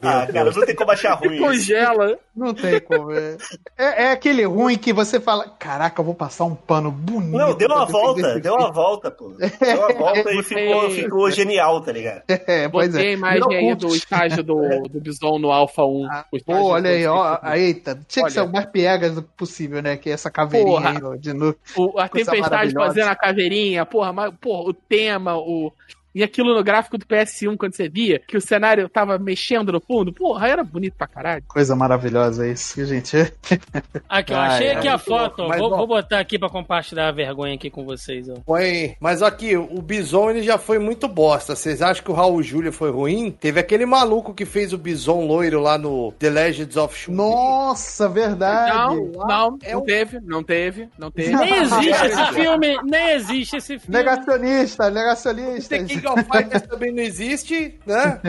ah, 0.01 0.27
cara, 0.31 0.51
não 0.51 0.65
tem 0.65 0.75
como 0.75 0.91
achar 0.91 1.13
ruim. 1.19 1.39
Congela. 1.39 2.19
não 2.35 2.53
tem 2.53 2.79
como. 2.79 3.11
É, 3.11 3.37
é, 3.77 4.03
é, 4.03 4.11
aquele 4.11 4.45
ruim 4.45 4.77
que 4.77 4.93
você 4.93 5.19
fala, 5.19 5.49
caraca, 5.49 5.99
eu 5.99 6.05
vou 6.05 6.15
passar 6.15 6.45
um 6.45 6.55
pano 6.55 6.91
bonito. 6.91 7.37
Não, 7.37 7.53
deu 7.55 7.67
uma 7.67 7.85
volta, 7.85 8.39
deu 8.39 8.53
uma 8.53 8.71
volta, 8.71 9.11
pô. 9.11 9.33
Deu 9.39 9.77
uma 9.77 9.93
volta 9.93 10.31
e 10.33 10.43
ficou, 10.43 10.89
ficou 10.89 11.31
genial, 11.31 11.81
tá 11.81 11.91
ligado? 11.91 12.23
É, 12.27 12.67
pois 12.69 12.91
Botei 12.91 13.07
a 13.07 13.09
é. 13.09 13.13
imagem 13.13 13.39
Virou 13.39 13.69
aí 13.69 13.75
do 13.75 13.95
estágio 13.95 14.43
do, 14.43 14.83
do 14.89 14.99
Bison 14.99 15.39
no 15.39 15.51
Alpha 15.51 15.83
1. 15.83 16.07
Ah, 16.11 16.25
Pô, 16.45 16.71
olha 16.71 16.89
aí, 16.89 17.05
ó. 17.05 17.39
aí, 17.41 17.63
Eita, 17.63 17.99
tinha 18.07 18.25
que 18.25 18.31
ser 18.31 18.41
Olha. 18.41 18.49
o 18.49 18.51
mais 18.51 18.65
piegas 18.65 19.19
possível, 19.37 19.81
né? 19.81 19.97
Que 19.97 20.09
é 20.09 20.13
essa 20.13 20.29
caveirinha 20.29 20.71
Porra. 20.71 20.89
aí, 20.91 21.03
ó, 21.03 21.15
de 21.15 21.33
novo. 21.33 21.55
O, 21.75 21.99
a 21.99 22.07
tempestade 22.07 22.73
fazendo 22.73 23.07
a 23.07 23.15
caveirinha, 23.15 23.85
porra, 23.85 24.11
mas, 24.11 24.33
porra, 24.39 24.69
o 24.69 24.73
tema, 24.73 25.37
o. 25.37 25.71
E 26.15 26.21
aquilo 26.23 26.53
no 26.53 26.63
gráfico 26.63 26.97
do 26.97 27.05
PS1, 27.05 27.57
quando 27.57 27.75
você 27.75 27.89
via, 27.89 28.19
que 28.19 28.37
o 28.37 28.41
cenário 28.41 28.87
tava 28.87 29.17
mexendo 29.17 29.71
no 29.71 29.81
fundo, 29.81 30.13
porra, 30.13 30.47
era 30.47 30.63
bonito 30.63 30.93
pra 30.97 31.07
caralho. 31.07 31.43
Coisa 31.47 31.75
maravilhosa 31.75 32.47
isso, 32.47 32.85
gente. 32.85 33.17
Aqui, 34.07 34.33
ó, 34.33 34.37
Ai, 34.37 34.47
achei 34.55 34.67
é 34.67 34.75
aqui 34.77 34.87
a 34.87 34.91
muito 34.91 35.05
foto. 35.05 35.47
mas, 35.47 35.59
Vou, 35.59 35.71
ó. 35.73 35.77
vou 35.77 35.87
botar 35.87 36.19
aqui 36.19 36.37
pra 36.37 36.49
compartilhar 36.49 37.07
a 37.07 37.11
vergonha 37.11 37.55
aqui 37.55 37.69
com 37.69 37.83
vocês, 37.85 38.29
ó. 38.29 38.35
Foi. 38.45 38.95
Mas 38.99 39.21
aqui, 39.23 39.55
o 39.57 39.81
Bison 39.81 40.29
ele 40.29 40.43
já 40.43 40.57
foi 40.57 40.77
muito 40.79 41.07
bosta. 41.07 41.55
Vocês 41.55 41.81
acham 41.81 42.03
que 42.03 42.11
o 42.11 42.13
Raul 42.13 42.43
Júlia 42.43 42.71
foi 42.71 42.91
ruim? 42.91 43.31
Teve 43.31 43.59
aquele 43.59 43.85
maluco 43.85 44.33
que 44.33 44.45
fez 44.45 44.71
o 44.73 44.77
Bison 44.77 45.25
loiro 45.25 45.59
lá 45.59 45.77
no 45.77 46.11
The 46.19 46.29
Legends 46.29 46.77
of 46.77 46.95
Chun. 46.97 47.13
Nossa, 47.13 48.07
verdade. 48.07 48.75
Não, 48.75 48.95
não, 49.27 49.57
é 49.63 49.71
não 49.73 49.81
um- 49.81 49.85
teve, 49.85 50.19
não 50.21 50.43
teve, 50.43 50.89
não 50.97 51.09
teve. 51.11 51.35
Nem 51.35 51.55
existe 51.55 51.89
esse 52.05 52.33
filme, 52.33 52.77
nem 52.83 53.09
existe 53.11 53.55
esse 53.57 53.79
filme. 53.79 53.97
Negacionista, 53.97 54.89
negacionista. 54.91 55.75
King 56.03 56.19
of 56.19 56.23
Fighters 56.31 56.63
também 56.67 56.91
não 56.91 57.03
existe, 57.03 57.79
né? 57.85 58.21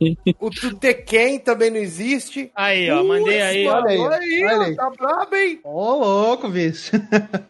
o 0.38 0.50
Tekken 0.78 1.40
também 1.40 1.70
não 1.70 1.78
existe. 1.78 2.52
Aí, 2.54 2.88
ó, 2.90 3.02
mandei 3.02 3.40
aí, 3.42 3.66
olha 3.66 3.88
aí, 3.90 3.98
Olha 3.98 4.16
aí, 4.18 4.44
olha 4.44 4.58
ó, 4.58 4.62
aí. 4.62 4.76
tá 4.76 4.90
brabo, 4.90 5.36
hein? 5.36 5.60
Ô, 5.64 5.94
louco, 5.96 6.48
bicho. 6.48 6.92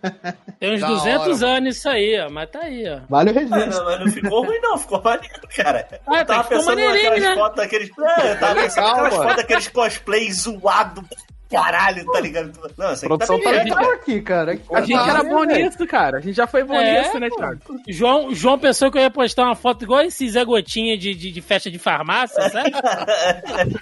Tem 0.59 0.74
uns 0.74 0.80
Da 0.80 0.86
200 0.89 1.43
hora, 1.43 1.56
anos 1.59 1.76
isso 1.76 1.89
aí, 1.89 2.18
ó. 2.20 2.30
Mas 2.30 2.51
tá 2.51 2.60
aí, 2.62 2.89
ó. 2.89 3.01
Vale 3.09 3.30
o 3.30 3.35
Ah, 3.36 3.40
registro. 3.40 3.70
não, 3.70 3.85
mas 3.85 4.01
não 4.01 4.09
ficou 4.09 4.44
ruim, 4.47 4.59
não, 4.60 4.78
ficou 4.78 5.02
maneiro, 5.02 5.40
cara. 5.55 5.89
Ah, 6.06 6.18
eu 6.20 6.24
tava 6.26 6.43
ficou 6.44 6.59
pensando 6.59 6.80
naquelas 6.80 7.22
né? 7.22 7.35
fotos 7.35 7.56
daqueles. 7.56 7.90
É, 7.98 8.30
eu 8.32 8.39
tava 8.40 8.55
pensando 8.62 8.86
naquelas 8.86 9.14
fotos 9.14 9.36
daqueles 9.36 9.68
cosplay 9.68 10.32
zoado 10.32 11.05
caralho, 11.50 12.04
tá 12.06 12.20
ligado? 12.20 12.52
Não, 12.76 12.92
isso 12.92 13.06
A 13.06 13.08
aqui 13.14 13.18
tá 13.18 13.26
produção 13.26 13.40
tá 13.40 13.50
legal 13.50 13.90
aqui, 13.92 14.20
cara. 14.20 14.58
A 14.72 14.80
gente 14.80 15.08
era 15.08 15.22
bom 15.24 15.46
velho. 15.46 15.64
nisso, 15.64 15.86
cara. 15.86 16.18
A 16.18 16.20
gente 16.20 16.34
já 16.36 16.46
foi 16.46 16.64
bom 16.64 16.74
É, 16.74 17.02
nisso, 17.02 17.18
né. 17.18 17.28
Thiago? 17.30 17.60
João, 17.88 18.34
João 18.34 18.58
pensou 18.58 18.90
que 18.90 18.98
eu 18.98 19.02
ia 19.02 19.10
postar 19.10 19.44
uma 19.44 19.54
foto 19.54 19.84
igual 19.84 20.02
esse 20.02 20.28
Zé 20.28 20.44
Gotinha 20.44 20.96
de, 20.98 21.14
de, 21.14 21.30
de 21.30 21.40
festa 21.40 21.70
de 21.70 21.78
farmácia, 21.78 22.48
sabe? 22.50 22.70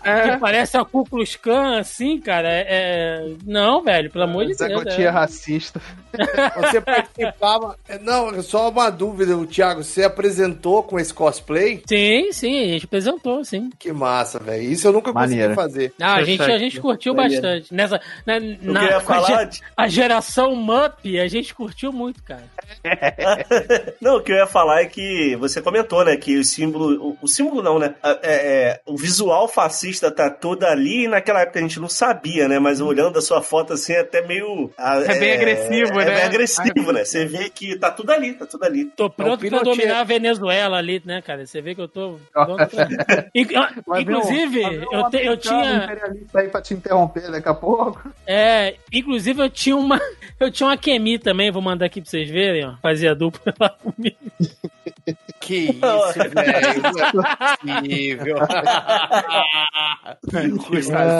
É. 0.05 0.31
que 0.33 0.39
parece 0.39 0.77
a 0.77 0.85
Ku 0.85 1.05
Klux 1.05 1.37
Klan, 1.37 1.79
assim, 1.81 2.21
cara. 2.21 2.49
É, 2.49 2.67
é- 2.69 3.33
Não, 3.45 3.83
velho, 3.83 4.11
pelo 4.11 4.25
amor 4.25 4.47
de 4.47 4.55
Zé 4.55 4.69
Deus. 4.69 4.85
Gotinha 4.85 5.09
é. 5.09 5.11
racista. 5.11 5.81
Você 6.61 6.81
participava. 6.81 7.77
Não, 8.03 8.43
só 8.43 8.71
uma 8.71 8.91
dúvida, 8.91 9.37
o 9.37 9.47
Thiago. 9.47 9.83
Você 9.83 10.03
apresentou 10.05 10.83
com 10.83 10.99
esse 10.99 11.13
cosplay? 11.13 11.83
Sim, 11.87 12.33
sim, 12.33 12.61
a 12.65 12.67
gente 12.69 12.85
apresentou, 12.87 13.45
sim. 13.45 13.71
Que 13.79 13.93
massa, 13.93 14.39
velho. 14.39 14.63
Isso 14.63 14.87
eu 14.89 14.93
nunca 14.93 15.13
Maneiro. 15.13 15.55
consegui 15.55 15.73
fazer. 15.73 15.93
Ah, 16.01 16.15
a 16.15 16.23
gente, 16.25 16.43
a 16.43 16.59
gente 16.59 16.81
curtiu 16.81 17.15
bastante. 17.15 17.56
Nessa, 17.71 18.01
na, 18.25 18.37
Eu 18.39 18.57
queria 18.75 18.97
a, 18.97 19.01
falar. 19.01 19.51
ge- 19.51 19.61
a 19.77 19.89
geração 19.89 20.55
Mup, 20.57 21.05
a 21.19 21.29
gente 21.29 21.55
curtiu 21.55 21.93
muito, 21.93 22.23
cara. 22.23 22.45
Não, 24.01 24.17
o 24.17 24.23
que 24.23 24.33
eu 24.33 24.37
ia 24.37 24.47
falar 24.47 24.83
é 24.83 24.87
que 24.87 25.37
você 25.37 25.61
comentou, 25.61 26.05
né? 26.05 26.17
Que 26.17 26.37
o 26.39 26.45
símbolo. 26.45 27.17
O, 27.21 27.25
o 27.25 27.29
símbolo 27.29 27.63
não, 27.63 27.79
né? 27.79 27.95
É, 28.03 28.19
é, 28.23 28.81
o 28.87 28.97
visual 28.97 29.49
fascista 29.49 30.11
tá 30.11 30.31
todo 30.31 30.65
ali 30.65 31.05
e 31.05 31.09
naquela 31.09 31.41
época 31.43 31.59
a 31.59 31.63
gente 31.63 31.81
não 31.81 31.89
sabia, 31.89 32.49
né? 32.49 32.59
Mas 32.59 32.81
olhando 32.81 33.19
a 33.19 33.23
sua 33.23 33.43
foto 33.43 33.73
assim, 33.73 33.93
é 33.93 34.01
até 34.01 34.23
meio. 34.27 34.71
É 34.79 35.19
bem 35.19 35.33
agressivo, 35.33 36.01
é, 36.01 36.05
né? 36.05 36.13
É 36.13 36.15
bem 36.17 36.25
agressivo, 36.25 36.93
né? 36.93 37.05
Você 37.05 37.25
vê 37.25 37.49
que 37.51 37.77
tá 37.79 37.91
tudo 37.91 38.11
ali, 38.11 38.33
tá 38.35 38.47
tudo 38.47 38.65
ali. 38.65 38.85
Tô 38.97 39.09
pronto 39.11 39.39
pra 39.39 39.49
Pinochet. 39.49 39.65
dominar 39.65 40.01
a 40.01 40.05
Venezuela 40.05 40.77
ali, 40.79 41.03
né, 41.05 41.23
cara? 41.23 41.47
Você 41.47 41.61
vê 41.61 41.75
que 41.75 41.81
eu 41.81 41.89
tô. 41.89 42.19
pronto 42.33 42.67
pra- 42.69 43.27
Inclusive, 44.01 44.65
um 44.67 44.93
eu, 44.93 45.11
te- 45.11 45.25
eu 45.25 45.37
tinha. 45.37 45.85
imperialista 45.85 46.41
aí 46.41 46.49
pra 46.49 46.63
te 46.63 46.75
interromper 46.75 47.31
daqui 47.31 47.49
a 47.49 47.55
pouco. 47.55 48.11
É, 48.27 48.75
inclusive 48.93 49.43
eu 49.43 49.51
tinha 49.51 49.77
uma. 49.77 50.01
Eu 50.39 50.51
tinha 50.51 50.69
uma 50.69 50.77
Kemi 50.77 51.19
também, 51.19 51.51
vou 51.51 51.63
mandar 51.63 51.87
aqui 51.87 51.99
pra 51.99 52.11
vocês 52.11 52.29
verem, 52.29 52.56
ó. 52.65 52.75
Fazia 52.83 53.15
dupla 53.15 53.55
lá 53.61 53.71
comigo. 53.71 54.17
Que 55.41 55.71
isso, 55.71 56.19
velho. 56.35 56.83
Não 60.33 60.41
é 60.41 60.49
possível. 60.49 61.17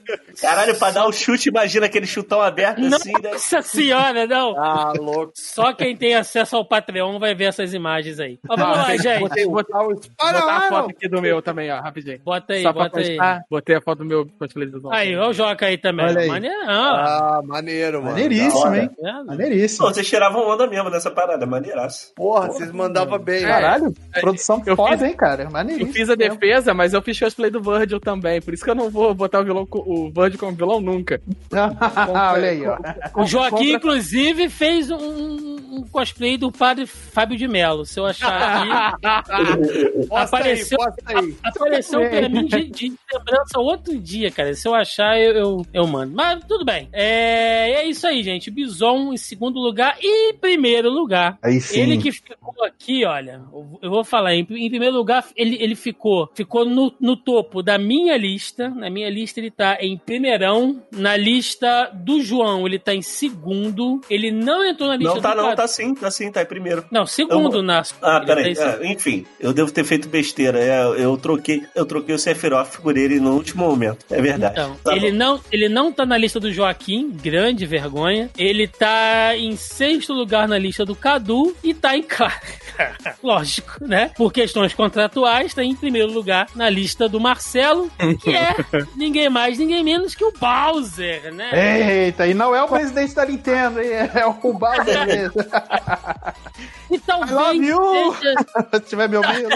Caralho, 0.40 0.78
pra 0.78 0.90
dar 0.90 1.06
o 1.06 1.12
chute, 1.12 1.48
imagina 1.48 1.86
aquele 1.86 2.06
chutão 2.06 2.40
aberto 2.40 2.82
assim, 2.94 3.12
né? 3.12 3.30
Nossa 3.32 3.62
senhora, 3.62 4.26
não. 4.26 4.56
Ah, 4.58 4.92
louco. 4.96 5.32
Só 5.34 5.72
quem 5.72 5.96
tem 5.96 6.14
acesso 6.14 6.56
ao 6.56 6.64
Patreon 6.64 7.18
vai 7.18 7.34
ver 7.34 7.44
essas 7.44 7.74
imagens 7.74 8.18
aí. 8.20 8.38
Mas 8.46 8.58
vamos 8.58 8.76
lá, 8.76 8.86
Ah, 8.86 8.96
gente. 8.96 9.20
Botei, 9.20 9.46
botei, 9.46 9.74
Ah, 9.74 10.32
botar 10.32 10.56
a 10.56 10.60
não. 10.60 10.68
foto 10.68 10.90
aqui 10.90 11.08
do 11.08 11.20
meu 11.20 11.42
também, 11.42 11.70
ó, 11.70 11.80
rapidinho. 11.80 12.20
Bota 12.24 12.52
aí, 12.54 12.62
Só 12.62 12.72
bota 12.72 12.98
aí. 13.00 13.08
postar, 13.08 13.40
botei 13.50 13.76
a 13.76 13.80
foto 13.80 13.98
do 13.98 14.04
meu. 14.04 14.28
Aí, 14.90 15.16
ó 15.16 15.28
o 15.28 15.32
Joca 15.32 15.66
aí 15.66 15.78
também. 15.78 16.06
Olha 16.06 16.20
aí. 16.20 16.28
Maneirão. 16.28 16.68
Ah, 16.68 17.40
maneiro, 17.44 17.98
mano. 18.02 18.14
Maneiríssimo, 18.14 18.74
hein? 18.74 18.90
Vendo? 19.00 19.18
Pô, 19.18 19.24
Maneiríssimo. 19.26 19.86
vocês 19.88 20.08
tiravam 20.08 20.40
onda 20.50 20.66
mesmo 20.66 20.90
nessa 20.90 21.10
parada, 21.10 21.46
maneiraço. 21.46 22.12
Porra, 22.14 22.48
vocês 22.48 22.70
mandavam 22.72 23.18
bem. 23.18 23.44
É. 23.44 23.48
Caralho, 23.48 23.94
produção 24.20 24.62
eu 24.66 24.76
foda, 24.76 24.98
fiz- 24.98 25.06
hein, 25.08 25.16
cara? 25.16 25.44
Eu 25.44 25.50
Maneiríssimo. 25.50 25.92
fiz 25.92 26.10
a 26.10 26.14
defesa, 26.14 26.74
mas 26.74 26.92
eu 26.92 27.02
fiz 27.02 27.18
cosplay 27.18 27.50
do 27.50 27.60
Virgil 27.62 28.00
também. 28.00 28.40
Por 28.40 28.52
isso 28.54 28.64
que 28.64 28.70
eu 28.70 28.74
não 28.74 28.90
vou 28.90 29.14
botar 29.14 29.40
o, 29.40 29.44
vilão, 29.44 29.66
o 29.70 30.10
Virgil 30.10 30.38
como 30.38 30.52
vilão 30.52 30.80
nunca. 30.80 31.20
Olha 32.32 32.50
aí, 32.50 32.66
ó. 32.66 32.76
O 33.20 33.24
Joaquim, 33.26 33.72
inclusive, 33.74 34.48
fez 34.48 34.90
um, 34.90 34.96
um 34.96 35.84
cosplay 35.90 36.36
do 36.38 36.50
padre 36.52 36.86
Fábio 36.86 37.36
de 37.36 37.46
Mello. 37.48 37.84
Se 37.84 37.98
eu 38.00 38.06
achar 38.06 38.62
aqui. 38.62 39.00
Apareceu- 40.14 40.78
aí, 41.06 41.16
aí. 41.16 41.36
Apareceu 41.44 42.00
pra 42.08 42.28
mim 42.28 42.44
de, 42.46 42.64
de 42.70 42.92
lembrança 43.12 43.58
outro 43.58 43.98
dia, 43.98 44.30
cara. 44.30 44.54
Se 44.54 44.66
eu 44.66 44.74
achar, 44.74 45.18
eu, 45.18 45.32
eu, 45.34 45.66
eu 45.72 45.86
mando. 45.86 46.14
Mas 46.14 46.42
tudo 46.44 46.64
bem. 46.64 46.88
É, 46.92 47.70
é 47.72 47.84
isso 47.86 48.06
aí, 48.06 48.22
gente. 48.22 48.50
Bison 48.50 49.12
em 49.12 49.16
segundo 49.16 49.58
lugar 49.58 49.96
e 50.00 50.32
primeiro 50.40 50.88
lugar. 50.90 51.38
Aí 51.42 51.60
sim. 51.60 51.80
Ele 51.80 51.98
que 51.98 52.10
ficou 52.12 52.64
aqui, 52.64 53.04
olha, 53.04 53.42
eu- 53.52 53.78
eu 53.82 53.90
vou 53.90 54.04
falar, 54.04 54.34
em, 54.34 54.40
em 54.40 54.68
primeiro 54.70 54.94
lugar, 54.96 55.24
ele, 55.36 55.56
ele 55.60 55.74
ficou, 55.74 56.28
ficou 56.34 56.64
no, 56.64 56.92
no 57.00 57.16
topo 57.16 57.62
da 57.62 57.78
minha 57.78 58.16
lista. 58.16 58.68
Na 58.70 58.88
minha 58.90 59.08
lista 59.10 59.40
ele 59.40 59.50
tá 59.50 59.78
em 59.80 59.96
primeirão. 59.98 60.82
Na 60.92 61.16
lista 61.16 61.90
do 61.94 62.20
João, 62.22 62.66
ele 62.66 62.78
tá 62.78 62.94
em 62.94 63.02
segundo. 63.02 64.00
Ele 64.08 64.30
não 64.30 64.64
entrou 64.64 64.88
na 64.88 64.96
lista 64.96 65.14
Não 65.14 65.20
tá, 65.20 65.30
do 65.30 65.36
não, 65.36 65.44
Cadu. 65.50 65.56
tá 65.56 65.68
sim, 65.68 65.94
tá 65.94 66.10
sim, 66.10 66.30
tá 66.30 66.42
em 66.42 66.46
primeiro. 66.46 66.84
Não, 66.90 67.06
segundo 67.06 67.58
Eu- 67.58 67.62
na. 67.62 67.82
Ah, 68.02 68.16
ele 68.18 68.26
peraí. 68.26 68.54
tá 68.54 68.78
Ah, 68.80 68.86
enfim, 68.86 69.24
eu 69.38 69.52
devo 69.52 69.72
ter 69.72 69.84
feito 69.84 70.08
besteira. 70.08 70.58
É, 70.58 70.82
eu 71.04 71.16
troquei, 71.16 71.62
eu 71.74 71.84
troquei 71.86 72.14
o 72.14 72.18
Sephiroth 72.18 72.78
por 72.82 72.96
ele 72.96 73.18
no 73.20 73.34
último 73.34 73.64
momento. 73.68 74.04
É 74.10 74.20
verdade. 74.20 74.52
Então, 74.60 74.76
Tá 74.84 74.94
ele 74.96 75.10
bom. 75.10 75.16
não, 75.16 75.40
ele 75.50 75.68
não 75.68 75.92
tá 75.92 76.04
na 76.06 76.16
lista 76.16 76.38
do 76.38 76.52
Joaquim, 76.52 77.10
grande 77.10 77.66
vergonha. 77.66 78.30
Ele 78.38 78.66
tá 78.68 79.36
em 79.36 79.56
sexto 79.56 80.12
lugar 80.12 80.29
na 80.30 80.58
lista 80.58 80.84
do 80.84 80.94
Cadu 80.94 81.54
e 81.62 81.74
tá 81.74 81.96
em 81.96 82.02
claro. 82.02 82.34
Lógico, 83.22 83.84
né? 83.86 84.10
Por 84.16 84.32
questões 84.32 84.72
contratuais, 84.72 85.54
tá 85.54 85.62
em 85.62 85.74
primeiro 85.74 86.12
lugar 86.12 86.48
na 86.54 86.68
lista 86.68 87.08
do 87.08 87.20
Marcelo, 87.20 87.90
que 88.22 88.34
é 88.34 88.54
ninguém 88.96 89.28
mais, 89.28 89.58
ninguém 89.58 89.82
menos 89.82 90.14
que 90.14 90.24
o 90.24 90.32
Bowser, 90.32 91.32
né? 91.32 92.06
Eita, 92.06 92.26
e 92.26 92.34
não 92.34 92.54
é 92.54 92.62
o 92.62 92.68
presidente 92.68 93.14
da 93.14 93.26
Nintendo? 93.26 93.80
É 93.80 94.26
o 94.26 94.52
Bowser 94.52 95.06
mesmo. 95.06 95.34
E 96.90 96.96
I 96.96 97.00
love 97.08 97.36
talvez 97.36 97.68
you! 97.68 98.14
seja, 98.14 98.34
Se 98.74 98.80
tiver 98.80 99.08
me 99.08 99.16
ouvindo. 99.16 99.48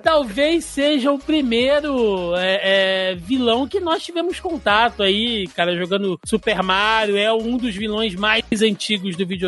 talvez 0.00 0.64
seja 0.64 1.10
o 1.10 1.18
primeiro 1.18 2.34
é, 2.36 3.10
é, 3.10 3.14
vilão 3.16 3.66
que 3.66 3.80
nós 3.80 4.02
tivemos 4.04 4.38
contato 4.38 5.02
aí, 5.02 5.48
cara, 5.48 5.76
jogando 5.76 6.18
Super 6.24 6.62
Mario. 6.62 7.16
É 7.16 7.32
um 7.32 7.56
dos 7.56 7.74
vilões 7.74 8.14
mais 8.14 8.44
antigos 8.62 9.16
do 9.16 9.26
videogame, 9.26 9.43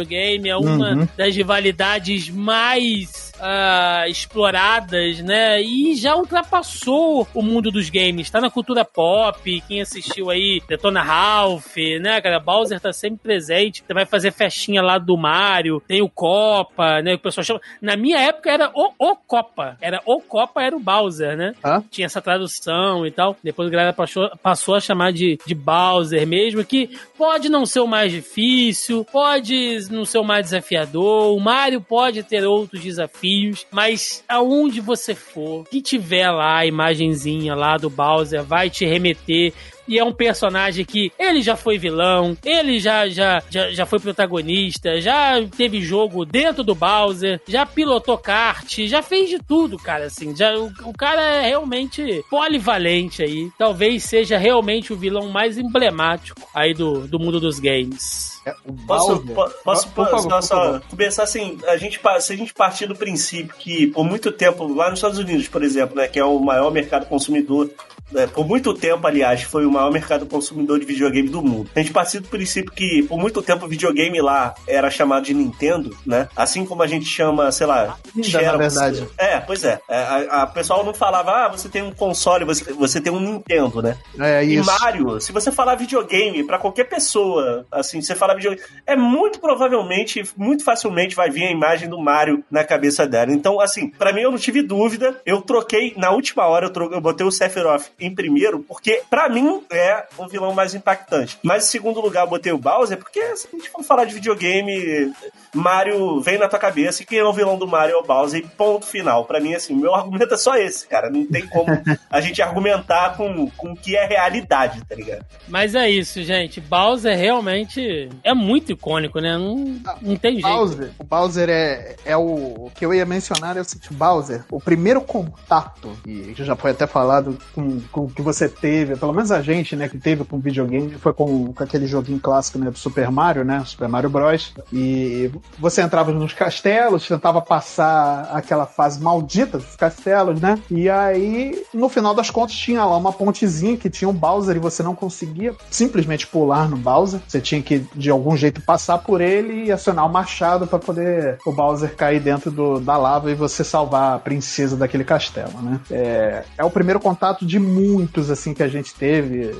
é 0.49 0.57
uma 0.57 0.91
Uhum. 0.95 1.09
das 1.17 1.35
rivalidades 1.35 2.29
mais 2.31 3.26
ah, 3.41 4.05
exploradas, 4.09 5.21
né? 5.21 5.61
E 5.63 5.95
já 5.97 6.17
ultrapassou 6.17 7.27
o 7.35 7.43
mundo 7.43 7.71
dos 7.71 7.91
games. 7.91 8.31
Tá 8.31 8.41
na 8.41 8.51
cultura 8.51 8.85
pop. 8.85 9.63
Quem 9.69 9.81
assistiu 9.81 10.31
aí 10.31 10.63
Detona 10.69 11.03
Ralph, 11.03 11.77
né, 12.01 12.21
cara? 12.21 12.41
Bowser 12.41 12.81
tá 12.81 12.93
sempre 12.93 13.21
presente. 13.23 13.83
Você 13.87 13.95
vai 13.95 14.07
fazer 14.07 14.33
festinha 14.33 14.83
lá 14.83 14.99
do 14.99 15.17
Mario. 15.17 15.83
Tem 15.87 16.03
o 16.03 16.09
Copa, 16.09 17.03
né? 17.03 17.15
O 17.15 17.19
pessoal 17.19 17.45
chama. 17.45 17.61
Na 17.81 17.97
minha 17.97 18.19
época 18.19 18.51
era 18.51 18.71
o, 18.75 18.93
o 18.99 19.17
Copa. 19.17 19.77
Era 19.81 20.01
o 20.05 20.21
Copa, 20.21 20.63
era 20.63 20.77
o 20.77 20.81
Bowser, 20.81 21.37
né? 21.37 21.55
Hã? 21.65 21.83
Tinha 21.91 22.07
essa 22.07 22.21
tradução 22.21 23.07
e 23.07 23.11
tal. 23.11 23.37
Depois 23.43 23.69
a 23.69 23.73
galera 23.73 23.93
passou, 23.93 24.31
passou 24.43 24.75
a 24.75 24.81
chamar 24.81 25.13
de, 25.13 25.39
de 25.47 25.55
Bowser 25.55 26.27
mesmo, 26.27 26.65
que 26.65 26.91
pode 27.17 27.49
não 27.49 27.67
ser 27.67 27.81
o 27.81 27.87
mais 27.87 28.13
difícil, 28.13 29.05
pode 29.05 29.79
não 29.91 30.05
ser 30.05 30.19
o 30.19 30.25
mais 30.25 30.47
desafiador. 30.47 31.35
O 31.35 31.41
Mario 31.41 31.81
pode 31.81 32.23
ter 32.23 32.45
outros 32.45 32.83
desafios, 32.83 33.26
mas 33.71 34.25
aonde 34.29 34.81
você 34.81 35.15
for, 35.15 35.65
que 35.69 35.81
tiver 35.81 36.31
lá 36.31 36.59
a 36.59 36.67
imagenzinha 36.67 37.55
lá 37.55 37.77
do 37.77 37.91
Bowser, 37.91 38.43
vai 38.43 38.71
te 38.71 38.85
remeter 38.85 39.53
E 39.89 39.99
é 39.99 40.05
um 40.05 40.13
personagem 40.13 40.85
que 40.85 41.13
ele 41.19 41.41
já 41.43 41.55
foi 41.55 41.79
vilão, 41.79 42.37
ele 42.45 42.81
já, 42.81 43.09
já, 43.09 43.41
já, 43.49 43.71
já 43.71 43.87
foi 43.87 44.01
protagonista, 44.01 45.01
já 45.01 45.41
teve 45.57 45.81
jogo 45.81 46.25
dentro 46.25 46.65
do 46.65 46.75
Bowser, 46.75 47.41
já 47.47 47.65
pilotou 47.65 48.19
kart, 48.19 48.81
já 48.87 49.01
fez 49.01 49.29
de 49.29 49.39
tudo, 49.39 49.77
cara, 49.79 50.07
assim. 50.07 50.35
Já, 50.35 50.55
o, 50.59 50.73
o 50.85 50.93
cara 50.93 51.23
é 51.23 51.47
realmente 51.47 52.25
polivalente 52.29 53.23
aí. 53.23 53.49
Talvez 53.57 54.03
seja 54.03 54.37
realmente 54.37 54.93
o 54.93 54.97
vilão 54.97 55.29
mais 55.29 55.57
emblemático 55.57 56.49
aí 56.53 56.75
do, 56.75 57.07
do 57.07 57.19
mundo 57.19 57.39
dos 57.39 57.61
games. 57.61 58.36
É, 58.47 58.55
Posso, 58.87 59.21
po- 59.27 59.51
posso, 59.65 59.89
Por 59.89 60.09
favor, 60.09 60.43
só, 60.43 60.57
por 60.57 60.65
favor. 60.65 60.83
começar 60.89 61.25
assim, 61.25 61.59
a 61.67 61.77
gente, 61.77 62.01
se 62.21 62.33
a 62.33 62.37
gente 62.37 62.55
partir 62.55 62.87
do 62.87 62.95
princípio 62.95 63.53
que 63.59 63.89
por 63.89 64.05
muito 64.05 64.31
tempo, 64.31 64.73
lá 64.73 64.89
nos 64.89 65.01
Estados 65.01 65.19
Unidos, 65.19 65.49
por 65.49 65.65
exemplo, 65.65 65.97
né, 65.97 66.07
que 66.07 66.19
é 66.19 66.25
o 66.25 66.39
maior 66.39 66.71
mercado 66.71 67.07
consumidor, 67.07 67.69
né, 68.11 68.27
por 68.27 68.47
muito 68.47 68.73
tempo, 68.75 69.07
aliás, 69.07 69.43
foi 69.43 69.67
o 69.67 69.71
maior 69.71 69.91
mercado 69.93 70.27
consumidor 70.27 70.79
de 70.79 70.87
videogame 70.87 71.29
do 71.29 71.43
mundo. 71.43 71.71
A 71.75 71.81
gente 71.81 71.93
partir 71.93 72.21
do 72.21 72.29
princípio 72.29 72.73
que 72.73 73.03
por 73.05 73.19
muito 73.19 73.43
tempo 73.43 73.67
o 73.67 73.69
videogame 73.69 74.21
lá 74.21 74.55
era 74.67 74.91
chamado 74.91 75.25
de 75.25 75.35
Nintendo, 75.35 75.97
né? 76.07 76.29
Assim 76.37 76.65
como 76.65 76.83
a 76.83 76.87
gente 76.87 77.07
chama, 77.07 77.51
sei 77.51 77.67
lá, 77.67 77.99
Ainda, 78.17 78.43
na 78.43 78.57
verdade. 78.57 79.09
É, 79.19 79.41
pois 79.41 79.65
é. 79.65 79.81
É, 79.89 79.97
A, 79.99 80.43
a 80.43 80.47
pessoal 80.47 80.85
não 80.85 80.95
falava, 80.95 81.47
ah, 81.47 81.49
você 81.49 81.69
tem 81.69 81.83
um 81.83 81.93
console, 81.93 82.45
você, 82.45 82.73
você 82.73 83.01
tem 83.01 83.13
um 83.13 83.21
Nintendo, 83.21 83.83
né? 83.83 83.97
É 84.19 84.45
E 84.45 84.57
isso. 84.57 84.67
Mario, 84.81 85.21
se 85.21 85.33
você 85.33 85.51
falar 85.51 85.75
videogame 85.75 86.45
pra 86.45 86.59
qualquer 86.59 86.85
pessoa, 86.85 87.67
assim, 87.71 88.01
você 88.01 88.15
fala 88.15 88.35
videogame, 88.35 88.63
é 88.87 88.97
muito 88.97 89.41
provavelmente, 89.41 90.23
muito 90.37 90.65
facilmente 90.65 91.15
vai 91.15 91.31
vir 91.31 91.45
a 91.45 91.51
imagem 91.51 91.89
do 91.89 92.01
Mario 92.01 92.45
na 92.51 92.65
cabeça 92.65 93.07
dela. 93.07 93.33
Então, 93.33 93.61
assim, 93.61 93.89
pra 93.91 94.13
mim 94.13 94.23
eu 94.23 94.31
não 94.31 94.39
tive 94.39 94.63
dúvida. 94.63 95.21
Eu 95.25 95.43
troquei 95.43 95.95
na 95.97 96.11
última 96.11 96.47
hora, 96.47 96.67
eu, 96.67 96.71
tro 96.71 96.93
eu 96.93 97.01
botei 97.01 97.27
o 97.27 97.31
Sephiroth 97.31 97.96
em 97.99 98.15
primeiro, 98.15 98.61
porque 98.61 99.03
pra 99.09 99.29
mim 99.29 99.65
é 99.71 100.07
o 100.17 100.29
vilão 100.29 100.53
mais 100.53 100.75
impactante. 100.75 101.39
Mas 101.43 101.65
em 101.65 101.69
segundo 101.69 102.01
lugar 102.01 102.25
eu 102.25 102.31
botei 102.31 102.53
o 102.53 102.59
Bowser, 102.59 102.99
porque 102.99 103.37
se 103.37 103.49
a 103.53 103.57
gente 103.57 103.71
for 103.71 103.83
falar 103.83 104.05
de 104.05 104.15
videogame, 104.15 105.13
Mario 105.57 106.21
vem 106.21 106.39
na 106.39 106.49
tua 106.49 106.59
cabeça 106.59 107.03
e 107.03 107.07
quem 107.07 107.19
é 107.19 107.25
o 107.25 107.33
vilão 107.33 107.59
do 107.59 107.67
Mario 107.67 107.97
é 107.97 107.99
o 107.99 108.03
Bowser 108.03 108.41
e 108.41 108.47
ponto 108.47 108.87
final. 108.87 109.25
Pra 109.25 109.41
mim, 109.41 109.55
assim, 109.55 109.75
meu 109.75 109.95
argumento 109.95 110.35
é 110.35 110.37
só 110.37 110.57
esse, 110.57 110.87
cara. 110.87 111.11
Não 111.11 111.27
tem 111.27 111.47
como 111.47 111.69
a 112.11 112.21
gente 112.21 112.41
argumentar 112.43 113.17
com, 113.17 113.51
com 113.51 113.73
o 113.73 113.77
que 113.77 113.97
é 113.97 114.07
realidade, 114.07 114.85
tá 114.85 114.95
ligado? 114.95 115.25
Mas 115.49 115.75
é 115.75 115.89
isso, 115.89 116.23
gente. 116.23 116.61
Bowser 116.61 117.17
realmente 117.17 118.09
é 118.23 118.35
muito 118.35 118.73
icônico, 118.73 119.21
né? 119.21 119.37
Não, 119.37 119.81
não 120.01 120.17
tem 120.17 120.35
jeito. 120.35 120.49
Bowser, 120.49 120.91
o 120.99 121.05
Bowser 121.05 121.49
é, 121.49 121.97
é 122.05 122.17
o, 122.17 122.67
o 122.67 122.73
que 122.75 122.85
eu 122.85 122.93
ia 122.93 123.07
mencionar 123.07 123.57
é 123.57 123.61
o 123.61 123.65
seguinte, 123.65 123.93
Bowser, 123.93 124.45
o 124.51 124.61
primeiro 124.61 125.01
contato, 125.01 125.97
e 126.07 126.33
que 126.35 126.45
já 126.45 126.57
foi 126.57 126.71
até 126.73 126.87
falado 126.87 127.39
com, 127.55 127.81
com 127.93 128.01
o 128.03 128.11
que 128.11 128.23
você 128.23 128.49
teve, 128.49 128.97
pelo 128.97 129.13
menos 129.13 129.31
a 129.31 129.43
gente, 129.43 129.77
né, 129.77 129.89
que 129.89 129.99
teve 129.99 130.25
com 130.25 130.39
videogame, 130.39 130.93
foi 130.95 131.13
com, 131.13 131.53
com 131.53 131.65
aquele 131.65 131.87
joguinho 131.87 132.21
clássico, 132.21 132.59
né, 132.59 132.71
do 132.71 132.79
Super 132.79 133.11
Mario, 133.11 133.45
né, 133.45 133.63
Super 133.65 133.89
Mario 133.89 134.11
Bros. 134.11 134.53
E 134.73 135.31
você 135.59 135.83
entrava 135.83 136.13
nos 136.13 136.33
castelos, 136.33 137.07
tentava 137.07 137.41
passar 137.41 138.31
aquela 138.33 138.67
fase 138.67 139.01
maldita 139.01 139.59
dos 139.59 139.77
castelos, 139.77 140.41
né, 140.41 140.59
e 140.71 140.89
aí, 140.89 141.63
no 141.73 141.89
final 141.89 142.15
das 142.15 142.31
contas, 142.31 142.55
tinha 142.57 142.85
lá 142.85 142.97
uma 142.97 143.13
pontezinha 143.13 143.77
que 143.77 143.89
tinha 143.91 144.09
um 144.09 144.13
Bowser 144.13 144.57
e 144.57 144.61
você 144.61 144.83
não 144.83 144.95
conseguia 144.95 145.55
simplesmente 145.71 146.27
pular 146.27 146.69
no 146.69 146.77
Bowser, 146.77 147.21
você 147.27 147.41
tinha 147.41 147.63
que, 147.63 147.85
de 147.95 148.11
algum 148.11 148.37
jeito, 148.37 148.61
passar 148.61 148.99
por 148.99 149.21
ele 149.21 149.65
e 149.65 149.73
acionar 149.73 150.07
o 150.07 150.13
machado 150.13 150.67
para 150.67 150.79
poder 150.79 151.39
o 151.47 151.53
Bowser 151.53 151.95
cair 151.95 152.21
dentro 152.21 152.51
do- 152.51 152.81
da 152.81 152.97
lava 152.97 153.31
e 153.31 153.35
você 153.35 153.65
salvar 153.65 154.17
a 154.17 154.19
princesa 154.19 154.77
daquele 154.77 155.05
castelo, 155.05 155.61
né? 155.63 155.81
É, 155.91 156.45
é 156.59 156.65
o 156.65 156.71
primeiro 156.71 157.01
contato 157.01 157.47
de 157.47 157.59
muitos, 157.59 158.31
assim, 158.31 158.53
que 158.53 158.63
a 158.63 158.69
gente 158.69 158.95
teve 158.95 159.55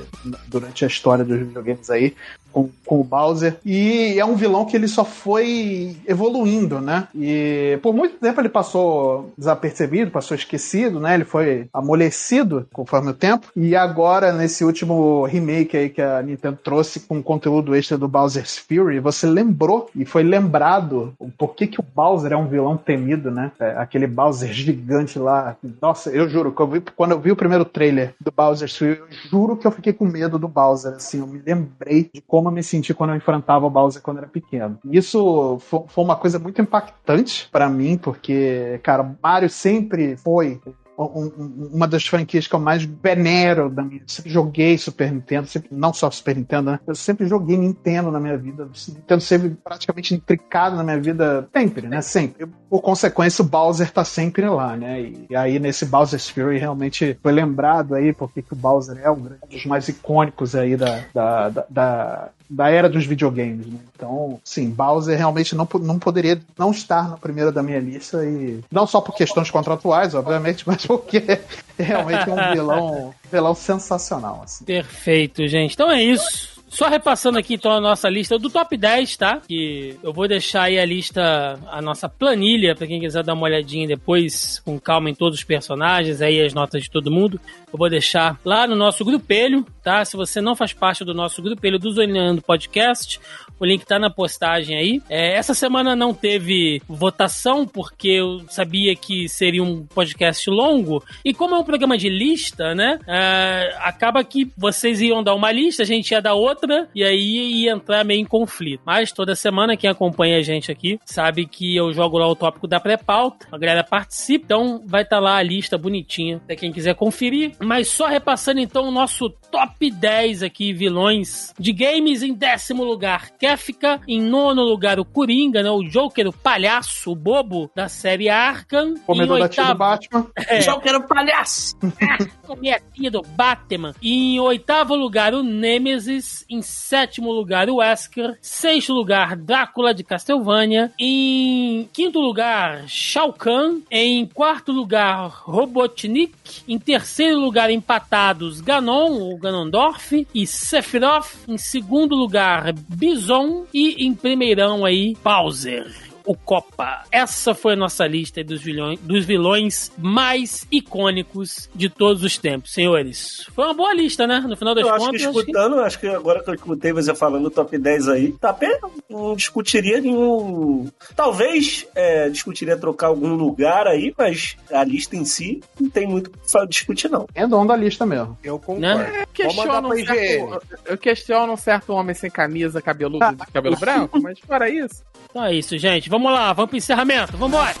durante 0.47 0.83
a 0.83 0.87
história 0.87 1.23
dos 1.23 1.39
videogames 1.39 1.89
aí 1.89 2.15
com, 2.51 2.69
com 2.85 2.99
o 2.99 3.03
Bowser. 3.03 3.57
E 3.65 4.19
é 4.19 4.25
um 4.25 4.35
vilão 4.35 4.65
que 4.65 4.75
ele 4.75 4.87
só 4.87 5.05
foi 5.05 5.76
evoluindo, 6.07 6.79
né? 6.81 7.07
E 7.15 7.77
por 7.81 7.93
muito 7.93 8.15
tempo 8.15 8.39
ele 8.41 8.49
passou 8.49 9.31
desapercebido, 9.37 10.11
passou 10.11 10.35
esquecido, 10.35 10.99
né? 10.99 11.15
Ele 11.15 11.25
foi 11.25 11.67
amolecido 11.73 12.67
conforme 12.73 13.11
o 13.11 13.13
tempo. 13.13 13.47
E 13.55 13.75
agora, 13.75 14.31
nesse 14.31 14.63
último 14.63 15.23
remake 15.25 15.75
aí 15.77 15.89
que 15.89 16.01
a 16.01 16.21
Nintendo 16.21 16.57
trouxe 16.63 17.01
com 17.01 17.21
conteúdo 17.21 17.75
extra 17.75 17.97
do 17.97 18.07
Bowser's 18.07 18.57
Fury, 18.57 18.99
você 18.99 19.27
lembrou 19.27 19.89
e 19.95 20.05
foi 20.05 20.23
lembrado 20.23 21.13
o 21.19 21.29
porquê 21.29 21.67
que 21.67 21.79
o 21.79 21.85
Bowser 21.95 22.31
é 22.31 22.37
um 22.37 22.47
vilão 22.47 22.77
temido, 22.77 23.31
né? 23.31 23.51
É, 23.59 23.71
aquele 23.77 24.07
Bowser 24.07 24.51
gigante 24.51 25.19
lá. 25.19 25.55
Nossa, 25.81 26.09
eu 26.09 26.27
juro, 26.29 26.51
que 26.51 26.61
eu 26.61 26.67
vi- 26.67 26.81
quando 26.95 27.11
eu 27.11 27.19
vi 27.19 27.31
o 27.31 27.35
primeiro 27.35 27.65
trailer 27.65 28.13
do 28.19 28.31
Bowser's 28.35 28.75
Fury, 28.77 28.97
eu 28.99 29.07
juro 29.29 29.57
que 29.57 29.65
eu 29.67 29.71
fiquei 29.71 29.93
com 29.93 30.05
medo 30.05 30.37
do 30.39 30.47
Bowser, 30.47 30.93
assim, 30.93 31.19
eu 31.19 31.27
me 31.27 31.41
lembrei 31.45 32.09
de 32.13 32.21
como 32.21 32.47
eu 32.49 32.51
me 32.51 32.63
senti 32.63 32.93
quando 32.93 33.11
eu 33.11 33.15
enfrentava 33.15 33.65
o 33.65 33.69
Bowser 33.69 34.01
quando 34.01 34.17
era 34.17 34.27
pequeno. 34.27 34.77
Isso 34.91 35.56
fo- 35.59 35.85
foi 35.87 36.03
uma 36.03 36.15
coisa 36.15 36.39
muito 36.39 36.61
impactante 36.61 37.47
pra 37.51 37.69
mim, 37.69 37.97
porque, 37.97 38.79
cara, 38.83 39.15
Mario 39.21 39.49
sempre 39.49 40.15
foi 40.17 40.59
um- 40.99 41.03
um- 41.03 41.69
uma 41.73 41.87
das 41.87 42.07
franquias 42.07 42.47
que 42.47 42.55
eu 42.55 42.59
mais 42.59 42.83
venero 42.83 43.69
da 43.69 43.83
minha. 43.83 44.01
Sempre 44.07 44.31
joguei 44.31 44.77
Super 44.79 45.11
Nintendo, 45.11 45.45
sempre, 45.45 45.69
não 45.71 45.93
só 45.93 46.09
Super 46.09 46.35
Nintendo, 46.35 46.71
né? 46.71 46.79
Eu 46.87 46.95
sempre 46.95 47.27
joguei 47.27 47.55
Nintendo 47.55 48.09
na 48.09 48.19
minha 48.19 48.35
vida. 48.35 48.67
Nintendo 48.89 49.21
sempre 49.21 49.49
praticamente 49.63 50.15
intricado 50.15 50.75
na 50.75 50.83
minha 50.83 50.99
vida, 50.99 51.47
sempre, 51.55 51.87
né? 51.87 52.01
Sempre. 52.01 52.47
Por 52.67 52.81
consequência, 52.81 53.43
o 53.43 53.47
Bowser 53.47 53.91
tá 53.91 54.03
sempre 54.03 54.49
lá, 54.49 54.75
né? 54.75 54.99
E, 55.29 55.35
aí, 55.35 55.59
nesse 55.59 55.85
Bowser's 55.85 56.29
Fury, 56.29 56.57
realmente 56.57 57.15
foi 57.21 57.31
lembrado 57.31 57.93
aí 57.93 58.11
porque 58.11 58.41
que 58.41 58.53
o 58.53 58.55
Bowser 58.55 58.97
é 58.97 59.11
um 59.11 59.21
dos 59.47 59.65
mais 59.67 59.87
icônicos 59.87 60.55
aí 60.55 60.75
da, 60.75 61.01
da, 61.13 61.49
da, 61.49 61.65
da- 61.69 62.29
da 62.49 62.69
era 62.69 62.89
dos 62.89 63.05
videogames, 63.05 63.67
né? 63.67 63.79
Então, 63.95 64.39
sim, 64.43 64.69
Bowser 64.69 65.17
realmente 65.17 65.55
não, 65.55 65.67
não 65.81 65.99
poderia 65.99 66.39
não 66.57 66.71
estar 66.71 67.09
na 67.09 67.17
primeira 67.17 67.51
da 67.51 67.61
minha 67.61 67.79
lista 67.79 68.23
e 68.25 68.61
não 68.71 68.87
só 68.87 69.01
por 69.01 69.15
questões 69.15 69.51
contratuais, 69.51 70.13
obviamente, 70.13 70.63
mas 70.67 70.85
porque 70.85 71.39
realmente 71.77 72.29
é 72.29 72.33
um 72.33 72.53
vilão, 72.53 73.13
vilão 73.31 73.55
sensacional, 73.55 74.41
assim. 74.43 74.65
Perfeito, 74.65 75.47
gente. 75.47 75.73
Então 75.73 75.91
é 75.91 76.01
isso. 76.01 76.56
Só 76.67 76.87
repassando 76.87 77.37
aqui 77.37 77.55
então 77.55 77.71
a 77.71 77.81
nossa 77.81 78.09
lista 78.09 78.37
do 78.37 78.49
top 78.49 78.75
10, 78.77 79.17
tá? 79.17 79.41
Que 79.47 79.97
eu 80.03 80.13
vou 80.13 80.27
deixar 80.27 80.63
aí 80.63 80.79
a 80.79 80.85
lista, 80.85 81.59
a 81.67 81.81
nossa 81.81 82.07
planilha, 82.07 82.75
pra 82.75 82.87
quem 82.87 82.99
quiser 82.99 83.23
dar 83.23 83.33
uma 83.33 83.45
olhadinha 83.45 83.87
depois, 83.87 84.59
com 84.59 84.79
calma 84.79 85.09
em 85.09 85.15
todos 85.15 85.39
os 85.39 85.43
personagens, 85.43 86.21
aí 86.21 86.41
as 86.41 86.53
notas 86.53 86.83
de 86.83 86.91
todo 86.91 87.11
mundo. 87.11 87.39
Eu 87.71 87.77
vou 87.77 87.89
deixar 87.89 88.39
lá 88.45 88.67
no 88.67 88.75
nosso 88.75 89.03
grupelho, 89.03 89.65
tá? 89.83 90.03
Se 90.05 90.15
você 90.15 90.39
não 90.41 90.55
faz 90.55 90.73
parte 90.73 91.03
do 91.03 91.13
nosso 91.13 91.41
grupelho 91.41 91.79
do 91.79 91.91
Zoneando 91.91 92.41
Podcast, 92.41 93.19
o 93.59 93.65
link 93.65 93.85
tá 93.85 93.97
na 93.97 94.09
postagem 94.09 94.77
aí. 94.77 95.01
É, 95.09 95.33
essa 95.35 95.53
semana 95.53 95.95
não 95.95 96.13
teve 96.13 96.81
votação, 96.87 97.65
porque 97.65 98.09
eu 98.09 98.41
sabia 98.49 98.95
que 98.95 99.27
seria 99.27 99.63
um 99.63 99.85
podcast 99.85 100.49
longo. 100.49 101.03
E 101.23 101.33
como 101.33 101.55
é 101.55 101.57
um 101.57 101.63
programa 101.63 101.97
de 101.97 102.09
lista, 102.09 102.75
né? 102.75 102.99
é, 103.07 103.75
acaba 103.79 104.23
que 104.23 104.51
vocês 104.57 105.01
iam 105.01 105.23
dar 105.23 105.33
uma 105.33 105.51
lista, 105.51 105.83
a 105.83 105.85
gente 105.85 106.11
ia 106.11 106.21
dar 106.21 106.33
outra, 106.33 106.56
e 106.95 107.03
aí 107.03 107.63
ia 107.63 107.71
entrar 107.71 108.03
meio 108.03 108.21
em 108.21 108.25
conflito. 108.25 108.81
Mas 108.85 109.11
toda 109.11 109.35
semana, 109.35 109.77
quem 109.77 109.89
acompanha 109.89 110.37
a 110.37 110.41
gente 110.41 110.71
aqui 110.71 110.99
sabe 111.05 111.45
que 111.45 111.75
eu 111.75 111.91
jogo 111.93 112.17
lá 112.17 112.27
o 112.27 112.35
tópico 112.35 112.67
da 112.67 112.79
pré-pauta, 112.79 113.47
a 113.51 113.57
galera 113.57 113.83
participa, 113.83 114.45
então 114.45 114.81
vai 114.85 115.03
estar 115.03 115.19
lá 115.19 115.37
a 115.37 115.43
lista 115.43 115.77
bonitinha 115.77 116.41
pra 116.45 116.55
quem 116.55 116.71
quiser 116.71 116.95
conferir. 116.95 117.51
Mas 117.59 117.89
só 117.89 118.07
repassando 118.07 118.59
então 118.59 118.87
o 118.87 118.91
nosso 118.91 119.29
top 119.29 119.89
10 119.91 120.43
aqui, 120.43 120.73
vilões 120.73 121.53
de 121.59 121.71
games 121.71 122.23
em 122.23 122.33
décimo 122.33 122.83
lugar. 122.83 123.31
Kefka, 123.37 124.01
em 124.07 124.21
nono 124.21 124.63
lugar 124.63 124.99
o 124.99 125.05
Coringa, 125.05 125.63
né? 125.63 125.69
O 125.69 125.83
Joker, 125.83 126.27
o 126.27 126.33
palhaço, 126.33 127.11
o 127.11 127.15
bobo 127.15 127.69
da 127.75 127.87
série 127.87 128.29
Arkham. 128.29 128.95
Comedor 129.05 129.37
em 129.37 129.41
da 129.41 129.49
tia 129.49 129.63
do 129.63 129.69
oitavo, 129.69 129.79
Batman. 129.79 130.27
é, 130.35 130.61
Só 130.61 130.79
quero 130.79 131.07
palhaço! 131.07 131.75
Cometinha 132.45 133.11
do 133.11 133.21
Batman. 133.21 133.93
Em 134.01 134.39
oitavo 134.39 134.95
lugar, 134.95 135.33
o 135.33 135.43
Nemesis. 135.43 136.45
Em 136.49 136.61
sétimo 136.61 137.31
lugar, 137.31 137.69
Wesker. 137.69 138.37
Sexto 138.41 138.93
lugar, 138.93 139.35
Drácula 139.35 139.93
de 139.93 140.03
Castlevania. 140.03 140.91
Em 140.99 141.89
quinto 141.91 142.19
lugar, 142.19 142.87
Shao 142.87 143.33
Kahn. 143.33 143.81
Em 143.91 144.25
quarto 144.25 144.71
lugar, 144.71 145.43
Robotnik. 145.43 146.33
Em 146.67 146.79
terceiro 146.79 147.39
lugar, 147.39 147.69
empatados, 147.69 148.61
Ganon, 148.61 149.19
ou 149.19 149.37
Ganondorf. 149.37 150.27
E 150.33 150.47
Sephiroth. 150.47 151.47
Em 151.47 151.57
segundo 151.57 152.15
lugar, 152.15 152.73
Bison. 152.73 153.65
E 153.73 154.05
em 154.05 154.13
primeirão 154.13 154.85
aí, 154.85 155.15
Bowser 155.23 156.06
o 156.27 156.35
Copa. 156.35 157.03
Essa 157.11 157.55
foi 157.55 157.73
a 157.73 157.75
nossa 157.75 158.05
lista 158.05 158.43
dos 158.43 158.61
vilões, 158.61 158.99
dos 158.99 159.25
vilões 159.25 159.91
mais 159.97 160.67
icônicos 160.71 161.69
de 161.73 161.89
todos 161.89 162.21
os 162.23 162.37
tempos, 162.37 162.73
senhores. 162.73 163.47
Foi 163.55 163.63
uma 163.65 163.73
boa 163.73 163.93
lista, 163.93 164.27
né? 164.27 164.39
No 164.41 164.55
final 164.57 164.75
das 164.75 164.85
Eu 164.85 164.93
acho 164.93 164.99
que 164.99 165.05
contas, 165.05 165.21
acho 165.21 165.33
que- 165.33 165.39
escutando, 165.39 165.79
acho 165.79 165.99
que 165.99 166.07
agora 166.07 166.43
que 166.43 166.49
eu 166.49 166.53
escutei 166.55 166.91
você 166.91 167.15
falando 167.15 167.43
do 167.43 167.49
top 167.49 167.77
10 167.77 168.07
aí, 168.09 168.31
tá 168.33 168.51
bem, 168.51 168.77
não 169.09 169.35
discutiria 169.35 170.01
nenhum. 170.01 170.89
Talvez 171.15 171.87
é, 171.95 172.29
discutiria 172.29 172.77
trocar 172.77 173.07
algum 173.07 173.33
lugar 173.35 173.87
aí, 173.87 174.13
mas 174.17 174.57
a 174.71 174.83
lista 174.83 175.15
em 175.15 175.23
si 175.25 175.61
não 175.79 175.89
tem 175.89 176.05
muito 176.05 176.29
pra 176.51 176.65
discutir, 176.65 177.09
não. 177.09 177.25
É 177.33 177.47
dono 177.47 177.67
da 177.67 177.75
lista 177.75 178.05
mesmo. 178.05 178.37
Eu 178.43 178.59
concordo. 178.59 178.81
né? 178.81 179.25
questiono, 179.33 179.65
pra 179.67 179.87
um 179.87 179.95
certo, 180.05 180.61
eu 180.85 180.97
questiono 180.97 181.53
um 181.53 181.57
certo 181.57 181.93
homem 181.93 182.13
sem 182.15 182.29
camisa, 182.29 182.81
cabeludo, 182.81 183.35
de 183.35 183.51
cabelo 183.51 183.77
branco, 183.77 184.19
mas 184.21 184.39
fora 184.39 184.69
isso. 184.69 185.03
Então 185.29 185.43
é 185.43 185.53
isso, 185.53 185.77
gente. 185.77 186.09
Vamos 186.09 186.16
lá, 186.25 186.53
vamos 186.53 186.69
pro 186.69 186.77
encerramento. 186.77 187.37
Vambora! 187.37 187.73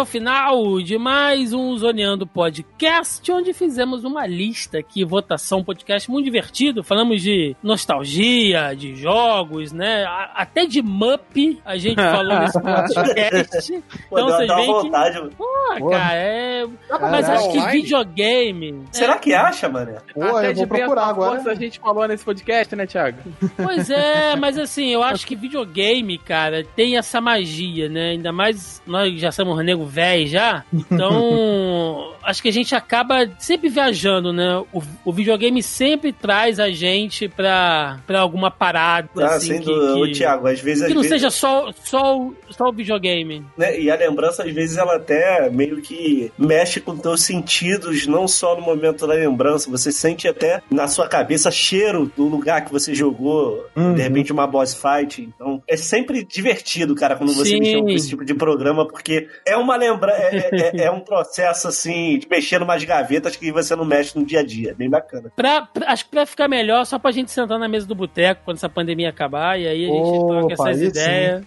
Ao 0.00 0.06
final 0.06 0.80
de 0.80 0.96
mais 0.96 1.52
um 1.52 1.76
Zoneando 1.76 2.26
Podcast, 2.26 3.30
onde 3.30 3.52
fizemos 3.52 4.02
uma 4.02 4.26
lista 4.26 4.78
aqui, 4.78 5.04
votação, 5.04 5.62
podcast 5.62 6.10
muito 6.10 6.24
divertido. 6.24 6.82
Falamos 6.82 7.20
de 7.20 7.54
nostalgia, 7.62 8.74
de 8.74 8.94
jogos, 8.96 9.72
né? 9.72 10.04
A- 10.04 10.32
Até 10.36 10.64
de 10.64 10.80
Mup 10.80 11.60
a 11.66 11.76
gente 11.76 11.96
falou 11.96 12.38
nesse 12.40 12.58
podcast. 12.62 13.82
Pô, 14.08 14.18
Então 14.18 14.26
vocês 14.28 14.48
veem 14.54 14.66
que. 14.66 14.72
vontade. 14.82 15.16
mano. 15.18 15.30
Pô, 15.36 15.90
cara, 15.90 16.14
é. 16.16 16.66
Mas 17.00 17.28
acho 17.28 17.52
que 17.52 17.60
videogame. 17.70 18.82
Será 18.92 19.18
que 19.18 19.34
acha, 19.34 19.68
mané? 19.68 19.98
Pô, 20.14 20.22
Até 20.24 20.50
eu 20.50 20.54
vou 20.54 20.66
procurar 20.66 21.06
agora. 21.08 21.34
força 21.36 21.50
a 21.50 21.54
gente 21.54 21.78
falou 21.78 22.08
nesse 22.08 22.24
podcast, 22.24 22.74
né, 22.74 22.86
Thiago? 22.86 23.18
Pois 23.56 23.90
é, 23.90 24.34
mas 24.40 24.56
assim, 24.58 24.88
eu 24.88 25.02
acho 25.02 25.26
que 25.26 25.36
videogame, 25.36 26.16
cara, 26.16 26.64
tem 26.74 26.96
essa 26.96 27.20
magia, 27.20 27.88
né? 27.88 28.10
Ainda 28.12 28.32
mais 28.32 28.80
nós 28.86 29.20
já 29.20 29.30
somos 29.30 29.62
nego 29.62 29.84
velho 29.90 30.26
já. 30.26 30.64
Então, 30.72 32.12
acho 32.22 32.42
que 32.42 32.48
a 32.48 32.52
gente 32.52 32.74
acaba 32.74 33.28
sempre 33.38 33.68
viajando, 33.68 34.32
né? 34.32 34.62
O, 34.72 34.82
o 35.04 35.12
videogame 35.12 35.62
sempre 35.62 36.12
traz 36.12 36.58
a 36.60 36.70
gente 36.70 37.28
pra, 37.28 37.98
pra 38.06 38.20
alguma 38.20 38.50
parada. 38.50 39.08
Ah, 39.18 39.34
assim, 39.36 39.48
sem 39.48 39.58
que, 39.60 39.66
dúvida. 39.66 39.96
Ô, 39.96 40.02
que, 40.06 40.12
Thiago, 40.12 40.46
às 40.46 40.60
vezes. 40.60 40.84
que 40.84 40.88
às 40.90 40.94
não 40.94 41.02
vezes, 41.02 41.16
seja 41.16 41.30
só, 41.30 41.70
só, 41.84 42.18
o- 42.18 42.34
só 42.50 42.68
o 42.68 42.72
videogame. 42.72 43.44
né, 43.56 43.78
E 43.80 43.90
a 43.90 43.96
lembrança, 43.96 44.44
às 44.44 44.52
vezes, 44.52 44.76
ela 44.76 44.96
até 44.96 45.48
meio 45.50 45.80
que 45.80 46.30
mexe 46.38 46.80
com 46.80 46.96
teus 46.96 47.22
sentidos, 47.22 48.06
não 48.06 48.28
só 48.28 48.54
no 48.56 48.62
momento 48.62 49.06
da 49.06 49.14
lembrança. 49.14 49.70
Você 49.70 49.90
sente 49.92 50.28
até 50.28 50.62
na 50.70 50.86
sua 50.88 51.08
cabeça 51.08 51.50
cheiro 51.50 52.10
do 52.16 52.24
lugar 52.24 52.64
que 52.64 52.72
você 52.72 52.94
jogou, 52.94 53.66
Uhum. 53.76 53.94
de 53.94 54.02
repente, 54.02 54.32
uma 54.32 54.46
boss 54.46 54.74
fight. 54.74 55.22
Então, 55.22 55.62
é 55.68 55.76
sempre 55.76 56.24
divertido, 56.24 56.94
cara, 56.94 57.16
quando 57.16 57.32
você 57.32 57.50
Sim. 57.50 57.60
mexe 57.60 57.80
com 57.80 57.88
esse 57.90 58.08
tipo 58.08 58.24
de 58.24 58.34
programa, 58.34 58.86
porque 58.86 59.28
é 59.46 59.56
uma 59.56 59.76
lembrança, 59.80 60.20
é, 60.22 60.50
é- 60.52 60.84
é 60.84 60.90
um 60.90 61.00
processo 61.00 61.68
assim, 61.68 62.18
de 62.18 62.28
mexer 62.28 62.58
numas 62.58 62.84
gavetas 62.84 63.34
que 63.36 63.50
você 63.50 63.74
não 63.74 63.84
mexe 63.84 64.16
no 64.18 64.24
dia 64.24 64.40
a 64.40 64.44
dia. 64.46 64.74
Bem 64.76 64.88
bacana. 64.88 65.32
Pra, 65.34 65.62
pra- 65.62 65.90
acho 65.92 66.04
que 66.04 66.10
pra 66.10 66.24
ficar 66.26 66.46
melhor, 66.48 66.84
só 66.84 66.98
pra 66.98 67.10
gente 67.10 67.30
sentar 67.30 67.58
na 67.58 67.68
mesa 67.68 67.86
do 67.86 67.94
boteco 67.94 68.42
quando 68.44 68.58
essa 68.58 68.68
pandemia 68.68 69.08
acabar, 69.08 69.58
e 69.58 69.66
aí 69.66 69.84
a 69.84 69.88
gente 69.88 70.00
Opa, 70.08 70.28
troca 70.48 70.52
essas 70.54 70.82
ideias. 70.82 71.44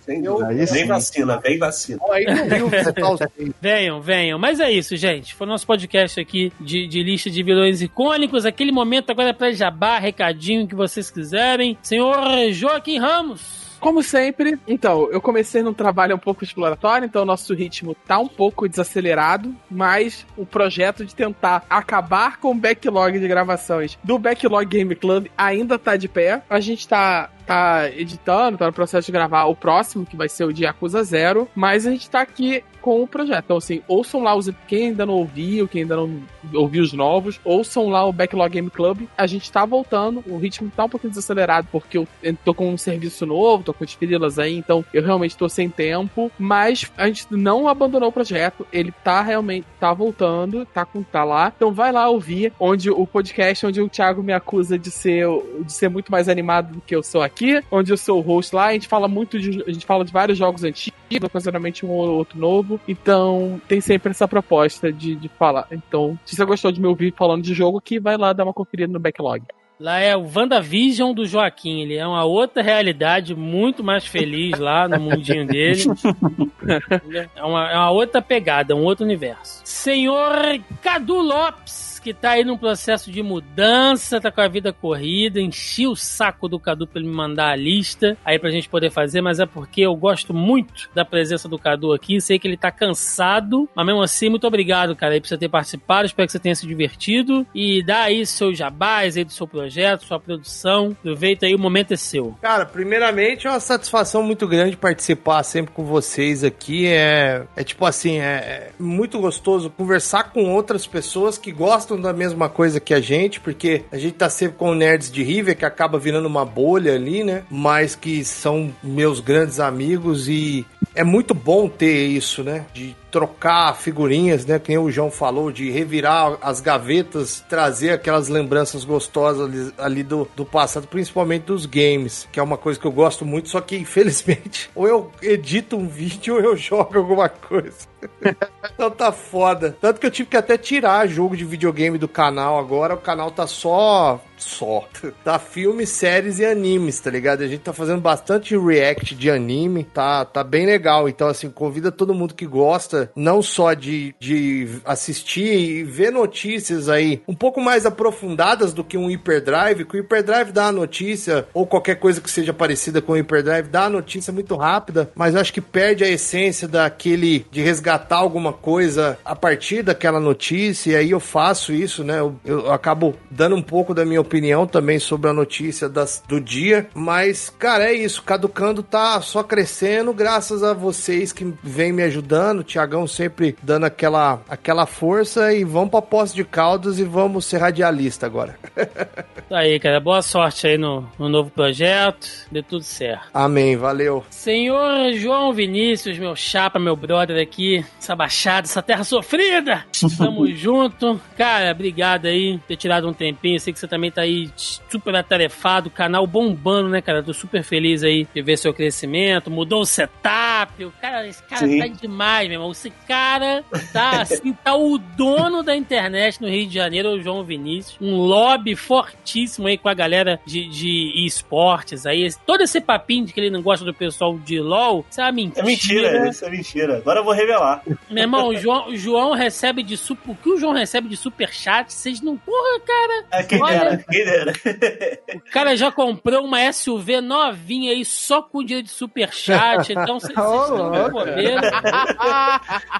Vem 0.71 0.85
vacina, 0.87 1.39
vem 1.39 1.57
vacina. 1.57 1.99
Aí 2.11 2.25
não 2.25 2.47
viu 2.49 2.67
visitar 2.69 3.11
os 3.11 3.19
Venham, 3.61 4.01
venham. 4.01 4.39
Mas 4.39 4.59
é 4.59 4.71
isso, 4.71 4.95
gente. 4.97 5.33
Foi 5.35 5.45
o 5.47 5.49
nosso 5.49 5.65
podcast 5.67 6.19
aqui 6.19 6.51
de, 6.59 6.87
de 6.87 7.03
lista 7.03 7.29
de 7.29 7.43
vilões 7.43 7.81
icônicos. 7.81 8.45
Aquele 8.45 8.71
momento 8.71 9.09
agora 9.11 9.29
é 9.29 9.33
pra 9.33 9.51
jabá, 9.51 9.99
recadinho 9.99 10.67
que 10.67 10.75
vocês 10.75 11.09
quiserem. 11.11 11.77
Senhor 11.81 12.15
Joaquim 12.51 12.97
Ramos. 12.99 13.62
Como 13.83 14.01
sempre, 14.01 14.57
então, 14.65 15.09
eu 15.11 15.19
comecei 15.19 15.61
num 15.61 15.73
trabalho 15.73 16.15
um 16.15 16.17
pouco 16.17 16.41
exploratório, 16.41 17.05
então 17.05 17.23
o 17.23 17.25
nosso 17.25 17.53
ritmo 17.53 17.93
tá 17.93 18.17
um 18.17 18.29
pouco 18.29 18.65
desacelerado, 18.65 19.53
mas 19.69 20.25
o 20.37 20.45
projeto 20.45 21.05
de 21.05 21.13
tentar 21.13 21.65
acabar 21.69 22.39
com 22.39 22.51
o 22.51 22.55
backlog 22.55 23.19
de 23.19 23.27
gravações 23.27 23.99
do 24.01 24.17
Backlog 24.17 24.65
Game 24.65 24.95
Club 24.95 25.27
ainda 25.37 25.77
tá 25.77 25.97
de 25.97 26.07
pé. 26.07 26.41
A 26.49 26.61
gente 26.61 26.87
tá, 26.87 27.29
tá 27.45 27.89
editando, 27.89 28.57
tá 28.57 28.67
no 28.67 28.71
processo 28.71 29.07
de 29.07 29.11
gravar 29.11 29.43
o 29.47 29.55
próximo, 29.55 30.05
que 30.05 30.15
vai 30.15 30.29
ser 30.29 30.45
o 30.45 30.53
de 30.53 30.63
Yakuza 30.63 31.03
Zero, 31.03 31.49
mas 31.53 31.85
a 31.85 31.91
gente 31.91 32.09
tá 32.09 32.21
aqui 32.21 32.63
com 32.83 33.01
o 33.01 33.07
projeto. 33.07 33.45
Então, 33.45 33.57
assim, 33.57 33.81
ouçam 33.87 34.21
lá 34.21 34.35
os 34.35 34.51
quem 34.67 34.87
ainda 34.87 35.05
não 35.05 35.13
ouviu, 35.13 35.69
quem 35.69 35.83
ainda 35.83 35.95
não 35.95 36.21
ouviu 36.53 36.83
os 36.83 36.91
novos, 36.91 37.39
ouçam 37.45 37.87
lá 37.87 38.05
o 38.05 38.11
Backlog 38.11 38.51
Game 38.51 38.69
Club. 38.69 39.03
A 39.17 39.25
gente 39.25 39.49
tá 39.49 39.65
voltando, 39.65 40.21
o 40.27 40.37
ritmo 40.37 40.69
tá 40.75 40.83
um 40.83 40.89
pouquinho 40.89 41.11
desacelerado, 41.11 41.67
porque 41.71 41.97
eu 41.97 42.07
tô 42.43 42.53
com 42.53 42.69
um 42.69 42.77
serviço 42.77 43.25
novo, 43.25 43.63
tô 43.63 43.73
com 43.73 43.85
as 43.85 43.93
frilas 43.93 44.37
aí, 44.37 44.57
então 44.57 44.83
eu 44.93 45.01
realmente 45.01 45.37
tô 45.37 45.47
sem 45.47 45.69
tempo, 45.69 46.29
mas 46.37 46.91
a 46.97 47.07
gente 47.07 47.25
não 47.31 47.69
abandonou 47.69 48.09
o 48.09 48.11
projeto, 48.11 48.67
ele 48.71 48.93
tá 49.03 49.21
realmente, 49.21 49.65
tá 49.79 49.93
voltando, 49.93 50.65
tá, 50.65 50.85
com, 50.85 51.01
tá 51.01 51.23
lá. 51.23 51.53
Então 51.55 51.71
vai 51.71 51.91
lá 51.91 52.09
ouvir, 52.09 52.51
onde 52.59 52.89
o 52.89 53.07
podcast, 53.07 53.65
onde 53.65 53.81
o 53.81 53.87
Thiago 53.87 54.21
me 54.21 54.33
acusa 54.33 54.77
de 54.77 54.91
ser, 54.91 55.25
de 55.61 55.71
ser 55.71 55.89
muito 55.89 56.11
mais 56.11 56.27
animado 56.27 56.73
do 56.73 56.81
que 56.81 56.93
eu 56.93 57.01
sou 57.01 57.21
aqui, 57.21 57.63
onde 57.71 57.93
eu 57.93 57.97
sou 57.97 58.19
o 58.19 58.21
host 58.21 58.53
lá, 58.53 58.67
a 58.67 58.73
gente 58.73 58.89
fala 58.89 59.07
muito 59.07 59.39
de, 59.39 59.63
a 59.65 59.71
gente 59.71 59.85
fala 59.85 60.03
de 60.03 60.11
vários 60.11 60.37
jogos 60.37 60.65
antigos, 60.65 60.93
ocasionalmente 61.23 61.85
um 61.85 61.89
ou 61.89 62.09
outro 62.17 62.37
novo, 62.37 62.72
então 62.87 63.61
tem 63.67 63.81
sempre 63.81 64.11
essa 64.11 64.27
proposta 64.27 64.91
de, 64.91 65.15
de 65.15 65.29
falar. 65.29 65.67
Então, 65.71 66.17
se 66.25 66.35
você 66.35 66.45
gostou 66.45 66.71
de 66.71 66.79
me 66.79 66.87
ouvir 66.87 67.13
falando 67.15 67.43
de 67.43 67.53
jogo 67.53 67.77
aqui, 67.77 67.99
vai 67.99 68.17
lá 68.17 68.33
dar 68.33 68.43
uma 68.43 68.53
conferida 68.53 68.91
no 68.91 68.99
backlog. 68.99 69.43
Lá 69.79 69.99
é 69.99 70.15
o 70.15 70.25
WandaVision 70.33 71.13
do 71.13 71.25
Joaquim. 71.25 71.81
Ele 71.81 71.95
é 71.95 72.07
uma 72.07 72.23
outra 72.23 72.61
realidade 72.61 73.35
muito 73.35 73.83
mais 73.83 74.05
feliz 74.05 74.57
lá 74.57 74.87
no 74.87 74.99
mundinho 74.99 75.45
dele. 75.45 75.83
é, 77.35 77.43
uma, 77.43 77.71
é 77.71 77.75
uma 77.75 77.91
outra 77.91 78.21
pegada, 78.21 78.75
um 78.75 78.83
outro 78.83 79.03
universo. 79.03 79.61
Senhor 79.65 80.37
Cadu 80.81 81.19
Lopes, 81.19 81.92
que 82.03 82.13
tá 82.13 82.31
aí 82.31 82.43
num 82.43 82.57
processo 82.57 83.09
de 83.09 83.23
mudança, 83.23 84.19
tá 84.19 84.29
com 84.29 84.41
a 84.41 84.47
vida 84.47 84.73
corrida, 84.73 85.39
enchi 85.39 85.87
o 85.87 85.95
saco 85.95 86.49
do 86.49 86.59
Cadu 86.59 86.85
pra 86.85 86.99
ele 86.99 87.09
me 87.09 87.15
mandar 87.15 87.51
a 87.51 87.55
lista 87.55 88.17
aí 88.25 88.37
pra 88.37 88.51
gente 88.51 88.67
poder 88.67 88.91
fazer, 88.91 89.21
mas 89.21 89.39
é 89.39 89.45
porque 89.45 89.81
eu 89.81 89.95
gosto 89.95 90.33
muito 90.33 90.89
da 90.93 91.05
presença 91.05 91.47
do 91.47 91.57
Cadu 91.57 91.93
aqui, 91.93 92.19
sei 92.19 92.37
que 92.37 92.47
ele 92.47 92.57
tá 92.57 92.71
cansado, 92.71 93.69
mas 93.73 93.85
mesmo 93.85 94.01
assim, 94.01 94.29
muito 94.29 94.45
obrigado, 94.45 94.95
cara, 94.95 95.13
aí 95.13 95.21
por 95.21 95.27
você 95.27 95.37
ter 95.37 95.49
participado, 95.49 96.05
espero 96.05 96.27
que 96.27 96.31
você 96.33 96.39
tenha 96.39 96.55
se 96.55 96.67
divertido 96.67 97.47
e 97.55 97.81
dá 97.83 98.01
aí 98.01 98.25
seus 98.25 98.57
jabás 98.57 99.15
aí 99.15 99.23
do 99.23 99.31
seu 99.31 99.47
projeto, 99.47 100.05
sua 100.05 100.19
produção, 100.19 100.95
aproveita 100.99 101.45
aí, 101.45 101.55
o 101.55 101.59
momento 101.59 101.93
é 101.93 101.97
seu. 101.97 102.35
Cara, 102.41 102.65
primeiramente 102.65 103.47
é 103.47 103.49
uma 103.49 103.59
satisfação 103.59 104.21
muito 104.23 104.47
grande 104.47 104.75
participar 104.75 105.43
sempre 105.43 105.73
com 105.73 105.85
vocês 105.85 106.43
aqui. 106.43 106.87
É, 106.87 107.43
é 107.55 107.63
tipo 107.63 107.85
assim, 107.85 108.19
é, 108.19 108.23
é 108.23 108.71
muito 108.79 109.19
gostoso 109.19 109.69
conversar 109.69 110.31
com 110.31 110.51
outras 110.51 110.85
pessoas 110.85 111.37
que 111.37 111.51
gostam 111.51 111.92
da 112.01 112.13
mesma 112.13 112.49
coisa 112.49 112.79
que 112.79 112.93
a 112.93 112.99
gente, 112.99 113.39
porque 113.39 113.83
a 113.91 113.97
gente 113.97 114.13
tá 114.13 114.29
sempre 114.29 114.57
com 114.57 114.73
nerds 114.73 115.11
de 115.11 115.23
River 115.23 115.57
que 115.57 115.65
acaba 115.65 115.97
virando 115.97 116.27
uma 116.27 116.45
bolha 116.45 116.93
ali, 116.93 117.23
né? 117.23 117.43
Mas 117.49 117.95
que 117.95 118.23
são 118.23 118.73
meus 118.83 119.19
grandes 119.19 119.59
amigos 119.59 120.27
e 120.27 120.65
é 120.95 121.03
muito 121.03 121.33
bom 121.33 121.67
ter 121.67 122.07
isso, 122.07 122.43
né? 122.43 122.65
De 122.73 122.95
trocar 123.11 123.75
figurinhas, 123.75 124.45
né? 124.45 124.57
Que 124.57 124.69
nem 124.69 124.77
o 124.77 124.89
João 124.89 125.11
falou, 125.11 125.51
de 125.51 125.69
revirar 125.69 126.37
as 126.41 126.59
gavetas, 126.59 127.43
trazer 127.47 127.91
aquelas 127.91 128.27
lembranças 128.27 128.83
gostosas 128.83 129.47
ali, 129.47 129.73
ali 129.77 130.03
do, 130.03 130.27
do 130.35 130.45
passado, 130.45 130.87
principalmente 130.87 131.43
dos 131.43 131.65
games, 131.65 132.27
que 132.31 132.39
é 132.39 132.43
uma 132.43 132.57
coisa 132.57 132.79
que 132.79 132.85
eu 132.85 132.91
gosto 132.91 133.23
muito, 133.25 133.49
só 133.49 133.61
que 133.61 133.75
infelizmente 133.83 134.69
ou 134.73 134.87
eu 134.87 135.11
edito 135.21 135.77
um 135.77 135.87
vídeo 135.87 136.35
ou 136.35 136.41
eu 136.41 136.57
jogo 136.57 136.97
alguma 136.97 137.29
coisa. 137.29 137.87
então 138.73 138.89
tá 138.89 139.11
foda. 139.11 139.77
Tanto 139.79 139.99
que 139.99 140.07
eu 140.07 140.11
tive 140.11 140.29
que 140.29 140.37
até 140.37 140.57
tirar 140.57 141.07
jogo 141.07 141.37
de 141.37 141.45
videogame 141.45 141.97
do 141.97 142.07
canal 142.07 142.59
agora. 142.59 142.95
O 142.95 142.97
canal 142.97 143.31
tá 143.31 143.47
só. 143.47 144.19
Só. 144.43 144.87
Tá 145.23 145.39
filmes, 145.39 145.89
séries 145.89 146.39
e 146.39 146.45
animes, 146.45 146.99
tá 146.99 147.09
ligado? 147.09 147.43
A 147.43 147.47
gente 147.47 147.61
tá 147.61 147.71
fazendo 147.71 148.01
bastante 148.01 148.57
react 148.57 149.15
de 149.15 149.29
anime. 149.29 149.85
Tá, 149.85 150.25
tá 150.25 150.43
bem 150.43 150.65
legal. 150.65 151.07
Então, 151.07 151.27
assim, 151.27 151.49
convida 151.49 151.91
todo 151.91 152.13
mundo 152.13 152.33
que 152.33 152.45
gosta, 152.45 153.09
não 153.15 153.41
só 153.41 153.73
de, 153.73 154.13
de 154.19 154.67
assistir 154.83 155.53
e 155.53 155.83
ver 155.83 156.11
notícias 156.11 156.89
aí 156.89 157.21
um 157.27 157.33
pouco 157.33 157.61
mais 157.61 157.85
aprofundadas 157.85 158.73
do 158.73 158.83
que 158.83 158.97
um 158.97 159.07
Hyperdrive. 159.07 159.85
Que 159.85 159.97
o 159.97 160.01
Hyperdrive 160.01 160.51
dá 160.51 160.67
a 160.67 160.71
notícia, 160.71 161.47
ou 161.53 161.65
qualquer 161.65 161.95
coisa 161.95 162.19
que 162.19 162.29
seja 162.29 162.53
parecida 162.53 163.01
com 163.01 163.13
o 163.13 163.15
Hyperdrive, 163.15 163.69
dá 163.69 163.85
a 163.85 163.89
notícia 163.89 164.33
muito 164.33 164.55
rápida, 164.55 165.09
mas 165.15 165.35
acho 165.35 165.53
que 165.53 165.61
perde 165.61 166.03
a 166.03 166.09
essência 166.09 166.67
daquele 166.67 167.45
de 167.51 167.61
resgatar 167.61 168.17
alguma 168.17 168.51
coisa 168.51 169.17
a 169.23 169.35
partir 169.35 169.83
daquela 169.83 170.19
notícia, 170.19 170.91
e 170.91 170.95
aí 170.95 171.11
eu 171.11 171.19
faço 171.19 171.71
isso, 171.73 172.03
né? 172.03 172.19
Eu, 172.19 172.35
eu 172.45 172.71
acabo 172.71 173.15
dando 173.29 173.55
um 173.55 173.61
pouco 173.61 173.93
da 173.93 174.05
minha 174.05 174.21
opinião 174.21 174.32
também 174.67 174.99
sobre 174.99 175.29
a 175.29 175.33
notícia 175.33 175.89
das, 175.89 176.23
do 176.27 176.39
dia, 176.39 176.87
mas, 176.93 177.49
cara, 177.49 177.85
é 177.85 177.93
isso. 177.93 178.23
Caducando 178.23 178.81
tá 178.81 179.19
só 179.21 179.43
crescendo, 179.43 180.13
graças 180.13 180.63
a 180.63 180.73
vocês 180.73 181.33
que 181.33 181.53
vêm 181.63 181.91
me 181.91 182.03
ajudando, 182.03 182.63
Tiagão 182.63 182.93
Tiagão 182.93 183.07
sempre 183.07 183.55
dando 183.61 183.85
aquela, 183.85 184.41
aquela 184.47 184.85
força 184.85 185.53
e 185.53 185.63
vamos 185.63 185.89
pra 185.89 186.01
Posse 186.01 186.35
de 186.35 186.43
Caldas 186.43 186.99
e 186.99 187.03
vamos 187.03 187.45
ser 187.45 187.57
radialista 187.57 188.25
agora. 188.25 188.57
Tá 189.49 189.59
aí, 189.59 189.79
cara. 189.79 189.99
Boa 189.99 190.21
sorte 190.23 190.65
aí 190.65 190.79
no, 190.79 191.07
no 191.19 191.29
novo 191.29 191.51
projeto. 191.51 192.27
Dê 192.51 192.63
tudo 192.63 192.81
certo. 192.81 193.27
Amém, 193.31 193.75
valeu. 193.75 194.25
Senhor 194.31 195.13
João 195.13 195.53
Vinícius, 195.53 196.17
meu 196.17 196.35
chapa, 196.35 196.79
meu 196.79 196.95
brother 196.95 197.39
aqui, 197.39 197.85
essa 197.99 198.15
baixada, 198.15 198.65
essa 198.65 198.81
terra 198.81 199.03
sofrida. 199.03 199.85
Tamo 200.17 200.47
junto. 200.55 201.21
Cara, 201.37 201.71
obrigado 201.71 202.25
aí 202.25 202.57
por 202.57 202.67
ter 202.67 202.77
tirado 202.77 203.07
um 203.07 203.13
tempinho. 203.13 203.59
Sei 203.59 203.71
que 203.71 203.77
você 203.79 203.87
também 203.87 204.09
tá 204.09 204.22
aí 204.23 204.49
super 204.89 205.15
atarefado, 205.15 205.89
canal 205.89 206.25
bombando, 206.25 206.89
né, 206.89 207.01
cara? 207.01 207.23
Tô 207.23 207.33
super 207.33 207.63
feliz 207.63 208.03
aí 208.03 208.27
de 208.33 208.41
ver 208.41 208.57
seu 208.57 208.73
crescimento. 208.73 209.51
Mudou 209.51 209.81
o 209.81 209.85
setup. 209.85 210.85
O 210.85 210.91
cara, 211.01 211.27
esse 211.27 211.43
cara 211.43 211.67
Sim. 211.67 211.79
tá 211.79 211.87
demais, 211.87 212.47
meu 212.47 212.55
irmão. 212.55 212.71
Esse 212.71 212.89
cara 213.07 213.63
tá 213.91 214.21
assim, 214.21 214.53
tá 214.53 214.75
o 214.75 214.97
dono 214.97 215.63
da 215.63 215.75
internet 215.75 216.41
no 216.41 216.47
Rio 216.47 216.67
de 216.67 216.73
Janeiro, 216.73 217.09
o 217.09 217.21
João 217.21 217.43
Vinícius. 217.43 217.97
Um 218.01 218.15
lobby 218.15 218.75
fortíssimo 218.75 219.67
aí 219.67 219.77
com 219.77 219.89
a 219.89 219.93
galera 219.93 220.39
de, 220.45 220.67
de 220.67 221.25
esportes 221.25 222.05
aí. 222.05 222.27
Todo 222.45 222.61
esse 222.61 222.79
papinho 222.81 223.25
de 223.25 223.33
que 223.33 223.39
ele 223.39 223.49
não 223.49 223.61
gosta 223.61 223.85
do 223.85 223.93
pessoal 223.93 224.37
de 224.37 224.59
LOL, 224.59 225.05
isso 225.09 225.21
é 225.21 225.25
uma 225.25 225.31
mentira. 225.31 225.61
É 225.61 225.65
mentira, 225.65 226.29
isso 226.29 226.45
é 226.45 226.49
mentira. 226.49 226.97
Agora 226.97 227.19
eu 227.19 227.23
vou 227.23 227.33
revelar. 227.33 227.81
Meu 228.09 228.23
irmão, 228.23 228.47
o 228.49 228.55
João, 228.55 228.89
o 228.89 228.95
João 228.95 229.33
recebe 229.33 229.83
de 229.83 229.97
super. 229.97 230.31
O 230.31 230.35
que 230.35 230.49
o 230.49 230.57
João 230.57 230.73
recebe 230.73 231.09
de 231.09 231.17
superchat, 231.17 231.91
vocês 231.91 232.21
não. 232.21 232.37
Porra, 232.37 232.79
cara. 232.85 233.25
Ah, 233.31 233.43
quem 233.43 233.61
Olha. 233.61 234.02
Dera, 234.07 234.53
quem 234.53 234.73
dera. 234.73 235.19
O 235.35 235.51
cara 235.51 235.75
já 235.75 235.91
comprou 235.91 236.43
uma 236.43 236.71
SUV 236.71 237.21
novinha 237.21 237.91
aí 237.91 238.03
só 238.03 238.41
com 238.41 238.63
dinheiro 238.63 238.85
de 238.85 238.91
superchat. 238.91 239.91
Então 239.91 240.19
vocês 240.19 240.33
vocês 240.33 240.63
estão. 240.63 240.91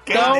Quem 0.05 0.13
Então. 0.13 0.33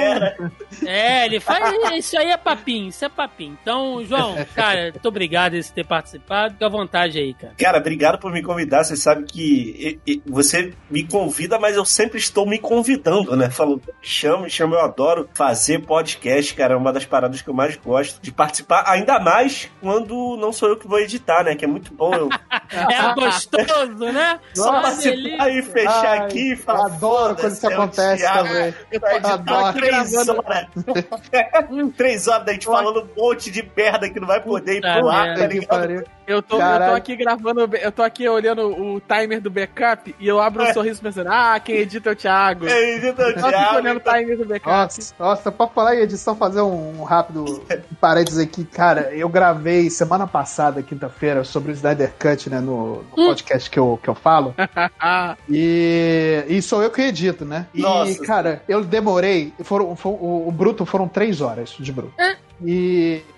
É, 0.86 1.26
ele 1.26 1.40
faz. 1.40 1.74
Isso 1.94 2.18
aí 2.18 2.30
é 2.30 2.38
papinho, 2.38 2.90
isso 2.90 3.04
é 3.06 3.10
papinho. 3.10 3.58
Então, 3.62 4.04
João, 4.06 4.36
cara, 4.56 4.92
muito 4.92 5.08
obrigado 5.08 5.54
por 5.54 5.72
ter 5.72 5.86
participado. 5.86 6.54
Fica 6.54 6.66
à 6.66 6.70
vontade 6.70 7.20
aí, 7.20 7.34
cara. 7.34 7.54
Cara, 7.58 7.78
obrigado 7.78 8.20
por 8.20 8.32
me 8.32 8.42
convidar. 8.42 8.84
Você 8.84 8.96
sabe 8.96 9.24
que 9.26 10.00
você 10.26 10.74
me 10.90 11.04
convida, 11.04 11.60
mas 11.60 11.76
eu 11.76 11.86
sempre 11.86 12.18
estou 12.18 12.48
me 12.48 12.60
convidando, 12.60 13.36
né? 13.36 13.50
Falando, 13.50 13.82
me 13.86 13.94
chama, 14.02 14.44
me 14.44 14.50
chama, 14.50 14.76
eu 14.76 14.82
adoro 14.82 15.30
fazer 15.34 15.86
podcast, 15.86 16.54
cara. 16.54 16.74
É 16.74 16.78
uma 16.78 16.94
das 16.94 17.06
paradas 17.06 17.42
que 17.42 17.50
eu 17.50 17.54
mais 17.54 17.76
gosto 17.76 18.22
de 18.22 18.32
participar, 18.32 18.84
ainda 18.88 19.20
mais 19.20 19.70
quando 19.82 20.38
não 20.38 20.52
sou 20.54 20.70
eu 20.70 20.78
que 20.78 20.88
vou 20.88 21.00
editar, 21.00 21.44
né? 21.44 21.56
Que 21.56 21.66
é 21.66 21.68
muito 21.68 21.94
bom 21.94 22.14
eu 22.14 22.30
É 22.72 23.14
gostoso, 23.14 24.12
né? 24.12 24.40
só 24.54 24.70
Uma 24.72 24.82
participar 24.84 25.46
delícia. 25.46 25.50
e 25.50 25.62
fechar 25.64 26.06
Ai, 26.12 26.20
aqui 26.20 26.40
e 26.40 26.52
Eu 26.52 26.58
falar. 26.58 26.86
adoro 26.86 27.36
quando 27.36 27.52
isso 27.52 27.62
"Foda-se, 27.62 27.66
é 27.66 27.74
acontece 27.76 28.24
Thiago, 28.24 28.48
também. 28.48 28.74
Adoro. 29.24 29.74
três 29.74 30.28
horas. 30.30 30.68
três 31.98 32.28
horas 32.28 32.46
da 32.46 32.54
gente 32.54 32.66
falando 32.66 33.02
um 33.18 33.22
monte 33.22 33.52
de 33.52 33.68
merda 33.76 34.10
que 34.10 34.20
não 34.20 34.28
vai 34.28 34.40
poder 34.42 34.78
ir 34.78 34.82
pro 34.82 35.10
ar, 35.10 35.36
tá 35.38 35.48
ligado? 35.48 36.04
Eu 36.26 36.42
tô, 36.42 36.56
eu 36.56 36.80
tô 36.88 36.96
aqui 36.96 37.16
gravando, 37.18 37.70
eu 37.76 37.92
tô 37.92 38.02
aqui 38.02 38.30
olhando 38.30 38.68
o 38.70 39.02
timer 39.02 39.42
do 39.42 39.50
backup 39.52 40.16
e 40.18 40.26
eu 40.26 40.40
abro 40.40 40.64
um 40.64 40.68
É. 40.68 40.74
sorriso 40.74 41.02
pensando, 41.02 41.28
ah, 41.30 41.60
quem 41.60 41.76
edita 41.76 42.12
é 42.12 42.14
o 42.14 42.16
Thiago. 42.16 42.66
É, 42.66 42.96
edita 42.96 43.22
o 43.24 43.26
Eu 43.30 43.36
fico 43.36 43.50
Thiago, 43.50 43.76
olhando 43.76 43.98
o 43.98 44.00
timer 44.00 44.38
do 44.38 44.46
backup. 44.46 44.72
Nossa, 44.72 45.14
nossa, 45.20 45.52
pra 45.52 45.68
falar 45.68 45.96
em 45.96 46.00
edição, 46.00 46.34
fazer 46.34 46.62
um 46.62 47.04
rápido 47.04 47.62
parênteses 48.00 48.40
aqui, 48.40 48.64
cara, 48.64 49.14
eu 49.14 49.28
gravei 49.28 49.90
semana 49.90 50.26
passada, 50.26 50.43
quinta-feira, 50.84 51.44
sobre 51.44 51.72
o 51.72 51.74
Snyder 51.74 52.14
Cut, 52.20 52.50
né, 52.50 52.60
no, 52.60 53.04
no 53.04 53.16
podcast 53.28 53.70
que 53.70 53.80
eu, 53.80 54.00
que 54.02 54.10
eu 54.10 54.16
falo, 54.16 54.54
e, 55.50 56.44
e 56.48 56.62
sou 56.62 56.82
eu 56.82 56.90
que 56.92 57.02
edito, 57.02 57.46
né, 57.46 57.68
e, 57.74 57.82
Nossa. 57.82 58.24
cara, 58.26 58.64
eu 58.68 58.84
demorei, 58.84 59.54
foram, 59.64 59.96
foi- 59.96 60.12
o, 60.14 60.48
o 60.48 60.52
bruto 60.52 60.86
foram 60.86 61.08
três 61.08 61.42
horas 61.42 61.76
de 61.80 61.92
bruto, 61.92 62.14
e... 62.66 63.22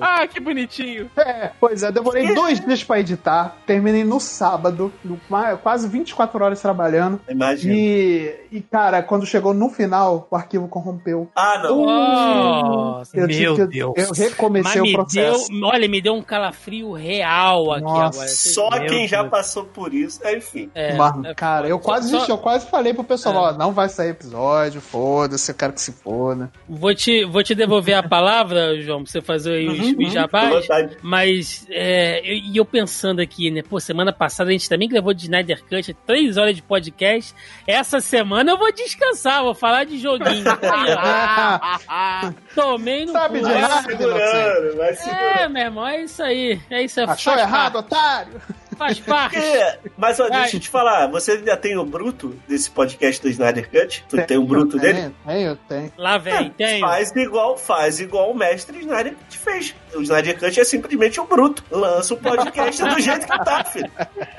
ah, 0.00 0.26
que 0.26 0.40
bonitinho. 0.40 1.10
É, 1.16 1.50
pois 1.60 1.82
é, 1.82 1.90
demorei 1.92 2.34
dois 2.34 2.60
dias 2.60 2.82
pra 2.84 3.00
editar, 3.00 3.56
terminei 3.66 4.04
no 4.04 4.20
sábado, 4.20 4.92
no- 5.04 5.20
quase 5.62 5.88
24 5.88 6.44
horas 6.44 6.60
trabalhando, 6.60 7.20
Imagina. 7.28 7.74
e, 7.74 8.34
e, 8.52 8.60
cara, 8.60 9.02
quando 9.02 9.26
chegou 9.26 9.52
no 9.54 9.68
final, 9.68 10.26
o 10.30 10.36
arquivo 10.36 10.68
corrompeu. 10.68 11.30
Ah, 11.34 11.60
não. 11.62 11.84
Nossa, 11.86 13.16
Eu 13.16 13.26
meu 13.26 13.54
que- 13.56 13.66
Deus. 13.66 13.94
Eu 13.96 14.12
recomecei 14.12 14.80
Mas 14.80 14.80
o 14.80 14.82
me 14.82 14.92
deu, 14.92 15.32
processo. 15.32 15.48
olha, 15.64 15.88
me 15.88 16.00
deu 16.00 16.14
um 16.14 16.22
calafrio 16.22 16.92
real 16.92 17.72
aqui 17.72 17.82
Nossa. 17.82 18.18
agora. 18.18 18.28
Só 18.28 18.70
meu 18.70 18.86
quem 18.86 19.08
já 19.08 19.20
Deus. 19.22 19.30
passou 19.30 19.64
por 19.64 19.92
isso, 19.94 20.20
é, 20.24 20.36
enfim. 20.36 20.70
É, 20.74 20.94
Mano, 20.96 21.26
é 21.26 21.34
cara, 21.34 21.68
eu 21.68 21.78
quase, 21.78 22.10
Só- 22.10 22.26
eu 22.26 22.38
quase 22.38 22.66
falei 22.70 22.94
pro 22.94 23.04
pessoal, 23.04 23.34
É. 23.34 23.38
ó, 23.38 23.52
não 23.52 23.72
vai 23.72 23.88
sair 23.88 24.10
episódio, 24.10 24.80
foda-se, 24.80 25.50
eu 25.50 25.54
quero 25.54 25.72
que 25.72 25.80
se 25.80 25.92
foda. 25.92 26.50
Vou 26.68 26.94
te, 26.94 27.24
vou 27.24 27.42
te 27.46 27.54
devolver 27.54 27.94
a 27.94 28.02
palavra, 28.02 28.80
João, 28.82 29.02
pra 29.02 29.10
você 29.12 29.20
fazer 29.22 29.54
aí 29.54 29.68
os, 29.68 29.78
Uhum, 29.78 30.06
os 30.06 30.12
jabás. 30.12 30.66
Mas, 31.02 31.66
é, 31.70 32.20
eu- 32.20 32.36
e 32.36 32.56
eu, 32.56 32.64
pensando 32.64 33.20
aqui, 33.20 33.50
né? 33.50 33.62
Pô, 33.62 33.78
semana 33.80 34.12
passada 34.12 34.50
a 34.50 34.52
gente 34.52 34.68
também 34.68 34.88
gravou 34.88 35.14
de 35.14 35.22
Snyder 35.24 35.62
Cut, 35.64 35.94
três 36.06 36.36
horas 36.36 36.54
de 36.56 36.62
podcast. 36.62 37.34
Essa 37.66 38.00
semana 38.00 38.50
eu 38.52 38.58
vou 38.58 38.72
descansar, 38.72 39.42
vou 39.42 39.54
falar 39.54 39.84
de 39.84 39.98
joguinho. 39.98 40.44
Tomei 42.54 43.06
no 43.06 43.12
Sabe 43.12 43.40
cu. 43.40 43.46
de 43.46 43.52
Vai 43.52 43.60
nada, 43.62 43.82
segurando, 43.82 44.76
vai 44.76 44.94
segurando. 44.94 45.38
É, 45.38 45.48
meu 45.48 45.62
irmão, 45.62 45.86
é 45.86 46.02
isso 46.02 46.22
aí. 46.22 46.60
É 46.70 46.82
isso 46.82 47.00
aí. 47.00 47.06
Achou 47.08 47.32
faz 47.34 47.46
errado, 47.46 47.72
parte, 47.74 47.86
otário? 47.86 48.32
Faz 48.76 49.00
parte. 49.00 49.36
É, 49.38 49.78
mas 49.96 50.20
ó, 50.20 50.28
deixa 50.28 50.56
eu 50.56 50.60
te 50.60 50.68
falar, 50.68 51.06
você 51.08 51.32
ainda 51.32 51.56
tem 51.56 51.76
o 51.76 51.84
bruto 51.84 52.34
desse 52.48 52.70
podcast 52.70 53.20
do 53.22 53.28
Snyder 53.28 53.68
Cut? 53.70 54.04
Tu 54.08 54.22
tem 54.26 54.36
o 54.36 54.44
bruto 54.44 54.78
dele? 54.78 54.94
Tenho, 55.00 55.14
tenho, 55.26 55.56
tenho. 55.68 55.92
Lá 55.96 56.18
vem, 56.18 56.50
tem. 56.50 56.80
Faz 56.80 57.10
igual, 57.16 57.56
faz 57.56 58.00
igual 58.00 58.30
o 58.30 58.34
mestre 58.36 58.78
Snyder 58.78 59.14
Cut 59.14 59.38
fez. 59.38 59.74
O 59.94 60.02
Snyder 60.02 60.38
Cut 60.38 60.60
é 60.60 60.64
simplesmente 60.64 61.20
um 61.20 61.26
bruto. 61.26 61.64
Lança 61.70 62.14
o 62.14 62.16
podcast 62.16 62.82
do 62.82 63.00
jeito 63.00 63.26
que 63.26 63.44
tá, 63.44 63.64
filho. 63.64 63.90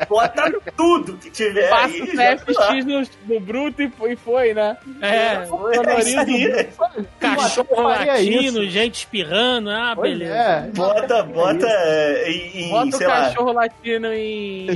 Bota 0.08 0.52
tudo 0.76 1.18
que 1.18 1.30
tiver 1.32 1.70
Passa 1.70 1.94
aí. 1.96 2.02
o 2.02 2.06
joga 2.06 2.24
lá. 2.24 2.36
TFX 2.68 2.86
no, 2.86 3.34
no 3.36 3.40
bruto 3.40 3.82
e 3.82 3.90
foi, 3.90 4.12
e 4.14 4.16
foi, 4.16 4.54
né? 4.54 4.78
É, 5.02 5.48
É 5.88 6.00
isso 6.00 6.20
aí. 6.20 6.70
cachorro 7.20 7.82
latindo, 7.82 8.64
isso. 8.64 8.70
gente 8.70 8.96
espirrando. 8.96 9.70
Ah, 9.70 9.94
Pois 9.96 10.18
beleza. 10.18 10.34
é. 10.36 10.62
Bota, 10.74 11.24
bota 11.24 11.68
é, 11.68 12.30
em, 12.32 12.66
em, 12.66 12.70
Bota 12.70 12.88
o 12.88 12.98
sei 12.98 13.08
lá, 13.08 13.14
cachorro 13.22 13.52
latino 13.54 14.14
em 14.14 14.27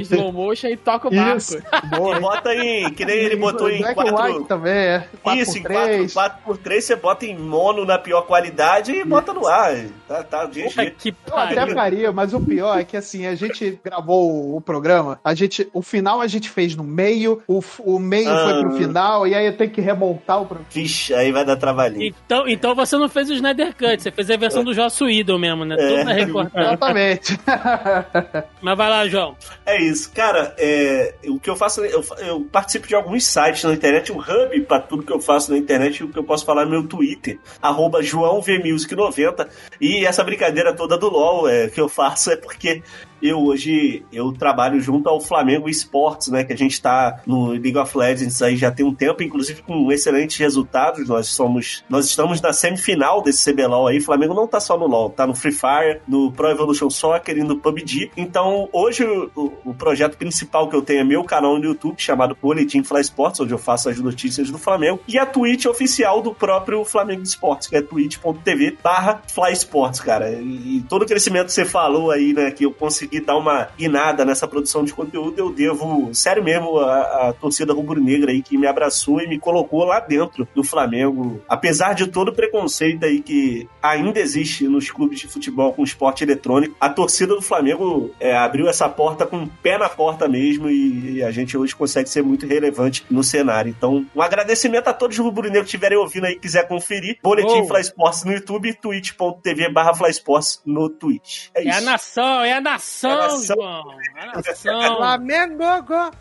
slow 0.01 0.31
motion 0.31 0.67
e 0.67 0.77
toca 0.77 1.07
o 1.07 1.11
barco. 1.11 1.37
Isso, 1.37 1.61
boa. 1.95 2.17
e 2.17 2.19
bota 2.19 2.53
em, 2.53 2.93
que 2.93 3.05
nem 3.05 3.17
ele 3.17 3.35
botou 3.35 3.69
em 3.69 3.79
Black 3.79 3.99
and 3.99 4.11
4... 4.11 4.33
White 4.33 4.47
também, 4.47 4.73
é. 4.73 5.07
4 5.21 5.41
Isso, 5.41 5.57
em 5.57 5.61
por 5.63 5.71
4, 5.71 5.91
3 5.93 6.13
4x3 6.13 6.81
você 6.81 6.95
bota 6.95 7.25
em 7.25 7.37
mono 7.37 7.85
na 7.85 7.97
pior 7.97 8.21
qualidade 8.23 8.91
e 8.91 9.03
bota 9.03 9.33
no 9.33 9.47
ar. 9.47 9.75
Tá, 10.07 10.23
tá, 10.23 10.45
de 10.45 10.63
Puta 10.63 10.81
jeito. 10.81 10.97
que 10.97 11.15
Eu 11.27 11.37
até 11.37 11.67
faria, 11.73 12.11
mas 12.11 12.33
o 12.33 12.39
pior 12.39 12.79
é 12.79 12.83
que 12.83 12.97
assim, 12.97 13.25
a 13.25 13.35
gente 13.35 13.79
gravou 13.83 14.55
o 14.55 14.61
programa, 14.61 15.19
a 15.23 15.33
gente, 15.33 15.67
o 15.73 15.81
final 15.81 16.21
a 16.21 16.27
gente 16.27 16.49
fez 16.49 16.75
no 16.75 16.83
meio, 16.83 17.41
o, 17.47 17.61
o 17.79 17.99
meio 17.99 18.29
Ah. 18.29 18.43
foi 18.43 18.61
pro 18.61 18.71
final, 18.77 19.27
e 19.27 19.35
aí 19.35 19.45
eu 19.45 19.55
tenho 19.57 19.69
que 19.69 19.81
remontar 19.81 20.41
o 20.41 20.45
programa. 20.45 20.69
Vixe, 20.71 21.13
aí 21.13 21.31
vai 21.31 21.45
dar 21.45 21.55
trabalhinho. 21.55 22.13
Então, 22.25 22.47
então 22.47 22.75
você 22.75 22.97
não 22.97 23.09
fez 23.09 23.29
o 23.29 23.33
Snyder 23.33 23.75
Cut, 23.75 24.01
você 24.01 24.11
fez 24.11 24.29
a 24.29 24.37
versão 24.37 24.63
do 24.63 24.73
Joss 24.73 25.03
Whedon 25.03 25.37
mesmo, 25.37 25.65
né? 25.65 25.75
É. 25.79 25.97
Toda 25.97 26.13
recortada. 26.13 26.67
Exatamente. 26.67 27.39
Mas 28.61 28.77
vai 28.77 28.89
lá, 28.89 29.07
João. 29.07 29.35
É 29.65 29.81
isso, 29.81 30.11
cara. 30.11 30.55
é, 30.57 31.15
o 31.27 31.39
que 31.39 31.49
eu 31.49 31.55
faço, 31.55 31.83
eu, 31.83 32.03
eu 32.19 32.41
participo 32.51 32.87
de 32.87 32.95
alguns 32.95 33.25
sites 33.25 33.63
na 33.63 33.73
internet, 33.73 34.11
um 34.11 34.19
hub 34.19 34.61
pra 34.61 34.79
tudo 34.79 35.03
que 35.03 35.11
eu 35.11 35.19
faço 35.19 35.51
na 35.51 35.57
internet, 35.57 36.03
o 36.03 36.09
que 36.09 36.19
eu 36.19 36.23
posso 36.23 36.45
falar 36.45 36.65
no 36.65 36.71
meu 36.71 36.87
Twitter, 36.87 37.39
arroba 37.61 38.01
JoãoVMusic90. 38.01 39.47
E 39.79 40.05
essa 40.05 40.23
brincadeira 40.23 40.73
toda 40.73 40.97
do 40.97 41.09
LOL 41.09 41.47
é, 41.47 41.69
que 41.69 41.79
eu 41.79 41.89
faço 41.89 42.31
é 42.31 42.35
porque 42.35 42.83
eu 43.21 43.39
hoje 43.39 44.03
eu 44.11 44.31
trabalho 44.31 44.79
junto 44.79 45.07
ao 45.09 45.19
Flamengo 45.21 45.69
Esportes, 45.69 46.27
né? 46.29 46.43
Que 46.43 46.53
a 46.53 46.57
gente 46.57 46.81
tá 46.81 47.21
no 47.25 47.49
League 47.49 47.77
of 47.77 47.97
Legends 47.97 48.41
aí 48.41 48.55
já 48.55 48.71
tem 48.71 48.85
um 48.85 48.93
tempo, 48.93 49.23
inclusive 49.23 49.61
com 49.61 49.91
excelentes 49.91 50.37
resultados. 50.37 51.07
Nós 51.07 51.27
somos, 51.27 51.83
nós 51.89 52.05
estamos 52.05 52.41
na 52.41 52.53
semifinal 52.53 53.21
desse 53.21 53.51
CBLOL 53.51 53.87
aí. 53.87 53.97
O 53.97 54.03
Flamengo 54.03 54.33
não 54.33 54.47
tá 54.47 54.59
só 54.59 54.77
no 54.77 54.87
LoL, 54.87 55.09
tá 55.09 55.25
no 55.27 55.35
Free 55.35 55.51
Fire, 55.51 55.99
no 56.07 56.31
Pro 56.31 56.49
Evolution 56.49 56.89
Soccer 56.89 57.37
e 57.37 57.43
no 57.43 57.57
PUBG. 57.57 58.11
Então, 58.17 58.69
hoje 58.71 59.03
o, 59.03 59.51
o- 59.65 59.73
projeto 59.73 60.17
principal 60.17 60.69
que 60.69 60.75
eu 60.75 60.81
tenho 60.81 61.01
é 61.01 61.03
meu 61.03 61.23
canal 61.23 61.57
no 61.57 61.65
YouTube 61.65 61.95
chamado 61.97 62.37
Boletim 62.41 62.83
Fly 62.83 63.01
Sports, 63.01 63.39
onde 63.39 63.53
eu 63.53 63.57
faço 63.57 63.89
as 63.89 63.97
notícias 63.99 64.49
do 64.51 64.57
Flamengo, 64.57 64.99
e 65.07 65.17
a 65.17 65.25
Twitch 65.25 65.65
oficial 65.65 66.21
do 66.21 66.33
próprio 66.33 66.83
Flamengo 66.85 67.23
Esportes, 67.23 67.67
que 67.67 67.75
é 67.75 67.81
twitch.tv 67.81 68.77
barra 68.83 69.21
Fly 69.27 69.53
Sports, 69.53 69.99
cara. 69.99 70.29
E, 70.31 70.77
e 70.77 70.85
todo 70.87 71.01
o 71.03 71.05
crescimento 71.05 71.47
que 71.47 71.53
você 71.53 71.65
falou 71.65 72.11
aí, 72.11 72.33
né, 72.33 72.51
que 72.51 72.65
eu 72.65 72.71
consegui 72.71 73.10
consegui 73.11 73.19
dar 73.19 73.37
uma 73.37 73.67
guinada 73.77 74.23
nessa 74.23 74.47
produção 74.47 74.83
de 74.85 74.93
conteúdo, 74.93 75.37
eu 75.37 75.51
devo, 75.51 76.13
sério 76.13 76.43
mesmo, 76.43 76.77
a, 76.79 77.29
a 77.29 77.33
torcida 77.33 77.73
rubro-negra 77.73 78.31
aí 78.31 78.41
que 78.41 78.57
me 78.57 78.65
abraçou 78.65 79.21
e 79.21 79.27
me 79.27 79.37
colocou 79.37 79.83
lá 79.83 79.99
dentro 79.99 80.47
do 80.55 80.63
Flamengo. 80.63 81.41
Apesar 81.47 81.93
de 81.93 82.07
todo 82.07 82.29
o 82.29 82.33
preconceito 82.33 83.03
aí 83.05 83.21
que 83.21 83.67
ainda 83.83 84.19
existe 84.19 84.67
nos 84.67 84.89
clubes 84.89 85.19
de 85.19 85.27
futebol 85.27 85.73
com 85.73 85.83
esporte 85.83 86.23
eletrônico, 86.23 86.75
a 86.79 86.89
torcida 86.89 87.35
do 87.35 87.41
Flamengo 87.41 88.11
é, 88.19 88.35
abriu 88.35 88.69
essa 88.69 88.87
porta 88.87 89.25
com 89.25 89.43
o 89.43 89.47
pé 89.47 89.77
na 89.77 89.89
porta 89.89 90.27
mesmo 90.27 90.69
e, 90.69 91.17
e 91.17 91.23
a 91.23 91.31
gente 91.31 91.57
hoje 91.57 91.75
consegue 91.75 92.09
ser 92.09 92.23
muito 92.23 92.47
relevante 92.47 93.05
no 93.09 93.23
cenário. 93.23 93.69
Então, 93.69 94.05
um 94.15 94.21
agradecimento 94.21 94.87
a 94.87 94.93
todos 94.93 95.17
os 95.17 95.23
rubro-negros 95.25 95.63
que 95.63 95.75
estiverem 95.75 95.97
ouvindo 95.97 96.25
aí 96.25 96.39
quiser 96.39 96.67
conferir. 96.67 97.17
Boletim 97.21 97.51
Oh. 97.51 97.67
Fly 97.67 97.81
Sports 97.81 98.23
no 98.23 98.31
YouTube, 98.31 98.73
twitch.tv 98.75 99.69
barra 99.69 99.93
Fly 99.93 100.11
Sports 100.11 100.61
no 100.65 100.89
Twitch. 100.89 101.49
É 101.53 101.61
É 101.61 101.63
isso. 101.63 101.73
é 101.73 101.77
a 101.77 101.81
nação, 101.81 102.43
É 102.43 102.53
a 102.53 102.61
nação. 102.61 103.00
João. 103.01 103.83
É 104.15 104.25
nação. 104.37 104.95
Flamengo! 104.97 105.63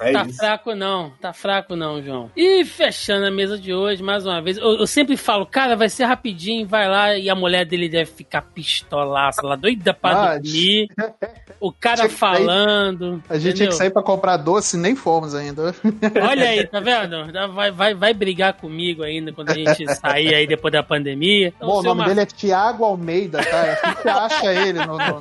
É 0.00 0.12
Tá 0.12 0.22
isso. 0.24 0.36
fraco 0.38 0.74
não, 0.74 1.10
tá 1.20 1.32
fraco 1.32 1.76
não, 1.76 2.02
João. 2.02 2.30
E 2.36 2.64
fechando 2.64 3.26
a 3.26 3.30
mesa 3.30 3.58
de 3.58 3.72
hoje, 3.74 4.02
mais 4.02 4.24
uma 4.26 4.40
vez, 4.40 4.56
eu, 4.58 4.78
eu 4.78 4.86
sempre 4.86 5.16
falo, 5.16 5.44
cara, 5.46 5.76
vai 5.76 5.88
ser 5.88 6.04
rapidinho, 6.04 6.66
vai 6.66 6.88
lá 6.88 7.16
e 7.16 7.28
a 7.30 7.34
mulher 7.34 7.64
dele 7.64 7.88
deve 7.88 8.10
ficar 8.10 8.42
pistolaça 8.42 9.42
lá, 9.46 9.56
doida 9.56 9.92
pra 9.94 10.10
Ah, 10.32 10.34
dormir. 10.38 10.88
O 11.62 11.70
cara 11.70 12.08
que 12.08 12.14
sair- 12.14 12.16
falando. 12.46 13.22
A 13.28 13.36
gente 13.38 13.56
tinha 13.56 13.68
que 13.68 13.74
sair 13.74 13.90
pra 13.90 14.02
comprar 14.02 14.38
doce 14.38 14.78
e 14.78 14.80
nem 14.80 14.96
fomos 14.96 15.34
ainda. 15.34 15.74
Olha 16.26 16.48
aí, 16.48 16.66
tá 16.66 16.80
vendo? 16.80 17.30
Vai, 17.52 17.70
vai, 17.70 17.92
vai 17.94 18.14
brigar 18.14 18.54
comigo 18.54 19.02
ainda 19.02 19.30
quando 19.30 19.50
a 19.50 19.54
gente 19.54 19.84
sair 19.96 20.34
aí 20.34 20.46
depois 20.46 20.72
da 20.72 20.82
pandemia. 20.82 21.48
Então, 21.54 21.68
Bom, 21.68 21.80
o 21.80 21.82
nome 21.82 21.98
Mar- 21.98 22.08
dele 22.08 22.20
é 22.22 22.24
Tiago 22.26 22.82
Almeida, 22.82 23.44
tá? 23.44 23.62
Assim 23.72 23.94
que 23.94 24.02
você 24.02 24.08
acha 24.08 24.52
ele. 24.54 24.78
No, 24.86 24.96
no- 24.96 25.20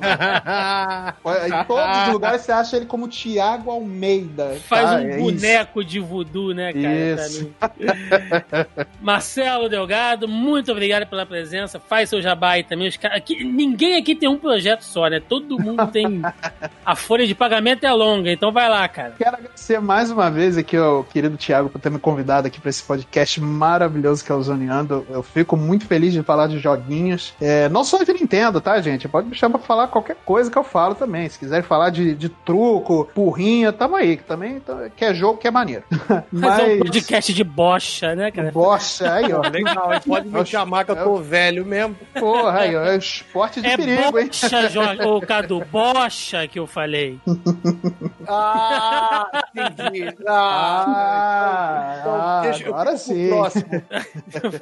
Em 1.50 1.64
todos 1.64 2.02
os 2.06 2.12
lugares 2.12 2.42
você 2.42 2.52
acha 2.52 2.76
ele 2.76 2.86
como 2.86 3.08
Tiago 3.08 3.70
Almeida. 3.70 4.56
Faz 4.66 4.90
tá? 4.90 4.96
um 4.96 4.98
É 5.00 5.10
isso. 5.10 5.18
boneco 5.24 5.84
de 5.84 6.00
voodoo, 6.00 6.52
né, 6.54 6.72
cara? 6.72 6.94
Isso. 6.94 7.50
Marcelo 9.00 9.68
Delgado, 9.68 10.28
muito 10.28 10.70
obrigado 10.72 11.06
pela 11.06 11.24
presença. 11.26 11.78
Faz 11.80 12.08
seu 12.08 12.20
jabá 12.20 12.50
aí 12.52 12.64
também. 12.64 12.88
Os 12.88 12.96
caras 12.96 13.18
aqui, 13.18 13.44
ninguém 13.44 13.96
aqui 13.96 14.14
tem 14.14 14.28
um 14.28 14.38
projeto 14.38 14.82
só, 14.82 15.08
né? 15.08 15.20
Todo 15.20 15.58
mundo 15.58 15.86
tem. 15.88 16.22
A 16.84 16.96
folha 16.96 17.26
de 17.26 17.34
pagamento 17.34 17.84
é 17.84 17.92
longa, 17.92 18.30
então 18.30 18.52
vai 18.52 18.68
lá, 18.68 18.86
cara. 18.88 19.14
Quero 19.16 19.36
agradecer 19.36 19.80
mais 19.80 20.10
uma 20.10 20.30
vez 20.30 20.56
aqui 20.56 20.76
ao 20.76 21.04
querido 21.04 21.36
Thiago 21.36 21.68
por 21.68 21.80
ter 21.80 21.90
me 21.90 21.98
convidado 21.98 22.46
aqui 22.46 22.60
para 22.60 22.70
esse 22.70 22.82
podcast 22.82 23.40
maravilhoso 23.40 24.24
que 24.24 24.32
é 24.32 24.34
o 24.34 24.42
Zoneando. 24.42 25.06
Eu 25.10 25.22
fico 25.22 25.56
muito 25.56 25.86
feliz 25.86 26.12
de 26.12 26.22
falar 26.22 26.46
de 26.48 26.58
joguinhos. 26.58 27.32
É, 27.40 27.68
não 27.68 27.84
só 27.84 28.02
de 28.02 28.12
Nintendo, 28.12 28.60
tá, 28.60 28.80
gente? 28.80 29.08
Pode 29.08 29.28
me 29.28 29.34
chamar 29.34 29.58
pra 29.58 29.66
falar 29.66 29.88
qualquer 29.88 30.16
coisa 30.24 30.50
que 30.50 30.58
eu 30.58 30.64
falo 30.64 30.94
também. 30.94 31.28
Se 31.28 31.38
quiserem 31.40 31.62
falar 31.64 31.90
de, 31.90 32.14
de 32.14 32.28
truco, 32.28 33.04
porrinha, 33.14 33.72
tamo 33.72 33.96
aí. 33.96 34.16
Que 34.16 34.22
também 34.24 34.56
então, 34.56 34.78
que 34.94 35.04
é 35.04 35.12
jogo 35.14 35.38
que 35.38 35.48
é 35.48 35.50
maneiro. 35.50 35.82
Fazer 35.90 36.22
um 36.32 36.38
Mas. 36.38 36.78
podcast 36.78 37.34
de 37.34 37.42
bocha, 37.44 38.14
né, 38.14 38.30
cara? 38.30 38.52
Bocha, 38.52 39.12
aí, 39.12 39.32
ó. 39.32 39.40
Legal, 39.50 39.90
pode 40.06 40.28
me 40.28 40.46
chamar 40.46 40.84
que 40.84 40.92
eu 40.92 40.96
tô 40.96 41.16
velho 41.16 41.64
mesmo. 41.66 41.96
Porra, 42.18 42.60
aí, 42.60 42.76
ó. 42.76 42.84
É 42.84 42.96
esporte 42.96 43.60
de 43.60 43.66
É 43.66 43.76
perigo, 43.76 44.18
hein? 44.18 44.26
bocha, 44.26 44.68
Jorge. 44.68 45.02
Ô, 45.02 45.20
Cadu, 45.20 45.64
bocha 45.70 46.46
que 46.46 46.58
eu 46.58 46.66
falei. 46.66 47.18
Ah, 48.32 49.28
entendi. 49.56 50.14
Ah, 50.28 50.84
Ah, 50.86 52.02
ah, 52.06 52.40
deixa 52.42 52.64
eu 52.64 52.72
agora 52.74 52.96
sim. 52.96 53.28
próximo. 53.28 53.82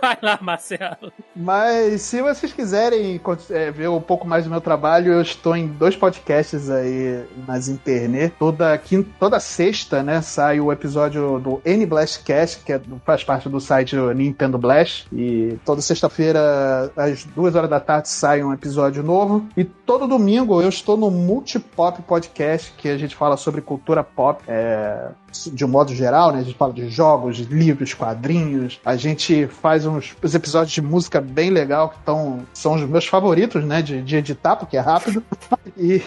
Vai 0.00 0.18
lá, 0.22 0.38
Marcelo. 0.40 1.12
Mas 1.36 2.02
se 2.02 2.22
vocês 2.22 2.52
quiserem 2.52 3.20
é, 3.50 3.70
ver 3.70 3.88
um 3.88 4.00
pouco 4.00 4.26
mais 4.26 4.44
do 4.44 4.50
meu 4.50 4.60
trabalho, 4.60 5.12
eu 5.12 5.20
estou 5.20 5.54
em 5.56 5.66
dois 5.66 5.94
podcasts 5.96 6.67
aí 6.68 7.24
nas 7.46 7.68
internet. 7.68 8.34
Toda 8.38 8.76
quinta, 8.78 9.08
toda 9.18 9.40
sexta, 9.40 10.02
né, 10.02 10.20
sai 10.20 10.60
o 10.60 10.72
episódio 10.72 11.38
do 11.38 11.60
N 11.64 11.86
Blastcast, 11.86 12.64
que 12.64 12.72
é, 12.72 12.80
faz 13.04 13.24
parte 13.24 13.48
do 13.48 13.60
site 13.60 13.96
Nintendo 14.14 14.58
Blast. 14.58 15.06
E 15.12 15.58
toda 15.64 15.80
sexta-feira, 15.80 16.90
às 16.96 17.24
duas 17.24 17.54
horas 17.54 17.70
da 17.70 17.80
tarde, 17.80 18.08
sai 18.08 18.42
um 18.42 18.52
episódio 18.52 19.02
novo. 19.02 19.46
E 19.56 19.64
todo 19.64 20.06
domingo 20.06 20.60
eu 20.60 20.68
estou 20.68 20.96
no 20.96 21.10
Multipop 21.10 22.02
Podcast, 22.02 22.72
que 22.76 22.88
a 22.88 22.98
gente 22.98 23.14
fala 23.14 23.36
sobre 23.36 23.60
cultura 23.60 24.02
pop. 24.02 24.42
É, 24.46 25.08
de 25.52 25.64
um 25.64 25.68
modo 25.68 25.94
geral, 25.94 26.32
né? 26.32 26.40
A 26.40 26.42
gente 26.42 26.56
fala 26.56 26.72
de 26.72 26.88
jogos, 26.88 27.38
livros, 27.38 27.94
quadrinhos. 27.94 28.80
A 28.84 28.96
gente 28.96 29.46
faz 29.46 29.84
uns, 29.86 30.16
uns 30.22 30.34
episódios 30.34 30.72
de 30.72 30.82
música 30.82 31.20
bem 31.20 31.50
legal 31.50 31.90
que 31.90 31.98
tão, 32.04 32.40
são 32.52 32.74
os 32.74 32.82
meus 32.82 33.06
favoritos, 33.06 33.64
né? 33.64 33.82
De, 33.82 34.02
de 34.02 34.16
editar, 34.16 34.56
porque 34.56 34.76
é 34.76 34.80
rápido. 34.80 35.22
e 35.76 36.02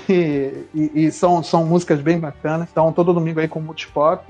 e, 0.73 1.05
e 1.05 1.11
são, 1.11 1.43
são 1.43 1.65
músicas 1.65 2.01
bem 2.01 2.19
bacanas. 2.19 2.67
Então, 2.71 2.91
todo 2.91 3.13
domingo 3.13 3.39
aí 3.39 3.47
com 3.47 3.59
o 3.59 3.63
Multipop. 3.63 4.23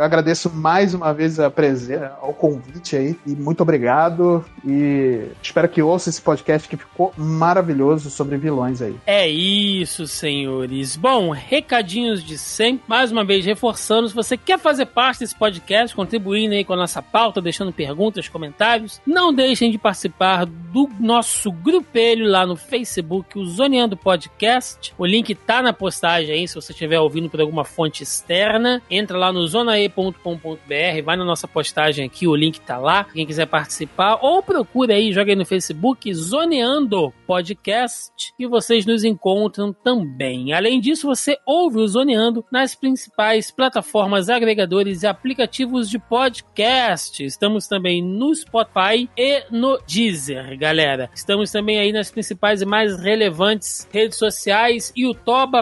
Agradeço 0.00 0.50
mais 0.50 0.94
uma 0.94 1.12
vez 1.12 1.38
a 1.40 1.50
presença, 1.50 2.16
ao 2.20 2.32
convite 2.32 2.96
aí. 2.96 3.16
E 3.26 3.30
muito 3.30 3.62
obrigado. 3.62 4.44
E 4.64 5.26
espero 5.42 5.68
que 5.68 5.82
ouça 5.82 6.10
esse 6.10 6.20
podcast 6.20 6.68
que 6.68 6.76
ficou 6.76 7.12
maravilhoso 7.16 8.10
sobre 8.10 8.36
vilões 8.36 8.80
aí. 8.82 8.96
É 9.06 9.28
isso, 9.28 10.06
senhores. 10.06 10.96
Bom, 10.96 11.30
recadinhos 11.30 12.22
de 12.22 12.38
sempre. 12.38 12.84
Mais 12.86 13.12
uma 13.12 13.24
vez, 13.24 13.44
reforçando, 13.44 14.08
se 14.08 14.14
você 14.14 14.36
quer 14.36 14.58
fazer 14.58 14.86
parte 14.86 15.20
desse 15.20 15.34
podcast, 15.34 15.94
contribuindo 15.94 16.54
aí 16.54 16.64
com 16.64 16.72
a 16.72 16.76
nossa 16.76 17.02
pauta, 17.02 17.40
deixando 17.40 17.72
perguntas, 17.72 18.28
comentários, 18.28 19.00
não 19.06 19.32
deixem 19.32 19.70
de 19.70 19.78
participar 19.78 20.46
do 20.46 20.88
nosso 21.00 21.50
grupelho 21.50 22.28
lá 22.28 22.46
no 22.46 22.56
Facebook, 22.56 23.38
o 23.38 23.46
Zoneando 23.46 23.96
Podcast. 23.96 24.94
O 24.98 25.06
link 25.06 25.34
tá 25.34 25.55
na 25.62 25.72
postagem 25.72 26.34
aí, 26.34 26.48
se 26.48 26.54
você 26.54 26.72
estiver 26.72 27.00
ouvindo 27.00 27.28
por 27.28 27.40
alguma 27.40 27.64
fonte 27.64 28.02
externa. 28.02 28.82
Entra 28.90 29.18
lá 29.18 29.32
no 29.32 29.46
zonae.com.br, 29.46 31.02
vai 31.04 31.16
na 31.16 31.24
nossa 31.24 31.48
postagem 31.48 32.06
aqui, 32.06 32.26
o 32.26 32.34
link 32.34 32.60
tá 32.60 32.78
lá. 32.78 33.04
Quem 33.04 33.26
quiser 33.26 33.46
participar, 33.46 34.18
ou 34.22 34.42
procura 34.42 34.94
aí, 34.94 35.12
joga 35.12 35.32
aí 35.32 35.36
no 35.36 35.44
Facebook, 35.44 36.12
Zoneando 36.14 37.12
Podcast, 37.26 38.32
e 38.38 38.46
vocês 38.46 38.86
nos 38.86 39.04
encontram 39.04 39.72
também. 39.72 40.52
Além 40.52 40.80
disso, 40.80 41.06
você 41.06 41.38
ouve 41.44 41.78
o 41.78 41.88
Zoneando 41.88 42.44
nas 42.50 42.74
principais 42.74 43.50
plataformas 43.50 44.28
agregadores 44.28 45.02
e 45.02 45.06
aplicativos 45.06 45.88
de 45.88 45.98
podcast. 45.98 47.24
Estamos 47.24 47.66
também 47.66 48.02
no 48.02 48.34
Spotify 48.34 49.08
e 49.16 49.44
no 49.50 49.78
Deezer, 49.86 50.58
galera. 50.58 51.10
Estamos 51.14 51.50
também 51.50 51.78
aí 51.78 51.92
nas 51.92 52.10
principais 52.10 52.62
e 52.62 52.66
mais 52.66 52.98
relevantes 53.00 53.88
redes 53.92 54.18
sociais: 54.18 54.92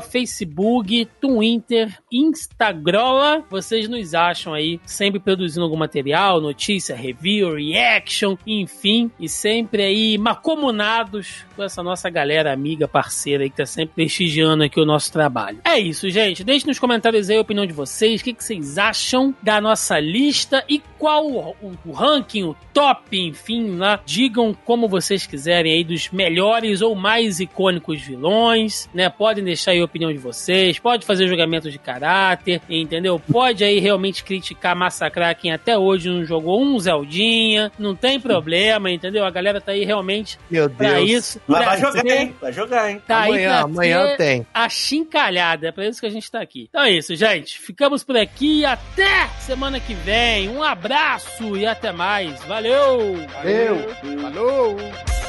Facebook, 0.01 1.07
Twitter, 1.21 1.97
Instagram. 2.11 3.43
Vocês 3.51 3.89
nos 3.89 4.15
acham 4.15 4.53
aí 4.55 4.81
sempre 4.85 5.21
produzindo 5.21 5.65
algum 5.65 5.77
material, 5.77 6.41
notícia, 6.41 6.95
review, 6.97 7.55
reaction, 7.55 8.37
enfim, 8.47 9.11
e 9.19 9.29
sempre 9.29 9.83
aí 9.83 10.19
macomunados 10.19 11.45
com 11.57 11.63
essa 11.63 11.83
nossa 11.83 12.09
galera 12.11 12.53
amiga, 12.53 12.89
parceira 12.89 13.45
aí 13.45 13.51
que 13.51 13.57
tá 13.57 13.67
sempre 13.67 13.95
prestigiando 13.95 14.65
aqui 14.65 14.81
o 14.81 14.85
nosso 14.87 15.13
trabalho. 15.13 15.59
É 15.65 15.79
isso, 15.79 16.09
gente. 16.11 16.43
Deixe 16.45 16.67
nos 16.67 16.79
comentários 16.79 17.31
aí 17.31 17.37
a 17.37 17.41
opinião 17.41 17.67
de 17.67 17.73
vocês, 17.73 18.21
o 18.21 18.25
que, 18.25 18.33
que 18.33 18.45
vocês 18.45 18.79
acham 18.79 19.35
da 19.43 19.61
nossa 19.61 19.99
lista 20.01 20.65
e 20.69 20.81
qual 20.99 21.27
o, 21.27 21.51
o- 21.63 21.73
o 21.87 21.93
ranking, 21.93 22.45
o 22.45 22.57
top, 22.73 23.17
enfim, 23.19 23.77
lá. 23.77 24.01
Digam 24.05 24.55
como 24.65 24.89
vocês 24.89 25.27
quiserem 25.27 25.73
aí 25.73 25.85
dos 25.85 26.11
melhores 26.11 26.81
ou 26.83 26.95
mais 26.95 27.41
icônicos 27.41 28.01
vilões, 28.01 28.89
né? 28.95 29.09
Podem 29.09 29.45
deixar 29.45 29.74
aí 29.75 29.81
a 29.81 29.85
opinião 29.85 30.13
de 30.13 30.19
vocês, 30.19 30.79
pode 30.79 31.05
fazer 31.07 31.27
julgamento 31.29 31.71
de 31.71 31.79
caráter, 31.79 32.61
entendeu? 32.69 33.21
Pode 33.31 33.63
aí 33.65 33.79
realmente 33.79 34.25
criticar, 34.25 34.75
massacrar 34.75 35.35
quem 35.37 35.53
até 35.53 35.77
hoje 35.79 36.09
não 36.09 36.25
jogou 36.25 36.63
um 36.63 36.79
Zeldinha, 36.79 37.71
não 37.79 37.95
tem 37.95 38.19
problema, 38.21 38.91
entendeu? 38.91 39.25
A 39.25 39.31
galera 39.31 39.61
tá 39.61 39.73
aí 39.73 39.85
realmente 39.85 40.39
Meu 40.51 40.69
pra 40.71 40.95
Deus. 40.95 41.11
isso. 41.11 41.41
Mas 41.47 41.59
pra 41.61 41.71
vai 41.71 41.81
jogar, 41.81 42.01
ser- 42.03 42.17
hein? 42.21 42.35
Vai 42.41 42.53
jogar, 42.53 42.91
hein? 42.91 43.03
Tá 43.07 43.25
amanhã, 43.25 43.55
amanhã 43.61 44.17
tem. 44.17 44.47
a 44.55 44.69
chincalhada. 44.69 45.69
É 45.69 45.73
pra 45.73 45.87
isso 45.87 46.01
que 46.01 46.07
a 46.07 46.11
gente 46.11 46.31
tá 46.31 46.41
aqui. 46.41 46.67
Então 46.69 46.83
é 46.83 46.91
isso, 46.91 47.15
gente. 47.17 47.59
Ficamos 47.59 48.03
por 48.05 48.17
aqui 48.17 48.61
e 48.61 48.65
até 48.65 49.27
semana 49.41 49.81
que 49.81 49.95
vem. 49.95 50.49
Um 50.49 50.63
abraço 50.63 51.57
e 51.57 51.67
até 51.67 51.93
mais. 51.93 52.43
Valeu! 52.45 53.17
Valeu! 53.35 53.77
Falou! 54.21 55.24